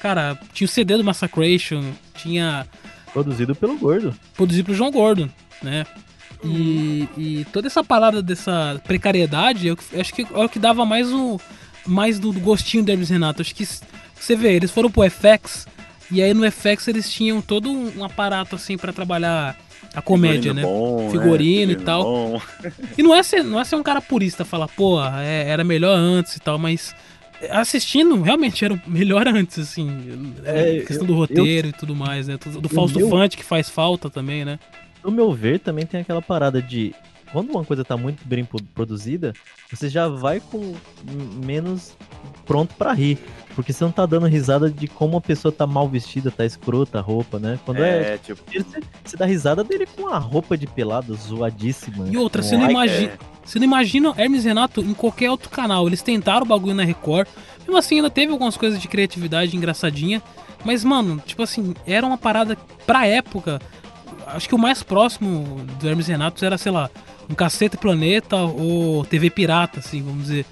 Cara, 0.00 0.38
tinha 0.52 0.66
o 0.66 0.68
CD 0.68 0.96
do 0.96 1.04
Massacration, 1.04 1.92
tinha 2.16 2.66
Produzido 3.12 3.54
pelo 3.54 3.76
Gordo. 3.76 4.14
produzir 4.34 4.64
pro 4.64 4.74
João 4.74 4.90
Gordo, 4.90 5.30
né? 5.62 5.86
E, 6.44 7.08
e 7.16 7.46
toda 7.52 7.68
essa 7.68 7.84
parada 7.84 8.20
dessa 8.20 8.80
precariedade, 8.84 9.68
eu, 9.68 9.78
eu 9.92 10.00
acho 10.00 10.12
que 10.12 10.22
é 10.22 10.44
o 10.44 10.48
que 10.48 10.58
dava 10.58 10.84
mais 10.84 11.12
um, 11.12 11.38
mais 11.86 12.18
do, 12.18 12.32
do 12.32 12.40
gostinho 12.40 12.84
e 12.88 13.04
Renato. 13.04 13.42
Acho 13.42 13.54
que 13.54 13.66
você 14.14 14.34
vê, 14.34 14.54
eles 14.54 14.70
foram 14.70 14.90
pro 14.90 15.08
FX 15.08 15.66
e 16.10 16.20
aí 16.20 16.34
no 16.34 16.50
FX 16.50 16.88
eles 16.88 17.10
tinham 17.10 17.40
todo 17.40 17.70
um, 17.70 17.98
um 17.98 18.04
aparato 18.04 18.56
assim 18.56 18.76
pra 18.76 18.92
trabalhar 18.92 19.56
a 19.94 20.00
comédia, 20.02 20.52
né? 20.54 20.62
Figurino 20.62 20.78
bom, 20.80 21.02
né? 21.04 21.10
Figurino 21.10 21.72
e 21.72 21.74
Figurino 21.74 21.84
tal. 21.84 22.02
bom. 22.04 22.40
E 22.96 23.02
não 23.02 23.14
é 23.14 23.22
ser, 23.22 23.42
não 23.44 23.60
é 23.60 23.64
ser 23.64 23.76
um 23.76 23.82
cara 23.82 24.00
purista 24.00 24.44
falar, 24.44 24.68
pô, 24.68 24.98
é, 25.04 25.48
era 25.48 25.62
melhor 25.64 25.96
antes 25.96 26.36
e 26.36 26.40
tal, 26.40 26.58
mas 26.58 26.94
assistindo 27.50 28.20
realmente 28.22 28.64
era 28.64 28.80
melhor 28.86 29.26
antes, 29.28 29.58
assim. 29.58 30.32
É, 30.44 30.80
questão 30.80 30.98
eu- 31.02 31.06
do 31.06 31.14
roteiro 31.14 31.68
eu- 31.68 31.70
e 31.70 31.72
tudo 31.72 31.94
mais, 31.94 32.28
né? 32.28 32.38
Do 32.60 32.68
Fausto 32.68 32.98
meu- 32.98 33.10
Fante 33.10 33.36
que 33.36 33.44
faz 33.44 33.68
falta 33.68 34.08
também, 34.08 34.44
né? 34.44 34.58
No 35.04 35.10
meu 35.10 35.32
ver, 35.32 35.58
também 35.58 35.84
tem 35.84 36.00
aquela 36.00 36.22
parada 36.22 36.62
de 36.62 36.94
quando 37.32 37.50
uma 37.50 37.64
coisa 37.64 37.84
tá 37.84 37.96
muito 37.96 38.26
bem 38.26 38.44
pro- 38.44 38.62
produzida, 38.74 39.32
você 39.70 39.88
já 39.88 40.06
vai 40.06 40.38
com 40.38 40.74
menos 41.44 41.96
pronto 42.46 42.74
pra 42.76 42.92
rir. 42.92 43.18
Porque 43.54 43.72
você 43.72 43.84
não 43.84 43.92
tá 43.92 44.06
dando 44.06 44.26
risada 44.26 44.70
de 44.70 44.88
como 44.88 45.16
a 45.16 45.20
pessoa 45.20 45.52
tá 45.52 45.66
mal 45.66 45.88
vestida, 45.88 46.30
tá 46.30 46.44
escrota 46.44 46.98
a 46.98 47.02
roupa, 47.02 47.38
né? 47.38 47.58
Quando 47.64 47.82
é. 47.82 48.14
É, 48.14 48.18
tipo. 48.18 48.40
Você, 48.50 48.80
você 49.04 49.16
dá 49.16 49.26
risada 49.26 49.62
dele 49.62 49.86
com 49.86 50.08
a 50.08 50.18
roupa 50.18 50.56
de 50.56 50.66
pelado 50.66 51.14
zoadíssima. 51.14 52.08
E 52.08 52.16
outra, 52.16 52.42
você 52.42 52.56
não 52.56 52.70
imagina. 52.70 53.12
Você 53.44 53.58
não 53.58 53.64
imagina 53.64 54.14
Hermes 54.16 54.44
Renato 54.44 54.80
em 54.80 54.94
qualquer 54.94 55.30
outro 55.30 55.50
canal. 55.50 55.86
Eles 55.86 56.02
tentaram 56.02 56.42
o 56.42 56.48
bagulho 56.48 56.74
na 56.74 56.84
Record. 56.84 57.28
Mesmo 57.60 57.76
assim, 57.76 57.96
ainda 57.96 58.10
teve 58.10 58.32
algumas 58.32 58.56
coisas 58.56 58.80
de 58.80 58.88
criatividade 58.88 59.56
engraçadinha. 59.56 60.22
Mas, 60.64 60.84
mano, 60.84 61.20
tipo 61.26 61.42
assim, 61.42 61.74
era 61.86 62.06
uma 62.06 62.16
parada 62.16 62.56
pra 62.86 63.06
época. 63.06 63.60
Acho 64.26 64.48
que 64.48 64.54
o 64.54 64.58
mais 64.58 64.82
próximo 64.82 65.64
do 65.80 65.88
Hermes 65.88 66.06
Renato 66.06 66.44
era, 66.44 66.56
sei 66.56 66.70
lá, 66.70 66.88
um 67.28 67.34
Cacete 67.34 67.76
Planeta 67.76 68.36
ou 68.36 69.04
TV 69.04 69.30
Pirata, 69.30 69.80
assim, 69.80 70.02
vamos 70.02 70.24
dizer. 70.24 70.46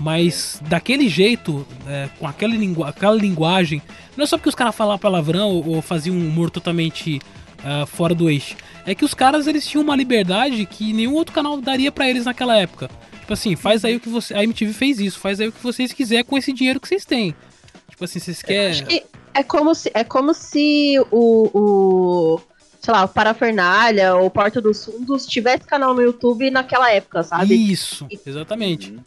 Mas 0.00 0.60
daquele 0.68 1.08
jeito, 1.08 1.66
é, 1.86 2.08
com 2.18 2.26
aquela, 2.26 2.54
lingu 2.54 2.84
aquela 2.84 3.16
linguagem, 3.16 3.82
não 4.16 4.24
é 4.24 4.26
só 4.26 4.36
porque 4.36 4.48
os 4.48 4.54
caras 4.54 4.74
falavam 4.74 4.98
palavrão 4.98 5.48
ou, 5.48 5.76
ou 5.76 5.82
faziam 5.82 6.16
um 6.16 6.28
humor 6.28 6.50
totalmente 6.50 7.20
ah, 7.64 7.86
fora 7.86 8.14
do 8.14 8.30
eixo. 8.30 8.56
É 8.86 8.94
que 8.94 9.04
os 9.04 9.14
caras 9.14 9.46
eles 9.46 9.66
tinham 9.66 9.82
uma 9.82 9.96
liberdade 9.96 10.64
que 10.64 10.92
nenhum 10.92 11.14
outro 11.14 11.34
canal 11.34 11.60
daria 11.60 11.90
pra 11.90 12.08
eles 12.08 12.24
naquela 12.24 12.56
época. 12.56 12.88
Tipo 13.20 13.32
assim, 13.32 13.56
faz 13.56 13.84
aí 13.84 13.96
o 13.96 14.00
que 14.00 14.08
você. 14.08 14.34
A 14.34 14.42
MTV 14.42 14.72
fez 14.72 15.00
isso, 15.00 15.18
faz 15.18 15.40
aí 15.40 15.48
o 15.48 15.52
que 15.52 15.62
vocês 15.62 15.92
quiserem 15.92 16.24
com 16.24 16.38
esse 16.38 16.52
dinheiro 16.52 16.80
que 16.80 16.88
vocês 16.88 17.04
têm. 17.04 17.34
Tipo 17.90 18.04
assim, 18.04 18.18
vocês 18.18 18.42
querem. 18.42 18.70
Acho 18.70 18.86
que 18.86 19.04
é 19.34 19.42
como 19.42 19.74
se, 19.74 19.90
é 19.92 20.04
como 20.04 20.32
se 20.32 20.98
o, 21.10 21.50
o 21.52 22.40
sei 22.88 22.94
lá, 22.94 23.04
o 23.04 23.08
Parafernália 23.08 24.14
ou 24.14 24.30
Porta 24.30 24.62
dos 24.62 24.82
Fundos 24.86 25.26
tivesse 25.26 25.66
canal 25.66 25.92
no 25.92 26.00
YouTube 26.00 26.50
naquela 26.50 26.90
época, 26.90 27.22
sabe? 27.22 27.54
Isso, 27.54 28.06
exatamente. 28.24 28.98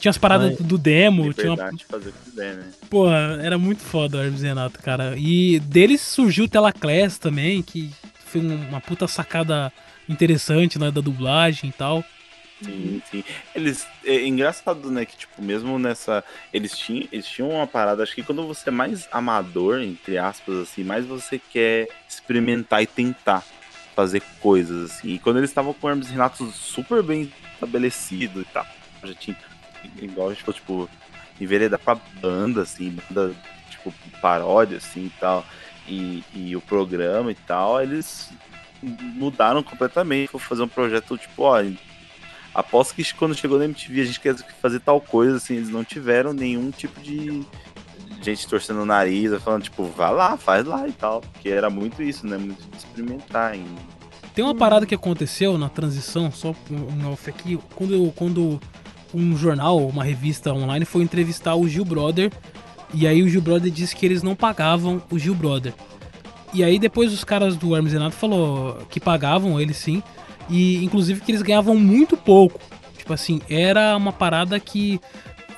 Tinha 0.00 0.10
as 0.10 0.18
paradas 0.18 0.58
Mas- 0.58 0.66
do 0.66 0.76
demo, 0.76 1.32
tinha 1.32 1.52
uma, 1.54 1.70
de 1.70 1.84
fazer 1.84 2.08
o 2.08 2.12
que 2.12 2.30
quiser, 2.30 2.56
né? 2.56 2.64
Porra, 2.90 3.38
era 3.40 3.56
muito 3.56 3.82
foda 3.82 4.18
o 4.18 4.20
Hermes 4.20 4.42
Renato, 4.42 4.80
cara. 4.80 5.14
E 5.16 5.60
deles 5.60 6.00
surgiu 6.00 6.46
o 6.46 6.48
Telaclass 6.48 7.18
também, 7.18 7.62
que 7.62 7.88
foi 8.26 8.40
um- 8.40 8.68
uma 8.70 8.80
puta 8.80 9.06
sacada 9.06 9.72
interessante 10.08 10.76
né, 10.76 10.90
da 10.90 11.00
dublagem 11.00 11.70
e 11.70 11.72
tal. 11.72 12.02
Sim, 12.62 13.02
sim. 13.10 13.24
Eles. 13.54 13.86
É 14.04 14.26
engraçado, 14.26 14.90
né? 14.90 15.04
Que, 15.04 15.16
tipo, 15.16 15.42
mesmo 15.42 15.78
nessa. 15.78 16.24
Eles 16.52 16.76
tinham, 16.76 17.08
eles 17.12 17.26
tinham 17.26 17.50
uma 17.50 17.66
parada. 17.66 18.02
Acho 18.02 18.14
que 18.14 18.22
quando 18.22 18.46
você 18.46 18.68
é 18.68 18.72
mais 18.72 19.08
amador, 19.10 19.80
entre 19.80 20.18
aspas, 20.18 20.56
assim, 20.56 20.84
mais 20.84 21.04
você 21.04 21.38
quer 21.38 21.88
experimentar 22.08 22.82
e 22.82 22.86
tentar 22.86 23.44
fazer 23.94 24.22
coisas, 24.40 24.90
assim. 24.90 25.14
E 25.14 25.18
quando 25.18 25.38
eles 25.38 25.50
estavam 25.50 25.74
com 25.74 25.86
o 25.86 25.90
Hermes 25.90 26.08
Renato 26.08 26.46
super 26.50 27.02
bem 27.02 27.32
estabelecido 27.54 28.40
e 28.40 28.44
tal, 28.44 28.66
já 29.04 29.14
tinha. 29.14 29.36
Igual 30.00 30.28
a 30.28 30.32
gente 30.32 30.42
falou, 30.42 30.54
tipo, 30.54 30.90
enveredar 31.40 31.78
pra 31.78 31.96
banda, 32.20 32.62
assim, 32.62 32.96
banda, 33.10 33.34
tipo, 33.70 33.92
paródia, 34.20 34.78
assim 34.78 35.06
e 35.06 35.12
tal. 35.20 35.44
E, 35.88 36.22
e 36.32 36.56
o 36.56 36.60
programa 36.60 37.32
e 37.32 37.34
tal, 37.34 37.82
eles 37.82 38.30
mudaram 38.82 39.62
completamente. 39.62 40.28
Foi 40.28 40.40
fazer 40.40 40.62
um 40.62 40.68
projeto, 40.68 41.18
tipo, 41.18 41.42
ó, 41.42 41.60
Aposto 42.54 42.94
que 42.94 43.14
quando 43.14 43.34
chegou 43.34 43.58
na 43.58 43.64
MTV 43.64 44.00
a 44.00 44.04
gente 44.04 44.20
quer 44.20 44.36
fazer 44.60 44.80
tal 44.80 45.00
coisa, 45.00 45.36
assim, 45.36 45.56
eles 45.56 45.70
não 45.70 45.82
tiveram 45.82 46.32
nenhum 46.32 46.70
tipo 46.70 47.00
de 47.00 47.44
gente 48.22 48.46
torcendo 48.46 48.82
o 48.82 48.86
nariz, 48.86 49.32
falando, 49.42 49.62
tipo, 49.62 49.84
vai 49.84 50.12
lá, 50.12 50.36
faz 50.36 50.64
lá 50.64 50.86
e 50.86 50.92
tal. 50.92 51.20
Porque 51.20 51.48
era 51.48 51.68
muito 51.68 52.02
isso, 52.02 52.26
né? 52.26 52.36
Muito 52.36 52.62
de 52.70 52.76
experimentar 52.76 53.52
ainda. 53.52 53.80
Tem 54.34 54.44
uma 54.44 54.54
parada 54.54 54.86
que 54.86 54.94
aconteceu 54.94 55.58
na 55.58 55.68
transição, 55.68 56.30
só 56.30 56.54
um 56.70 57.10
off 57.10 57.28
aqui, 57.28 57.58
quando, 57.74 58.12
quando 58.12 58.60
um 59.12 59.36
jornal, 59.36 59.78
uma 59.86 60.02
revista 60.02 60.52
online 60.54 60.86
foi 60.86 61.02
entrevistar 61.02 61.54
o 61.54 61.68
Gil 61.68 61.84
Brother, 61.84 62.32
e 62.94 63.06
aí 63.06 63.22
o 63.22 63.28
Gil 63.28 63.42
Brother 63.42 63.70
disse 63.70 63.94
que 63.94 64.06
eles 64.06 64.22
não 64.22 64.34
pagavam 64.34 65.02
o 65.10 65.18
Gil 65.18 65.34
Brother. 65.34 65.74
E 66.54 66.64
aí 66.64 66.78
depois 66.78 67.12
os 67.12 67.24
caras 67.24 67.56
do 67.56 67.74
Hermes 67.76 67.92
Renato 67.92 68.16
falou 68.16 68.86
que 68.88 68.98
pagavam 68.98 69.60
ele 69.60 69.74
sim, 69.74 70.02
e 70.48 70.84
inclusive 70.84 71.20
que 71.20 71.30
eles 71.30 71.42
ganhavam 71.42 71.76
muito 71.76 72.16
pouco. 72.16 72.60
Tipo 72.96 73.12
assim, 73.12 73.40
era 73.50 73.96
uma 73.96 74.12
parada 74.12 74.58
que 74.60 75.00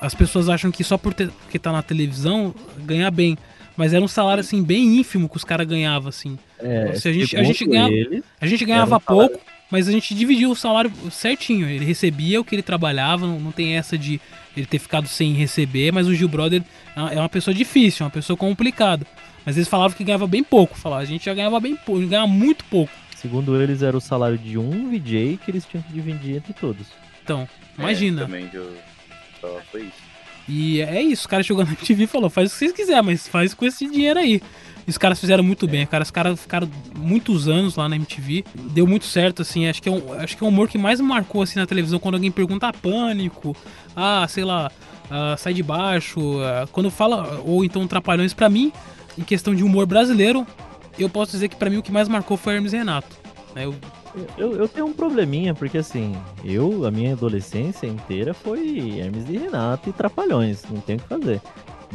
as 0.01 0.15
pessoas 0.15 0.49
acham 0.49 0.71
que 0.71 0.83
só 0.83 0.97
por 0.97 1.15
ter, 1.15 1.31
porque 1.31 1.59
tá 1.59 1.73
na 1.73 1.83
televisão 1.83 2.55
ganha 2.79 3.11
bem. 3.11 3.37
Mas 3.77 3.93
era 3.93 4.05
um 4.05 4.09
salário 4.09 4.41
assim 4.41 4.63
bem 4.63 4.99
ínfimo 4.99 5.29
que 5.29 5.37
os 5.37 5.45
caras 5.45 5.67
ganhavam 5.67 6.09
assim. 6.09 6.39
É, 6.61 6.95
Se 6.95 7.09
a 7.09 7.13
gente, 7.13 7.37
a 7.37 7.43
gente 7.43 7.65
ganhava, 7.65 7.93
a 8.41 8.47
gente 8.47 8.65
ganhava 8.65 8.97
um 8.97 9.01
pouco, 9.01 9.41
mas 9.71 9.89
a 9.89 9.93
gente 9.93 10.15
dividia 10.15 10.49
o 10.49 10.55
salário 10.55 10.93
certinho. 11.11 11.69
Ele 11.69 11.85
recebia 11.85 12.41
o 12.41 12.45
que 12.45 12.55
ele 12.55 12.63
trabalhava, 12.63 13.27
não, 13.27 13.41
não 13.41 13.51
tem 13.51 13.77
essa 13.77 13.99
de 13.99 14.21
ele 14.57 14.67
ter 14.67 14.79
ficado 14.79 15.09
sem 15.09 15.33
receber, 15.33 15.93
mas 15.93 16.07
o 16.07 16.15
Gil 16.15 16.29
Brother 16.29 16.63
é 17.11 17.19
uma 17.19 17.29
pessoa 17.29 17.53
difícil, 17.53 18.05
é 18.05 18.07
uma 18.07 18.13
pessoa 18.13 18.37
complicada. 18.37 19.05
Mas 19.45 19.57
eles 19.57 19.69
falavam 19.69 19.97
que 19.97 20.05
ganhava 20.05 20.27
bem 20.27 20.43
pouco. 20.43 20.79
Falavam, 20.79 21.03
a 21.03 21.07
gente 21.07 21.25
já 21.25 21.35
ganhava 21.35 21.59
bem 21.61 21.77
pouco, 21.77 22.07
ganhava 22.07 22.29
muito 22.29 22.65
pouco. 22.67 22.93
Segundo 23.25 23.59
eles, 23.59 23.81
era 23.81 23.97
o 23.97 24.03
salário 24.03 24.37
de 24.37 24.59
um 24.59 24.91
VJ 24.91 25.39
que 25.43 25.51
eles 25.51 25.65
tinham 25.65 25.83
que 25.83 25.91
dividir 25.91 26.37
entre 26.37 26.53
todos. 26.53 26.89
Então, 27.23 27.49
imagina. 27.79 28.21
É, 28.21 28.25
também 28.27 28.51
eu 28.53 28.71
só 29.41 29.63
foi 29.73 29.85
isso. 29.85 30.15
E 30.47 30.83
é 30.83 31.01
isso, 31.01 31.25
o 31.25 31.31
cara 31.31 31.43
chegou 31.43 31.65
na 31.65 31.71
MTV 31.71 32.05
e 32.05 32.07
falou, 32.07 32.29
faz 32.29 32.51
o 32.51 32.53
que 32.53 32.59
vocês 32.59 32.73
quiserem, 32.73 33.03
mas 33.03 33.27
faz 33.27 33.55
com 33.55 33.65
esse 33.65 33.89
dinheiro 33.91 34.21
aí. 34.21 34.43
E 34.87 34.91
os 34.91 34.99
caras 34.99 35.19
fizeram 35.19 35.43
muito 35.43 35.67
bem, 35.67 35.87
cara. 35.87 36.03
Os 36.03 36.11
caras 36.11 36.39
ficaram 36.39 36.69
muitos 36.95 37.49
anos 37.49 37.77
lá 37.77 37.89
na 37.89 37.97
MTV. 37.97 38.45
Deu 38.73 38.87
muito 38.87 39.07
certo, 39.07 39.41
assim. 39.41 39.67
Acho 39.67 39.81
que 39.81 39.89
é 39.89 39.93
um, 39.93 40.13
acho 40.21 40.37
que 40.37 40.45
é 40.45 40.47
o 40.47 40.51
humor 40.51 40.69
que 40.69 40.77
mais 40.77 41.01
me 41.01 41.07
marcou 41.07 41.41
assim 41.41 41.59
na 41.59 41.65
televisão 41.65 41.99
quando 41.99 42.17
alguém 42.17 42.31
pergunta 42.31 42.69
ah, 42.69 42.75
pânico, 42.75 43.57
ah, 43.97 44.27
sei 44.29 44.45
lá, 44.45 44.71
ah, 45.11 45.35
sai 45.39 45.55
de 45.55 45.63
baixo. 45.63 46.21
ah, 46.43 46.69
quando 46.71 46.91
fala, 46.91 47.41
ou 47.43 47.65
então 47.65 47.87
Trapalhões, 47.89 48.35
pra 48.35 48.51
mim, 48.51 48.71
em 49.17 49.23
questão 49.23 49.55
de 49.55 49.65
humor 49.65 49.87
brasileiro, 49.87 50.47
eu 51.03 51.09
posso 51.09 51.33
dizer 51.33 51.49
que 51.49 51.57
pra 51.57 51.69
mim 51.71 51.77
o 51.79 51.83
que 51.83 51.93
mais 51.93 52.09
marcou 52.09 52.37
foi 52.37 52.55
Hermes 52.55 52.73
e 52.73 52.77
Renato. 52.77 53.17
né? 53.55 53.65
Eu, 53.65 53.75
Eu, 54.39 54.53
eu 54.57 54.69
tenho 54.69 54.87
um 54.87 54.93
probleminha, 54.93 55.55
porque 55.55 55.79
assim, 55.79 56.15
eu, 56.45 56.87
a 56.87 56.91
minha 56.91 57.15
adolescência 57.15 57.87
inteira 57.87 58.33
foi 58.33 59.01
Hermes 59.01 59.29
e 59.29 59.37
Renato 59.37 59.91
e 59.91 59.93
Trapalhões, 59.93 60.63
não 60.71 60.81
tem 60.81 60.97
o 60.97 60.99
que 61.01 61.09
fazer. 61.09 61.41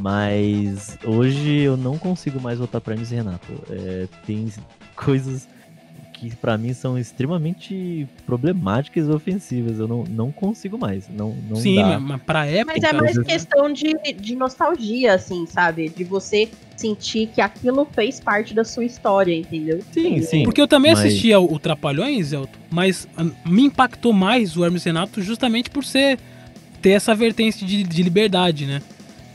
Mas 0.01 0.97
hoje 1.05 1.59
eu 1.61 1.75
não 1.77 1.97
consigo 1.97 2.39
mais 2.41 2.59
voltar 2.59 2.79
pra 2.81 2.93
Hermes 2.93 3.11
e 3.11 3.15
Renato. 3.15 3.47
É, 3.69 4.07
tem 4.25 4.51
coisas 4.95 5.47
que 6.19 6.35
pra 6.35 6.57
mim 6.57 6.73
são 6.73 6.97
extremamente 6.97 8.07
problemáticas 8.25 9.07
e 9.07 9.09
ofensivas. 9.11 9.79
Eu 9.79 9.87
não, 9.87 10.03
não 10.03 10.31
consigo 10.31 10.77
mais. 10.77 11.07
Não, 11.07 11.35
não 11.49 11.55
sim, 11.55 11.75
dá. 11.75 11.99
mas, 11.99 12.21
pra 12.23 12.45
época. 12.45 12.73
Mas 12.75 12.83
é 12.83 12.93
mais 12.93 13.19
questão 13.19 13.71
de, 13.71 13.93
de 14.19 14.35
nostalgia, 14.35 15.13
assim, 15.13 15.45
sabe? 15.45 15.89
De 15.89 16.03
você 16.03 16.49
sentir 16.75 17.27
que 17.27 17.41
aquilo 17.41 17.87
fez 17.93 18.19
parte 18.19 18.53
da 18.53 18.63
sua 18.63 18.85
história, 18.85 19.33
entendeu? 19.33 19.79
Sim, 19.91 20.21
sim. 20.21 20.43
Porque 20.43 20.61
eu 20.61 20.67
também 20.67 20.91
Mas- 20.91 20.99
assistia 21.01 21.39
o 21.39 21.59
Trapalhões, 21.59 22.33
Elton, 22.33 22.59
mas 22.69 23.07
ah, 23.17 23.25
me 23.45 23.63
impactou 23.63 24.13
mais 24.13 24.55
o 24.55 24.63
Hermes 24.63 24.83
Renato 24.83 25.21
justamente 25.21 25.69
por 25.69 25.83
ser 25.83 26.17
ter 26.81 26.91
essa 26.91 27.13
vertente 27.13 27.65
de, 27.65 27.83
de 27.83 28.03
liberdade, 28.03 28.65
né? 28.65 28.81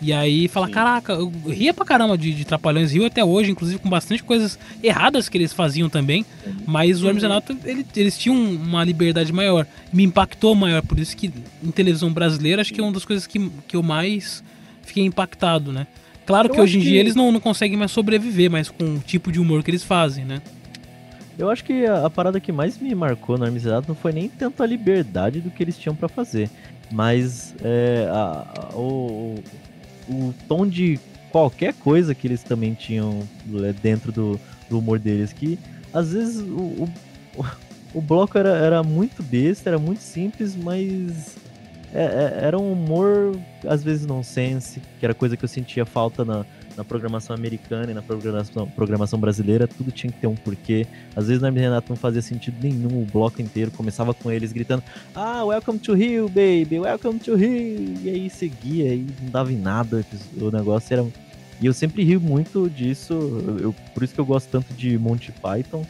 E 0.07 0.13
aí 0.13 0.49
fala, 0.49 0.69
caraca, 0.69 1.15
eu 1.15 1.33
ria 1.49 1.73
pra 1.73 1.83
caramba 1.83 2.19
de, 2.19 2.31
de 2.35 2.45
Trapalhões, 2.45 2.93
rio 2.93 3.07
até 3.07 3.25
hoje, 3.25 3.51
inclusive 3.51 3.79
com 3.79 3.89
bastante 3.89 4.23
coisas 4.23 4.59
erradas 4.83 5.31
que 5.31 5.39
eles 5.39 5.51
faziam 5.53 5.89
também, 5.89 6.27
mas 6.67 7.03
o 7.03 7.07
Hermes 7.09 7.23
Renato, 7.23 7.57
ele- 7.65 7.87
eles 7.97 8.19
tinham 8.19 8.37
uma 8.37 8.85
liberdade 8.85 9.33
maior, 9.33 9.67
me 9.91 10.03
impactou 10.05 10.55
maior, 10.55 10.83
por 10.83 10.99
isso 10.99 11.17
que 11.17 11.33
em 11.63 11.71
televisão 11.71 12.13
brasileira 12.13 12.61
acho 12.61 12.75
que 12.75 12.81
é 12.81 12.83
uma 12.83 12.93
das 12.93 13.07
coisas 13.07 13.27
que, 13.27 13.51
que 13.67 13.75
eu 13.77 13.83
mais 13.83 14.45
fiquei 14.83 15.05
impactado, 15.05 15.73
né? 15.73 15.87
Claro 16.27 16.49
Eu 16.49 16.53
que 16.55 16.61
hoje 16.61 16.77
em 16.77 16.81
acho 16.81 16.89
dia 16.91 16.97
que- 16.97 17.01
eles 17.01 17.15
não, 17.15 17.33
não 17.33 17.41
conseguem 17.41 17.79
mais 17.79 17.91
sobreviver, 17.91 18.51
mas 18.51 18.69
com 18.69 18.97
o 18.97 18.99
tipo 18.99 19.33
de 19.33 19.41
humor 19.41 19.63
que 19.63 19.71
eles 19.71 19.83
fazem, 19.85 20.27
né? 20.27 20.43
Eu 21.39 21.49
acho 21.51 21.65
que 21.65 21.87
a, 21.87 22.05
a 22.05 22.11
parada 22.11 22.39
que 22.39 22.53
mais 22.53 22.77
me 22.79 22.95
marcou 22.95 23.39
no 23.39 23.47
Hermes 23.47 23.65
Renato 23.65 23.89
não 23.89 23.95
foi 23.97 24.13
nem 24.13 24.29
tanto 24.29 24.63
a 24.63 24.67
liberdade 24.67 25.41
do 25.41 25.51
que 25.51 25.63
eles 25.63 25.79
tinham 25.79 25.95
pra 25.97 26.09
fazer, 26.11 26.51
mas 26.93 27.55
é, 27.65 28.07
a- 28.11 28.69
a- 28.71 28.77
o, 28.77 29.43
o, 30.09 30.35
tom 30.49 30.67
de 30.67 30.99
qualquer 31.31 31.75
coisa 31.75 32.15
que 32.15 32.27
eles 32.27 32.43
também 32.43 32.75
tinham 32.75 33.21
é, 33.65 33.73
dentro 33.73 34.13
do, 34.13 34.41
do 34.69 34.79
humor 34.79 34.99
deles, 34.99 35.33
que 35.33 35.59
às 35.93 36.13
vezes 36.13 36.41
o, 36.41 36.89
o, 37.37 37.47
o 37.95 38.01
bloco 38.01 38.37
era, 38.39 38.51
era 38.57 38.83
muito 38.83 39.23
besta, 39.23 39.71
era 39.71 39.79
muito 39.79 40.01
simples, 40.01 40.57
mas 40.57 41.37
é- 41.93 42.03
é- 42.03 42.45
era 42.47 42.59
um 42.59 42.73
humor, 42.73 43.39
às 43.67 43.83
vezes, 43.85 44.05
nonsense, 44.05 44.81
que 44.99 45.05
era 45.07 45.15
coisa 45.15 45.37
que 45.37 45.45
eu 45.45 45.49
sentia 45.49 45.87
falta 45.87 46.25
na, 46.25 46.45
na 46.77 46.85
programação 46.85 47.35
americana 47.35 47.91
e 47.91 47.95
na 47.95 48.03
programação, 48.03 48.69
programação 48.69 49.19
brasileira, 49.19 49.67
tudo 49.67 49.91
tinha 49.91 50.13
que 50.13 50.21
ter 50.21 50.27
um 50.27 50.35
porquê. 50.35 50.87
Às 51.15 51.27
vezes 51.29 51.41
no 51.41 51.49
Hermes 51.49 51.63
Renato 51.63 51.87
não 51.89 51.97
fazia 51.97 52.23
sentido 52.23 52.57
nenhum, 52.63 53.03
o 53.03 53.07
bloco 53.07 53.41
inteiro 53.41 53.71
começava 53.71 54.13
com 54.13 54.31
eles 54.31 54.53
gritando 54.53 54.83
Ah, 55.15 55.45
welcome 55.45 55.79
to 55.79 55.95
Rio, 55.95 56.29
baby, 56.29 56.81
welcome 56.81 57.19
to 57.19 57.35
Rio! 57.35 57.97
E 58.03 58.11
aí 58.11 58.31
seguia, 58.31 58.95
e 58.95 59.07
não 59.23 59.31
dava 59.31 59.53
em 59.53 59.59
nada, 59.59 60.05
o 60.41 60.51
negócio 60.51 60.93
era... 60.93 61.07
E 61.61 61.67
eu 61.67 61.73
sempre 61.73 62.03
rio 62.03 62.21
muito 62.21 62.69
disso, 62.69 63.15
eu, 63.61 63.75
por 63.95 64.03
isso 64.03 64.13
que 64.13 64.21
eu 64.21 64.27
gosto 64.27 64.49
tanto 64.51 64.75
de 64.75 64.99
Monty 64.99 65.33
Python, 65.33 65.87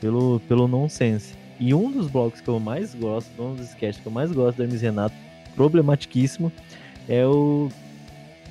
pelo, 0.00 0.40
pelo 0.40 0.68
nonsense. 0.68 1.34
E 1.58 1.72
um 1.72 1.90
dos 1.90 2.08
blocos 2.08 2.40
que 2.40 2.48
eu 2.48 2.60
mais 2.60 2.94
gosto, 2.94 3.30
um 3.42 3.54
dos 3.54 3.70
sketches 3.70 4.00
que 4.02 4.06
eu 4.06 4.12
mais 4.12 4.30
gosto 4.30 4.58
do 4.58 4.62
Hermes 4.62 4.82
Renato, 4.82 5.14
problematiquíssimo, 5.54 6.52
é 7.08 7.26
o 7.26 7.70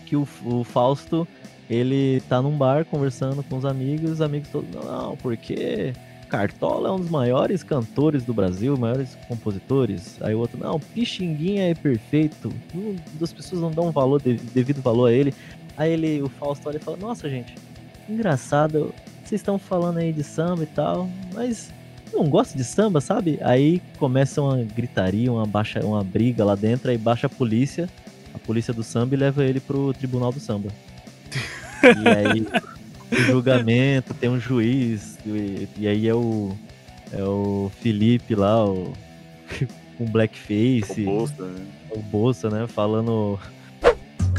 que 0.06 0.16
o, 0.16 0.28
o 0.44 0.64
Fausto, 0.64 1.28
ele 1.70 2.22
tá 2.30 2.42
num 2.42 2.58
bar 2.58 2.86
conversando 2.86 3.44
com 3.44 3.58
os 3.58 3.66
amigos, 3.66 4.12
os 4.12 4.22
amigos 4.22 4.50
todos, 4.50 4.70
não, 4.74 5.16
porque 5.18 5.94
Cartola 6.30 6.90
é 6.90 6.92
um 6.92 7.00
dos 7.00 7.10
maiores 7.10 7.64
cantores 7.64 8.24
do 8.24 8.34
Brasil, 8.34 8.78
maiores 8.78 9.18
compositores. 9.28 10.18
Aí 10.22 10.36
o 10.36 10.40
outro, 10.40 10.58
não, 10.60 10.80
Pixinguinha 10.80 11.70
é 11.70 11.74
perfeito, 11.74 12.52
não- 12.74 12.96
as 13.22 13.34
pessoas 13.34 13.62
não 13.62 13.72
dão 13.72 13.92
valor, 13.92 14.22
de- 14.22 14.36
devido 14.36 14.82
valor 14.82 15.08
a 15.08 15.12
ele. 15.14 15.34
Aí 15.78 15.92
ele, 15.92 16.22
o 16.22 16.30
Fausto 16.30 16.68
olha 16.70 16.78
e 16.78 16.80
fala, 16.80 16.98
nossa 16.98 17.30
gente, 17.30 17.56
engraçado, 18.10 18.94
vocês 19.24 19.42
estão 19.42 19.58
falando 19.58 19.98
aí 19.98 20.14
de 20.14 20.24
samba 20.24 20.64
e 20.64 20.68
tal, 20.68 21.10
mas 21.34 21.72
não 22.14 22.30
gosto 22.30 22.56
de 22.56 22.64
samba, 22.64 23.02
sabe? 23.02 23.40
Aí 23.42 23.82
começa 23.98 24.42
uma 24.42 24.58
gritaria, 24.64 25.32
uma, 25.32 25.46
baixa, 25.46 25.80
uma 25.86 26.04
briga 26.04 26.46
lá 26.46 26.56
dentro, 26.56 26.90
aí 26.90 26.98
baixa 26.98 27.28
a 27.28 27.30
polícia, 27.30 27.90
a 28.34 28.38
polícia 28.40 28.74
do 28.74 28.84
samba 28.84 29.16
e 29.16 29.18
leva 29.18 29.44
ele 29.44 29.60
pro 29.60 29.94
tribunal 29.94 30.32
do 30.32 30.40
samba. 30.40 30.70
E 31.84 32.07
aí, 32.07 32.48
o 33.12 33.24
julgamento, 33.26 34.14
tem 34.14 34.28
um 34.28 34.40
juiz, 34.40 35.20
e, 35.26 35.68
e 35.78 35.88
aí 35.88 36.07
é 36.07 36.16
o, 36.16 36.57
é 37.12 37.22
o 37.24 37.72
Felipe 37.82 38.34
lá, 38.34 38.66
o, 38.66 38.94
com 39.98 40.06
blackface. 40.06 41.02
O 41.02 41.06
Bolsa, 41.06 41.44
né? 41.45 41.66
O 41.91 41.99
Bolsa, 41.99 42.49
né? 42.49 42.68
Falando. 42.68 43.40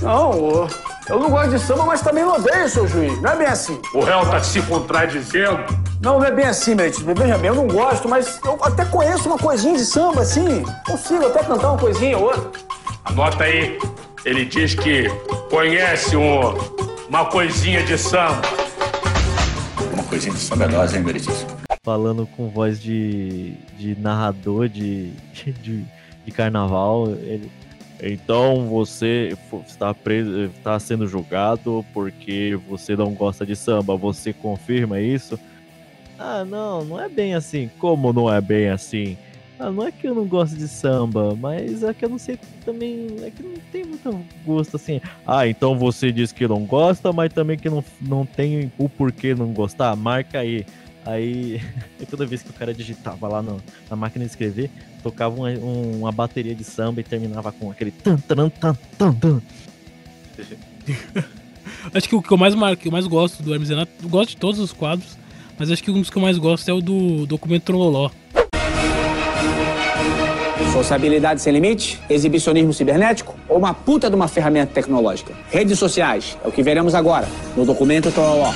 Não, 0.03 0.69
eu 1.09 1.21
não 1.21 1.31
gosto 1.31 1.51
de 1.51 1.59
samba, 1.59 1.87
mas 1.87 2.03
também 2.03 2.25
não 2.25 2.35
odeio, 2.35 2.69
seu 2.69 2.87
juiz. 2.87 3.21
Não 3.23 3.31
é 3.31 3.37
bem 3.37 3.47
assim. 3.47 3.81
O 3.95 4.01
réu 4.01 4.21
tá 4.27 4.43
se 4.43 4.61
contradizendo. 4.63 5.65
Não, 6.03 6.19
não 6.19 6.25
é 6.25 6.31
bem 6.31 6.45
assim, 6.45 6.75
Meritíssimo. 6.75 7.15
Veja 7.15 7.39
bem, 7.39 7.49
eu 7.49 7.55
não 7.55 7.67
gosto, 7.67 8.09
mas 8.09 8.39
eu 8.45 8.59
até 8.63 8.85
conheço 8.85 9.29
uma 9.29 9.39
coisinha 9.39 9.75
de 9.75 9.85
samba, 9.85 10.21
assim. 10.23 10.63
Consigo 10.87 11.27
até 11.27 11.43
cantar 11.43 11.71
uma 11.71 11.79
coisinha 11.79 12.19
ou 12.19 12.25
outra. 12.25 12.51
Anota 13.05 13.45
aí. 13.45 13.79
Ele 14.27 14.45
diz 14.45 14.75
que 14.75 15.05
conhece 15.49 16.17
um, 16.17 16.41
uma 17.09 17.27
coisinha 17.27 17.85
de 17.85 17.97
samba. 17.97 18.43
Uma 19.93 20.03
coisinha 20.03 20.35
de 20.35 20.41
samba 20.41 20.65
é 20.65 20.69
nós, 20.69 20.93
hein, 20.93 21.03
Meritíssimo? 21.05 21.57
falando 21.85 22.27
com 22.27 22.49
voz 22.49 22.83
de, 22.83 23.53
de 23.79 23.97
narrador 24.01 24.69
de, 24.69 25.13
de, 25.63 25.85
de 26.25 26.33
carnaval. 26.33 27.07
Ele, 27.11 27.49
então 28.03 28.67
você 28.67 29.37
está 29.65 29.95
preso, 29.95 30.47
está 30.47 30.77
sendo 30.81 31.07
julgado 31.07 31.87
porque 31.95 32.59
você 32.69 32.97
não 32.97 33.15
gosta 33.15 33.47
de 33.47 33.55
samba. 33.55 33.97
Você 33.97 34.33
confirma 34.33 35.01
isso? 35.01 35.39
Ah, 36.19 36.45
não, 36.45 36.85
não 36.85 37.01
é 37.01 37.09
bem 37.09 37.37
assim. 37.37 37.71
Como 37.79 38.13
não 38.13 38.33
é 38.33 38.41
bem 38.41 38.71
assim? 38.71 39.17
Ah, 39.59 39.71
não 39.71 39.87
é 39.87 39.91
que 39.91 40.07
eu 40.07 40.15
não 40.15 40.27
gosto 40.27 40.55
de 40.57 40.69
samba, 40.69 41.35
mas 41.35 41.83
é 41.83 41.95
que 41.95 42.05
eu 42.05 42.09
não 42.11 42.19
sei 42.19 42.39
também. 42.65 43.07
É 43.23 43.31
que 43.31 43.43
não 43.43 43.55
tem 43.73 43.85
muito 43.85 44.25
gosto 44.45 44.77
assim. 44.77 45.01
Ah, 45.27 45.47
então 45.49 45.79
você 45.79 46.13
diz 46.13 46.31
que 46.31 46.47
não 46.47 46.65
gosta, 46.65 47.11
mas 47.13 47.33
também 47.33 47.57
que 47.59 47.71
não, 47.71 47.83
não 48.01 48.27
tem 48.27 48.71
o 48.77 48.87
porquê 48.89 49.35
não 49.35 49.53
gostar? 49.55 49.97
Marca 49.97 50.41
aí. 50.41 50.67
Aí, 51.07 51.61
toda 52.11 52.27
vez 52.27 52.43
que 52.43 52.51
o 52.51 52.53
cara 52.53 52.75
digitava 52.75 53.29
lá 53.29 53.41
no- 53.41 53.63
na 53.89 53.97
máquina 53.97 54.25
de 54.25 54.31
escrever, 54.33 54.69
tocava 55.03 55.35
uma, 55.37 55.49
um- 55.51 56.01
uma 56.01 56.13
bateria 56.13 56.55
de 56.55 56.65
samba 56.65 57.01
e 57.01 57.05
terminava 57.05 57.51
com 57.53 57.71
aquele 57.71 57.93
tan 57.93 58.17
tan 58.19 58.49
tan 58.51 58.75
tan 58.99 59.13
tan. 59.15 59.41
Acho 61.95 62.09
que 62.09 62.15
o 62.15 62.23
que 62.23 62.31
eu 62.33 62.37
mais 62.37 62.55
marco, 62.55 62.87
eu 62.87 62.93
mais 62.93 63.07
gosto 63.07 63.43
do 63.43 63.53
Hermes 63.55 63.69
Renato, 63.71 63.91
gosto 64.09 64.31
de 64.31 64.37
todos 64.37 64.61
os 64.61 64.73
quadros, 64.73 65.17
mas 65.59 65.71
acho 65.71 65.83
que 65.83 65.91
um 65.91 65.95
dos 66.01 66.11
que 66.11 66.17
eu 66.17 66.23
mais 66.23 66.39
gosto 66.39 66.69
é 66.69 66.73
o 66.75 66.81
do 66.81 67.27
documento 67.27 67.65
Trololó. 67.65 68.11
Sociabilidade 70.77 71.41
sem 71.41 71.55
limite? 71.55 71.99
Exibicionismo 72.07 72.71
cibernético? 72.71 73.35
Ou 73.49 73.57
uma 73.57 73.73
puta 73.73 74.11
de 74.11 74.15
uma 74.15 74.29
ferramenta 74.29 74.75
tecnológica? 74.75 75.33
Redes 75.51 75.79
sociais, 75.79 76.37
é 76.45 76.49
o 76.49 76.53
que 76.53 76.63
veremos 76.63 76.95
agora, 76.95 77.27
no 77.57 77.65
documento 77.65 78.13
Trololó. 78.13 78.53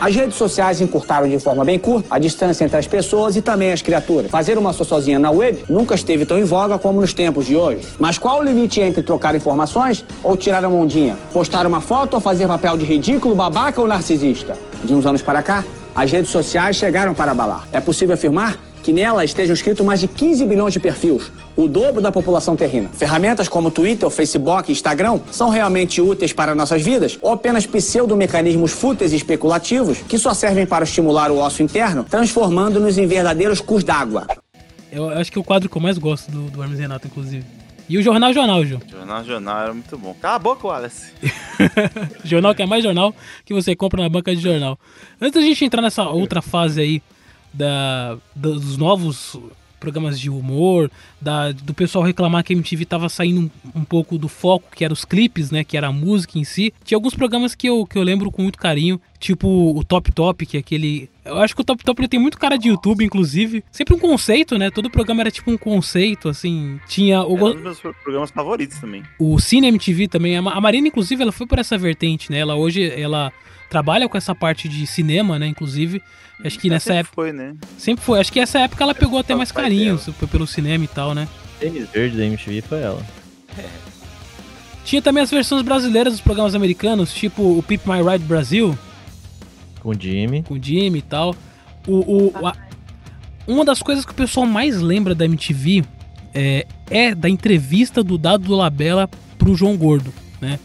As 0.00 0.16
redes 0.16 0.36
sociais 0.36 0.80
encurtaram 0.80 1.28
de 1.28 1.38
forma 1.38 1.66
bem 1.66 1.78
curta 1.78 2.08
a 2.10 2.18
distância 2.18 2.64
entre 2.64 2.78
as 2.78 2.86
pessoas 2.86 3.36
e 3.36 3.42
também 3.42 3.70
as 3.70 3.82
criaturas. 3.82 4.30
Fazer 4.30 4.56
uma 4.56 4.72
só 4.72 4.82
sozinha 4.82 5.18
na 5.18 5.30
web 5.30 5.62
nunca 5.68 5.94
esteve 5.94 6.24
tão 6.24 6.38
em 6.38 6.44
voga 6.44 6.78
como 6.78 7.02
nos 7.02 7.12
tempos 7.12 7.44
de 7.44 7.54
hoje. 7.54 7.86
Mas 7.98 8.16
qual 8.16 8.40
o 8.40 8.42
limite 8.42 8.80
entre 8.80 9.02
trocar 9.02 9.34
informações 9.34 10.02
ou 10.24 10.38
tirar 10.38 10.64
uma 10.64 10.74
ondinha? 10.74 11.18
Postar 11.34 11.66
uma 11.66 11.82
foto 11.82 12.14
ou 12.14 12.20
fazer 12.20 12.46
papel 12.46 12.78
de 12.78 12.86
ridículo, 12.86 13.34
babaca 13.34 13.78
ou 13.78 13.86
narcisista? 13.86 14.56
De 14.82 14.94
uns 14.94 15.04
anos 15.04 15.20
para 15.20 15.42
cá, 15.42 15.62
as 15.94 16.10
redes 16.10 16.30
sociais 16.30 16.76
chegaram 16.76 17.12
para 17.12 17.32
abalar. 17.32 17.68
É 17.72 17.80
possível 17.80 18.14
afirmar 18.14 18.56
que 18.88 18.92
nela 18.94 19.22
estejam 19.22 19.52
escritos 19.52 19.84
mais 19.84 20.00
de 20.00 20.08
15 20.08 20.46
bilhões 20.46 20.72
de 20.72 20.80
perfis, 20.80 21.30
o 21.54 21.68
dobro 21.68 22.00
da 22.00 22.10
população 22.10 22.56
terrena. 22.56 22.88
Ferramentas 22.88 23.46
como 23.46 23.70
Twitter, 23.70 24.08
Facebook 24.08 24.70
e 24.70 24.72
Instagram 24.72 25.20
são 25.30 25.50
realmente 25.50 26.00
úteis 26.00 26.32
para 26.32 26.54
nossas 26.54 26.80
vidas 26.80 27.18
ou 27.20 27.32
apenas 27.32 27.66
pseudo-mecanismos 27.66 28.72
fúteis 28.72 29.12
e 29.12 29.16
especulativos 29.16 29.98
que 29.98 30.18
só 30.18 30.32
servem 30.32 30.64
para 30.64 30.84
estimular 30.84 31.30
o 31.30 31.38
osso 31.38 31.62
interno, 31.62 32.02
transformando-nos 32.02 32.96
em 32.96 33.06
verdadeiros 33.06 33.60
cus 33.60 33.84
d'água? 33.84 34.26
Eu 34.90 35.10
acho 35.10 35.30
que 35.30 35.36
é 35.36 35.40
o 35.42 35.44
quadro 35.44 35.68
que 35.68 35.76
eu 35.76 35.82
mais 35.82 35.98
gosto 35.98 36.30
do, 36.30 36.50
do 36.50 36.62
Hermes 36.62 36.78
e 36.78 36.80
Renato, 36.80 37.08
inclusive. 37.08 37.44
E 37.90 37.98
o 37.98 38.02
Jornal 38.02 38.32
Jornal, 38.32 38.64
Ju. 38.64 38.80
Jornal 38.90 39.22
Jornal 39.22 39.62
era 39.64 39.74
muito 39.74 39.98
bom. 39.98 40.16
Cala 40.18 40.36
a 40.36 40.38
boca, 40.38 40.66
Wallace. 40.66 41.12
jornal 42.24 42.54
que 42.54 42.62
é 42.62 42.66
mais 42.66 42.82
jornal 42.82 43.14
que 43.44 43.52
você 43.52 43.76
compra 43.76 44.00
na 44.00 44.08
banca 44.08 44.34
de 44.34 44.40
jornal. 44.40 44.78
Antes 45.20 45.42
da 45.42 45.46
gente 45.46 45.62
entrar 45.62 45.82
nessa 45.82 46.08
outra 46.08 46.40
fase 46.40 46.80
aí 46.80 47.02
da, 47.52 48.16
dos 48.34 48.76
novos 48.76 49.38
programas 49.78 50.18
de 50.18 50.28
humor, 50.28 50.90
da, 51.20 51.52
do 51.52 51.72
pessoal 51.72 52.04
reclamar 52.04 52.42
que 52.44 52.52
a 52.52 52.56
MTV 52.56 52.84
tava 52.84 53.08
saindo 53.08 53.42
um, 53.42 53.80
um 53.80 53.84
pouco 53.84 54.18
do 54.18 54.28
foco, 54.28 54.74
que 54.74 54.84
era 54.84 54.92
os 54.92 55.04
clipes, 55.04 55.50
né, 55.50 55.64
que 55.64 55.76
era 55.76 55.86
a 55.86 55.92
música 55.92 56.38
em 56.38 56.44
si. 56.44 56.72
Tinha 56.84 56.96
alguns 56.96 57.14
programas 57.14 57.54
que 57.54 57.68
eu, 57.68 57.86
que 57.86 57.96
eu 57.96 58.02
lembro 58.02 58.30
com 58.30 58.42
muito 58.42 58.58
carinho, 58.58 59.00
tipo 59.18 59.48
o 59.48 59.84
Top 59.84 60.10
Top, 60.12 60.44
que 60.44 60.56
é 60.56 60.60
aquele... 60.60 61.08
Eu 61.24 61.38
acho 61.38 61.54
que 61.54 61.60
o 61.60 61.64
Top 61.64 61.84
Top 61.84 62.00
ele 62.00 62.08
tem 62.08 62.18
muito 62.18 62.38
cara 62.38 62.56
de 62.56 62.68
YouTube, 62.68 63.04
inclusive. 63.04 63.62
Sempre 63.70 63.94
um 63.94 63.98
conceito, 63.98 64.58
né, 64.58 64.70
todo 64.70 64.90
programa 64.90 65.20
era 65.20 65.30
tipo 65.30 65.50
um 65.50 65.58
conceito, 65.58 66.28
assim. 66.28 66.80
Tinha... 66.88 67.22
O, 67.22 67.38
É 67.38 67.42
um 67.50 67.54
dos 67.54 67.62
meus 67.62 67.80
programas 68.02 68.30
favoritos 68.30 68.78
também. 68.78 69.02
o 69.18 69.38
Cine 69.38 69.68
MTV 69.68 70.08
também. 70.08 70.36
A 70.36 70.42
Marina, 70.42 70.88
inclusive, 70.88 71.22
ela 71.22 71.32
foi 71.32 71.46
por 71.46 71.58
essa 71.58 71.78
vertente, 71.78 72.32
né? 72.32 72.38
Ela 72.38 72.56
hoje 72.56 72.82
ela 73.00 73.32
trabalha 73.70 74.08
com 74.08 74.16
essa 74.16 74.34
parte 74.34 74.68
de 74.68 74.86
cinema, 74.86 75.38
né? 75.38 75.46
Inclusive, 75.46 76.02
acho 76.44 76.58
que 76.58 76.68
Ela 76.68 76.74
nessa 76.76 76.84
sempre 76.86 77.00
época 77.00 77.14
foi, 77.14 77.32
né? 77.32 77.54
sempre 77.76 78.04
foi. 78.04 78.20
Acho 78.20 78.32
que 78.32 78.40
essa 78.40 78.58
época 78.60 78.82
ela 78.84 78.94
pegou 78.94 79.18
até 79.18 79.34
mais 79.34 79.52
carinho 79.52 79.98
pelo 80.30 80.46
cinema 80.46 80.84
e 80.84 80.88
tal, 80.88 81.14
né? 81.14 81.28
Tênis 81.60 81.88
verde 81.90 82.16
da 82.16 82.24
MTV 82.24 82.62
foi 82.62 82.80
ela. 82.80 83.04
Tinha 84.84 85.02
também 85.02 85.22
as 85.22 85.30
versões 85.30 85.62
brasileiras 85.62 86.14
dos 86.14 86.22
programas 86.22 86.54
americanos, 86.54 87.12
tipo 87.12 87.58
o 87.58 87.62
Pip 87.62 87.86
My 87.88 87.98
Ride 88.02 88.24
Brasil, 88.24 88.76
Com 89.80 89.90
o 89.90 90.00
Jimmy. 90.00 90.42
com 90.42 90.54
o 90.54 90.62
Jimmy 90.62 91.00
e 91.00 91.02
tal. 91.02 91.34
O, 91.86 92.30
o, 92.38 92.46
a- 92.46 92.56
uma 93.46 93.64
das 93.64 93.82
coisas 93.82 94.04
que 94.04 94.12
o 94.12 94.14
pessoal 94.14 94.46
mais 94.46 94.80
lembra 94.80 95.14
da 95.14 95.24
MTV 95.26 95.84
é, 96.34 96.66
é 96.90 97.14
da 97.14 97.28
entrevista 97.28 98.02
do 98.02 98.16
Dado 98.16 98.54
Labella 98.54 99.08
pro 99.36 99.54
João 99.54 99.76
Gordo, 99.76 100.12
né? 100.40 100.58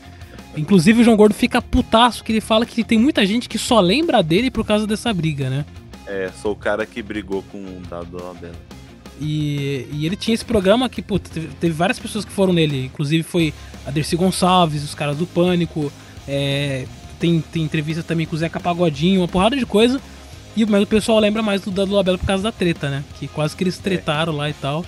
Inclusive 0.56 1.02
o 1.02 1.04
João 1.04 1.18
Gordo 1.18 1.34
fica 1.34 1.62
putaço 1.62 2.24
que 2.24 2.32
ele 2.32 2.42
fala 2.42 2.66
que 2.66 2.84
tem 2.84 2.98
muita 2.98 3.26
gente 3.26 3.50
que 3.50 3.58
só 3.58 3.80
lembra 3.80 4.22
dele 4.22 4.52
por 4.52 4.66
causa 4.66 4.86
dessa 4.86 5.14
briga, 5.14 5.50
né? 5.50 5.66
É, 6.06 6.30
sou 6.42 6.52
o 6.52 6.56
cara 6.56 6.86
que 6.86 7.02
brigou 7.02 7.44
com 7.52 7.58
o 7.58 7.82
Dado 7.90 8.18
Labella. 8.18 8.56
E, 9.20 9.88
e 9.92 10.06
ele 10.06 10.16
tinha 10.16 10.34
esse 10.34 10.46
programa 10.46 10.90
que, 10.90 11.02
pô, 11.02 11.18
teve, 11.18 11.48
teve 11.60 11.74
várias 11.74 11.98
pessoas 11.98 12.26
que 12.26 12.32
foram 12.32 12.54
nele. 12.54 12.86
Inclusive 12.86 13.24
foi 13.24 13.54
a 13.86 13.92
Dercy 13.92 14.16
Gonçalves, 14.16 14.84
os 14.84 14.94
caras 14.94 15.18
do 15.18 15.26
Pânico. 15.26 15.92
é, 16.28 16.86
tem, 17.20 17.40
tem 17.40 17.64
entrevista 17.64 18.04
também 18.04 18.26
com 18.26 18.36
o 18.36 18.40
Zeca 18.40 18.60
Pagodinho, 18.60 19.22
uma 19.22 19.28
porrada 19.28 19.56
de 19.56 19.66
coisa. 19.66 20.02
E, 20.58 20.66
mas 20.66 20.84
o 20.84 20.88
pessoal 20.88 21.20
lembra 21.20 21.42
mais 21.42 21.62
do 21.62 21.72
Dado 21.72 21.94
Labella 21.94 22.18
por 22.18 22.28
causa 22.28 22.44
da 22.44 22.52
treta, 22.52 22.90
né? 22.90 23.04
Que 23.18 23.28
quase 23.28 23.56
que 23.56 23.64
eles 23.64 23.78
tretaram 23.78 24.34
lá 24.36 24.50
e 24.50 24.54
tal. 24.54 24.86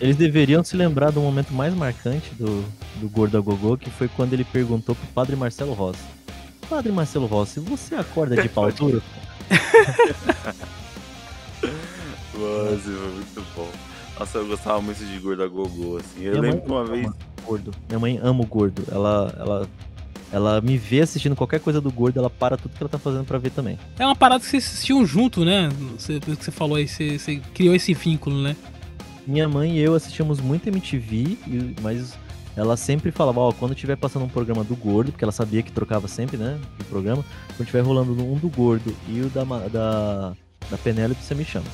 Eles 0.00 0.16
deveriam 0.16 0.62
se 0.64 0.76
lembrar 0.76 1.10
do 1.10 1.20
momento 1.20 1.52
mais 1.52 1.72
marcante 1.74 2.34
do, 2.34 2.64
do 3.00 3.08
Gordo 3.08 3.38
a 3.38 3.40
Gogô, 3.40 3.76
que 3.76 3.90
foi 3.90 4.08
quando 4.08 4.32
ele 4.32 4.44
perguntou 4.44 4.94
pro 4.94 5.06
padre 5.08 5.36
Marcelo 5.36 5.72
Rossi. 5.72 6.02
Padre 6.68 6.92
Marcelo 6.92 7.26
Rossi, 7.26 7.60
você 7.60 7.94
acorda 7.94 8.40
de 8.40 8.48
pau 8.48 8.70
duro? 8.72 9.02
Nossa, 12.34 12.80
foi 12.82 13.12
muito 13.12 13.46
bom. 13.54 13.70
Nossa, 14.18 14.38
eu 14.38 14.46
gostava 14.46 14.80
muito 14.80 15.04
de 15.04 15.18
Gorda 15.18 15.46
Gogô, 15.46 15.98
assim. 15.98 16.24
Eu 16.24 16.40
Minha 16.40 16.52
lembro 16.52 16.72
uma 16.72 16.84
vez 16.84 17.08
gordo. 17.44 17.72
Minha 17.88 17.98
mãe 17.98 18.20
ama 18.22 18.42
o 18.42 18.46
gordo. 18.46 18.82
Ela, 18.90 19.34
ela, 19.38 19.68
ela 20.32 20.60
me 20.60 20.76
vê 20.76 21.02
assistindo 21.02 21.36
qualquer 21.36 21.60
coisa 21.60 21.80
do 21.80 21.90
gordo, 21.90 22.18
ela 22.18 22.30
para 22.30 22.56
tudo 22.56 22.72
que 22.72 22.82
ela 22.82 22.88
tá 22.88 22.98
fazendo 22.98 23.24
pra 23.24 23.38
ver 23.38 23.50
também. 23.50 23.78
É 23.98 24.04
uma 24.04 24.16
parada 24.16 24.40
que 24.40 24.46
vocês 24.46 24.64
assistiam 24.64 25.04
junto, 25.06 25.44
né? 25.44 25.68
Você, 25.98 26.18
que 26.18 26.34
você 26.34 26.50
falou 26.50 26.76
aí, 26.76 26.88
você, 26.88 27.18
você 27.18 27.36
criou 27.52 27.74
esse 27.74 27.92
vínculo, 27.94 28.42
né? 28.42 28.56
Minha 29.26 29.48
mãe 29.48 29.76
e 29.76 29.80
eu 29.80 29.94
assistíamos 29.94 30.40
muito 30.40 30.68
MTV, 30.68 31.38
mas 31.80 32.14
ela 32.56 32.76
sempre 32.76 33.10
falava, 33.10 33.40
ó, 33.40 33.52
quando 33.52 33.74
tiver 33.74 33.96
passando 33.96 34.24
um 34.24 34.28
programa 34.28 34.62
do 34.62 34.76
gordo, 34.76 35.10
porque 35.10 35.24
ela 35.24 35.32
sabia 35.32 35.62
que 35.62 35.72
trocava 35.72 36.06
sempre, 36.06 36.36
né, 36.36 36.58
o 36.80 36.84
programa, 36.84 37.24
quando 37.56 37.66
tiver 37.66 37.80
rolando 37.80 38.12
um 38.12 38.36
do 38.36 38.48
gordo 38.48 38.94
e 39.08 39.20
o 39.20 39.28
da, 39.28 39.44
da, 39.68 40.32
da 40.70 40.78
Penélope, 40.78 41.22
você 41.22 41.34
me 41.34 41.44
chama. 41.44 41.66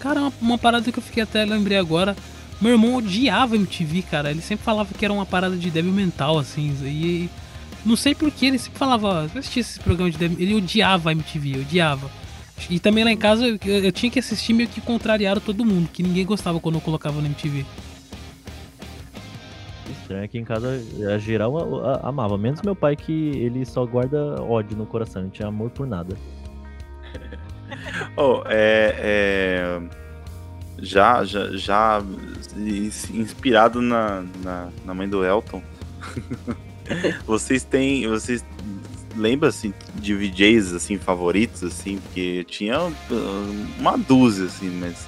Cara, 0.00 0.20
uma, 0.20 0.32
uma 0.40 0.58
parada 0.58 0.90
que 0.90 0.98
eu 0.98 1.02
fiquei 1.02 1.22
até 1.22 1.44
lembrei 1.44 1.78
agora. 1.78 2.16
Meu 2.60 2.72
irmão 2.72 2.96
odiava 2.96 3.56
MTV, 3.56 4.02
cara. 4.02 4.30
Ele 4.30 4.42
sempre 4.42 4.64
falava 4.64 4.92
que 4.92 5.04
era 5.04 5.14
uma 5.14 5.26
parada 5.26 5.56
de 5.56 5.70
débil 5.70 5.92
mental, 5.92 6.38
assim. 6.38 6.76
E 6.84 7.30
não 7.84 7.96
sei 7.96 8.14
porquê, 8.14 8.46
ele 8.46 8.58
sempre 8.58 8.78
falava, 8.78 9.08
ó, 9.08 9.22
eu 9.22 9.38
assisti 9.38 9.60
esse 9.60 9.80
programa 9.80 10.10
de 10.10 10.18
débil. 10.18 10.38
Ele 10.40 10.54
odiava 10.54 11.10
a 11.10 11.12
MTV, 11.12 11.60
odiava. 11.60 12.10
E 12.70 12.78
também 12.78 13.04
lá 13.04 13.10
em 13.12 13.16
casa 13.16 13.46
eu, 13.46 13.58
eu 13.64 13.92
tinha 13.92 14.10
que 14.10 14.18
assistir 14.18 14.52
meio 14.52 14.68
que 14.68 14.80
contrariado 14.80 15.40
todo 15.40 15.64
mundo, 15.64 15.88
que 15.92 16.02
ninguém 16.02 16.24
gostava 16.26 16.58
quando 16.60 16.74
eu 16.76 16.80
colocava 16.80 17.20
no 17.20 17.26
MTV. 17.26 17.64
Estranho 19.90 20.24
aqui 20.24 20.38
em 20.38 20.44
casa, 20.44 20.82
a 21.14 21.18
geral 21.18 21.56
a- 21.84 21.92
a- 22.04 22.08
amava, 22.08 22.36
menos 22.36 22.60
meu 22.62 22.74
pai 22.76 22.94
que 22.96 23.12
ele 23.12 23.64
só 23.64 23.84
guarda 23.86 24.42
ódio 24.42 24.76
no 24.76 24.84
coração, 24.86 25.22
não 25.22 25.30
tinha 25.30 25.48
amor 25.48 25.70
por 25.70 25.86
nada. 25.86 26.16
Oh, 28.16 28.42
é, 28.46 28.94
é, 28.98 29.80
já, 30.78 31.22
já, 31.24 31.50
já 31.54 32.02
ins- 32.56 33.10
inspirado 33.10 33.82
na, 33.82 34.24
na, 34.42 34.68
na 34.86 34.94
mãe 34.94 35.06
do 35.08 35.22
Elton. 35.24 35.62
vocês 37.26 37.64
têm, 37.64 38.08
vocês 38.08 38.42
lembram 39.18 39.48
assim 39.48 39.74
de 39.96 40.14
VJs 40.14 40.72
assim 40.72 40.96
favoritos 40.98 41.62
assim, 41.64 41.98
porque 41.98 42.44
tinha 42.48 42.80
uh, 42.80 43.66
uma 43.78 43.96
dúzia 43.98 44.46
assim, 44.46 44.70
mas 44.70 45.06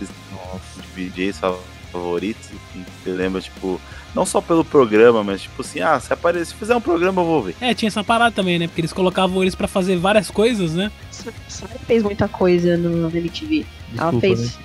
de 0.95 1.33
fa- 1.33 1.57
favoritos, 1.93 2.47
assim, 2.47 2.85
você 3.03 3.11
lembra 3.11 3.41
tipo 3.41 3.81
não 4.15 4.27
só 4.27 4.41
pelo 4.41 4.65
programa, 4.65 5.23
mas 5.23 5.43
tipo 5.43 5.63
assim, 5.63 5.81
ah, 5.81 5.99
se 6.01 6.13
aparecer, 6.13 6.47
se 6.47 6.55
fizer 6.55 6.75
um 6.75 6.81
programa 6.81 7.23
eu 7.23 7.27
vou 7.27 7.43
ver. 7.43 7.55
É, 7.61 7.73
tinha 7.75 7.87
essa 7.89 8.03
parada 8.03 8.35
também, 8.35 8.59
né? 8.59 8.67
Porque 8.67 8.81
eles 8.81 8.93
colocavam 8.93 9.41
eles 9.43 9.55
pra 9.55 9.69
fazer 9.69 9.97
várias 9.97 10.31
coisas, 10.31 10.75
né? 10.75 10.91
Sarah 11.49 11.79
fez 11.87 12.03
muita 12.03 12.27
coisa 12.29 12.77
no, 12.77 13.09
MTV. 13.17 13.65
ela 13.97 14.11
Desculpa, 14.11 14.21
fez. 14.21 14.57
né? 14.57 14.63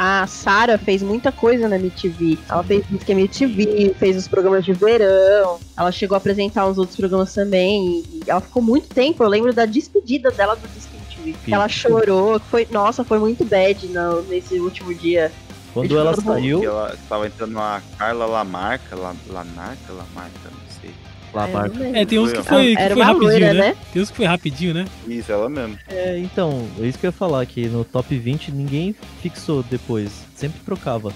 A 0.00 0.28
Sarah 0.28 0.78
fez 0.78 1.02
muita 1.02 1.32
coisa 1.32 1.68
na 1.68 1.74
MTV. 1.74 2.38
Ela 2.48 2.62
fez 2.62 2.88
música 2.88 3.10
MTV, 3.10 3.96
fez 3.98 4.16
os 4.16 4.28
programas 4.28 4.64
de 4.64 4.72
verão. 4.72 5.58
Ela 5.76 5.90
chegou 5.90 6.14
a 6.14 6.18
apresentar 6.18 6.68
uns 6.68 6.78
outros 6.78 6.96
programas 6.96 7.34
também. 7.34 8.04
E 8.08 8.22
ela 8.28 8.40
ficou 8.40 8.62
muito 8.62 8.86
tempo. 8.94 9.24
Eu 9.24 9.28
lembro 9.28 9.52
da 9.52 9.66
despedida 9.66 10.30
dela 10.30 10.54
do 10.54 10.68
Disque 10.68 10.96
MTV. 10.96 11.36
Que 11.44 11.52
ela 11.52 11.68
chorou. 11.68 12.38
que 12.38 12.46
Foi, 12.46 12.68
nossa, 12.70 13.02
foi 13.02 13.18
muito 13.18 13.44
bad 13.44 13.88
no, 13.88 14.22
nesse 14.22 14.60
último 14.60 14.94
dia. 14.94 15.32
Quando 15.74 15.98
ela 15.98 16.14
saiu, 16.14 16.62
ela 16.62 16.96
tava 17.08 17.26
entrando 17.26 17.58
a 17.58 17.82
Carla 17.98 18.26
Lamarca, 18.26 18.94
La, 18.94 19.16
Lanarca, 19.28 19.92
Lamarca, 19.92 20.50
sei. 21.32 21.40
Lamarca. 21.40 21.84
É, 21.98 22.04
tem 22.04 22.18
uns 22.18 22.32
que 22.32 22.42
foi, 22.42 22.76
que 22.76 22.90
foi 22.90 23.02
rapidinho, 23.02 23.30
loira, 23.30 23.54
né? 23.54 23.60
né? 23.60 23.76
Tem 23.92 24.02
uns 24.02 24.10
que 24.10 24.16
foi 24.16 24.26
rapidinho, 24.26 24.74
né? 24.74 24.84
Isso, 25.06 25.32
ela 25.32 25.48
mesmo. 25.48 25.78
É, 25.88 26.18
então, 26.18 26.66
é 26.80 26.86
isso 26.86 26.98
que 26.98 27.06
eu 27.06 27.08
ia 27.08 27.12
falar, 27.12 27.44
que 27.46 27.68
no 27.68 27.84
top 27.84 28.16
20 28.16 28.52
ninguém 28.52 28.94
fixou 29.22 29.62
depois, 29.62 30.24
sempre 30.34 30.60
trocava. 30.64 31.12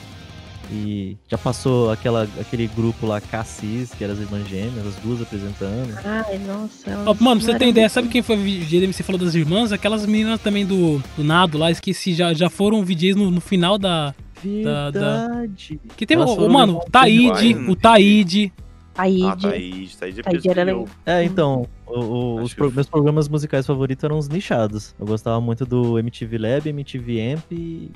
E 0.72 1.18
já 1.28 1.36
passou 1.36 1.90
aquela, 1.90 2.26
aquele 2.40 2.66
grupo 2.66 3.06
lá, 3.06 3.20
Cassis, 3.20 3.90
que 3.90 4.02
eram 4.02 4.14
as 4.14 4.20
irmãs 4.20 4.48
gêmeas, 4.48 4.86
as 4.86 4.97
duas 4.97 5.20
apresentando. 5.20 5.94
Ai, 6.02 6.39
nossa. 6.39 6.90
mano, 7.20 7.40
pra 7.40 7.52
você 7.52 7.59
ter 7.59 7.68
ideia, 7.68 7.89
sabe 7.90 8.09
quem 8.09 8.22
foi 8.22 8.36
VJ? 8.36 8.90
Você 8.90 9.02
falou 9.02 9.20
das 9.20 9.34
irmãs? 9.34 9.70
Aquelas 9.70 10.06
meninas 10.06 10.40
também 10.40 10.64
do, 10.64 11.02
do 11.14 11.22
Nado 11.22 11.59
lá, 11.59 11.70
esqueci, 11.70 12.14
já, 12.14 12.32
já 12.32 12.48
foram 12.48 12.82
VJs 12.82 13.16
no, 13.16 13.30
no 13.30 13.40
final 13.40 13.76
da. 13.76 14.14
Da, 14.64 14.90
da... 14.90 15.28
Verdade. 15.28 15.80
Que 15.97 16.06
foram 16.06 16.48
mano, 16.48 16.78
o 16.78 16.90
Taíde, 16.90 17.55
o 17.68 17.76
Taíde. 17.76 18.52
Taíde. 18.94 19.24
Ah, 19.27 19.36
Taíde, 19.36 19.97
Taíde 19.97 20.20
é 20.20 20.23
Taíde 20.23 20.48
era 20.51 20.64
pessoal. 20.66 20.86
É, 21.06 21.24
então, 21.24 21.66
o- 21.86 21.98
o- 22.01 22.43
os 22.43 22.52
pro- 22.55 22.70
meus 22.70 22.86
programas 22.89 23.28
musicais 23.28 23.66
favoritos 23.66 24.05
eram 24.05 24.19
os 24.19 24.28
nichados. 24.28 24.94
Eu 25.01 25.06
gostava 25.06 25.40
muito 25.40 25.64
do 25.64 25.98
MTV 25.98 26.39
Lab, 26.39 26.69
MTV 26.69 27.32
Amp, 27.35 27.52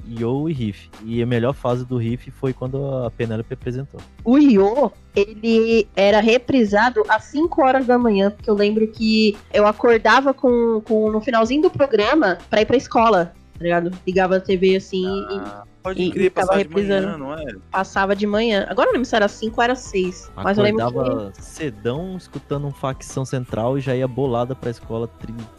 Yo 0.09 0.48
e 0.48 0.52
Riff. 0.52 0.89
E 1.05 1.23
a 1.23 1.27
melhor 1.27 1.52
fase 1.52 1.85
do 1.85 1.97
Riff 1.97 2.31
foi 2.31 2.52
quando 2.52 2.85
a 3.05 3.10
Penélope 3.10 3.52
apresentou. 3.55 4.01
O 4.24 4.39
Io, 4.39 4.90
ele 5.14 5.86
era 5.94 6.20
reprisado 6.20 7.02
às 7.09 7.24
5 7.24 7.62
horas 7.64 7.86
da 7.86 7.98
manhã, 7.98 8.31
porque 8.31 8.48
eu 8.48 8.55
lembro 8.55 8.86
que 8.89 9.36
eu 9.52 9.66
acordava 9.66 10.32
com, 10.32 10.81
com 10.85 11.10
no 11.10 11.20
finalzinho 11.20 11.62
do 11.62 11.70
programa 11.70 12.39
pra 12.48 12.60
ir 12.62 12.66
pra 12.66 12.77
escola, 12.77 13.32
tá 13.59 13.62
ligado? 13.64 13.90
Ligava 14.06 14.36
a 14.36 14.40
TV 14.40 14.77
assim 14.77 15.02
Pode 15.05 15.35
e, 15.35 15.75
crer, 15.94 16.16
e 16.26 16.30
tava 16.30 16.46
passar 16.48 16.62
de 16.64 16.68
manhã, 16.74 17.16
não 17.18 17.34
é? 17.34 17.44
Passava 17.70 18.16
de 18.16 18.26
manhã. 18.26 18.66
Agora 18.68 18.88
eu 18.88 18.92
não 18.92 18.98
lembro 18.98 19.08
se 19.08 19.16
era 19.16 19.28
5 19.28 19.54
ou 19.58 19.64
era 19.64 19.74
6. 19.74 20.30
Mas 20.36 20.58
eu 20.58 20.64
lembro 20.64 20.82
Acordava 20.86 21.32
que. 21.32 21.42
cedão, 21.42 22.16
escutando 22.16 22.66
um 22.66 22.72
facção 22.72 23.24
central 23.24 23.76
e 23.78 23.80
já 23.80 23.94
ia 23.94 24.08
bolada 24.08 24.54
pra 24.54 24.70
escola, 24.70 25.08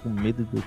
com 0.04 0.10
medo 0.10 0.44
do- 0.45 0.64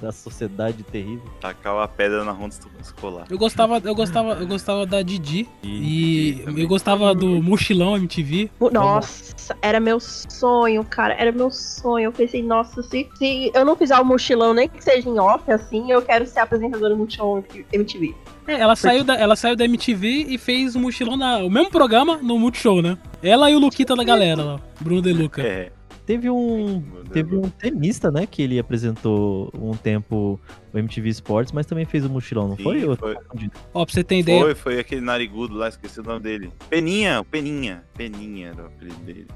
da 0.00 0.12
sociedade 0.12 0.82
terrível. 0.82 1.24
Tacava 1.40 1.82
a 1.82 1.88
pedra 1.88 2.22
na 2.22 2.30
ronda 2.30 2.54
escolar. 2.82 3.24
Eu 3.30 3.38
gostava, 3.38 3.78
eu 3.82 3.94
gostava, 3.94 4.34
eu 4.34 4.46
gostava 4.46 4.84
da 4.84 5.00
Didi. 5.00 5.48
E 5.62 6.42
eu 6.44 6.68
gostava 6.68 7.14
do 7.14 7.42
Mochilão 7.42 7.96
MTV. 7.96 8.50
Nossa, 8.72 9.56
era 9.62 9.80
meu 9.80 9.98
sonho, 9.98 10.84
cara. 10.84 11.14
Era 11.14 11.32
meu 11.32 11.50
sonho. 11.50 12.04
Eu 12.08 12.12
pensei, 12.12 12.42
nossa, 12.42 12.82
se, 12.82 13.08
se 13.16 13.50
eu 13.54 13.64
não 13.64 13.74
fizer 13.74 13.98
o 13.98 14.04
mochilão, 14.04 14.52
nem 14.52 14.68
que 14.68 14.84
seja 14.84 15.08
em 15.08 15.18
off, 15.18 15.50
assim, 15.50 15.90
eu 15.90 16.02
quero 16.02 16.26
ser 16.26 16.40
apresentadora 16.40 16.90
do 16.94 16.98
Multishow 16.98 17.42
MTV. 17.72 18.14
É, 18.46 18.54
ela 18.54 18.76
saiu, 18.76 19.02
da, 19.02 19.14
ela 19.14 19.36
saiu 19.36 19.56
da 19.56 19.64
MTV 19.64 20.26
e 20.28 20.38
fez 20.38 20.74
o 20.74 20.80
mochilão 20.80 21.16
na. 21.16 21.38
O 21.38 21.50
mesmo 21.50 21.70
programa 21.70 22.18
no 22.18 22.38
Multishow, 22.38 22.80
né? 22.80 22.96
Ela 23.22 23.50
e 23.50 23.54
o 23.54 23.58
Luquita 23.58 23.96
da 23.96 24.04
galera 24.04 24.42
lá. 24.42 24.60
Bruno 24.80 25.02
De 25.02 25.12
Luca. 25.12 25.42
É. 25.42 25.72
Teve 26.06 26.30
um, 26.30 26.80
teve 27.12 27.34
um 27.34 27.50
tenista, 27.50 28.12
né, 28.12 28.26
que 28.26 28.40
ele 28.40 28.60
apresentou 28.60 29.50
um 29.52 29.74
tempo 29.76 30.40
o 30.72 30.78
MTV 30.78 31.08
Sports, 31.08 31.50
mas 31.50 31.66
também 31.66 31.84
fez 31.84 32.04
o 32.04 32.08
mochilão, 32.08 32.46
não 32.46 32.56
Sim, 32.56 32.62
foi? 32.62 32.96
Foi. 32.96 33.16
Ó, 33.74 33.84
pra 33.84 33.92
você 33.92 34.04
ter 34.04 34.20
ideia. 34.20 34.40
Foi, 34.40 34.54
foi 34.54 34.78
aquele 34.78 35.00
narigudo 35.00 35.56
lá, 35.56 35.68
esqueci 35.68 35.98
o 35.98 36.04
nome 36.04 36.20
dele. 36.20 36.52
Peninha, 36.70 37.20
o 37.20 37.24
Peninha. 37.24 37.82
Peninha 37.96 38.50
era 38.50 38.62
o 38.62 38.66
apelido 38.66 39.00
dele. 39.00 39.26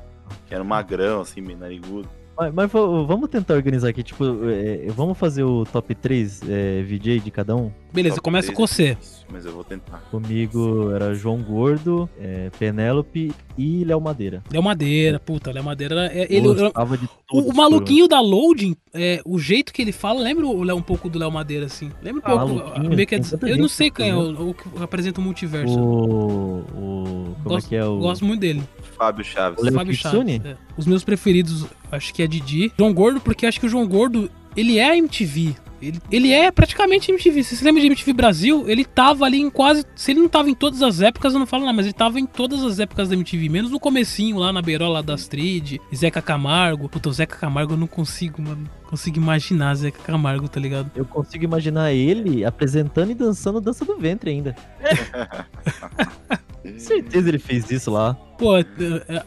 Que 0.47 0.55
era 0.55 0.63
um 0.63 0.67
magrão, 0.67 1.23
assim, 1.23 1.41
meio 1.41 1.59
narigudo. 1.59 2.09
Mas, 2.41 2.55
mas 2.55 2.73
vamos 2.73 3.29
tentar 3.29 3.53
organizar 3.55 3.91
aqui, 3.91 4.03
tipo, 4.03 4.25
é, 4.49 4.87
vamos 4.97 5.19
fazer 5.19 5.43
o 5.45 5.67
top 5.67 5.95
3 5.95 6.41
é, 6.49 6.83
VJ 6.83 7.21
de 7.21 7.31
cada 7.31 7.55
um? 7.55 7.71
Beleza, 7.93 8.15
Top 8.15 8.25
começa 8.25 8.51
com 8.53 8.63
é 8.63 8.67
você. 8.67 8.97
Mas 9.31 9.45
eu 9.45 9.53
vou 9.53 9.63
tentar. 9.63 9.99
Comigo 10.11 10.91
era 10.93 11.13
João 11.15 11.39
Gordo, 11.43 12.09
é, 12.19 12.49
Penélope 12.59 13.33
e 13.59 13.85
Léo 13.85 14.01
Madeira. 14.01 14.43
Léo 14.51 14.63
Madeira, 14.63 15.21
puta, 15.21 15.53
Léo 15.53 15.65
Madeira. 15.65 16.07
É, 16.07 16.27
ele, 16.35 16.49
Gostava 16.55 16.97
de 16.97 17.05
o, 17.05 17.09
todos 17.29 17.51
o 17.51 17.57
maluquinho 17.57 18.09
da 18.09 18.21
Loading, 18.21 18.75
é, 18.95 19.21
o 19.27 19.39
jeito 19.39 19.73
que 19.73 19.83
ele 19.83 19.93
fala, 19.93 20.21
lembra 20.21 20.47
o 20.47 20.63
Léo 20.63 20.77
um 20.77 20.83
pouco 20.83 21.11
do 21.11 21.19
Léo 21.19 21.31
Madeira, 21.31 21.67
assim? 21.67 21.91
Lembra 22.03 22.23
um 22.33 22.39
Ah, 22.39 22.47
pouco. 22.47 22.81
meio 22.81 23.07
que 23.07 23.17
é- 23.17 23.21
eu 23.43 23.59
não 23.59 23.69
sei 23.69 23.91
quem 23.91 24.11
é 24.11 24.15
fazendo. 24.15 24.41
o, 24.41 24.51
o 24.51 24.55
que 24.55 24.83
apresenta 24.83 25.21
o 25.21 25.25
multiverso. 25.25 25.79
O. 25.79 26.61
o 26.61 27.35
como 27.43 27.55
gosto, 27.55 27.67
é 27.67 27.69
que 27.69 27.77
é 27.77 27.85
o. 27.85 27.99
gosto 27.99 28.25
muito 28.25 28.41
dele. 28.41 28.63
Fábio 29.01 29.25
Chaves. 29.25 29.59
O 29.59 29.65
Léo 29.65 29.73
Fábio 29.73 29.97
Kitsune? 29.97 30.37
Chaves. 30.37 30.53
é. 30.53 30.57
Os 30.77 30.87
meus 30.87 31.03
preferidos, 31.03 31.65
acho 31.91 32.13
que 32.13 32.23
é 32.23 32.27
Didi. 32.27 32.71
João 32.79 32.93
Gordo, 32.93 33.19
porque 33.19 33.47
acho 33.47 33.59
que 33.59 33.65
o 33.65 33.69
João 33.69 33.89
Gordo, 33.89 34.31
ele 34.55 34.79
é 34.79 34.95
MTV. 34.99 35.55
Ele, 35.81 35.99
ele 36.11 36.31
é 36.31 36.51
praticamente 36.51 37.11
MTV. 37.11 37.43
Se 37.43 37.57
você 37.57 37.65
lembra 37.65 37.81
de 37.81 37.87
MTV 37.87 38.13
Brasil, 38.13 38.69
ele 38.69 38.85
tava 38.85 39.25
ali 39.25 39.41
em 39.41 39.49
quase. 39.49 39.87
Se 39.97 40.11
ele 40.11 40.21
não 40.21 40.29
tava 40.29 40.51
em 40.51 40.55
todas 40.55 40.83
as 40.83 41.01
épocas, 41.01 41.33
eu 41.33 41.39
não 41.39 41.47
falo 41.47 41.65
nada, 41.65 41.75
mas 41.75 41.87
ele 41.87 41.95
tava 41.95 42.21
em 42.21 42.27
todas 42.27 42.63
as 42.63 42.79
épocas 42.79 43.09
da 43.09 43.15
MTV, 43.15 43.49
menos 43.49 43.71
no 43.71 43.81
comecinho, 43.81 44.37
lá 44.37 44.53
na 44.53 44.61
beirola 44.61 45.03
da 45.03 45.15
Astrid, 45.15 45.81
Zeca 45.95 46.21
Camargo. 46.21 46.87
Puta, 46.87 47.09
o 47.09 47.13
Zeca 47.13 47.39
Camargo 47.39 47.73
eu 47.73 47.79
não 47.79 47.87
consigo, 47.87 48.43
mano. 48.43 48.69
Consigo 48.87 49.17
imaginar 49.17 49.75
Zeca 49.77 50.03
Camargo, 50.03 50.47
tá 50.47 50.61
ligado? 50.61 50.91
Eu 50.95 51.07
consigo 51.07 51.45
imaginar 51.45 51.91
ele 51.95 52.45
apresentando 52.45 53.13
e 53.13 53.15
dançando 53.15 53.63
dança 53.63 53.83
do 53.83 53.97
ventre 53.97 54.31
ainda. 54.31 54.55
certeza 56.79 57.29
ele 57.29 57.39
fez 57.39 57.71
isso 57.71 57.91
lá. 57.91 58.15
Pô, 58.39 58.55
a, 58.55 58.65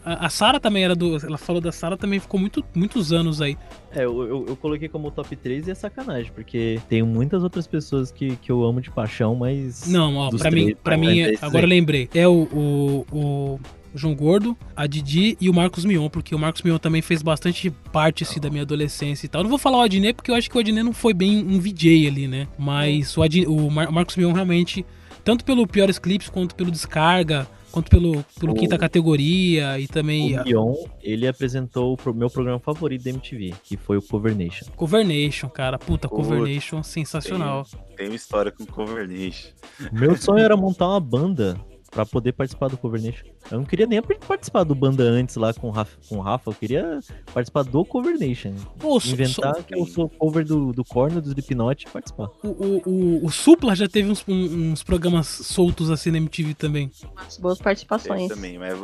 a, 0.04 0.26
a 0.26 0.30
Sara 0.30 0.60
também 0.60 0.84
era 0.84 0.96
do. 0.96 1.18
Ela 1.18 1.38
falou 1.38 1.62
da 1.62 1.72
Sara 1.72 1.96
também 1.96 2.20
ficou 2.20 2.40
muito, 2.40 2.64
muitos 2.74 3.14
anos 3.14 3.42
aí. 3.42 3.58
É, 3.92 4.06
eu, 4.06 4.22
eu, 4.24 4.46
eu 4.50 4.56
coloquei 4.56 4.90
como 4.90 5.12
top 5.12 5.36
3 5.36 5.68
e 5.68 5.72
é 5.72 5.76
sacanagem, 5.76 6.32
porque 6.34 6.80
tem 6.90 7.04
muitas 7.04 7.44
outras 7.44 7.68
pessoas 7.68 8.12
que, 8.12 8.36
que 8.38 8.52
eu 8.52 8.64
amo 8.64 8.82
de 8.82 8.90
paixão, 8.90 9.36
mas. 9.36 9.88
Não, 9.88 10.16
ó, 10.18 10.30
pra 10.30 10.50
mim, 10.50 10.76
pra 10.84 10.98
mim, 10.98 11.20
é 11.20 11.36
agora 11.42 11.66
eu 11.66 11.70
lembrei. 11.70 12.10
É 12.14 12.28
o, 12.28 12.48
o, 12.52 13.06
o 13.12 13.60
João 13.96 14.16
Gordo, 14.16 14.58
a 14.76 14.88
Didi 14.88 15.38
e 15.40 15.50
o 15.50 15.54
Marcos 15.54 15.86
Mion, 15.86 16.10
porque 16.10 16.34
o 16.34 16.40
Marcos 16.40 16.64
Mion 16.64 16.80
também 16.80 17.02
fez 17.02 17.22
bastante 17.22 17.70
parte 17.92 18.24
assim, 18.24 18.40
da 18.40 18.50
minha 18.50 18.64
adolescência 18.64 19.26
e 19.28 19.30
tal. 19.30 19.42
Eu 19.42 19.44
não 19.44 19.50
vou 19.50 19.60
falar 19.60 19.78
o 19.78 19.82
Adnet, 19.82 20.16
porque 20.16 20.32
eu 20.32 20.36
acho 20.36 20.50
que 20.50 20.58
o 20.58 20.60
Adnet 20.60 20.84
não 20.84 20.94
foi 20.94 21.14
bem 21.14 21.46
um 21.46 21.60
VJ 21.60 22.08
ali, 22.08 22.28
né? 22.28 22.48
Mas 22.58 23.16
o, 23.16 23.22
Adnet, 23.22 23.48
o 23.48 23.70
Mar- 23.70 23.92
Marcos 23.92 24.16
Mion 24.16 24.34
realmente, 24.34 24.84
tanto 25.24 25.44
pelo 25.46 25.66
Piores 25.68 25.98
Clips 26.00 26.30
quanto 26.30 26.56
pelo 26.56 26.70
Descarga, 26.72 27.48
quanto 27.72 27.90
pelo, 27.90 28.24
pelo 28.40 28.52
O- 28.52 28.56
quinta 28.56 28.78
categoria 28.78 29.80
e 29.80 29.88
também 29.88 30.36
O 30.38 30.42
a 30.42 30.44
Mion, 30.44 30.74
ele 31.02 31.28
apresentou 31.28 31.98
o 32.06 32.14
meu 32.14 32.30
programa 32.30 32.60
favorito 32.60 33.04
da 33.04 33.10
MTV, 33.10 33.54
que 33.64 33.76
foi 33.78 33.98
o 33.98 34.02
Cover 34.02 34.36
Nation. 34.36 34.66
Cover 34.76 35.06
Nation, 35.06 35.50
cara. 35.50 35.78
Puta, 35.80 36.08
Cover 36.08 36.42
Nation 36.42 36.84
sensacional. 36.84 37.64
Tem, 37.66 37.96
tem 37.98 38.08
uma 38.10 38.16
história 38.16 38.52
com 38.52 38.66
Cover 38.66 39.08
Nation. 39.08 39.50
Meu 39.92 40.16
sonho 40.16 40.44
era 40.44 40.56
montar 40.56 40.88
uma 40.90 41.00
banda 41.00 41.58
pra 41.94 42.06
poder 42.06 42.34
participar 42.34 42.70
do 42.70 42.78
Cover 42.78 43.02
Nation. 43.02 43.26
Eu 43.52 43.60
não 43.60 43.66
queria 43.66 43.86
nem 43.86 44.02
participar 44.02 44.64
do 44.64 44.74
banda 44.74 45.04
antes 45.04 45.36
lá 45.36 45.54
com 45.54 45.68
o 45.68 45.72
Rafa, 45.72 45.98
com 46.10 46.18
o 46.18 46.22
Rafa 46.22 46.50
eu 46.50 46.56
queria 46.56 47.00
participar 47.34 47.64
do 47.64 47.86
Cover 47.86 48.18
Nation. 48.18 48.54
Pô, 48.80 48.98
Inventar 48.98 49.56
so- 49.56 49.64
que 49.64 49.76
eu 49.76 49.86
sou 49.86 50.10
cover 50.10 50.46
do, 50.46 50.72
do 50.72 50.84
Corno, 50.84 51.22
do 51.22 51.30
Slipknot 51.30 51.86
e 51.86 51.90
participar. 51.90 52.30
O, 52.44 52.48
o, 52.48 52.82
o, 52.86 53.26
o 53.26 53.32
Supla 53.32 53.76
já 53.76 53.88
teve 53.88 54.10
uns, 54.10 54.24
uns 54.28 54.84
programas 54.84 55.28
soltos 55.28 55.90
assim 55.92 56.12
na 56.12 56.18
MTV 56.18 56.54
também. 56.54 56.92
Boas 57.40 57.60
participações. 57.60 58.28
Tem 58.28 58.30
também, 58.30 58.58
mas 58.58 58.80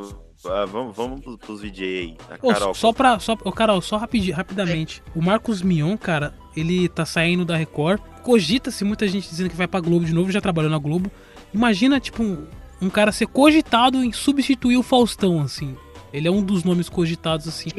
ah, 0.45 0.65
vamos, 0.65 0.95
vamos 0.95 1.19
pros, 1.21 1.37
pros 1.37 1.61
VJ 1.61 1.83
aí. 1.83 2.17
Ô, 2.41 2.53
Carol. 2.53 2.73
só 2.73 2.93
pra. 2.93 3.19
Só, 3.19 3.33
ô, 3.43 3.51
Carol, 3.51 3.81
só 3.81 3.97
rapidi, 3.97 4.31
rapidamente. 4.31 5.03
O 5.15 5.21
Marcos 5.21 5.61
Mion, 5.61 5.97
cara, 5.97 6.33
ele 6.55 6.87
tá 6.87 7.05
saindo 7.05 7.43
da 7.43 7.57
Record. 7.57 7.99
Cogita-se 8.23 8.85
muita 8.85 9.07
gente 9.07 9.29
dizendo 9.29 9.49
que 9.49 9.55
vai 9.55 9.67
pra 9.67 9.79
Globo 9.79 10.05
de 10.05 10.13
novo, 10.13 10.31
já 10.31 10.39
trabalhou 10.39 10.71
na 10.71 10.77
Globo. 10.77 11.11
Imagina, 11.53 11.99
tipo, 11.99 12.23
um, 12.23 12.45
um 12.81 12.89
cara 12.89 13.11
ser 13.11 13.27
cogitado 13.27 14.03
em 14.03 14.11
substituir 14.11 14.77
o 14.77 14.83
Faustão, 14.83 15.41
assim. 15.41 15.75
Ele 16.11 16.27
é 16.27 16.31
um 16.31 16.41
dos 16.41 16.63
nomes 16.63 16.89
cogitados, 16.89 17.47
assim. 17.47 17.69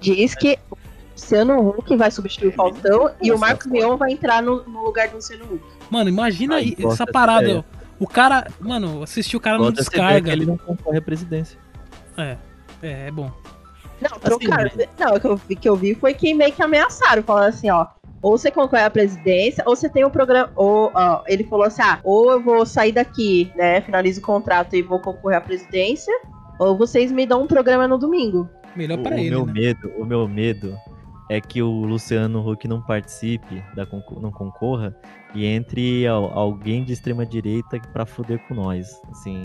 Diz 0.00 0.34
que 0.34 0.58
o 0.70 0.76
Luciano 1.14 1.68
Huck 1.70 1.96
vai 1.96 2.10
substituir 2.10 2.48
o 2.48 2.52
Faustão 2.52 3.10
e 3.22 3.32
o 3.32 3.38
Marcos 3.38 3.66
Mion 3.66 3.96
vai 3.96 4.12
entrar 4.12 4.42
no, 4.42 4.64
no 4.64 4.84
lugar 4.84 5.08
do 5.08 5.16
Luciano 5.16 5.44
Huck. 5.44 5.62
Mano, 5.90 6.08
imagina 6.08 6.56
aí 6.56 6.76
essa 6.78 7.06
parada, 7.06 7.44
ideia. 7.44 7.64
ó. 7.80 7.84
O 7.98 8.08
cara, 8.08 8.48
mano, 8.60 9.02
assistiu 9.02 9.38
o 9.38 9.42
cara 9.42 9.56
no 9.56 9.70
descarga. 9.70 10.32
ele 10.32 10.44
não 10.44 10.56
concorre 10.56 10.98
à 10.98 11.02
presidência. 11.02 11.58
É, 12.16 12.36
é, 12.82 13.06
é 13.06 13.10
bom. 13.10 13.30
Não, 14.00 14.18
trocaram. 14.18 14.70
Não, 14.98 15.14
o 15.14 15.20
que 15.20 15.26
eu, 15.26 15.36
vi, 15.36 15.56
que 15.56 15.68
eu 15.68 15.76
vi 15.76 15.94
foi 15.94 16.12
que 16.14 16.34
meio 16.34 16.52
que 16.52 16.62
ameaçaram, 16.62 17.22
falando 17.22 17.48
assim, 17.48 17.70
ó. 17.70 17.86
Ou 18.24 18.38
você 18.38 18.50
concorre 18.50 18.84
à 18.84 18.88
presidência, 18.90 19.62
ou 19.66 19.76
você 19.76 19.86
tem 19.86 20.02
um 20.02 20.08
programa. 20.08 20.50
Ou, 20.56 20.90
ó, 20.94 21.22
ele 21.28 21.44
falou 21.44 21.66
assim: 21.66 21.82
ah, 21.82 22.00
ou 22.02 22.30
eu 22.32 22.42
vou 22.42 22.64
sair 22.64 22.90
daqui, 22.90 23.52
né? 23.54 23.82
Finalizo 23.82 24.20
o 24.20 24.24
contrato 24.24 24.74
e 24.74 24.80
vou 24.80 24.98
concorrer 24.98 25.36
à 25.36 25.40
presidência, 25.42 26.12
ou 26.58 26.74
vocês 26.74 27.12
me 27.12 27.26
dão 27.26 27.42
um 27.42 27.46
programa 27.46 27.86
no 27.86 27.98
domingo. 27.98 28.48
Melhor 28.74 28.98
o 28.98 29.08
ele, 29.12 29.28
meu 29.28 29.44
né? 29.44 29.52
medo, 29.52 29.92
o 29.98 30.06
meu 30.06 30.26
medo 30.26 30.74
é 31.30 31.38
que 31.38 31.60
o 31.62 31.84
Luciano 31.84 32.40
Huck 32.50 32.66
não 32.66 32.80
participe, 32.80 33.62
da 33.76 33.84
concor- 33.84 34.20
não 34.22 34.30
concorra 34.30 34.96
e 35.34 35.44
entre 35.44 36.06
al- 36.06 36.30
alguém 36.36 36.82
de 36.82 36.94
extrema 36.94 37.26
direita 37.26 37.78
pra 37.92 38.06
foder 38.06 38.38
com 38.48 38.54
nós, 38.54 39.00
assim, 39.10 39.42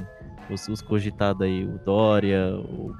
os, 0.49 0.67
os 0.69 0.81
cogitados 0.81 1.41
aí, 1.41 1.63
o 1.65 1.77
Dória, 1.85 2.55
o, 2.55 2.93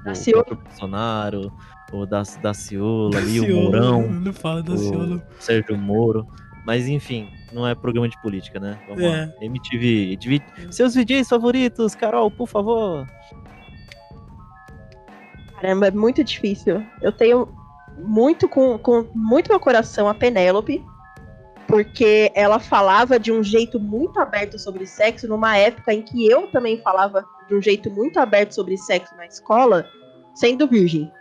o 0.52 0.56
Bolsonaro, 0.56 1.52
o 1.92 2.06
da, 2.06 2.22
Daciolo 2.42 3.16
ali, 3.16 3.40
o 3.40 3.42
Daciolo, 3.42 3.62
Mourão, 3.64 4.02
Não 4.10 4.32
fala 4.32 4.62
da 4.62 4.72
o 4.72 4.78
Ciolo. 4.78 5.22
Sérgio 5.38 5.76
Moro, 5.76 6.26
mas 6.66 6.86
enfim, 6.86 7.28
não 7.52 7.66
é 7.66 7.74
programa 7.74 8.08
de 8.08 8.20
política, 8.22 8.60
né? 8.60 8.78
Vamos 8.88 9.02
É. 9.02 9.08
lá, 9.26 9.32
MTV, 9.40 10.16
divi- 10.16 10.42
seus 10.70 10.92
DJs 10.94 11.28
favoritos, 11.28 11.94
Carol, 11.94 12.30
por 12.30 12.46
favor. 12.46 13.06
Caramba, 15.60 15.88
é 15.88 15.90
muito 15.90 16.22
difícil. 16.24 16.82
Eu 17.02 17.12
tenho 17.12 17.48
muito 17.98 18.48
com, 18.48 18.78
com 18.78 19.06
muito 19.14 19.48
meu 19.50 19.60
coração 19.60 20.08
a 20.08 20.14
Penélope, 20.14 20.82
porque 21.66 22.32
ela 22.34 22.58
falava 22.58 23.18
de 23.18 23.30
um 23.30 23.42
jeito 23.42 23.78
muito 23.78 24.18
aberto 24.18 24.58
sobre 24.58 24.86
sexo 24.86 25.28
numa 25.28 25.56
época 25.56 25.92
em 25.92 26.02
que 26.02 26.26
eu 26.26 26.46
também 26.48 26.78
falava 26.82 27.24
de 27.48 27.54
um 27.54 27.60
jeito 27.62 27.90
muito 27.90 28.18
aberto 28.18 28.52
sobre 28.52 28.76
sexo 28.76 29.14
na 29.16 29.26
escola, 29.26 29.86
sendo 30.34 30.66
virgem. 30.66 31.12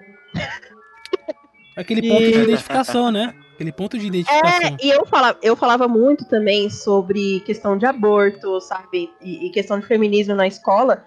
Aquele 1.75 2.07
ponto 2.09 2.23
de 2.23 2.39
identificação, 2.39 3.11
né? 3.11 3.33
Aquele 3.53 3.71
ponto 3.71 3.97
de 3.97 4.07
identificação. 4.07 4.67
É, 4.67 4.77
e 4.81 4.89
eu 4.89 5.05
falava, 5.05 5.37
eu 5.41 5.55
falava 5.55 5.87
muito 5.87 6.25
também 6.25 6.69
sobre 6.69 7.39
questão 7.41 7.77
de 7.77 7.85
aborto, 7.85 8.59
sabe? 8.61 9.09
E, 9.21 9.47
e 9.47 9.49
questão 9.49 9.79
de 9.79 9.85
feminismo 9.85 10.35
na 10.35 10.47
escola. 10.47 11.03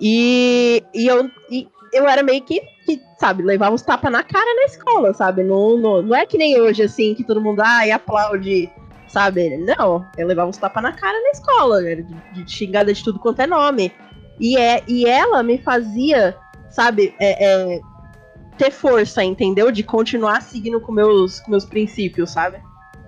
E, 0.00 0.82
e, 0.92 1.06
eu, 1.06 1.30
e 1.50 1.68
eu 1.92 2.08
era 2.08 2.22
meio 2.22 2.42
que, 2.42 2.60
que, 2.84 3.00
sabe, 3.18 3.42
levava 3.42 3.74
os 3.74 3.82
tapas 3.82 4.10
na 4.10 4.22
cara 4.22 4.54
na 4.54 4.64
escola, 4.64 5.14
sabe? 5.14 5.44
Não, 5.44 5.76
não, 5.76 6.02
não 6.02 6.16
é 6.16 6.26
que 6.26 6.38
nem 6.38 6.60
hoje, 6.60 6.82
assim, 6.82 7.14
que 7.14 7.22
todo 7.22 7.40
mundo, 7.40 7.60
ai, 7.60 7.90
aplaude, 7.92 8.70
sabe? 9.06 9.56
Não, 9.58 10.04
eu 10.16 10.26
levava 10.26 10.50
os 10.50 10.56
tapas 10.56 10.82
na 10.82 10.92
cara 10.92 11.20
na 11.20 11.30
escola, 11.30 11.88
era 11.88 12.02
de, 12.02 12.14
de 12.32 12.50
xingada 12.50 12.92
de 12.92 13.04
tudo 13.04 13.20
quanto 13.20 13.42
é 13.42 13.46
nome. 13.46 13.92
E, 14.40 14.56
é, 14.56 14.82
e 14.88 15.06
ela 15.06 15.42
me 15.42 15.58
fazia, 15.58 16.36
sabe, 16.70 17.14
é, 17.20 17.44
é, 17.44 17.80
ter 18.56 18.70
força, 18.70 19.22
entendeu? 19.24 19.70
De 19.70 19.82
continuar 19.82 20.42
seguindo 20.42 20.80
com 20.80 20.92
meus, 20.92 21.40
com 21.40 21.50
meus 21.50 21.64
princípios, 21.64 22.30
sabe? 22.30 22.60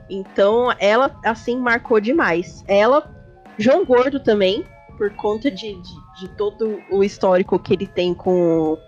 Então, 0.08 0.72
ela, 0.78 1.18
assim, 1.24 1.58
marcou 1.58 2.00
demais. 2.00 2.64
Ela, 2.68 3.10
João 3.58 3.84
Gordo 3.84 4.20
também, 4.20 4.64
por 4.96 5.10
conta 5.16 5.50
de, 5.50 5.74
de, 5.74 6.20
de 6.20 6.28
todo 6.36 6.82
o 6.90 7.02
histórico 7.02 7.58
que 7.58 7.72
ele 7.74 7.86
tem 7.86 8.14
com, 8.14 8.78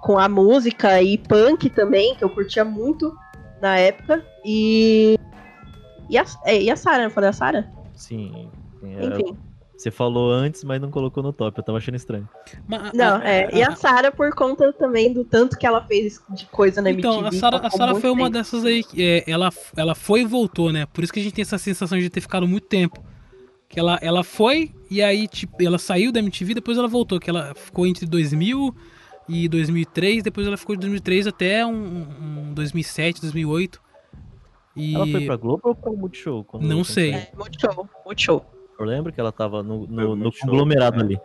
com 0.00 0.18
a 0.18 0.28
música 0.28 1.02
e 1.02 1.18
punk 1.18 1.68
também, 1.70 2.14
que 2.14 2.24
eu 2.24 2.30
curtia 2.30 2.64
muito 2.64 3.14
na 3.60 3.76
época. 3.76 4.24
E. 4.44 5.16
E 6.08 6.18
a, 6.18 6.24
é, 6.44 6.62
e 6.62 6.70
a 6.70 6.76
Sarah, 6.76 7.04
não 7.04 7.10
falei 7.10 7.30
a 7.30 7.32
Sarah? 7.32 7.70
Sim. 7.94 8.50
é- 8.82 9.06
Enfim. 9.06 9.38
Você 9.82 9.90
falou 9.90 10.30
antes, 10.30 10.62
mas 10.62 10.80
não 10.80 10.92
colocou 10.92 11.24
no 11.24 11.32
top. 11.32 11.58
Eu 11.58 11.64
tava 11.64 11.78
achando 11.78 11.96
estranho. 11.96 12.28
Não, 12.94 13.16
é. 13.16 13.50
E 13.52 13.60
a 13.64 13.74
Sarah 13.74 14.12
por 14.12 14.32
conta 14.32 14.72
também 14.72 15.12
do 15.12 15.24
tanto 15.24 15.58
que 15.58 15.66
ela 15.66 15.84
fez 15.84 16.22
de 16.28 16.46
coisa 16.46 16.80
na 16.80 16.90
MTV. 16.90 17.08
Então, 17.08 17.48
a 17.50 17.56
a 17.56 17.86
muito 17.88 18.00
foi 18.00 18.10
uma 18.10 18.26
tempo. 18.26 18.30
dessas 18.30 18.64
aí. 18.64 18.84
que, 18.84 19.02
é, 19.02 19.24
ela, 19.28 19.50
ela 19.76 19.96
foi 19.96 20.20
e 20.20 20.24
voltou, 20.24 20.70
né? 20.70 20.86
Por 20.86 21.02
isso 21.02 21.12
que 21.12 21.18
a 21.18 21.22
gente 21.22 21.34
tem 21.34 21.42
essa 21.42 21.58
sensação 21.58 21.98
de 21.98 22.08
ter 22.08 22.20
ficado 22.20 22.46
muito 22.46 22.68
tempo. 22.68 23.02
Que 23.68 23.80
ela, 23.80 23.98
ela 24.00 24.22
foi 24.22 24.72
e 24.88 25.02
aí, 25.02 25.26
tipo, 25.26 25.60
ela 25.60 25.78
saiu 25.78 26.12
da 26.12 26.20
MTV 26.20 26.54
depois 26.54 26.78
ela 26.78 26.86
voltou. 26.86 27.18
Que 27.18 27.28
ela 27.28 27.52
ficou 27.52 27.84
entre 27.84 28.06
2000 28.06 28.72
e 29.28 29.48
2003. 29.48 30.22
Depois 30.22 30.46
ela 30.46 30.56
ficou 30.56 30.76
de 30.76 30.80
2003 30.82 31.26
até 31.26 31.66
um, 31.66 32.50
um 32.50 32.54
2007, 32.54 33.20
2008. 33.20 33.82
E... 34.76 34.94
Ela 34.94 35.08
foi 35.08 35.26
pra 35.26 35.34
Globo 35.34 35.60
ou 35.64 35.74
pra 35.74 35.90
Multishow? 35.90 36.46
Não 36.60 36.84
sei. 36.84 37.14
saiu? 37.14 37.26
Multishow, 37.36 37.88
Multishow. 38.06 38.61
Eu 38.78 38.84
lembro 38.86 39.12
que 39.12 39.20
ela 39.20 39.32
tava 39.32 39.62
no, 39.62 39.86
no, 39.86 40.16
no 40.16 40.32
conglomerado 40.32 41.00
é. 41.00 41.04
ali. 41.04 41.20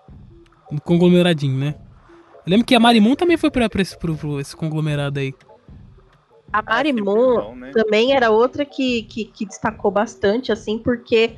No 0.71 0.81
conglomeradinho, 0.81 1.57
né? 1.57 1.75
Eu 2.45 2.51
lembro 2.51 2.65
que 2.65 2.75
a 2.75 2.79
Marimun 2.79 3.15
também 3.15 3.37
foi 3.37 3.49
pra, 3.49 3.69
pra 3.69 3.81
esse, 3.81 3.97
pro- 3.97 4.15
pro 4.15 4.39
esse 4.39 4.55
conglomerado 4.55 5.19
aí. 5.19 5.33
A 6.51 6.61
Marimun 6.61 7.55
né? 7.55 7.71
também 7.73 8.13
era 8.13 8.29
outra 8.31 8.63
que, 8.65 9.03
que, 9.03 9.25
que 9.25 9.45
destacou 9.45 9.91
bastante, 9.91 10.51
assim, 10.51 10.77
porque 10.79 11.35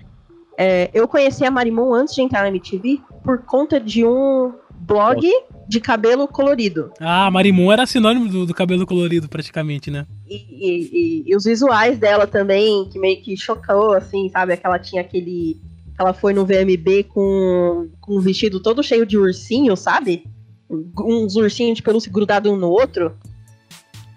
é, 0.58 0.90
eu 0.94 1.08
conheci 1.08 1.44
a 1.46 1.50
Marimun 1.52 1.94
antes 1.94 2.14
de 2.14 2.22
entrar 2.22 2.42
na 2.44 2.50
MTV 2.50 3.02
por 3.24 3.40
conta 3.44 3.80
de 3.80 4.06
um 4.06 4.54
blog 4.82 5.28
de 5.68 5.80
cabelo 5.80 6.28
colorido. 6.28 6.92
Ah, 7.00 7.26
a 7.28 7.32
Marimun 7.32 7.72
era 7.72 7.86
sinônimo 7.86 8.28
do, 8.30 8.46
do 8.46 8.54
cabelo 8.54 8.86
colorido, 8.86 9.28
praticamente, 9.28 9.90
né? 9.92 10.06
E, 10.28 10.36
e- 10.36 10.90
e- 10.92 11.24
e 11.32 11.36
os 11.36 11.44
visuais 11.46 11.98
dela 11.98 12.26
também, 12.28 12.88
que 12.90 13.00
meio 13.00 13.22
que 13.22 13.36
chocou, 13.36 13.94
assim, 13.94 14.30
sabe? 14.30 14.56
Que 14.58 14.66
ela 14.66 14.80
tinha 14.80 15.02
aquele. 15.02 15.60
Ela 16.00 16.14
foi 16.14 16.34
no 16.34 16.46
VMB 16.46 17.04
com, 17.10 17.90
com 18.00 18.18
um 18.18 18.22
vestido 18.22 18.62
todo 18.62 18.82
cheio 18.82 19.06
de 19.06 19.18
ursinho, 19.18 19.76
sabe? 19.76 20.24
Uns 20.70 21.36
ursinhos 21.36 21.76
de 21.76 21.84
pelúcia 21.84 22.10
grudados 22.12 22.50
um 22.50 22.56
no 22.56 22.70
outro. 22.70 23.14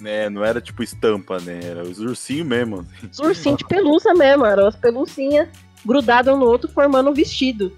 É, 0.04 0.30
não 0.30 0.44
era 0.44 0.60
tipo 0.60 0.82
estampa, 0.82 1.40
né? 1.40 1.60
Era 1.62 1.82
os 1.82 1.98
ursinhos 1.98 2.46
mesmo. 2.46 2.80
assim. 2.80 3.08
Os 3.10 3.18
ursinhos 3.18 3.58
de 3.58 3.66
pelúcia 3.66 4.14
mesmo, 4.14 4.46
eram 4.46 4.68
as 4.68 4.76
pelucinhas 4.76 5.48
grudadas 5.84 6.32
um 6.32 6.38
no 6.38 6.46
outro 6.46 6.70
formando 6.70 7.10
um 7.10 7.14
vestido. 7.14 7.76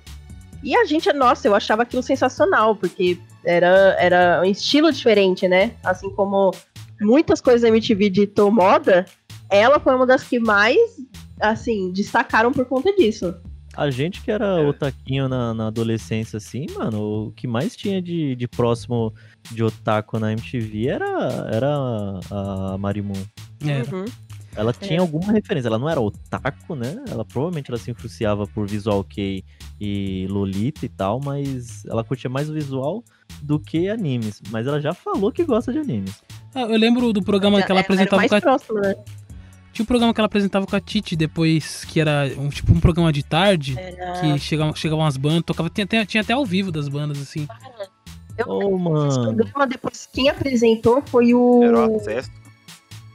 E 0.63 0.77
a 0.77 0.85
gente, 0.85 1.11
nossa, 1.13 1.49
eu 1.49 1.55
achava 1.55 1.83
aquilo 1.83 2.03
sensacional, 2.03 2.77
porque 2.77 3.19
era, 3.45 3.97
era 3.99 4.41
um 4.43 4.45
estilo 4.45 4.93
diferente, 4.93 5.49
né? 5.49 5.73
Assim 5.83 6.11
como 6.11 6.51
muitas 7.01 7.41
coisas 7.41 7.63
da 7.63 7.69
MTV 7.69 8.11
ditou 8.11 8.51
moda, 8.51 9.07
ela 9.51 9.79
foi 9.79 9.95
uma 9.95 10.07
das 10.07 10.25
que 10.25 10.39
mais, 10.39 10.79
assim, 11.41 11.93
destacaram 11.93 12.53
por 12.53 12.65
conta 12.65 12.95
disso. 12.95 13.35
A 13.77 13.91
gente 13.91 14.23
que 14.23 14.31
era 14.31 14.61
otaquinho 14.67 15.29
na, 15.29 15.53
na 15.55 15.67
adolescência, 15.69 16.37
assim, 16.37 16.67
mano, 16.77 17.27
o 17.27 17.33
que 17.33 17.47
mais 17.47 17.75
tinha 17.77 18.01
de, 18.01 18.35
de 18.37 18.49
próximo 18.49 19.13
de 19.51 19.63
otaku 19.63 20.19
na 20.19 20.33
MTV 20.33 20.89
era, 20.89 21.49
era 21.53 22.21
a 22.31 22.79
Marimun. 22.79 23.23
Era. 23.67 23.95
Uhum. 23.95 24.05
Ela 24.57 24.73
tinha 24.73 25.01
alguma 25.01 25.33
referência, 25.33 25.69
ela 25.69 25.79
não 25.79 25.89
era 25.89 26.01
otaku, 26.01 26.77
né? 26.77 27.03
Ela 27.11 27.25
provavelmente 27.25 27.71
ela 27.71 27.79
se 27.79 27.91
influenciava 27.91 28.47
por 28.47 28.69
Visual 28.69 29.03
Kei 29.03 29.45
e 29.81 30.27
Lolita 30.31 30.87
e 30.87 30.89
tal, 30.89 31.21
mas 31.23 31.85
ela 31.87 32.05
curtia 32.05 32.31
mais 32.31 32.49
o 32.49 32.53
visual 32.53 33.03
do 33.43 33.59
que 33.59 33.89
animes. 33.89 34.41
Mas 34.51 34.67
ela 34.67 34.81
já 34.81 34.95
falou 34.95 35.33
que 35.33 35.45
gosta 35.45 35.73
de 35.73 35.79
animes. 35.79 36.23
Ah, 36.55 36.63
Eu 36.63 36.79
lembro 36.79 37.13
do 37.13 37.21
programa 37.23 37.63
que 37.63 37.73
ela 37.73 37.81
Ela 37.81 37.81
era 37.81 37.87
apresentava 37.87 38.17
mais 38.17 38.31
com 38.31 38.37
a, 38.37 38.41
próxima, 38.41 38.81
né? 38.81 38.95
Tinha 39.75 39.83
um 39.83 39.87
programa 39.87 40.15
que 40.15 40.21
ela 40.21 40.27
apresentava 40.27 40.67
com 40.67 40.75
a 40.77 40.81
Titi 40.81 41.17
depois, 41.17 41.85
que 41.85 42.01
era 42.01 42.31
um, 42.39 42.49
tipo 42.49 42.73
um 42.73 42.79
programa 42.81 43.13
de 43.13 43.23
tarde, 43.25 43.77
Era- 43.79 44.21
que 44.21 44.39
chegavam, 44.39 44.75
chegavam 44.75 45.05
as 45.05 45.17
bandas, 45.17 45.43
tocava, 45.45 45.69
tinha 45.69 45.85
até, 45.85 46.07
tinha 46.07 46.21
até 46.23 46.33
ao 46.33 46.47
vivo 46.47 46.71
das 46.71 46.89
bandas, 46.89 47.21
assim. 47.21 47.47
Eu 48.39 48.47
Ô, 48.49 49.07
Esse 49.09 49.19
mano. 49.19 49.35
programa 49.37 49.67
depois 49.67 50.09
quem 50.13 50.29
apresentou 50.29 51.03
foi 51.07 51.35
o 51.35 51.63
Era 51.65 51.89
o 51.89 51.97
acesso. 51.97 52.31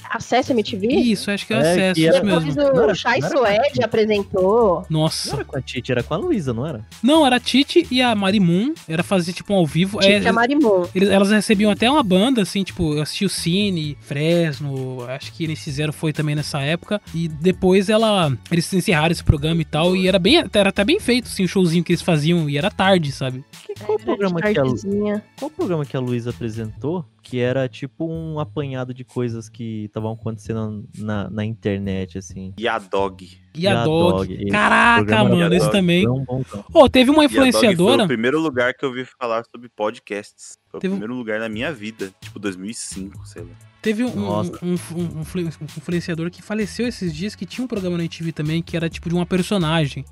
Acesso 0.10 0.52
MTV? 0.54 0.88
Isso, 0.88 1.30
acho 1.32 1.46
que 1.46 1.54
é 1.54 1.58
É, 1.58 1.60
acesso, 1.60 2.00
isso 2.00 2.12
Depois 2.22 2.44
mesmo. 2.46 2.62
Não 2.62 2.70
o 2.70 2.74
não 2.74 2.84
era- 2.84 2.96
Suede 2.96 3.84
apresentou. 3.84 4.86
Não 4.90 5.02
Nossa. 5.02 5.36
era 5.36 5.46
com 5.46 5.58
a 5.58 5.62
Titi, 5.62 5.92
era 5.92 6.04
com 6.04 6.14
a 6.14 6.18
Luísa, 6.18 6.54
não 6.54 6.66
era? 6.66 6.86
Não, 7.02 7.26
era 7.26 7.36
a 7.36 7.40
Titi 7.40 7.88
e 7.92 8.02
a 8.02 8.14
Marimun, 8.16 8.74
era 8.88 9.04
fazer 9.04 9.34
tipo 9.34 9.54
um 9.54 9.58
ao 9.58 9.66
vivo. 9.66 10.00
Titi 10.00 10.12
É, 10.12 10.28
a 10.30 10.34
Marimon. 10.34 10.86
eles- 10.96 11.10
elas 11.10 11.30
recebiam 11.32 11.72
até 11.72 11.90
uma 11.90 12.02
banda, 12.04 12.42
assim, 12.42 12.64
tipo, 12.64 12.94
eu 12.96 13.02
assisti 13.02 13.26
o 13.26 13.30
Cine, 13.30 13.98
Fresno, 14.02 15.04
acho 15.10 15.32
que 15.34 15.48
nesse 15.48 15.72
Zero 15.72 15.94
foi 15.94 16.12
também 16.14 16.36
nessa 16.36 16.60
época. 16.62 17.02
E 17.14 17.28
depois 17.28 17.90
ela. 17.90 18.32
Eles 18.52 18.72
encerraram 18.74 19.12
esse 19.12 19.24
programa 19.24 19.62
e 19.62 19.66
tal. 19.66 19.96
E 19.96 20.08
era 20.08 20.20
bem. 20.20 20.44
Era 20.54 20.70
até 20.70 20.84
bem 20.84 21.00
feito, 21.00 21.26
assim, 21.28 21.44
o 21.44 21.48
showzinho 21.48 21.84
que 21.84 21.92
eles 21.92 22.02
faziam. 22.02 22.50
E 22.50 22.58
era 22.58 22.70
tarde, 22.72 23.12
sabe? 23.12 23.44
Que, 23.66 23.74
qual, 23.76 23.98
programa 24.00 24.42
que 24.42 24.48
a, 24.60 25.22
qual 25.40 25.52
programa 25.52 25.86
que 25.86 25.96
a 25.96 26.00
Luísa 26.00 26.30
apresentou? 26.32 27.06
Que 27.30 27.40
era 27.40 27.70
tipo 27.70 28.08
um 28.12 28.40
apanhado 28.40 28.94
de 28.94 29.04
coisas 29.04 29.48
que 29.50 29.86
estavam 29.86 30.14
acontecendo 30.14 30.88
na, 30.98 31.30
na 31.30 31.46
internet, 31.46 32.18
assim. 32.18 32.54
E 32.58 32.68
a 32.68 32.80
Dog. 32.80 33.30
E 33.56 33.68
a 33.68 33.84
Dog. 33.84 34.50
Caraca, 34.50 34.98
programa 35.06 35.30
mano, 35.30 35.42
era 35.44 35.56
esse 35.56 35.72
também. 35.72 36.06
bom 36.06 36.24
programa. 36.26 36.66
Ô, 36.74 36.90
teve 36.90 37.12
uma 37.12 37.24
a 37.24 37.28
Dog 37.28 37.36
Foi 37.36 37.48
influenciadora. 37.50 38.04
o 38.04 38.08
primeiro 38.08 38.40
lugar 38.40 38.74
que 38.74 38.84
eu 38.84 38.92
vi 38.92 39.06
falar 39.06 39.44
sobre 39.46 39.70
podcasts. 39.70 40.58
Foi 40.72 40.80
Teve- 40.80 40.94
o 40.94 40.98
primeiro 40.98 41.14
lugar 41.16 41.40
na 41.40 41.48
minha 41.50 41.72
vida. 41.72 42.12
Tipo, 42.20 42.40
2005, 42.40 43.28
sei 43.28 43.44
lá. 43.44 43.50
Teve 43.82 44.04
um, 44.04 44.08
um, 44.10 44.42
um- 44.42 44.52
um 44.64 44.74
influ- 44.74 45.00
um 45.02 45.66
influenciador 45.78 46.30
que 46.32 46.42
faleceu 46.42 46.88
esses 46.88 47.16
dias 47.16 47.36
que 47.36 47.46
tinha 47.46 47.64
um 47.64 47.68
programa 47.68 47.96
na 47.98 48.04
MTV 48.04 48.32
também 48.32 48.62
que 48.62 48.76
era 48.76 48.90
tipo 48.90 49.08
de 49.08 49.16
uma 49.16 49.26
personagem. 49.26 50.04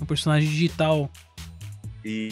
Um 0.00 0.04
personagem 0.04 0.48
digital. 0.48 1.10
E 2.04 2.28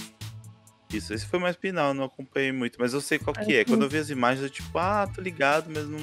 isso, 0.93 1.15
esse 1.15 1.27
foi 1.27 1.39
mais 1.39 1.57
final, 1.57 1.95
não 1.95 2.05
acompanhei 2.05 2.53
muito, 2.53 2.77
mas 2.79 2.93
eu 2.93 3.01
sei 3.01 3.19
qual 3.19 3.35
que 3.35 3.55
é. 3.55 3.65
Quando 3.65 3.83
eu 3.83 3.89
vi 3.89 3.99
as 3.99 4.11
imagens, 4.11 4.43
eu 4.43 4.51
tipo, 4.51 4.79
ah, 4.79 5.09
tô 5.13 5.21
ligado, 5.21 5.71
mas 5.75 5.89
não 5.89 5.99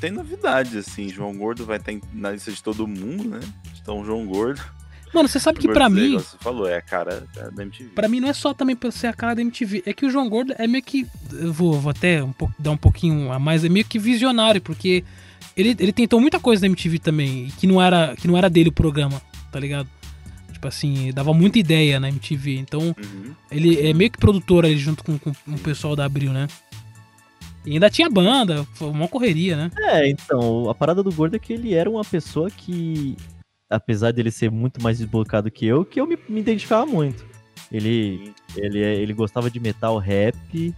tem 0.00 0.10
novidade, 0.10 0.78
assim. 0.78 1.08
João 1.08 1.36
Gordo 1.36 1.64
vai 1.64 1.78
estar 1.78 1.92
na 2.12 2.32
lista 2.32 2.50
de 2.50 2.62
todo 2.62 2.86
mundo, 2.86 3.28
né? 3.28 3.40
Então, 3.80 4.04
João 4.04 4.26
Gordo. 4.26 4.60
Mano, 5.14 5.28
você 5.28 5.40
sabe 5.40 5.58
que 5.58 5.66
Gordo, 5.66 5.90
mim, 5.90 6.14
Você 6.14 6.36
falou, 6.38 6.68
é 6.68 6.76
a 6.76 6.82
cara 6.82 7.26
da 7.34 7.48
da 7.48 7.62
MTV. 7.62 7.90
Pra 7.94 8.08
mim 8.08 8.20
não 8.20 8.28
é 8.28 8.32
só 8.32 8.52
também 8.52 8.76
ser 8.90 9.06
a 9.06 9.12
cara 9.12 9.34
da 9.34 9.40
MTV, 9.40 9.82
é 9.86 9.92
que 9.92 10.04
o 10.04 10.10
João 10.10 10.28
Gordo 10.28 10.54
é 10.58 10.66
meio 10.66 10.82
que. 10.84 11.06
Eu 11.32 11.52
vou, 11.52 11.80
vou 11.80 11.90
até 11.90 12.22
um 12.22 12.32
pouco, 12.32 12.54
dar 12.58 12.70
um 12.70 12.76
pouquinho 12.76 13.32
a 13.32 13.38
mais, 13.38 13.64
é 13.64 13.68
meio 13.68 13.84
que 13.84 13.98
visionário, 13.98 14.60
porque 14.60 15.04
ele, 15.56 15.70
ele 15.78 15.92
tentou 15.92 16.20
muita 16.20 16.38
coisa 16.38 16.62
na 16.62 16.66
MTV 16.66 16.98
também, 16.98 17.48
que 17.58 17.66
não 17.66 17.80
era, 17.80 18.14
que 18.16 18.28
não 18.28 18.36
era 18.36 18.50
dele 18.50 18.68
o 18.68 18.72
programa, 18.72 19.20
tá 19.50 19.58
ligado? 19.58 19.88
Tipo 20.58 20.66
assim, 20.66 21.12
dava 21.12 21.32
muita 21.32 21.56
ideia 21.56 22.00
na 22.00 22.08
MTV, 22.08 22.58
então 22.58 22.80
Uhum. 22.80 23.32
ele 23.48 23.80
é 23.86 23.94
meio 23.94 24.10
que 24.10 24.18
produtor 24.18 24.64
ali 24.64 24.76
junto 24.76 25.04
com, 25.04 25.16
com 25.16 25.30
o 25.46 25.58
pessoal 25.60 25.94
da 25.94 26.04
Abril, 26.04 26.32
né? 26.32 26.48
E 27.64 27.74
ainda 27.74 27.88
tinha 27.88 28.10
banda, 28.10 28.64
foi 28.74 28.88
uma 28.88 29.06
correria, 29.06 29.56
né? 29.56 29.70
É, 29.78 30.08
então, 30.10 30.68
a 30.68 30.74
parada 30.74 31.00
do 31.00 31.12
Gordo 31.12 31.36
é 31.36 31.38
que 31.38 31.52
ele 31.52 31.74
era 31.74 31.88
uma 31.88 32.02
pessoa 32.04 32.50
que, 32.50 33.16
apesar 33.70 34.12
dele 34.12 34.32
ser 34.32 34.50
muito 34.50 34.82
mais 34.82 34.98
desbocado 34.98 35.48
que 35.48 35.64
eu, 35.64 35.84
que 35.84 36.00
eu 36.00 36.06
me, 36.08 36.18
me 36.28 36.40
identificava 36.40 36.84
muito. 36.84 37.24
Ele, 37.70 38.34
ele, 38.56 38.80
ele 38.80 39.12
gostava 39.12 39.48
de 39.48 39.60
metal 39.60 39.96
rap, 39.98 40.74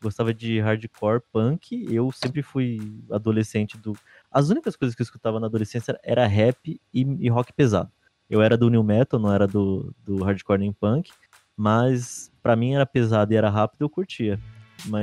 gostava 0.00 0.32
de 0.32 0.60
hardcore 0.60 1.22
punk. 1.32 1.86
Eu 1.90 2.12
sempre 2.12 2.40
fui 2.40 2.78
adolescente 3.10 3.76
do. 3.76 3.96
As 4.30 4.48
únicas 4.48 4.76
coisas 4.76 4.94
que 4.94 5.02
eu 5.02 5.04
escutava 5.04 5.40
na 5.40 5.48
adolescência 5.48 5.98
era 6.04 6.24
rap 6.24 6.80
e, 6.92 7.00
e 7.18 7.28
rock 7.28 7.52
pesado. 7.52 7.90
Eu 8.28 8.40
era 8.42 8.56
do 8.56 8.70
new 8.70 8.82
metal, 8.82 9.20
não 9.20 9.32
era 9.32 9.46
do, 9.46 9.94
do 10.04 10.22
hardcore 10.24 10.58
nem 10.60 10.72
punk, 10.72 11.10
mas 11.56 12.30
pra 12.42 12.56
mim 12.56 12.74
era 12.74 12.86
pesado 12.86 13.32
e 13.32 13.36
era 13.36 13.50
rápido, 13.50 13.82
eu 13.82 13.88
curtia. 13.90 14.38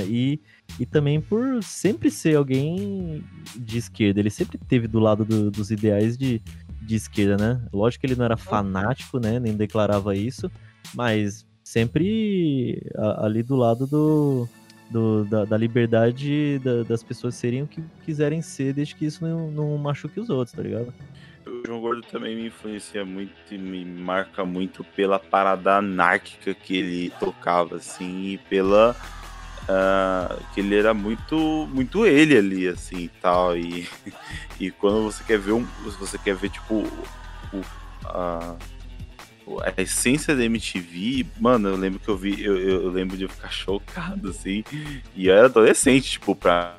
E, 0.08 0.38
e 0.78 0.86
também 0.86 1.20
por 1.20 1.62
sempre 1.62 2.10
ser 2.10 2.36
alguém 2.36 3.24
de 3.56 3.78
esquerda. 3.78 4.20
Ele 4.20 4.30
sempre 4.30 4.56
teve 4.58 4.86
do 4.86 5.00
lado 5.00 5.24
do- 5.24 5.50
dos 5.50 5.70
ideais 5.72 6.16
de, 6.16 6.40
de 6.80 6.94
esquerda, 6.94 7.36
né? 7.36 7.66
Lógico 7.72 8.00
que 8.02 8.06
ele 8.06 8.14
não 8.16 8.24
era 8.24 8.36
fanático, 8.36 9.18
né? 9.18 9.40
Nem 9.40 9.56
declarava 9.56 10.14
isso, 10.14 10.50
mas 10.94 11.44
sempre 11.64 12.80
ali 13.18 13.42
do 13.42 13.56
lado 13.56 13.86
do, 13.86 14.48
do- 14.90 15.24
da, 15.24 15.44
da 15.46 15.56
liberdade 15.56 16.60
da- 16.60 16.82
das 16.84 17.02
pessoas 17.02 17.34
serem 17.34 17.62
o 17.62 17.66
que 17.66 17.82
quiserem 18.04 18.40
ser, 18.42 18.72
desde 18.74 18.94
que 18.94 19.06
isso 19.06 19.24
não, 19.24 19.50
não 19.50 19.76
machuque 19.78 20.20
os 20.20 20.30
outros, 20.30 20.54
tá 20.54 20.62
ligado? 20.62 20.92
O 21.46 21.62
João 21.66 21.80
Gordo 21.80 22.02
também 22.02 22.36
me 22.36 22.46
influencia 22.46 23.04
muito 23.04 23.32
e 23.50 23.58
me 23.58 23.84
marca 23.84 24.44
muito 24.44 24.84
pela 24.84 25.18
parada 25.18 25.76
anárquica 25.76 26.54
que 26.54 26.76
ele 26.76 27.10
tocava, 27.18 27.76
assim, 27.76 28.32
e 28.32 28.38
pela. 28.38 28.96
ah, 29.68 30.38
que 30.54 30.60
ele 30.60 30.76
era 30.76 30.94
muito 30.94 31.68
muito 31.72 32.06
ele 32.06 32.36
ali, 32.36 32.68
assim, 32.68 33.10
tal. 33.20 33.56
E, 33.56 33.88
e 34.60 34.70
quando 34.70 35.02
você 35.02 35.24
quer 35.24 35.38
ver 35.38 35.52
um. 35.52 35.66
Você 35.98 36.16
quer 36.16 36.36
ver, 36.36 36.50
tipo, 36.50 36.86
o, 37.52 37.62
a, 38.04 38.56
essência 39.78 40.36
da 40.36 40.44
MTV, 40.44 41.26
mano, 41.40 41.70
eu 41.70 41.76
lembro 41.76 41.98
que 41.98 42.08
eu 42.08 42.16
vi, 42.16 42.40
eu, 42.42 42.56
eu 42.56 42.88
lembro 42.88 43.16
de 43.16 43.26
ficar 43.26 43.50
chocado, 43.52 44.30
assim. 44.30 44.62
E 45.16 45.26
eu 45.26 45.34
era 45.34 45.46
adolescente, 45.46 46.12
tipo, 46.12 46.36
pra. 46.36 46.76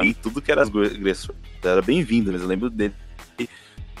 mim, 0.00 0.12
tudo 0.12 0.42
que 0.42 0.50
era 0.50 0.62
agressor 0.62 1.34
era 1.62 1.82
bem-vindo, 1.82 2.32
mas 2.32 2.40
eu 2.40 2.48
lembro 2.48 2.70
dele 2.70 2.94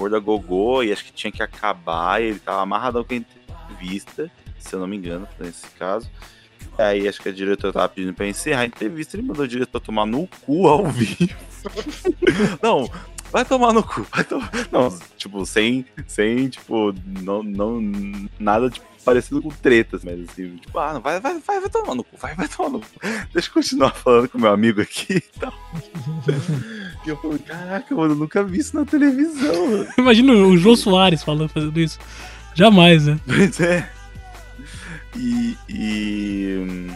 por 0.00 0.08
da 0.08 0.18
Gogô 0.18 0.82
e 0.82 0.90
acho 0.90 1.04
que 1.04 1.12
tinha 1.12 1.30
que 1.30 1.42
acabar. 1.42 2.22
Ele 2.22 2.38
tava 2.38 2.62
amarradão 2.62 3.04
com 3.04 3.12
a 3.12 3.18
entrevista, 3.18 4.30
se 4.58 4.74
eu 4.74 4.80
não 4.80 4.86
me 4.86 4.96
engano, 4.96 5.28
nesse 5.38 5.66
caso. 5.78 6.10
Aí 6.78 7.06
acho 7.06 7.20
que 7.20 7.28
a 7.28 7.32
diretora 7.32 7.70
tava 7.70 7.88
pedindo 7.90 8.14
pra 8.14 8.26
encerrar 8.26 8.62
a 8.62 8.64
entrevista. 8.64 9.18
Ele 9.18 9.26
mandou 9.26 9.44
o 9.44 9.48
diretor 9.48 9.78
tomar 9.78 10.06
no 10.06 10.26
cu 10.46 10.66
ao 10.66 10.86
vivo. 10.86 11.28
não, 12.62 12.90
vai 13.30 13.44
tomar 13.44 13.72
no 13.72 13.82
cu. 13.82 14.06
Vai 14.12 14.24
tomar... 14.24 14.50
Não, 14.70 14.96
tipo, 15.16 15.44
sem, 15.46 15.84
sem 16.06 16.48
tipo, 16.48 16.94
não, 17.22 17.42
não, 17.42 17.80
nada 18.38 18.70
tipo, 18.70 18.86
parecido 19.04 19.42
com 19.42 19.48
tretas, 19.48 20.04
mas 20.04 20.20
assim, 20.28 20.56
tipo, 20.56 20.78
ah, 20.78 20.94
não, 20.94 21.00
vai, 21.00 21.18
vai, 21.20 21.38
vai, 21.40 21.60
vai 21.60 21.70
tomar 21.70 21.94
no 21.94 22.04
cu, 22.04 22.16
vai, 22.16 22.34
vai 22.34 22.46
tomar 22.48 22.70
no 22.70 22.80
cu. 22.80 22.86
Deixa 23.32 23.48
eu 23.48 23.54
continuar 23.54 23.92
falando 23.92 24.28
com 24.28 24.38
meu 24.38 24.52
amigo 24.52 24.80
aqui 24.80 25.14
e 25.14 25.38
tal. 25.38 25.52
E 27.04 27.08
eu 27.08 27.16
falei, 27.16 27.38
caraca, 27.38 27.94
mano, 27.94 28.12
eu 28.12 28.18
nunca 28.18 28.44
vi 28.44 28.58
isso 28.58 28.76
na 28.76 28.84
televisão, 28.84 29.70
mano. 29.70 29.88
Imagina 29.96 30.32
o 30.32 30.56
João 30.56 30.76
Soares 30.76 31.22
falando, 31.22 31.48
fazendo 31.48 31.80
isso. 31.80 31.98
Jamais, 32.54 33.06
né? 33.06 33.18
Pois 33.26 33.60
é. 33.60 33.90
E. 35.16 35.56
e, 35.68 36.86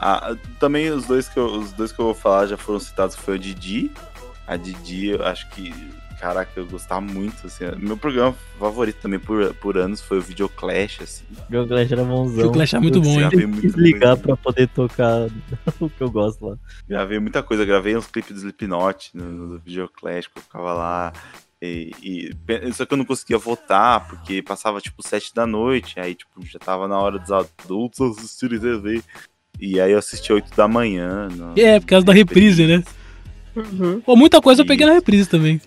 ah, 0.00 0.36
também 0.60 0.90
os 0.90 1.06
dois, 1.06 1.28
que 1.28 1.38
eu, 1.38 1.46
os 1.46 1.72
dois 1.72 1.90
que 1.90 2.00
eu 2.00 2.06
vou 2.06 2.14
falar 2.14 2.46
já 2.46 2.56
foram 2.56 2.78
citados 2.78 3.16
foi 3.16 3.34
o 3.34 3.38
Didi. 3.38 3.90
A 4.48 4.56
Didi, 4.56 5.08
eu 5.08 5.24
acho 5.24 5.48
que. 5.50 5.72
Caraca, 6.18 6.50
eu 6.56 6.66
gostava 6.66 7.00
muito, 7.00 7.46
assim. 7.46 7.64
Meu 7.78 7.96
programa 7.96 8.34
favorito 8.58 8.96
também 9.00 9.20
por, 9.20 9.54
por 9.54 9.78
anos 9.78 10.00
foi 10.00 10.18
o 10.18 10.20
Videoclash, 10.22 11.00
assim. 11.00 11.24
O 11.56 11.64
Clash 11.68 11.92
era 11.92 12.02
bonzão. 12.02 12.34
Videoclash 12.38 12.74
é 12.74 12.80
muito 12.80 12.98
Eu 12.98 13.02
bom, 13.02 13.20
hein? 13.20 13.52
Quis 13.60 13.74
ligar 13.74 14.16
coisa. 14.16 14.22
pra 14.22 14.36
poder 14.36 14.66
tocar 14.68 15.28
o 15.78 15.88
que 15.88 16.00
eu 16.00 16.10
gosto 16.10 16.44
lá. 16.44 16.56
Gravei 16.88 17.20
muita 17.20 17.40
coisa, 17.40 17.64
gravei 17.64 17.96
uns 17.96 18.08
clipes 18.08 18.32
do 18.32 18.38
Slipknot 18.38 19.10
no, 19.14 19.24
no 19.26 19.58
Videoclash, 19.60 20.26
que 20.26 20.38
eu 20.38 20.42
ficava 20.42 20.72
lá. 20.72 21.12
E, 21.62 21.92
e- 22.02 22.72
só 22.72 22.84
que 22.84 22.94
eu 22.94 22.98
não 22.98 23.04
conseguia 23.04 23.38
votar, 23.38 24.08
porque 24.08 24.42
passava 24.42 24.80
tipo 24.80 25.00
sete 25.06 25.32
da 25.32 25.46
noite, 25.46 26.00
aí 26.00 26.16
tipo, 26.16 26.44
já 26.44 26.58
tava 26.58 26.88
na 26.88 26.98
hora 26.98 27.18
dos 27.20 27.30
adultos 27.30 28.00
assistirem 28.18 28.58
TV. 28.58 29.02
E 29.60 29.80
aí 29.80 29.90
eu 29.90 29.98
assisti 29.98 30.32
8 30.32 30.54
da 30.56 30.68
manhã. 30.68 31.28
no- 31.28 31.54
É, 31.58 31.78
por 31.80 31.86
causa 31.86 32.06
da 32.06 32.12
reprise, 32.12 32.64
né? 32.66 32.82
Uhum. 33.58 34.00
Pô, 34.00 34.14
muita 34.16 34.40
coisa 34.40 34.62
eu 34.62 34.66
peguei 34.66 34.86
na 34.86 34.92
reprise 34.92 35.28
também. 35.28 35.60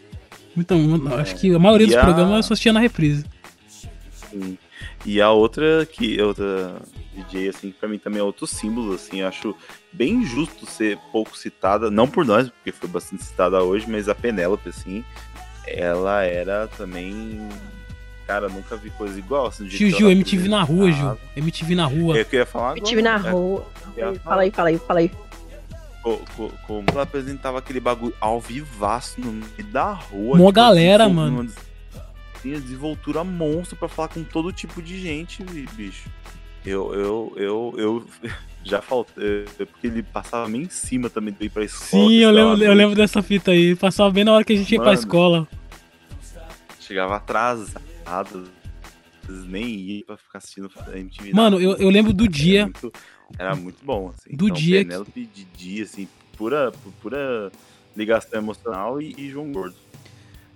Muita, 0.55 0.75
acho 1.15 1.35
que 1.35 1.53
a 1.53 1.59
maioria 1.59 1.85
E 1.85 1.89
dos 1.89 1.97
a- 1.97 2.03
programas 2.03 2.37
eu 2.37 2.43
só 2.43 2.53
assistia 2.53 2.73
na 2.73 2.79
reprise. 2.79 3.25
Sim. 4.29 4.57
E 5.05 5.21
a 5.21 5.31
outra 5.31 5.85
que 5.85 6.21
outra 6.21 6.75
DJ 7.15 7.49
assim, 7.49 7.71
que 7.71 7.77
pra 7.77 7.89
mim 7.89 7.97
também 7.97 8.19
é 8.19 8.23
outro 8.23 8.45
símbolo 8.45 8.93
assim, 8.93 9.21
eu 9.21 9.27
acho 9.27 9.55
bem 9.91 10.23
justo 10.25 10.65
ser 10.65 10.97
pouco 11.11 11.37
citada, 11.37 11.89
não 11.89 12.07
por 12.07 12.23
nós, 12.25 12.49
porque 12.49 12.71
foi 12.71 12.87
bastante 12.89 13.23
citada 13.23 13.61
hoje, 13.63 13.85
mas 13.89 14.07
a 14.07 14.15
Penélope 14.15 14.69
assim, 14.69 15.03
ela 15.67 16.23
era 16.23 16.67
também 16.67 17.47
cara, 18.27 18.47
nunca 18.47 18.75
vi 18.77 18.89
coisa 18.91 19.17
igual 19.17 19.47
assim, 19.47 19.67
Gil, 19.67 19.89
Gil, 19.89 20.09
MTV 20.11 20.47
na 20.47 20.63
rua, 20.63 20.91
Gil. 20.91 21.17
MTV 21.35 21.75
na 21.75 21.85
rua. 21.85 22.17
É 22.17 22.21
o 22.21 22.25
que 22.25 22.35
eu 22.35 22.39
ia 22.41 22.45
falar 22.45 22.65
agora. 22.71 22.79
MTV 22.79 23.01
na 23.01 23.15
É, 23.15 23.31
rua. 23.31 23.65
Fala 24.23 24.41
aí, 24.43 24.51
fala 24.51 24.69
aí, 24.69 24.77
fala 24.79 24.99
aí. 24.99 25.11
Co- 26.01 26.21
co- 26.35 26.51
Como 26.67 26.85
ela 26.91 27.03
apresentava 27.03 27.59
aquele 27.59 27.79
bagulho 27.79 28.13
ao 28.19 28.39
vivaço 28.39 29.19
no 29.21 29.31
meio 29.31 29.63
da 29.71 29.91
rua. 29.93 30.37
Mó 30.37 30.45
tipo, 30.47 30.51
galera, 30.51 31.05
assim, 31.05 31.13
mano. 31.13 31.41
uma 31.41 31.47
Tinha 32.41 32.59
desenvoltura 32.59 33.23
monstro 33.23 33.75
pra 33.75 33.87
falar 33.87 34.07
com 34.07 34.23
todo 34.23 34.51
tipo 34.51 34.81
de 34.81 34.99
gente, 34.99 35.43
bi- 35.43 35.67
bicho. 35.73 36.09
Eu, 36.65 36.93
eu, 36.93 37.33
eu, 37.37 37.73
eu 37.77 38.05
já 38.63 38.81
faltei. 38.81 39.45
Porque 39.57 39.87
ele 39.87 40.03
passava 40.03 40.47
meio 40.47 40.63
em 40.65 40.69
cima 40.69 41.09
também 41.09 41.33
de 41.33 41.45
ir 41.45 41.49
pra 41.49 41.63
escola. 41.63 42.07
Sim, 42.07 42.13
eu 42.15 42.31
lembro, 42.31 42.63
eu 42.63 42.73
lembro 42.73 42.95
dessa 42.95 43.21
fita 43.23 43.51
aí. 43.51 43.75
Passava 43.75 44.09
bem 44.11 44.23
na 44.23 44.33
hora 44.33 44.43
que 44.43 44.53
a 44.53 44.55
gente 44.55 44.71
ia 44.71 44.79
pra 44.79 44.87
Mano. 44.91 44.99
escola. 44.99 45.47
chegava 46.79 47.15
atrasado, 47.15 48.49
nem 49.45 49.65
ia 49.67 50.05
pra 50.05 50.17
ficar 50.17 50.39
assistindo 50.39 50.69
a 50.87 50.97
MTV. 50.97 51.31
Mano, 51.33 51.59
eu, 51.59 51.75
eu 51.77 51.89
lembro 51.89 52.11
do 52.13 52.27
dia. 52.27 52.63
muito, 52.65 52.91
era 53.37 53.55
muito 53.55 53.77
bom, 53.83 54.11
assim. 54.15 54.35
Do 54.35 54.49
dia 54.51 54.79
que- 54.79 54.85
Penélope 54.85 55.29
de 55.33 55.43
dia, 55.57 55.83
assim, 55.83 56.07
pura, 56.37 56.71
pura 57.01 57.51
ligação 57.95 58.39
emocional 58.39 59.01
e, 59.01 59.13
e 59.17 59.29
João 59.29 59.51
Gordo. 59.51 59.75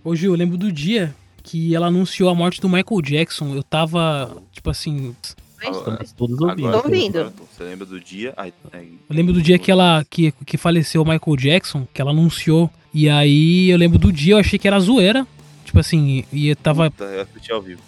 Hoje 0.03 0.25
eu 0.27 0.35
lembro 0.35 0.57
do 0.57 0.71
dia 0.71 1.15
que 1.43 1.75
ela 1.75 1.87
anunciou 1.87 2.29
a 2.29 2.35
morte 2.35 2.59
do 2.61 2.69
Michael 2.69 3.01
Jackson. 3.01 3.53
Eu 3.55 3.63
tava, 3.63 4.41
tipo 4.51 4.69
assim. 4.69 5.15
Agora- 5.63 6.05
todos 6.15 6.35
agora- 6.37 6.77
ouvindo. 6.77 7.19
agora 7.19 7.33
Você 7.51 7.63
lembra 7.63 7.85
do 7.85 7.99
dia? 7.99 8.33
Aí, 8.37 8.53
aí, 8.71 8.97
Eu 9.09 9.15
lembro 9.15 9.33
do 9.33 9.41
dia 9.41 9.57
que 9.57 9.71
ela 9.71 10.05
que, 10.07 10.31
que 10.45 10.57
faleceu 10.57 11.01
o 11.01 11.05
Michael 11.05 11.35
Jackson, 11.37 11.87
que 11.91 11.99
ela 12.01 12.11
anunciou. 12.11 12.69
E 12.93 13.09
aí 13.09 13.69
eu 13.69 13.77
lembro 13.77 13.97
do 13.97 14.11
dia, 14.11 14.35
eu 14.35 14.37
achei 14.37 14.59
que 14.59 14.67
era 14.67 14.79
zoeira. 14.79 15.25
Tipo 15.63 15.79
assim, 15.79 16.23
e 16.31 16.49
eu 16.49 16.55
tava. 16.55 16.91
Puta, 16.91 17.05
eu 17.05 17.21
assisti 17.21 17.51
ao 17.51 17.61
vivo. 17.61 17.81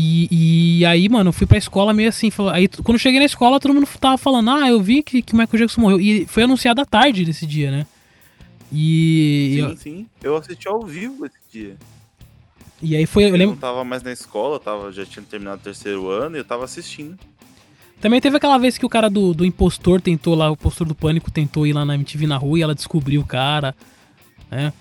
E, 0.00 0.78
e 0.80 0.86
aí, 0.86 1.08
mano, 1.08 1.30
eu 1.30 1.32
fui 1.32 1.44
pra 1.44 1.58
escola 1.58 1.92
meio 1.92 2.08
assim. 2.08 2.30
Aí 2.52 2.68
quando 2.68 2.92
eu 2.94 2.98
cheguei 3.00 3.18
na 3.18 3.26
escola, 3.26 3.58
todo 3.58 3.74
mundo 3.74 3.88
tava 3.98 4.16
falando, 4.16 4.48
ah, 4.50 4.68
eu 4.68 4.80
vi 4.80 5.02
que, 5.02 5.20
que 5.22 5.32
o 5.34 5.36
Michael 5.36 5.58
Jackson 5.58 5.80
morreu. 5.80 6.00
E 6.00 6.24
foi 6.26 6.44
anunciado 6.44 6.80
à 6.80 6.84
tarde 6.86 7.24
desse 7.24 7.44
dia, 7.44 7.70
né? 7.72 7.84
E. 8.72 9.54
Sim, 9.56 9.60
eu- 9.60 9.76
sim. 9.76 10.06
Eu 10.22 10.36
assisti 10.36 10.68
ao 10.68 10.82
vivo 10.86 11.26
esse 11.26 11.36
dia. 11.52 11.76
e 12.80 12.94
aí 12.94 13.06
foi. 13.06 13.24
Eu 13.24 13.28
Eu 13.28 13.32
não 13.32 13.38
lembro. 13.38 13.56
tava 13.56 13.82
mais 13.82 14.02
na 14.04 14.12
escola, 14.12 14.60
tava, 14.60 14.92
já 14.92 15.04
tinha 15.04 15.24
terminado 15.28 15.60
o 15.60 15.64
terceiro 15.64 16.08
ano 16.08 16.36
e 16.36 16.38
eu 16.38 16.44
tava 16.44 16.64
assistindo. 16.64 17.18
Também 18.00 18.20
teve 18.20 18.36
aquela 18.36 18.56
vez 18.58 18.78
que 18.78 18.86
o 18.86 18.88
cara 18.88 19.10
do, 19.10 19.34
do 19.34 19.44
impostor 19.44 20.00
tentou 20.00 20.36
lá, 20.36 20.48
o 20.48 20.52
impostor 20.52 20.86
do 20.86 20.94
pânico 20.94 21.28
tentou 21.32 21.66
ir 21.66 21.72
lá 21.72 21.84
na 21.84 21.96
MTV 21.96 22.28
na 22.28 22.36
rua 22.36 22.56
e 22.56 22.62
ela 22.62 22.72
descobriu 22.74 23.20
o 23.20 23.26
cara, 23.26 23.74
né? 24.48 24.72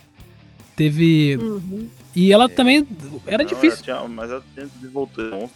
Teve. 0.76 1.39
E 2.19 2.34
ela 2.34 2.49
também. 2.49 2.85
Era 3.27 3.44
Não, 3.44 3.49
difícil. 3.49 3.84
ela 3.88 3.99
tinha- 4.02 4.07
mas 4.10 4.31
ela 4.31 4.44
tinha 4.56 4.68
voltou. 4.91 5.52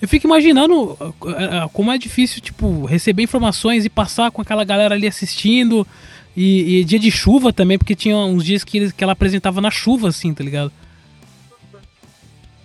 Eu 0.00 0.08
fico 0.08 0.26
imaginando 0.26 0.74
uh, 0.92 0.94
uh, 1.10 1.68
como 1.74 1.92
é 1.92 1.98
difícil, 1.98 2.40
tipo, 2.40 2.86
receber 2.86 3.22
informações 3.22 3.84
e 3.84 3.90
passar 3.90 4.30
com 4.30 4.40
aquela 4.40 4.64
galera 4.64 4.94
ali 4.94 5.06
assistindo. 5.06 5.86
E, 6.34 6.78
e 6.78 6.84
dia 6.84 6.98
de 6.98 7.10
chuva 7.10 7.52
também, 7.52 7.76
porque 7.76 7.94
tinha 7.94 8.16
uns 8.16 8.42
dias 8.44 8.64
que, 8.64 8.78
eles- 8.78 8.92
que 8.92 9.04
ela 9.04 9.12
apresentava 9.12 9.60
na 9.60 9.70
chuva, 9.70 10.08
assim, 10.08 10.32
tá 10.32 10.42
ligado? 10.42 10.72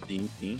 Sim, 0.08 0.30
sim. 0.40 0.58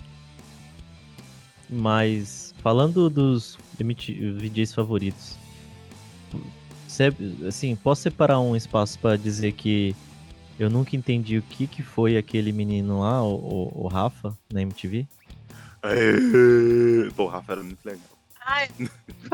Mas 1.70 2.54
falando 2.62 3.08
dos 3.08 3.56
VJs 3.78 4.74
favoritos, 4.74 5.34
assim, 7.48 7.74
posso 7.76 8.02
separar 8.02 8.38
um 8.40 8.54
espaço 8.54 8.98
pra 8.98 9.16
dizer 9.16 9.52
que 9.52 9.94
eu 10.58 10.70
nunca 10.70 10.96
entendi 10.96 11.38
o 11.38 11.42
que, 11.42 11.66
que 11.66 11.82
foi 11.82 12.16
aquele 12.16 12.52
menino 12.52 13.00
lá, 13.00 13.22
o, 13.22 13.34
o- 13.34 13.84
o 13.84 13.88
Rafa, 13.88 14.36
na 14.52 14.62
MTV? 14.62 15.06
Pô, 17.14 17.24
o 17.24 17.28
Rafa 17.28 17.52
era 17.52 17.62
muito 17.62 17.78
legal. 17.84 18.00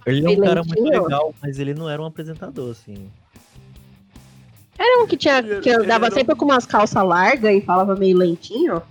Ele 0.07 0.25
é 0.27 0.31
um 0.31 0.41
cara 0.41 0.63
muito 0.65 0.83
legal, 0.85 1.35
mas 1.43 1.59
ele 1.59 1.75
não 1.75 1.89
era 1.89 2.01
um 2.01 2.07
apresentador, 2.07 2.71
assim. 2.71 3.09
Era 4.79 5.03
um 5.03 5.07
que 5.07 5.17
tinha 5.19 5.43
que 5.61 5.71
andava 5.71 6.11
sempre 6.11 6.35
com 6.35 6.47
umas 6.47 6.65
calças 6.65 7.05
largas 7.05 7.55
e 7.55 7.61
falava 7.61 7.95
meio 7.95 8.17
lentinho. 8.17 8.83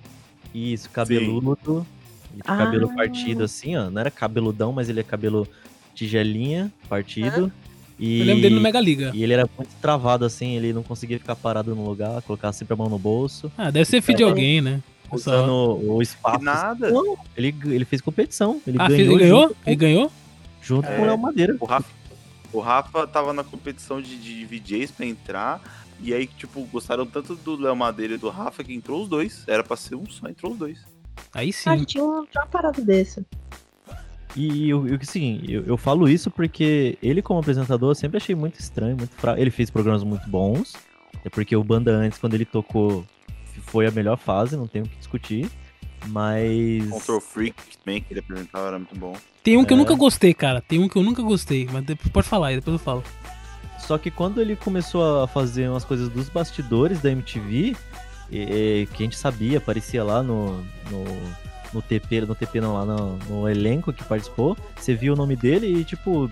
Isso, 0.53 0.89
cabeludo. 0.91 1.85
Ele 2.33 2.41
Ah. 2.45 2.57
cabelo 2.57 2.93
partido 2.95 3.43
assim, 3.43 3.75
ó. 3.75 3.89
Não 3.89 3.99
era 3.99 4.11
cabeludão, 4.11 4.71
mas 4.71 4.89
ele 4.89 4.99
é 4.99 5.03
cabelo 5.03 5.47
tigelinha, 5.95 6.71
partido. 6.87 7.51
E... 8.01 8.19
Eu 8.19 8.25
lembro 8.25 8.41
dele 8.41 8.55
no 8.55 8.61
Mega 8.61 8.81
Liga. 8.81 9.11
E 9.13 9.21
ele 9.23 9.31
era 9.33 9.47
muito 9.55 9.69
travado 9.79 10.25
assim, 10.25 10.55
ele 10.57 10.73
não 10.73 10.81
conseguia 10.81 11.19
ficar 11.19 11.35
parado 11.35 11.75
no 11.75 11.85
lugar, 11.85 12.21
colocava 12.23 12.51
sempre 12.51 12.73
a 12.73 12.77
mão 12.77 12.89
no 12.89 12.97
bolso. 12.97 13.51
Ah, 13.57 13.69
deve 13.69 13.85
ser 13.85 14.01
filho 14.01 14.17
de 14.17 14.23
alguém, 14.23 14.59
né? 14.59 14.81
Usando 15.11 15.51
o, 15.51 15.97
o 15.97 16.01
espaço. 16.01 16.43
Nada. 16.43 16.89
Não, 16.89 17.15
ele, 17.37 17.53
ele 17.65 17.85
fez 17.85 18.01
competição. 18.01 18.59
Ele 18.65 18.77
Ah, 18.79 18.87
ganhou. 18.87 19.01
ele 19.13 19.19
ganhou? 19.19 19.41
junto 19.43 19.53
com- 19.55 19.69
Ele 19.69 19.75
ganhou? 19.75 20.11
Junto 20.61 20.87
com 20.87 20.93
o 20.93 21.05
É, 21.05 21.07
Léo 21.07 21.17
Madeira. 21.17 21.57
O 21.59 21.65
Rafa, 21.65 21.89
o 22.51 22.59
Rafa 22.59 23.05
tava 23.07 23.33
na 23.33 23.43
competição 23.43 24.01
de, 24.01 24.15
de 24.17 24.45
VJs 24.45 24.89
pra 24.91 25.05
entrar. 25.05 25.61
E 26.03 26.11
aí, 26.13 26.25
tipo, 26.25 26.61
gostaram 26.71 27.05
tanto 27.05 27.35
do 27.35 27.55
Léo 27.55 27.75
Madeira 27.75 28.15
e 28.15 28.17
do 28.17 28.29
Rafa 28.29 28.63
que 28.63 28.73
entrou 28.73 29.03
os 29.03 29.07
dois. 29.09 29.43
Era 29.47 29.63
pra 29.63 29.77
ser 29.77 29.93
um 29.95 30.09
só, 30.09 30.27
entrou 30.27 30.53
os 30.53 30.57
dois. 30.57 30.79
Aí 31.33 31.53
sim. 31.53 31.69
Ah, 31.69 31.85
tinha, 31.85 32.03
um, 32.03 32.25
tinha 32.25 32.41
uma 32.43 32.47
parada 32.49 32.81
dessa. 32.81 33.23
E 34.35 34.69
eu, 34.69 34.87
eu, 34.87 34.97
assim, 35.01 35.41
eu, 35.47 35.63
eu 35.65 35.77
falo 35.77 36.07
isso 36.07 36.31
porque 36.31 36.97
ele, 37.03 37.21
como 37.21 37.39
apresentador, 37.39 37.91
eu 37.91 37.95
sempre 37.95 38.17
achei 38.17 38.33
muito 38.35 38.59
estranho, 38.59 38.95
muito 38.95 39.13
fraco. 39.15 39.39
Ele 39.39 39.51
fez 39.51 39.69
programas 39.69 40.03
muito 40.03 40.27
bons. 40.29 40.73
É 41.25 41.29
porque 41.29 41.55
o 41.55 41.63
Banda 41.63 41.91
antes, 41.91 42.17
quando 42.17 42.33
ele 42.33 42.45
tocou, 42.45 43.05
foi 43.67 43.85
a 43.85 43.91
melhor 43.91 44.17
fase, 44.17 44.55
não 44.55 44.67
tem 44.67 44.81
o 44.81 44.85
que 44.87 44.95
discutir. 44.97 45.49
Mas. 46.07 46.89
Control 46.89 47.21
Freak 47.21 47.55
também, 47.83 48.01
que 48.01 48.11
ele 48.13 48.21
apresentava, 48.21 48.67
era 48.67 48.77
muito 48.79 48.95
bom. 48.97 49.13
Tem 49.43 49.57
um 49.57 49.65
que 49.65 49.73
eu 49.73 49.77
É. 49.77 49.79
nunca 49.79 49.95
gostei, 49.95 50.33
cara. 50.33 50.61
Tem 50.61 50.79
um 50.79 50.87
que 50.87 50.95
eu 50.95 51.03
nunca 51.03 51.21
gostei. 51.21 51.67
Mas 51.71 51.83
depois, 51.83 52.09
pode 52.09 52.27
falar 52.27 52.47
aí, 52.47 52.55
depois 52.55 52.73
eu 52.73 52.79
falo. 52.79 53.03
Só 53.79 53.97
que 53.97 54.09
quando 54.09 54.39
ele 54.41 54.55
começou 54.55 55.23
a 55.23 55.27
fazer 55.27 55.67
umas 55.69 55.83
coisas 55.83 56.07
dos 56.09 56.29
bastidores 56.29 57.01
da 57.01 57.11
MTV, 57.11 57.75
e- 58.31 58.37
e 58.83 58.87
que 58.93 59.03
a 59.03 59.05
gente 59.05 59.17
sabia, 59.17 59.57
aparecia 59.57 60.03
lá 60.03 60.23
no, 60.23 60.57
no, 60.89 61.03
no 61.73 61.81
TP, 61.81 62.21
no 62.21 62.35
TP 62.35 62.59
não, 62.61 62.73
lá 62.73 62.85
no, 62.85 63.17
no 63.29 63.49
elenco 63.49 63.93
que 63.93 64.03
participou, 64.03 64.57
você 64.75 64.93
via 64.93 65.13
o 65.13 65.15
nome 65.15 65.35
dele 65.35 65.67
e, 65.67 65.83
tipo, 65.83 66.29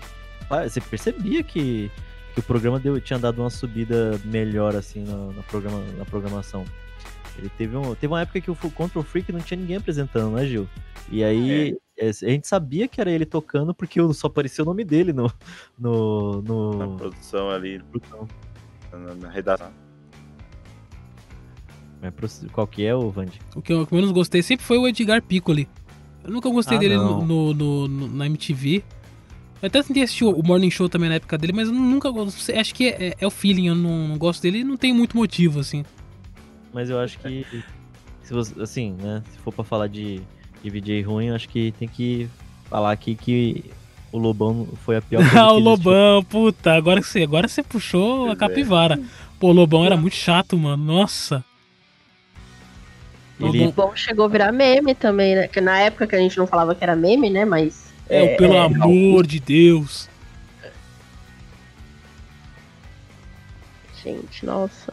pa- 0.48 0.68
você 0.68 0.80
percebia 0.80 1.42
que, 1.42 1.90
que 2.34 2.40
o 2.40 2.42
programa 2.42 2.78
deu, 2.78 3.00
tinha 3.00 3.18
dado 3.18 3.40
uma 3.40 3.50
subida 3.50 4.20
melhor, 4.24 4.76
assim, 4.76 5.04
na, 5.04 5.32
na, 5.32 5.42
programa, 5.42 5.82
na 5.96 6.04
programação. 6.04 6.64
Ele 7.38 7.50
teve, 7.56 7.76
um, 7.76 7.94
teve 7.94 8.12
uma 8.12 8.20
época 8.20 8.40
que 8.40 8.50
o 8.50 8.56
Control 8.56 9.04
Freak 9.04 9.32
não 9.32 9.40
tinha 9.40 9.58
ninguém 9.58 9.76
apresentando, 9.76 10.34
né, 10.34 10.44
Gil? 10.44 10.68
E 11.10 11.24
aí 11.24 11.76
é, 11.98 12.08
a 12.08 12.12
gente 12.12 12.46
sabia 12.46 12.86
que 12.86 13.00
era 13.00 13.10
ele 13.10 13.26
tocando 13.26 13.74
porque 13.74 14.00
só 14.12 14.26
aparecia 14.26 14.62
o 14.62 14.66
nome 14.66 14.84
dele 14.84 15.12
no, 15.12 15.32
no, 15.78 16.42
no, 16.42 16.72
Na 16.76 16.96
produção 16.96 17.50
ali, 17.50 17.82
na, 18.92 19.14
na 19.14 19.28
redação. 19.30 19.70
É 22.02 22.10
pro- 22.10 22.28
Qual 22.52 22.66
que 22.66 22.84
é, 22.84 22.94
o 22.94 23.10
Vandi? 23.10 23.38
O 23.54 23.60
que 23.60 23.72
eu 23.72 23.86
menos 23.90 24.10
gostei 24.10 24.42
sempre 24.42 24.64
foi 24.64 24.78
o 24.78 24.88
Edgar 24.88 25.22
Piccoli. 25.22 25.68
Eu 26.24 26.30
nunca 26.32 26.48
gostei 26.48 26.76
Ah, 26.76 26.80
dele 26.80 26.96
não. 26.96 27.22
no, 27.24 27.54
no- 27.54 27.88
no- 27.88 28.08
na 28.08 28.26
MTV. 28.26 28.82
Eu 29.62 29.66
até 29.66 29.82
tentei 29.82 30.02
assistir 30.02 30.24
o 30.24 30.42
Morning 30.42 30.70
Show 30.70 30.88
também 30.88 31.08
na 31.10 31.16
época 31.16 31.36
dele, 31.36 31.52
mas 31.52 31.68
eu 31.68 31.74
nunca 31.74 32.10
gosto. 32.10 32.50
Acho 32.58 32.74
que 32.74 32.88
é, 32.88 33.14
é 33.20 33.26
o 33.26 33.30
feeling, 33.30 33.68
eu 33.68 33.74
não, 33.74 34.08
não 34.08 34.16
gosto 34.18 34.40
dele 34.42 34.60
e 34.60 34.64
não 34.64 34.76
tem 34.76 34.92
muito 34.94 35.14
motivo, 35.16 35.60
assim. 35.60 35.84
Mas 36.72 36.88
eu 36.88 36.98
acho 36.98 37.18
que, 37.18 37.44
se 38.22 38.32
você, 38.32 38.58
assim, 38.62 38.92
né, 39.00 39.22
se 39.30 39.38
for 39.40 39.52
pra 39.52 39.62
falar 39.64 39.86
de, 39.88 40.22
de 40.62 40.70
VJ 40.70 41.02
ruim, 41.02 41.26
eu 41.26 41.34
acho 41.34 41.48
que 41.48 41.72
tem 41.78 41.88
que 41.88 42.26
falar 42.70 42.92
aqui 42.92 43.14
que 43.14 43.64
o 44.12 44.18
Lobão 44.18 44.66
foi 44.86 44.96
a 44.96 45.02
pior 45.02 45.18
coisa 45.28 45.38
Ah, 45.40 45.52
o. 45.52 45.58
Lobão, 45.58 46.24
puta, 46.24 46.72
agora 46.72 47.00
que 47.02 47.06
você, 47.08 47.22
agora 47.22 47.46
você 47.46 47.62
puxou 47.62 48.22
a 48.22 48.26
Pois 48.28 48.32
é. 48.32 48.36
capivara. 48.36 49.00
Pô, 49.38 49.48
o 49.48 49.52
Lobão 49.52 49.84
era 49.84 49.96
muito 49.96 50.16
chato, 50.16 50.56
mano. 50.56 50.82
Nossa. 50.82 51.44
Ele, 53.48 53.66
O 53.66 53.72
bom 53.72 53.94
chegou 53.96 54.24
a 54.24 54.28
virar 54.28 54.52
meme 54.52 54.94
também, 54.94 55.34
né? 55.34 55.48
Que 55.48 55.60
na 55.60 55.78
época 55.80 56.06
que 56.06 56.14
a 56.14 56.18
gente 56.18 56.36
não 56.38 56.46
falava 56.46 56.74
que 56.74 56.82
era 56.84 56.94
meme, 56.96 57.30
né? 57.30 57.44
Mas. 57.44 57.90
É, 58.08 58.34
o 58.34 58.36
pelo 58.36 58.58
amor 58.58 59.26
de 59.26 59.38
Deus. 59.40 60.08
Gente, 64.02 64.44
nossa. 64.46 64.92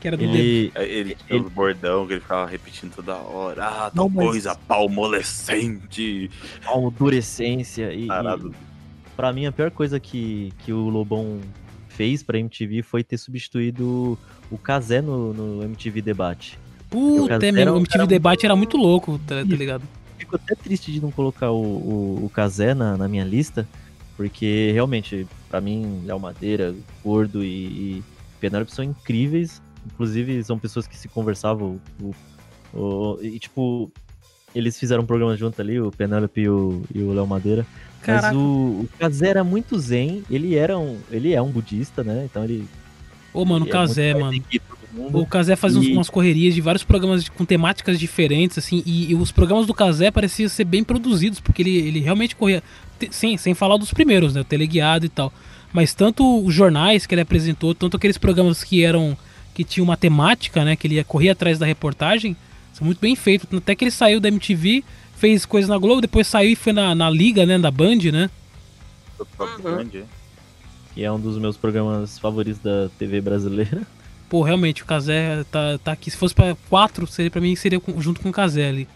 Que 0.00 0.08
era 0.08 0.16
do 0.16 0.24
Ele- 0.24 0.70
Ele, 0.76 0.84
ele 0.84 1.16
tinha 1.26 1.40
os 1.42 1.50
bordão 1.50 2.06
que 2.06 2.12
ele 2.12 2.20
ficava 2.20 2.46
repetindo 2.46 2.94
toda 2.94 3.14
hora. 3.16 3.64
Ah, 3.66 3.90
tal 3.90 4.04
Não, 4.04 4.08
mas- 4.08 4.26
coisa 4.26 4.54
palmolescente. 4.54 6.30
Almodurecência 6.66 7.92
e, 7.92 8.06
Parado. 8.06 8.54
e 8.54 9.10
pra 9.16 9.32
mim 9.32 9.46
a 9.46 9.52
pior 9.52 9.70
coisa 9.70 9.98
que, 9.98 10.52
que 10.58 10.72
o 10.72 10.88
Lobão 10.90 11.40
fez 11.88 12.22
pra 12.22 12.38
MTV 12.38 12.82
foi 12.82 13.02
ter 13.02 13.16
substituído 13.16 14.18
o 14.50 14.58
Kazé 14.58 15.00
no, 15.00 15.32
no 15.32 15.62
MTV 15.64 16.02
Debate. 16.02 16.58
Puta, 16.94 17.46
é 17.46 17.52
mesmo. 17.52 17.74
O 17.74 17.78
MTV 17.78 18.06
Debate 18.06 18.44
era 18.46 18.54
muito 18.56 18.76
louco, 18.76 19.18
tá, 19.26 19.36
tá 19.36 19.56
ligado? 19.56 19.82
Fico 20.18 20.36
até 20.36 20.54
triste 20.54 20.92
de 20.92 21.00
não 21.00 21.10
colocar 21.10 21.50
o, 21.50 21.60
o, 21.62 22.24
o 22.24 22.30
Kazé 22.30 22.72
na, 22.74 22.96
na 22.96 23.08
minha 23.08 23.24
lista, 23.24 23.68
porque 24.16 24.70
realmente, 24.72 25.26
pra 25.48 25.60
mim, 25.60 26.02
Léo 26.06 26.18
Madeira, 26.20 26.74
Gordo 27.04 27.42
e, 27.44 27.48
e 27.98 28.02
Penélope 28.40 28.72
são 28.72 28.84
incríveis. 28.84 29.60
Inclusive, 29.86 30.42
são 30.44 30.58
pessoas 30.58 30.86
que 30.86 30.96
se 30.96 31.08
conversavam. 31.08 31.78
O, 32.00 32.14
o- 32.78 33.18
e, 33.20 33.38
tipo, 33.38 33.90
eles 34.54 34.78
fizeram 34.78 35.02
um 35.02 35.06
programa 35.06 35.36
junto 35.36 35.60
ali, 35.60 35.80
o 35.80 35.90
Penélope 35.90 36.40
e 36.42 36.48
o, 36.48 36.82
Léo 36.94 37.26
Madeira. 37.26 37.66
Caraca. 38.00 38.28
Mas 38.28 38.36
o, 38.36 38.40
o 38.82 38.88
Kazé 38.98 39.28
era 39.28 39.42
muito 39.44 39.78
zen, 39.78 40.22
ele 40.30 40.54
era 40.54 40.78
um, 40.78 40.98
ele 41.10 41.32
é 41.34 41.42
um 41.42 41.50
budista, 41.50 42.04
né? 42.04 42.24
Então 42.30 42.44
ele. 42.44 42.66
Ô, 43.32 43.44
mano, 43.44 43.64
o 43.64 43.68
é 43.68 43.70
Kazé, 43.72 44.12
mais 44.12 44.24
mano. 44.24 44.44
Mundo. 44.94 45.18
O 45.18 45.26
Kazé 45.26 45.56
fazia 45.56 45.80
uns- 45.80 45.86
E- 45.86 45.92
umas 45.92 46.08
correrias 46.10 46.54
de 46.54 46.60
vários 46.60 46.84
programas 46.84 47.24
de- 47.24 47.30
com 47.30 47.44
temáticas 47.44 47.98
diferentes, 47.98 48.56
assim, 48.58 48.82
e, 48.86 49.10
e 49.10 49.14
os 49.14 49.30
programas 49.32 49.66
do 49.66 49.74
Kazé 49.74 50.10
pareciam 50.10 50.48
ser 50.48 50.64
bem 50.64 50.82
produzidos, 50.84 51.40
porque 51.40 51.62
ele, 51.62 51.76
ele 51.76 52.00
realmente 52.00 52.36
corria. 52.36 52.62
te- 52.98 53.08
Sem, 53.10 53.36
sem 53.36 53.54
falar 53.54 53.76
dos 53.76 53.92
primeiros, 53.92 54.34
né? 54.34 54.40
O 54.40 54.44
teleguiado 54.44 55.04
e 55.04 55.08
tal. 55.08 55.32
Mas 55.72 55.92
tanto 55.92 56.44
os 56.44 56.54
jornais 56.54 57.04
que 57.06 57.14
ele 57.14 57.22
apresentou, 57.22 57.74
tanto 57.74 57.96
aqueles 57.96 58.16
programas 58.18 58.62
que 58.62 58.82
eram. 58.84 59.16
que 59.52 59.62
tinham 59.62 59.84
uma 59.84 59.96
temática, 59.96 60.64
né? 60.64 60.74
Que 60.74 60.86
ele 60.88 60.96
ia 60.96 61.04
correr 61.04 61.30
atrás 61.30 61.58
da 61.60 61.64
reportagem. 61.66 62.36
São 62.72 62.84
muito 62.84 62.98
bem 63.00 63.14
feitos. 63.14 63.46
Até 63.56 63.74
que 63.76 63.84
ele 63.84 63.90
saiu 63.92 64.18
da 64.20 64.26
MTV, 64.28 64.82
fez 65.16 65.46
coisa 65.46 65.68
na 65.68 65.78
Globo, 65.78 66.00
depois 66.00 66.26
saiu 66.26 66.50
e 66.50 66.56
foi 66.56 66.72
na, 66.72 66.92
na 66.92 67.08
Liga, 67.08 67.46
né? 67.46 67.56
Da 67.56 67.70
Band, 67.70 67.98
né? 68.12 68.28
E 70.96 71.04
é 71.04 71.12
um 71.12 71.20
dos 71.20 71.38
meus 71.38 71.56
programas 71.56 72.18
favoritos 72.18 72.60
da 72.60 72.88
TV 72.98 73.20
brasileira. 73.20 73.82
Pô, 74.28 74.42
realmente, 74.42 74.82
o 74.82 74.86
Kazé 74.86 75.44
tá, 75.50 75.78
tá 75.82 75.92
aqui. 75.92 76.10
Se 76.10 76.16
fosse 76.16 76.34
pra 76.34 76.56
quatro, 76.68 77.06
seria, 77.06 77.30
pra 77.30 77.40
mim 77.40 77.54
seria 77.54 77.78
com- 77.78 78.00
junto 78.00 78.20
com 78.20 78.30
o 78.30 78.32
Kazé 78.32 78.68
ali. 78.68 78.88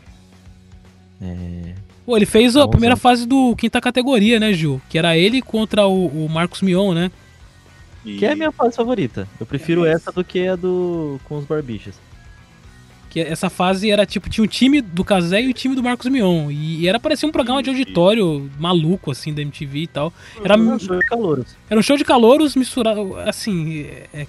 É. 1.20 1.74
Pô, 2.06 2.16
ele 2.16 2.26
fez 2.26 2.56
a 2.56 2.60
Bonzão. 2.60 2.70
primeira 2.70 2.96
fase 2.96 3.26
do 3.26 3.54
quinta 3.56 3.80
categoria, 3.80 4.40
né, 4.40 4.52
Gil? 4.52 4.80
Que 4.88 4.98
era 4.98 5.16
ele 5.16 5.42
contra 5.42 5.86
o, 5.86 6.24
o 6.24 6.28
Marcos 6.28 6.62
Mion, 6.62 6.94
né? 6.94 7.10
Que 8.04 8.24
é 8.24 8.32
a 8.32 8.36
minha 8.36 8.50
fase 8.52 8.74
favorita. 8.76 9.28
Eu 9.38 9.44
prefiro 9.44 9.84
essa 9.84 10.10
do 10.10 10.24
que 10.24 10.46
a 10.48 10.56
do 10.56 11.20
com 11.24 11.36
os 11.36 11.44
barbichas. 11.44 12.00
Que 13.10 13.20
essa 13.20 13.50
fase 13.50 13.90
era 13.90 14.06
tipo, 14.06 14.30
tinha 14.30 14.44
o 14.44 14.48
time 14.48 14.80
do 14.80 15.04
Kazé 15.04 15.42
e 15.42 15.48
o 15.48 15.52
time 15.52 15.74
do 15.74 15.82
Marcos 15.82 16.06
Mion. 16.10 16.50
E, 16.50 16.80
e 16.82 16.88
era 16.88 16.98
parecia 16.98 17.28
um 17.28 17.32
programa 17.32 17.62
de 17.62 17.68
auditório 17.68 18.50
maluco, 18.58 19.10
assim, 19.10 19.34
da 19.34 19.42
MTV 19.42 19.78
e 19.80 19.86
tal. 19.86 20.12
Era 20.42 20.54
Era 20.54 20.62
um 20.62 20.78
show 20.78 20.98
de 20.98 21.04
calouros. 21.06 21.56
Era 21.68 21.80
um 21.80 21.82
show 21.82 21.96
de 21.98 22.04
calouros 22.04 22.54
misturado, 22.56 23.16
assim, 23.26 23.82
é, 24.14 24.26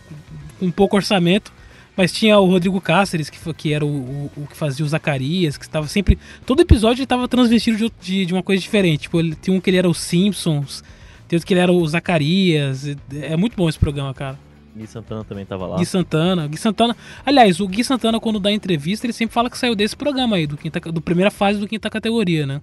com 0.60 0.70
pouco 0.72 0.96
orçamento. 0.96 1.52
Mas 1.98 2.14
tinha 2.14 2.40
o 2.40 2.46
Rodrigo 2.46 2.80
Cáceres, 2.80 3.30
que, 3.30 3.38
foi- 3.38 3.54
que 3.54 3.74
era 3.74 3.86
o, 3.86 3.90
o- 3.90 4.32
o 4.38 4.48
que 4.48 4.56
fazia 4.56 4.86
o 4.86 4.88
Zacarias, 4.88 5.58
que 5.58 5.66
estava 5.66 5.86
sempre. 5.88 6.18
Todo 6.46 6.62
episódio 6.62 7.00
ele 7.00 7.04
estava 7.04 7.28
transvestido 7.28 7.78
de, 7.78 7.92
de, 8.02 8.26
de 8.28 8.34
uma 8.34 8.42
coisa 8.44 8.62
diferente. 8.62 9.02
Tipo, 9.02 9.20
ele, 9.20 9.36
tinha 9.36 9.56
um 9.56 9.60
que 9.60 9.70
ele 9.70 9.76
era 9.78 9.90
o 9.90 9.94
Simpsons, 9.94 10.82
tem 11.28 11.36
outro 11.36 11.46
que 11.46 11.54
ele 11.54 11.60
era 11.60 11.72
o 11.74 11.86
Zacarias. 11.88 12.86
É, 13.14 13.36
muito 13.36 13.56
bom 13.58 13.68
esse 13.68 13.78
programa, 13.78 14.14
cara. 14.14 14.40
Gui 14.78 14.88
Santana 14.88 15.26
também 15.26 15.46
tava 15.46 15.68
lá. 15.68 15.78
Gui 15.78 15.86
Santana. 15.86 16.48
Gui 16.48 16.56
Santana. 16.58 16.96
Aliás, 17.26 17.60
o 17.60 17.68
Gui 17.68 17.84
Santana, 17.84 18.18
quando 18.20 18.40
dá 18.40 18.50
entrevista, 18.50 19.06
ele 19.06 19.12
sempre 19.14 19.34
fala 19.34 19.50
que 19.50 19.58
saiu 19.58 19.76
desse 19.76 19.96
programa 19.98 20.38
aí, 20.38 20.48
do, 20.48 20.56
quinta, 20.56 20.80
do 20.80 21.02
primeira 21.02 21.30
fase 21.32 21.60
do 21.60 21.68
quinta 21.68 21.90
categoria, 21.90 22.46
né? 22.46 22.62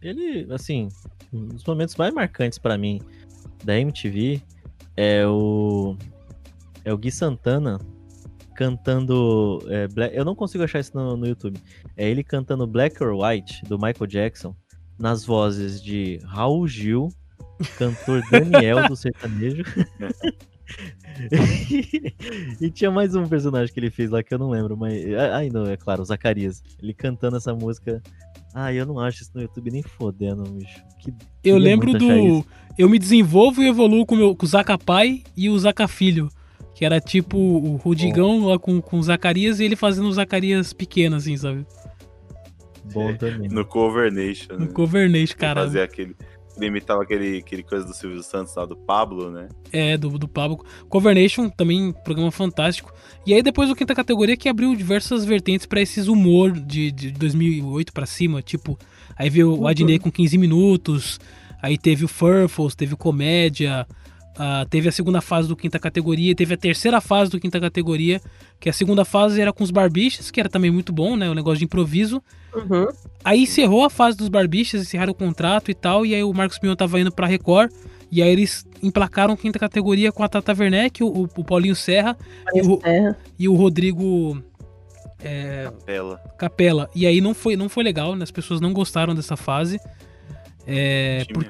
Ele, 0.00 0.46
assim, 0.50 0.88
um 1.30 1.48
dos 1.48 1.64
momentos 1.64 1.94
mais 1.96 2.14
marcantes 2.14 2.58
pra 2.58 2.78
mim 2.78 3.02
da 3.62 3.78
MTV 3.78 4.40
é 4.96 5.26
o 5.26 5.94
é 6.84 6.92
o 6.92 6.98
Gui 6.98 7.10
Santana 7.10 7.78
cantando 8.56 9.62
é, 9.68 9.88
Black- 9.88 10.14
eu 10.14 10.24
não 10.24 10.34
consigo 10.34 10.62
achar 10.62 10.80
isso 10.80 10.92
no, 10.94 11.16
no 11.16 11.26
YouTube. 11.26 11.58
É 11.96 12.08
ele 12.08 12.22
cantando 12.22 12.66
Black 12.66 13.02
or 13.02 13.14
White 13.16 13.62
do 13.64 13.78
Michael 13.78 14.06
Jackson 14.06 14.54
nas 14.98 15.24
vozes 15.24 15.82
de 15.82 16.20
Raul 16.24 16.68
Gil, 16.68 17.08
cantor 17.78 18.22
Daniel 18.30 18.86
do 18.86 18.94
sertanejo. 18.94 19.64
e 22.60 22.70
tinha 22.70 22.90
mais 22.90 23.14
um 23.14 23.26
personagem 23.26 23.72
que 23.72 23.80
ele 23.80 23.90
fez 23.90 24.10
lá 24.10 24.22
que 24.22 24.32
eu 24.32 24.38
não 24.38 24.50
lembro, 24.50 24.76
mas. 24.76 25.02
Ai, 25.32 25.48
não, 25.48 25.66
é 25.66 25.76
claro, 25.76 26.02
o 26.02 26.04
Zacarias. 26.04 26.62
Ele 26.82 26.92
cantando 26.92 27.36
essa 27.36 27.54
música. 27.54 28.02
Ah, 28.54 28.72
eu 28.72 28.84
não 28.84 28.98
acho 28.98 29.22
isso 29.22 29.30
no 29.34 29.42
YouTube 29.42 29.70
nem 29.70 29.82
fodendo, 29.82 30.42
bicho. 30.50 30.82
Que, 30.98 31.14
Eu 31.42 31.56
lembro 31.56 31.92
do. 31.94 32.44
Eu 32.76 32.88
me 32.88 32.98
desenvolvo 32.98 33.62
e 33.62 33.68
evoluo 33.68 34.04
com, 34.04 34.16
meu, 34.16 34.34
com 34.34 34.44
o 34.44 34.48
Zaca 34.48 34.76
Pai 34.76 35.22
e 35.36 35.48
o 35.48 35.58
Zaca 35.58 35.88
Filho. 35.88 36.28
Que 36.80 36.86
era 36.86 36.98
tipo 36.98 37.36
o 37.36 37.76
Rudigão 37.76 38.46
lá 38.46 38.58
com, 38.58 38.80
com 38.80 38.98
o 38.98 39.02
Zacarias 39.02 39.60
e 39.60 39.64
ele 39.64 39.76
fazendo 39.76 40.08
o 40.08 40.12
Zacarias 40.14 40.72
pequeno, 40.72 41.16
assim, 41.16 41.36
sabe? 41.36 41.66
Bom 42.94 43.14
também. 43.18 43.50
No 43.50 43.66
Cover 43.66 44.10
Nation. 44.10 44.54
No 44.54 44.60
né? 44.60 44.66
Covernation, 44.68 45.34
Ele 45.34 45.38
cara. 45.38 45.60
Fazia 45.60 45.84
aquele. 45.84 46.16
Ele 46.56 46.66
imitava 46.68 47.02
aquele, 47.02 47.36
aquele 47.36 47.62
coisa 47.62 47.84
do 47.84 47.92
Silvio 47.92 48.22
Santos 48.22 48.54
lá, 48.54 48.64
do 48.64 48.78
Pablo, 48.78 49.30
né? 49.30 49.48
É, 49.70 49.98
do, 49.98 50.08
do 50.18 50.26
Pablo. 50.26 50.64
Covernation, 50.88 51.50
também 51.50 51.92
programa 52.02 52.30
fantástico. 52.30 52.94
E 53.26 53.34
aí 53.34 53.42
depois 53.42 53.68
o 53.68 53.76
quinta 53.76 53.94
categoria 53.94 54.34
que 54.34 54.48
abriu 54.48 54.74
diversas 54.74 55.22
vertentes 55.22 55.66
pra 55.66 55.82
esses 55.82 56.08
humor 56.08 56.50
de, 56.50 56.90
de 56.90 57.10
2008 57.10 57.92
pra 57.92 58.06
cima, 58.06 58.40
tipo, 58.40 58.78
aí 59.18 59.28
veio 59.28 59.54
o 59.54 59.66
Adnei 59.66 59.98
com 59.98 60.10
15 60.10 60.38
minutos, 60.38 61.20
aí 61.60 61.76
teve 61.76 62.06
o 62.06 62.08
Furfles, 62.08 62.74
teve 62.74 62.94
o 62.94 62.96
Comédia, 62.96 63.86
ah, 64.42 64.64
teve 64.70 64.88
a 64.88 64.92
segunda 64.92 65.20
fase 65.20 65.46
do 65.46 65.54
quinta 65.54 65.78
categoria, 65.78 66.34
teve 66.34 66.54
a 66.54 66.56
terceira 66.56 66.98
fase 66.98 67.30
do 67.30 67.38
quinta 67.38 67.60
categoria, 67.60 68.22
que 68.58 68.70
a 68.70 68.72
segunda 68.72 69.04
fase 69.04 69.38
era 69.38 69.52
com 69.52 69.62
os 69.62 69.70
barbichas, 69.70 70.30
que 70.30 70.40
era 70.40 70.48
também 70.48 70.70
muito 70.70 70.94
bom, 70.94 71.14
né, 71.14 71.28
o 71.28 71.34
negócio 71.34 71.58
de 71.58 71.66
improviso. 71.66 72.22
Uhum. 72.54 72.88
Aí 73.22 73.42
encerrou 73.42 73.84
a 73.84 73.90
fase 73.90 74.16
dos 74.16 74.30
barbichas, 74.30 74.80
encerraram 74.80 75.12
o 75.12 75.14
contrato 75.14 75.70
e 75.70 75.74
tal, 75.74 76.06
e 76.06 76.14
aí 76.14 76.24
o 76.24 76.32
Marcos 76.32 76.58
Mion 76.62 76.74
tava 76.74 76.98
indo 76.98 77.12
pra 77.12 77.26
Record, 77.26 77.70
e 78.10 78.22
aí 78.22 78.30
eles 78.30 78.66
emplacaram 78.82 79.36
quinta 79.36 79.58
categoria 79.58 80.10
com 80.10 80.24
a 80.24 80.28
Tata 80.28 80.56
Werneck, 80.58 81.04
o, 81.04 81.28
o 81.36 81.44
Paulinho 81.44 81.76
Serra 81.76 82.16
e 82.54 82.62
o, 82.62 82.80
e 83.38 83.46
o 83.46 83.54
Rodrigo 83.54 84.42
é, 85.22 85.70
Pela. 85.84 86.16
Capela. 86.38 86.88
E 86.94 87.06
aí 87.06 87.20
não 87.20 87.34
foi, 87.34 87.56
não 87.56 87.68
foi 87.68 87.84
legal, 87.84 88.16
né? 88.16 88.22
as 88.22 88.30
pessoas 88.30 88.58
não 88.58 88.72
gostaram 88.72 89.14
dessa 89.14 89.36
fase. 89.36 89.78
É, 90.66 91.26
por- 91.30 91.46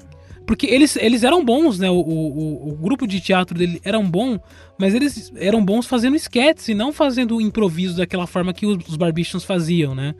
porque 0.50 0.66
eles, 0.66 0.96
eles 0.96 1.22
eram 1.22 1.44
bons, 1.44 1.78
né? 1.78 1.88
O, 1.88 1.94
o, 1.94 2.70
o 2.70 2.76
grupo 2.76 3.06
de 3.06 3.20
teatro 3.20 3.56
dele 3.56 3.80
eram 3.84 4.04
bom, 4.10 4.36
mas 4.76 4.96
eles 4.96 5.32
eram 5.36 5.64
bons 5.64 5.86
fazendo 5.86 6.16
esquetes 6.16 6.66
e 6.68 6.74
não 6.74 6.92
fazendo 6.92 7.40
improviso 7.40 7.96
daquela 7.98 8.26
forma 8.26 8.52
que 8.52 8.66
os, 8.66 8.84
os 8.88 8.96
barbichans 8.96 9.44
faziam, 9.44 9.94
né? 9.94 10.12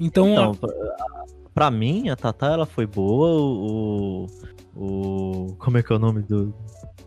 Então, 0.00 0.32
Então, 0.32 0.58
a- 0.68 1.24
pra, 1.54 1.70
mim, 1.70 2.08
a 2.08 2.16
Tatá 2.16 2.48
ela 2.54 2.66
foi 2.66 2.86
boa, 2.86 3.28
o, 3.40 4.26
o. 4.74 4.82
o- 5.46 5.56
Como 5.60 5.78
é 5.78 5.82
que 5.84 5.92
é 5.92 5.96
o 5.96 5.98
nome 6.00 6.22
do. 6.22 6.52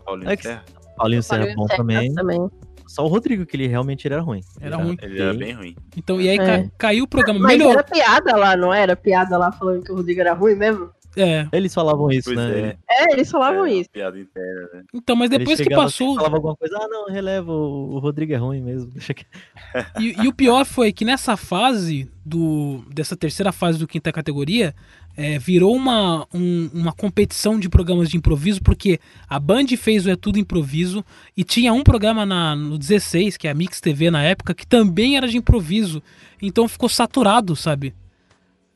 Paulinho 0.02 0.30
É 0.30 0.34
que- 0.34 0.44
Serra? 0.44 0.64
Paulinho 0.96 1.22
Serra 1.22 1.48
é 1.50 1.54
bom 1.54 1.66
Serra 1.66 1.76
também. 1.76 2.14
também. 2.14 2.40
Só 2.86 3.04
o 3.04 3.08
Rodrigo, 3.08 3.44
que 3.44 3.54
ele 3.54 3.66
realmente 3.68 4.06
era 4.06 4.18
ruim. 4.22 4.40
Era 4.58 4.76
ruim. 4.76 4.96
Ele 5.02 5.20
era 5.20 5.34
bem 5.34 5.52
ruim. 5.52 5.76
então 5.94 6.18
e 6.18 6.28
aí 6.30 6.38
É. 6.38 6.62
ca- 6.64 6.70
caiu 6.78 7.04
o 7.04 7.08
programa. 7.08 7.38
Mas 7.38 7.52
Melhorou. 7.52 7.74
era 7.74 7.84
piada 7.84 8.34
lá, 8.34 8.56
não 8.56 8.72
era? 8.72 8.96
Piada 8.96 9.36
lá 9.36 9.52
falando 9.52 9.82
que 9.84 9.92
o 9.92 9.96
Rodrigo 9.96 10.20
era 10.22 10.32
ruim 10.32 10.54
mesmo? 10.54 10.88
É. 11.16 11.46
Eles 11.52 11.74
falavam 11.74 12.10
isso, 12.10 12.32
Pois 12.32 12.36
né? 12.38 12.76
é. 12.88 13.04
É, 13.04 13.12
eles 13.12 13.30
falavam 13.30 13.66
isso. 13.66 13.90
Piada 13.90 14.18
interna, 14.18 14.68
né? 14.72 14.82
Então, 14.94 15.14
mas 15.14 15.28
depois 15.28 15.60
que 15.60 15.68
passou. 15.68 16.08
assim, 16.08 16.16
falava 16.16 16.36
alguma 16.36 16.56
coisa, 16.56 16.76
ah, 16.80 16.88
não, 16.88 17.06
releva, 17.06 17.52
o, 17.52 17.94
o 17.94 17.98
Rodrigo 17.98 18.32
é 18.32 18.36
ruim 18.36 18.62
mesmo. 18.62 18.90
Deixa 18.92 19.12
que... 19.12 19.26
E, 20.00 20.22
e 20.22 20.28
o 20.28 20.32
pior 20.32 20.64
foi 20.64 20.92
que 20.92 21.04
nessa 21.04 21.36
fase 21.36 22.10
do 22.24 22.84
dessa 22.88 23.16
terceira 23.16 23.50
fase 23.52 23.78
do 23.78 23.86
quinta 23.86 24.12
categoria 24.12 24.74
é, 25.16 25.38
virou 25.38 25.74
uma, 25.74 26.26
um- 26.32 26.70
uma 26.72 26.92
competição 26.92 27.58
de 27.58 27.68
programas 27.68 28.08
de 28.08 28.16
improviso 28.16 28.62
porque 28.62 28.98
a 29.28 29.38
Band 29.40 29.66
fez 29.76 30.06
o 30.06 30.10
É 30.10 30.16
Tudo 30.16 30.38
Improviso 30.38 31.04
e 31.36 31.42
tinha 31.44 31.72
um 31.72 31.82
programa 31.82 32.24
na, 32.24 32.54
no 32.54 32.78
16 32.78 33.36
que 33.36 33.48
é 33.48 33.50
a 33.50 33.54
Mix 33.54 33.80
TV 33.80 34.10
na 34.10 34.22
época 34.22 34.54
que 34.54 34.64
também 34.66 35.16
era 35.16 35.26
de 35.26 35.36
improviso 35.36 36.00
então 36.40 36.68
ficou 36.68 36.88
saturado 36.88 37.56
sabe 37.56 37.92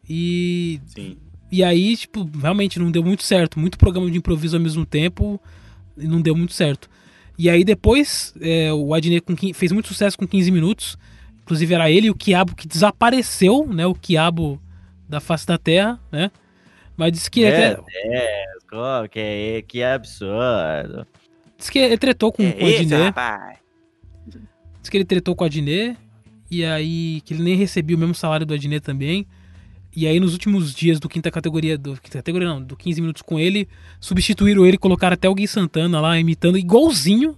e 0.08 0.80
Sim. 0.86 1.16
E 1.50 1.62
aí 1.62 1.96
tipo 1.96 2.28
realmente 2.40 2.78
não 2.78 2.90
deu 2.90 3.02
muito 3.04 3.22
certo 3.22 3.58
muito 3.58 3.78
programa 3.78 4.10
de 4.10 4.18
improviso 4.18 4.56
ao 4.56 4.62
mesmo 4.62 4.84
tempo 4.84 5.40
e 5.96 6.06
não 6.06 6.20
deu 6.20 6.34
muito 6.36 6.52
certo 6.52 6.88
e 7.38 7.48
aí 7.50 7.64
depois 7.64 8.34
é, 8.40 8.72
o 8.72 8.92
Adnet 8.94 9.24
fez 9.54 9.70
muito 9.72 9.88
sucesso 9.88 10.16
com 10.16 10.26
15 10.26 10.50
minutos. 10.50 10.96
Inclusive 11.42 11.74
era 11.74 11.90
ele 11.90 12.06
e 12.06 12.10
o 12.10 12.14
Quiabo 12.14 12.56
que 12.56 12.66
desapareceu, 12.66 13.66
né? 13.68 13.86
O 13.86 13.94
Quiabo 13.94 14.58
da 15.08 15.20
face 15.20 15.46
da 15.46 15.58
terra, 15.58 16.00
né? 16.10 16.30
Mas 16.96 17.12
disse 17.12 17.30
que 17.30 17.44
é, 17.44 17.48
até, 17.72 17.82
é, 17.94 18.44
co- 18.70 19.08
que, 19.10 19.20
é- 19.20 19.62
que 19.62 19.82
absurdo. 19.82 21.06
disse 21.58 21.70
que 21.70 21.78
ele 21.78 21.98
tretou 21.98 22.32
com, 22.32 22.42
É 22.42 22.52
com 22.52 22.64
o 22.64 22.68
esse, 22.68 22.82
Adnet. 22.94 23.14
Disse 24.80 24.90
que 24.90 24.96
ele 24.96 25.04
tretou 25.04 25.36
com 25.36 25.44
o 25.44 25.46
Adnet 25.46 25.96
e 26.50 26.64
aí 26.64 27.20
que 27.22 27.34
ele 27.34 27.42
nem 27.42 27.54
recebia 27.56 27.96
o 27.96 27.98
mesmo 28.00 28.14
salário 28.14 28.46
do 28.46 28.54
Adnet 28.54 28.80
também. 28.82 29.26
E 29.96 30.06
aí 30.06 30.20
nos 30.20 30.34
últimos 30.34 30.74
dias 30.74 31.00
do 31.00 31.08
quinta 31.08 31.30
categoria, 31.30 31.78
do 31.78 31.94
quinta 31.94 32.18
categoria 32.18 32.46
não, 32.46 32.62
do 32.62 32.76
15 32.76 33.00
minutos 33.00 33.22
com 33.22 33.38
ele, 33.38 33.66
substituíram 33.98 34.66
ele 34.66 34.74
e 34.76 34.78
colocaram 34.78 35.14
até 35.14 35.26
o 35.26 35.34
Gui 35.34 35.48
Santana 35.48 36.00
lá 36.00 36.18
imitando 36.20 36.58
igualzinho. 36.58 37.34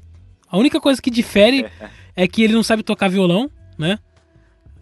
A 0.51 0.59
única 0.59 0.81
coisa 0.81 1.01
que 1.01 1.09
difere 1.11 1.67
é 2.17 2.27
que 2.27 2.43
ele 2.43 2.55
não 2.55 2.65
sabe 2.65 2.83
tocar 2.83 3.09
violão, 3.09 3.49
né? 3.79 4.01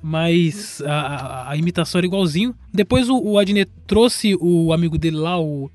Mas 0.02 0.80
a, 0.82 0.92
a- 0.92 1.50
a 1.50 1.56
imitação 1.56 1.98
era 1.98 2.06
igualzinho. 2.06 2.54
Depois 2.72 3.08
o, 3.10 3.18
o 3.18 3.38
Adnet 3.38 3.70
trouxe 3.86 4.36
o 4.40 4.72
amigo 4.72 4.96
dele 4.96 5.16
lá, 5.16 5.38
o. 5.38 5.70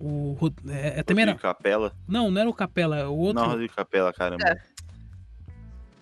o 0.00 0.36
é, 0.68 1.00
é, 1.00 1.02
também 1.02 1.22
era. 1.22 1.32
Rodrigo 1.32 1.42
Capela? 1.54 1.92
Não, 2.08 2.30
não 2.30 2.40
era 2.40 2.50
o 2.50 2.54
Capela, 2.54 2.98
é 2.98 3.06
o 3.06 3.12
outro. 3.14 3.42
Não, 3.42 3.50
Rodrigo 3.50 3.72
Capela, 3.74 4.12
caramba. 4.12 4.56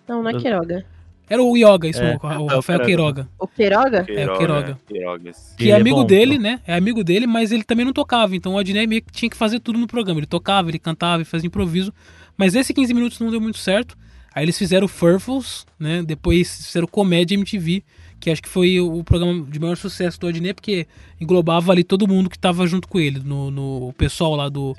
Não, 0.07 0.23
não 0.23 0.29
é 0.29 0.39
Queiroga. 0.39 0.85
Era 1.29 1.43
o 1.43 1.55
Yoga, 1.55 1.87
isso, 1.87 2.01
É, 2.01 2.17
o, 2.21 2.25
o 2.25 2.31
é 2.31 2.37
o 2.37 2.45
Rafael 2.47 2.79
Queiroga. 2.79 2.85
Queiroga. 2.85 3.29
O 3.37 3.47
Queiroga? 3.47 3.97
É, 3.97 4.01
o 4.01 4.37
Queiroga. 4.37 4.79
Queirogas. 4.87 5.55
Que 5.57 5.71
é 5.71 5.75
amigo 5.75 6.03
dele, 6.03 6.39
né? 6.39 6.59
É 6.65 6.73
amigo 6.73 7.03
dele, 7.03 7.27
mas 7.27 7.51
ele 7.51 7.63
também 7.63 7.85
não 7.85 7.93
tocava. 7.93 8.35
Então 8.35 8.55
o 8.55 8.57
Adnet 8.57 8.87
meio 8.87 9.01
que 9.03 9.11
tinha 9.11 9.29
que 9.29 9.37
fazer 9.37 9.59
tudo 9.59 9.77
no 9.77 9.85
programa. 9.85 10.19
Ele 10.19 10.25
tocava, 10.25 10.69
ele 10.69 10.79
cantava, 10.79 11.17
ele 11.17 11.25
fazia 11.25 11.47
improviso. 11.47 11.93
Mas 12.35 12.55
esse 12.55 12.73
15 12.73 12.93
minutos 12.93 13.19
não 13.19 13.29
deu 13.29 13.39
muito 13.39 13.59
certo. 13.59 13.95
Aí 14.33 14.45
eles 14.45 14.57
fizeram 14.57 14.85
o 14.85 14.87
Furfles, 14.87 15.65
né? 15.77 16.01
Depois 16.01 16.65
fizeram 16.65 16.87
Comédia 16.87 17.35
MTV, 17.35 17.83
que 18.19 18.29
acho 18.29 18.41
que 18.41 18.49
foi 18.49 18.79
o 18.79 19.03
programa 19.03 19.45
de 19.45 19.59
maior 19.59 19.75
sucesso 19.75 20.19
do 20.19 20.27
Adnet, 20.27 20.53
porque 20.55 20.87
englobava 21.19 21.71
ali 21.71 21.83
todo 21.83 22.07
mundo 22.07 22.29
que 22.29 22.39
tava 22.39 22.65
junto 22.65 22.87
com 22.87 22.99
ele. 22.99 23.19
No, 23.19 23.51
no 23.51 23.89
o 23.89 23.93
pessoal 23.93 24.35
lá 24.35 24.49
do, 24.49 24.75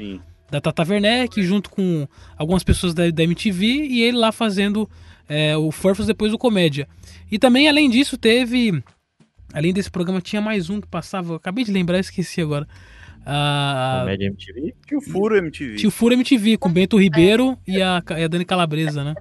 da 0.51 0.61
Tata 0.61 0.85
Werneck, 0.89 1.43
junto 1.43 1.71
com 1.71 2.09
algumas 2.37 2.65
pessoas 2.65 2.93
da, 2.93 3.09
da 3.11 3.23
MTV, 3.23 3.67
e 3.67 4.03
ele 4.03 4.19
lá 4.19 4.33
fazendo 4.33 4.89
é, 5.31 5.57
o 5.57 5.71
Furfus 5.71 6.07
depois 6.07 6.33
o 6.33 6.39
Comédia. 6.39 6.89
E 7.31 7.39
também, 7.39 7.69
além 7.69 7.89
disso, 7.89 8.19
teve. 8.19 8.83
Além 9.53 9.73
desse 9.73 9.91
programa, 9.91 10.21
tinha 10.21 10.43
mais 10.43 10.69
um 10.69 10.81
que 10.81 10.87
passava. 10.89 11.33
eu 11.33 11.37
acabei 11.37 11.65
de 11.65 11.73
lembrar, 11.73 11.99
esqueci 12.01 12.41
agora. 12.41 12.67
Ah, 13.25 13.99
Comédia 14.01 14.27
MTV? 14.27 14.75
Tio 14.87 15.01
Furo 15.01 15.37
MTV. 15.37 15.77
Tio 15.77 15.91
Furo 15.91 16.15
MTV, 16.15 16.57
com 16.57 16.73
Bento 16.73 16.97
Ribeiro 17.01 17.57
e, 17.67 17.81
a, 17.81 18.03
e 18.19 18.25
a 18.25 18.29
Dani 18.29 18.45
Calabresa, 18.45 19.05
né? 19.05 19.15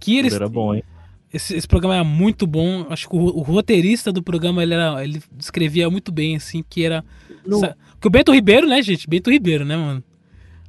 Que 0.00 0.18
eles, 0.18 0.32
Era 0.34 0.48
bom, 0.48 0.74
hein? 0.74 0.82
esse, 1.32 1.54
esse 1.56 1.66
programa 1.68 1.94
era 1.96 2.04
muito 2.04 2.46
bom. 2.46 2.86
Acho 2.88 3.08
que 3.08 3.16
o, 3.16 3.20
o 3.20 3.42
roteirista 3.42 4.12
do 4.12 4.22
programa 4.22 4.62
ele, 4.62 4.74
era, 4.74 5.02
ele 5.04 5.22
descrevia 5.32 5.88
muito 5.90 6.10
bem, 6.12 6.36
assim, 6.36 6.64
que 6.68 6.84
era. 6.84 7.04
Sa- 7.60 7.76
Que 8.00 8.06
o 8.06 8.10
Bento 8.10 8.32
Ribeiro, 8.32 8.66
né, 8.66 8.82
gente? 8.82 9.08
Bento 9.08 9.30
Ribeiro, 9.30 9.64
né, 9.64 9.76
mano? 9.76 10.02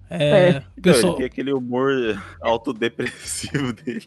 É, 0.10 0.50
É. 0.50 0.64
o 0.78 0.82
pessoal- 0.82 1.18
Não, 1.20 1.26
aquele 1.26 1.52
humor 1.54 1.92
autodepressivo 2.42 3.74
dele, 3.74 4.06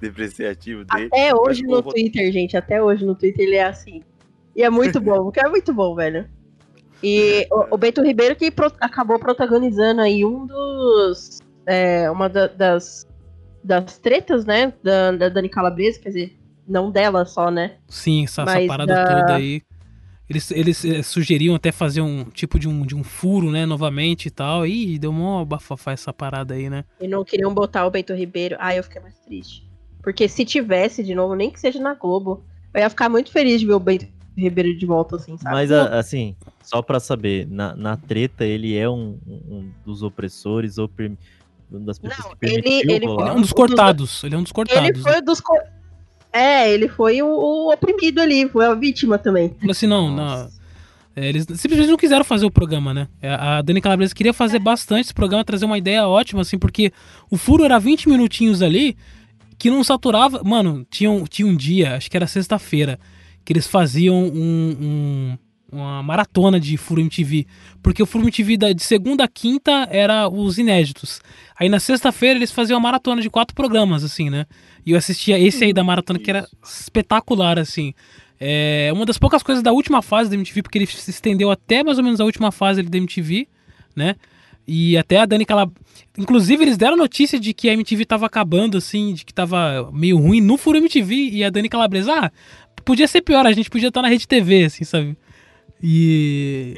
depreciativo 0.00 0.84
dele. 0.84 1.06
Até 1.12 1.34
hoje 1.34 1.62
no 1.62 1.82
pô, 1.82 1.90
Twitter, 1.92 2.32
gente, 2.32 2.56
até 2.56 2.82
hoje 2.82 3.04
no 3.04 3.14
Twitter 3.14 3.46
ele 3.46 3.56
é 3.56 3.64
assim. 3.64 4.02
E 4.56 4.62
é 4.62 4.70
muito 4.70 5.00
bom, 5.00 5.24
porque 5.24 5.40
é 5.44 5.48
muito 5.48 5.72
bom, 5.74 5.94
velho. 5.94 6.26
E 7.02 7.46
o, 7.50 7.74
o 7.74 7.78
Bento 7.78 8.02
Ribeiro 8.02 8.36
que 8.36 8.50
pro- 8.50 8.72
acabou 8.80 9.18
protagonizando 9.18 10.00
aí 10.00 10.24
um 10.24 10.46
dos. 10.46 11.40
é, 11.66 12.10
uma 12.10 12.28
da- 12.28 12.46
das, 12.46 13.06
das 13.62 13.98
tretas, 13.98 14.44
né? 14.44 14.72
Da, 14.82 15.10
da 15.12 15.28
Dani 15.28 15.48
Calabresa, 15.48 15.98
quer 16.00 16.08
dizer, 16.10 16.38
não 16.66 16.90
dela 16.90 17.24
só, 17.24 17.50
né? 17.50 17.72
Sim, 17.88 18.24
essa, 18.24 18.42
essa 18.42 18.66
parada 18.66 18.94
da- 18.94 19.04
toda 19.20 19.34
aí. 19.34 19.62
Eles, 20.32 20.50
eles 20.50 20.84
eh, 20.84 21.02
sugeriam 21.02 21.54
até 21.54 21.70
fazer 21.70 22.00
um 22.00 22.24
tipo 22.24 22.58
de 22.58 22.66
um, 22.66 22.86
de 22.86 22.94
um 22.96 23.04
furo, 23.04 23.50
né, 23.50 23.66
novamente 23.66 24.26
e 24.26 24.30
tal. 24.30 24.66
Ih, 24.66 24.98
deu 24.98 25.12
mó 25.12 25.44
bafafá 25.44 25.92
essa 25.92 26.12
parada 26.12 26.54
aí, 26.54 26.70
né? 26.70 26.84
E 27.00 27.06
não 27.06 27.22
queriam 27.24 27.52
botar 27.52 27.86
o 27.86 27.90
Bento 27.90 28.14
Ribeiro. 28.14 28.56
Ai, 28.58 28.78
eu 28.78 28.82
fiquei 28.84 29.00
mais 29.02 29.18
triste. 29.18 29.70
Porque 30.02 30.26
se 30.28 30.44
tivesse 30.44 31.04
de 31.04 31.14
novo, 31.14 31.34
nem 31.34 31.50
que 31.50 31.60
seja 31.60 31.78
na 31.78 31.94
Globo, 31.94 32.42
eu 32.72 32.80
ia 32.80 32.88
ficar 32.88 33.08
muito 33.08 33.30
feliz 33.30 33.60
de 33.60 33.66
ver 33.66 33.74
o 33.74 33.78
Bento 33.80 34.06
Ribeiro 34.36 34.74
de 34.76 34.86
volta, 34.86 35.16
assim, 35.16 35.36
sabe? 35.36 35.54
Mas, 35.54 35.70
a- 35.70 35.98
assim, 35.98 36.34
só 36.62 36.80
pra 36.80 36.98
saber, 36.98 37.46
na, 37.50 37.76
na 37.76 37.96
treta 37.98 38.44
ele 38.46 38.74
é 38.74 38.88
um, 38.88 39.18
um 39.26 39.70
dos 39.84 40.02
opressores, 40.02 40.78
oprim... 40.78 41.18
uma 41.70 41.80
das 41.80 41.98
pessoas 41.98 42.34
que 42.40 42.46
ele- 42.46 42.62
permitiu 42.62 42.90
ele- 42.90 43.04
é 43.04 43.32
um 43.32 43.40
dos 43.42 43.52
cortados. 43.52 44.24
Ele 44.24 44.34
é 44.34 44.38
um 44.38 44.42
dos 44.42 44.52
cortados. 44.52 44.88
Ele 44.88 44.98
foi 44.98 45.20
dos. 45.20 45.40
co- 45.40 45.58
É, 46.32 46.72
ele 46.72 46.88
foi 46.88 47.20
o, 47.22 47.26
o 47.28 47.72
oprimido 47.72 48.20
ali, 48.20 48.48
foi 48.48 48.64
a 48.66 48.74
vítima 48.74 49.18
também. 49.18 49.54
Assim, 49.68 49.86
não, 49.86 50.10
não. 50.10 50.48
É, 51.14 51.28
eles 51.28 51.44
simplesmente 51.56 51.90
não 51.90 51.96
quiseram 51.98 52.24
fazer 52.24 52.46
o 52.46 52.50
programa, 52.50 52.94
né? 52.94 53.06
É, 53.20 53.34
A 53.34 53.60
Dani 53.60 53.82
Calabresa 53.82 54.14
queria 54.14 54.32
fazer 54.32 54.58
bastante 54.58 55.02
esse 55.06 55.14
programa, 55.14 55.44
trazer 55.44 55.66
uma 55.66 55.76
ideia 55.76 56.06
ótima, 56.08 56.40
assim, 56.40 56.58
porque 56.58 56.90
o 57.30 57.36
furo 57.36 57.64
era 57.64 57.78
20 57.78 58.08
minutinhos 58.08 58.62
ali 58.62 58.96
que 59.58 59.68
não 59.70 59.84
saturava. 59.84 60.42
Mano, 60.42 60.86
tinha 60.90 61.10
um, 61.10 61.24
tinha 61.24 61.46
um 61.46 61.54
dia, 61.54 61.96
acho 61.96 62.10
que 62.10 62.16
era 62.16 62.26
sexta-feira, 62.26 62.98
que 63.44 63.52
eles 63.52 63.66
faziam 63.66 64.16
um- 64.16 64.76
um- 64.80 65.38
uma 65.70 66.02
maratona 66.02 66.58
de 66.58 66.76
Furo 66.76 67.00
MTV. 67.00 67.46
Porque 67.82 68.02
o 68.02 68.06
Furo 68.06 68.24
MTV 68.24 68.56
da- 68.56 68.72
de 68.72 68.82
segunda 68.82 69.24
a 69.24 69.28
quinta 69.28 69.86
era 69.90 70.28
os 70.28 70.56
inéditos. 70.58 71.20
Aí 71.62 71.68
na 71.68 71.78
sexta-feira 71.78 72.36
eles 72.36 72.50
faziam 72.50 72.76
uma 72.76 72.82
maratona 72.82 73.22
de 73.22 73.30
quatro 73.30 73.54
programas, 73.54 74.02
assim, 74.02 74.28
né? 74.28 74.46
E 74.84 74.90
eu 74.90 74.98
assistia 74.98 75.38
esse 75.38 75.62
aí 75.62 75.72
da 75.72 75.84
maratona 75.84 76.18
que 76.18 76.28
era 76.28 76.44
espetacular, 76.60 77.56
assim. 77.56 77.94
É 78.40 78.90
uma 78.92 79.06
das 79.06 79.16
poucas 79.16 79.44
coisas 79.44 79.62
da 79.62 79.70
última 79.70 80.02
fase 80.02 80.28
da 80.28 80.34
MTV, 80.34 80.60
porque 80.60 80.76
ele 80.76 80.86
se 80.86 81.08
estendeu 81.08 81.52
até 81.52 81.84
mais 81.84 81.98
ou 81.98 82.04
menos 82.04 82.20
a 82.20 82.24
última 82.24 82.50
fase 82.50 82.82
da 82.82 82.98
MTV, 82.98 83.46
né? 83.94 84.16
E 84.66 84.98
até 84.98 85.18
a 85.18 85.24
Dani 85.24 85.46
Calab... 85.46 85.72
Inclusive, 86.18 86.64
eles 86.64 86.76
deram 86.76 86.96
notícia 86.96 87.38
de 87.38 87.54
que 87.54 87.70
a 87.70 87.74
MTV 87.74 88.06
tava 88.06 88.26
acabando, 88.26 88.76
assim, 88.76 89.14
de 89.14 89.24
que 89.24 89.32
tava 89.32 89.88
meio 89.92 90.18
ruim 90.18 90.40
no 90.40 90.58
Furo 90.58 90.78
MTV. 90.78 91.14
E 91.30 91.44
a 91.44 91.50
Dani 91.50 91.68
Calabresa, 91.68 92.12
ah, 92.12 92.30
podia 92.84 93.06
ser 93.06 93.22
pior, 93.22 93.46
a 93.46 93.52
gente 93.52 93.70
podia 93.70 93.86
estar 93.86 94.02
na 94.02 94.08
Rede 94.08 94.26
TV, 94.26 94.64
assim, 94.64 94.82
sabe? 94.82 95.16
E. 95.80 96.74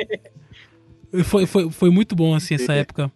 foi, 1.24 1.46
foi, 1.46 1.70
foi 1.70 1.88
muito 1.88 2.14
bom, 2.14 2.34
assim, 2.34 2.56
essa 2.56 2.74
época 2.74 3.10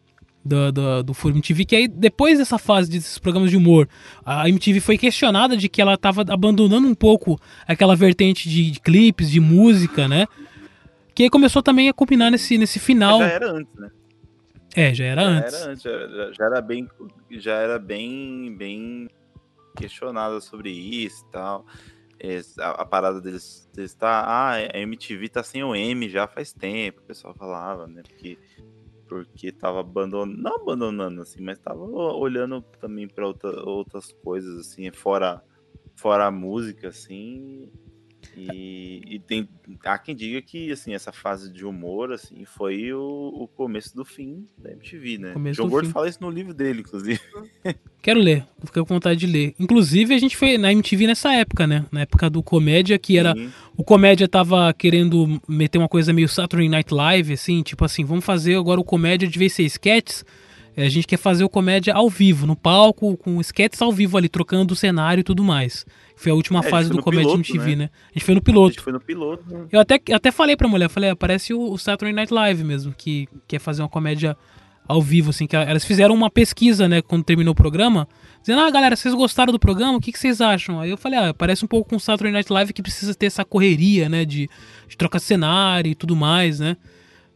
do, 0.48 0.72
do, 0.72 1.02
do 1.04 1.14
Furo 1.14 1.34
MTV. 1.34 1.64
Que 1.64 1.76
aí, 1.76 1.88
depois 1.88 2.38
dessa 2.38 2.58
fase 2.58 2.90
desses 2.90 3.18
programas 3.18 3.50
de 3.50 3.56
humor, 3.56 3.88
a 4.24 4.48
MTV 4.48 4.80
foi 4.80 4.96
questionada 4.98 5.56
de 5.56 5.68
que 5.68 5.80
ela 5.80 5.96
tava 5.96 6.22
abandonando 6.28 6.88
um 6.88 6.94
pouco 6.94 7.38
aquela 7.66 7.94
vertente 7.94 8.48
de, 8.48 8.70
de 8.72 8.80
clipes, 8.80 9.30
de 9.30 9.40
música, 9.40 10.08
né? 10.08 10.26
Que 11.14 11.24
aí 11.24 11.30
começou 11.30 11.62
também 11.62 11.88
a 11.88 11.92
combinar 11.92 12.30
nesse, 12.30 12.56
nesse 12.58 12.78
final. 12.78 13.18
Já 13.18 13.26
era 13.26 13.50
antes, 13.52 13.74
né? 13.74 13.90
É, 14.76 14.94
já 14.94 15.04
era 15.04 15.22
Já 15.22 15.28
antes. 15.28 15.54
era 15.54 15.70
antes, 15.72 15.82
já, 15.82 16.32
já- 16.32 16.44
era 16.46 16.60
bem, 16.60 16.88
já 17.30 17.54
era 17.54 17.78
bem, 17.78 18.54
bem 18.56 19.08
questionada 19.76 20.40
sobre 20.40 20.70
isso 20.70 21.24
e 21.28 21.32
tal. 21.32 21.64
A, 22.60 22.70
a 22.82 22.84
parada 22.84 23.20
deles 23.20 23.68
deles 23.72 23.94
tá, 23.94 24.24
ah, 24.26 24.54
a 24.54 24.78
MTV 24.78 25.28
tá 25.28 25.42
sem 25.42 25.62
o 25.62 25.74
M 25.74 26.08
já 26.08 26.26
faz 26.26 26.52
tempo, 26.52 27.00
o 27.00 27.04
pessoal 27.04 27.32
falava, 27.34 27.86
né? 27.86 28.02
Porque 28.02 28.36
porque 29.09 29.51
tava 29.51 29.80
abandonando, 29.80 30.40
não 30.40 30.56
abandonando 30.56 31.22
assim, 31.22 31.43
mas 31.43 31.59
tava 31.59 31.80
olhando 31.80 32.62
também 32.80 33.09
para 33.09 33.26
outra, 33.26 33.51
outras 33.64 34.12
coisas 34.12 34.59
assim, 34.59 34.90
fora 34.93 35.43
fora 35.97 36.26
a 36.26 36.30
música 36.30 36.89
assim. 36.89 37.70
E, 38.36 39.02
e 39.06 39.18
tem 39.18 39.48
há 39.84 39.98
quem 39.98 40.14
diga 40.14 40.40
que 40.42 40.70
assim 40.70 40.94
essa 40.94 41.12
fase 41.12 41.50
de 41.50 41.64
humor 41.64 42.12
assim 42.12 42.44
foi 42.44 42.92
o, 42.92 43.32
o 43.34 43.48
começo 43.48 43.94
do 43.96 44.05
fim 44.05 44.46
da 44.56 44.70
MTV, 44.70 45.18
né? 45.18 45.32
Começo 45.32 45.56
João 45.56 45.68
do 45.68 45.72
Gordo 45.72 45.86
fim. 45.86 45.92
fala 45.92 46.09
isso 46.09 46.18
no 46.20 46.30
livro 46.30 46.55
dele, 46.55 46.80
inclusive. 46.80 47.20
Quero 48.00 48.20
ler, 48.20 48.46
fiquei 48.64 48.82
com 48.82 48.94
vontade 48.94 49.20
de 49.20 49.26
ler. 49.26 49.55
Inclusive, 49.59 50.14
a 50.14 50.18
gente 50.18 50.36
foi 50.36 50.56
na 50.56 50.72
MTV 50.72 51.09
nessa 51.09 51.32
época, 51.34 51.66
né? 51.66 51.84
Na 51.90 52.02
época 52.02 52.30
do 52.30 52.42
Comédia, 52.42 52.98
que 52.98 53.18
era. 53.18 53.34
Sim. 53.34 53.52
O 53.76 53.84
Comédia 53.84 54.28
tava 54.28 54.72
querendo 54.72 55.40
meter 55.48 55.78
uma 55.78 55.88
coisa 55.88 56.12
meio 56.12 56.28
Saturday 56.28 56.68
Night 56.68 56.92
Live, 56.94 57.32
assim, 57.32 57.62
tipo 57.62 57.84
assim, 57.84 58.05
vamos 58.05 58.24
fazer 58.24 58.56
agora 58.56 58.80
o 58.80 58.84
Comédia 58.84 59.28
de 59.28 59.38
vez 59.38 59.52
ser 59.52 59.64
sketches. 59.64 60.24
É, 60.80 60.86
A 60.86 60.88
gente 60.88 61.06
quer 61.09 61.16
fazer 61.16 61.42
o 61.42 61.48
Comédia 61.48 61.92
ao 61.92 62.09
vivo, 62.09 62.46
no 62.46 62.55
palco, 62.55 63.16
com 63.16 63.40
sketches 63.40 63.82
ao 63.82 63.90
vivo 63.90 64.16
ali, 64.16 64.28
trocando 64.28 64.72
o 64.74 64.76
cenário 64.76 65.20
e 65.22 65.24
tudo 65.24 65.42
mais. 65.42 65.84
Foi 66.16 66.30
a 66.30 66.34
última 66.34 66.60
É, 66.60 66.66
a 66.66 66.70
fase 66.70 66.88
foi 66.88 66.96
do 66.96 67.02
Comédia 67.02 67.32
MTV, 67.34 67.70
né? 67.70 67.76
né? 67.76 67.90
A 68.10 68.12
gente 68.18 68.24
foi 68.24 68.34
no 68.36 68.40
piloto. 68.42 68.68
A 68.68 68.70
gente 68.72 68.80
foi 68.82 68.92
no 68.92 69.00
piloto. 69.00 69.68
Eu 69.72 69.80
até, 69.80 70.00
até 70.12 70.30
falei 70.30 70.56
pra 70.56 70.68
mulher, 70.68 70.88
falei, 70.88 71.10
ah, 71.10 71.16
parece 71.16 71.52
o, 71.52 71.60
o 71.72 71.76
Saturday 71.78 72.12
Night 72.14 72.32
Live 72.32 72.62
mesmo, 72.62 72.94
que 72.96 73.28
quer 73.48 73.59
fazer 73.59 73.82
uma 73.82 73.88
comédia 73.88 74.36
ao 74.86 75.02
vivo, 75.02 75.30
assim, 75.30 75.46
que 75.46 75.55
ela- 75.55 75.66
elas 75.68 75.84
fizeram 75.84 76.14
uma 76.14 76.30
pesquisa, 76.30 76.88
né, 76.88 77.02
quando 77.02 77.22
terminou 77.22 77.52
o 77.52 77.55
programa, 77.55 78.09
dizendo, 78.40 78.62
ah, 78.62 78.70
galera, 78.70 78.96
vocês 78.96 79.12
gostaram 79.14 79.52
do 79.52 79.59
programa, 79.59 79.98
o 79.98 80.00
que, 80.00 80.10
que 80.10 80.18
vocês 80.18 80.40
acham? 80.40 80.80
Aí 80.80 80.88
eu 80.88 80.96
falei, 80.96 81.18
ah, 81.18 81.34
parece 81.34 81.62
um 81.62 81.68
pouco 81.68 81.90
com 81.90 81.96
o 81.96 82.00
Saturday 82.00 82.32
Night 82.32 82.50
Live 82.50 82.72
que 82.72 82.80
precisa 82.82 83.14
ter 83.14 83.26
essa 83.26 83.44
correria, 83.44 84.09
né, 84.09 84.24
de, 84.24 84.48
de 84.88 84.96
trocar 84.96 85.18
cenário 85.18 85.90
e 85.90 85.94
tudo 85.94 86.16
mais, 86.16 86.59
né, 86.60 86.74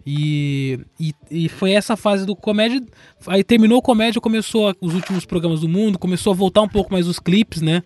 e, 0.07 0.81
e, 0.99 1.15
e 1.31 1.49
foi 1.49 1.73
essa 1.73 1.97
fase 1.97 2.27
do 2.27 2.35
comédia, 2.35 2.83
aí 3.27 3.45
terminou 3.45 3.79
o 3.79 3.83
comédia, 3.83 4.20
começou 4.20 4.74
os 4.81 4.95
últimos 4.95 5.24
programas 5.24 5.61
do 5.61 5.69
mundo, 5.69 5.99
começou 5.99 6.33
a 6.33 6.37
voltar 6.37 6.62
um 6.62 6.69
pouco 6.69 6.93
mais 6.93 7.07
os 7.07 7.19
clipes, 7.19 7.62
né, 7.62 7.83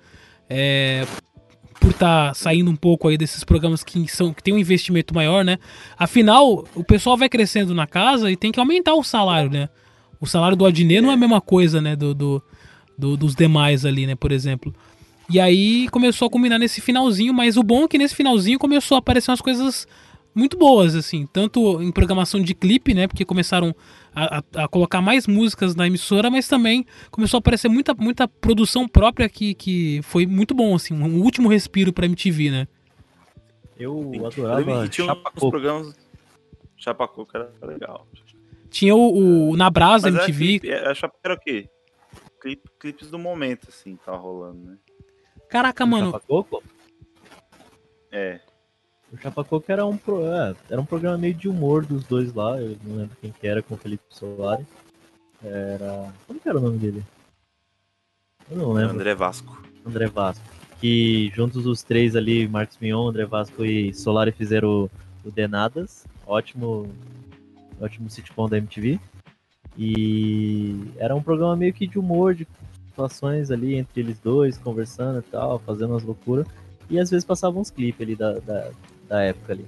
é, 0.49 1.07
por 1.81 1.91
estar 1.91 2.35
saindo 2.35 2.71
um 2.71 2.77
pouco 2.77 3.07
aí 3.09 3.19
desses 3.19 3.45
programas 3.45 3.85
que 3.85 4.09
são 4.09 4.33
que 4.33 4.43
tem 4.43 4.55
um 4.55 4.59
investimento 4.59 5.15
maior, 5.15 5.45
né? 5.45 5.59
Afinal, 5.99 6.67
o 6.75 6.83
pessoal 6.83 7.17
vai 7.19 7.29
crescendo 7.29 7.75
na 7.75 7.87
casa 7.87 8.31
e 8.31 8.37
tem 8.37 8.51
que 8.51 8.59
aumentar 8.59 8.95
o 8.95 9.05
salário, 9.05 9.51
né? 9.51 9.69
O 10.19 10.27
salário 10.27 10.57
do 10.57 10.65
Adnet 10.65 11.03
não 11.03 11.11
é 11.11 11.15
a 11.15 11.17
mesma 11.19 11.41
coisa, 11.41 11.81
né? 11.83 11.95
Do, 11.95 12.15
do, 12.15 12.43
do- 12.97 13.17
dos 13.17 13.35
demais 13.35 13.85
ali, 13.85 14.07
né? 14.07 14.15
Por 14.15 14.33
exemplo. 14.33 14.75
E 15.29 15.39
aí 15.39 15.87
começou 15.91 16.27
a 16.27 16.31
combinar 16.31 16.59
nesse 16.59 16.81
finalzinho, 16.81 17.35
mas 17.35 17.59
o 17.59 17.63
bom 17.63 17.85
é 17.85 17.89
que 17.89 17.99
nesse 17.99 18.15
finalzinho 18.15 18.59
começou 18.59 18.95
a 18.95 18.99
aparecer 18.99 19.31
umas 19.31 19.43
coisas 19.43 19.87
muito 20.37 20.57
boas, 20.59 20.95
assim, 20.95 21.27
tanto 21.27 21.81
em 21.83 21.91
programação 21.91 22.41
de 22.43 22.55
clipe, 22.55 22.93
né? 22.95 23.09
Porque 23.09 23.25
começaram 23.25 23.75
a, 24.15 24.39
a- 24.39 24.65
a 24.65 24.69
colocar 24.69 25.01
mais 25.01 25.27
músicas 25.27 25.75
na 25.75 25.87
emissora, 25.87 26.31
mas 26.31 26.47
também 26.47 26.87
começou 27.11 27.39
a 27.39 27.41
aparecer 27.41 27.69
muita, 27.69 27.95
muita 27.95 28.29
produção 28.29 28.87
própria 28.87 29.29
que, 29.29 29.55
que 29.55 30.01
foi 30.03 30.27
muito 30.27 30.55
bom, 30.55 30.75
assim, 30.75 30.95
um 30.95 31.23
último 31.23 31.49
respiro 31.49 31.93
pra 31.93 32.05
MTV, 32.07 32.51
né? 32.51 32.69
Eu 33.79 34.13
E 34.15 34.25
adorava 34.25 34.89
tinha 34.89 35.07
Chapa 35.07 35.31
uns 35.31 35.35
Coco. 35.41 35.51
programas. 35.51 35.95
Chapa 36.77 37.09
Coco 37.09 37.31
era 37.37 37.51
legal. 37.63 38.07
Tinha 38.71 38.95
o, 38.95 39.51
o 39.51 39.57
Na 39.57 39.71
Brasa 39.71 40.11
Mas 40.11 40.15
era 40.17 40.25
MTV. 40.25 40.47
clipe- 40.61 40.69
é, 40.71 40.89
a 40.89 40.95
Chapa 40.95 41.15
era 41.25 41.35
o 41.35 41.39
quê? 41.41 41.69
Clipe- 42.41 42.71
clipes 42.79 43.11
do 43.11 43.19
momento, 43.19 43.69
assim, 43.69 43.97
que 43.97 44.05
tava 44.05 44.19
rolando, 44.19 44.59
né? 44.71 44.77
Caraca, 45.49 45.85
mano. 45.87 46.07
Chapa 46.13 46.21
Coco? 46.21 46.63
É. 48.13 48.41
O 49.17 49.23
Chapa 49.23 49.43
Coco 49.43 49.73
era 49.73 49.87
um, 49.87 49.97
pro- 49.97 50.27
é, 50.27 50.55
era 50.69 50.81
um 50.81 50.85
programa 50.85 51.17
meio 51.17 51.33
de 51.33 51.49
humor 51.49 51.87
dos 51.87 52.05
dois 52.05 52.35
lá, 52.35 52.61
eu 52.61 52.77
não 52.85 52.97
lembro 52.97 53.17
quem 53.19 53.33
que 53.33 53.47
era 53.47 53.63
com 53.63 53.75
o 53.75 53.79
Felipe 53.79 54.05
Solari. 54.11 54.67
Era. 55.43 56.13
Como 56.27 56.39
que 56.39 56.49
era 56.49 56.59
o 56.59 56.61
nome 56.61 56.77
dele? 56.79 57.03
Eu 58.51 58.59
não 58.59 58.73
lembro. 58.73 58.95
André 58.95 59.15
Vasco. 59.15 59.63
André 59.87 60.07
Vasco. 60.07 60.45
Que 60.81 61.33
juntos 61.35 61.65
os 61.67 61.83
três 61.83 62.15
ali, 62.15 62.47
Marcos 62.47 62.77
Mion, 62.79 63.09
André 63.09 63.25
Vasco 63.25 63.65
e 63.65 63.95
Solari 63.95 64.33
fizeram 64.33 64.69
o, 64.69 64.91
o 65.25 65.31
Denadas. 65.31 66.07
Ótimo. 66.27 66.91
Ótimo 67.81 68.11
sitcom 68.11 68.49
da 68.49 68.59
MTV. 68.59 69.01
E 69.79 70.91
era 70.99 71.15
um 71.15 71.23
programa 71.23 71.57
meio 71.57 71.73
que 71.73 71.87
de 71.87 71.99
humor, 71.99 72.35
de 72.35 72.47
situações 72.89 73.51
ali 73.51 73.77
entre 73.77 74.01
eles 74.01 74.19
dois, 74.19 74.59
conversando 74.59 75.21
e 75.21 75.23
tal, 75.23 75.59
fazendo 75.61 75.93
umas 75.93 76.03
loucuras. 76.03 76.47
E 76.89 76.99
às 76.99 77.11
vezes 77.11 77.25
passavam 77.25 77.61
uns 77.61 77.71
clipes 77.71 78.01
ali 78.01 78.15
da, 78.15 78.39
da, 78.39 78.71
da 79.09 79.23
época 79.23 79.53
ali. 79.53 79.67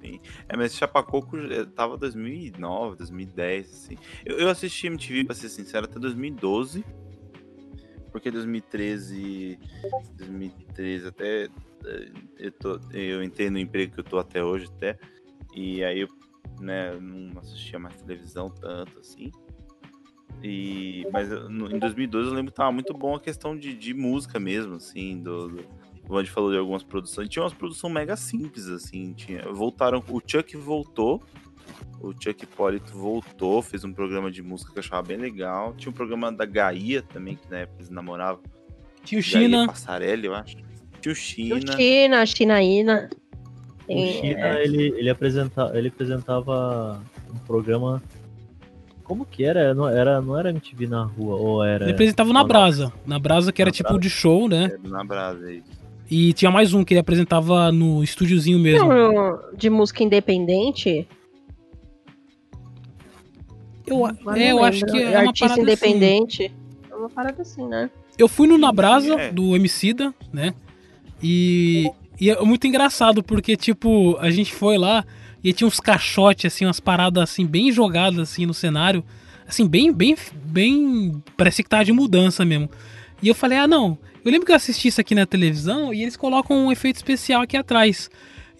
Sim. 0.00 0.20
É, 0.48 0.56
mas 0.56 0.74
Chapacoco 0.74 1.36
eh, 1.38 1.64
tava 1.64 1.96
2009, 1.96 2.96
2010, 2.96 3.72
assim. 3.72 3.96
Eu, 4.24 4.38
eu 4.38 4.48
assisti 4.50 4.86
MTV, 4.86 5.24
pra 5.24 5.34
ser 5.34 5.48
sincero, 5.48 5.86
até 5.86 5.98
2012. 5.98 6.84
Porque 8.12 8.30
2013, 8.30 9.58
2013 10.16 11.08
até 11.08 11.44
eh, 11.84 12.10
eu, 12.38 12.52
tô, 12.52 12.78
eu 12.92 13.24
entrei 13.24 13.50
no 13.50 13.58
emprego 13.58 13.94
que 13.94 14.00
eu 14.00 14.04
tô 14.04 14.18
até 14.18 14.44
hoje 14.44 14.66
até. 14.76 14.98
E 15.54 15.82
aí 15.82 16.00
eu 16.00 16.08
né, 16.60 16.94
não 17.00 17.40
assistia 17.40 17.78
mais 17.78 17.96
televisão 18.02 18.48
tanto 18.50 18.98
assim. 19.00 19.32
E, 20.42 21.06
mas 21.10 21.28
no- 21.48 21.74
em 21.74 21.78
2012 21.78 22.28
eu 22.28 22.34
lembro 22.34 22.52
que 22.52 22.56
tava 22.56 22.70
muito 22.70 22.92
bom 22.92 23.14
a 23.14 23.20
questão 23.20 23.56
de, 23.56 23.72
de 23.72 23.94
música 23.94 24.38
mesmo, 24.38 24.74
assim, 24.74 25.22
do, 25.22 25.48
do, 25.48 25.64
o 26.08 26.16
Andy 26.16 26.30
falou 26.30 26.50
de 26.50 26.58
algumas 26.58 26.82
produções. 26.82 27.28
Tinha 27.28 27.42
umas 27.42 27.54
produções 27.54 27.92
mega 27.92 28.16
simples, 28.16 28.68
assim. 28.68 29.12
Tinha, 29.14 29.42
voltaram. 29.52 30.02
O 30.08 30.20
Chuck 30.24 30.56
voltou. 30.56 31.22
O 32.00 32.12
Chuck 32.12 32.44
Hipólito 32.44 32.92
voltou, 32.92 33.62
fez 33.62 33.82
um 33.82 33.92
programa 33.92 34.30
de 34.30 34.42
música 34.42 34.70
que 34.70 34.78
eu 34.78 34.82
achava 34.82 35.02
bem 35.02 35.16
legal. 35.16 35.72
Tinha 35.74 35.90
um 35.90 35.94
programa 35.94 36.30
da 36.30 36.44
Gaia 36.44 37.00
também, 37.00 37.36
que 37.36 37.50
na 37.50 37.60
época 37.60 37.78
eles 37.78 37.90
namoravam. 37.90 38.42
Tinha 39.02 39.20
o 39.20 39.24
Gaia 39.24 39.46
China. 39.46 39.66
Passarelli, 39.66 40.26
eu 40.26 40.34
acho. 40.34 40.56
Tinha 41.00 41.12
o 41.12 41.16
China. 41.16 41.72
China, 41.76 42.26
Chinaína. 42.26 43.10
O 43.88 43.92
China, 43.92 44.40
é, 44.40 44.64
ele, 44.64 44.94
ele, 44.96 45.10
apresenta, 45.10 45.70
ele 45.74 45.88
apresentava 45.88 47.02
um 47.32 47.38
programa. 47.38 48.02
Como 49.02 49.24
que 49.24 49.44
era? 49.44 49.74
Não 49.74 49.88
era, 49.88 50.20
não 50.20 50.38
era 50.38 50.50
MTV 50.50 50.86
na 50.86 51.04
rua, 51.04 51.36
ou 51.36 51.64
era. 51.64 51.84
Ele 51.84 51.92
apresentava 51.92 52.32
na? 52.32 52.44
Brasa. 52.44 52.92
Na 53.06 53.18
Brasa, 53.18 53.52
que 53.52 53.60
era 53.62 53.68
Na 53.70 53.72
tipo 53.72 53.88
Brasa. 53.88 54.00
de 54.00 54.10
show, 54.10 54.48
né? 54.48 54.72
É, 54.74 54.88
na 54.88 55.04
Brasa 55.04 55.46
aí. 55.46 55.62
E 56.16 56.32
tinha 56.32 56.48
mais 56.48 56.72
um 56.72 56.84
que 56.84 56.94
ele 56.94 57.00
apresentava 57.00 57.72
no 57.72 58.00
estúdiozinho 58.00 58.56
mesmo. 58.56 58.88
não, 58.88 59.40
de 59.52 59.68
música 59.68 60.04
independente. 60.04 61.08
Eu, 63.84 64.06
é, 64.32 64.52
eu 64.52 64.62
acho 64.62 64.86
que 64.86 64.96
é 64.96 65.18
uma 65.18 65.30
Artista 65.30 65.48
parada 65.48 65.60
independente. 65.60 66.52
É 66.88 66.94
uma 66.94 67.10
parada 67.10 67.42
assim, 67.42 67.66
né? 67.66 67.90
Eu 68.16 68.28
fui 68.28 68.46
no 68.46 68.56
Na 68.56 68.70
Brasa 68.70 69.14
é. 69.14 69.32
do 69.32 69.56
Emicida, 69.56 70.14
né? 70.32 70.54
E, 71.20 71.90
e 72.20 72.30
é 72.30 72.40
muito 72.42 72.68
engraçado, 72.68 73.20
porque, 73.20 73.56
tipo, 73.56 74.16
a 74.20 74.30
gente 74.30 74.54
foi 74.54 74.78
lá 74.78 75.04
e 75.42 75.52
tinha 75.52 75.66
uns 75.66 75.80
caixotes, 75.80 76.44
assim, 76.44 76.64
umas 76.64 76.78
paradas, 76.78 77.24
assim, 77.24 77.44
bem 77.44 77.72
jogadas, 77.72 78.20
assim, 78.20 78.46
no 78.46 78.54
cenário. 78.54 79.02
Assim, 79.48 79.66
bem, 79.66 79.92
bem, 79.92 80.14
bem... 80.44 81.20
Parece 81.36 81.64
que 81.64 81.68
tava 81.68 81.84
de 81.84 81.92
mudança 81.92 82.44
mesmo. 82.44 82.70
E 83.20 83.26
eu 83.26 83.34
falei, 83.34 83.58
ah, 83.58 83.66
não. 83.66 83.98
Eu 84.24 84.30
lembro 84.30 84.46
que 84.46 84.52
eu 84.52 84.56
assisti 84.56 84.88
isso 84.88 85.00
aqui 85.00 85.14
na 85.14 85.26
televisão 85.26 85.92
e 85.92 86.02
eles 86.02 86.16
colocam 86.16 86.66
um 86.66 86.72
efeito 86.72 86.96
especial 86.96 87.42
aqui 87.42 87.56
atrás. 87.56 88.10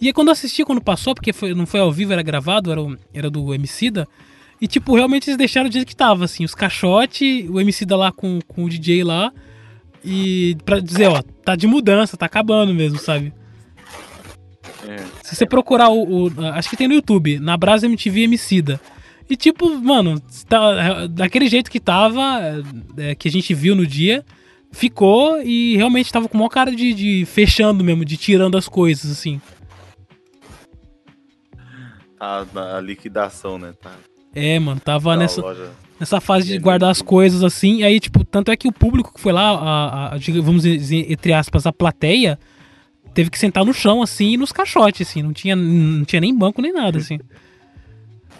E 0.01 0.07
aí 0.09 0.13
quando 0.13 0.29
eu 0.29 0.33
assisti, 0.33 0.65
quando 0.65 0.81
passou, 0.83 1.15
porque 1.15 1.33
foi- 1.33 1.55
não 1.55 1.67
foi 1.67 1.81
ao 1.81 1.91
vivo, 1.93 2.13
era 2.13 2.23
gravado, 2.23 2.71
era, 2.71 2.83
o- 2.83 2.97
era 3.15 3.31
do 3.31 3.55
Emicida. 3.55 4.07
E, 4.61 4.67
tipo, 4.67 4.95
realmente 4.95 5.29
eles 5.29 5.37
deixaram 5.39 5.69
do 5.69 5.73
jeito 5.73 5.87
que 5.89 5.97
tava, 5.97 6.25
assim. 6.25 6.45
Os 6.45 6.55
caixotes, 6.55 7.49
o 7.49 7.61
Emicida 7.61 7.97
lá 7.97 8.13
com, 8.13 8.39
com 8.47 8.65
o 8.65 8.69
DJ 8.69 9.03
lá. 9.05 9.33
E 10.05 10.57
pra 10.65 10.81
dizer, 10.81 11.09
ó, 11.09 11.23
tá 11.45 11.57
de 11.57 11.67
mudança, 11.67 12.17
tá 12.17 12.27
acabando 12.27 12.75
mesmo, 12.75 12.99
sabe? 12.99 13.33
É. 14.87 14.97
Se 15.23 15.35
você 15.35 15.47
procurar 15.47 15.89
o, 15.89 16.27
o- 16.27 16.47
Acho 16.53 16.69
que 16.71 16.77
tem 16.77 16.89
no 16.89 16.95
YouTube, 16.95 17.39
na 17.39 17.57
Brasa 17.57 17.87
MTV 17.87 18.23
Emicida. 18.23 18.81
E 19.29 19.37
tipo, 19.37 19.71
mano, 19.81 20.21
tá, 20.49 21.07
daquele 21.07 21.49
jeito 21.49 21.71
que 21.71 21.81
tava, 21.81 22.63
é, 22.99 23.15
que 23.15 23.27
a 23.29 23.31
gente 23.31 23.55
viu 23.55 23.75
no 23.75 23.87
dia, 23.87 24.23
ficou 24.75 25.41
e 25.41 25.77
realmente 25.77 26.13
tava 26.13 26.29
com 26.29 26.37
uma 26.37 26.49
cara 26.51 26.75
de, 26.75 26.93
de 26.93 27.25
fechando 27.27 27.83
mesmo, 27.85 28.05
de 28.05 28.17
tirando 28.17 28.57
as 28.59 28.69
coisas, 28.69 29.11
assim. 29.11 29.41
Tá 32.19 32.47
na 32.53 32.81
liquidação, 32.81 33.59
né? 33.59 33.75
Tá. 33.81 33.93
É, 34.35 34.59
mano, 34.59 34.81
tava 34.81 35.11
Da 35.11 35.17
nessa, 35.17 35.41
loja. 35.41 35.71
nessa 35.99 36.21
fase 36.21 36.49
de 36.49 36.59
guardar 36.59 36.91
as 36.91 37.03
coisas 37.03 37.43
assim. 37.43 37.79
E 37.79 37.85
aí, 37.85 38.01
tipo, 38.01 38.25
tanto 38.25 38.51
é 38.51 38.57
que 38.57 38.69
o 38.69 38.73
público 38.73 39.13
que 39.15 39.21
foi 39.21 39.33
lá, 39.33 39.51
a, 39.51 40.15
a- 40.15 40.19
vamos 40.43 40.63
dizer, 40.63 41.11
entre 41.11 41.33
aspas, 41.33 41.67
a 41.67 41.73
plateia, 41.73 42.39
teve 43.13 43.31
que 43.31 43.39
sentar 43.39 43.65
no 43.65 43.73
chão, 43.75 44.03
assim, 44.03 44.33
e 44.33 44.37
nos 44.37 44.53
caixotes, 44.53 45.09
assim. 45.09 45.23
Não 45.23 45.33
tinha, 45.33 45.55
não 45.55 46.05
tinha 46.05 46.21
nem 46.21 46.37
banco 46.37 46.61
nem 46.63 46.73
nada, 46.73 46.99
assim. 46.99 47.19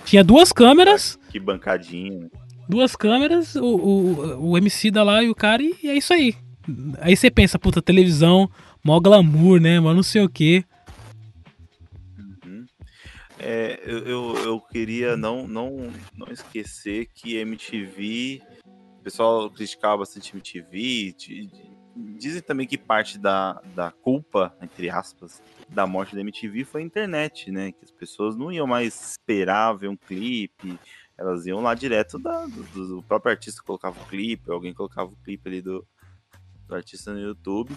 Tinha 0.05 0.23
duas 0.25 0.53
câmeras, 0.53 1.19
Que 1.31 1.39
bancadinha. 1.41 2.29
Duas 2.69 2.97
câmeras, 2.97 3.55
o, 3.57 3.65
o, 3.65 4.51
o 4.51 4.59
MC 4.59 4.91
da 4.91 5.03
lá 5.03 5.23
e 5.23 5.31
o 5.31 5.35
cara, 5.35 5.63
e 5.63 5.77
é 5.85 5.97
isso 5.97 6.13
aí. 6.13 6.35
Aí 6.99 7.17
você 7.17 7.31
pensa, 7.31 7.59
puta, 7.59 7.83
televisão, 7.83 8.51
mó 8.83 8.99
glamour, 9.01 9.61
né, 9.61 9.79
mas 9.81 9.95
não 9.95 10.03
sei 10.03 10.23
o 10.23 10.29
quê. 10.29 10.65
É, 13.39 13.79
eu, 13.85 13.99
eu, 13.99 14.37
eu 14.45 14.61
queria 14.61 15.19
não, 15.19 15.47
não, 15.47 15.93
não 16.17 16.33
esquecer 16.33 17.11
que 17.15 17.37
MTV. 17.37 18.41
O 18.99 19.03
pessoal 19.03 19.51
criticava 19.51 19.99
bastante 19.99 20.35
MTV. 20.35 21.15
Dizem 21.95 22.41
também 22.41 22.67
que 22.67 22.79
parte 22.79 23.19
da, 23.19 23.61
da 23.75 23.91
culpa, 23.91 24.57
entre 24.63 24.89
aspas, 24.89 25.43
da 25.69 25.87
morte 25.87 26.15
da 26.15 26.23
MTV 26.23 26.65
foi 26.65 26.81
a 26.81 26.85
internet, 26.87 27.51
né? 27.51 27.73
Que 27.73 27.85
as 27.85 27.91
pessoas 27.91 28.35
não 28.35 28.51
iam 28.51 28.67
mais 28.67 29.11
esperar 29.11 29.75
ver 29.75 29.89
um 29.89 29.97
clipe, 29.97 30.79
elas 31.17 31.47
iam 31.47 31.61
lá 31.61 31.75
direto 31.75 32.19
da, 32.19 32.47
do, 32.47 32.97
do 32.97 33.03
próprio 33.03 33.33
artista 33.33 33.63
colocava 33.63 34.01
o 34.01 34.07
clipe, 34.07 34.51
alguém 34.51 34.75
colocava 34.75 35.11
o 35.11 35.17
clipe 35.25 35.49
ali 35.49 35.63
do, 35.63 35.87
do 36.67 36.75
artista 36.75 37.13
no 37.13 37.21
YouTube. 37.21 37.75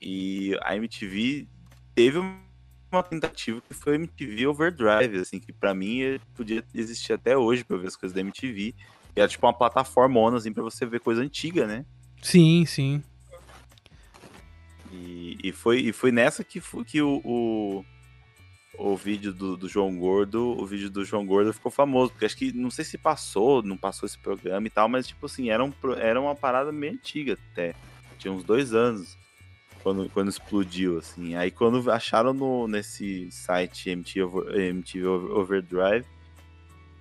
E 0.00 0.58
a 0.62 0.76
MTV 0.76 1.46
teve 1.94 2.18
uma 2.18 3.02
tentativa 3.02 3.60
que 3.60 3.72
foi 3.72 3.92
a 3.92 3.96
MTV 3.96 4.46
Overdrive, 4.48 5.18
assim, 5.18 5.38
que 5.38 5.52
pra 5.52 5.72
mim 5.72 6.02
eh, 6.02 6.20
podia 6.34 6.64
existir 6.74 7.12
até 7.12 7.36
hoje 7.36 7.64
pra 7.64 7.76
eu 7.76 7.80
ver 7.80 7.88
as 7.88 7.96
coisas 7.96 8.14
da 8.14 8.20
MTV. 8.20 8.74
Que 9.14 9.20
era 9.20 9.28
tipo 9.28 9.46
uma 9.46 9.52
plataforma 9.52 10.36
assim 10.36 10.52
pra 10.52 10.62
você 10.62 10.84
ver 10.84 11.00
coisa 11.00 11.22
antiga, 11.22 11.66
né? 11.66 11.84
Sim, 12.22 12.64
sim. 12.66 13.02
E, 14.90 15.38
e 15.42 15.52
foi, 15.52 15.80
e 15.80 15.92
foi 15.92 16.12
nessa 16.12 16.44
que, 16.44 16.60
foi, 16.60 16.84
que 16.84 17.00
o, 17.00 17.20
o, 17.24 17.84
o 18.78 18.96
vídeo 18.96 19.32
do, 19.32 19.56
do 19.56 19.68
João 19.68 19.96
Gordo, 19.96 20.42
o 20.58 20.66
vídeo 20.66 20.88
do 20.90 21.04
João 21.04 21.26
Gordo 21.26 21.52
ficou 21.52 21.70
famoso, 21.70 22.10
porque 22.12 22.24
acho 22.24 22.36
que 22.36 22.52
não 22.52 22.70
sei 22.70 22.84
se 22.84 22.96
passou, 22.96 23.62
não 23.62 23.76
passou 23.76 24.06
esse 24.06 24.18
programa 24.18 24.66
e 24.66 24.70
tal, 24.70 24.88
mas 24.88 25.06
tipo 25.06 25.26
assim, 25.26 25.50
era, 25.50 25.62
um, 25.62 25.70
pro- 25.70 25.94
era 25.98 26.20
uma 26.20 26.34
parada 26.34 26.72
meio 26.72 26.94
antiga 26.94 27.38
até. 27.52 27.74
Tinha 28.18 28.32
uns 28.32 28.44
dois 28.44 28.72
anos 28.74 29.16
quando, 29.82 30.08
quando 30.10 30.30
explodiu, 30.30 30.98
assim. 30.98 31.34
Aí 31.34 31.50
quando 31.50 31.90
acharam 31.90 32.32
no, 32.32 32.66
nesse 32.66 33.30
site 33.30 33.90
MTV, 33.90 34.68
MTV 34.68 35.06
Overdrive, 35.06 36.06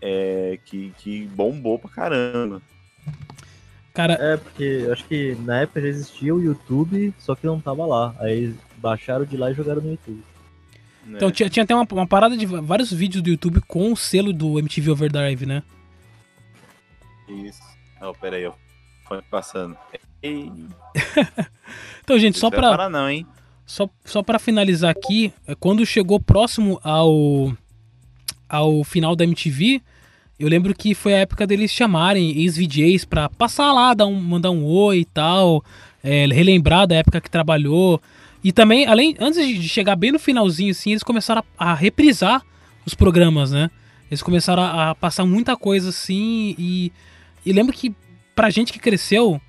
é, 0.01 0.59
que, 0.65 0.91
que 0.97 1.25
bombou 1.27 1.79
pra 1.79 1.89
caramba. 1.89 2.61
Cara, 3.93 4.13
É, 4.19 4.37
porque 4.37 4.63
eu 4.63 4.93
acho 4.93 5.05
que 5.05 5.35
na 5.41 5.61
época 5.61 5.81
já 5.81 5.87
existia 5.87 6.33
o 6.33 6.41
YouTube, 6.41 7.13
só 7.19 7.35
que 7.35 7.45
não 7.45 7.59
tava 7.59 7.85
lá. 7.85 8.15
Aí 8.19 8.53
baixaram 8.77 9.25
de 9.25 9.37
lá 9.37 9.51
e 9.51 9.53
jogaram 9.53 9.81
no 9.81 9.91
YouTube. 9.91 10.23
Então 11.07 11.31
tinha, 11.31 11.49
tinha 11.49 11.63
até 11.63 11.73
uma, 11.73 11.87
uma 11.91 12.07
parada 12.07 12.37
de 12.37 12.45
vários 12.45 12.91
vídeos 12.91 13.23
do 13.23 13.29
YouTube 13.29 13.61
com 13.61 13.91
o 13.91 13.97
selo 13.97 14.31
do 14.31 14.59
MTV 14.59 14.91
Overdrive, 14.91 15.45
né? 15.45 15.63
Isso. 17.27 17.61
Não, 17.99 18.13
pera 18.13 18.35
aí, 18.37 18.45
ó. 18.45 18.53
Foi 19.07 19.21
passando. 19.23 19.77
Então, 22.03 22.19
gente, 22.19 22.37
só 22.37 22.49
pra. 22.49 22.69
parar 22.69 22.89
não, 22.89 23.09
hein? 23.09 23.25
Só, 23.65 23.89
só 24.03 24.21
pra 24.21 24.37
finalizar 24.37 24.91
aqui, 24.91 25.31
é, 25.47 25.55
quando 25.55 25.85
chegou 25.85 26.19
próximo 26.19 26.79
ao, 26.83 27.55
ao 28.49 28.83
final 28.83 29.15
da 29.15 29.23
MTV, 29.23 29.81
eu 30.37 30.49
lembro 30.49 30.75
que 30.75 30.93
foi 30.93 31.13
a 31.13 31.19
época 31.19 31.47
deles 31.47 31.71
chamarem 31.71 32.37
ex-VJs 32.41 33.05
pra 33.05 33.29
passar 33.29 33.71
lá, 33.71 33.93
dar 33.93 34.07
um, 34.07 34.19
mandar 34.19 34.51
um 34.51 34.65
oi 34.65 34.99
e 34.99 35.05
tal, 35.05 35.63
é, 36.03 36.25
relembrar 36.25 36.85
da 36.85 36.95
época 36.95 37.21
que 37.21 37.29
trabalhou. 37.29 38.01
E 38.43 38.51
também, 38.51 38.87
além, 38.87 39.15
antes 39.19 39.45
de 39.45 39.69
chegar 39.69 39.95
bem 39.95 40.11
no 40.11 40.19
finalzinho, 40.19 40.71
assim, 40.71 40.91
eles 40.91 41.03
começaram 41.03 41.43
a, 41.57 41.71
a 41.71 41.73
reprisar 41.73 42.43
os 42.85 42.93
programas, 42.93 43.51
né? 43.51 43.69
Eles 44.09 44.21
começaram 44.21 44.63
a, 44.63 44.89
a 44.89 44.95
passar 44.95 45.25
muita 45.25 45.55
coisa 45.55 45.89
assim 45.89 46.55
e, 46.57 46.91
e 47.45 47.53
lembro 47.53 47.73
que 47.73 47.95
pra 48.35 48.49
gente 48.49 48.73
que 48.73 48.79
cresceu, 48.79 49.39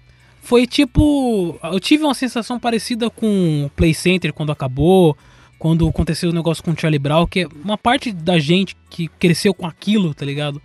foi 0.43 0.67
tipo. 0.67 1.59
Eu 1.63 1.81
tive 1.81 2.05
uma 2.05 2.15
sensação 2.15 2.59
parecida 2.59 3.09
com 3.09 3.65
o 3.67 3.71
Play 3.71 3.95
Center 3.95 4.33
quando 4.33 4.53
acabou, 4.53 5.17
quando 5.59 5.89
aconteceu 5.89 6.31
o 6.31 6.33
negócio 6.33 6.63
com 6.63 6.73
o 6.73 6.79
Charlie 6.79 6.99
Brown, 6.99 7.27
que 7.27 7.41
é 7.41 7.49
uma 7.65 7.79
parte 7.79 8.13
da 8.13 8.39
gente 8.39 8.77
que 8.91 9.09
cresceu 9.09 9.55
com 9.55 9.67
aquilo, 9.67 10.13
tá 10.13 10.27
ligado? 10.27 10.61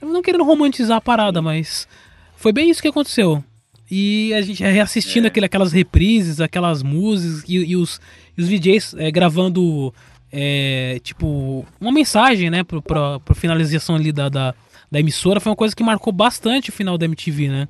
Eu 0.00 0.08
não 0.08 0.22
querendo 0.22 0.44
romantizar 0.44 0.96
a 0.96 1.00
parada, 1.00 1.42
mas 1.42 1.86
foi 2.36 2.52
bem 2.52 2.70
isso 2.70 2.82
que 2.82 2.88
aconteceu. 2.88 3.44
E 3.90 4.34
a 4.34 4.42
gente 4.42 4.62
reassistindo 4.62 5.26
aquele, 5.26 5.46
aquelas 5.46 5.72
reprises, 5.72 6.40
aquelas 6.40 6.82
músicas 6.82 7.44
e, 7.48 7.56
e 7.56 7.76
os, 7.76 8.00
e 8.36 8.42
os 8.42 8.48
DJs 8.48 8.94
é, 8.98 9.10
gravando, 9.10 9.94
é, 10.30 11.00
tipo, 11.02 11.66
uma 11.80 11.92
mensagem, 11.92 12.50
né, 12.50 12.62
pro, 12.62 12.82
pra, 12.82 13.18
pra 13.20 13.34
finalização 13.34 13.96
ali 13.96 14.12
da, 14.12 14.28
da, 14.28 14.54
da 14.90 15.00
emissora, 15.00 15.40
foi 15.40 15.50
uma 15.50 15.56
coisa 15.56 15.74
que 15.74 15.82
marcou 15.82 16.12
bastante 16.12 16.68
o 16.68 16.72
final 16.72 16.98
da 16.98 17.06
MTV, 17.06 17.48
né? 17.48 17.68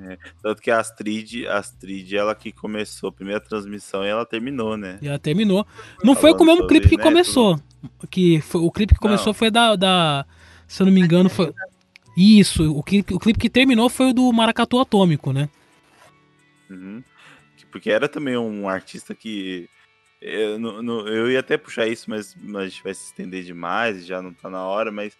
É, 0.00 0.16
tanto 0.40 0.62
que 0.62 0.70
a 0.70 0.78
Astrid, 0.78 1.46
a 1.46 1.58
Astrid, 1.58 2.14
ela 2.14 2.34
que 2.34 2.52
começou 2.52 3.08
a 3.08 3.12
primeira 3.12 3.40
transmissão 3.40 4.04
e 4.04 4.08
ela 4.08 4.24
terminou, 4.24 4.76
né? 4.76 4.98
E 5.02 5.08
ela 5.08 5.18
terminou. 5.18 5.66
Não 6.04 6.14
foi 6.14 6.34
com 6.34 6.44
o 6.44 6.46
mesmo 6.46 6.66
clipe 6.68 6.88
que 6.88 6.96
né, 6.96 7.02
começou. 7.02 7.60
Que 8.08 8.40
foi, 8.40 8.60
o 8.60 8.70
clipe 8.70 8.94
que 8.94 9.00
começou 9.00 9.28
Não. 9.28 9.34
foi 9.34 9.50
da, 9.50 9.74
da. 9.74 10.24
Se 10.68 10.82
eu 10.82 10.86
não 10.86 10.92
me 10.92 11.00
engano, 11.00 11.28
foi. 11.28 11.52
Isso, 12.20 12.76
o 12.76 12.82
clipe, 12.82 13.14
o 13.14 13.18
clipe 13.18 13.38
que 13.38 13.48
terminou 13.50 13.88
foi 13.88 14.10
o 14.10 14.12
do 14.12 14.32
Maracatu 14.32 14.78
Atômico, 14.80 15.32
né? 15.32 15.48
Uhum. 16.68 17.02
Que- 17.56 17.66
Porque 17.66 17.90
era 17.90 18.08
também 18.08 18.36
um 18.36 18.68
artista 18.68 19.14
que. 19.14 19.68
Eu, 20.20 20.58
não- 20.58 20.82
não- 20.82 21.06
eu 21.06 21.30
ia 21.30 21.38
até 21.38 21.56
puxar 21.56 21.86
isso, 21.86 22.10
mas, 22.10 22.34
mas 22.42 22.62
a 22.62 22.68
gente 22.68 22.82
vai 22.82 22.92
se 22.92 23.04
estender 23.04 23.44
demais, 23.44 24.04
já 24.04 24.20
não 24.20 24.32
tá 24.34 24.50
na 24.50 24.64
hora, 24.64 24.90
mas 24.90 25.16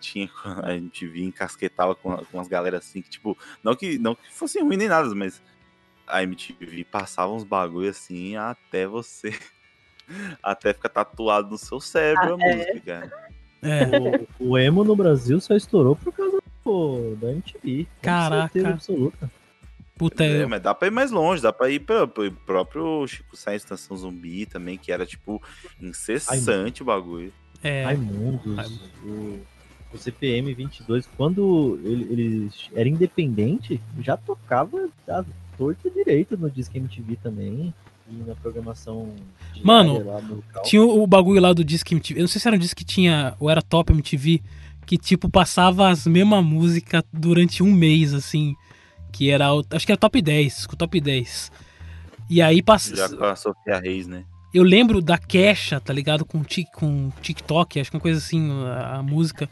tinha, 0.00 0.28
a 0.68 0.72
gente 0.72 1.06
via 1.06 1.24
encasquetava 1.24 1.94
com, 1.94 2.16
com 2.16 2.36
umas 2.38 2.48
galera 2.48 2.78
assim, 2.78 3.02
que 3.02 3.10
tipo, 3.10 3.38
não 3.62 3.76
que, 3.76 3.98
não 3.98 4.14
que 4.16 4.32
fosse 4.32 4.60
ruim 4.60 4.76
nem 4.76 4.88
nada, 4.88 5.14
mas 5.14 5.40
a 6.08 6.22
MTV 6.24 6.84
passava 6.90 7.32
uns 7.32 7.44
bagulho 7.44 7.88
assim 7.88 8.36
até 8.36 8.86
você. 8.86 9.32
Até 10.42 10.74
ficar 10.74 10.88
tatuado 10.90 11.48
no 11.48 11.56
seu 11.56 11.80
cérebro 11.80 12.34
a 12.34 12.36
Ah, 12.36 12.48
é. 12.48 12.56
música, 12.56 12.80
cara. 12.80 13.12
É. 13.62 14.28
O, 14.40 14.50
o 14.50 14.58
emo 14.58 14.82
no 14.84 14.96
Brasil 14.96 15.40
só 15.40 15.54
estourou 15.54 15.94
por 15.94 16.12
causa 16.12 16.31
do, 16.64 17.16
da 17.16 17.30
MTV. 17.30 17.86
Caraca. 18.00 18.68
absoluta. 18.68 19.30
Puta, 19.96 20.24
É, 20.24 20.46
mas 20.46 20.60
dá 20.62 20.74
pra 20.74 20.88
ir 20.88 20.90
mais 20.90 21.10
longe, 21.10 21.42
dá 21.42 21.52
pra 21.52 21.70
ir 21.70 21.80
para 21.80 22.04
o 22.04 22.32
próprio 22.46 23.06
Chico 23.06 23.36
Sainz 23.36 23.62
Estação 23.62 23.96
Zumbi 23.96 24.46
também, 24.46 24.76
que 24.76 24.90
era 24.90 25.06
tipo 25.06 25.40
incessante 25.80 26.82
o 26.82 26.84
bagulho. 26.84 27.32
É. 27.62 27.84
Raimundos, 27.84 28.80
o, 29.04 29.38
o 29.92 29.98
CPM 29.98 30.52
22, 30.54 31.08
quando 31.16 31.78
ele, 31.84 32.04
ele 32.10 32.50
era 32.74 32.88
independente, 32.88 33.80
já 34.00 34.16
tocava 34.16 34.88
a 35.08 35.24
torta 35.56 35.88
direito 35.90 36.36
no 36.36 36.50
Disque 36.50 36.78
MTV 36.78 37.16
também. 37.22 37.72
E 38.10 38.14
na 38.26 38.34
programação 38.34 39.14
Mano, 39.62 40.04
lá 40.04 40.20
no 40.20 40.34
local. 40.36 40.62
tinha 40.64 40.82
o, 40.82 41.02
o 41.02 41.06
bagulho 41.06 41.40
lá 41.40 41.52
do 41.52 41.64
Disque 41.64 41.94
MTV. 41.94 42.18
Eu 42.18 42.22
não 42.22 42.28
sei 42.28 42.40
se 42.40 42.48
era 42.48 42.56
um 42.56 42.58
disco 42.58 42.76
que 42.76 42.84
tinha. 42.84 43.36
Ou 43.38 43.48
era 43.48 43.62
Top 43.62 43.92
MTV. 43.92 44.42
Que 44.86 44.98
tipo 44.98 45.28
passava 45.30 45.88
as 45.88 46.06
mesmas 46.06 46.44
músicas 46.44 47.02
durante 47.12 47.62
um 47.62 47.72
mês, 47.72 48.12
assim. 48.14 48.54
Que 49.12 49.30
era. 49.30 49.52
o- 49.54 49.64
Acho 49.70 49.86
que 49.86 49.92
era 49.92 49.98
top 49.98 50.20
10. 50.20 50.66
Com 50.66 50.74
o 50.74 50.76
top 50.76 51.00
10. 51.00 51.50
E 52.30 52.40
aí 52.42 52.62
passa. 52.62 52.94
Já 52.96 53.08
com 53.08 53.24
a 53.24 53.36
Sofia 53.36 53.78
Reis, 53.78 54.06
né? 54.06 54.24
Eu 54.54 54.62
lembro 54.62 55.00
da 55.00 55.16
Kesha, 55.16 55.80
tá 55.80 55.92
ligado? 55.94 56.24
Com, 56.26 56.42
tic, 56.44 56.66
com 56.74 57.10
TikTok, 57.22 57.80
acho 57.80 57.90
que 57.90 57.96
uma 57.96 58.02
coisa 58.02 58.18
assim, 58.18 58.50
a, 58.66 58.96
a 58.98 59.02
música. 59.02 59.48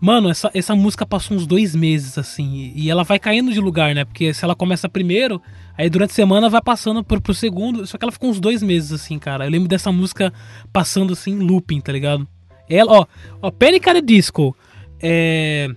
Mano, 0.00 0.28
essa, 0.30 0.50
essa 0.52 0.74
música 0.74 1.06
passou 1.06 1.36
uns 1.36 1.46
dois 1.46 1.76
meses, 1.76 2.18
assim, 2.18 2.72
e 2.74 2.90
ela 2.90 3.04
vai 3.04 3.20
caindo 3.20 3.52
de 3.52 3.60
lugar, 3.60 3.94
né? 3.94 4.04
Porque 4.04 4.34
se 4.34 4.44
ela 4.44 4.54
começa 4.56 4.88
primeiro, 4.88 5.40
aí 5.78 5.88
durante 5.88 6.10
a 6.10 6.14
semana 6.14 6.48
vai 6.48 6.60
passando 6.60 7.04
pro, 7.04 7.20
pro 7.20 7.32
segundo, 7.32 7.86
só 7.86 7.96
que 7.96 8.04
ela 8.04 8.10
ficou 8.10 8.28
uns 8.30 8.40
dois 8.40 8.62
meses, 8.64 8.90
assim, 8.92 9.16
cara. 9.16 9.44
Eu 9.46 9.50
lembro 9.50 9.68
dessa 9.68 9.92
música 9.92 10.32
passando, 10.72 11.12
assim, 11.12 11.30
em 11.32 11.38
looping, 11.38 11.80
tá 11.80 11.92
ligado? 11.92 12.26
Ela, 12.74 12.92
ó, 12.92 13.06
ó, 13.42 13.50
Panic! 13.50 14.00
Disco, 14.02 14.56
é... 15.00 15.68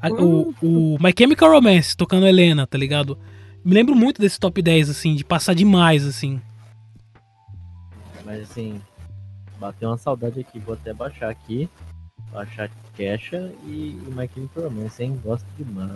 a- 0.00 0.08
o, 0.10 0.54
o 0.62 0.96
My 1.00 1.12
Chemical 1.16 1.50
Romance 1.50 1.96
tocando 1.96 2.26
Helena, 2.26 2.66
tá 2.66 2.78
ligado? 2.78 3.18
Me 3.64 3.74
lembro 3.74 3.94
muito 3.94 4.20
desse 4.20 4.38
top 4.38 4.62
10, 4.62 4.90
assim, 4.90 5.16
de 5.16 5.24
passar 5.24 5.54
demais, 5.54 6.06
assim. 6.06 6.40
Mas 8.24 8.42
assim, 8.42 8.80
bateu 9.58 9.88
uma 9.88 9.96
saudade 9.98 10.40
aqui. 10.40 10.58
Vou 10.58 10.74
até 10.74 10.92
baixar 10.94 11.30
aqui. 11.30 11.68
Baixar 12.32 12.70
Kesha 12.96 13.52
e 13.64 13.98
o 14.06 14.10
My 14.10 14.28
Chemical 14.32 14.64
Romance, 14.64 15.02
hein? 15.02 15.20
Gosto 15.22 15.46
demais. 15.58 15.90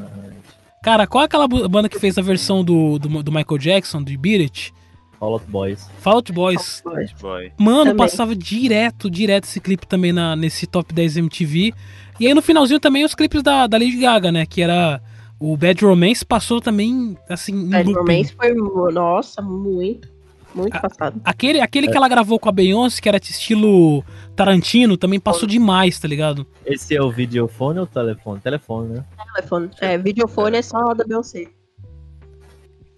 Cara, 0.83 1.07
qual 1.07 1.23
é 1.23 1.25
aquela 1.27 1.47
banda 1.47 1.89
que 1.89 1.99
fez 1.99 2.17
a 2.17 2.23
versão 2.23 2.65
do, 2.65 2.99
do, 2.99 3.23
do 3.23 3.33
Michael 3.33 3.59
Jackson, 3.59 4.03
do 4.03 4.17
Beat 4.19 4.41
It? 4.43 4.75
Fall 5.21 5.35
Out 5.35 5.45
Boys. 5.49 5.87
Fall 5.99 6.15
Out 6.15 6.33
Boys. 6.33 6.83
Boy. 7.21 7.53
Mano, 7.59 7.91
Também. 7.91 7.97
passava 7.99 8.35
direto, 8.35 9.11
direto 9.11 9.45
esse 9.45 9.61
clipe 9.61 9.87
também 9.87 10.15
na, 10.15 10.35
nesse 10.35 10.67
top 10.67 10.95
10 10.95 11.19
MTV. 11.19 11.75
E 12.19 12.27
aí 12.27 12.33
no 12.33 12.41
finalzinho 12.41 12.81
também 12.81 13.05
os 13.05 13.15
clipes 13.15 13.43
da, 13.43 13.67
da 13.67 13.77
Lady 13.77 13.99
Gaga, 13.99 14.33
né? 14.33 14.47
Que 14.47 14.63
era 14.63 15.01
o 15.39 15.59
Bad 15.59 15.85
Romance, 15.85 16.25
passou 16.25 16.59
também, 16.59 17.19
assim, 17.29 17.69
Bad 17.69 17.87
looping. 17.87 18.01
Romance 18.01 18.35
foi, 18.35 18.55
nossa, 18.93 19.43
muito, 19.43 20.09
muito 20.55 20.81
passado. 20.81 21.21
Aquele, 21.23 21.61
aquele 21.61 21.89
que 21.89 21.97
ela 21.97 22.09
gravou 22.09 22.39
com 22.39 22.49
a 22.49 22.53
Beyoncé, 22.53 23.01
que 23.01 23.09
era 23.09 23.21
de 23.21 23.31
estilo 23.31 24.03
Tarantino, 24.35 24.97
também 24.97 25.21
passou 25.21 25.47
demais, 25.47 25.99
tá 25.99 26.09
ligado? 26.09 26.47
Esse 26.65 26.97
é 26.97 27.03
o 27.03 27.11
videofone 27.11 27.79
ou 27.79 27.85
o 27.85 27.89
telefone? 27.89 28.41
Telefone, 28.41 28.89
né? 28.89 29.05
Telefone. 29.35 29.71
É, 29.83 29.99
videofone 29.99 30.57
é 30.57 30.63
só 30.63 30.95
da 30.95 31.05
Beyoncé. 31.05 31.47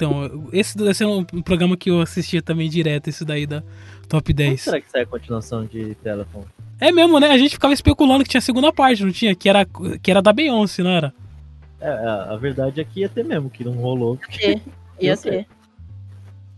Então, 0.03 0.49
esse, 0.53 0.83
esse 0.83 1.05
é 1.05 1.07
um 1.07 1.23
programa 1.25 1.77
que 1.77 1.89
eu 1.89 2.01
assistia 2.01 2.43
também 2.43 2.69
direto, 2.69 3.07
esse 3.07 3.25
daí 3.25 3.47
da 3.47 3.63
Top 4.09 4.25
Quando 4.33 4.37
10. 4.37 4.61
será 4.61 4.81
que 4.81 4.91
sai 4.91 5.03
a 5.03 5.07
continuação 5.07 5.65
de 5.65 5.95
telefone? 5.95 6.47
É 6.81 6.91
mesmo, 6.91 7.21
né? 7.21 7.31
A 7.31 7.39
gente 7.39 7.53
ficava 7.53 7.73
especulando 7.73 8.25
que 8.25 8.31
tinha 8.31 8.41
segunda 8.41 8.73
parte, 8.73 9.05
não 9.05 9.13
tinha? 9.13 9.33
Que 9.33 9.49
era, 9.49 9.65
que 10.03 10.11
era 10.11 10.21
da 10.21 10.33
Beyoncé, 10.33 10.83
não 10.83 10.91
era? 10.91 11.15
É, 11.81 11.89
a, 11.89 12.33
a 12.33 12.37
verdade 12.37 12.81
é 12.81 12.85
que 12.85 13.01
ia 13.01 13.09
ter 13.09 13.25
mesmo, 13.25 13.49
que 13.49 13.63
não 13.63 13.75
rolou. 13.75 14.19
Ia 14.21 14.39
ter, 14.39 14.63
ia 15.01 15.17
ter. 15.17 15.47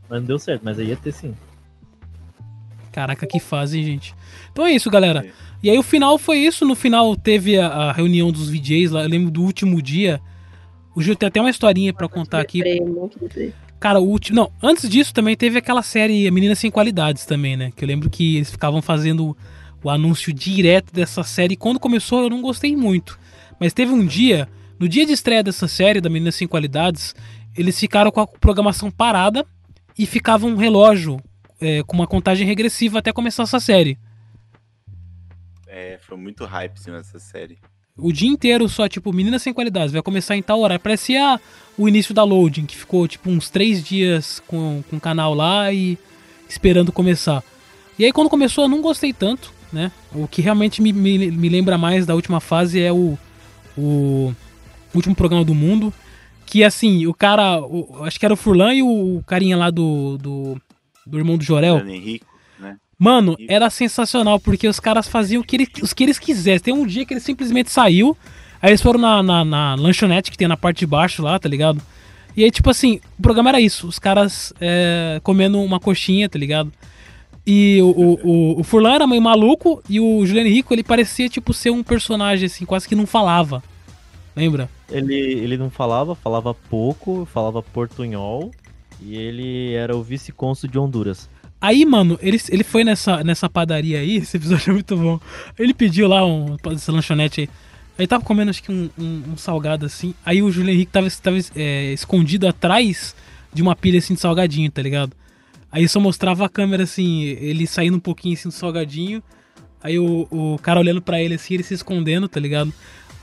Mas 0.09 0.21
não 0.21 0.27
deu 0.27 0.39
certo, 0.39 0.63
mas 0.65 0.79
aí 0.79 0.87
ia 0.87 0.97
ter 0.97 1.13
sim. 1.13 1.35
Caraca, 2.91 3.27
que 3.27 3.39
fase, 3.39 3.79
hein, 3.79 3.85
gente. 3.85 4.15
Então 4.53 4.65
é 4.65 4.73
isso, 4.73 4.91
galera. 4.91 5.27
E 5.63 5.69
aí 5.69 5.79
o 5.79 5.83
final 5.83 6.17
foi 6.17 6.39
isso. 6.39 6.65
No 6.65 6.75
final 6.75 7.15
teve 7.15 7.59
a, 7.59 7.67
a 7.67 7.93
reunião 7.93 8.33
dos 8.33 8.49
VJs 8.49 8.91
lá. 8.91 9.03
Eu 9.03 9.09
lembro 9.11 9.31
do 9.31 9.43
último 9.43 9.83
dia. 9.83 10.19
O 10.95 11.03
Gil 11.03 11.17
tem 11.17 11.27
até 11.27 11.41
uma 11.41 11.51
historinha 11.51 11.93
pra 11.93 12.09
contar 12.09 12.41
aqui. 12.41 12.63
Cara, 13.81 14.01
o 14.01 14.09
último. 14.09 14.37
Não, 14.37 14.53
antes 14.63 14.89
disso 14.89 15.13
também 15.13 15.37
teve 15.37 15.59
aquela 15.59 15.83
série 15.83 16.31
Meninas 16.31 16.59
Sem 16.59 16.71
Qualidades 16.71 17.27
também, 17.27 17.57
né? 17.57 17.73
Que 17.75 17.85
eu 17.85 17.89
lembro 17.89 18.09
que 18.09 18.37
eles 18.37 18.51
ficavam 18.51 18.81
fazendo 18.81 19.37
o 19.83 19.91
anúncio 19.91 20.33
direto 20.33 20.93
dessa 20.93 21.23
série. 21.23 21.55
E 21.55 21.57
quando 21.57 21.81
começou 21.81 22.23
eu 22.23 22.31
não 22.31 22.41
gostei 22.41 22.77
muito. 22.77 23.19
Mas 23.61 23.73
teve 23.73 23.93
um 23.93 24.07
dia, 24.07 24.49
no 24.79 24.89
dia 24.89 25.05
de 25.05 25.13
estreia 25.13 25.43
dessa 25.43 25.69
série, 25.69 26.01
da 26.01 26.09
Meninas 26.09 26.35
Sem 26.37 26.49
Qualidades, 26.49 27.15
eles 27.57 27.79
ficaram 27.79 28.11
com 28.11 28.21
a 28.21 28.27
programação 28.27 28.91
parada 28.91 29.45
e 29.99 30.07
ficava 30.07 30.47
um 30.47 30.57
relógio 30.57 31.21
é, 31.61 31.83
com 31.83 31.95
uma 31.95 32.07
contagem 32.07 32.47
regressiva 32.47 32.99
até 32.99 33.13
começar 33.13 33.45
essa 33.45 33.61
série. 33.61 33.99
É, 35.67 35.99
foi 36.01 36.17
muito 36.17 36.45
hype 36.45 36.79
sim 36.79 36.93
essa 36.93 37.19
série. 37.19 37.59
O 37.97 38.13
dia 38.13 38.29
inteiro 38.29 38.69
só, 38.69 38.89
tipo, 38.89 39.13
Meninas 39.13 39.43
Sem 39.43 39.55
Qualidades, 39.55 39.93
vai 39.93 40.03
começar 40.03 40.37
em 40.37 40.43
tal 40.43 40.61
horário. 40.61 40.83
Parecia 40.83 41.41
o 41.79 41.89
início 41.89 42.13
da 42.13 42.25
loading, 42.25 42.67
que 42.67 42.77
ficou, 42.77 43.07
tipo, 43.07 43.31
uns 43.31 43.49
três 43.49 43.85
dias 43.85 44.43
com, 44.49 44.83
com 44.91 44.97
o 44.97 45.01
canal 45.01 45.33
lá 45.33 45.73
e 45.73 45.97
esperando 46.49 46.91
começar. 46.91 47.43
E 47.97 48.05
aí, 48.05 48.13
quando 48.13 48.29
começou, 48.29 48.65
eu 48.65 48.69
não 48.69 48.83
gostei 48.83 49.13
tanto, 49.13 49.53
né? 49.73 49.93
O 50.13 50.27
que 50.27 50.43
realmente 50.43 50.83
me, 50.83 50.93
me, 50.93 51.31
me 51.31 51.49
lembra 51.49 51.79
mais 51.79 52.05
da 52.05 52.17
última 52.17 52.41
fase 52.41 52.81
é 52.81 52.93
o, 52.93 53.17
o 53.79 54.35
último 54.93 55.15
programa 55.15 55.45
do 55.45 55.55
mundo. 55.55 55.95
Que, 56.47 56.65
assim, 56.65 57.07
o 57.07 57.15
cara, 57.15 57.61
o- 57.61 58.03
acho 58.03 58.19
que 58.19 58.25
era 58.27 58.35
o 58.35 58.37
Furlan 58.37 58.75
e 58.75 58.83
o, 58.83 59.23
carinha 59.25 59.57
lá 59.57 59.71
do, 59.71 60.19
do, 60.19 60.61
do 61.07 61.17
irmão 61.17 61.39
do 61.39 61.45
Jorel. 61.45 61.79
Dani 61.79 61.95
Henrique? 61.95 62.27
Mano, 62.99 63.37
era 63.49 63.69
sensacional, 63.71 64.39
porque 64.39 64.69
os 64.69 64.79
caras 64.79 65.09
faziam 65.09 65.43
o 65.43 65.45
que, 65.45 65.57
eles, 65.57 65.69
os 65.83 65.93
que 65.93 66.05
eles 66.05 66.19
quisessem. 66.19 66.61
Tem 66.61 66.75
um 66.75 66.87
dia 66.87 67.05
que 67.05 67.13
ele 67.13 67.21
simplesmente 67.21 67.71
saiu, 67.71 68.17
aí 68.63 68.71
eles 68.71 68.81
foram 68.81 69.01
na, 69.01 69.23
na, 69.23 69.45
na 69.45 69.75
lanchonete 69.75 70.31
que 70.31 70.39
tem 70.39 70.49
na 70.49 70.57
parte 70.57 70.81
de 70.81 70.87
baixo 70.87 71.23
lá, 71.23 71.39
tá 71.39 71.49
ligado? 71.49 71.81
E 72.37 72.43
aí, 72.43 72.51
tipo 72.51 72.69
assim, 72.71 73.01
o 73.19 73.23
programa 73.23 73.51
era 73.51 73.61
isso, 73.61 73.87
os 73.87 73.99
caras 73.99 74.53
é, 74.61 75.21
comendo 75.23 75.61
uma 75.61 75.79
coxinha, 75.79 76.29
tá 76.29 76.39
ligado? 76.39 76.73
E 77.47 77.81
o, 77.83 77.87
o, 77.87 78.15
o, 78.15 78.61
o 78.61 78.65
Furlan 78.65 78.95
era 78.95 79.07
meio 79.07 79.21
maluco 79.21 79.83
e 79.89 80.01
o 80.01 80.25
Juliano 80.25 80.49
Rico, 80.49 80.73
ele 80.73 80.83
parecia, 80.83 81.29
tipo, 81.29 81.53
ser 81.53 81.71
um 81.71 81.83
personagem, 81.83 82.47
assim, 82.47 82.65
quase 82.65 82.89
que 82.89 82.95
não 82.95 83.07
falava. 83.07 83.63
Lembra? 84.35 84.69
Ele, 84.91 85.15
ele 85.15 85.57
não 85.57 85.71
falava, 85.71 86.15
falava 86.15 86.55
pouco, 86.55 87.29
falava 87.33 87.63
portunhol. 87.63 88.51
E 89.01 89.17
ele 89.17 89.75
era 89.75 89.95
o 89.95 90.03
vice-cônsul 90.03 90.69
de 90.69 90.79
Honduras. 90.79 91.29
Aí, 91.61 91.85
mano, 91.87 92.19
ele, 92.21 92.39
ele 92.51 92.63
foi 92.65 92.85
nessa, 92.85 93.25
nessa 93.25 93.49
padaria 93.49 93.99
aí, 94.01 94.17
esse 94.23 94.37
episódio 94.37 94.71
é 94.71 94.73
muito 94.75 94.97
bom. 94.97 95.19
Ele 95.59 95.73
pediu 95.73 96.07
lá 96.09 96.25
um, 96.27 96.57
essa 96.73 96.93
lanchonete 96.93 97.43
aí. 97.43 97.49
Aí 97.97 98.07
tava 98.07 98.25
comendo, 98.25 98.51
acho 98.51 98.63
que 98.63 98.73
um, 98.73 98.91
um- 98.99 99.23
um 99.33 99.37
salgado 99.37 99.87
assim. 99.87 100.15
Aí 100.27 100.43
o 100.43 100.51
Julian 100.51 100.73
Henrique 100.75 100.91
tava, 100.93 101.09
tava 101.23 101.37
é, 101.55 101.93
escondido 101.93 102.47
atrás 102.49 103.15
de 103.53 103.63
uma 103.63 103.77
pilha 103.77 103.99
assim 103.99 104.15
de 104.15 104.21
salgadinho, 104.21 104.69
tá 104.71 104.83
ligado? 104.83 105.13
Aí 105.71 105.89
só 105.89 106.01
mostrava 106.01 106.45
a 106.45 106.49
câmera 106.49 106.83
assim, 106.83 107.23
ele 107.23 107.67
saindo 107.67 107.97
um 107.97 108.01
pouquinho 108.01 108.35
assim 108.35 108.49
do 108.49 108.53
salgadinho. 108.55 109.23
Aí 109.83 109.99
o, 109.99 110.27
o 110.31 110.59
cara 110.61 110.81
olhando 110.81 111.01
pra 111.01 111.23
ele 111.23 111.35
assim, 111.35 111.55
ele 111.55 111.63
se 111.63 111.75
escondendo, 111.75 112.29
tá 112.29 112.41
ligado? 112.41 112.73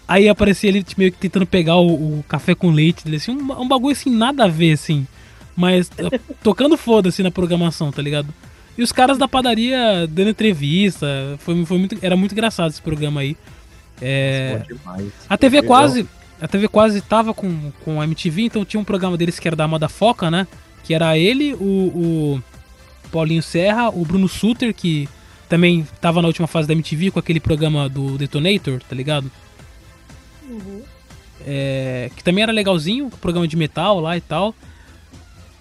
Aí 0.07 0.29
aparecia 0.29 0.69
ele 0.69 0.85
meio 0.97 1.11
que 1.11 1.17
tentando 1.17 1.45
pegar 1.45 1.75
o, 1.77 2.19
o 2.19 2.23
café 2.27 2.55
com 2.55 2.69
leite 2.71 3.03
dele, 3.03 3.17
assim, 3.17 3.31
um, 3.31 3.61
um 3.61 3.67
bagulho 3.67 3.91
assim, 3.93 4.09
nada 4.09 4.45
a 4.45 4.47
ver, 4.47 4.73
assim. 4.73 5.05
Mas 5.55 5.89
tocando 6.43 6.77
foda-se 6.77 7.21
na 7.21 7.31
programação, 7.31 7.91
tá 7.91 8.01
ligado? 8.01 8.33
E 8.77 8.83
os 8.83 8.91
caras 8.91 9.17
da 9.17 9.27
padaria 9.27 10.07
dando 10.07 10.29
entrevista. 10.29 11.07
Foi, 11.39 11.65
foi 11.65 11.77
muito, 11.77 11.97
era 12.01 12.15
muito 12.15 12.31
engraçado 12.31 12.71
esse 12.71 12.81
programa 12.81 13.21
aí. 13.21 13.35
É... 14.01 14.63
A 15.29 15.37
TV 15.37 15.61
quase. 15.61 16.07
A 16.41 16.47
TV 16.47 16.67
quase 16.67 17.01
tava 17.01 17.33
com, 17.35 17.71
com 17.85 18.01
a 18.01 18.03
MTV, 18.05 18.43
então 18.43 18.65
tinha 18.65 18.81
um 18.81 18.83
programa 18.83 19.15
deles 19.15 19.37
que 19.37 19.47
era 19.47 19.55
da 19.55 19.67
Moda 19.67 19.87
Foca, 19.87 20.31
né? 20.31 20.47
Que 20.83 20.95
era 20.95 21.15
ele, 21.15 21.53
o, 21.53 21.59
o 21.61 22.43
Paulinho 23.11 23.43
Serra, 23.43 23.89
o 23.89 24.03
Bruno 24.03 24.27
Suter, 24.27 24.73
que 24.73 25.07
também 25.47 25.85
tava 25.99 26.19
na 26.19 26.27
última 26.27 26.47
fase 26.47 26.67
da 26.67 26.73
MTV 26.73 27.11
com 27.11 27.19
aquele 27.19 27.39
programa 27.39 27.87
do 27.87 28.17
Detonator, 28.17 28.81
tá 28.81 28.95
ligado? 28.95 29.29
Uhum. 30.49 30.81
É, 31.45 32.09
que 32.15 32.23
também 32.23 32.41
era 32.41 32.51
legalzinho, 32.51 33.11
programa 33.21 33.47
de 33.47 33.55
metal 33.55 33.99
lá 33.99 34.17
e 34.17 34.21
tal. 34.21 34.55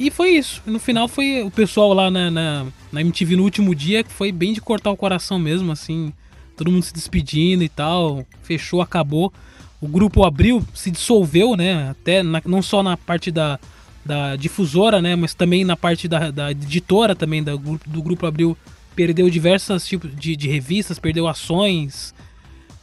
E 0.00 0.10
foi 0.10 0.30
isso. 0.30 0.62
No 0.64 0.78
final 0.78 1.06
foi 1.06 1.42
o 1.42 1.50
pessoal 1.50 1.92
lá 1.92 2.10
na, 2.10 2.30
na, 2.30 2.66
na 2.90 3.02
MTV 3.02 3.36
no 3.36 3.42
último 3.42 3.74
dia, 3.74 4.02
que 4.02 4.10
foi 4.10 4.32
bem 4.32 4.54
de 4.54 4.58
cortar 4.58 4.90
o 4.90 4.96
coração 4.96 5.38
mesmo, 5.38 5.70
assim. 5.70 6.10
Todo 6.56 6.70
mundo 6.70 6.82
se 6.82 6.94
despedindo 6.94 7.62
e 7.62 7.68
tal. 7.68 8.24
Fechou, 8.42 8.80
acabou. 8.80 9.30
O 9.78 9.86
grupo 9.86 10.24
abriu, 10.24 10.64
se 10.72 10.90
dissolveu, 10.90 11.54
né? 11.54 11.90
Até 11.90 12.22
na, 12.22 12.40
não 12.46 12.62
só 12.62 12.82
na 12.82 12.96
parte 12.96 13.30
da, 13.30 13.60
da 14.02 14.36
difusora, 14.36 15.02
né? 15.02 15.14
Mas 15.14 15.34
também 15.34 15.66
na 15.66 15.76
parte 15.76 16.08
da, 16.08 16.30
da 16.30 16.50
editora 16.50 17.14
também 17.14 17.44
da, 17.44 17.52
do 17.54 18.02
grupo 18.02 18.24
abriu. 18.24 18.56
Perdeu 18.96 19.28
diversos 19.28 19.86
tipos 19.86 20.16
de, 20.16 20.34
de 20.34 20.48
revistas, 20.48 20.98
perdeu 20.98 21.28
ações. 21.28 22.14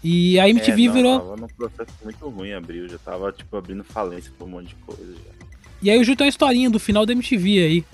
E 0.03 0.39
a 0.39 0.47
MTV 0.47 0.83
é, 0.83 0.85
não, 0.85 0.93
virou. 0.93 1.19
Tava 1.19 1.37
num 1.37 1.47
processo 1.47 1.93
muito 2.03 2.29
ruim, 2.29 2.53
abriu. 2.53 2.87
Já 2.87 2.99
tava, 2.99 3.31
tipo, 3.31 3.57
abrindo 3.57 3.83
falência 3.83 4.31
por 4.37 4.47
um 4.47 4.51
monte 4.51 4.67
de 4.67 4.75
coisa 4.75 5.13
já. 5.13 5.36
E 5.81 5.89
aí 5.89 5.99
o 5.99 6.03
Gil 6.03 6.15
tem 6.15 6.25
uma 6.25 6.29
historinha 6.29 6.69
do 6.69 6.79
final 6.79 7.05
da 7.05 7.13
MTV 7.13 7.59
aí. 7.59 7.85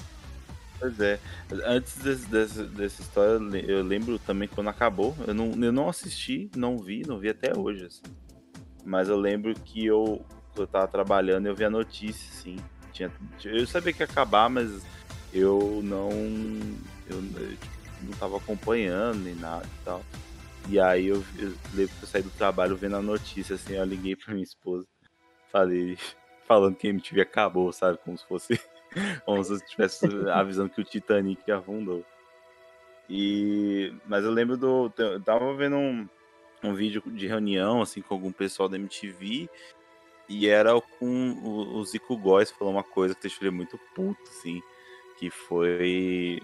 Pois 0.79 0.99
é. 0.99 1.19
Antes 1.65 1.97
desse, 1.97 2.25
desse, 2.27 2.63
dessa 2.63 3.01
história, 3.01 3.39
eu 3.65 3.83
lembro 3.83 4.19
também 4.19 4.47
quando 4.47 4.69
acabou. 4.69 5.15
Eu 5.25 5.33
não, 5.33 5.51
eu 5.63 5.71
não 5.71 5.87
assisti, 5.87 6.49
não 6.55 6.77
vi, 6.77 7.03
não 7.07 7.19
vi 7.19 7.29
até 7.29 7.57
hoje, 7.57 7.85
assim. 7.85 8.03
Mas 8.85 9.07
eu 9.07 9.15
lembro 9.15 9.53
que 9.53 9.85
eu, 9.85 10.25
eu 10.57 10.67
tava 10.67 10.87
trabalhando 10.87 11.47
eu 11.47 11.55
vi 11.55 11.63
a 11.63 11.69
notícia, 11.69 12.29
assim. 12.33 12.57
Tinha, 12.91 13.11
eu 13.45 13.65
sabia 13.65 13.93
que 13.93 14.01
ia 14.01 14.05
acabar, 14.05 14.49
mas 14.49 14.83
eu 15.33 15.81
não. 15.83 16.09
Eu, 17.09 17.17
eu 17.17 17.57
não 18.03 18.13
tava 18.19 18.37
acompanhando 18.37 19.19
nem 19.19 19.35
nada 19.35 19.65
e 19.65 19.85
tal. 19.85 20.03
E 20.69 20.79
aí 20.79 21.07
eu, 21.07 21.23
eu 21.37 21.53
lembro 21.73 21.95
que 21.95 22.03
eu 22.03 22.07
saí 22.07 22.21
do 22.21 22.29
trabalho 22.31 22.75
vendo 22.75 22.95
a 22.95 23.01
notícia, 23.01 23.55
assim, 23.55 23.73
eu 23.73 23.85
liguei 23.85 24.15
pra 24.15 24.33
minha 24.33 24.43
esposa. 24.43 24.85
Falei, 25.51 25.97
falando 26.47 26.75
que 26.75 26.87
a 26.87 26.89
MTV 26.89 27.21
acabou, 27.21 27.71
sabe? 27.71 27.97
Como 28.03 28.17
se 28.17 28.25
fosse. 28.25 28.59
Como 29.25 29.43
se 29.43 29.55
estivesse 29.55 30.05
avisando 30.31 30.69
que 30.69 30.81
o 30.81 30.83
Titanic 30.83 31.51
afundou. 31.51 32.05
E. 33.09 33.93
Mas 34.05 34.23
eu 34.23 34.31
lembro 34.31 34.55
do. 34.57 34.91
Eu 34.97 35.21
tava 35.21 35.53
vendo 35.55 35.75
um, 35.75 36.07
um 36.63 36.73
vídeo 36.73 37.01
de 37.07 37.27
reunião, 37.27 37.81
assim, 37.81 38.01
com 38.01 38.13
algum 38.13 38.31
pessoal 38.31 38.69
da 38.69 38.77
MTV. 38.77 39.49
E 40.29 40.47
era 40.47 40.79
com 40.99 41.31
o, 41.31 41.77
o 41.77 41.85
Zico 41.85 42.15
Góes 42.17 42.51
falou 42.51 42.73
uma 42.73 42.83
coisa 42.83 43.13
que 43.13 43.21
deixou 43.21 43.47
ele 43.47 43.55
muito 43.55 43.79
puto, 43.95 44.21
assim. 44.29 44.61
Que 45.17 45.29
foi. 45.29 46.41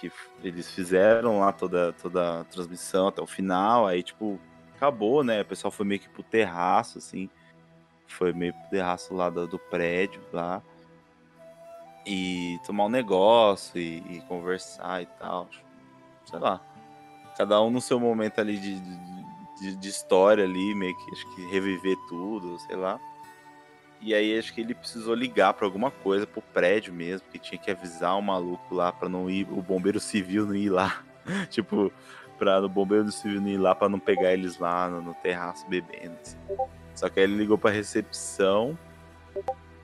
Que 0.00 0.10
eles 0.42 0.70
fizeram 0.70 1.40
lá 1.40 1.52
toda, 1.52 1.92
toda 1.92 2.40
a 2.40 2.44
transmissão 2.44 3.08
até 3.08 3.22
o 3.22 3.26
final. 3.26 3.86
Aí, 3.86 4.02
tipo, 4.02 4.40
acabou, 4.74 5.22
né? 5.22 5.42
O 5.42 5.44
pessoal 5.44 5.70
foi 5.70 5.86
meio 5.86 6.00
que 6.00 6.08
pro 6.08 6.22
terraço, 6.22 6.98
assim 6.98 7.30
foi 8.06 8.32
meio 8.32 8.52
pro 8.52 8.70
terraço 8.70 9.14
lá 9.14 9.30
do, 9.30 9.46
do, 9.46 9.58
prédio 9.58 10.20
lá. 10.32 10.62
E 12.06 12.58
tomar 12.66 12.84
um 12.84 12.90
negócio 12.90 13.80
e, 13.80 13.98
e, 14.10 14.20
conversar 14.28 15.02
e 15.02 15.06
tal. 15.06 15.48
Sei 16.24 16.38
lá. 16.38 16.60
Cada 17.36 17.60
um 17.62 17.70
no 17.70 17.80
seu 17.80 17.98
momento 17.98 18.40
ali 18.40 18.58
de, 18.58 18.78
de, 19.60 19.76
de, 19.76 19.88
história 19.88 20.44
ali, 20.44 20.74
meio 20.74 20.96
que 20.96 21.10
acho 21.10 21.34
que 21.34 21.46
reviver 21.46 21.96
tudo, 22.08 22.58
sei 22.60 22.76
lá. 22.76 23.00
E 24.00 24.14
aí 24.14 24.38
acho 24.38 24.52
que 24.52 24.60
ele 24.60 24.74
precisou 24.74 25.14
ligar 25.14 25.54
para 25.54 25.64
alguma 25.64 25.90
coisa 25.90 26.26
pro 26.26 26.42
prédio 26.42 26.92
mesmo, 26.92 27.26
que 27.32 27.38
tinha 27.38 27.58
que 27.58 27.70
avisar 27.70 28.18
o 28.18 28.22
maluco 28.22 28.74
lá 28.74 28.92
para 28.92 29.08
não 29.08 29.30
ir, 29.30 29.48
o 29.50 29.62
bombeiro 29.62 29.98
civil 29.98 30.46
não 30.46 30.54
ir 30.54 30.68
lá. 30.68 31.02
tipo, 31.48 31.90
para 32.38 32.60
o 32.60 32.68
bombeiro 32.68 33.10
civil 33.10 33.40
não 33.40 33.48
ir 33.48 33.56
lá 33.56 33.74
para 33.74 33.88
não 33.88 33.98
pegar 33.98 34.32
eles 34.32 34.58
lá 34.58 34.88
no, 34.88 35.00
no 35.00 35.14
terraço 35.14 35.66
bebendo. 35.68 36.16
Assim. 36.20 36.36
Só 36.94 37.08
que 37.08 37.20
aí 37.20 37.24
ele 37.24 37.36
ligou 37.36 37.58
pra 37.58 37.70
recepção. 37.70 38.78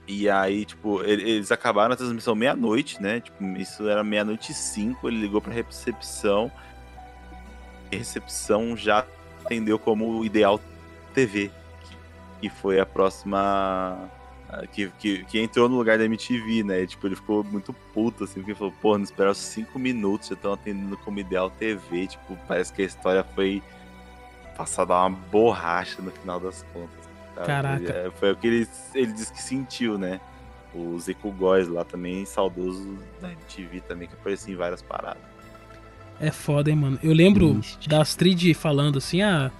E 0.07 0.29
aí, 0.29 0.65
tipo, 0.65 1.01
eles 1.03 1.51
acabaram 1.51 1.93
a 1.93 1.97
transmissão 1.97 2.35
meia-noite, 2.35 3.01
né? 3.01 3.19
Tipo, 3.19 3.43
isso 3.57 3.87
era 3.87 4.03
meia-noite 4.03 4.51
e 4.51 4.55
cinco. 4.55 5.07
Ele 5.07 5.19
ligou 5.19 5.41
pra 5.41 5.53
recepção. 5.53 6.51
A 7.91 7.95
recepção 7.95 8.75
já 8.75 9.05
atendeu 9.43 9.77
como 9.77 10.23
Ideal 10.25 10.59
TV, 11.13 11.51
que 12.39 12.49
foi 12.49 12.79
a 12.79 12.85
próxima. 12.85 14.09
Que, 14.73 14.89
que, 14.99 15.23
que, 15.23 15.39
entrou 15.39 15.69
no 15.69 15.77
lugar 15.77 15.97
da 15.97 16.03
MTV, 16.03 16.63
né? 16.63 16.81
E, 16.81 16.87
tipo, 16.87 17.07
ele 17.07 17.15
ficou 17.15 17.41
muito 17.41 17.71
puto, 17.93 18.25
assim, 18.25 18.41
porque 18.41 18.53
falou, 18.53 18.73
pô, 18.81 18.97
não 18.97 19.05
esperaram 19.05 19.33
cinco 19.33 19.79
minutos, 19.79 20.27
já 20.27 20.35
estão 20.35 20.51
atendendo 20.51 20.97
como 20.97 21.19
Ideal 21.19 21.49
TV. 21.51 22.07
Tipo, 22.07 22.37
parece 22.49 22.73
que 22.73 22.81
a 22.81 22.85
história 22.85 23.23
foi 23.33 23.63
passada 24.57 24.93
uma 24.93 25.09
borracha 25.09 26.01
no 26.01 26.11
final 26.11 26.39
das 26.39 26.63
contas. 26.73 27.00
Caraca. 27.45 27.91
É, 27.91 28.11
foi 28.11 28.31
o 28.31 28.35
que 28.35 28.47
ele, 28.47 28.67
ele 28.93 29.11
disse 29.13 29.31
que 29.31 29.41
sentiu, 29.41 29.97
né? 29.97 30.19
O 30.73 30.97
Zico 30.99 31.31
Góes 31.31 31.67
lá 31.67 31.83
também, 31.83 32.25
saudoso 32.25 32.97
da 33.21 33.31
MTV 33.31 33.81
também, 33.81 34.07
que 34.07 34.13
aparecia 34.13 34.53
em 34.53 34.57
várias 34.57 34.81
paradas. 34.81 35.21
É 36.19 36.31
foda, 36.31 36.69
hein, 36.69 36.75
mano. 36.75 36.99
Eu 37.01 37.13
lembro 37.13 37.59
Ixi. 37.59 37.89
da 37.89 38.01
Astrid 38.01 38.53
falando 38.53 38.99
assim, 38.99 39.21
ah, 39.21 39.51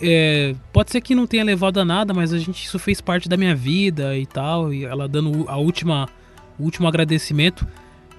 é, 0.00 0.54
pode 0.72 0.90
ser 0.90 1.00
que 1.00 1.14
não 1.14 1.26
tenha 1.26 1.44
levado 1.44 1.78
a 1.78 1.84
nada, 1.84 2.14
mas 2.14 2.32
a 2.32 2.38
gente 2.38 2.64
isso 2.64 2.78
fez 2.78 3.00
parte 3.00 3.28
da 3.28 3.36
minha 3.36 3.54
vida 3.54 4.16
e 4.16 4.26
tal, 4.26 4.72
e 4.72 4.84
ela 4.84 5.08
dando 5.08 5.44
a 5.48 5.56
última, 5.56 6.08
o 6.58 6.64
último 6.64 6.88
agradecimento. 6.88 7.66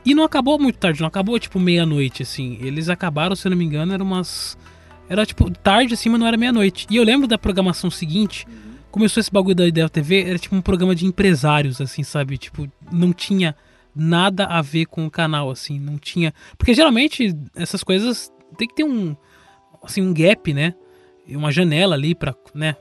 E 0.06 0.14
não 0.14 0.24
acabou 0.24 0.60
muito 0.60 0.78
tarde, 0.78 1.02
não 1.02 1.08
acabou 1.08 1.40
tipo 1.40 1.60
meia-noite, 1.60 2.22
assim. 2.22 2.60
Eles 2.62 2.90
acabaram, 2.90 3.36
se 3.36 3.48
eu 3.48 3.50
não 3.50 3.58
me 3.58 3.66
engano, 3.66 3.94
era 3.94 4.04
umas. 4.04 4.58
Era 5.10 5.26
tipo 5.26 5.50
tarde 5.50 5.94
assim, 5.94 6.10
mas 6.10 6.20
não 6.20 6.28
era 6.28 6.38
meia-noite. 6.38 6.86
E 6.90 6.98
eu 6.98 7.04
lembro 7.04 7.28
da 7.28 7.38
programação 7.38 7.90
seguinte, 7.90 8.48
começou 8.96 9.20
esse 9.20 9.30
bagulho 9.30 9.56
da 9.56 9.68
Ideal 9.68 9.90
TV, 9.90 10.24
era 10.24 10.40
tipo 10.40 10.56
um 10.56 10.62
programa 10.62 10.96
de 10.96 11.06
empresários, 11.06 11.82
assim, 11.82 12.02
sabe? 12.02 12.38
Tipo, 12.38 12.66
não 12.90 13.12
tinha 13.12 13.54
nada 13.94 14.46
a 14.46 14.62
ver 14.62 14.86
com 14.86 15.06
o 15.06 15.12
canal, 15.12 15.52
assim, 15.52 15.78
não 15.78 15.98
tinha. 15.98 16.34
Porque 16.58 16.74
geralmente 16.74 17.36
essas 17.58 17.84
coisas 17.84 18.32
tem 18.58 18.66
que 18.66 18.74
ter 18.74 18.86
um. 18.86 19.14
Assim, 19.84 20.02
um 20.02 20.14
gap, 20.14 20.54
né? 20.54 20.74
Uma 21.28 21.52
janela 21.52 21.94
ali 21.94 22.16
pra, 22.16 22.34
né? 22.54 22.78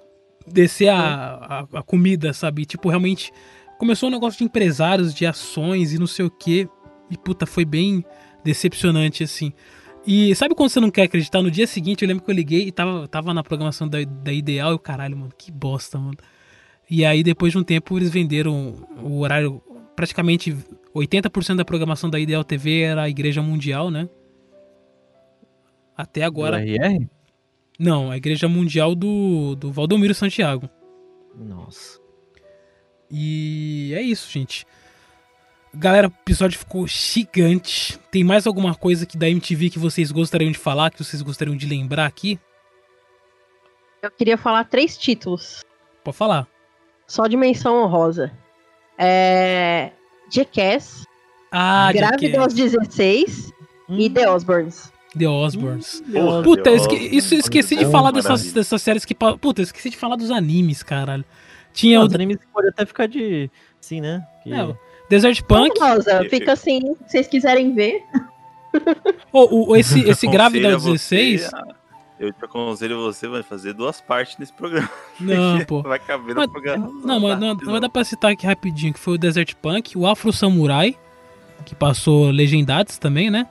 Descer 0.47 0.87
a, 0.87 1.67
a, 1.73 1.79
a 1.81 1.83
comida, 1.83 2.33
sabe? 2.33 2.65
Tipo, 2.65 2.89
realmente. 2.89 3.33
Começou 3.77 4.09
um 4.09 4.13
negócio 4.13 4.39
de 4.39 4.45
empresários, 4.45 5.13
de 5.13 5.27
ações 5.27 5.93
e 5.93 5.99
não 5.99 6.07
sei 6.07 6.25
o 6.25 6.31
que. 6.31 6.69
E 7.11 7.19
puta, 7.19 7.45
foi 7.45 7.65
bem 7.65 8.05
decepcionante, 8.45 9.25
assim. 9.25 9.53
E 10.07 10.35
sabe 10.35 10.55
quando 10.55 10.69
você 10.69 10.81
não 10.81 10.91
quer 10.91 11.03
acreditar? 11.03 11.43
No 11.43 11.51
dia 11.51 11.67
seguinte 11.67 12.03
eu 12.03 12.09
lembro 12.09 12.25
que 12.25 12.31
eu 12.31 12.35
liguei 12.35 12.69
e 12.69 12.73
tava, 12.73 13.09
tava 13.09 13.33
na 13.33 13.43
programação 13.43 13.89
da, 13.89 14.03
da 14.05 14.33
Ideal 14.33 14.73
e 14.73 14.75
o 14.75 14.79
caralho, 14.79 15.17
mano, 15.17 15.33
que 15.37 15.51
bosta, 15.51 15.99
mano. 15.99 16.17
E 16.91 17.05
aí 17.05 17.23
depois 17.23 17.53
de 17.53 17.59
um 17.59 17.65
tempo 17.65 17.99
eles 17.99 18.11
venderam 18.11 18.87
o 19.03 19.21
horário, 19.21 19.63
praticamente 19.97 20.55
80% 20.95 21.57
da 21.57 21.65
programação 21.65 22.11
da 22.11 22.21
Ideal 22.21 22.45
TV 22.45 22.81
era 22.81 23.03
a 23.03 23.09
Igreja 23.09 23.41
Mundial, 23.41 23.91
né? 23.91 24.09
Até 25.97 26.23
agora. 26.23 26.59
Do 26.61 26.67
RR? 26.67 27.09
Não, 27.79 28.11
a 28.11 28.17
Igreja 28.17 28.49
Mundial 28.49 28.95
do, 28.95 29.55
do 29.57 29.73
Valdomiro 29.73 30.15
Santiago. 30.15 30.69
Nossa. 31.35 31.99
E 33.11 33.93
é 33.95 34.03
isso, 34.03 34.31
gente. 34.31 34.67
Galera, 35.77 36.07
o 36.07 36.13
episódio 36.23 36.59
ficou 36.59 36.87
gigante. 36.87 37.99
Tem 38.11 38.23
mais 38.23 38.47
alguma 38.47 38.75
coisa 38.75 39.05
que 39.05 39.17
da 39.17 39.29
MTV 39.29 39.71
que 39.71 39.79
vocês 39.79 40.13
gostariam 40.13 40.53
de 40.53 40.59
falar, 40.59 40.91
que 40.91 41.03
vocês 41.03 41.21
gostariam 41.21 41.57
de 41.57 41.67
lembrar 41.67 42.07
aqui? 42.07 42.39
Eu 44.01 44.11
queria 44.11 44.39
falar 44.39 44.65
três 44.65 44.97
títulos. 44.97 45.65
Pode 46.05 46.17
falar. 46.17 46.47
Só 47.07 47.27
de 47.27 47.37
menção 47.37 47.83
honrosa. 47.83 48.33
É... 48.97 49.91
Jackass. 50.31 51.05
Ah, 51.51 51.91
Grávida 51.93 52.41
aos 52.41 52.55
16 52.55 53.53
hum. 53.89 53.99
e 53.99 54.11
The 54.11 54.31
Osbournes. 54.31 54.93
The 55.17 55.29
Osbournes. 55.29 56.03
Hum, 56.09 56.43
Puta, 56.43 56.71
eu 56.71 56.77
esque 56.77 56.97
isso, 56.97 57.35
eu 57.35 57.39
esqueci 57.39 57.77
de 57.77 57.87
falar 57.87 58.11
dessas, 58.11 58.53
dessas 58.53 58.83
séries 58.83 59.05
que. 59.05 59.15
Puta, 59.15 59.61
eu 59.61 59.65
esqueci 59.65 59.91
de 59.91 59.97
falar 59.97 60.17
dos 60.17 60.31
animes, 60.31 60.83
caralho. 60.83 61.25
Tinha 61.73 61.99
Não, 61.99 62.05
o... 62.05 62.09
Os 62.09 62.15
animes 62.15 62.39
podem 62.53 62.71
até 62.71 62.85
ficar 62.85 63.07
de. 63.07 63.51
Sim, 63.81 64.01
né? 64.01 64.27
Que... 64.43 64.53
É, 64.53 64.77
Desert 65.15 65.45
Punk. 65.45 65.79
Rosa, 65.79 66.25
fica 66.29 66.53
assim, 66.55 66.81
se 67.07 67.13
vocês 67.13 67.29
quiserem 67.29 67.73
ver. 67.73 68.03
Oh, 69.33 69.71
o, 69.71 69.77
esse 69.77 70.01
esse 70.11 70.27
Grávida 70.27 70.75
aos 70.75 70.83
16. 70.83 71.43
Você, 71.43 71.57
eu 72.19 72.33
te 72.33 72.45
aconselho 72.45 73.01
você 73.01 73.29
vai 73.29 73.45
fazer 73.45 73.75
duas 73.75 74.01
partes 74.01 74.37
nesse 74.39 74.53
programa. 74.53 74.91
Não, 75.21 75.65
pô. 75.65 75.83
Vai 75.83 76.01
caber 76.01 76.35
mas, 76.35 76.47
no 76.47 76.53
programa. 76.53 76.91
Não, 77.05 77.21
mas 77.21 77.39
não, 77.39 77.55
não 77.55 77.73
vai 77.73 77.81
dar 77.81 77.89
pra 77.89 78.03
citar 78.03 78.33
aqui 78.33 78.45
rapidinho, 78.45 78.93
que 78.93 78.99
foi 78.99 79.15
o 79.15 79.19
Desert 79.19 79.55
Punk, 79.63 79.97
o 79.97 80.05
Afro 80.05 80.33
Samurai, 80.33 80.97
que 81.65 81.77
passou 81.77 82.31
Legendades 82.31 82.99
também, 82.99 83.31
né? 83.31 83.47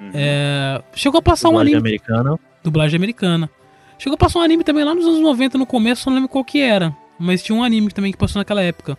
Uhum. 0.00 0.10
É, 0.14 0.82
chegou 0.94 1.18
a 1.18 1.22
passar 1.22 1.48
Dublagem 1.48 1.74
um 1.74 1.76
anime. 1.76 1.88
americana. 1.88 2.38
Dublagem 2.64 2.96
americana. 2.96 3.50
Chegou 3.98 4.14
a 4.14 4.18
passar 4.18 4.38
um 4.38 4.42
anime 4.42 4.64
também 4.64 4.84
lá 4.84 4.94
nos 4.94 5.04
anos 5.04 5.20
90, 5.20 5.58
no 5.58 5.66
começo, 5.66 6.08
não 6.08 6.14
lembro 6.14 6.30
qual 6.30 6.44
que 6.44 6.60
era. 6.60 6.96
Mas 7.18 7.42
tinha 7.42 7.56
um 7.56 7.62
anime 7.62 7.90
também 7.90 8.10
que 8.10 8.18
passou 8.18 8.40
naquela 8.40 8.62
época. 8.62 8.96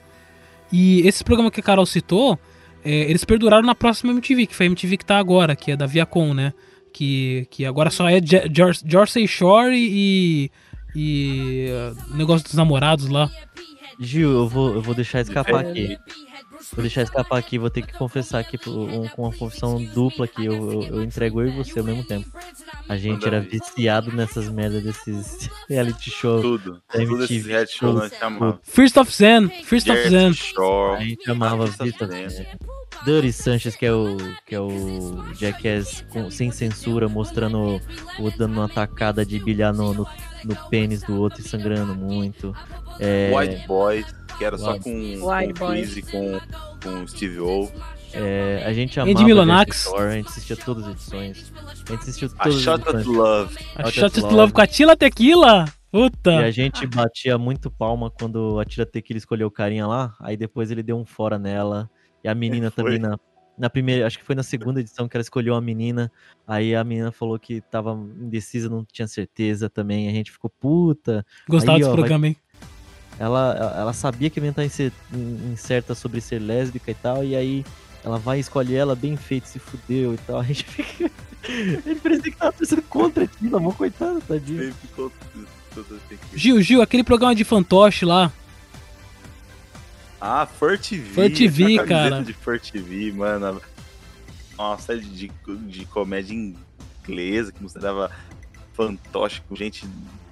E 0.71 1.01
esse 1.07 1.23
programa 1.23 1.49
que 1.51 1.59
a 1.59 1.63
Carol 1.63 1.85
citou, 1.85 2.37
é, 2.83 2.91
eles 3.09 3.25
perduraram 3.25 3.65
na 3.65 3.75
próxima 3.75 4.11
MTV, 4.11 4.47
que 4.47 4.55
foi 4.55 4.65
a 4.65 4.69
MTV 4.69 4.97
que 4.97 5.05
tá 5.05 5.17
agora, 5.17 5.55
que 5.55 5.71
é 5.71 5.75
da 5.75 5.85
Viacom, 5.85 6.33
né? 6.33 6.53
Que, 6.93 7.47
que 7.51 7.65
agora 7.65 7.89
só 7.89 8.09
é 8.09 8.19
Jersey 8.85 9.27
Shore 9.27 9.75
e. 9.77 10.51
e. 10.95 11.67
uh, 11.69 12.17
negócio 12.17 12.43
dos 12.45 12.55
namorados 12.55 13.07
lá. 13.07 13.29
Gil, 13.99 14.31
eu 14.31 14.47
vou, 14.47 14.73
eu 14.73 14.81
vou 14.81 14.95
deixar 14.95 15.21
escapar 15.21 15.65
É. 15.65 15.69
aqui. 15.69 15.97
Vou 16.73 16.81
deixar 16.83 17.01
escapar 17.01 17.37
aqui, 17.39 17.57
vou 17.57 17.69
ter 17.69 17.81
que 17.85 17.93
confessar 17.93 18.39
aqui 18.39 18.57
um- 18.69 19.07
com 19.09 19.23
uma 19.23 19.33
confissão 19.33 19.83
dupla 19.83 20.25
aqui. 20.25 20.45
Eu, 20.45 20.53
eu, 20.71 20.83
eu 20.83 21.03
entrego 21.03 21.41
eu 21.41 21.47
e 21.47 21.51
você 21.51 21.79
ao 21.79 21.85
mesmo 21.85 22.03
tempo. 22.03 22.29
A 22.87 22.95
gente 22.95 23.13
Manda 23.13 23.27
era 23.27 23.41
ver. 23.41 23.49
viciado 23.49 24.11
nessas 24.11 24.49
merdas 24.49 24.83
desses 24.83 25.49
reality 25.67 26.11
show. 26.11 26.41
Tudo. 26.41 26.81
Tudo 26.91 27.23
esses 27.23 27.45
reality 27.45 27.77
show 27.77 27.93
nós 27.93 28.13
chamava. 28.13 28.59
First 28.63 28.97
of 28.97 29.11
Zen, 29.11 29.49
First 29.63 29.89
of 29.89 30.09
Zen. 30.09 30.31
A 30.97 31.01
gente 31.03 31.29
amava 31.29 31.65
Vista 31.65 32.07
Dirty 33.05 33.31
Sanchez, 33.31 33.75
que 33.75 33.85
é 33.85 33.93
o 33.93 34.17
que 34.45 34.53
é 34.53 34.59
o 34.59 35.23
Jackass 35.33 36.03
com- 36.09 36.29
sem 36.29 36.51
censura, 36.51 37.07
mostrando 37.07 37.79
o 38.19 38.31
dando 38.37 38.53
uma 38.53 38.67
tacada 38.67 39.25
de 39.25 39.39
bilhar 39.39 39.73
no, 39.73 39.93
no, 39.93 40.07
no 40.43 40.55
pênis 40.69 41.01
do 41.03 41.19
outro 41.19 41.41
e 41.41 41.43
sangrando 41.43 41.95
muito. 41.95 42.55
É, 42.99 43.31
White 43.35 43.67
Boys, 43.67 44.05
que 44.37 44.43
era 44.45 44.57
só 44.57 44.73
White- 44.73 44.83
com, 44.83 45.27
White 45.31 45.59
com 45.59 45.67
Chris 45.67 45.97
e 45.97 46.01
com, 46.01 46.39
com 46.83 47.07
Steve 47.07 47.39
O. 47.39 47.71
é, 48.13 48.63
a 48.65 48.73
gente 48.73 48.99
Andy 48.99 49.11
amava 49.11 49.25
Milonax. 49.25 49.83
Jersey 49.83 49.91
Shore, 49.91 50.07
a 50.07 50.15
gente 50.15 50.27
assistia 50.27 50.57
todas 50.57 50.83
as 50.85 50.91
edições. 50.93 51.53
A 51.65 51.91
gente 51.91 52.01
assistiu 52.01 52.29
A 52.37 52.43
todas 52.43 52.55
as 52.57 52.63
Shot 52.63 52.81
at 52.81 52.95
edições. 52.95 53.17
Love. 53.17 53.57
A 53.75 53.91
Shot 53.91 54.19
at 54.19 54.31
Love 54.31 54.53
com 54.53 54.61
a 54.61 54.67
Tila 54.67 54.95
Tequila. 54.95 55.65
Puta. 55.91 56.31
E 56.33 56.43
a 56.43 56.51
gente 56.51 56.85
batia 56.85 57.35
muito 57.37 57.71
palma 57.71 58.11
quando 58.11 58.59
a 58.59 58.65
Tira 58.65 58.85
Tequila 58.85 59.17
escolheu 59.17 59.47
o 59.47 59.51
carinha 59.51 59.87
lá, 59.87 60.13
aí 60.21 60.37
depois 60.37 60.69
ele 60.69 60.83
deu 60.83 60.95
um 60.97 61.05
fora 61.05 61.39
nela. 61.39 61.89
E 62.23 62.27
a 62.27 62.35
menina 62.35 62.69
Foi. 62.69 62.83
também 62.83 62.99
na, 62.99 63.17
na 63.59 63.69
primeira, 63.69 64.07
acho 64.07 64.17
que 64.17 64.23
foi 64.25 64.33
na 64.35 64.41
segunda 64.43 64.79
edição 64.79 65.07
que 65.07 65.17
ela 65.17 65.21
escolheu 65.21 65.53
a 65.53 65.59
menina. 65.61 66.09
Aí 66.47 66.73
a 66.73 66.83
menina 66.83 67.11
falou 67.11 67.37
que 67.37 67.59
tava 67.61 67.91
indecisa, 67.93 68.69
não 68.69 68.85
tinha 68.85 69.07
certeza 69.07 69.69
também. 69.69 70.07
A 70.07 70.11
gente 70.11 70.31
ficou 70.31 70.49
puta. 70.49 71.25
Gostava 71.47 71.73
Aí, 71.73 71.79
desse 71.79 71.89
ó, 71.89 71.91
vai- 71.91 71.99
programa, 71.99 72.27
hein? 72.27 72.37
Ela, 73.19 73.75
ela 73.77 73.91
sabia 73.93 74.29
que 74.29 74.39
a 74.39 74.41
menina 74.41 74.55
tá 74.55 74.63
incer- 74.65 74.93
incerta 75.51 75.93
sobre 75.93 76.21
ser 76.21 76.39
lésbica 76.39 76.89
e 76.89 76.93
tal, 76.95 77.21
e 77.21 77.35
aí 77.35 77.65
ela 78.01 78.17
vai 78.17 78.37
e 78.37 78.39
escolhe 78.39 78.73
ela 78.75 78.95
bem 78.95 79.17
feito, 79.17 79.45
se 79.45 79.59
fudeu 79.59 80.13
e 80.13 80.17
tal. 80.19 80.39
A 80.39 80.43
gente 80.43 80.63
fica. 80.63 81.11
A 81.43 81.89
gente 81.89 81.99
parecia 82.01 82.31
que 82.31 82.37
tava 82.37 82.53
torcendo 82.53 82.81
contra 82.83 83.25
aquilo, 83.25 83.57
amor, 83.57 83.75
coitado, 83.75 84.21
tadinho. 84.21 84.73
Gil, 86.33 86.61
Gil, 86.61 86.81
aquele 86.81 87.03
programa 87.03 87.35
de 87.35 87.43
fantoche 87.43 88.05
lá. 88.05 88.31
Ah, 90.21 90.45
Fur 90.45 90.77
TV. 90.77 91.09
Fur 91.13 91.29
TV, 91.33 91.65
Tinha 91.65 91.81
uma 91.81 91.87
camiseta 91.87 92.09
cara. 92.09 92.23
de 92.23 92.33
Fur 92.33 92.59
TV, 92.59 93.11
mano. 93.11 93.61
Uma 94.57 94.77
série 94.77 94.99
de, 95.01 95.31
de 95.67 95.85
comédia 95.85 96.33
inglesa 96.35 97.51
que 97.51 97.63
mostrava 97.63 98.11
fantoche 98.73 99.41
com 99.47 99.55
gente, 99.55 99.87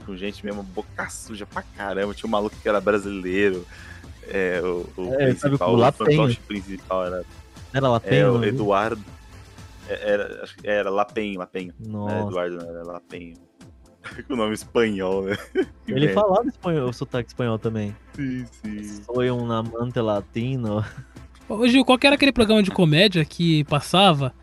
com 0.06 0.16
gente 0.18 0.46
mesmo, 0.46 0.62
boca 0.64 1.10
suja 1.10 1.46
pra 1.46 1.62
caramba. 1.64 2.14
Tinha 2.14 2.28
um 2.28 2.32
maluco 2.32 2.56
que 2.62 2.68
era 2.68 2.82
brasileiro. 2.82 3.66
É, 4.28 4.60
o, 4.62 4.86
o 4.98 5.14
É, 5.14 5.34
sabe, 5.36 5.58
principal, 5.58 5.76
o 5.76 5.92
fantoche 5.94 6.40
principal 6.48 7.06
era. 7.06 7.26
Era 7.74 7.90
Lapenho, 7.90 8.26
É, 8.28 8.30
o? 8.32 8.44
Eduardo. 8.44 9.02
É, 9.88 10.12
Era, 10.12 10.46
era 10.64 10.90
Lapenho, 10.90 11.40
Lapenho. 11.40 11.74
Não 11.80 12.10
era 12.10 12.20
Nossa. 12.20 12.30
Eduardo, 12.32 12.58
não, 12.58 12.70
era 12.70 12.84
Lapenho. 12.84 13.38
Com 14.28 14.34
o 14.34 14.38
nome 14.38 14.54
espanhol, 14.54 15.24
né? 15.24 15.38
Ele 15.88 16.10
falava 16.14 16.48
espanhol, 16.48 16.90
o 16.90 16.94
sotaque 16.94 17.30
espanhol 17.30 17.58
também. 17.60 17.96
Sim, 18.16 18.46
sim. 18.62 18.84
Soy 19.04 19.30
um 19.32 19.52
amante 19.52 20.00
latino. 20.00 20.84
Ô, 21.50 21.68
Gil, 21.68 21.86
qual 21.86 21.98
que 21.98 22.06
era 22.08 22.16
aquele 22.16 22.32
programa 22.32 22.62
de 22.64 22.72
comédia 22.72 23.24
que 23.24 23.64
passava? 23.66 24.34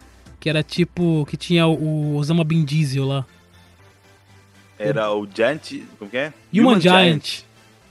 Que 0.41 0.49
era 0.49 0.62
tipo. 0.62 1.26
Que 1.26 1.36
tinha 1.36 1.67
o 1.67 1.75
o 1.75 2.17
Osama 2.17 2.44
Bin 2.44 2.65
Diesel 2.65 3.05
lá. 3.07 3.26
Era 4.78 5.12
o 5.12 5.26
Giant. 5.33 5.83
Como 5.99 6.10
que 6.10 6.17
é? 6.17 6.33
Human 6.52 6.81
Giant. 6.81 7.43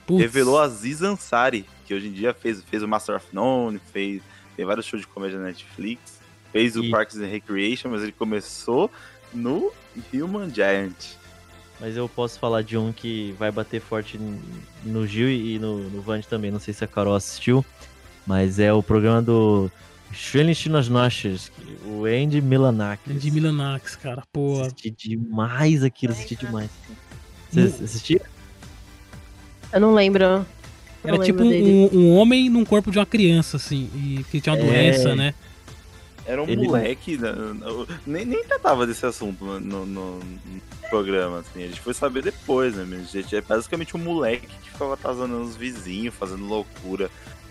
Putz. 0.05 0.19
Revelou 0.21 0.59
a 0.59 0.63
Aziz 0.63 1.01
Ansari, 1.01 1.65
que 1.85 1.93
hoje 1.93 2.07
em 2.07 2.11
dia 2.11 2.33
fez, 2.33 2.61
fez 2.63 2.83
o 2.83 2.87
Master 2.87 3.15
of 3.15 3.25
None, 3.31 3.79
fez 3.91 4.21
tem 4.55 4.65
vários 4.65 4.85
shows 4.85 5.01
de 5.01 5.07
comédia 5.07 5.39
na 5.39 5.45
Netflix, 5.45 6.19
fez 6.51 6.75
o 6.75 6.83
E- 6.83 6.91
Parks 6.91 7.15
and 7.17 7.25
Recreation, 7.27 7.89
mas 7.89 8.03
ele 8.03 8.11
começou 8.11 8.91
no 9.33 9.71
Human 10.13 10.49
Giant. 10.53 10.93
Mas 11.83 11.97
eu 11.97 12.07
posso 12.07 12.39
falar 12.39 12.61
de 12.61 12.77
um 12.77 12.93
que 12.93 13.35
vai 13.37 13.51
bater 13.51 13.81
forte 13.81 14.17
no 14.85 15.05
Gil 15.05 15.29
e 15.29 15.59
no, 15.59 15.89
no 15.89 16.01
Vand 16.01 16.21
também. 16.21 16.49
Não 16.49 16.57
sei 16.57 16.73
se 16.73 16.81
a 16.81 16.87
Carol 16.87 17.13
assistiu, 17.13 17.65
mas 18.25 18.57
é 18.57 18.71
o 18.71 18.81
programa 18.81 19.21
do 19.21 19.69
Shrelich 20.13 20.69
nas 20.69 20.87
Noches, 20.87 21.51
o 21.85 22.05
Andy 22.05 22.39
Milanakis. 22.39 23.21
De 23.21 23.29
Milanax, 23.29 23.97
cara. 23.97 24.23
Pô. 24.31 24.61
Assisti 24.61 24.91
demais 24.91 25.83
aquilo, 25.83 26.13
assisti 26.13 26.37
demais. 26.37 26.69
Vocês 27.51 27.81
assistiram? 27.81 28.25
Eu 29.73 29.81
não 29.81 29.93
lembro. 29.93 30.23
Era 31.03 31.17
Não 31.17 31.19
tipo 31.21 31.43
um, 31.43 31.89
um 31.93 32.15
homem 32.15 32.49
num 32.49 32.63
corpo 32.63 32.91
de 32.91 32.97
uma 32.97 33.05
criança, 33.05 33.57
assim. 33.57 33.89
E 33.93 34.23
que 34.31 34.39
tinha 34.39 34.55
uma 34.55 34.63
É. 34.63 34.65
doença, 34.65 35.17
né? 35.17 35.33
Era 36.25 36.41
um 36.41 36.47
Ele- 36.47 36.65
moleque, 36.67 37.17
né, 37.17 37.31
no- 37.31 37.87
nem, 38.07 38.23
nem 38.25 38.43
tratava 38.45 38.87
desse 38.87 39.05
assunto 39.05 39.43
no, 39.43 39.59
no- 39.59 39.85
no- 39.85 40.19
programa, 40.89 41.39
assim, 41.39 41.63
a 41.63 41.67
gente 41.67 41.81
foi 41.81 41.93
saber 41.93 42.21
depois, 42.21 42.75
né, 42.75 42.85
mas, 42.87 43.09
gente, 43.11 43.35
é 43.35 43.41
basicamente 43.41 43.95
um 43.97 43.99
moleque 43.99 44.45
que 44.47 44.69
ficava 44.71 44.93
atazanando 44.93 45.43
os 45.43 45.55
vizinhos, 45.57 46.13
fazendo 46.13 46.45
loucura 46.45 47.09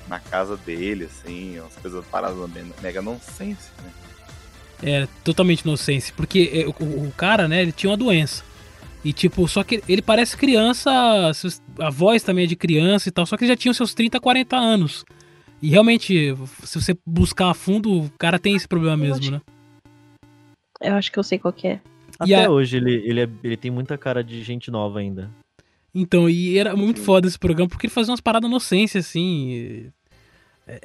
na 0.09 0.21
casa 0.21 0.57
dele, 0.57 1.05
assim, 1.07 1.59
umas 1.59 1.75
coisas 1.75 2.05
paradas 2.07 2.39
mega- 2.51 2.75
mega 2.81 3.03
nonsense, 3.03 3.69
né. 3.83 3.91
É, 4.85 5.09
totalmente 5.23 5.61
inocência. 5.61 6.13
Porque 6.17 6.51
é, 6.53 6.67
o, 6.85 7.07
o 7.09 7.13
cara, 7.17 7.47
né, 7.49 7.63
ele 7.63 7.73
tinha 7.73 7.91
uma 7.91 7.97
doença. 7.97 8.43
E 9.05 9.13
tipo, 9.13 9.47
só 9.49 9.63
que 9.65 9.83
ele 9.89 10.03
parece 10.03 10.37
criança, 10.37 10.91
a 11.81 11.91
voz 11.91 12.23
também 12.23 12.45
é 12.45 12.49
de 12.49 12.55
criança 12.57 13.09
e 13.09 13.13
tal, 13.13 13.27
só 13.27 13.37
que 13.37 13.45
ele 13.45 13.53
já 13.53 13.57
tinha 13.57 13.71
os 13.73 13.77
seus 13.77 13.93
30, 13.95 14.21
40 14.21 14.57
anos. 14.57 15.05
E 15.63 15.69
realmente, 15.71 16.35
se 16.65 16.81
você 16.81 16.97
buscar 17.07 17.51
a 17.51 17.55
fundo, 17.55 18.03
o 18.03 18.11
cara 18.19 18.39
tem 18.39 18.57
esse 18.57 18.67
problema 18.67 18.97
mesmo, 18.97 19.31
né? 19.31 19.41
Eu 20.81 20.95
acho 20.95 21.13
que 21.13 21.19
eu 21.19 21.23
sei 21.23 21.39
qual 21.39 21.53
que 21.53 21.69
é. 21.69 21.81
Até 22.19 22.45
a- 22.45 22.51
hoje 22.51 22.77
ele, 22.77 22.95
ele, 23.09 23.21
é- 23.23 23.29
ele 23.45 23.57
tem 23.57 23.71
muita 23.71 23.97
cara 23.97 24.23
de 24.25 24.43
gente 24.43 24.71
nova 24.71 24.99
ainda. 24.99 25.31
Então, 25.95 26.29
e 26.29 26.59
era 26.59 26.75
muito 26.75 27.01
foda 27.01 27.29
esse 27.29 27.39
programa, 27.39 27.69
porque 27.69 27.87
ele 27.87 27.93
fazia 27.95 28.11
umas 28.11 28.21
paradas 28.21 28.49
inocência, 28.49 28.99
assim. 28.99 29.91
É, 30.65 30.79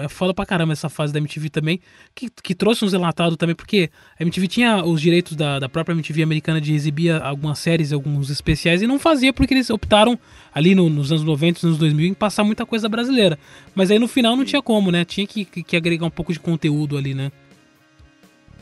é, 0.00 0.04
é 0.04 0.08
foda 0.08 0.34
pra 0.34 0.44
caramba 0.44 0.72
essa 0.72 0.88
fase 0.88 1.12
da 1.12 1.20
MTV 1.20 1.48
também, 1.48 1.80
que, 2.12 2.28
que 2.28 2.54
trouxe 2.56 2.84
uns 2.84 2.92
relatados 2.92 3.36
também, 3.36 3.54
porque 3.54 3.88
a 4.18 4.22
MTV 4.22 4.48
tinha 4.48 4.84
os 4.84 5.00
direitos 5.00 5.36
da, 5.36 5.60
da 5.60 5.68
própria 5.68 5.94
MTV 5.94 6.24
americana 6.24 6.60
de 6.60 6.74
exibir 6.74 7.12
algumas 7.22 7.60
séries, 7.60 7.92
alguns 7.92 8.30
especiais, 8.30 8.82
e 8.82 8.86
não 8.86 8.98
fazia 8.98 9.32
porque 9.32 9.54
eles 9.54 9.70
optaram, 9.70 10.18
ali 10.52 10.74
no- 10.74 10.90
nos 10.90 11.12
anos 11.12 11.22
90, 11.22 11.58
nos 11.58 11.64
anos 11.64 11.78
2000, 11.78 12.08
em 12.08 12.14
passar 12.14 12.42
muita 12.42 12.66
coisa 12.66 12.88
brasileira. 12.88 13.38
Mas 13.76 13.92
aí 13.92 13.98
no 13.98 14.08
final 14.08 14.34
não 14.34 14.44
tinha 14.44 14.60
como, 14.60 14.90
né? 14.90 15.04
Tinha 15.04 15.24
que, 15.26 15.44
que, 15.44 15.62
que 15.62 15.76
agregar 15.76 16.04
um 16.06 16.10
pouco 16.10 16.32
de 16.32 16.40
conteúdo 16.40 16.96
ali, 16.98 17.14
né? 17.14 17.30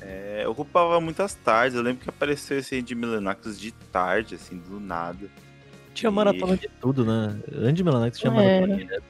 É, 0.02 0.44
ocupava 0.47 1.00
muitas 1.00 1.34
tardes, 1.34 1.74
eu 1.76 1.82
lembro 1.82 2.02
que 2.02 2.08
apareceu 2.10 2.58
esse 2.58 2.78
Andy 2.78 2.94
Milenakis 2.94 3.58
de 3.58 3.73
tarde, 3.73 4.34
assim, 4.34 4.58
do 4.58 4.78
nada. 4.78 5.26
Tinha 5.94 6.10
E- 6.10 6.14
maratona 6.14 6.56
de 6.56 6.68
tudo, 6.81 7.05
né? 7.05 7.34
Andy 7.62 7.82
Milanakis 7.82 8.18
tinha 8.20 8.31
É. 8.31 8.34
maratona 8.60 8.76
direto. 8.76 9.05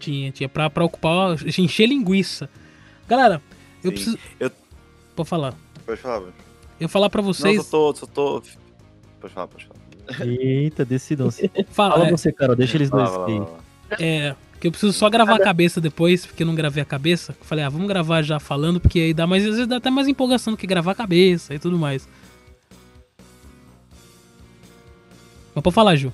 Tinha, 0.00 0.32
tinha 0.32 0.48
pra, 0.48 0.68
pra 0.70 0.84
ocupar, 0.84 1.36
encher 1.58 1.86
linguiça. 1.86 2.48
Galera, 3.06 3.40
eu 3.84 3.90
Sim. 3.90 3.94
preciso. 3.94 4.18
Eu- 4.40 4.50
Pode 5.14 5.28
falar. 5.28 5.54
Pode 5.84 6.00
falar, 6.00 6.20
velho. 6.20 6.34
Eu 6.80 6.88
falar 6.88 7.10
pra 7.10 7.20
vocês. 7.20 7.56
Não, 7.58 7.62
só 7.64 7.70
tô, 7.92 7.94
só 7.94 8.06
tô... 8.06 8.42
Pode 9.20 9.34
falar, 9.34 9.48
pode 9.48 9.66
falar. 9.66 10.26
Eita, 10.30 10.84
decidam-se. 10.84 11.50
Fala, 11.70 11.92
Fala 11.92 12.06
é. 12.08 12.10
você, 12.10 12.32
Carol, 12.32 12.56
deixa 12.56 12.76
eles 12.78 12.88
dois 12.90 13.10
lá, 13.10 13.26
lá. 13.26 13.58
É, 13.98 14.34
que 14.58 14.66
eu 14.66 14.70
preciso 14.70 14.92
só 14.92 15.10
gravar 15.10 15.34
a 15.36 15.38
cabeça 15.40 15.80
depois, 15.80 16.24
porque 16.24 16.42
eu 16.42 16.46
não 16.46 16.54
gravei 16.54 16.82
a 16.82 16.86
cabeça. 16.86 17.36
Eu 17.38 17.44
Falei, 17.44 17.64
ah, 17.64 17.68
vamos 17.68 17.86
gravar 17.86 18.22
já 18.22 18.40
falando, 18.40 18.80
porque 18.80 18.98
aí 18.98 19.14
dá 19.14 19.26
mais, 19.26 19.44
às 19.44 19.50
vezes 19.50 19.66
dá 19.66 19.76
até 19.76 19.90
mais 19.90 20.08
empolgação 20.08 20.54
do 20.54 20.56
que 20.56 20.66
gravar 20.66 20.92
a 20.92 20.94
cabeça 20.94 21.54
e 21.54 21.58
tudo 21.58 21.78
mais. 21.78 22.08
Mas 25.54 25.62
pode 25.62 25.74
falar, 25.74 25.96
Ju. 25.96 26.12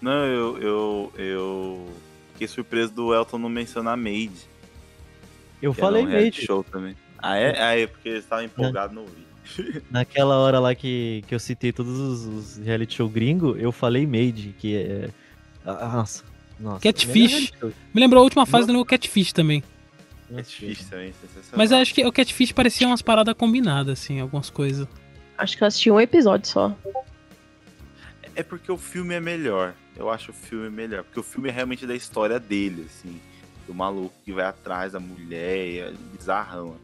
Não, 0.00 0.24
eu, 0.26 0.58
eu, 0.58 1.12
eu 1.16 1.92
fiquei 2.32 2.48
surpreso 2.48 2.92
do 2.92 3.14
Elton 3.14 3.38
não 3.38 3.48
mencionar 3.48 3.96
Made. 3.96 4.32
Eu 5.60 5.72
falei 5.72 6.04
um 6.04 6.10
Made. 6.10 6.44
show 6.44 6.62
também. 6.62 6.94
Ah, 7.18 7.36
é? 7.36 7.60
Ah, 7.60 7.78
é 7.78 7.86
porque 7.86 8.08
ele 8.08 8.18
estava 8.18 8.44
empolgado 8.44 8.94
no 8.94 9.04
vídeo. 9.06 9.82
Naquela 9.90 10.36
hora 10.36 10.58
lá 10.58 10.74
que, 10.74 11.24
que 11.26 11.34
eu 11.34 11.38
citei 11.38 11.72
todos 11.72 11.98
os, 11.98 12.26
os 12.26 12.56
reality 12.58 12.94
show 12.96 13.08
gringo, 13.08 13.56
eu 13.56 13.72
falei 13.72 14.06
Made, 14.06 14.54
que 14.58 14.76
é. 14.76 15.10
ah, 15.64 15.88
Nossa, 15.96 16.24
nossa. 16.58 16.80
Catfish. 16.80 17.52
Me 17.94 18.00
lembrou 18.00 18.20
a 18.20 18.24
última 18.24 18.44
fase 18.46 18.66
do 18.66 18.84
Catfish 18.84 19.32
também. 19.32 19.62
É 20.34 20.42
difícil 20.42 20.86
também, 20.90 21.12
sensacional. 21.12 21.52
Mas 21.56 21.70
eu 21.70 21.78
acho 21.78 21.94
que 21.94 22.04
o 22.04 22.12
Catfish 22.12 22.52
parecia 22.52 22.86
umas 22.86 23.00
paradas 23.02 23.34
combinadas, 23.34 24.00
assim, 24.00 24.20
algumas 24.20 24.50
coisas. 24.50 24.88
Acho 25.38 25.56
que 25.56 25.62
eu 25.62 25.68
assisti 25.68 25.90
um 25.90 26.00
episódio 26.00 26.48
só. 26.48 26.76
É 28.36 28.42
porque 28.42 28.70
o 28.70 28.76
filme 28.76 29.14
é 29.14 29.20
melhor. 29.20 29.74
Eu 29.96 30.10
acho 30.10 30.30
o 30.30 30.34
filme 30.34 30.68
melhor. 30.68 31.02
Porque 31.02 31.18
o 31.18 31.22
filme 31.22 31.48
é 31.48 31.52
realmente 31.52 31.86
da 31.86 31.94
história 31.94 32.38
dele, 32.38 32.86
assim. 32.86 33.18
Do 33.66 33.74
maluco 33.74 34.14
que 34.24 34.32
vai 34.32 34.44
atrás 34.44 34.92
da 34.92 35.00
mulher 35.00 35.88
é 35.88 35.92
bizarrão. 36.12 36.76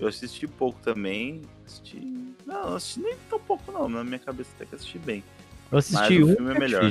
Eu 0.00 0.08
assisti 0.08 0.46
pouco 0.46 0.80
também. 0.82 1.42
Assisti. 1.66 2.00
Não, 2.46 2.70
não 2.70 2.76
assisti 2.76 3.00
nem 3.00 3.14
tão 3.28 3.38
pouco, 3.38 3.70
não. 3.70 3.86
Na 3.86 4.02
minha 4.02 4.18
cabeça 4.18 4.50
até 4.56 4.64
que 4.64 4.74
assisti 4.74 4.98
bem. 4.98 5.22
Eu 5.70 5.78
assisti 5.78 6.18
Mas 6.18 6.18
o 6.18 6.24
um 6.24 6.36
filme 6.36 6.54
é 6.54 6.58
melhor. 6.58 6.84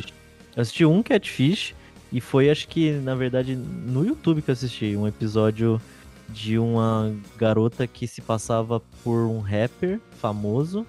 Eu 0.56 0.62
assisti 0.62 0.86
um 0.86 1.02
Catfish 1.02 1.74
e 2.12 2.22
foi, 2.22 2.50
acho 2.52 2.68
que, 2.68 2.92
na 2.92 3.16
verdade, 3.16 3.56
no 3.56 4.06
YouTube 4.06 4.44
que 4.44 4.52
eu 4.52 4.54
assisti. 4.54 4.96
Um 4.96 5.08
episódio 5.08 5.82
de 6.30 6.60
uma 6.60 7.14
garota 7.36 7.88
que 7.88 8.08
se 8.08 8.22
passava 8.22 8.80
por 9.04 9.26
um 9.26 9.40
rapper 9.40 10.00
famoso. 10.20 10.86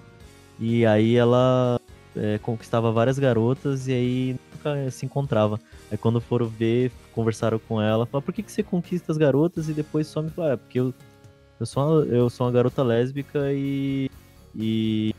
E 0.59 0.85
aí 0.85 1.15
ela 1.15 1.79
é, 2.15 2.37
conquistava 2.37 2.91
várias 2.91 3.17
garotas 3.17 3.87
e 3.87 3.93
aí 3.93 4.39
nunca 4.53 4.91
se 4.91 5.05
encontrava. 5.05 5.59
Aí 5.91 5.97
quando 5.97 6.21
foram 6.21 6.47
ver, 6.47 6.91
conversaram 7.13 7.59
com 7.59 7.81
ela, 7.81 8.05
falaram, 8.05 8.25
por 8.25 8.33
que, 8.33 8.43
que 8.43 8.51
você 8.51 8.63
conquista 8.63 9.11
as 9.11 9.17
garotas 9.17 9.69
e 9.69 9.73
depois 9.73 10.07
some? 10.07 10.29
Falaram, 10.29 10.53
é, 10.53 10.57
porque 10.57 10.79
eu, 10.79 10.93
eu, 11.59 11.65
sou 11.65 11.83
uma, 11.83 12.05
eu 12.05 12.29
sou 12.29 12.45
uma 12.45 12.53
garota 12.53 12.83
lésbica 12.83 13.51
e, 13.51 14.09
e 14.55 15.13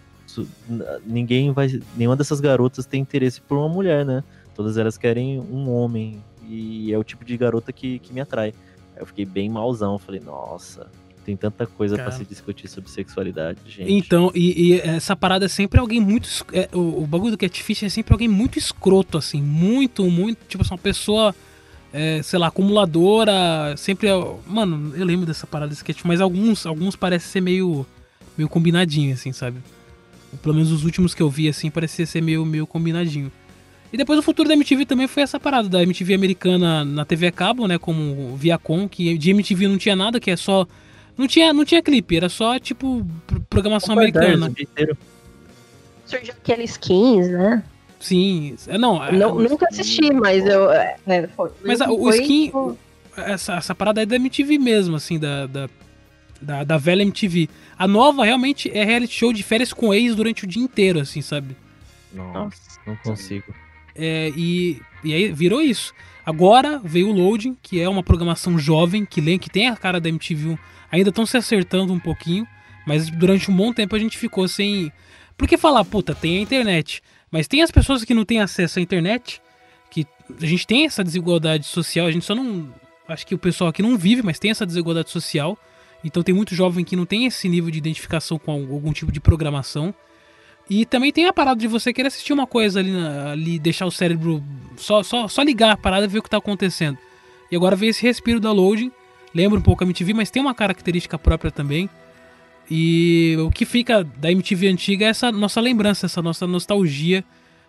ninguém 1.05 1.53
vai. 1.53 1.69
Nenhuma 1.97 2.17
dessas 2.17 2.41
garotas 2.41 2.87
tem 2.87 3.01
interesse 3.01 3.41
por 3.41 3.59
uma 3.59 3.69
mulher, 3.69 4.05
né? 4.05 4.23
Todas 4.55 4.77
elas 4.77 4.97
querem 4.97 5.41
um 5.41 5.71
homem. 5.71 6.23
E 6.47 6.93
é 6.93 6.99
o 6.99 7.05
tipo 7.05 7.25
de 7.25 7.37
garota 7.37 7.73
que, 7.73 7.99
que 7.99 8.13
me 8.13 8.21
atrai. 8.21 8.53
Aí 8.95 9.03
eu 9.03 9.07
fiquei 9.07 9.25
bem 9.25 9.49
malzão. 9.49 9.99
Falei, 9.99 10.21
nossa, 10.21 10.91
tem 11.25 11.37
tanta 11.37 11.67
coisa 11.67 11.97
pra 11.97 12.05
Cara. 12.05 12.17
se 12.17 12.25
discutir 12.25 12.69
sobre 12.69 12.91
sexualidade, 12.91 13.59
gente. 13.67 13.93
Então, 13.93 14.31
e, 14.35 14.75
e 14.75 14.81
essa 14.81 15.17
parada 15.17 15.47
é 15.47 15.49
sempre 15.49 15.81
alguém 15.81 16.01
muito. 16.01 16.29
é, 16.53 16.69
o, 16.73 17.03
o 17.03 17.07
bagulho 17.07 17.33
do 17.33 17.39
Catfish 17.39 17.83
é 17.83 17.89
sempre 17.89 18.13
alguém 18.13 18.29
muito 18.29 18.59
escroto, 18.59 19.19
assim. 19.19 19.41
Muito, 19.43 20.05
muito. 20.11 20.39
Tipo 20.47 20.63
assim, 20.63 20.73
uma 20.75 20.79
pessoa, 20.79 21.35
é, 21.93 22.21
sei 22.23 22.39
lá, 22.39 22.49
acumuladora. 22.49 23.75
Sempre. 23.77 24.09
é- 24.09 24.35
Mano, 24.47 24.93
eu 24.97 25.05
lembro 25.05 25.27
dessa 25.27 25.47
parada 25.47 25.71
desse 25.71 25.83
Catfish, 25.85 26.05
mas 26.05 26.21
alguns, 26.21 26.67
alguns 26.67 26.95
parecem 26.97 27.31
ser 27.31 27.41
meio. 27.41 27.87
meio 28.37 28.49
combinadinho, 28.49 29.15
assim, 29.15 29.33
sabe? 29.33 29.59
Pelo 30.43 30.55
menos 30.55 30.73
os 30.73 30.85
últimos 30.85 31.15
que 31.15 31.23
eu 31.23 31.31
vi, 31.31 31.49
assim, 31.49 31.71
parecia 31.71 32.05
ser 32.07 32.21
meio, 32.21 32.45
meio 32.45 32.67
combinadinho. 32.67 33.31
E 33.93 33.97
depois 33.97 34.19
o 34.19 34.23
futuro 34.23 34.49
da 34.49 34.55
MTV 34.55 34.85
também 34.87 35.07
foi 35.07 35.23
essa 35.23 35.39
parada 35.39 35.69
da 35.69 35.81
MTV 35.81 36.15
americana 36.15 36.85
na 36.85 37.05
TV 37.05 37.29
a 37.29 37.31
cabo, 37.33 37.69
né? 37.69 37.79
Como 37.79 38.35
Viacom, 38.37 38.89
que 38.89 39.17
de 39.17 39.31
MTV 39.31 39.69
não 39.69 39.79
tinha 39.79 39.95
nada, 39.95 40.19
que 40.19 40.33
é 40.33 40.37
só. 40.37 40.67
Não 41.17 41.27
tinha, 41.27 41.53
não 41.53 41.65
tinha 41.65 41.83
clipe, 41.83 42.17
era 42.17 42.29
só, 42.29 42.59
tipo, 42.59 43.07
pr- 43.27 43.39
programação 43.49 43.95
americana. 43.97 44.53
Surgiu 46.07 46.35
aqueles 46.35 46.73
skins, 46.73 47.29
né? 47.31 47.63
Sim. 48.01 48.57
é, 48.67 48.77
Não, 48.77 49.03
é, 49.03 49.13
Não- 49.13 49.37
o- 49.37 49.43
nunca 49.43 49.67
assisti, 49.71 50.13
mas 50.13 50.45
eu. 50.45 50.71
é, 50.71 50.97
é, 51.07 51.27
foi- 51.29 51.51
Mas 51.65 51.81
a- 51.81 51.91
o 51.91 51.99
foi, 51.99 52.21
skin. 52.21 52.45
tipo, 52.47 52.79
Essa, 53.17 53.55
essa 53.55 53.75
parada 53.77 54.03
é 54.03 54.07
da 54.07 54.17
MTV 54.17 54.59
mesmo, 54.59 54.97
assim, 54.97 55.21
da, 55.21 55.47
da, 55.47 55.69
da, 56.43 56.65
da 56.65 56.77
velha 56.77 57.03
MTV. 57.03 57.49
A 57.79 57.87
nova 57.87 58.25
realmente 58.25 58.69
é 58.77 58.83
reality 58.85 59.15
show 59.15 59.33
de 59.33 59.41
férias 59.45 59.73
com 59.73 59.95
ex 59.95 60.17
durante 60.17 60.43
o 60.45 60.49
dia 60.49 60.61
inteiro, 60.63 60.99
assim, 60.99 61.23
sabe? 61.23 61.57
Nossa, 62.13 62.61
não 62.85 62.97
consigo. 62.97 63.55
É, 63.95 64.33
e, 64.37 64.83
e 65.05 65.15
aí 65.15 65.33
virou 65.33 65.63
isso. 65.63 65.95
Agora 66.27 66.81
veio 66.83 67.09
o 67.09 67.13
Loading, 67.13 67.57
que 67.63 67.81
é 67.81 67.89
uma 67.89 68.03
programação 68.03 68.59
jovem, 68.59 69.05
que, 69.05 69.39
que 69.39 69.49
tem 69.49 69.69
a 69.69 69.77
cara 69.77 70.01
da 70.01 70.09
MTV. 70.09 70.59
Ainda 70.95 71.09
estão 71.09 71.27
se 71.27 71.37
acertando 71.37 71.93
um 71.93 71.99
pouquinho, 71.99 72.47
mas 72.87 73.11
durante 73.11 73.51
um 73.51 73.57
bom 73.57 73.73
tempo 73.73 73.97
a 73.97 73.99
gente 73.99 74.17
ficou 74.17 74.47
sem. 74.47 74.93
Porque 75.37 75.59
falar, 75.59 75.85
puta, 75.85 76.15
tem 76.15 76.39
a 76.39 76.41
internet. 76.41 77.03
Mas 77.33 77.49
tem 77.49 77.63
as 77.63 77.71
pessoas 77.73 78.05
que 78.05 78.15
não 78.15 78.25
têm 78.25 78.41
acesso 78.41 78.79
à 78.79 78.83
internet, 78.83 79.43
que 79.91 80.07
a 80.41 80.47
gente 80.47 80.65
tem 80.65 80.87
essa 80.87 81.03
desigualdade 81.03 81.67
social, 81.67 82.07
a 82.07 82.13
gente 82.13 82.25
só 82.25 82.33
não. 82.33 82.73
Acho 83.09 83.27
que 83.27 83.35
o 83.35 83.39
pessoal 83.39 83.71
aqui 83.71 83.83
não 83.83 83.99
vive, 83.99 84.23
mas 84.23 84.39
tem 84.39 84.53
essa 84.53 84.65
desigualdade 84.65 85.11
social. 85.11 85.59
Então 86.05 86.23
tem 86.23 86.33
muito 86.33 86.55
jovem 86.55 86.85
que 86.85 86.95
não 86.95 87.05
tem 87.05 87.27
esse 87.27 87.49
nível 87.49 87.73
de 87.73 87.79
identificação 87.79 88.39
com 88.39 88.53
algum 88.53 88.93
tipo 88.93 89.11
de 89.11 89.19
programação. 89.19 89.93
E 90.71 90.87
também 90.87 91.13
tem 91.13 91.27
a 91.27 91.33
parada 91.33 91.59
de 91.59 91.67
você 91.67 91.93
querer 91.93 92.07
assistir 92.07 92.33
uma 92.33 92.47
coisa 92.47 92.79
ali, 92.79 92.93
ali 93.33 93.59
deixar 93.59 93.87
o 93.87 93.91
cérebro 93.91 94.45
só, 94.77 95.03
só, 95.03 95.27
só 95.27 95.43
ligar 95.43 95.73
a 95.73 95.77
parada 95.77 96.05
e 96.05 96.09
ver 96.09 96.21
o 96.21 96.23
que 96.23 96.31
tá 96.31 96.37
acontecendo. 96.37 96.97
E 97.51 97.57
agora 97.57 97.75
veio 97.75 97.91
esse 97.91 98.03
respiro 98.03 98.39
da 98.39 98.53
loading, 98.53 98.93
lembra 99.35 99.59
um 99.59 99.63
pouco 99.63 99.83
a 99.83 99.87
MTV, 99.87 100.15
mas 100.15 100.31
tem 100.31 100.41
uma 100.41 100.55
característica 100.55 101.19
própria 101.19 101.51
também. 101.51 101.91
E 102.71 103.37
o 103.41 103.51
que 103.51 103.65
fica 103.65 104.05
da 104.05 104.31
MTV 104.31 104.69
antiga 104.69 105.05
é 105.05 105.09
essa 105.09 105.31
nossa 105.31 105.61
lembrança, 105.61 106.07
essa 106.07 106.23
nossa 106.23 106.47
nostalgia 106.47 107.25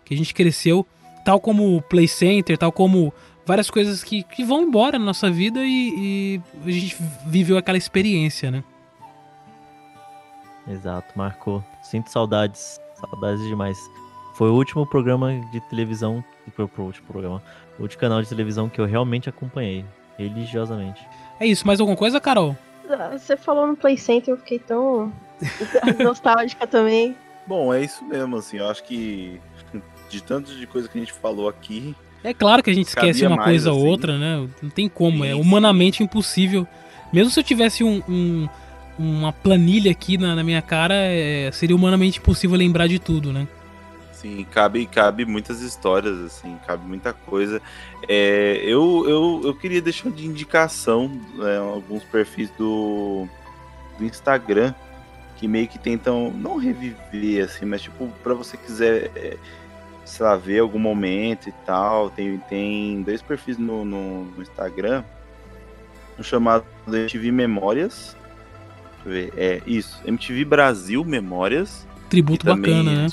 que 0.05 0.13
a 0.13 0.17
gente 0.17 0.33
cresceu, 0.33 0.85
tal 1.25 1.39
como 1.39 1.75
o 1.75 1.81
Play 1.81 2.07
Center, 2.07 2.57
tal 2.57 2.71
como 2.71 3.13
várias 3.45 3.69
coisas 3.69 4.03
que, 4.03 4.23
que 4.23 4.43
vão 4.43 4.63
embora 4.63 4.97
na 4.97 5.05
nossa 5.05 5.29
vida 5.29 5.59
e, 5.63 5.93
e 5.97 6.41
a 6.65 6.71
gente 6.71 6.97
viveu 7.25 7.57
aquela 7.57 7.77
experiência, 7.77 8.49
né? 8.49 8.63
Exato, 10.67 11.17
marcou. 11.17 11.63
Sinto 11.83 12.09
saudades, 12.09 12.79
saudades 12.95 13.43
demais. 13.45 13.77
Foi 14.35 14.49
o 14.49 14.53
último 14.53 14.85
programa 14.85 15.33
de 15.51 15.61
televisão, 15.69 16.23
foi 16.55 16.65
o 16.65 16.81
último 16.81 17.07
programa, 17.07 17.41
o 17.79 17.83
último 17.83 18.01
canal 18.01 18.21
de 18.21 18.27
televisão 18.27 18.67
que 18.67 18.81
eu 18.81 18.85
realmente 18.85 19.29
acompanhei, 19.29 19.85
religiosamente. 20.17 21.05
É 21.39 21.45
isso, 21.45 21.65
mais 21.67 21.79
alguma 21.79 21.97
coisa, 21.97 22.19
Carol? 22.19 22.55
ah, 22.89 23.17
Você 23.17 23.35
falou 23.37 23.67
no 23.67 23.75
Play 23.75 23.97
Center, 23.97 24.33
eu 24.33 24.37
fiquei 24.37 24.59
tão 24.59 25.11
nostálgica 26.03 26.65
também. 26.67 27.15
Bom, 27.47 27.73
é 27.73 27.83
isso 27.83 28.03
mesmo, 28.05 28.37
assim. 28.37 28.57
Eu 28.57 28.69
acho 28.69 28.83
que 28.83 29.39
de 30.09 30.21
tanto 30.21 30.55
de 30.55 30.65
coisa 30.67 30.87
que 30.87 30.97
a 30.97 31.01
gente 31.01 31.13
falou 31.13 31.47
aqui. 31.49 31.95
É 32.23 32.33
claro 32.33 32.63
que 32.63 32.69
a 32.69 32.73
gente 32.73 32.87
esquece 32.87 33.25
uma 33.25 33.43
coisa 33.43 33.71
ou 33.71 33.77
assim. 33.79 33.87
outra, 33.87 34.17
né? 34.17 34.47
Não 34.61 34.69
tem 34.69 34.89
como, 34.89 35.23
é 35.23 35.35
humanamente 35.35 36.01
impossível. 36.01 36.67
Mesmo 37.13 37.29
se 37.31 37.39
eu 37.39 37.43
tivesse 37.43 37.83
um- 37.83 38.01
um- 38.09 38.49
uma 38.97 39.31
planilha 39.31 39.91
aqui 39.91 40.17
na, 40.17 40.33
na 40.35 40.43
minha 40.43 40.61
cara, 40.61 40.95
é, 40.95 41.51
seria 41.51 41.75
humanamente 41.75 42.17
impossível 42.19 42.57
lembrar 42.57 42.87
de 42.87 42.97
tudo, 42.97 43.31
né? 43.31 43.47
Sim, 44.15 44.45
cabe, 44.49 44.85
cabe 44.85 45.25
muitas 45.25 45.61
histórias, 45.61 46.17
assim, 46.19 46.57
cabe 46.65 46.87
muita 46.87 47.11
coisa. 47.11 47.61
É, 48.07 48.61
eu, 48.63 49.03
eu, 49.07 49.41
eu 49.43 49.53
queria 49.53 49.81
deixar 49.81 50.09
de 50.09 50.25
indicação 50.25 51.09
né, 51.35 51.57
alguns 51.57 52.03
perfis 52.05 52.49
do, 52.51 53.27
do 53.97 54.05
Instagram 54.05 54.73
que 55.35 55.49
meio 55.49 55.67
que 55.67 55.77
tentam 55.77 56.31
não 56.31 56.55
reviver, 56.55 57.43
assim, 57.43 57.65
mas 57.65 57.81
tipo, 57.81 58.07
pra 58.23 58.33
você 58.33 58.55
quiser, 58.55 59.11
é, 59.17 59.37
sei 60.05 60.25
lá, 60.25 60.37
ver 60.37 60.59
algum 60.59 60.79
momento 60.79 61.49
e 61.49 61.51
tal. 61.65 62.09
Tem, 62.09 62.37
tem 62.49 63.01
dois 63.01 63.21
perfis 63.21 63.57
no, 63.57 63.83
no, 63.83 64.25
no 64.25 64.41
Instagram, 64.41 65.03
um 66.17 66.23
chamado 66.23 66.65
MTV 66.87 67.31
Memórias. 67.31 68.15
Deixa 69.03 69.05
eu 69.05 69.11
ver, 69.11 69.33
é 69.35 69.61
isso, 69.67 70.01
MTV 70.05 70.45
Brasil 70.45 71.03
Memórias. 71.03 71.85
Tributo 72.09 72.45
bacana, 72.45 73.03
né? 73.03 73.07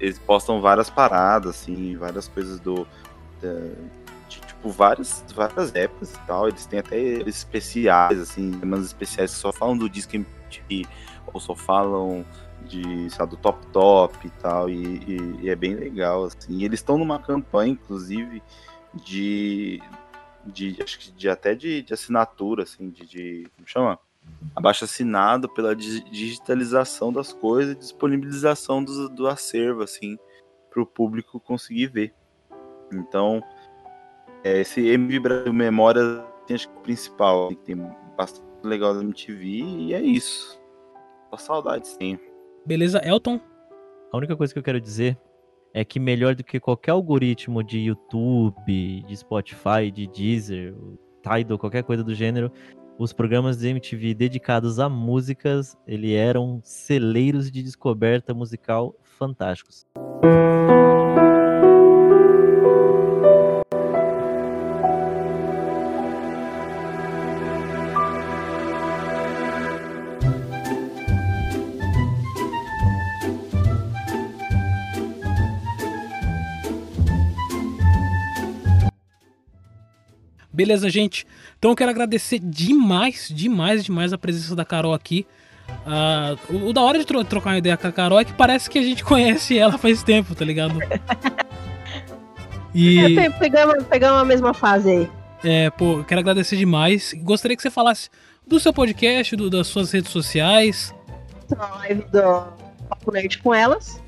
Eles- 0.00 0.18
postam 0.18 0.60
várias 0.60 0.88
paradas, 0.90 1.50
assim, 1.56 1.96
várias 1.96 2.28
coisas 2.28 2.58
do. 2.60 2.86
da- 3.40 3.98
de, 4.28 4.40
tipo, 4.40 4.68
várias, 4.70 5.24
várias 5.34 5.74
épocas 5.74 6.12
e 6.14 6.18
tal. 6.26 6.48
Eles 6.48 6.66
têm 6.66 6.80
até 6.80 6.98
especiais, 7.26 8.18
assim, 8.20 8.50
temas 8.52 8.84
especiais 8.84 9.32
que 9.32 9.38
só 9.38 9.50
falam 9.52 9.76
do 9.76 9.88
disco 9.88 10.14
MTV, 10.16 10.86
ou 11.32 11.40
só 11.40 11.54
falam 11.54 12.24
de, 12.66 13.08
lá, 13.18 13.24
do 13.24 13.36
Top 13.36 13.64
Top 13.68 14.14
e 14.26 14.30
tal. 14.42 14.68
E, 14.68 14.74
e- 14.76 15.38
e 15.44 15.48
é 15.48 15.56
bem 15.56 15.74
legal, 15.74 16.24
assim. 16.24 16.58
E 16.58 16.64
eles 16.64 16.80
estão 16.80 16.98
numa 16.98 17.18
campanha, 17.18 17.72
inclusive, 17.72 18.42
de. 18.94 19.80
de 20.44 20.76
acho 20.82 20.98
que 20.98 21.10
de, 21.12 21.28
até 21.28 21.54
de, 21.54 21.82
de 21.82 21.94
assinatura, 21.94 22.64
assim, 22.64 22.90
de. 22.90 23.06
de 23.06 23.48
como 23.56 23.66
chama? 23.68 23.98
Abaixo 24.54 24.84
assinado 24.84 25.48
pela 25.48 25.74
di- 25.74 26.02
digitalização 26.10 27.12
das 27.12 27.32
coisas 27.32 27.74
e 27.74 27.78
disponibilização 27.78 28.82
do, 28.82 29.08
do 29.08 29.26
acervo, 29.26 29.82
assim, 29.82 30.18
para 30.70 30.82
o 30.82 30.86
público 30.86 31.40
conseguir 31.40 31.86
ver. 31.86 32.14
Então, 32.92 33.42
é, 34.42 34.60
esse 34.60 34.80
MV 34.86 35.20
Brasil 35.20 35.52
Memória 35.52 36.24
tem 36.46 36.54
acho 36.54 36.68
que 36.68 36.76
o 36.76 36.80
principal, 36.80 37.46
assim, 37.46 37.56
tem 37.56 37.76
bastante 38.16 38.46
legal 38.64 38.94
da 38.94 39.02
MTV 39.02 39.44
e 39.44 39.94
é 39.94 40.00
isso. 40.00 40.60
Só 41.30 41.36
saudades, 41.36 41.96
sim. 42.00 42.18
Beleza, 42.66 43.00
Elton? 43.04 43.40
A 44.12 44.16
única 44.16 44.36
coisa 44.36 44.52
que 44.52 44.58
eu 44.58 44.62
quero 44.62 44.80
dizer 44.80 45.18
é 45.74 45.84
que 45.84 46.00
melhor 46.00 46.34
do 46.34 46.42
que 46.42 46.58
qualquer 46.58 46.92
algoritmo 46.92 47.62
de 47.62 47.78
YouTube, 47.78 49.02
de 49.06 49.16
Spotify, 49.16 49.90
de 49.92 50.06
Deezer, 50.08 50.74
Tidal, 51.22 51.58
qualquer 51.58 51.82
coisa 51.82 52.02
do 52.02 52.14
gênero, 52.14 52.50
os 52.98 53.12
programas 53.12 53.58
de 53.58 53.68
MTV 53.68 54.12
dedicados 54.12 54.80
a 54.80 54.88
músicas, 54.88 55.76
ele 55.86 56.14
eram 56.14 56.60
celeiros 56.64 57.48
de 57.50 57.62
descoberta 57.62 58.34
musical 58.34 58.94
fantásticos. 59.02 59.86
Beleza, 80.58 80.90
gente? 80.90 81.24
Então 81.56 81.70
eu 81.70 81.76
quero 81.76 81.90
agradecer 81.92 82.40
demais, 82.40 83.28
demais, 83.32 83.84
demais 83.84 84.12
a 84.12 84.18
presença 84.18 84.56
da 84.56 84.64
Carol 84.64 84.92
aqui. 84.92 85.24
Ah, 85.86 86.34
o, 86.50 86.70
o 86.70 86.72
da 86.72 86.82
hora 86.82 86.98
de 86.98 87.04
tro- 87.04 87.22
trocar 87.22 87.50
uma 87.50 87.58
ideia 87.58 87.76
com 87.76 87.86
a 87.86 87.92
Carol 87.92 88.18
é 88.18 88.24
que 88.24 88.32
parece 88.32 88.68
que 88.68 88.76
a 88.76 88.82
gente 88.82 89.04
conhece 89.06 89.56
ela 89.56 89.78
faz 89.78 90.02
tempo, 90.02 90.34
tá 90.34 90.44
ligado? 90.44 90.76
E. 92.74 92.98
É, 92.98 93.30
pe- 93.30 93.38
pegamos, 93.38 93.84
pegamos 93.84 94.20
a 94.20 94.24
mesma 94.24 94.52
fase 94.52 94.90
aí. 94.90 95.10
É, 95.44 95.70
pô, 95.70 96.02
quero 96.02 96.20
agradecer 96.22 96.56
demais. 96.56 97.14
Gostaria 97.18 97.56
que 97.56 97.62
você 97.62 97.70
falasse 97.70 98.10
do 98.44 98.58
seu 98.58 98.72
podcast, 98.72 99.36
do- 99.36 99.48
das 99.48 99.68
suas 99.68 99.92
redes 99.92 100.10
sociais. 100.10 100.92
a 101.56 101.76
live 101.76 102.02
do 102.10 102.48
Papo 102.88 103.12
Nerd 103.12 103.38
com 103.38 103.54
elas, 103.54 104.02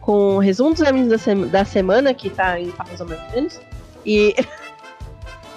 com 0.00 0.34
o 0.34 0.38
resumo 0.40 0.72
dos 0.72 0.82
animes 0.82 1.08
da, 1.08 1.18
sema- 1.18 1.46
da 1.46 1.64
semana, 1.64 2.12
que 2.12 2.30
tá 2.30 2.58
em 2.60 2.72
pausa 2.72 3.04
mais 3.04 3.20
ou 3.22 3.30
menos. 3.36 3.60
E. 4.04 4.34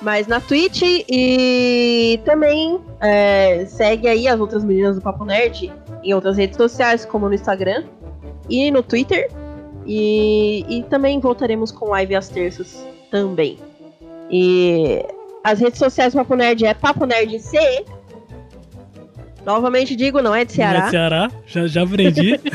Mas 0.01 0.27
na 0.27 0.39
Twitch 0.39 0.81
e 0.83 2.19
também 2.23 2.79
é, 3.01 3.65
segue 3.65 4.07
aí 4.07 4.27
as 4.27 4.39
outras 4.39 4.63
meninas 4.63 4.95
do 4.95 5.01
Papo 5.01 5.25
Nerd 5.25 5.73
em 6.03 6.13
outras 6.13 6.37
redes 6.37 6.55
sociais, 6.55 7.03
como 7.03 7.27
no 7.27 7.33
Instagram 7.33 7.83
e 8.49 8.69
no 8.69 8.83
Twitter. 8.83 9.29
E, 9.85 10.65
e 10.67 10.83
também 10.83 11.19
voltaremos 11.19 11.71
com 11.71 11.89
live 11.89 12.15
às 12.15 12.29
terças 12.29 12.85
também. 13.09 13.57
E 14.29 15.03
as 15.43 15.59
redes 15.59 15.79
sociais 15.79 16.13
do 16.13 16.17
Papo 16.17 16.35
Nerd 16.35 16.65
é 16.65 16.73
Papo 16.73 17.05
Nerd 17.05 17.39
CE. 17.39 17.85
Novamente 19.45 19.95
digo, 19.95 20.21
não 20.21 20.35
é 20.35 20.43
de 20.43 20.51
Ceará. 20.51 20.79
Não 20.79 20.87
é 20.87 20.91
Ceará, 20.91 21.31
já, 21.47 21.67
já 21.67 21.83
aprendi. 21.83 22.39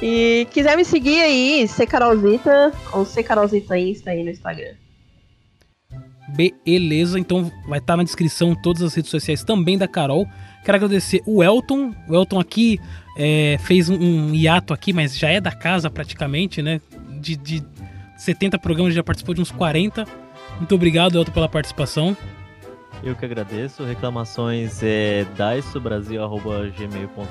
E 0.00 0.46
quiser 0.52 0.76
me 0.76 0.84
seguir 0.84 1.20
aí, 1.20 1.66
C 1.66 1.84
Carolzita, 1.84 2.72
ou 2.92 3.04
C 3.04 3.22
Carolzita 3.22 3.76
Insta 3.76 4.10
aí 4.10 4.22
no 4.22 4.30
Instagram. 4.30 4.74
Beleza, 6.28 7.18
então 7.18 7.50
vai 7.66 7.78
estar 7.78 7.96
na 7.96 8.02
descrição 8.02 8.54
todas 8.54 8.82
as 8.82 8.94
redes 8.94 9.10
sociais 9.10 9.42
também 9.42 9.78
da 9.78 9.88
Carol. 9.88 10.28
Quero 10.64 10.76
agradecer 10.76 11.22
o 11.26 11.42
Elton. 11.42 11.94
O 12.06 12.14
Elton 12.14 12.38
aqui 12.38 12.78
é, 13.16 13.56
fez 13.60 13.88
um, 13.88 13.98
um 13.98 14.34
hiato 14.34 14.74
aqui, 14.74 14.92
mas 14.92 15.16
já 15.18 15.30
é 15.30 15.40
da 15.40 15.52
casa 15.52 15.88
praticamente, 15.88 16.60
né? 16.60 16.80
De, 17.20 17.34
de 17.36 17.64
70 18.18 18.58
programas, 18.58 18.94
já 18.94 19.02
participou 19.02 19.34
de 19.34 19.40
uns 19.40 19.50
40. 19.50 20.06
Muito 20.58 20.74
obrigado, 20.74 21.16
Elton, 21.18 21.32
pela 21.32 21.48
participação. 21.48 22.16
Eu 23.02 23.14
que 23.14 23.24
agradeço. 23.24 23.84
Reclamações 23.84 24.82
é 24.82 25.24
daisobrasil.gmail.com 25.36 27.28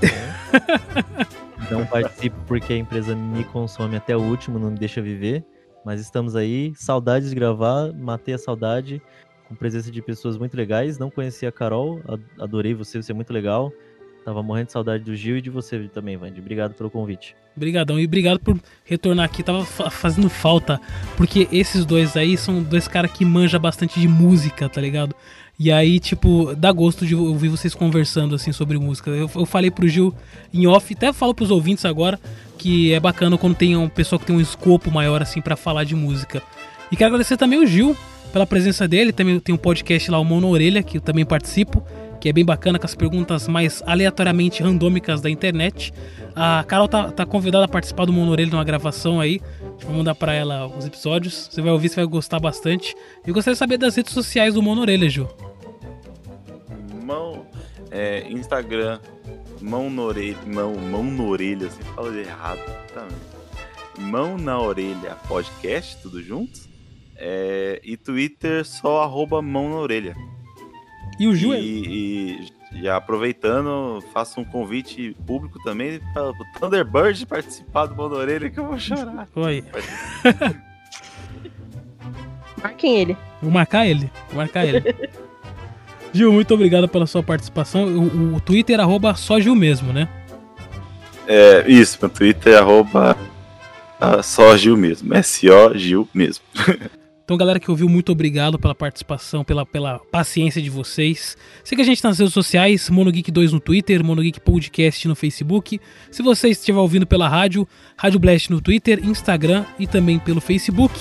Não 1.69 1.85
participo 1.85 2.37
porque 2.47 2.73
a 2.73 2.77
empresa 2.77 3.15
me 3.15 3.43
consome 3.43 3.97
até 3.97 4.15
o 4.15 4.21
último, 4.21 4.57
não 4.57 4.71
me 4.71 4.77
deixa 4.77 5.01
viver. 5.01 5.45
Mas 5.87 6.01
estamos 6.01 6.35
aí. 6.35 6.73
Saudades 6.75 7.29
de 7.29 7.35
gravar, 7.35 7.93
matei 7.93 8.33
a 8.33 8.37
saudade 8.37 9.01
com 9.47 9.55
presença 9.55 9.89
de 9.89 10.01
pessoas 10.01 10.37
muito 10.37 10.53
legais. 10.57 10.99
Não 10.99 11.09
conhecia 11.09 11.47
a 11.47 11.51
Carol, 11.51 12.01
adorei 12.37 12.73
você, 12.73 13.01
você 13.01 13.13
é 13.13 13.15
muito 13.15 13.31
legal. 13.31 13.71
Tava 14.25 14.43
morrendo 14.43 14.65
de 14.65 14.73
saudade 14.73 15.05
do 15.05 15.15
Gil 15.15 15.37
e 15.37 15.41
de 15.41 15.49
você 15.49 15.87
também, 15.87 16.17
Vandy. 16.17 16.41
Obrigado 16.41 16.73
pelo 16.73 16.91
convite. 16.91 17.33
Obrigadão 17.55 17.97
e 17.97 18.03
obrigado 18.05 18.37
por 18.37 18.59
retornar 18.83 19.23
aqui. 19.23 19.41
Tava 19.41 19.63
fa- 19.63 19.89
fazendo 19.89 20.29
falta, 20.29 20.77
porque 21.15 21.47
esses 21.53 21.85
dois 21.85 22.17
aí 22.17 22.35
são 22.35 22.61
dois 22.61 22.85
caras 22.89 23.09
que 23.13 23.23
manjam 23.23 23.57
bastante 23.61 23.97
de 23.97 24.09
música, 24.09 24.67
tá 24.67 24.81
ligado? 24.81 25.15
E 25.59 25.71
aí, 25.71 25.99
tipo, 25.99 26.53
dá 26.55 26.71
gosto 26.71 27.03
de 27.03 27.15
ouvir 27.15 27.49
vocês 27.49 27.73
conversando, 27.73 28.35
assim, 28.35 28.51
sobre 28.51 28.77
música. 28.77 29.09
Eu, 29.09 29.29
eu 29.33 29.45
falei 29.45 29.71
pro 29.71 29.87
Gil 29.87 30.13
em 30.53 30.67
off, 30.67 30.93
até 30.93 31.11
falo 31.11 31.33
pros 31.33 31.49
ouvintes 31.49 31.83
agora, 31.83 32.19
que 32.59 32.93
é 32.93 32.99
bacana 32.99 33.37
quando 33.39 33.55
tem 33.55 33.75
um 33.75 33.89
pessoal 33.89 34.19
que 34.19 34.25
tem 34.25 34.35
um 34.35 34.41
escopo 34.41 34.91
maior, 34.91 35.21
assim, 35.21 35.41
pra 35.41 35.55
falar 35.55 35.83
de 35.83 35.95
música. 35.95 36.43
E 36.91 36.95
quero 36.95 37.07
agradecer 37.07 37.37
também 37.37 37.59
o 37.59 37.65
Gil 37.65 37.97
pela 38.31 38.45
presença 38.45 38.87
dele. 38.87 39.11
Também 39.11 39.39
tem 39.39 39.55
um 39.55 39.57
podcast 39.57 40.11
lá, 40.11 40.19
o 40.19 40.23
Mão 40.23 40.39
na 40.39 40.47
Orelha, 40.47 40.83
que 40.83 40.97
eu 40.97 41.01
também 41.01 41.25
participo, 41.25 41.83
que 42.19 42.29
é 42.29 42.33
bem 42.33 42.45
bacana 42.45 42.79
com 42.79 42.85
as 42.85 42.95
perguntas 42.95 43.47
mais 43.47 43.83
aleatoriamente 43.85 44.61
randômicas 44.61 45.21
da 45.21 45.29
internet. 45.29 45.93
A 46.35 46.63
Carol 46.67 46.87
tá, 46.87 47.11
tá 47.11 47.25
convidada 47.25 47.65
a 47.65 47.67
participar 47.67 48.05
do 48.05 48.17
Orelha 48.29 48.51
numa 48.51 48.63
gravação 48.63 49.19
aí. 49.19 49.41
Vai 49.83 49.95
mandar 49.95 50.15
pra 50.15 50.33
ela 50.33 50.67
os 50.67 50.85
episódios. 50.85 51.49
Você 51.51 51.61
vai 51.61 51.71
ouvir, 51.71 51.89
você 51.89 51.95
vai 51.95 52.05
gostar 52.05 52.39
bastante. 52.39 52.95
Eu 53.25 53.33
gostaria 53.33 53.55
de 53.55 53.59
saber 53.59 53.77
das 53.77 53.95
redes 53.95 54.13
sociais 54.13 54.53
do 54.53 54.61
Mão 54.61 54.75
na 54.75 54.81
Orelha, 54.81 55.09
Gil. 55.09 55.27
Mão. 57.03 57.45
É, 57.89 58.27
Instagram, 58.29 58.99
mão 59.61 59.89
na 59.89 60.01
orelha. 60.03 60.37
Mão, 60.45 60.75
mão 60.75 61.03
na 61.03 61.23
orelha, 61.23 61.69
você 61.69 61.81
fala 61.95 62.11
de 62.11 62.19
errado 62.19 62.59
também. 62.93 64.11
Mão 64.11 64.37
na 64.37 64.59
orelha 64.59 65.15
podcast, 65.27 65.97
tudo 66.01 66.21
junto. 66.21 66.67
É, 67.15 67.79
e 67.83 67.97
Twitter 67.97 68.63
só 68.65 69.01
arroba 69.01 69.41
mão 69.41 69.69
na 69.69 69.77
orelha. 69.77 70.15
E 71.19 71.27
o 71.27 71.35
Gil 71.35 71.53
é- 71.53 71.59
E, 71.59 72.41
e 72.73 72.81
já 72.81 72.97
aproveitando, 72.97 74.03
faço 74.13 74.39
um 74.39 74.45
convite 74.45 75.15
público 75.25 75.59
também 75.63 75.99
para 76.13 76.29
o 76.29 76.33
Thunderbird 76.59 77.25
participar 77.25 77.87
do 77.87 77.99
orelha 78.01 78.49
que 78.49 78.59
eu 78.59 78.65
vou 78.65 78.79
chorar. 78.79 79.27
Oi. 79.35 79.63
Marquem 82.61 82.99
ele. 83.01 83.17
Vou 83.41 83.51
marcar 83.51 83.85
ele. 83.87 84.09
Vou 84.29 84.37
marcar 84.37 84.65
ele. 84.65 84.83
Gil, 86.11 86.31
muito 86.33 86.53
obrigado 86.53 86.87
pela 86.87 87.05
sua 87.05 87.21
participação. 87.21 87.85
O, 87.85 88.35
o 88.35 88.41
Twitter, 88.41 88.79
arroba 88.79 89.13
só 89.15 89.39
Gil 89.39 89.55
mesmo, 89.55 89.93
né? 89.93 90.07
É, 91.27 91.65
isso, 91.67 91.97
meu 92.01 92.09
Twitter 92.09 92.53
é 92.53 92.57
arroba 92.57 93.15
ah, 93.99 94.23
só 94.23 94.55
Gil 94.55 94.77
mesmo. 94.77 95.13
S-O 95.13 95.77
Gil 95.77 96.07
mesmo. 96.13 96.43
Então, 97.27 97.35
galera 97.35 97.59
que 97.59 97.69
ouviu, 97.69 97.89
muito 97.89 98.09
obrigado 98.09 98.57
pela 98.57 98.73
participação, 98.73 99.43
pela, 99.43 99.65
pela 99.65 99.99
paciência 99.99 100.61
de 100.61 100.69
vocês. 100.69 101.35
Siga 101.61 101.81
a 101.81 101.85
gente 101.85 102.01
nas 102.01 102.19
redes 102.19 102.33
sociais, 102.33 102.89
MonoGeek2 102.89 103.51
no 103.51 103.59
Twitter, 103.59 104.01
MonoGeek 104.01 104.39
Podcast 104.39 105.05
no 105.09 105.13
Facebook. 105.13 105.77
Se 106.09 106.23
você 106.23 106.47
estiver 106.47 106.79
ouvindo 106.79 107.05
pela 107.05 107.27
rádio, 107.27 107.67
Rádio 107.97 108.17
Blast 108.17 108.49
no 108.49 108.61
Twitter, 108.61 109.05
Instagram 109.05 109.65
e 109.77 109.85
também 109.85 110.19
pelo 110.19 110.39
Facebook. 110.39 110.97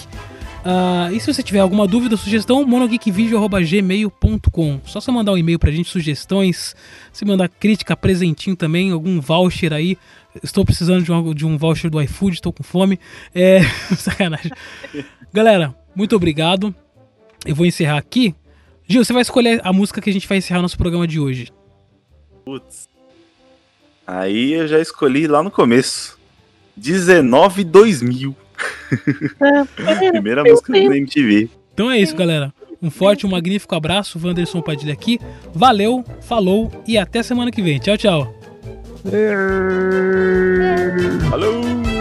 Ah, 0.65 1.11
e 1.13 1.21
se 1.21 1.33
você 1.33 1.45
tiver 1.45 1.61
alguma 1.61 1.87
dúvida, 1.87 2.17
sugestão, 2.17 2.67
monogeekvideo.gmail.com. 2.67 4.81
Só 4.85 5.01
você 5.01 5.13
mandar 5.13 5.31
um 5.31 5.39
e-mail 5.39 5.61
pra 5.61 5.71
gente, 5.71 5.89
sugestões, 5.89 6.75
se 7.13 7.25
mandar 7.25 7.49
crítica, 7.49 7.97
presentinho 7.97 8.57
também, 8.57 8.91
algum 8.91 9.21
voucher 9.21 9.73
aí. 9.73 9.97
Estou 10.43 10.65
precisando 10.65 11.05
de 11.05 11.13
um, 11.13 11.33
de 11.33 11.47
um 11.47 11.57
voucher 11.57 11.89
do 11.89 12.03
iFood, 12.03 12.35
estou 12.35 12.53
com 12.53 12.65
fome. 12.65 12.99
É. 13.33 13.61
Sacanagem. 13.95 14.51
Galera, 15.33 15.73
muito 15.97 16.15
obrigado. 16.15 16.75
Eu 17.45 17.55
vou 17.55 17.65
encerrar 17.65 17.97
aqui. 17.97 18.35
Gil, 18.87 19.05
você 19.05 19.13
vai 19.13 19.23
escolher 19.23 19.61
a 19.65 19.73
música 19.73 20.01
que 20.01 20.11
a 20.11 20.13
gente 20.13 20.29
vai 20.29 20.39
encerrar 20.39 20.63
nosso 20.63 20.79
programa 20.79 21.09
de 21.09 21.19
hoje. 21.19 21.49
Putz. 22.45 22.89
Aí 24.07 24.53
eu 24.53 24.69
já 24.69 24.79
escolhi 24.79 25.27
lá 25.27 25.43
no 25.43 25.51
começo. 25.51 26.17
19 26.77 27.65
2000. 27.65 28.37
Primeira 30.13 30.45
música 30.45 30.73
da 30.73 30.97
MTV. 30.97 31.49
Então 31.73 31.91
é 31.91 31.99
isso, 31.99 32.15
galera. 32.15 32.55
Um 32.81 32.91
forte, 32.91 33.27
um 33.27 33.31
magnífico 33.31 33.75
abraço. 33.75 34.21
Wanderson 34.23 34.61
Padilha 34.61 34.93
aqui. 34.93 35.19
Valeu, 35.53 36.05
falou 36.21 36.71
e 36.87 36.97
até 36.99 37.23
semana 37.23 37.51
que 37.51 37.63
vem. 37.63 37.79
Tchau, 37.79 37.97
tchau. 37.97 38.35
Falou! 41.31 41.96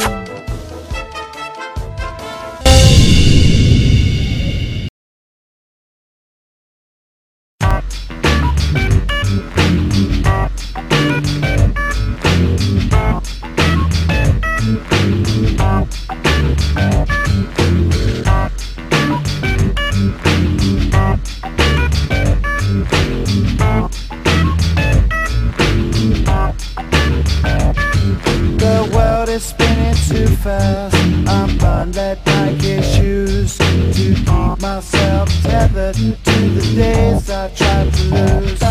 Too 30.07 30.27
fast. 30.27 30.95
I'm 31.27 31.57
blinded 31.57 32.19
like 32.25 32.63
issues 32.63 33.57
to 33.57 33.91
keep 33.93 34.27
myself 34.61 35.29
tethered 35.41 35.95
to 35.95 36.35
the 36.55 36.73
days 36.75 37.29
I 37.29 37.49
tried 37.49 37.93
to 37.93 38.03
lose. 38.13 38.61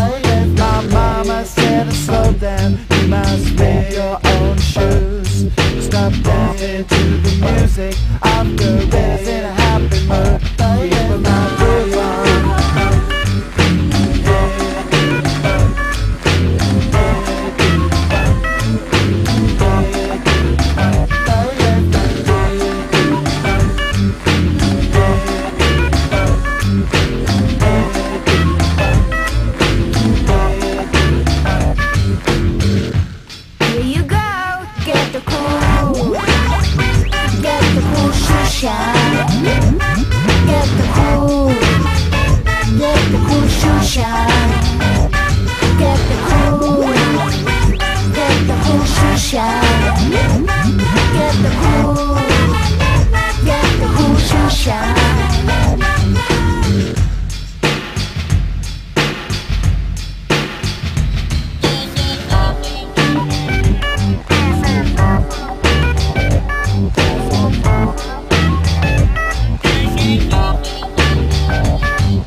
My 0.57 0.81
mama 0.91 1.45
said 1.45 1.87
to 1.87 1.93
slow 1.93 2.31
down. 2.33 2.79
You 2.91 3.07
must 3.07 3.59
wear 3.59 3.91
your 3.91 4.19
own 4.23 4.57
shoes. 4.57 5.51
Stop 5.85 6.13
dancing 6.23 6.85
to 6.85 7.03
the 7.23 7.33
music. 7.41 7.95
I'm 8.23 8.55
in 9.27 9.43
a 9.43 9.53
happy 9.53 10.07
mood. 10.07 10.25
Get 44.05 45.99
the 46.09 46.17
cool. 46.27 46.85
Get 48.13 48.35
the 48.45 48.55
cool 48.63 48.83
shoe 48.85 49.17
shot. 49.17 49.63
Get 51.15 51.35
the 51.41 51.51
cool. 51.59 51.95
Get 53.45 53.67
the 53.79 53.87
cool 53.95 54.15
shoe 54.17 54.49
shot. 54.49 54.95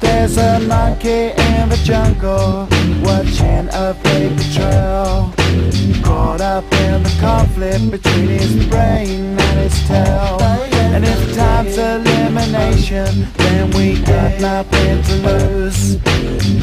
There's 0.00 0.36
a 0.36 0.60
monkey 0.60 1.37
jungle, 1.88 2.68
watching 3.02 3.66
a 3.72 3.96
paper 4.04 4.44
trail. 4.52 5.32
Caught 6.04 6.42
up 6.42 6.64
in 6.84 7.02
the 7.02 7.16
conflict 7.18 7.90
between 7.90 8.28
his 8.28 8.66
brain 8.66 9.38
and 9.38 9.58
his 9.58 9.88
tail. 9.88 10.36
And 10.92 11.02
if 11.02 11.34
time's 11.34 11.78
elimination, 11.78 13.26
then 13.38 13.70
we 13.70 14.02
got 14.02 14.38
nothing 14.38 15.02
to 15.02 15.14
lose. 15.28 15.96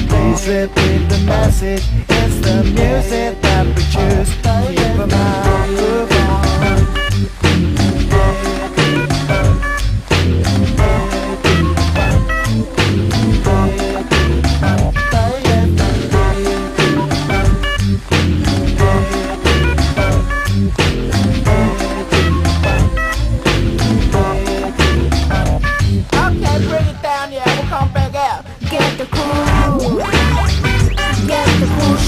Please 0.10 0.48
repeat 0.48 1.02
the 1.10 1.22
message, 1.26 1.84
it's 2.08 2.38
the 2.46 2.64
music 2.64 3.42
that 3.42 3.66
we 3.66 3.82
choose. 3.94 4.30
Keep 4.44 5.00
'em 5.00 5.12
out, 5.12 6.15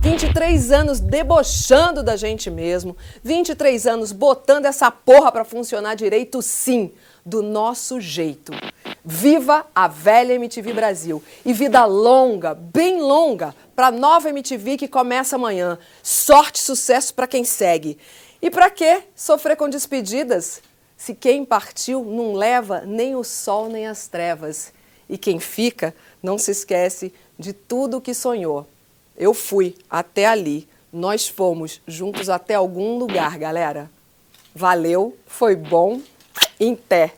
23 0.00 0.72
anos 0.72 1.00
debochando 1.00 2.02
da 2.02 2.16
gente 2.16 2.50
mesmo, 2.50 2.96
23 3.22 3.86
anos 3.86 4.12
botando 4.12 4.66
essa 4.66 4.90
porra 4.90 5.30
pra 5.30 5.44
funcionar 5.44 5.94
direito, 5.94 6.40
sim, 6.40 6.92
do 7.24 7.42
nosso 7.42 8.00
jeito. 8.00 8.52
Viva 9.04 9.66
a 9.74 9.88
velha 9.88 10.34
MTV 10.34 10.72
Brasil 10.72 11.22
e 11.44 11.52
vida 11.52 11.84
longa, 11.84 12.54
bem 12.54 13.00
longa, 13.00 13.54
pra 13.74 13.90
nova 13.90 14.30
MTV 14.30 14.76
que 14.76 14.88
começa 14.88 15.36
amanhã. 15.36 15.78
Sorte 16.02 16.60
e 16.60 16.62
sucesso 16.62 17.12
pra 17.12 17.26
quem 17.26 17.44
segue. 17.44 17.98
E 18.40 18.50
pra 18.50 18.70
que 18.70 19.02
sofrer 19.14 19.56
com 19.56 19.68
despedidas? 19.68 20.62
Se 20.96 21.14
quem 21.14 21.44
partiu 21.44 22.04
não 22.04 22.32
leva 22.32 22.82
nem 22.86 23.14
o 23.16 23.22
sol 23.22 23.68
nem 23.68 23.86
as 23.86 24.08
trevas. 24.08 24.72
E 25.08 25.18
quem 25.18 25.38
fica 25.38 25.94
não 26.22 26.38
se 26.38 26.50
esquece 26.52 27.12
de 27.38 27.52
tudo 27.52 27.98
o 27.98 28.00
que 28.00 28.14
sonhou. 28.14 28.66
Eu 29.16 29.32
fui 29.32 29.74
até 29.88 30.26
ali. 30.26 30.68
Nós 30.92 31.28
fomos 31.28 31.80
juntos 31.86 32.28
até 32.30 32.54
algum 32.54 32.98
lugar, 32.98 33.38
galera. 33.38 33.90
Valeu, 34.54 35.16
foi 35.26 35.54
bom. 35.54 36.00
Em 36.58 36.74
pé. 36.74 37.14